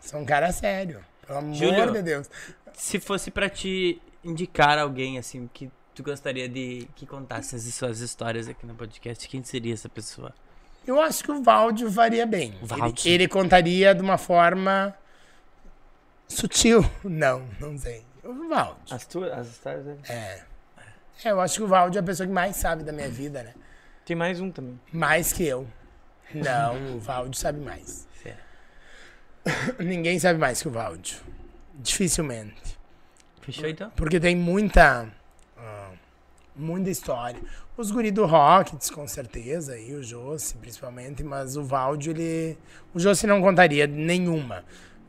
Sou 0.00 0.20
um 0.20 0.24
cara 0.24 0.50
sério. 0.52 1.04
Pelo 1.26 1.38
amor 1.38 1.54
Júlio. 1.54 1.92
de 1.92 2.02
Deus. 2.02 2.30
Se 2.72 2.98
fosse 2.98 3.30
pra 3.30 3.48
te 3.48 4.00
indicar 4.24 4.78
alguém, 4.78 5.18
assim, 5.18 5.48
que 5.52 5.70
tu 5.94 6.02
gostaria 6.02 6.48
de 6.48 6.88
que 6.96 7.06
contasse 7.06 7.54
as 7.54 7.62
suas 7.74 8.00
histórias 8.00 8.48
aqui 8.48 8.66
no 8.66 8.74
podcast, 8.74 9.28
quem 9.28 9.44
seria 9.44 9.74
essa 9.74 9.88
pessoa? 9.88 10.34
Eu 10.86 11.00
acho 11.00 11.22
que 11.24 11.30
o 11.30 11.42
Valdio 11.42 11.90
faria 11.90 12.26
bem. 12.26 12.54
Ele, 12.58 12.66
Valdio. 12.66 13.10
ele 13.12 13.28
contaria 13.28 13.94
de 13.94 14.02
uma 14.02 14.18
forma 14.18 14.94
sutil. 16.28 16.84
Não, 17.04 17.46
não 17.60 17.78
sei. 17.78 18.04
O 18.24 18.48
Valdio. 18.48 18.76
As, 18.90 19.06
tuas, 19.06 19.32
as 19.32 19.48
histórias 19.48 19.84
dele. 19.84 20.00
É. 20.08 20.42
É, 21.22 21.30
eu 21.30 21.40
acho 21.40 21.56
que 21.56 21.62
o 21.62 21.68
Valdio 21.68 21.98
é 21.98 22.00
a 22.00 22.04
pessoa 22.04 22.26
que 22.26 22.32
mais 22.32 22.56
sabe 22.56 22.82
da 22.82 22.92
minha 22.92 23.08
vida, 23.08 23.42
né? 23.42 23.54
Tem 24.04 24.16
mais 24.16 24.40
um 24.40 24.50
também. 24.50 24.78
Mais 24.92 25.32
que 25.32 25.44
eu. 25.44 25.66
Não, 26.34 26.96
o 26.96 27.00
Valdio 27.00 27.38
sabe 27.38 27.60
mais. 27.60 28.08
Sério. 28.22 28.38
Ninguém 29.78 30.18
sabe 30.18 30.38
mais 30.38 30.60
que 30.60 30.68
o 30.68 30.70
Valdio. 30.70 31.18
Dificilmente. 31.74 32.78
Fechou 33.40 33.68
então? 33.68 33.90
Porque 33.90 34.18
tem 34.18 34.34
muita. 34.34 35.08
ah, 35.56 35.90
muita 36.56 36.90
história. 36.90 37.40
Os 37.76 37.90
guri 37.90 38.10
do 38.10 38.24
Rockets, 38.24 38.90
com 38.90 39.06
certeza, 39.06 39.78
e 39.78 39.94
o 39.94 40.02
Josse, 40.02 40.54
principalmente, 40.56 41.22
mas 41.22 41.56
o 41.56 41.62
Valdio, 41.64 42.12
ele. 42.12 42.58
O 42.92 42.98
Josse 42.98 43.26
não 43.26 43.40
contaria 43.40 43.86
nenhuma. 43.86 44.64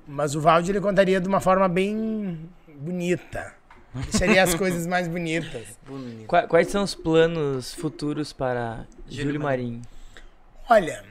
Mas 0.07 0.35
o 0.35 0.41
Valdio, 0.41 0.71
ele 0.71 0.81
contaria 0.81 1.19
de 1.19 1.27
uma 1.27 1.39
forma 1.39 1.67
bem 1.67 2.49
bonita. 2.77 3.53
Deixaria 3.93 4.43
as 4.43 4.53
coisas 4.53 4.85
mais 4.85 5.07
bonitas. 5.07 5.65
Qua- 6.27 6.47
Quais 6.47 6.67
são 6.67 6.83
os 6.83 6.93
planos 6.95 7.73
futuros 7.73 8.33
para 8.33 8.85
Júlio 9.09 9.39
Marinho? 9.39 9.81
Olha, 10.69 11.03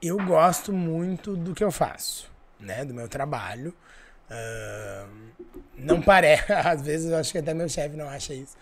eu 0.00 0.16
gosto 0.24 0.72
muito 0.72 1.36
do 1.36 1.54
que 1.54 1.62
eu 1.62 1.70
faço, 1.70 2.28
né? 2.58 2.84
Do 2.84 2.92
meu 2.94 3.08
trabalho. 3.08 3.72
Ahn, 4.30 5.08
não 5.76 6.00
parece, 6.00 6.50
às 6.52 6.82
vezes 6.82 7.10
eu 7.10 7.16
acho 7.18 7.30
que 7.32 7.38
até 7.38 7.52
meu 7.54 7.68
chefe 7.68 7.96
não 7.96 8.08
acha 8.08 8.34
isso. 8.34 8.56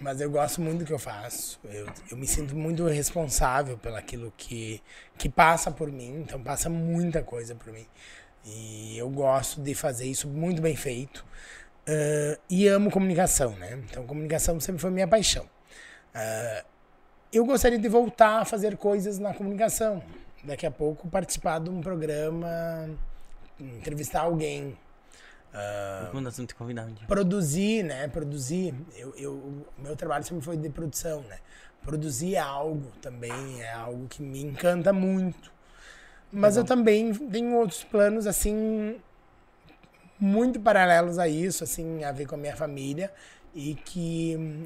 Mas 0.00 0.18
eu 0.20 0.30
gosto 0.30 0.62
muito 0.62 0.78
do 0.78 0.84
que 0.86 0.92
eu 0.94 0.98
faço. 0.98 1.60
Eu, 1.64 1.86
eu 2.10 2.16
me 2.16 2.26
sinto 2.26 2.56
muito 2.56 2.86
responsável 2.86 3.76
pelaquilo 3.76 4.32
que, 4.34 4.82
que 5.18 5.28
passa 5.28 5.70
por 5.70 5.92
mim. 5.92 6.22
Então 6.22 6.42
passa 6.42 6.70
muita 6.70 7.22
coisa 7.22 7.54
por 7.54 7.70
mim. 7.70 7.86
E 8.46 8.96
eu 8.96 9.10
gosto 9.10 9.60
de 9.60 9.74
fazer 9.74 10.06
isso 10.06 10.26
muito 10.26 10.62
bem 10.62 10.74
feito. 10.74 11.22
Ahn, 11.90 12.36
e 12.48 12.68
amo 12.68 12.90
comunicação, 12.90 13.50
né? 13.56 13.82
Então 13.90 14.06
comunicação 14.06 14.60
sempre 14.60 14.80
foi 14.80 14.90
minha 14.90 15.08
paixão. 15.08 15.48
Ah, 16.14 16.64
eu 17.32 17.44
gostaria 17.44 17.78
de 17.78 17.88
voltar 17.88 18.40
a 18.40 18.44
fazer 18.44 18.76
coisas 18.76 19.18
na 19.18 19.34
comunicação. 19.34 20.02
Daqui 20.44 20.66
a 20.66 20.70
pouco 20.70 21.08
participar 21.08 21.58
de 21.60 21.68
um 21.68 21.80
programa, 21.80 22.88
entrevistar 23.58 24.22
alguém, 24.22 24.76
Quando 26.10 26.24
nós 26.24 26.36
vamos 26.36 26.48
te 26.48 26.54
convidar 26.54 26.84
um 26.84 26.92
dia. 26.92 27.06
produzir, 27.08 27.82
né? 27.82 28.06
Produzir. 28.08 28.74
Eu, 28.96 29.12
eu, 29.16 29.66
meu 29.76 29.96
trabalho 29.96 30.24
sempre 30.24 30.44
foi 30.44 30.56
de 30.56 30.68
produção, 30.70 31.22
né? 31.22 31.38
Produzir 31.82 32.36
algo 32.36 32.90
também 33.02 33.62
é 33.62 33.72
algo 33.72 34.06
que 34.08 34.22
me 34.22 34.40
encanta 34.40 34.92
muito. 34.92 35.50
Mas 36.32 36.56
eu 36.56 36.64
também 36.64 37.12
tenho 37.12 37.56
outros 37.56 37.82
planos, 37.82 38.26
assim, 38.26 39.00
muito 40.20 40.60
paralelos 40.60 41.18
a 41.18 41.26
isso, 41.26 41.64
assim, 41.64 42.04
a 42.04 42.12
ver 42.12 42.26
com 42.26 42.34
a 42.34 42.38
minha 42.38 42.54
família 42.54 43.10
e 43.54 43.74
que 43.74 44.36
hum, 44.38 44.64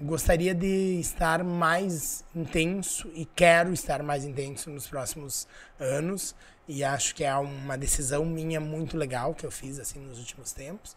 gostaria 0.00 0.54
de 0.54 1.00
estar 1.00 1.42
mais 1.42 2.24
intenso 2.34 3.10
e 3.14 3.24
quero 3.24 3.72
estar 3.72 4.02
mais 4.02 4.24
intenso 4.24 4.70
nos 4.70 4.86
próximos 4.86 5.46
anos. 5.78 6.34
E 6.68 6.84
acho 6.84 7.14
que 7.14 7.24
é 7.24 7.34
uma 7.34 7.76
decisão 7.76 8.24
minha 8.24 8.60
muito 8.60 8.96
legal 8.96 9.34
que 9.34 9.44
eu 9.44 9.50
fiz 9.50 9.80
assim 9.80 9.98
nos 9.98 10.18
últimos 10.18 10.52
tempos. 10.52 10.96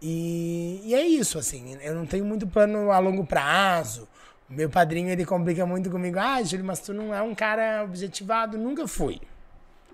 E, 0.00 0.80
e 0.84 0.94
é 0.94 1.02
isso 1.06 1.38
assim 1.38 1.76
eu 1.80 1.94
não 1.94 2.06
tenho 2.06 2.24
muito 2.24 2.46
plano 2.46 2.90
a 2.92 2.98
longo 2.98 3.26
prazo. 3.26 4.08
Meu 4.48 4.68
padrinho 4.70 5.10
ele 5.10 5.24
complica 5.24 5.66
muito 5.66 5.90
comigo 5.90 6.18
ah 6.18 6.42
Júlio 6.42 6.64
mas 6.64 6.80
tu 6.80 6.94
não 6.94 7.14
é 7.14 7.20
um 7.22 7.34
cara 7.34 7.82
objetivado. 7.84 8.56
Nunca 8.56 8.86
fui. 8.86 9.20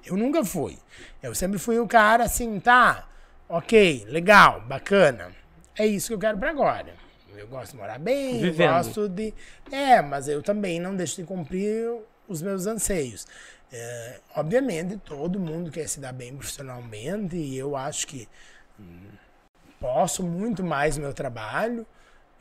Eu 0.04 0.16
nunca 0.16 0.44
fui. 0.44 0.78
Eu 1.22 1.34
sempre 1.34 1.58
fui 1.58 1.78
o 1.78 1.86
cara 1.86 2.24
assim 2.24 2.60
tá 2.60 3.07
ok 3.48 4.04
legal 4.08 4.60
bacana 4.62 5.32
é 5.78 5.86
isso 5.86 6.08
que 6.08 6.14
eu 6.14 6.18
quero 6.18 6.36
pra 6.36 6.50
agora. 6.50 6.92
Eu 7.36 7.46
gosto 7.46 7.70
de 7.70 7.78
morar 7.78 8.00
bem, 8.00 8.40
Vivendo. 8.40 8.72
gosto 8.72 9.08
de. 9.08 9.32
É, 9.70 10.02
mas 10.02 10.26
eu 10.26 10.42
também 10.42 10.80
não 10.80 10.96
deixo 10.96 11.16
de 11.16 11.22
cumprir 11.22 11.88
os 12.26 12.42
meus 12.42 12.66
anseios. 12.66 13.28
É, 13.72 14.18
obviamente, 14.34 14.96
todo 14.96 15.38
mundo 15.38 15.70
quer 15.70 15.88
se 15.88 16.00
dar 16.00 16.12
bem 16.12 16.34
profissionalmente 16.34 17.36
e 17.36 17.56
eu 17.56 17.76
acho 17.76 18.08
que 18.08 18.28
hum, 18.80 19.06
posso 19.78 20.24
muito 20.24 20.64
mais 20.64 20.96
no 20.96 21.04
meu 21.04 21.14
trabalho. 21.14 21.86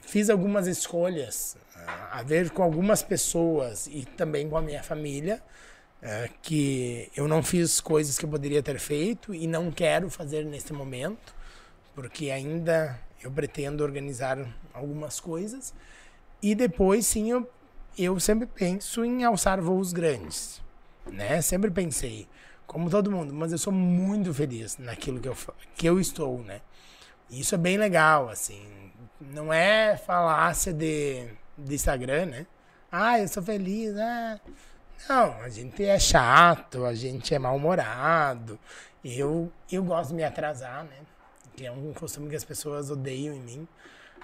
Fiz 0.01 0.31
algumas 0.31 0.65
escolhas 0.65 1.55
ah, 1.75 2.19
a 2.19 2.23
ver 2.23 2.49
com 2.49 2.63
algumas 2.63 3.03
pessoas 3.03 3.85
e 3.85 4.03
também 4.03 4.49
com 4.49 4.57
a 4.57 4.61
minha 4.63 4.81
família 4.81 5.43
é, 6.01 6.29
que 6.41 7.11
eu 7.15 7.27
não 7.27 7.41
fiz 7.41 7.81
coisas 7.81 8.17
que 8.17 8.25
eu 8.25 8.29
poderia 8.29 8.61
ter 8.61 8.79
feito 8.79 9.33
e 9.33 9.47
não 9.47 9.71
quero 9.71 10.09
fazer 10.09 10.45
nesse 10.45 10.73
momento, 10.73 11.35
porque 11.95 12.29
ainda 12.29 12.99
eu 13.21 13.31
pretendo 13.31 13.83
organizar 13.83 14.37
algumas 14.73 15.19
coisas. 15.19 15.73
E 16.41 16.53
depois, 16.53 17.05
sim, 17.07 17.31
eu, 17.31 17.49
eu 17.97 18.19
sempre 18.19 18.47
penso 18.47 19.03
em 19.03 19.23
alçar 19.23 19.59
voos 19.59 19.91
grandes, 19.91 20.61
né? 21.11 21.41
Sempre 21.41 21.71
pensei, 21.71 22.27
como 22.67 22.89
todo 22.89 23.11
mundo, 23.11 23.33
mas 23.33 23.51
eu 23.51 23.57
sou 23.57 23.73
muito 23.73 24.33
feliz 24.33 24.77
naquilo 24.77 25.19
que 25.19 25.27
eu, 25.27 25.37
que 25.75 25.87
eu 25.87 25.99
estou, 25.99 26.43
né? 26.43 26.61
E 27.29 27.39
Isso 27.39 27.55
é 27.55 27.57
bem 27.57 27.77
legal, 27.77 28.29
assim. 28.29 28.61
Não 29.19 29.51
é 29.51 29.97
falácia 29.97 30.71
de, 30.71 31.27
de 31.57 31.75
Instagram, 31.75 32.27
né? 32.27 32.47
Ah, 32.91 33.19
eu 33.19 33.27
sou 33.27 33.41
feliz, 33.43 33.97
ah... 33.97 34.39
Não, 35.07 35.41
a 35.41 35.49
gente 35.49 35.83
é 35.85 35.97
chato, 35.99 36.85
a 36.85 36.93
gente 36.93 37.33
é 37.33 37.39
mal-humorado. 37.39 38.59
Eu, 39.03 39.51
eu 39.71 39.83
gosto 39.83 40.09
de 40.09 40.15
me 40.15 40.23
atrasar, 40.23 40.83
né? 40.83 40.97
Que 41.55 41.65
é 41.65 41.71
um 41.71 41.93
costume 41.93 42.29
que 42.29 42.35
as 42.35 42.43
pessoas 42.43 42.91
odeiam 42.91 43.33
em 43.35 43.39
mim. 43.39 43.67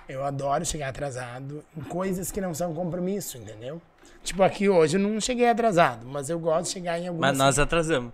Eu 0.08 0.24
adoro 0.26 0.66
chegar 0.66 0.90
atrasado 0.90 1.64
em 1.78 1.82
coisas 1.82 2.32
que 2.32 2.42
não 2.42 2.54
são 2.54 2.74
compromisso, 2.74 3.38
entendeu? 3.38 3.82
Tipo, 4.24 4.44
aqui 4.44 4.68
hoje 4.70 4.98
eu 4.98 5.02
não 5.02 5.20
cheguei 5.20 5.48
atrasado, 5.50 6.06
mas 6.06 6.30
eu 6.30 6.40
gosto 6.40 6.68
de 6.68 6.74
chegar 6.74 7.00
em 7.00 7.08
algumas... 7.08 7.30
Mas 7.30 7.38
nós 7.38 7.60
atrasamos. 7.60 8.14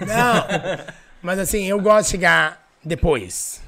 Não, 0.00 0.94
mas 1.22 1.38
assim, 1.38 1.64
eu 1.64 1.80
gosto 1.80 2.06
de 2.06 2.10
chegar 2.12 2.66
depois. 2.82 3.62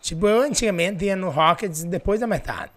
Tipo, 0.00 0.26
eu 0.26 0.40
antigamente 0.42 1.04
ia 1.04 1.16
no 1.16 1.28
Rockets 1.30 1.84
depois 1.84 2.20
da 2.20 2.26
metade. 2.26 2.72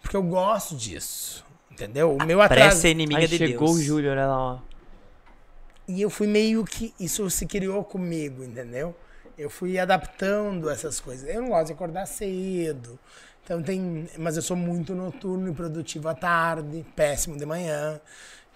Porque 0.00 0.16
eu 0.16 0.22
gosto 0.22 0.76
disso, 0.76 1.44
entendeu? 1.82 2.16
O 2.16 2.24
meu 2.24 2.40
atraso... 2.40 2.70
Pressa 2.70 2.88
é 2.88 2.90
inimiga 2.90 3.20
Aí 3.20 3.28
de 3.28 3.38
chegou 3.38 3.68
Deus. 3.68 3.78
o 3.78 3.82
Júlio, 3.82 4.10
olha 4.10 4.26
lá, 4.26 4.38
ó. 4.38 4.58
E 5.88 6.00
eu 6.00 6.08
fui 6.08 6.26
meio 6.26 6.64
que. 6.64 6.94
Isso 6.98 7.28
se 7.28 7.46
criou 7.46 7.82
comigo, 7.84 8.44
entendeu? 8.44 8.94
Eu 9.36 9.50
fui 9.50 9.78
adaptando 9.78 10.70
essas 10.70 11.00
coisas. 11.00 11.28
Eu 11.28 11.42
não 11.42 11.48
gosto 11.48 11.66
de 11.66 11.72
acordar 11.72 12.06
cedo. 12.06 12.98
Então 13.44 13.62
tem. 13.62 14.08
Mas 14.16 14.36
eu 14.36 14.42
sou 14.42 14.56
muito 14.56 14.94
noturno 14.94 15.50
e 15.50 15.54
produtivo 15.54 16.08
à 16.08 16.14
tarde, 16.14 16.86
péssimo 16.94 17.36
de 17.36 17.44
manhã. 17.44 18.00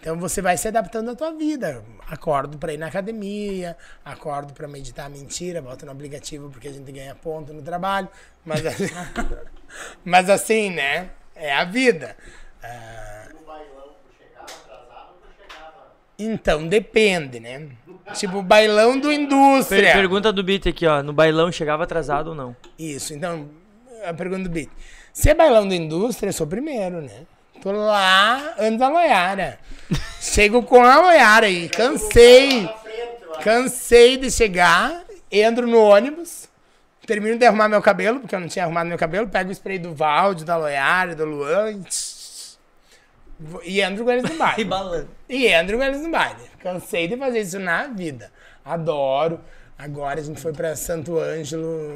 Então 0.00 0.16
você 0.18 0.40
vai 0.40 0.56
se 0.56 0.68
adaptando 0.68 1.10
à 1.10 1.16
tua 1.16 1.32
vida. 1.32 1.82
Acordo 2.06 2.58
para 2.58 2.72
ir 2.72 2.76
na 2.76 2.86
academia, 2.86 3.76
acordo 4.04 4.52
para 4.52 4.68
meditar 4.68 5.10
mentira, 5.10 5.60
boto 5.60 5.84
no 5.84 5.92
aplicativo 5.92 6.48
porque 6.50 6.68
a 6.68 6.72
gente 6.72 6.92
ganha 6.92 7.14
ponto 7.14 7.52
no 7.52 7.62
trabalho. 7.62 8.08
Mas, 8.44 8.60
mas 10.04 10.30
assim, 10.30 10.70
né? 10.70 11.10
É 11.34 11.52
a 11.52 11.64
vida. 11.64 12.16
Ah, 12.62 13.28
No 13.34 13.46
bailão, 13.46 13.94
tu 14.04 14.14
chegava 14.16 14.44
atrasado 14.44 15.08
ou 15.10 15.18
tu 15.20 15.28
chegava? 15.42 15.92
Então, 16.18 16.66
depende, 16.66 17.38
né? 17.40 17.68
Tipo, 18.14 18.40
bailão 18.42 18.98
do 18.98 19.12
indústria. 19.12 19.82
Per- 19.82 19.92
pergunta 19.94 20.32
do 20.32 20.42
Beat 20.42 20.66
aqui, 20.68 20.86
ó. 20.86 21.02
No 21.02 21.12
bailão 21.12 21.50
chegava 21.52 21.84
atrasado 21.84 22.28
ou 22.28 22.34
não? 22.34 22.56
Isso, 22.78 23.12
então, 23.12 23.48
a 24.04 24.14
pergunta 24.14 24.44
do 24.44 24.50
Beat. 24.50 24.70
Se 25.12 25.28
é 25.30 25.34
bailão 25.34 25.66
da 25.68 25.74
indústria, 25.74 26.28
eu 26.28 26.32
sou 26.32 26.46
o 26.46 26.50
primeiro, 26.50 27.00
né? 27.02 27.22
Tô 27.60 27.72
lá 27.72 28.54
antes 28.58 28.78
da 28.78 28.88
loiara. 28.88 29.58
Chego 30.20 30.62
com 30.62 30.82
a 30.82 31.00
loiara 31.00 31.48
e 31.48 31.68
cansei. 31.68 32.68
Cansei 33.42 34.16
de 34.16 34.30
chegar, 34.30 35.02
entro 35.30 35.66
no 35.66 35.78
ônibus, 35.80 36.48
termino 37.06 37.38
de 37.38 37.44
arrumar 37.44 37.68
meu 37.68 37.82
cabelo, 37.82 38.20
porque 38.20 38.34
eu 38.34 38.40
não 38.40 38.48
tinha 38.48 38.64
arrumado 38.64 38.88
meu 38.88 38.98
cabelo, 38.98 39.28
pego 39.28 39.50
o 39.50 39.52
spray 39.52 39.78
do 39.78 39.94
Valde, 39.94 40.44
da 40.44 40.56
loiara, 40.56 41.14
do 41.14 41.24
Luan 41.24 41.70
e, 41.72 41.80
e 43.64 43.82
com 44.02 44.10
eles 44.10 44.30
no 44.30 44.38
baile. 44.38 44.64
balando. 44.68 45.08
E 45.28 45.48
com 45.48 45.82
eles 45.82 46.00
no 46.00 46.10
baile. 46.10 46.42
Cansei 46.58 47.06
de 47.06 47.16
fazer 47.16 47.40
isso 47.40 47.58
na 47.58 47.86
vida. 47.86 48.30
Adoro. 48.64 49.40
Agora 49.78 50.20
a 50.20 50.22
gente 50.22 50.40
foi 50.40 50.52
pra 50.52 50.74
Santo 50.74 51.18
Ângelo, 51.18 51.92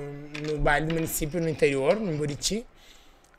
no 0.46 0.58
baile 0.58 0.86
do 0.86 0.94
município 0.94 1.40
no 1.40 1.48
interior, 1.48 1.96
no 1.96 2.14
Buriti. 2.16 2.66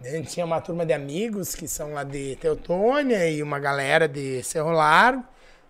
A 0.03 0.09
gente 0.09 0.31
tinha 0.31 0.43
uma 0.43 0.59
turma 0.59 0.83
de 0.83 0.93
amigos 0.93 1.53
que 1.53 1.67
são 1.67 1.93
lá 1.93 2.03
de 2.03 2.35
Teutônia 2.37 3.29
e 3.29 3.43
uma 3.43 3.59
galera 3.59 4.07
de 4.07 4.41
Cerro 4.41 4.71
Largo. 4.71 5.23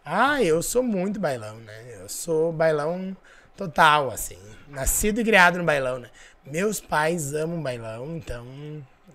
Ah, 0.06 0.42
eu 0.42 0.64
sou 0.64 0.82
muito 0.82 1.20
bailão, 1.20 1.58
né? 1.58 1.98
Eu 2.00 2.08
sou 2.08 2.54
bailão 2.54 3.16
total, 3.58 4.10
assim. 4.10 4.40
Nascido 4.70 5.20
e 5.20 5.24
criado 5.26 5.58
no 5.58 5.66
bailão, 5.66 6.00
né? 6.00 6.10
Meus 6.46 6.80
pais 6.80 7.34
amam 7.34 7.62
bailão, 7.62 8.16
então 8.16 8.46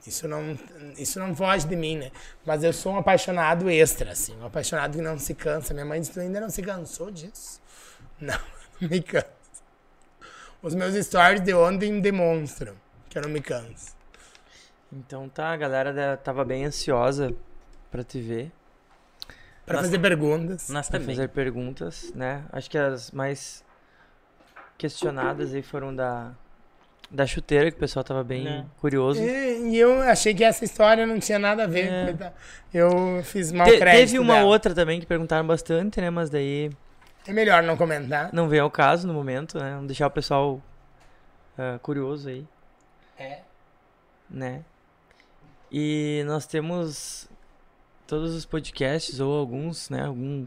isso 0.06 0.26
não, 0.28 0.58
isso 0.96 1.18
não 1.18 1.34
foge 1.34 1.66
de 1.66 1.76
mim, 1.76 1.98
né? 1.98 2.10
Mas 2.44 2.62
eu 2.64 2.72
sou 2.72 2.92
um 2.92 2.98
apaixonado 2.98 3.68
extra, 3.70 4.12
assim. 4.12 4.36
Um 4.40 4.46
apaixonado 4.46 4.96
que 4.96 5.02
não 5.02 5.18
se 5.18 5.34
cansa. 5.34 5.74
Minha 5.74 5.86
mãe 5.86 6.00
disse, 6.00 6.12
tu 6.12 6.20
ainda 6.20 6.40
não 6.40 6.50
se 6.50 6.62
cansou 6.62 7.10
disso? 7.10 7.60
Não, 8.18 8.38
não 8.80 8.88
me 8.88 9.02
canso. 9.02 9.26
Os 10.62 10.74
meus 10.74 10.94
stories 11.04 11.42
de 11.42 11.52
ontem 11.52 12.00
demonstram 12.00 12.74
que 13.10 13.18
eu 13.18 13.22
não 13.22 13.28
me 13.28 13.42
canso. 13.42 13.94
Então 14.90 15.28
tá, 15.28 15.52
a 15.52 15.56
galera 15.56 16.16
tava 16.16 16.42
bem 16.42 16.64
ansiosa 16.64 17.34
pra 17.90 18.02
te 18.02 18.18
ver, 18.18 18.50
Pra 19.66 19.78
fazer 19.78 19.98
perguntas. 19.98 20.68
Nós 20.68 20.88
pra 20.88 21.00
também. 21.00 21.16
fazer 21.16 21.28
perguntas, 21.28 22.12
né? 22.14 22.44
Acho 22.52 22.70
que 22.70 22.78
as 22.78 23.10
mais 23.10 23.64
questionadas 24.78 25.52
aí 25.52 25.62
foram 25.62 25.94
da, 25.94 26.32
da 27.10 27.26
chuteira, 27.26 27.70
que 27.70 27.76
o 27.76 27.80
pessoal 27.80 28.04
tava 28.04 28.24
bem 28.24 28.46
É. 28.48 28.64
curioso. 28.80 29.22
E, 29.22 29.70
e 29.70 29.78
eu 29.78 30.00
achei 30.02 30.34
que 30.34 30.42
essa 30.44 30.64
história 30.64 31.06
não 31.06 31.18
tinha 31.20 31.38
nada 31.38 31.64
a 31.64 31.66
ver. 31.66 31.88
É. 31.90 32.32
Eu 32.74 33.22
fiz 33.22 33.52
mal 33.52 33.66
Te- 33.66 33.78
crédito 33.78 34.00
teve 34.10 34.18
uma 34.18 34.34
dela. 34.34 34.46
outra 34.46 34.74
também 34.74 34.98
que 35.00 35.06
perguntaram 35.06 35.46
bastante, 35.46 36.00
né? 36.00 36.10
Mas 36.10 36.28
daí 36.30 36.70
É 37.26 37.32
melhor 37.32 37.62
não 37.62 37.76
comentar. 37.76 38.30
não 38.32 38.48
vem 38.48 38.60
ao 38.60 38.70
caso 38.70 39.06
no 39.06 39.14
momento, 39.14 39.58
né? 39.58 39.72
Vamos 39.74 39.86
deixar 39.86 40.06
o 40.08 40.10
pessoal 40.10 40.60
ah, 41.56 41.78
curioso 41.82 42.28
aí, 42.28 42.44
É. 43.18 43.38
né? 44.28 44.62
E 45.70 46.22
nós 46.26 46.46
temos 46.46 47.28
todos 48.06 48.34
os 48.34 48.44
podcasts 48.44 49.18
ou 49.20 49.32
alguns, 49.38 49.88
né? 49.90 50.04
Algum, 50.06 50.46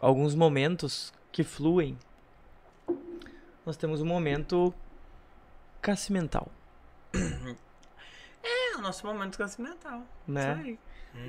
alguns 0.00 0.34
momentos 0.34 1.12
que 1.32 1.42
fluem. 1.42 1.98
Nós 3.66 3.76
temos 3.76 4.00
um 4.00 4.06
momento 4.06 4.72
cacimental, 5.84 6.48
É 8.42 8.76
o 8.76 8.80
nosso 8.80 9.06
momento 9.06 9.36
cacimental. 9.38 10.02
né? 10.26 10.40
Isso 10.52 10.66
aí. 10.66 10.78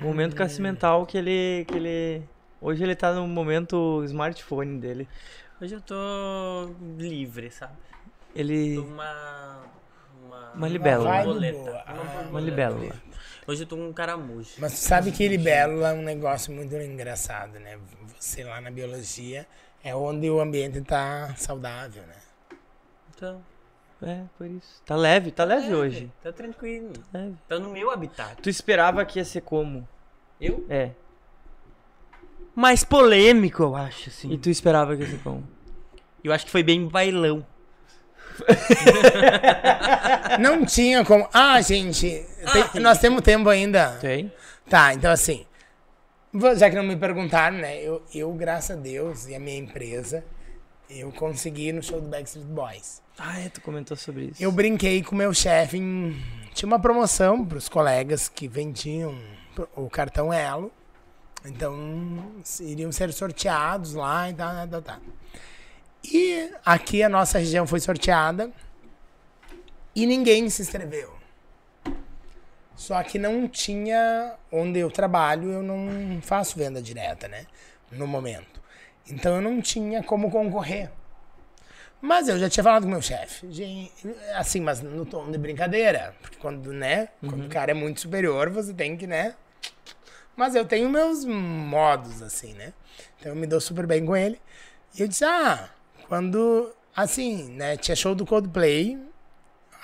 Um 0.00 0.02
momento 0.02 0.34
cacimental 0.34 1.06
que 1.06 1.16
ele, 1.16 1.64
que 1.68 1.74
ele... 1.76 2.28
Hoje 2.60 2.82
ele 2.82 2.96
tá 2.96 3.12
no 3.12 3.26
momento 3.28 4.02
smartphone 4.04 4.78
dele. 4.80 5.06
Hoje 5.60 5.74
eu 5.74 5.80
tô 5.80 6.74
livre, 6.98 7.50
sabe? 7.50 7.74
Ele... 8.34 8.76
Tô 8.76 8.82
uma. 8.82 9.62
Uma, 10.24 10.52
Uma 10.52 10.68
libélula. 10.68 11.10
Uma 11.22 11.82
Ah. 11.86 12.26
Uma 12.30 12.40
libélula. 12.40 12.94
Hoje 13.46 13.62
eu 13.62 13.66
tô 13.66 13.76
com 13.76 13.88
um 13.88 13.92
caramujo. 13.92 14.54
Mas 14.58 14.72
tu 14.72 14.78
sabe 14.78 15.12
que 15.12 15.28
libélula 15.28 15.90
é 15.90 15.92
um 15.94 16.02
negócio 16.02 16.52
muito 16.52 16.74
engraçado, 16.74 17.60
né? 17.60 17.78
Você 18.18 18.42
lá 18.42 18.60
na 18.60 18.70
biologia 18.70 19.46
é 19.84 19.94
onde 19.94 20.28
o 20.28 20.40
ambiente 20.40 20.80
tá 20.80 21.32
saudável, 21.36 22.02
né? 22.02 22.16
Então, 23.14 23.40
É, 24.02 24.22
por 24.36 24.46
isso. 24.46 24.82
Tá 24.84 24.94
leve, 24.94 25.30
tá 25.30 25.44
leve 25.44 25.74
hoje. 25.74 26.10
Tá 26.22 26.32
tranquilo. 26.32 26.92
Leve. 27.12 27.34
Tá 27.48 27.58
no 27.58 27.70
meu 27.70 27.90
habitat. 27.90 28.36
Tu 28.42 28.50
esperava 28.50 29.04
que 29.04 29.18
ia 29.18 29.24
ser 29.24 29.40
como? 29.40 29.88
Eu? 30.40 30.66
É. 30.68 30.90
Mais 32.54 32.84
polêmico, 32.84 33.62
eu 33.62 33.76
acho, 33.76 34.10
assim. 34.10 34.30
E 34.32 34.38
tu 34.38 34.50
esperava 34.50 34.96
que 34.96 35.02
ia 35.02 35.08
ser 35.10 35.20
como? 35.22 35.46
Eu 36.22 36.32
acho 36.32 36.44
que 36.44 36.50
foi 36.50 36.62
bem 36.62 36.86
bailão. 36.88 37.44
Não 40.40 40.64
tinha 40.64 41.04
como. 41.04 41.28
Ah, 41.32 41.60
gente, 41.62 42.24
tem- 42.72 42.82
nós 42.82 42.98
temos 42.98 43.22
tempo 43.22 43.48
ainda. 43.48 43.92
Tem? 44.00 44.30
Tá, 44.68 44.92
então 44.92 45.10
assim, 45.10 45.46
já 46.56 46.68
que 46.68 46.76
não 46.76 46.82
me 46.82 46.96
perguntaram, 46.96 47.56
né? 47.58 47.80
Eu, 47.80 48.02
eu, 48.14 48.30
graças 48.34 48.76
a 48.76 48.80
Deus 48.80 49.26
e 49.28 49.34
a 49.34 49.40
minha 49.40 49.56
empresa, 49.56 50.24
eu 50.88 51.10
consegui 51.12 51.72
no 51.72 51.82
show 51.82 52.00
do 52.00 52.08
Backstreet 52.08 52.46
Boys. 52.46 53.02
Ah, 53.18 53.40
é, 53.40 53.48
tu 53.48 53.60
comentou 53.60 53.96
sobre 53.96 54.26
isso. 54.26 54.42
Eu 54.42 54.52
brinquei 54.52 55.02
com 55.02 55.14
o 55.14 55.18
meu 55.18 55.32
chefe 55.32 55.78
em. 55.78 56.16
Tinha 56.54 56.66
uma 56.66 56.78
promoção 56.78 57.44
para 57.44 57.58
os 57.58 57.68
colegas 57.68 58.28
que 58.28 58.48
vendiam 58.48 59.18
o 59.74 59.88
cartão 59.90 60.32
Elo. 60.32 60.72
Então, 61.44 62.42
iriam 62.60 62.90
ser 62.90 63.12
sorteados 63.12 63.94
lá 63.94 64.28
e 64.30 64.34
tal, 64.34 64.52
tal, 64.54 64.68
tal, 64.68 64.82
tal. 64.82 65.00
E 66.04 66.50
aqui 66.64 67.02
a 67.02 67.08
nossa 67.08 67.38
região 67.38 67.66
foi 67.66 67.80
sorteada 67.80 68.50
e 69.94 70.06
ninguém 70.06 70.48
se 70.50 70.62
inscreveu. 70.62 71.14
Só 72.74 73.02
que 73.02 73.18
não 73.18 73.48
tinha 73.48 74.34
onde 74.52 74.78
eu 74.78 74.90
trabalho, 74.90 75.50
eu 75.50 75.62
não 75.62 76.20
faço 76.20 76.58
venda 76.58 76.82
direta, 76.82 77.26
né? 77.26 77.46
No 77.90 78.06
momento. 78.06 78.60
Então 79.08 79.36
eu 79.36 79.42
não 79.42 79.60
tinha 79.60 80.02
como 80.02 80.30
concorrer. 80.30 80.90
Mas 82.00 82.28
eu 82.28 82.38
já 82.38 82.48
tinha 82.48 82.62
falado 82.62 82.82
com 82.82 82.88
o 82.88 82.92
meu 82.92 83.02
chefe. 83.02 83.46
Assim, 84.34 84.60
mas 84.60 84.80
no 84.80 85.06
tom 85.06 85.30
de 85.30 85.38
brincadeira. 85.38 86.14
Porque 86.20 86.36
quando, 86.38 86.72
né? 86.72 87.08
Quando 87.20 87.46
o 87.46 87.48
cara 87.48 87.70
é 87.70 87.74
muito 87.74 88.00
superior, 88.00 88.50
você 88.50 88.72
tem 88.74 88.96
que, 88.96 89.06
né? 89.06 89.34
Mas 90.36 90.54
eu 90.54 90.66
tenho 90.66 90.90
meus 90.90 91.24
modos, 91.24 92.22
assim, 92.22 92.52
né? 92.54 92.74
Então 93.18 93.32
eu 93.32 93.36
me 93.36 93.46
dou 93.46 93.60
super 93.60 93.86
bem 93.86 94.04
com 94.04 94.14
ele. 94.14 94.40
E 94.94 95.02
eu 95.02 95.08
disse, 95.08 95.24
ah, 95.24 95.70
quando. 96.08 96.72
Assim, 96.94 97.50
né? 97.52 97.76
Tinha 97.76 97.96
show 97.96 98.14
do 98.14 98.26
Coldplay. 98.26 98.98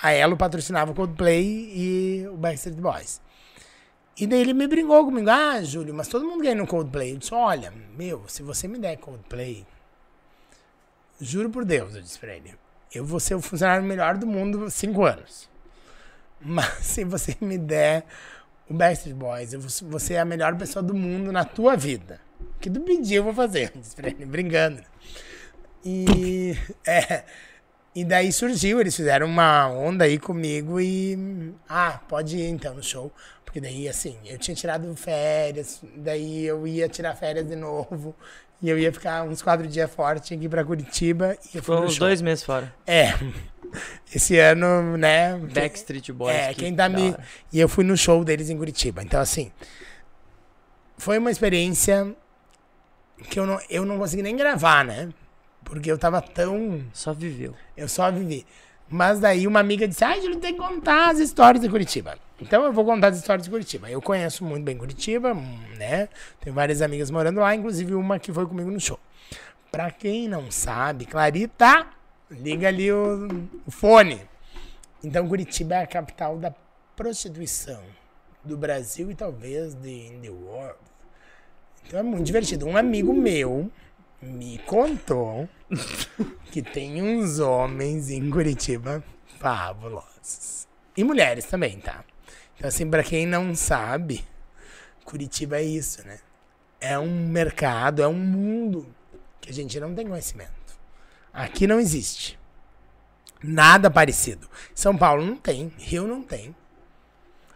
A 0.03 0.13
Elo 0.13 0.37
patrocinava 0.37 0.91
o 0.93 0.95
Coldplay 0.95 1.45
e 1.45 2.29
o 2.29 2.37
Backstreet 2.37 2.77
Boys. 2.77 3.21
E 4.19 4.27
daí 4.27 4.41
ele 4.41 4.53
me 4.53 4.67
brincou 4.67 5.05
comigo. 5.05 5.31
Ah, 5.31 5.63
Júlio, 5.63 5.95
mas 5.95 6.09
todo 6.09 6.25
mundo 6.25 6.43
ganha 6.43 6.55
no 6.55 6.67
Coldplay. 6.67 7.13
Eu 7.13 7.17
disse, 7.17 7.35
olha, 7.35 7.73
meu, 7.97 8.25
se 8.29 8.43
você 8.43 8.69
me 8.69 8.79
der 8.79 8.97
Coldplay, 8.99 9.67
juro 11.21 11.49
por 11.49 11.65
Deus, 11.65 11.95
eu 11.95 12.03
disse 12.03 12.19
pra 12.19 12.35
ele, 12.35 12.55
eu 12.95 13.05
vou 13.05 13.19
ser 13.19 13.35
o 13.35 13.41
funcionário 13.41 13.85
melhor 13.85 14.17
do 14.17 14.27
mundo 14.27 14.71
cinco 14.71 15.05
anos. 15.05 15.49
Mas 16.41 16.87
se 16.87 17.05
você 17.05 17.37
me 17.41 17.57
der 17.57 18.05
o 18.69 18.75
Backstreet 18.75 19.17
Boys, 19.17 19.53
eu 19.53 19.61
vou 19.61 19.99
ser 19.99 20.17
a 20.17 20.25
melhor 20.25 20.57
pessoa 20.57 20.83
do 20.83 20.95
mundo 20.95 21.33
na 21.33 21.45
tua 21.45 21.77
vida. 21.77 22.21
Que 22.61 22.69
tu 22.69 22.81
pedir, 22.81 23.17
eu 23.17 23.25
vou 23.25 23.35
fazer. 23.35 23.73
eu 23.75 23.81
Disse 23.81 23.97
pra 23.97 24.09
ele, 24.09 24.25
brincando. 24.27 24.83
E, 25.85 26.57
é, 26.87 27.25
e 27.95 28.05
daí 28.05 28.33
surgiu, 28.33 28.81
eles 28.81 28.95
fizeram 28.95 29.27
uma 29.27 29.69
onda 29.69 30.05
aí 30.05 30.19
comigo 30.19 30.81
e. 30.81 31.55
Ah, 31.69 32.01
pode 32.09 32.37
ir 32.37 32.49
então 32.49 32.75
no 32.75 32.83
show. 32.83 33.13
Porque 33.53 33.61
daí, 33.61 33.87
assim, 33.87 34.17
eu 34.25 34.39
tinha 34.39 34.55
tirado 34.55 34.97
férias, 34.97 35.83
daí 35.97 36.47
eu 36.47 36.67
ia 36.67 36.89
tirar 36.89 37.15
férias 37.15 37.47
de 37.47 37.55
novo. 37.55 38.17
E 38.63 38.71
eu 38.71 38.79
ia 38.79 38.91
ficar 38.91 39.25
uns 39.25 39.43
quatro 39.43 39.67
dias 39.67 39.91
fora, 39.93 40.19
tinha 40.19 40.39
que 40.39 40.47
ir 40.47 40.49
pra 40.49 40.65
Curitiba 40.65 41.37
e 41.53 41.59
no 41.59 41.83
uns 41.83 41.93
show. 41.93 42.07
dois 42.07 42.23
meses 42.23 42.43
fora. 42.43 42.75
É. 42.87 43.13
Esse 44.15 44.39
ano, 44.39 44.97
né? 44.97 45.37
Backstreet 45.37 46.13
Boys. 46.13 46.35
É, 46.35 46.55
que 46.55 46.61
quem 46.61 46.75
tá 46.75 46.89
me. 46.89 47.15
E 47.53 47.61
eu 47.61 47.69
fui 47.69 47.85
no 47.85 47.95
show 47.95 48.25
deles 48.25 48.49
em 48.49 48.57
Curitiba. 48.57 49.03
Então, 49.03 49.21
assim. 49.21 49.53
Foi 50.97 51.19
uma 51.19 51.31
experiência 51.31 52.15
que 53.29 53.39
eu 53.39 53.45
não, 53.45 53.61
eu 53.69 53.85
não 53.85 53.99
consegui 53.99 54.23
nem 54.23 54.35
gravar, 54.35 54.83
né? 54.83 55.11
Porque 55.63 55.93
eu 55.93 55.99
tava 55.99 56.23
tão. 56.23 56.83
Só 56.95 57.13
viveu. 57.13 57.55
Eu 57.77 57.87
só 57.87 58.11
vivi. 58.11 58.47
Mas 58.93 59.19
daí 59.19 59.47
uma 59.47 59.59
amiga 59.59 59.89
disse: 59.89 60.05
Ah, 60.05 60.21
Júlio, 60.21 60.39
tem 60.39 60.53
que 60.53 60.61
contar 60.61 61.09
as 61.09 61.19
histórias 61.19 61.63
de 61.63 61.69
Curitiba. 61.71 62.19
Então 62.39 62.63
eu 62.63 62.73
vou 62.75 62.85
contar 62.85 63.09
as 63.09 63.17
histórias 63.17 63.45
de 63.45 63.51
Curitiba. 63.51 63.91
Eu 63.91 64.03
conheço 64.03 64.45
muito 64.45 64.63
bem 64.65 64.77
Curitiba, 64.77 65.33
né? 65.79 66.11
Tenho 66.39 66.55
várias 66.55 66.83
amigas 66.83 67.11
morando 67.11 67.41
lá, 67.41 67.55
inclusive 67.55 67.95
uma 67.95 68.19
que 68.19 68.31
foi 68.31 68.47
comigo 68.47 68.71
no 68.71 68.79
show. 68.79 69.01
Pra 69.71 69.91
quem 69.91 70.29
não 70.29 70.51
sabe, 70.51 71.07
Clarita, 71.07 71.87
liga 72.31 72.69
ali 72.69 72.93
o, 72.93 73.29
o 73.67 73.71
fone. 73.71 74.21
Então 75.03 75.27
Curitiba 75.27 75.77
é 75.77 75.83
a 75.85 75.87
capital 75.87 76.37
da 76.37 76.53
prostituição 76.95 77.81
do 78.45 78.59
Brasil 78.59 79.11
e 79.11 79.15
talvez 79.15 79.75
de 79.75 80.11
the 80.21 80.29
world. 80.29 80.77
Então 81.87 81.99
é 81.99 82.03
muito 82.03 82.25
divertido. 82.25 82.67
Um 82.67 82.77
amigo 82.77 83.15
meu 83.15 83.71
me 84.21 84.59
contou 84.67 85.49
que 86.51 86.63
tem 86.63 87.03
uns 87.03 87.39
homens 87.39 88.11
em 88.11 88.31
Curitiba 88.31 89.03
fabulosos. 89.39 90.67
E 90.97 91.03
mulheres 91.03 91.45
também, 91.47 91.79
tá? 91.79 92.05
Então, 92.57 92.69
assim, 92.69 92.89
pra 92.89 93.03
quem 93.03 93.27
não 93.27 93.55
sabe, 93.55 94.25
Curitiba 95.05 95.57
é 95.59 95.65
isso, 95.65 96.07
né? 96.07 96.19
É 96.81 96.99
um 96.99 97.27
mercado, 97.29 98.03
é 98.03 98.09
um 98.09 98.15
mundo 98.15 98.87
que 99.41 99.51
a 99.51 99.53
gente 99.53 99.79
não 99.81 99.95
tem 99.95 100.07
conhecimento. 100.07 100.51
Aqui 101.33 101.67
não 101.67 101.81
existe. 101.81 102.39
Nada 103.43 103.91
parecido. 103.91 104.49
São 104.75 104.97
Paulo 104.97 105.25
não 105.25 105.37
tem, 105.37 105.73
Rio 105.79 106.07
não 106.07 106.23
tem. 106.23 106.55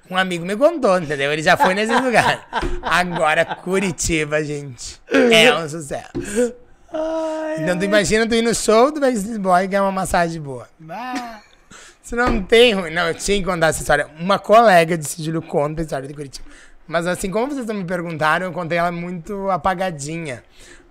Um 0.09 0.17
amigo 0.17 0.45
me 0.45 0.57
contou, 0.57 0.99
entendeu? 0.99 1.33
Ele 1.33 1.43
já 1.43 1.57
foi 1.57 1.75
nesses 1.75 1.99
lugares. 2.01 2.41
Agora, 2.83 3.45
Curitiba, 3.45 4.43
gente, 4.43 5.01
é 5.11 5.55
um 5.55 5.69
sucesso. 5.69 6.66
Então, 7.58 7.78
tu 7.78 7.84
imagina 7.84 8.26
tu 8.28 8.34
ir 8.34 8.42
no 8.42 8.55
show 8.55 8.90
do 8.92 9.00
Backstreet 9.00 9.39
Boy 9.39 9.65
e 9.65 9.66
ganhar 9.66 9.82
uma 9.82 9.92
massagem 9.92 10.40
boa. 10.40 10.68
Ah, 10.89 11.40
Isso 12.02 12.15
não 12.15 12.42
tem 12.42 12.74
ruim. 12.74 12.90
Não, 12.92 13.08
eu 13.08 13.15
tinha 13.15 13.39
que 13.39 13.44
contar 13.44 13.68
essa 13.68 13.81
história. 13.81 14.08
Uma 14.18 14.39
colega 14.39 14.97
disse, 14.97 15.23
Júlio, 15.23 15.42
conta 15.42 15.82
a 15.82 15.84
história 15.84 16.06
de 16.06 16.15
Curitiba. 16.15 16.47
Mas 16.86 17.06
assim, 17.06 17.31
como 17.31 17.52
vocês 17.52 17.66
me 17.66 17.84
perguntaram, 17.84 18.47
eu 18.47 18.52
contei 18.52 18.78
ela 18.78 18.92
muito 18.92 19.50
apagadinha. 19.50 20.44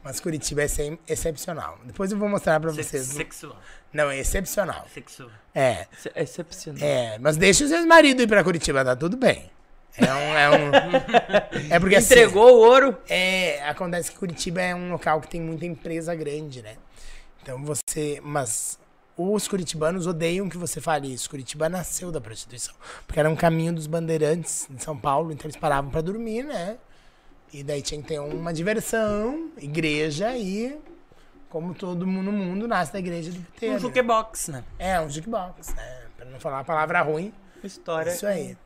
Mas 0.04 0.20
Curitiba 0.20 0.64
é 0.64 0.68
sem- 0.68 1.00
excepcional. 1.08 1.80
Depois 1.86 2.12
eu 2.12 2.18
vou 2.18 2.28
mostrar 2.30 2.60
pra 2.60 2.72
vocês. 2.72 3.06
Sexual. 3.08 3.56
Não, 3.94 4.12
é 4.12 4.20
excepcional. 4.20 4.86
Sexual. 4.94 5.30
É. 5.54 5.88
É 6.14 6.22
excepcional. 6.24 6.84
É, 6.84 7.18
mas 7.20 7.38
deixa 7.38 7.64
os 7.64 7.70
seus 7.70 7.86
maridos 7.86 8.22
ir 8.24 8.28
pra 8.28 8.44
Curitiba, 8.44 8.84
tá 8.84 8.96
tudo 8.96 9.16
bem. 9.18 9.50
É 9.98 10.14
um. 10.14 10.38
É, 10.38 10.50
um, 10.50 11.72
é 11.72 11.80
porque 11.80 11.96
assim, 11.96 12.14
Entregou 12.14 12.56
o 12.56 12.60
ouro. 12.60 12.98
é, 13.08 13.68
acontece 13.68 14.12
que 14.12 14.18
Curitiba 14.18 14.62
é 14.62 14.76
um 14.76 14.92
local 14.92 15.22
que 15.22 15.28
tem 15.28 15.42
muita 15.42 15.66
empresa 15.66 16.14
grande, 16.14 16.62
né? 16.62 16.76
Então 17.42 17.64
você. 17.64 18.20
Mas 18.24 18.78
os 19.18 19.48
curitibanos 19.48 20.08
odeiam 20.08 20.50
que 20.50 20.58
você 20.58 20.82
fale 20.82 21.14
isso. 21.14 21.30
Curitiba 21.30 21.70
nasceu 21.70 22.12
da 22.12 22.20
prostituição. 22.20 22.76
Porque 23.08 23.20
era 23.20 23.30
um 23.30 23.36
caminho 23.36 23.74
dos 23.74 23.88
bandeirantes 23.88 24.68
de 24.70 24.84
São 24.84 24.98
Paulo, 24.98 25.32
então 25.32 25.46
eles 25.46 25.56
paravam 25.56 25.90
pra 25.90 26.02
dormir, 26.02 26.44
né? 26.44 26.78
E 27.54 27.64
daí 27.64 27.82
tinha 27.82 28.02
que 28.02 28.08
ter 28.08 28.20
uma 28.20 28.54
diversão, 28.54 29.52
igreja 29.58 30.36
e. 30.38 30.78
Como 31.48 31.74
todo 31.74 32.06
mundo 32.06 32.26
no 32.26 32.32
mundo, 32.34 32.68
nasce 32.68 32.92
da 32.92 33.00
igreja 33.00 33.32
do 33.32 33.40
puteiro. 33.40 33.76
Um 33.76 33.80
jukebox, 33.80 34.50
né? 34.50 34.66
É, 34.78 35.00
um 35.00 35.10
jukebox, 35.10 35.74
né? 35.74 36.02
Pra 36.18 36.26
não 36.26 36.38
falar 36.38 36.60
a 36.60 36.64
palavra 36.66 37.02
ruim. 37.02 37.34
História. 37.64 38.12
Isso 38.12 38.28
aí. 38.28 38.58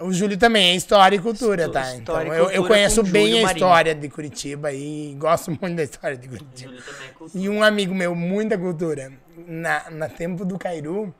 O 0.00 0.12
Júlio 0.12 0.36
também 0.36 0.72
é 0.72 0.74
história 0.74 1.16
e 1.16 1.18
cultura, 1.18 1.70
tá? 1.70 1.94
Então 1.94 2.16
história 2.16 2.28
e 2.28 2.30
eu, 2.30 2.34
eu 2.34 2.42
cultura 2.48 2.68
conheço 2.68 3.02
com 3.02 3.10
bem 3.10 3.26
Júlio 3.26 3.38
a 3.38 3.42
Marinho. 3.46 3.66
história 3.66 3.94
de 3.94 4.08
Curitiba 4.10 4.72
e 4.72 5.14
gosto 5.18 5.50
muito 5.50 5.74
da 5.74 5.82
história 5.84 6.16
de 6.16 6.28
Curitiba. 6.28 6.70
Júlio 6.70 6.84
também 6.84 7.08
é. 7.08 7.38
E 7.38 7.48
um 7.48 7.62
amigo 7.62 7.94
meu, 7.94 8.14
muita 8.14 8.58
cultura, 8.58 9.10
na, 9.46 9.90
na 9.90 10.08
tempo 10.08 10.44
do 10.44 10.58
Cairu, 10.58 11.14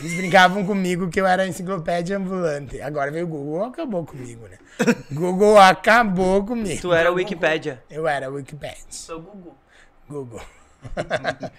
eles 0.00 0.14
brincavam 0.14 0.66
comigo 0.66 1.08
que 1.08 1.20
eu 1.20 1.26
era 1.26 1.46
enciclopédia 1.46 2.16
ambulante. 2.16 2.80
Agora 2.80 3.10
veio 3.10 3.24
o 3.24 3.28
Google, 3.28 3.64
acabou 3.64 4.04
comigo, 4.04 4.48
né? 4.48 4.58
Google 5.12 5.58
acabou 5.58 6.44
comigo. 6.44 6.80
Tu 6.80 6.92
era 6.92 7.12
Wikipédia. 7.12 7.82
Eu 7.88 8.06
era 8.06 8.28
Wikipedia. 8.28 8.84
Sou 8.90 9.20
Gugu. 9.20 9.56
Google. 10.08 10.42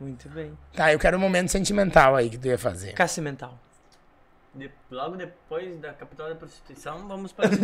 Muito 0.00 0.28
bem. 0.28 0.56
Tá, 0.72 0.92
eu 0.92 0.98
quero 0.98 1.16
um 1.16 1.20
momento 1.20 1.48
sentimental 1.48 2.14
aí 2.14 2.30
que 2.30 2.38
tu 2.38 2.46
ia 2.46 2.58
fazer. 2.58 2.92
Cassi 2.92 3.20
mental. 3.20 3.58
De- 4.58 4.70
logo 4.90 5.16
depois 5.16 5.78
da 5.78 5.92
capital 5.92 6.28
da 6.28 6.34
prostituição, 6.34 7.06
vamos 7.06 7.32
para. 7.32 7.48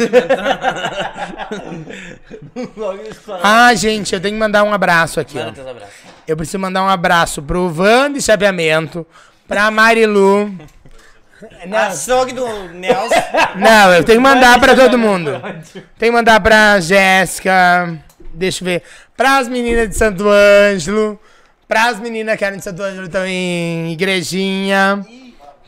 Ah, 3.42 3.74
gente, 3.74 4.14
eu 4.14 4.20
tenho 4.20 4.34
que 4.34 4.38
mandar 4.40 4.62
um 4.62 4.72
abraço 4.72 5.18
aqui. 5.20 5.36
Manda 5.36 5.52
teus 5.52 5.66
abraços. 5.66 5.94
Eu 6.26 6.36
preciso 6.36 6.58
mandar 6.58 6.82
um 6.84 6.88
abraço 6.88 7.42
pro 7.42 7.68
Van 7.68 8.12
de 8.12 8.20
Chapeamento, 8.22 9.06
pra 9.48 9.70
Marilu. 9.70 10.54
Não, 11.66 11.78
Açougue 11.78 12.32
do 12.32 12.46
Nelson. 12.70 13.14
não, 13.56 13.92
eu 13.92 14.02
tenho 14.04 14.18
que 14.18 14.22
mandar 14.22 14.58
pra 14.58 14.74
todo 14.74 14.96
mundo. 14.96 15.32
Tenho 15.98 16.10
que 16.12 16.16
mandar 16.16 16.40
pra 16.40 16.80
Jéssica, 16.80 17.98
deixa 18.32 18.62
eu 18.62 18.66
ver, 18.66 18.82
pras 19.14 19.46
meninas 19.46 19.90
de 19.90 19.94
Santo 19.94 20.24
Ângelo, 20.26 21.20
pras 21.68 22.00
meninas 22.00 22.38
que 22.38 22.44
eram 22.46 22.56
de 22.56 22.64
Santo 22.64 22.82
Ângelo 22.82 23.08
também, 23.10 23.92
igrejinha, 23.92 25.04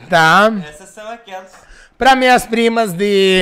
tá? 0.07 0.51
Essas 0.67 0.89
são 0.89 1.09
aquelas. 1.09 1.51
Pra 1.97 2.15
minhas 2.15 2.45
primas 2.45 2.93
de, 2.93 3.39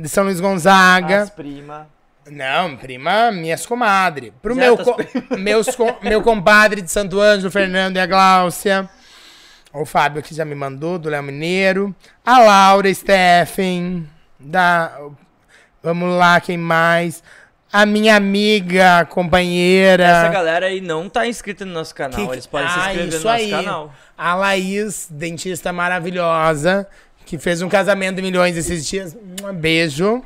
de 0.00 0.08
São 0.08 0.24
Luís 0.24 0.40
Gonzaga. 0.40 1.22
As 1.22 1.30
prima. 1.30 1.86
Não, 2.30 2.76
prima, 2.76 3.30
minhas 3.32 3.66
comadres. 3.66 4.32
Pro 4.40 4.54
Já 4.54 4.60
meu, 4.60 4.76
co- 4.78 4.96
meus, 5.36 5.74
co- 5.74 5.96
meu 6.02 6.22
compadre 6.22 6.80
de 6.80 6.90
Santo 6.90 7.20
Ângelo, 7.20 7.48
o 7.48 7.52
Fernando 7.52 7.96
e 7.96 8.00
a 8.00 8.06
Gláucia. 8.06 8.88
O 9.72 9.84
Fábio 9.84 10.22
que 10.22 10.34
já 10.34 10.44
me 10.44 10.54
mandou, 10.54 10.98
do 10.98 11.08
Léo 11.08 11.22
Mineiro. 11.22 11.94
A 12.24 12.38
Laura, 12.38 12.92
Steffen. 12.92 14.08
Da, 14.38 14.92
vamos 15.82 16.16
lá, 16.16 16.40
quem 16.40 16.56
mais? 16.56 17.22
A 17.72 17.86
minha 17.86 18.16
amiga, 18.16 19.06
companheira. 19.08 20.02
Essa 20.04 20.28
galera 20.28 20.66
aí 20.66 20.80
não 20.80 21.08
tá 21.08 21.26
inscrita 21.26 21.64
no 21.64 21.72
nosso 21.72 21.94
canal. 21.94 22.26
Que- 22.26 22.32
Eles 22.34 22.46
podem 22.46 22.68
se 22.68 22.74
Ah, 22.74 22.78
inscrever 22.88 23.08
isso 23.08 23.18
no 23.18 23.24
nosso 23.24 23.44
aí. 23.44 23.50
canal. 23.50 23.94
A 24.18 24.34
Laís, 24.34 25.06
dentista 25.10 25.72
maravilhosa, 25.72 26.86
que 27.24 27.38
fez 27.38 27.62
um 27.62 27.68
casamento 27.68 28.16
de 28.16 28.22
milhões 28.22 28.56
esses 28.56 28.84
dias. 28.86 29.16
Um 29.44 29.52
beijo. 29.52 30.22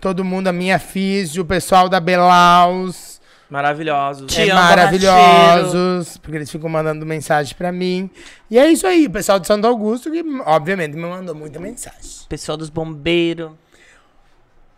Todo 0.00 0.22
mundo, 0.24 0.48
a 0.48 0.52
minha 0.52 0.78
físio, 0.78 1.42
o 1.42 1.46
pessoal 1.46 1.88
da 1.88 1.98
Belaus, 2.00 3.12
Maravilhosos. 3.48 4.34
É 4.38 4.46
maravilhosos, 4.54 6.16
porque 6.16 6.36
eles 6.38 6.50
ficam 6.50 6.70
mandando 6.70 7.04
mensagem 7.04 7.54
pra 7.54 7.70
mim. 7.70 8.08
E 8.50 8.58
é 8.58 8.66
isso 8.66 8.86
aí, 8.86 9.06
o 9.06 9.10
pessoal 9.10 9.38
de 9.38 9.46
Santo 9.46 9.66
Augusto, 9.66 10.10
que 10.10 10.24
obviamente 10.46 10.94
me 10.96 11.02
mandou 11.06 11.34
muita 11.34 11.60
mensagem. 11.60 12.00
Pessoal 12.30 12.56
dos 12.56 12.70
bombeiros. 12.70 13.50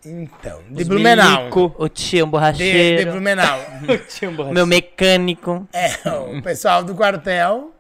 Então, 0.07 0.63
de 0.69 0.83
os 0.83 0.89
Blumenau. 0.89 1.39
milico, 1.41 1.75
O 1.79 1.89
tio 1.89 2.27
De, 2.27 2.31
borracheiro. 2.31 3.05
de 3.05 3.11
Blumenau. 3.11 3.59
Tinha 4.09 4.31
um 4.31 4.37
borracha. 4.37 4.55
Meu 4.55 4.67
mecânico. 4.67 5.67
É, 5.73 6.09
o 6.11 6.43
pessoal 6.43 6.85
do 6.85 6.95
quartel. 6.95 7.73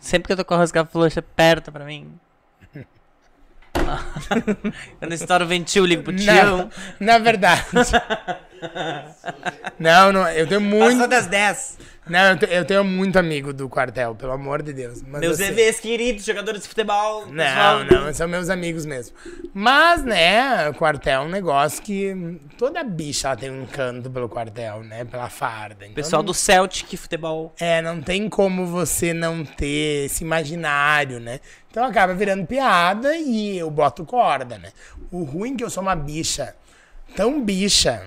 Sempre 0.00 0.28
que 0.28 0.32
eu 0.32 0.36
tô 0.38 0.44
com 0.44 0.54
a 0.54 0.56
rosca 0.56 0.84
frouxa 0.86 1.20
perto 1.20 1.70
pra 1.70 1.84
mim. 1.84 2.10
Quando 4.98 5.12
estoura 5.12 5.44
o 5.44 5.46
ventil, 5.46 5.84
ligo 5.84 6.02
pro 6.02 6.16
tio. 6.16 6.32
Não, 6.32 6.70
na 6.98 7.18
verdade. 7.18 7.64
não, 9.78 10.12
não, 10.12 10.28
eu 10.30 10.46
tenho 10.46 10.60
muito. 10.60 10.92
Passou 10.94 11.08
das 11.08 11.26
10. 11.26 11.78
Não, 12.10 12.30
eu, 12.30 12.36
te- 12.38 12.46
eu 12.50 12.64
tenho 12.64 12.84
muito 12.84 13.18
amigo 13.18 13.52
do 13.52 13.68
quartel, 13.68 14.14
pelo 14.14 14.32
amor 14.32 14.62
de 14.62 14.72
Deus. 14.72 15.02
Mas 15.02 15.20
Meus 15.20 15.40
assim- 15.40 15.52
EVs 15.52 15.78
queridos, 15.80 16.24
jogadores 16.24 16.62
de 16.62 16.68
futebol. 16.68 17.26
Não, 17.26 17.84
não, 17.84 18.12
são 18.12 18.26
meus 18.26 18.50
amigos 18.50 18.84
mesmo. 18.84 19.16
Mas, 19.54 20.02
né, 20.04 20.68
o 20.68 20.74
quartel 20.74 21.22
é 21.22 21.24
um 21.24 21.28
negócio 21.28 21.80
que 21.82 22.40
toda 22.58 22.82
bicha 22.82 23.28
ela 23.28 23.36
tem 23.36 23.50
um 23.50 23.62
encanto 23.62 24.10
pelo 24.10 24.28
quartel, 24.28 24.82
né? 24.82 25.04
Pela 25.04 25.28
farda. 25.30 25.84
Então, 25.84 25.94
Pessoal 25.94 26.22
não- 26.22 26.26
do 26.26 26.34
Celtic 26.34 26.96
futebol. 26.96 27.54
É, 27.60 27.80
não 27.80 28.02
tem 28.02 28.28
como 28.28 28.66
você 28.66 29.14
não 29.14 29.44
ter 29.44 30.06
esse 30.06 30.24
imaginário, 30.24 31.20
né? 31.20 31.40
Então 31.70 31.84
acaba 31.84 32.12
virando 32.12 32.44
piada 32.46 33.16
e 33.16 33.56
eu 33.56 33.70
boto 33.70 34.04
corda, 34.04 34.58
né? 34.58 34.72
O 35.12 35.22
ruim 35.22 35.54
é 35.54 35.56
que 35.58 35.64
eu 35.64 35.70
sou 35.70 35.82
uma 35.82 35.94
bicha 35.94 36.54
tão 37.14 37.40
bicha 37.42 38.02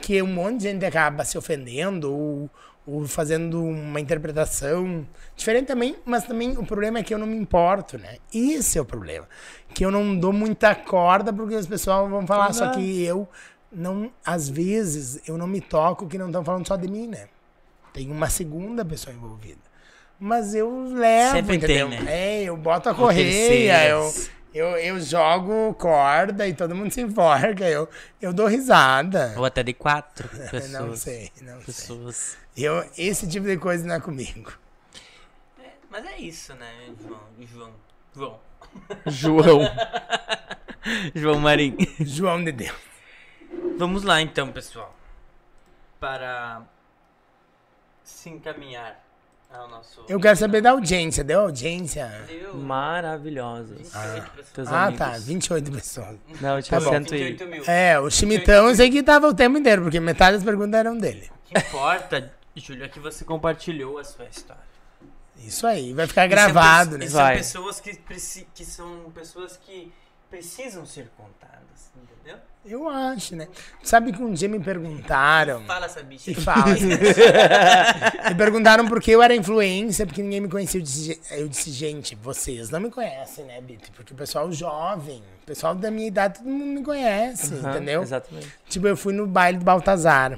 que 0.00 0.20
um 0.22 0.26
monte 0.26 0.58
de 0.58 0.62
gente 0.70 0.84
acaba 0.84 1.24
se 1.24 1.36
ofendendo 1.38 2.12
ou, 2.12 2.50
ou 2.86 3.06
fazendo 3.06 3.62
uma 3.62 4.00
interpretação 4.00 5.06
diferente 5.34 5.66
também, 5.66 5.96
mas 6.04 6.24
também 6.24 6.56
o 6.56 6.64
problema 6.64 6.98
é 6.98 7.02
que 7.02 7.12
eu 7.12 7.18
não 7.18 7.26
me 7.26 7.36
importo, 7.36 7.98
né? 7.98 8.18
Esse 8.32 8.78
é 8.78 8.80
o 8.80 8.84
problema. 8.84 9.28
Que 9.74 9.84
eu 9.84 9.90
não 9.90 10.16
dou 10.16 10.32
muita 10.32 10.74
corda 10.74 11.32
porque 11.32 11.56
as 11.56 11.66
pessoas 11.66 12.08
vão 12.08 12.26
falar, 12.26 12.52
só 12.52 12.70
que 12.70 13.02
eu 13.02 13.28
não, 13.72 14.10
às 14.24 14.48
vezes, 14.48 15.20
eu 15.26 15.36
não 15.36 15.46
me 15.46 15.60
toco 15.60 16.06
que 16.06 16.16
não 16.16 16.26
estão 16.26 16.44
falando 16.44 16.66
só 16.66 16.76
de 16.76 16.88
mim, 16.88 17.08
né? 17.08 17.26
Tem 17.92 18.10
uma 18.10 18.30
segunda 18.30 18.84
pessoa 18.84 19.14
envolvida. 19.14 19.66
Mas 20.18 20.54
eu 20.54 20.84
levo, 20.94 21.32
Sempre 21.32 21.58
tem, 21.58 21.80
entendeu? 21.80 21.88
né? 21.88 22.04
É, 22.08 22.44
eu 22.44 22.56
boto 22.56 22.88
a 22.88 22.94
correia, 22.94 23.88
eu. 23.88 24.10
Eu, 24.56 24.76
eu 24.78 25.00
jogo 25.00 25.74
corda 25.74 26.48
e 26.48 26.54
todo 26.54 26.74
mundo 26.74 26.90
se 26.90 27.02
enforca, 27.02 27.68
eu, 27.68 27.88
eu 28.20 28.32
dou 28.32 28.46
risada. 28.46 29.34
Ou 29.36 29.44
até 29.44 29.62
de 29.62 29.74
quatro 29.74 30.26
pessoas. 30.50 30.70
Não 30.70 30.96
sei, 30.96 31.30
não 31.42 31.56
sei. 31.56 31.66
Pessoas. 31.66 32.38
Eu, 32.56 32.88
esse 32.96 33.28
tipo 33.28 33.46
de 33.46 33.58
coisa 33.58 33.86
não 33.86 33.96
é 33.96 34.00
comigo. 34.00 34.52
Mas 35.90 36.06
é 36.06 36.18
isso, 36.18 36.54
né, 36.54 36.72
João? 37.06 37.20
João. 37.40 37.72
João. 38.14 38.40
João. 39.06 39.60
João 41.14 41.40
Marinho. 41.40 41.76
João 42.00 42.42
de 42.42 42.52
Deus. 42.52 42.76
Vamos 43.78 44.04
lá 44.04 44.22
então, 44.22 44.50
pessoal. 44.52 44.94
Para 46.00 46.62
se 48.02 48.30
encaminhar 48.30 49.05
ao 49.52 49.68
nosso. 49.68 50.04
Eu 50.08 50.20
quero 50.20 50.36
saber 50.36 50.60
da 50.60 50.70
audiência. 50.70 51.22
Deu 51.24 51.40
audiência? 51.40 52.10
Maravilhosos. 52.54 53.90
Teus 54.52 54.68
Ah, 54.68 54.84
amigos. 54.84 54.98
tá. 54.98 55.18
28 55.18 55.72
pessoas. 55.72 56.16
Não, 56.40 56.60
tinha 56.62 56.78
Tá 56.80 56.84
bom. 56.84 56.90
cento 56.92 57.14
e... 57.14 57.18
28 57.30 57.50
mil. 57.50 57.64
É, 57.66 57.98
o 57.98 58.10
chimitão 58.10 58.68
eu 58.68 58.74
sei 58.74 58.90
que 58.90 59.02
tava 59.02 59.26
o 59.28 59.34
tempo 59.34 59.58
inteiro, 59.58 59.82
porque 59.82 59.98
metade 60.00 60.36
das 60.36 60.44
perguntas 60.44 60.78
eram 60.78 60.96
dele. 60.98 61.30
O 61.30 61.48
que 61.54 61.58
importa, 61.58 62.32
Júlio, 62.54 62.84
é 62.84 62.88
que 62.88 62.98
você 63.00 63.24
compartilhou 63.24 63.98
a 63.98 64.04
sua 64.04 64.24
história. 64.26 64.66
Isso 65.38 65.66
aí, 65.66 65.92
vai 65.92 66.06
ficar 66.06 66.26
E 66.26 66.28
são 66.28 66.30
gravado, 66.30 66.98
né? 66.98 67.04
E 67.04 67.08
são 67.10 67.20
Vai. 67.20 67.36
pessoas 67.36 67.78
que, 67.80 67.94
que 68.54 68.64
são 68.64 69.10
pessoas 69.14 69.56
que 69.64 69.92
precisam 70.30 70.84
ser 70.84 71.08
contadas, 71.16 71.90
entendeu? 71.96 72.38
Eu 72.64 72.88
acho, 72.88 73.36
né? 73.36 73.46
Sabe 73.82 74.12
que 74.12 74.20
um 74.20 74.32
dia 74.32 74.48
me 74.48 74.58
perguntaram. 74.58 75.62
Fala 75.66 75.86
essa 75.86 76.02
bicha. 76.02 76.32
E 76.32 76.34
fala. 76.34 76.74
me 78.28 78.34
perguntaram 78.36 78.88
por 78.88 79.00
que 79.00 79.12
eu 79.12 79.22
era 79.22 79.36
influência, 79.36 80.04
porque 80.04 80.20
ninguém 80.20 80.40
me 80.40 80.48
conhecia. 80.48 80.80
Eu 80.80 80.82
disse, 80.82 81.20
eu 81.30 81.48
disse, 81.48 81.70
gente, 81.70 82.16
vocês 82.16 82.68
não 82.70 82.80
me 82.80 82.90
conhecem, 82.90 83.44
né, 83.44 83.60
Bito? 83.60 83.92
Porque 83.92 84.12
o 84.12 84.16
pessoal 84.16 84.50
jovem, 84.50 85.22
o 85.42 85.46
pessoal 85.46 85.76
da 85.76 85.90
minha 85.92 86.08
idade, 86.08 86.38
todo 86.38 86.48
mundo 86.48 86.80
me 86.80 86.84
conhece, 86.84 87.54
Aham, 87.54 87.70
entendeu? 87.70 88.02
Exatamente. 88.02 88.52
Tipo, 88.68 88.88
eu 88.88 88.96
fui 88.96 89.12
no 89.12 89.26
baile 89.28 89.58
do 89.58 89.64
Baltazar. 89.64 90.36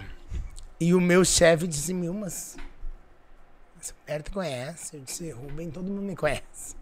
E 0.78 0.92
o 0.94 1.00
meu 1.00 1.24
chefe 1.24 1.66
disse, 1.66 1.94
Mil, 1.94 2.12
mas. 2.12 2.56
Essa 3.80 3.94
mulher 4.02 4.22
te 4.22 4.30
conhece? 4.30 4.96
Eu 4.96 5.00
disse, 5.00 5.30
Rubem, 5.30 5.70
todo 5.70 5.86
mundo 5.86 6.02
me 6.02 6.14
conhece. 6.14 6.76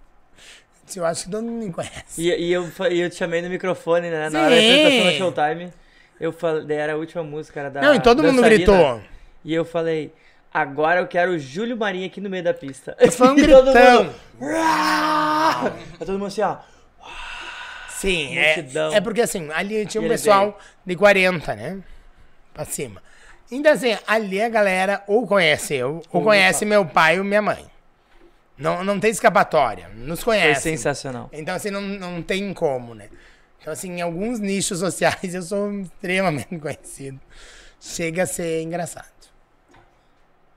Eu 0.95 1.05
acho 1.05 1.25
que 1.25 1.31
todo 1.31 1.43
mundo 1.45 1.65
me 1.65 1.73
conhece. 1.73 2.21
E, 2.23 2.29
e 2.29 2.53
eu, 2.53 2.71
e 2.91 3.01
eu 3.01 3.11
te 3.11 3.17
chamei 3.17 3.43
no 3.43 3.49
microfone, 3.49 4.11
né? 4.11 4.29
Na 4.31 4.43
hora 4.43 4.51
da 4.51 4.57
apresentação 4.57 5.05
da 5.05 5.13
Showtime. 5.13 5.73
Eu 6.19 6.33
falei, 6.33 6.77
era 6.77 6.93
a 6.95 6.97
última 6.97 7.23
música, 7.23 7.61
era 7.61 7.71
da. 7.71 7.81
não, 7.83 7.95
e 7.95 8.01
todo 8.01 8.23
mundo 8.23 8.41
gritou. 8.43 9.03
E 9.45 9.53
eu 9.55 9.65
falei, 9.65 10.13
agora 10.53 11.01
eu 11.01 11.07
quero 11.07 11.33
o 11.33 11.39
Júlio 11.39 11.77
Marinho 11.77 12.07
aqui 12.07 12.21
no 12.21 12.31
meio 12.31 12.43
da 12.43 12.55
pista. 12.55 12.97
Foi 13.13 13.29
um 13.29 13.39
E 13.39 13.47
todo 13.47 13.73
gritão. 13.73 14.05
mundo, 14.05 14.15
todo 15.99 16.13
mundo 16.13 16.27
assim, 16.27 16.43
ó. 16.43 16.57
Sim, 17.91 18.37
é, 18.37 18.65
é 18.93 19.01
porque 19.01 19.23
assim, 19.23 19.49
ali 19.55 19.87
tinha 19.87 20.03
um 20.03 20.09
pessoal 20.09 20.59
de 20.85 20.95
40, 20.95 21.55
né? 21.55 21.79
Pra 22.53 22.65
cima. 22.65 23.03
Então 23.51 23.73
assim, 23.73 23.97
ali 24.07 24.41
a 24.43 24.49
galera 24.49 25.03
ou 25.07 25.27
conhece 25.27 25.75
eu, 25.75 26.03
ou 26.13 26.23
conhece 26.23 26.65
meu 26.65 26.85
pai 26.85 27.19
ou 27.19 27.25
minha 27.25 27.41
mãe. 27.41 27.65
Não, 28.59 28.83
não 28.83 28.99
tem 28.99 29.11
escapatória, 29.11 29.89
nos 29.89 30.23
Foi 30.23 30.37
conhece. 30.37 30.63
sensacional. 30.63 31.29
Então 31.33 31.55
assim, 31.55 31.71
não, 31.71 31.81
não 31.83 32.23
tem 32.23 32.53
como, 32.55 32.95
né? 32.95 33.11
Então 33.61 33.73
assim, 33.73 33.91
em 33.91 34.01
alguns 34.01 34.39
nichos 34.41 34.79
sociais 34.79 35.35
eu 35.35 35.43
sou 35.43 35.73
extremamente 35.81 36.57
conhecido. 36.59 37.21
Chega 37.81 38.23
a 38.23 38.27
ser 38.27 38.63
engraçado. 38.63 39.07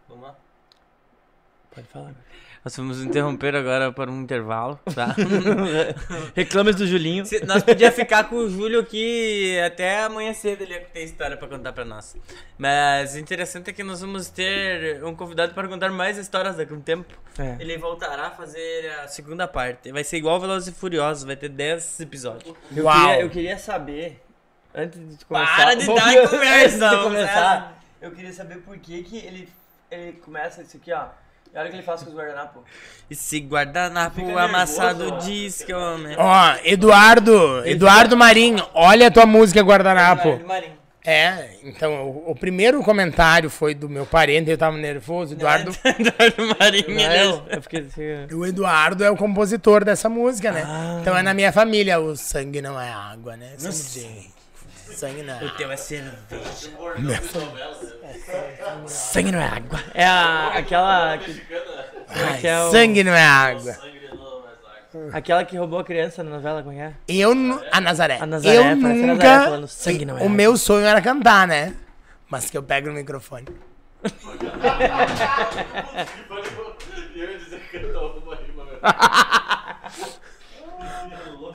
Vamos 0.07 0.23
lá. 0.23 0.35
Pode 1.71 1.87
falar. 1.87 2.13
Nós 2.63 2.75
vamos 2.75 3.01
interromper 3.01 3.55
agora 3.55 3.89
para 3.91 4.11
um 4.11 4.21
intervalo, 4.21 4.77
tá? 4.93 5.15
Reclames 6.35 6.75
do 6.75 6.85
Julinho. 6.85 7.25
Se- 7.25 7.43
Nós 7.45 7.63
podíamos 7.63 7.95
ficar 7.95 8.25
com 8.25 8.35
o 8.35 8.49
Júlio 8.49 8.81
aqui 8.81 9.57
até 9.65 10.03
amanhã 10.03 10.33
cedo, 10.33 10.63
ele 10.63 10.73
ia 10.73 10.81
ter 10.81 11.03
história 11.03 11.37
pra 11.37 11.47
contar 11.47 11.71
pra 11.71 11.85
nós. 11.85 12.15
Mas 12.57 13.15
o 13.15 13.19
interessante 13.19 13.69
é 13.69 13.73
que 13.73 13.83
nós 13.83 14.01
vamos 14.01 14.29
ter 14.29 15.01
um 15.05 15.15
convidado 15.15 15.53
para 15.53 15.67
contar 15.69 15.89
mais 15.89 16.17
histórias 16.17 16.57
daqui 16.57 16.73
a 16.73 16.75
um 16.75 16.81
tempo. 16.81 17.13
É. 17.37 17.55
Ele 17.59 17.77
voltará 17.77 18.27
a 18.27 18.31
fazer 18.31 18.91
a 19.03 19.07
segunda 19.07 19.47
parte. 19.47 19.91
Vai 19.91 20.03
ser 20.03 20.17
igual 20.17 20.39
Velozes 20.39 20.67
e 20.67 20.77
Furiosos, 20.77 21.23
vai 21.23 21.37
ter 21.37 21.49
10 21.49 22.01
episódios. 22.01 22.53
Eu, 22.75 22.83
Uau. 22.83 23.07
queria, 23.07 23.21
eu 23.21 23.29
queria 23.29 23.57
saber, 23.57 24.21
antes 24.75 25.17
de 25.17 25.23
começar... 25.25 25.55
Para 25.55 25.73
de 25.75 25.85
dar 25.87 26.13
em 26.13 26.27
conversa, 26.27 26.85
Antes 26.87 26.97
de 26.97 27.03
começar, 27.03 27.81
eu 28.01 28.11
queria 28.11 28.33
saber 28.33 28.57
por 28.57 28.77
que 28.77 29.01
que 29.03 29.17
ele, 29.17 29.49
ele 29.89 30.11
começa 30.13 30.61
isso 30.61 30.75
aqui, 30.75 30.91
ó. 30.91 31.05
E 31.53 31.57
olha 31.57 31.67
o 31.67 31.69
que 31.69 31.75
ele 31.77 31.83
faz 31.83 32.03
com 32.03 32.09
os 32.09 32.15
guardanapos. 32.15 32.61
Esse 33.09 33.39
guardanapo 33.39 34.15
Fica 34.15 34.41
amassado 34.41 34.99
nervoso, 34.99 35.15
ó. 35.15 35.25
diz 35.25 35.63
que 35.63 35.73
homem. 35.73 36.15
Ó, 36.17 36.55
Eduardo, 36.63 37.65
Eduardo 37.65 38.15
Marinho, 38.15 38.65
olha 38.73 39.07
a 39.07 39.11
tua 39.11 39.25
música 39.25 39.61
Guardanapo. 39.61 40.39
Marinho. 40.45 40.77
É, 41.03 41.55
então 41.63 42.07
o, 42.07 42.31
o 42.31 42.35
primeiro 42.35 42.83
comentário 42.83 43.49
foi 43.49 43.73
do 43.73 43.89
meu 43.89 44.05
parente, 44.05 44.51
eu 44.51 44.57
tava 44.57 44.77
nervoso, 44.77 45.33
Eduardo. 45.33 45.71
Eduardo 45.83 46.55
Marinho, 46.59 46.99
ele 46.99 47.41
eu 47.49 47.61
fiquei 47.63 47.79
assim... 47.79 48.35
O 48.35 48.45
Eduardo 48.45 49.03
é 49.03 49.09
o 49.09 49.17
compositor 49.17 49.83
dessa 49.83 50.07
música, 50.07 50.51
né? 50.51 50.63
Ah. 50.67 50.99
Então 51.01 51.17
é 51.17 51.23
na 51.23 51.33
minha 51.33 51.51
família. 51.51 51.99
O 51.99 52.15
sangue 52.15 52.61
não 52.61 52.79
é 52.79 52.91
água, 52.91 53.35
né? 53.35 53.53
Sangue. 53.57 54.38
Sangue 54.95 55.23
não 55.23 55.33
é 55.33 55.37
O 55.37 55.39
água. 55.45 55.57
teu 55.57 55.71
é 55.71 55.77
cerveja. 55.77 56.71
Sangue 58.87 59.31
não 59.31 59.39
é 59.39 59.45
água. 59.47 59.79
É 59.93 60.05
a, 60.05 60.47
aquela... 60.57 61.17
Que, 61.17 61.41
Ai, 62.07 62.37
que 62.39 62.47
é 62.47 62.63
o- 62.63 62.71
Sangue 62.71 63.03
não 63.03 63.13
é 63.13 63.25
água. 63.25 63.75
aquela 65.13 65.43
que 65.45 65.57
roubou 65.57 65.79
a 65.79 65.83
criança 65.83 66.23
na 66.23 66.31
novela, 66.31 66.63
como 66.63 66.77
é? 66.79 66.93
Eu, 67.07 67.33
nu- 67.35 67.61
a 67.71 67.79
Nazaré. 67.81 68.17
A 68.19 68.25
Nazaré, 68.25 68.57
eu 68.57 68.75
nunca. 68.75 69.05
Nazaré 69.15 69.45
falando, 69.45 69.67
"Sangue 69.67 70.05
não 70.05 70.15
é 70.15 70.21
o 70.21 70.23
água". 70.23 70.29
meu 70.35 70.57
sonho 70.57 70.85
era 70.85 71.01
cantar, 71.01 71.47
né? 71.47 71.73
Mas 72.29 72.49
que 72.49 72.57
eu 72.57 72.63
pego 72.63 72.87
no 72.89 72.93
microfone. 72.93 73.45
E 74.03 74.05
eu 77.19 77.31
ia 77.31 77.37
dizer 77.37 77.59
que 77.69 77.77
eu 77.77 77.93
tava 77.93 78.17
uma 78.19 78.35
rima, 78.35 78.63
meu. 78.65 78.79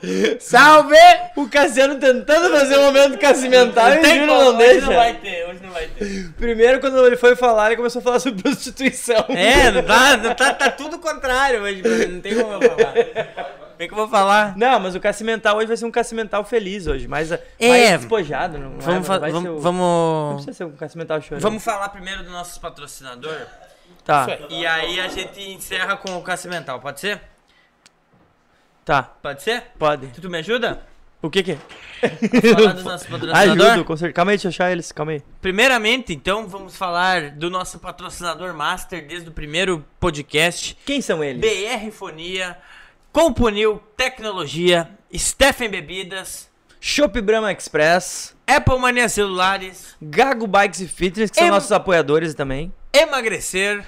Salve! 0.40 0.96
O 1.36 1.48
Cassiano 1.48 1.94
tentando 1.96 2.50
fazer 2.50 2.78
um 2.78 2.84
momento 2.84 3.18
cacimental 3.18 3.90
e 3.94 4.20
o 4.22 4.26
não 4.26 4.48
hoje 4.48 4.58
deixa. 4.58 4.86
não 4.86 4.94
vai 4.94 5.14
ter, 5.14 5.48
hoje 5.48 5.60
não 5.62 5.70
vai 5.70 5.86
ter. 5.86 6.28
Primeiro, 6.36 6.80
quando 6.80 7.06
ele 7.06 7.16
foi 7.16 7.34
falar, 7.36 7.68
ele 7.68 7.76
começou 7.76 8.00
a 8.00 8.02
falar 8.02 8.18
sobre 8.20 8.42
prostituição. 8.42 9.24
É, 9.30 9.70
não 9.70 9.82
tá, 9.82 10.16
não 10.16 10.34
tá, 10.34 10.52
tá 10.52 10.70
tudo 10.70 10.98
contrário 10.98 11.62
hoje, 11.62 11.82
não 12.08 12.20
tem 12.20 12.34
como 12.34 12.52
eu 12.52 12.60
falar. 12.62 12.92
Como 12.92 13.82
é 13.82 13.86
que 13.88 13.92
eu 13.92 13.96
vou 13.96 14.08
falar? 14.08 14.56
Não, 14.56 14.78
mas 14.78 14.94
o 14.94 15.00
Cacimental 15.00 15.56
hoje 15.56 15.66
vai 15.66 15.76
ser 15.76 15.84
um 15.86 15.90
Cacimental 15.90 16.44
feliz 16.44 16.86
hoje, 16.86 17.08
mais, 17.08 17.32
É. 17.32 17.40
mais 17.66 17.90
despojado. 18.00 18.58
Não, 18.58 18.78
Vamos, 18.78 18.84
vai, 18.84 19.02
fa- 19.02 19.18
vai 19.18 19.30
ser 19.30 19.34
vamos, 19.34 19.50
o- 19.50 19.54
Não 19.54 19.60
vamos, 19.60 20.34
precisa 20.44 20.56
ser 20.58 20.64
um 20.64 20.76
Cacimental 20.76 21.20
chorando. 21.20 21.42
vamos 21.42 21.64
falar 21.64 21.88
primeiro 21.88 22.22
do 22.22 22.30
nosso 22.30 22.60
patrocinador. 22.60 23.34
Tá, 24.04 24.26
E 24.50 24.66
aí 24.66 25.00
a 25.00 25.08
gente 25.08 25.40
encerra 25.40 25.96
com 25.96 26.16
o 26.18 26.22
Cacimental, 26.22 26.78
pode 26.78 27.00
ser? 27.00 27.20
Tá, 28.84 29.02
Pode 29.02 29.42
ser? 29.42 29.62
pode. 29.78 30.06
Tu, 30.08 30.20
tu 30.20 30.30
me 30.30 30.38
ajuda? 30.38 30.82
O 31.22 31.30
que 31.30 31.42
que 31.42 31.52
é? 31.52 31.58
Falar 32.54 32.72
do 32.74 32.82
nosso 32.82 33.08
patrocinador? 33.08 33.66
Ajudo, 33.66 33.84
com 33.86 33.96
certeza. 33.96 34.12
Calma 34.12 34.30
aí, 34.32 34.36
deixa 34.36 34.48
eu 34.48 34.50
achar 34.50 34.70
eles, 34.70 34.92
calma 34.92 35.12
aí. 35.12 35.22
Primeiramente, 35.40 36.12
então, 36.12 36.46
vamos 36.46 36.76
falar 36.76 37.30
do 37.30 37.48
nosso 37.48 37.78
patrocinador 37.78 38.52
master 38.52 39.06
desde 39.06 39.30
o 39.30 39.32
primeiro 39.32 39.82
podcast. 39.98 40.76
Quem 40.84 41.00
são 41.00 41.24
eles? 41.24 41.40
BR 41.40 41.90
Fonia, 41.90 42.58
Compunil 43.10 43.82
Tecnologia, 43.96 44.90
Stephen 45.16 45.70
Bebidas, 45.70 46.50
Shop 46.78 47.18
Brahma 47.22 47.50
Express, 47.52 48.36
Apple 48.46 48.78
Mania 48.78 49.08
Celulares, 49.08 49.96
Gago 50.02 50.46
Bikes 50.46 50.80
e 50.80 50.88
Fitness, 50.88 51.30
que 51.30 51.38
são 51.38 51.46
Em- 51.46 51.50
nossos 51.50 51.72
apoiadores 51.72 52.34
também. 52.34 52.70
Emagrecer 52.92 53.82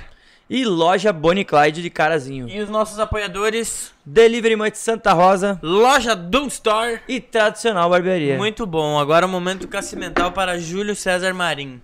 E 0.48 0.64
loja 0.64 1.12
Bonnie 1.12 1.44
Clyde 1.44 1.82
de 1.82 1.90
Carazinho. 1.90 2.48
e 2.48 2.60
os 2.60 2.68
nossos 2.70 3.00
apoiadores, 3.00 3.92
Delivery 4.04 4.54
Munch 4.54 4.78
Santa 4.78 5.12
Rosa 5.12 5.58
Loja 5.60 6.14
Doom 6.14 6.46
Store. 6.46 7.00
e 7.08 7.20
Tradicional 7.20 7.90
Barbearia. 7.90 8.36
Muito 8.38 8.64
bom. 8.64 8.96
Agora 8.98 9.26
o 9.26 9.28
momento 9.28 9.66
cacimental 9.66 10.30
para 10.30 10.58
Júlio 10.60 10.94
César 10.94 11.34
Marim. 11.34 11.82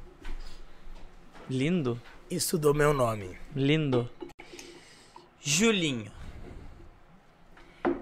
lindo, 1.51 2.01
Estudou 2.31 2.73
meu 2.73 2.95
nome. 2.95 3.37
lindo. 3.55 4.09
Julinho. 5.41 6.11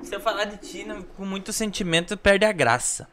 Se 0.03 0.15
eu 0.15 0.21
falar 0.21 0.45
de 0.45 0.57
ti 0.59 0.85
não- 0.85 1.03
com 1.03 1.25
muito 1.25 1.53
sentimento, 1.55 2.17
perde 2.19 2.45
a 2.45 2.53
graça. 2.53 3.09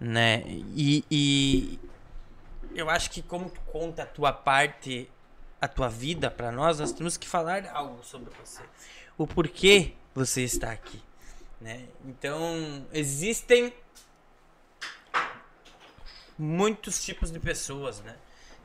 Né? 0.00 0.42
E, 0.74 1.04
e 1.10 1.78
eu 2.74 2.90
acho 2.90 3.08
que 3.10 3.22
como 3.22 3.48
tu 3.48 3.60
conta 3.72 4.02
a 4.02 4.06
tua 4.06 4.32
parte, 4.32 5.08
a 5.64 5.68
tua 5.68 5.88
vida 5.88 6.30
pra 6.30 6.52
nós, 6.52 6.78
nós 6.78 6.92
temos 6.92 7.16
que 7.16 7.26
falar 7.26 7.66
algo 7.72 8.04
sobre 8.04 8.30
você. 8.38 8.62
O 9.16 9.26
porquê 9.26 9.94
você 10.14 10.42
está 10.42 10.70
aqui. 10.70 11.02
Né? 11.58 11.88
Então, 12.04 12.86
existem 12.92 13.72
muitos 16.38 17.02
tipos 17.02 17.32
de 17.32 17.40
pessoas, 17.40 18.00
né? 18.00 18.14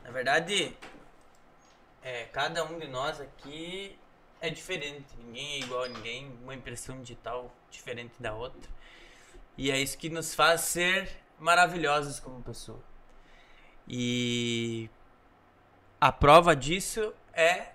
Na 0.04 0.10
verdade, 0.10 0.76
é, 2.02 2.24
cada 2.24 2.64
um 2.64 2.78
de 2.78 2.86
nós 2.86 3.18
aqui 3.18 3.98
é 4.38 4.50
diferente. 4.50 5.06
Ninguém 5.24 5.54
é 5.54 5.58
igual 5.60 5.84
a 5.84 5.88
ninguém. 5.88 6.30
Uma 6.42 6.54
impressão 6.54 7.00
digital 7.00 7.50
diferente 7.70 8.12
da 8.20 8.34
outra. 8.34 8.70
E 9.56 9.70
é 9.70 9.80
isso 9.80 9.96
que 9.96 10.10
nos 10.10 10.34
faz 10.34 10.62
ser 10.62 11.10
maravilhosos 11.38 12.20
como 12.20 12.42
pessoa. 12.42 12.82
E 13.88 14.90
a 16.00 16.10
prova 16.10 16.56
disso 16.56 17.12
é 17.34 17.66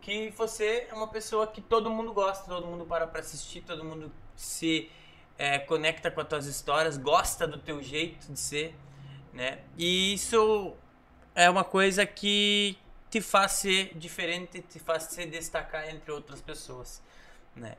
que 0.00 0.30
você 0.30 0.86
é 0.90 0.94
uma 0.94 1.08
pessoa 1.08 1.46
que 1.46 1.60
todo 1.60 1.90
mundo 1.90 2.14
gosta, 2.14 2.44
todo 2.46 2.66
mundo 2.66 2.86
para 2.86 3.06
pra 3.06 3.20
assistir, 3.20 3.60
todo 3.60 3.84
mundo 3.84 4.10
se 4.34 4.90
é, 5.36 5.58
conecta 5.58 6.10
com 6.10 6.20
as 6.20 6.28
tuas 6.28 6.46
histórias, 6.46 6.96
gosta 6.96 7.46
do 7.46 7.58
teu 7.58 7.82
jeito 7.82 8.32
de 8.32 8.40
ser, 8.40 8.74
né? 9.34 9.58
E 9.76 10.14
isso 10.14 10.74
é 11.34 11.50
uma 11.50 11.62
coisa 11.62 12.06
que 12.06 12.78
te 13.10 13.20
faz 13.20 13.52
ser 13.52 13.92
diferente, 13.96 14.62
te 14.62 14.78
faz 14.78 15.04
se 15.04 15.26
destacar 15.26 15.88
entre 15.90 16.10
outras 16.10 16.40
pessoas, 16.40 17.02
né? 17.54 17.76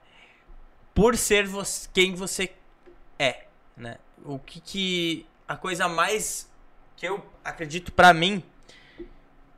Por 0.94 1.18
ser 1.18 1.48
você, 1.48 1.90
quem 1.92 2.14
você 2.14 2.54
é, 3.18 3.46
né? 3.76 3.98
O 4.24 4.38
que 4.38 4.62
que 4.62 5.26
a 5.48 5.56
coisa 5.56 5.88
mais 5.88 6.48
que 6.96 7.08
eu 7.08 7.26
acredito 7.44 7.92
pra 7.92 8.14
mim 8.14 8.44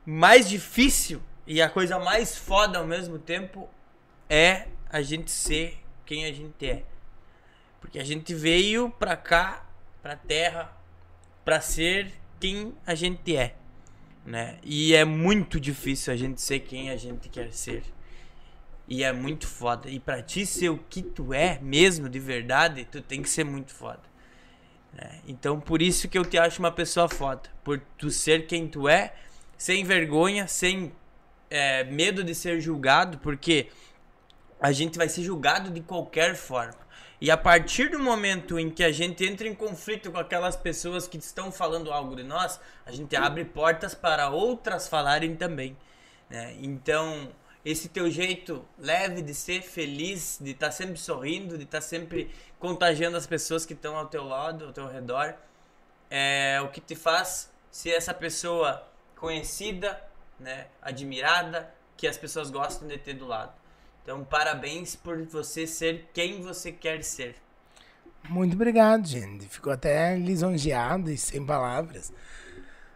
mais 0.04 0.48
difícil 0.48 1.22
e 1.46 1.60
a 1.60 1.68
coisa 1.68 1.98
mais 1.98 2.36
foda 2.36 2.78
ao 2.78 2.86
mesmo 2.86 3.18
tempo 3.18 3.68
é 4.28 4.68
a 4.88 5.02
gente 5.02 5.30
ser 5.30 5.78
quem 6.04 6.24
a 6.24 6.32
gente 6.32 6.66
é. 6.66 6.84
Porque 7.80 7.98
a 7.98 8.04
gente 8.04 8.34
veio 8.34 8.90
pra 8.90 9.16
cá, 9.16 9.66
pra 10.02 10.16
terra, 10.16 10.76
pra 11.44 11.60
ser 11.60 12.12
quem 12.38 12.74
a 12.86 12.94
gente 12.94 13.36
é, 13.36 13.54
né? 14.24 14.58
E 14.62 14.94
é 14.94 15.04
muito 15.04 15.58
difícil 15.58 16.12
a 16.12 16.16
gente 16.16 16.40
ser 16.40 16.60
quem 16.60 16.90
a 16.90 16.96
gente 16.96 17.28
quer 17.28 17.52
ser. 17.52 17.82
E 18.86 19.02
é 19.02 19.12
muito 19.12 19.46
foda. 19.46 19.88
E 19.88 19.98
pra 19.98 20.22
ti 20.22 20.44
ser 20.44 20.68
o 20.68 20.78
que 20.78 21.02
tu 21.02 21.32
é 21.32 21.58
mesmo, 21.60 22.08
de 22.08 22.18
verdade, 22.18 22.84
tu 22.84 23.00
tem 23.00 23.22
que 23.22 23.30
ser 23.30 23.44
muito 23.44 23.72
foda. 23.72 24.02
né? 24.92 25.20
Então 25.26 25.60
por 25.60 25.80
isso 25.80 26.08
que 26.08 26.18
eu 26.18 26.24
te 26.24 26.38
acho 26.38 26.60
uma 26.60 26.72
pessoa 26.72 27.08
foda. 27.08 27.42
Por 27.64 27.80
tu 27.96 28.10
ser 28.10 28.46
quem 28.46 28.68
tu 28.68 28.88
é, 28.88 29.14
sem 29.62 29.84
vergonha, 29.84 30.48
sem 30.48 30.92
é, 31.48 31.84
medo 31.84 32.24
de 32.24 32.34
ser 32.34 32.60
julgado, 32.60 33.18
porque 33.18 33.68
a 34.60 34.72
gente 34.72 34.98
vai 34.98 35.08
ser 35.08 35.22
julgado 35.22 35.70
de 35.70 35.80
qualquer 35.80 36.34
forma. 36.34 36.82
E 37.20 37.30
a 37.30 37.36
partir 37.36 37.88
do 37.88 38.00
momento 38.00 38.58
em 38.58 38.68
que 38.68 38.82
a 38.82 38.90
gente 38.90 39.24
entra 39.24 39.46
em 39.46 39.54
conflito 39.54 40.10
com 40.10 40.18
aquelas 40.18 40.56
pessoas 40.56 41.06
que 41.06 41.16
estão 41.16 41.52
falando 41.52 41.92
algo 41.92 42.16
de 42.16 42.24
nós, 42.24 42.58
a 42.84 42.90
gente 42.90 43.14
abre 43.14 43.44
portas 43.44 43.94
para 43.94 44.30
outras 44.30 44.88
falarem 44.88 45.36
também. 45.36 45.76
né? 46.28 46.56
Então, 46.60 47.30
esse 47.64 47.88
teu 47.88 48.10
jeito 48.10 48.64
leve 48.76 49.22
de 49.22 49.32
ser 49.32 49.62
feliz, 49.62 50.38
de 50.40 50.50
estar 50.50 50.72
sempre 50.72 50.96
sorrindo, 50.96 51.56
de 51.56 51.62
estar 51.62 51.80
sempre 51.80 52.32
contagiando 52.58 53.16
as 53.16 53.28
pessoas 53.28 53.64
que 53.64 53.74
estão 53.74 53.96
ao 53.96 54.06
teu 54.06 54.24
lado, 54.24 54.64
ao 54.64 54.72
teu 54.72 54.88
redor, 54.88 55.36
é 56.10 56.60
o 56.60 56.68
que 56.68 56.80
te 56.80 56.96
faz 56.96 57.48
ser 57.70 57.90
essa 57.90 58.12
pessoa 58.12 58.90
conhecida, 59.22 60.02
né, 60.38 60.66
admirada, 60.82 61.72
que 61.96 62.08
as 62.08 62.16
pessoas 62.18 62.50
gostam 62.50 62.88
de 62.88 62.98
ter 62.98 63.14
do 63.14 63.24
lado. 63.24 63.52
Então, 64.02 64.24
parabéns 64.24 64.96
por 64.96 65.22
você 65.26 65.64
ser 65.64 66.10
quem 66.12 66.42
você 66.42 66.72
quer 66.72 67.04
ser. 67.04 67.36
Muito 68.28 68.54
obrigado, 68.54 69.06
gente. 69.06 69.46
Ficou 69.46 69.72
até 69.72 70.16
lisonjeado 70.16 71.08
e 71.08 71.16
sem 71.16 71.46
palavras. 71.46 72.12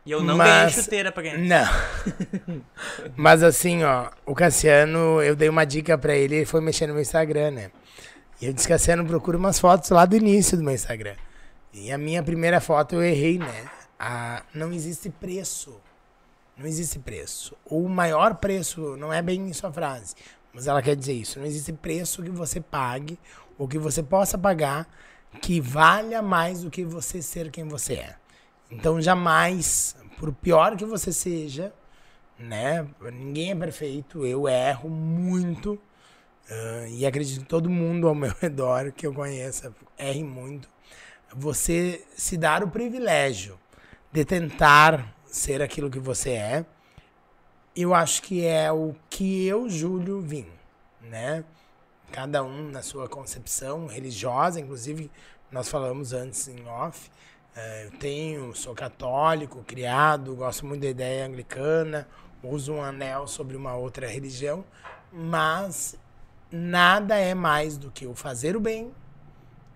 E 0.05 0.11
eu 0.11 0.21
não 0.23 0.37
Mas- 0.37 0.49
ganhei 0.73 0.85
chuteira 0.85 1.13
pra 1.13 1.23
ganhar. 1.23 1.39
Não. 1.39 2.63
Mas 3.17 3.45
assim, 3.45 3.85
ó, 3.85 4.11
o 4.25 4.35
Cassiano, 4.35 5.23
eu 5.23 5.37
dei 5.37 5.49
uma 5.49 5.65
dica 5.65 5.97
pra 5.97 6.15
ele, 6.17 6.37
ele 6.37 6.45
foi 6.47 6.61
mexer 6.61 6.89
no 6.89 6.93
meu 6.95 7.03
Instagram, 7.03 7.53
né? 7.53 7.71
E 8.41 8.47
eu 8.47 8.53
disse, 8.53 8.67
Cassiano, 8.67 9.07
procura 9.07 9.37
umas 9.39 9.61
fotos 9.61 9.91
lá 9.91 10.05
do 10.05 10.17
início 10.17 10.57
do 10.57 10.65
meu 10.65 10.75
Instagram. 10.75 11.15
E 11.73 11.93
a 11.93 11.99
minha 11.99 12.23
primeira 12.23 12.61
foto 12.61 12.97
eu 12.97 13.03
errei, 13.03 13.39
né? 13.39 13.65
Ah, 13.99 14.43
não 14.53 14.73
existe 14.73 15.09
preço. 15.09 15.81
Não 16.57 16.67
existe 16.67 16.99
preço. 16.99 17.55
O 17.65 17.89
maior 17.89 18.37
preço, 18.37 18.97
não 18.97 19.13
é 19.13 19.21
bem 19.21 19.49
isso 19.49 19.67
a 19.67 19.73
frase, 19.73 20.15
mas 20.53 20.67
ela 20.67 20.81
quer 20.81 20.97
dizer 20.97 21.13
isso. 21.13 21.39
Não 21.39 21.47
existe 21.47 21.73
preço 21.73 22.23
que 22.23 22.31
você 22.31 22.61
pague 22.61 23.19
ou 23.59 23.69
que 23.69 23.79
você 23.79 24.03
possa 24.03 24.39
pagar 24.39 24.89
que 25.43 25.61
valha 25.61 26.23
mais 26.23 26.63
do 26.63 26.71
que 26.71 26.85
você 26.85 27.21
ser 27.21 27.51
quem 27.51 27.69
você 27.69 27.95
é. 27.95 28.17
Então 28.71 29.01
jamais, 29.01 29.95
por 30.19 30.33
pior 30.33 30.77
que 30.77 30.85
você 30.85 31.13
seja, 31.13 31.73
né? 32.39 32.87
Ninguém 33.13 33.53
é 33.53 33.55
perfeito, 33.55 34.25
eu 34.25 34.49
erro 34.49 34.89
muito. 34.89 35.79
ah, 36.51 36.87
e 36.89 37.07
acredito 37.07 37.41
que 37.41 37.47
todo 37.49 37.71
mundo 37.71 38.09
ao 38.09 38.15
meu 38.15 38.33
redor 38.41 38.93
que 38.93 39.07
eu 39.07 39.13
conheça 39.13 39.75
erre 39.99 40.25
muito. 40.25 40.69
Você 41.35 42.05
se 42.17 42.37
dar 42.37 42.63
o 42.63 42.71
privilégio 42.71 43.59
de 44.13 44.25
tentar 44.25 45.16
ser 45.37 45.61
aquilo 45.63 45.91
que 45.91 45.99
você 45.99 46.31
é, 46.31 46.65
eu 47.77 47.95
acho 47.95 48.23
que 48.23 48.45
é 48.45 48.73
o 48.73 48.95
que 49.11 49.47
eu, 49.47 49.69
Júlio, 49.69 50.21
vim, 50.21 50.47
né? 51.03 51.45
Cada 52.11 52.43
um 52.43 52.71
na 52.71 52.83
sua 52.83 53.09
concepção 53.09 53.87
religiosa, 53.87 54.61
inclusive 54.61 55.11
nós 55.51 55.69
falamos 55.69 56.13
antes 56.13 56.49
em 56.49 56.67
off. 56.67 57.11
eh, 57.55 57.85
eu 57.87 57.99
tenho, 57.99 58.55
sou 58.55 58.75
católico, 58.75 59.63
criado, 59.65 60.35
gosto 60.35 60.65
muito 60.67 60.83
da 60.83 60.89
ideia 60.89 61.27
anglicana, 61.27 62.09
uso 62.43 62.73
um 62.75 62.83
anel 62.83 63.27
sobre 63.27 63.57
uma 63.57 63.75
outra 63.77 64.07
religião, 64.07 64.65
mas 65.13 65.97
nada 66.51 67.17
é 67.19 67.35
mais 67.35 67.77
do 67.79 67.91
que 67.91 68.07
o 68.07 68.15
fazer 68.15 68.57
o 68.57 68.61
bem, 68.61 68.91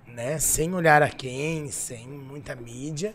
né? 0.07 0.39
Sem 0.39 0.75
olhar 0.75 1.03
a 1.03 1.11
quem, 1.11 1.71
sem 1.71 2.07
muita 2.09 2.55
mídia. 2.55 3.15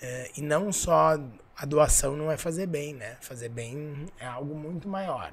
eh, 0.00 0.30
e 0.36 0.42
não 0.42 0.72
só 0.72 1.18
a 1.56 1.66
doação 1.66 2.16
não 2.16 2.30
é 2.30 2.36
fazer 2.36 2.66
bem, 2.66 2.94
né? 2.94 3.16
Fazer 3.20 3.48
bem 3.48 4.06
é 4.18 4.26
algo 4.26 4.54
muito 4.54 4.88
maior. 4.88 5.32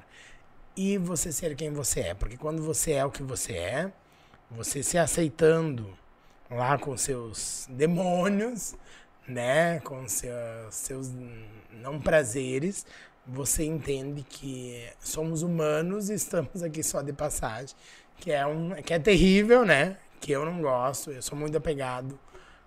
E 0.76 0.98
você 0.98 1.32
ser 1.32 1.54
quem 1.56 1.72
você 1.72 2.00
é, 2.00 2.14
porque 2.14 2.36
quando 2.36 2.62
você 2.62 2.92
é 2.92 3.04
o 3.04 3.10
que 3.10 3.22
você 3.22 3.54
é, 3.54 3.92
você 4.50 4.82
se 4.82 4.98
aceitando 4.98 5.96
lá 6.50 6.78
com 6.78 6.96
seus 6.96 7.66
demônios, 7.70 8.74
né, 9.26 9.80
com 9.80 10.08
seus, 10.08 10.74
seus 10.74 11.10
não 11.70 12.00
prazeres, 12.00 12.84
você 13.26 13.64
entende 13.64 14.22
que 14.22 14.88
somos 14.98 15.42
humanos 15.42 16.10
e 16.10 16.14
estamos 16.14 16.62
aqui 16.62 16.82
só 16.82 17.02
de 17.02 17.12
passagem, 17.12 17.76
que 18.16 18.32
é, 18.32 18.44
um, 18.46 18.74
que 18.82 18.92
é 18.92 18.98
terrível, 18.98 19.64
né? 19.64 19.96
Que 20.20 20.32
eu 20.32 20.44
não 20.44 20.60
gosto, 20.60 21.10
eu 21.12 21.22
sou 21.22 21.38
muito 21.38 21.56
apegado 21.56 22.18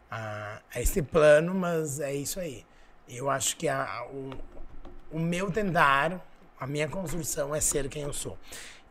a, 0.10 0.62
a 0.74 0.82
esse 0.82 1.02
plano, 1.02 1.54
mas 1.54 2.00
é 2.00 2.14
isso 2.14 2.40
aí. 2.40 2.66
Eu 3.08 3.30
acho 3.30 3.58
que 3.58 3.68
a, 3.68 4.06
o, 4.12 4.32
o 5.12 5.20
meu 5.20 5.52
tentar, 5.52 6.20
a 6.60 6.66
minha 6.68 6.88
construção 6.88 7.54
é 7.54 7.60
ser 7.62 7.90
quem 7.90 8.04
eu 8.04 8.14
sou. 8.14 8.38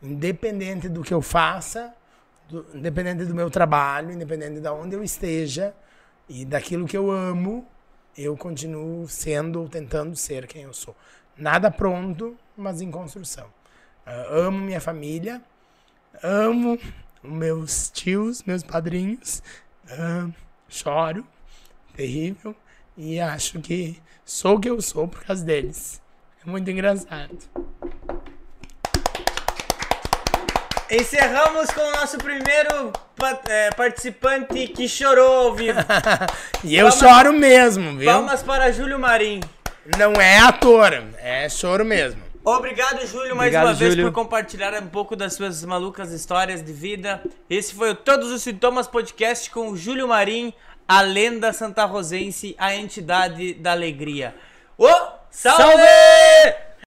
Independente 0.02 0.88
do 0.88 1.02
que 1.02 1.14
eu 1.14 1.22
faça, 1.22 1.94
do- 2.48 2.66
independente 2.74 3.24
do 3.24 3.34
meu 3.34 3.50
trabalho, 3.50 4.12
independente 4.12 4.60
de 4.60 4.68
onde 4.68 4.94
eu 4.96 5.02
esteja 5.02 5.74
e 6.28 6.44
daquilo 6.44 6.86
que 6.86 6.96
eu 6.96 7.10
amo, 7.10 7.66
eu 8.16 8.36
continuo 8.36 9.08
sendo 9.08 9.60
ou 9.62 9.68
tentando 9.68 10.14
ser 10.16 10.46
quem 10.46 10.62
eu 10.62 10.72
sou. 10.74 10.94
Nada 11.36 11.70
pronto, 11.70 12.36
mas 12.56 12.80
em 12.82 12.90
construção. 12.90 13.46
Ah, 14.04 14.26
amo 14.30 14.58
minha 14.58 14.80
família, 14.80 15.40
amo 16.22 16.78
meus 17.22 17.90
tios, 17.90 18.42
meus 18.42 18.62
padrinhos, 18.62 19.42
ah, 19.88 20.28
choro, 20.68 21.26
terrível, 21.96 22.54
e 22.96 23.18
acho 23.20 23.60
que 23.60 24.00
sou 24.24 24.56
o 24.56 24.60
que 24.60 24.68
eu 24.70 24.80
sou 24.80 25.08
por 25.08 25.22
causa 25.24 25.44
deles. 25.44 26.00
É 26.46 26.50
muito 26.50 26.70
engraçado. 26.70 27.38
Encerramos 30.90 31.70
com 31.70 31.80
o 31.80 31.92
nosso 31.92 32.18
primeiro 32.18 32.92
é, 33.48 33.70
participante 33.70 34.68
que 34.68 34.86
chorou 34.88 35.48
ao 35.48 35.54
vivo. 35.54 35.78
E 36.64 36.76
eu 36.76 36.88
Palmas- 36.90 37.00
choro 37.00 37.32
mesmo, 37.32 37.96
viu? 37.98 38.10
Palmas 38.12 38.42
para 38.42 38.70
Júlio 38.70 38.98
Marim. 38.98 39.40
Não 39.98 40.12
é 40.12 40.38
ator, 40.38 40.92
é 41.18 41.48
choro 41.48 41.84
mesmo. 41.84 42.22
Obrigado, 42.44 43.04
Júlio, 43.06 43.34
mais 43.34 43.48
Obrigado, 43.48 43.66
uma 43.66 43.74
vez 43.74 43.94
Júlio. 43.94 44.06
por 44.06 44.14
compartilhar 44.14 44.74
um 44.82 44.86
pouco 44.86 45.16
das 45.16 45.34
suas 45.34 45.64
malucas 45.64 46.12
histórias 46.12 46.62
de 46.62 46.72
vida. 46.72 47.20
Esse 47.48 47.74
foi 47.74 47.90
o 47.90 47.94
Todos 47.94 48.30
os 48.30 48.42
Sintomas 48.42 48.86
Podcast 48.86 49.50
com 49.50 49.70
o 49.70 49.76
Júlio 49.76 50.06
Marim, 50.08 50.52
a 50.86 51.02
lenda 51.02 51.52
santarrosense, 51.52 52.54
a 52.58 52.74
entidade 52.74 53.54
da 53.54 53.72
alegria. 53.72 54.34
Ô, 54.76 54.88
salve! 55.30 55.62
Salve! 55.62 56.71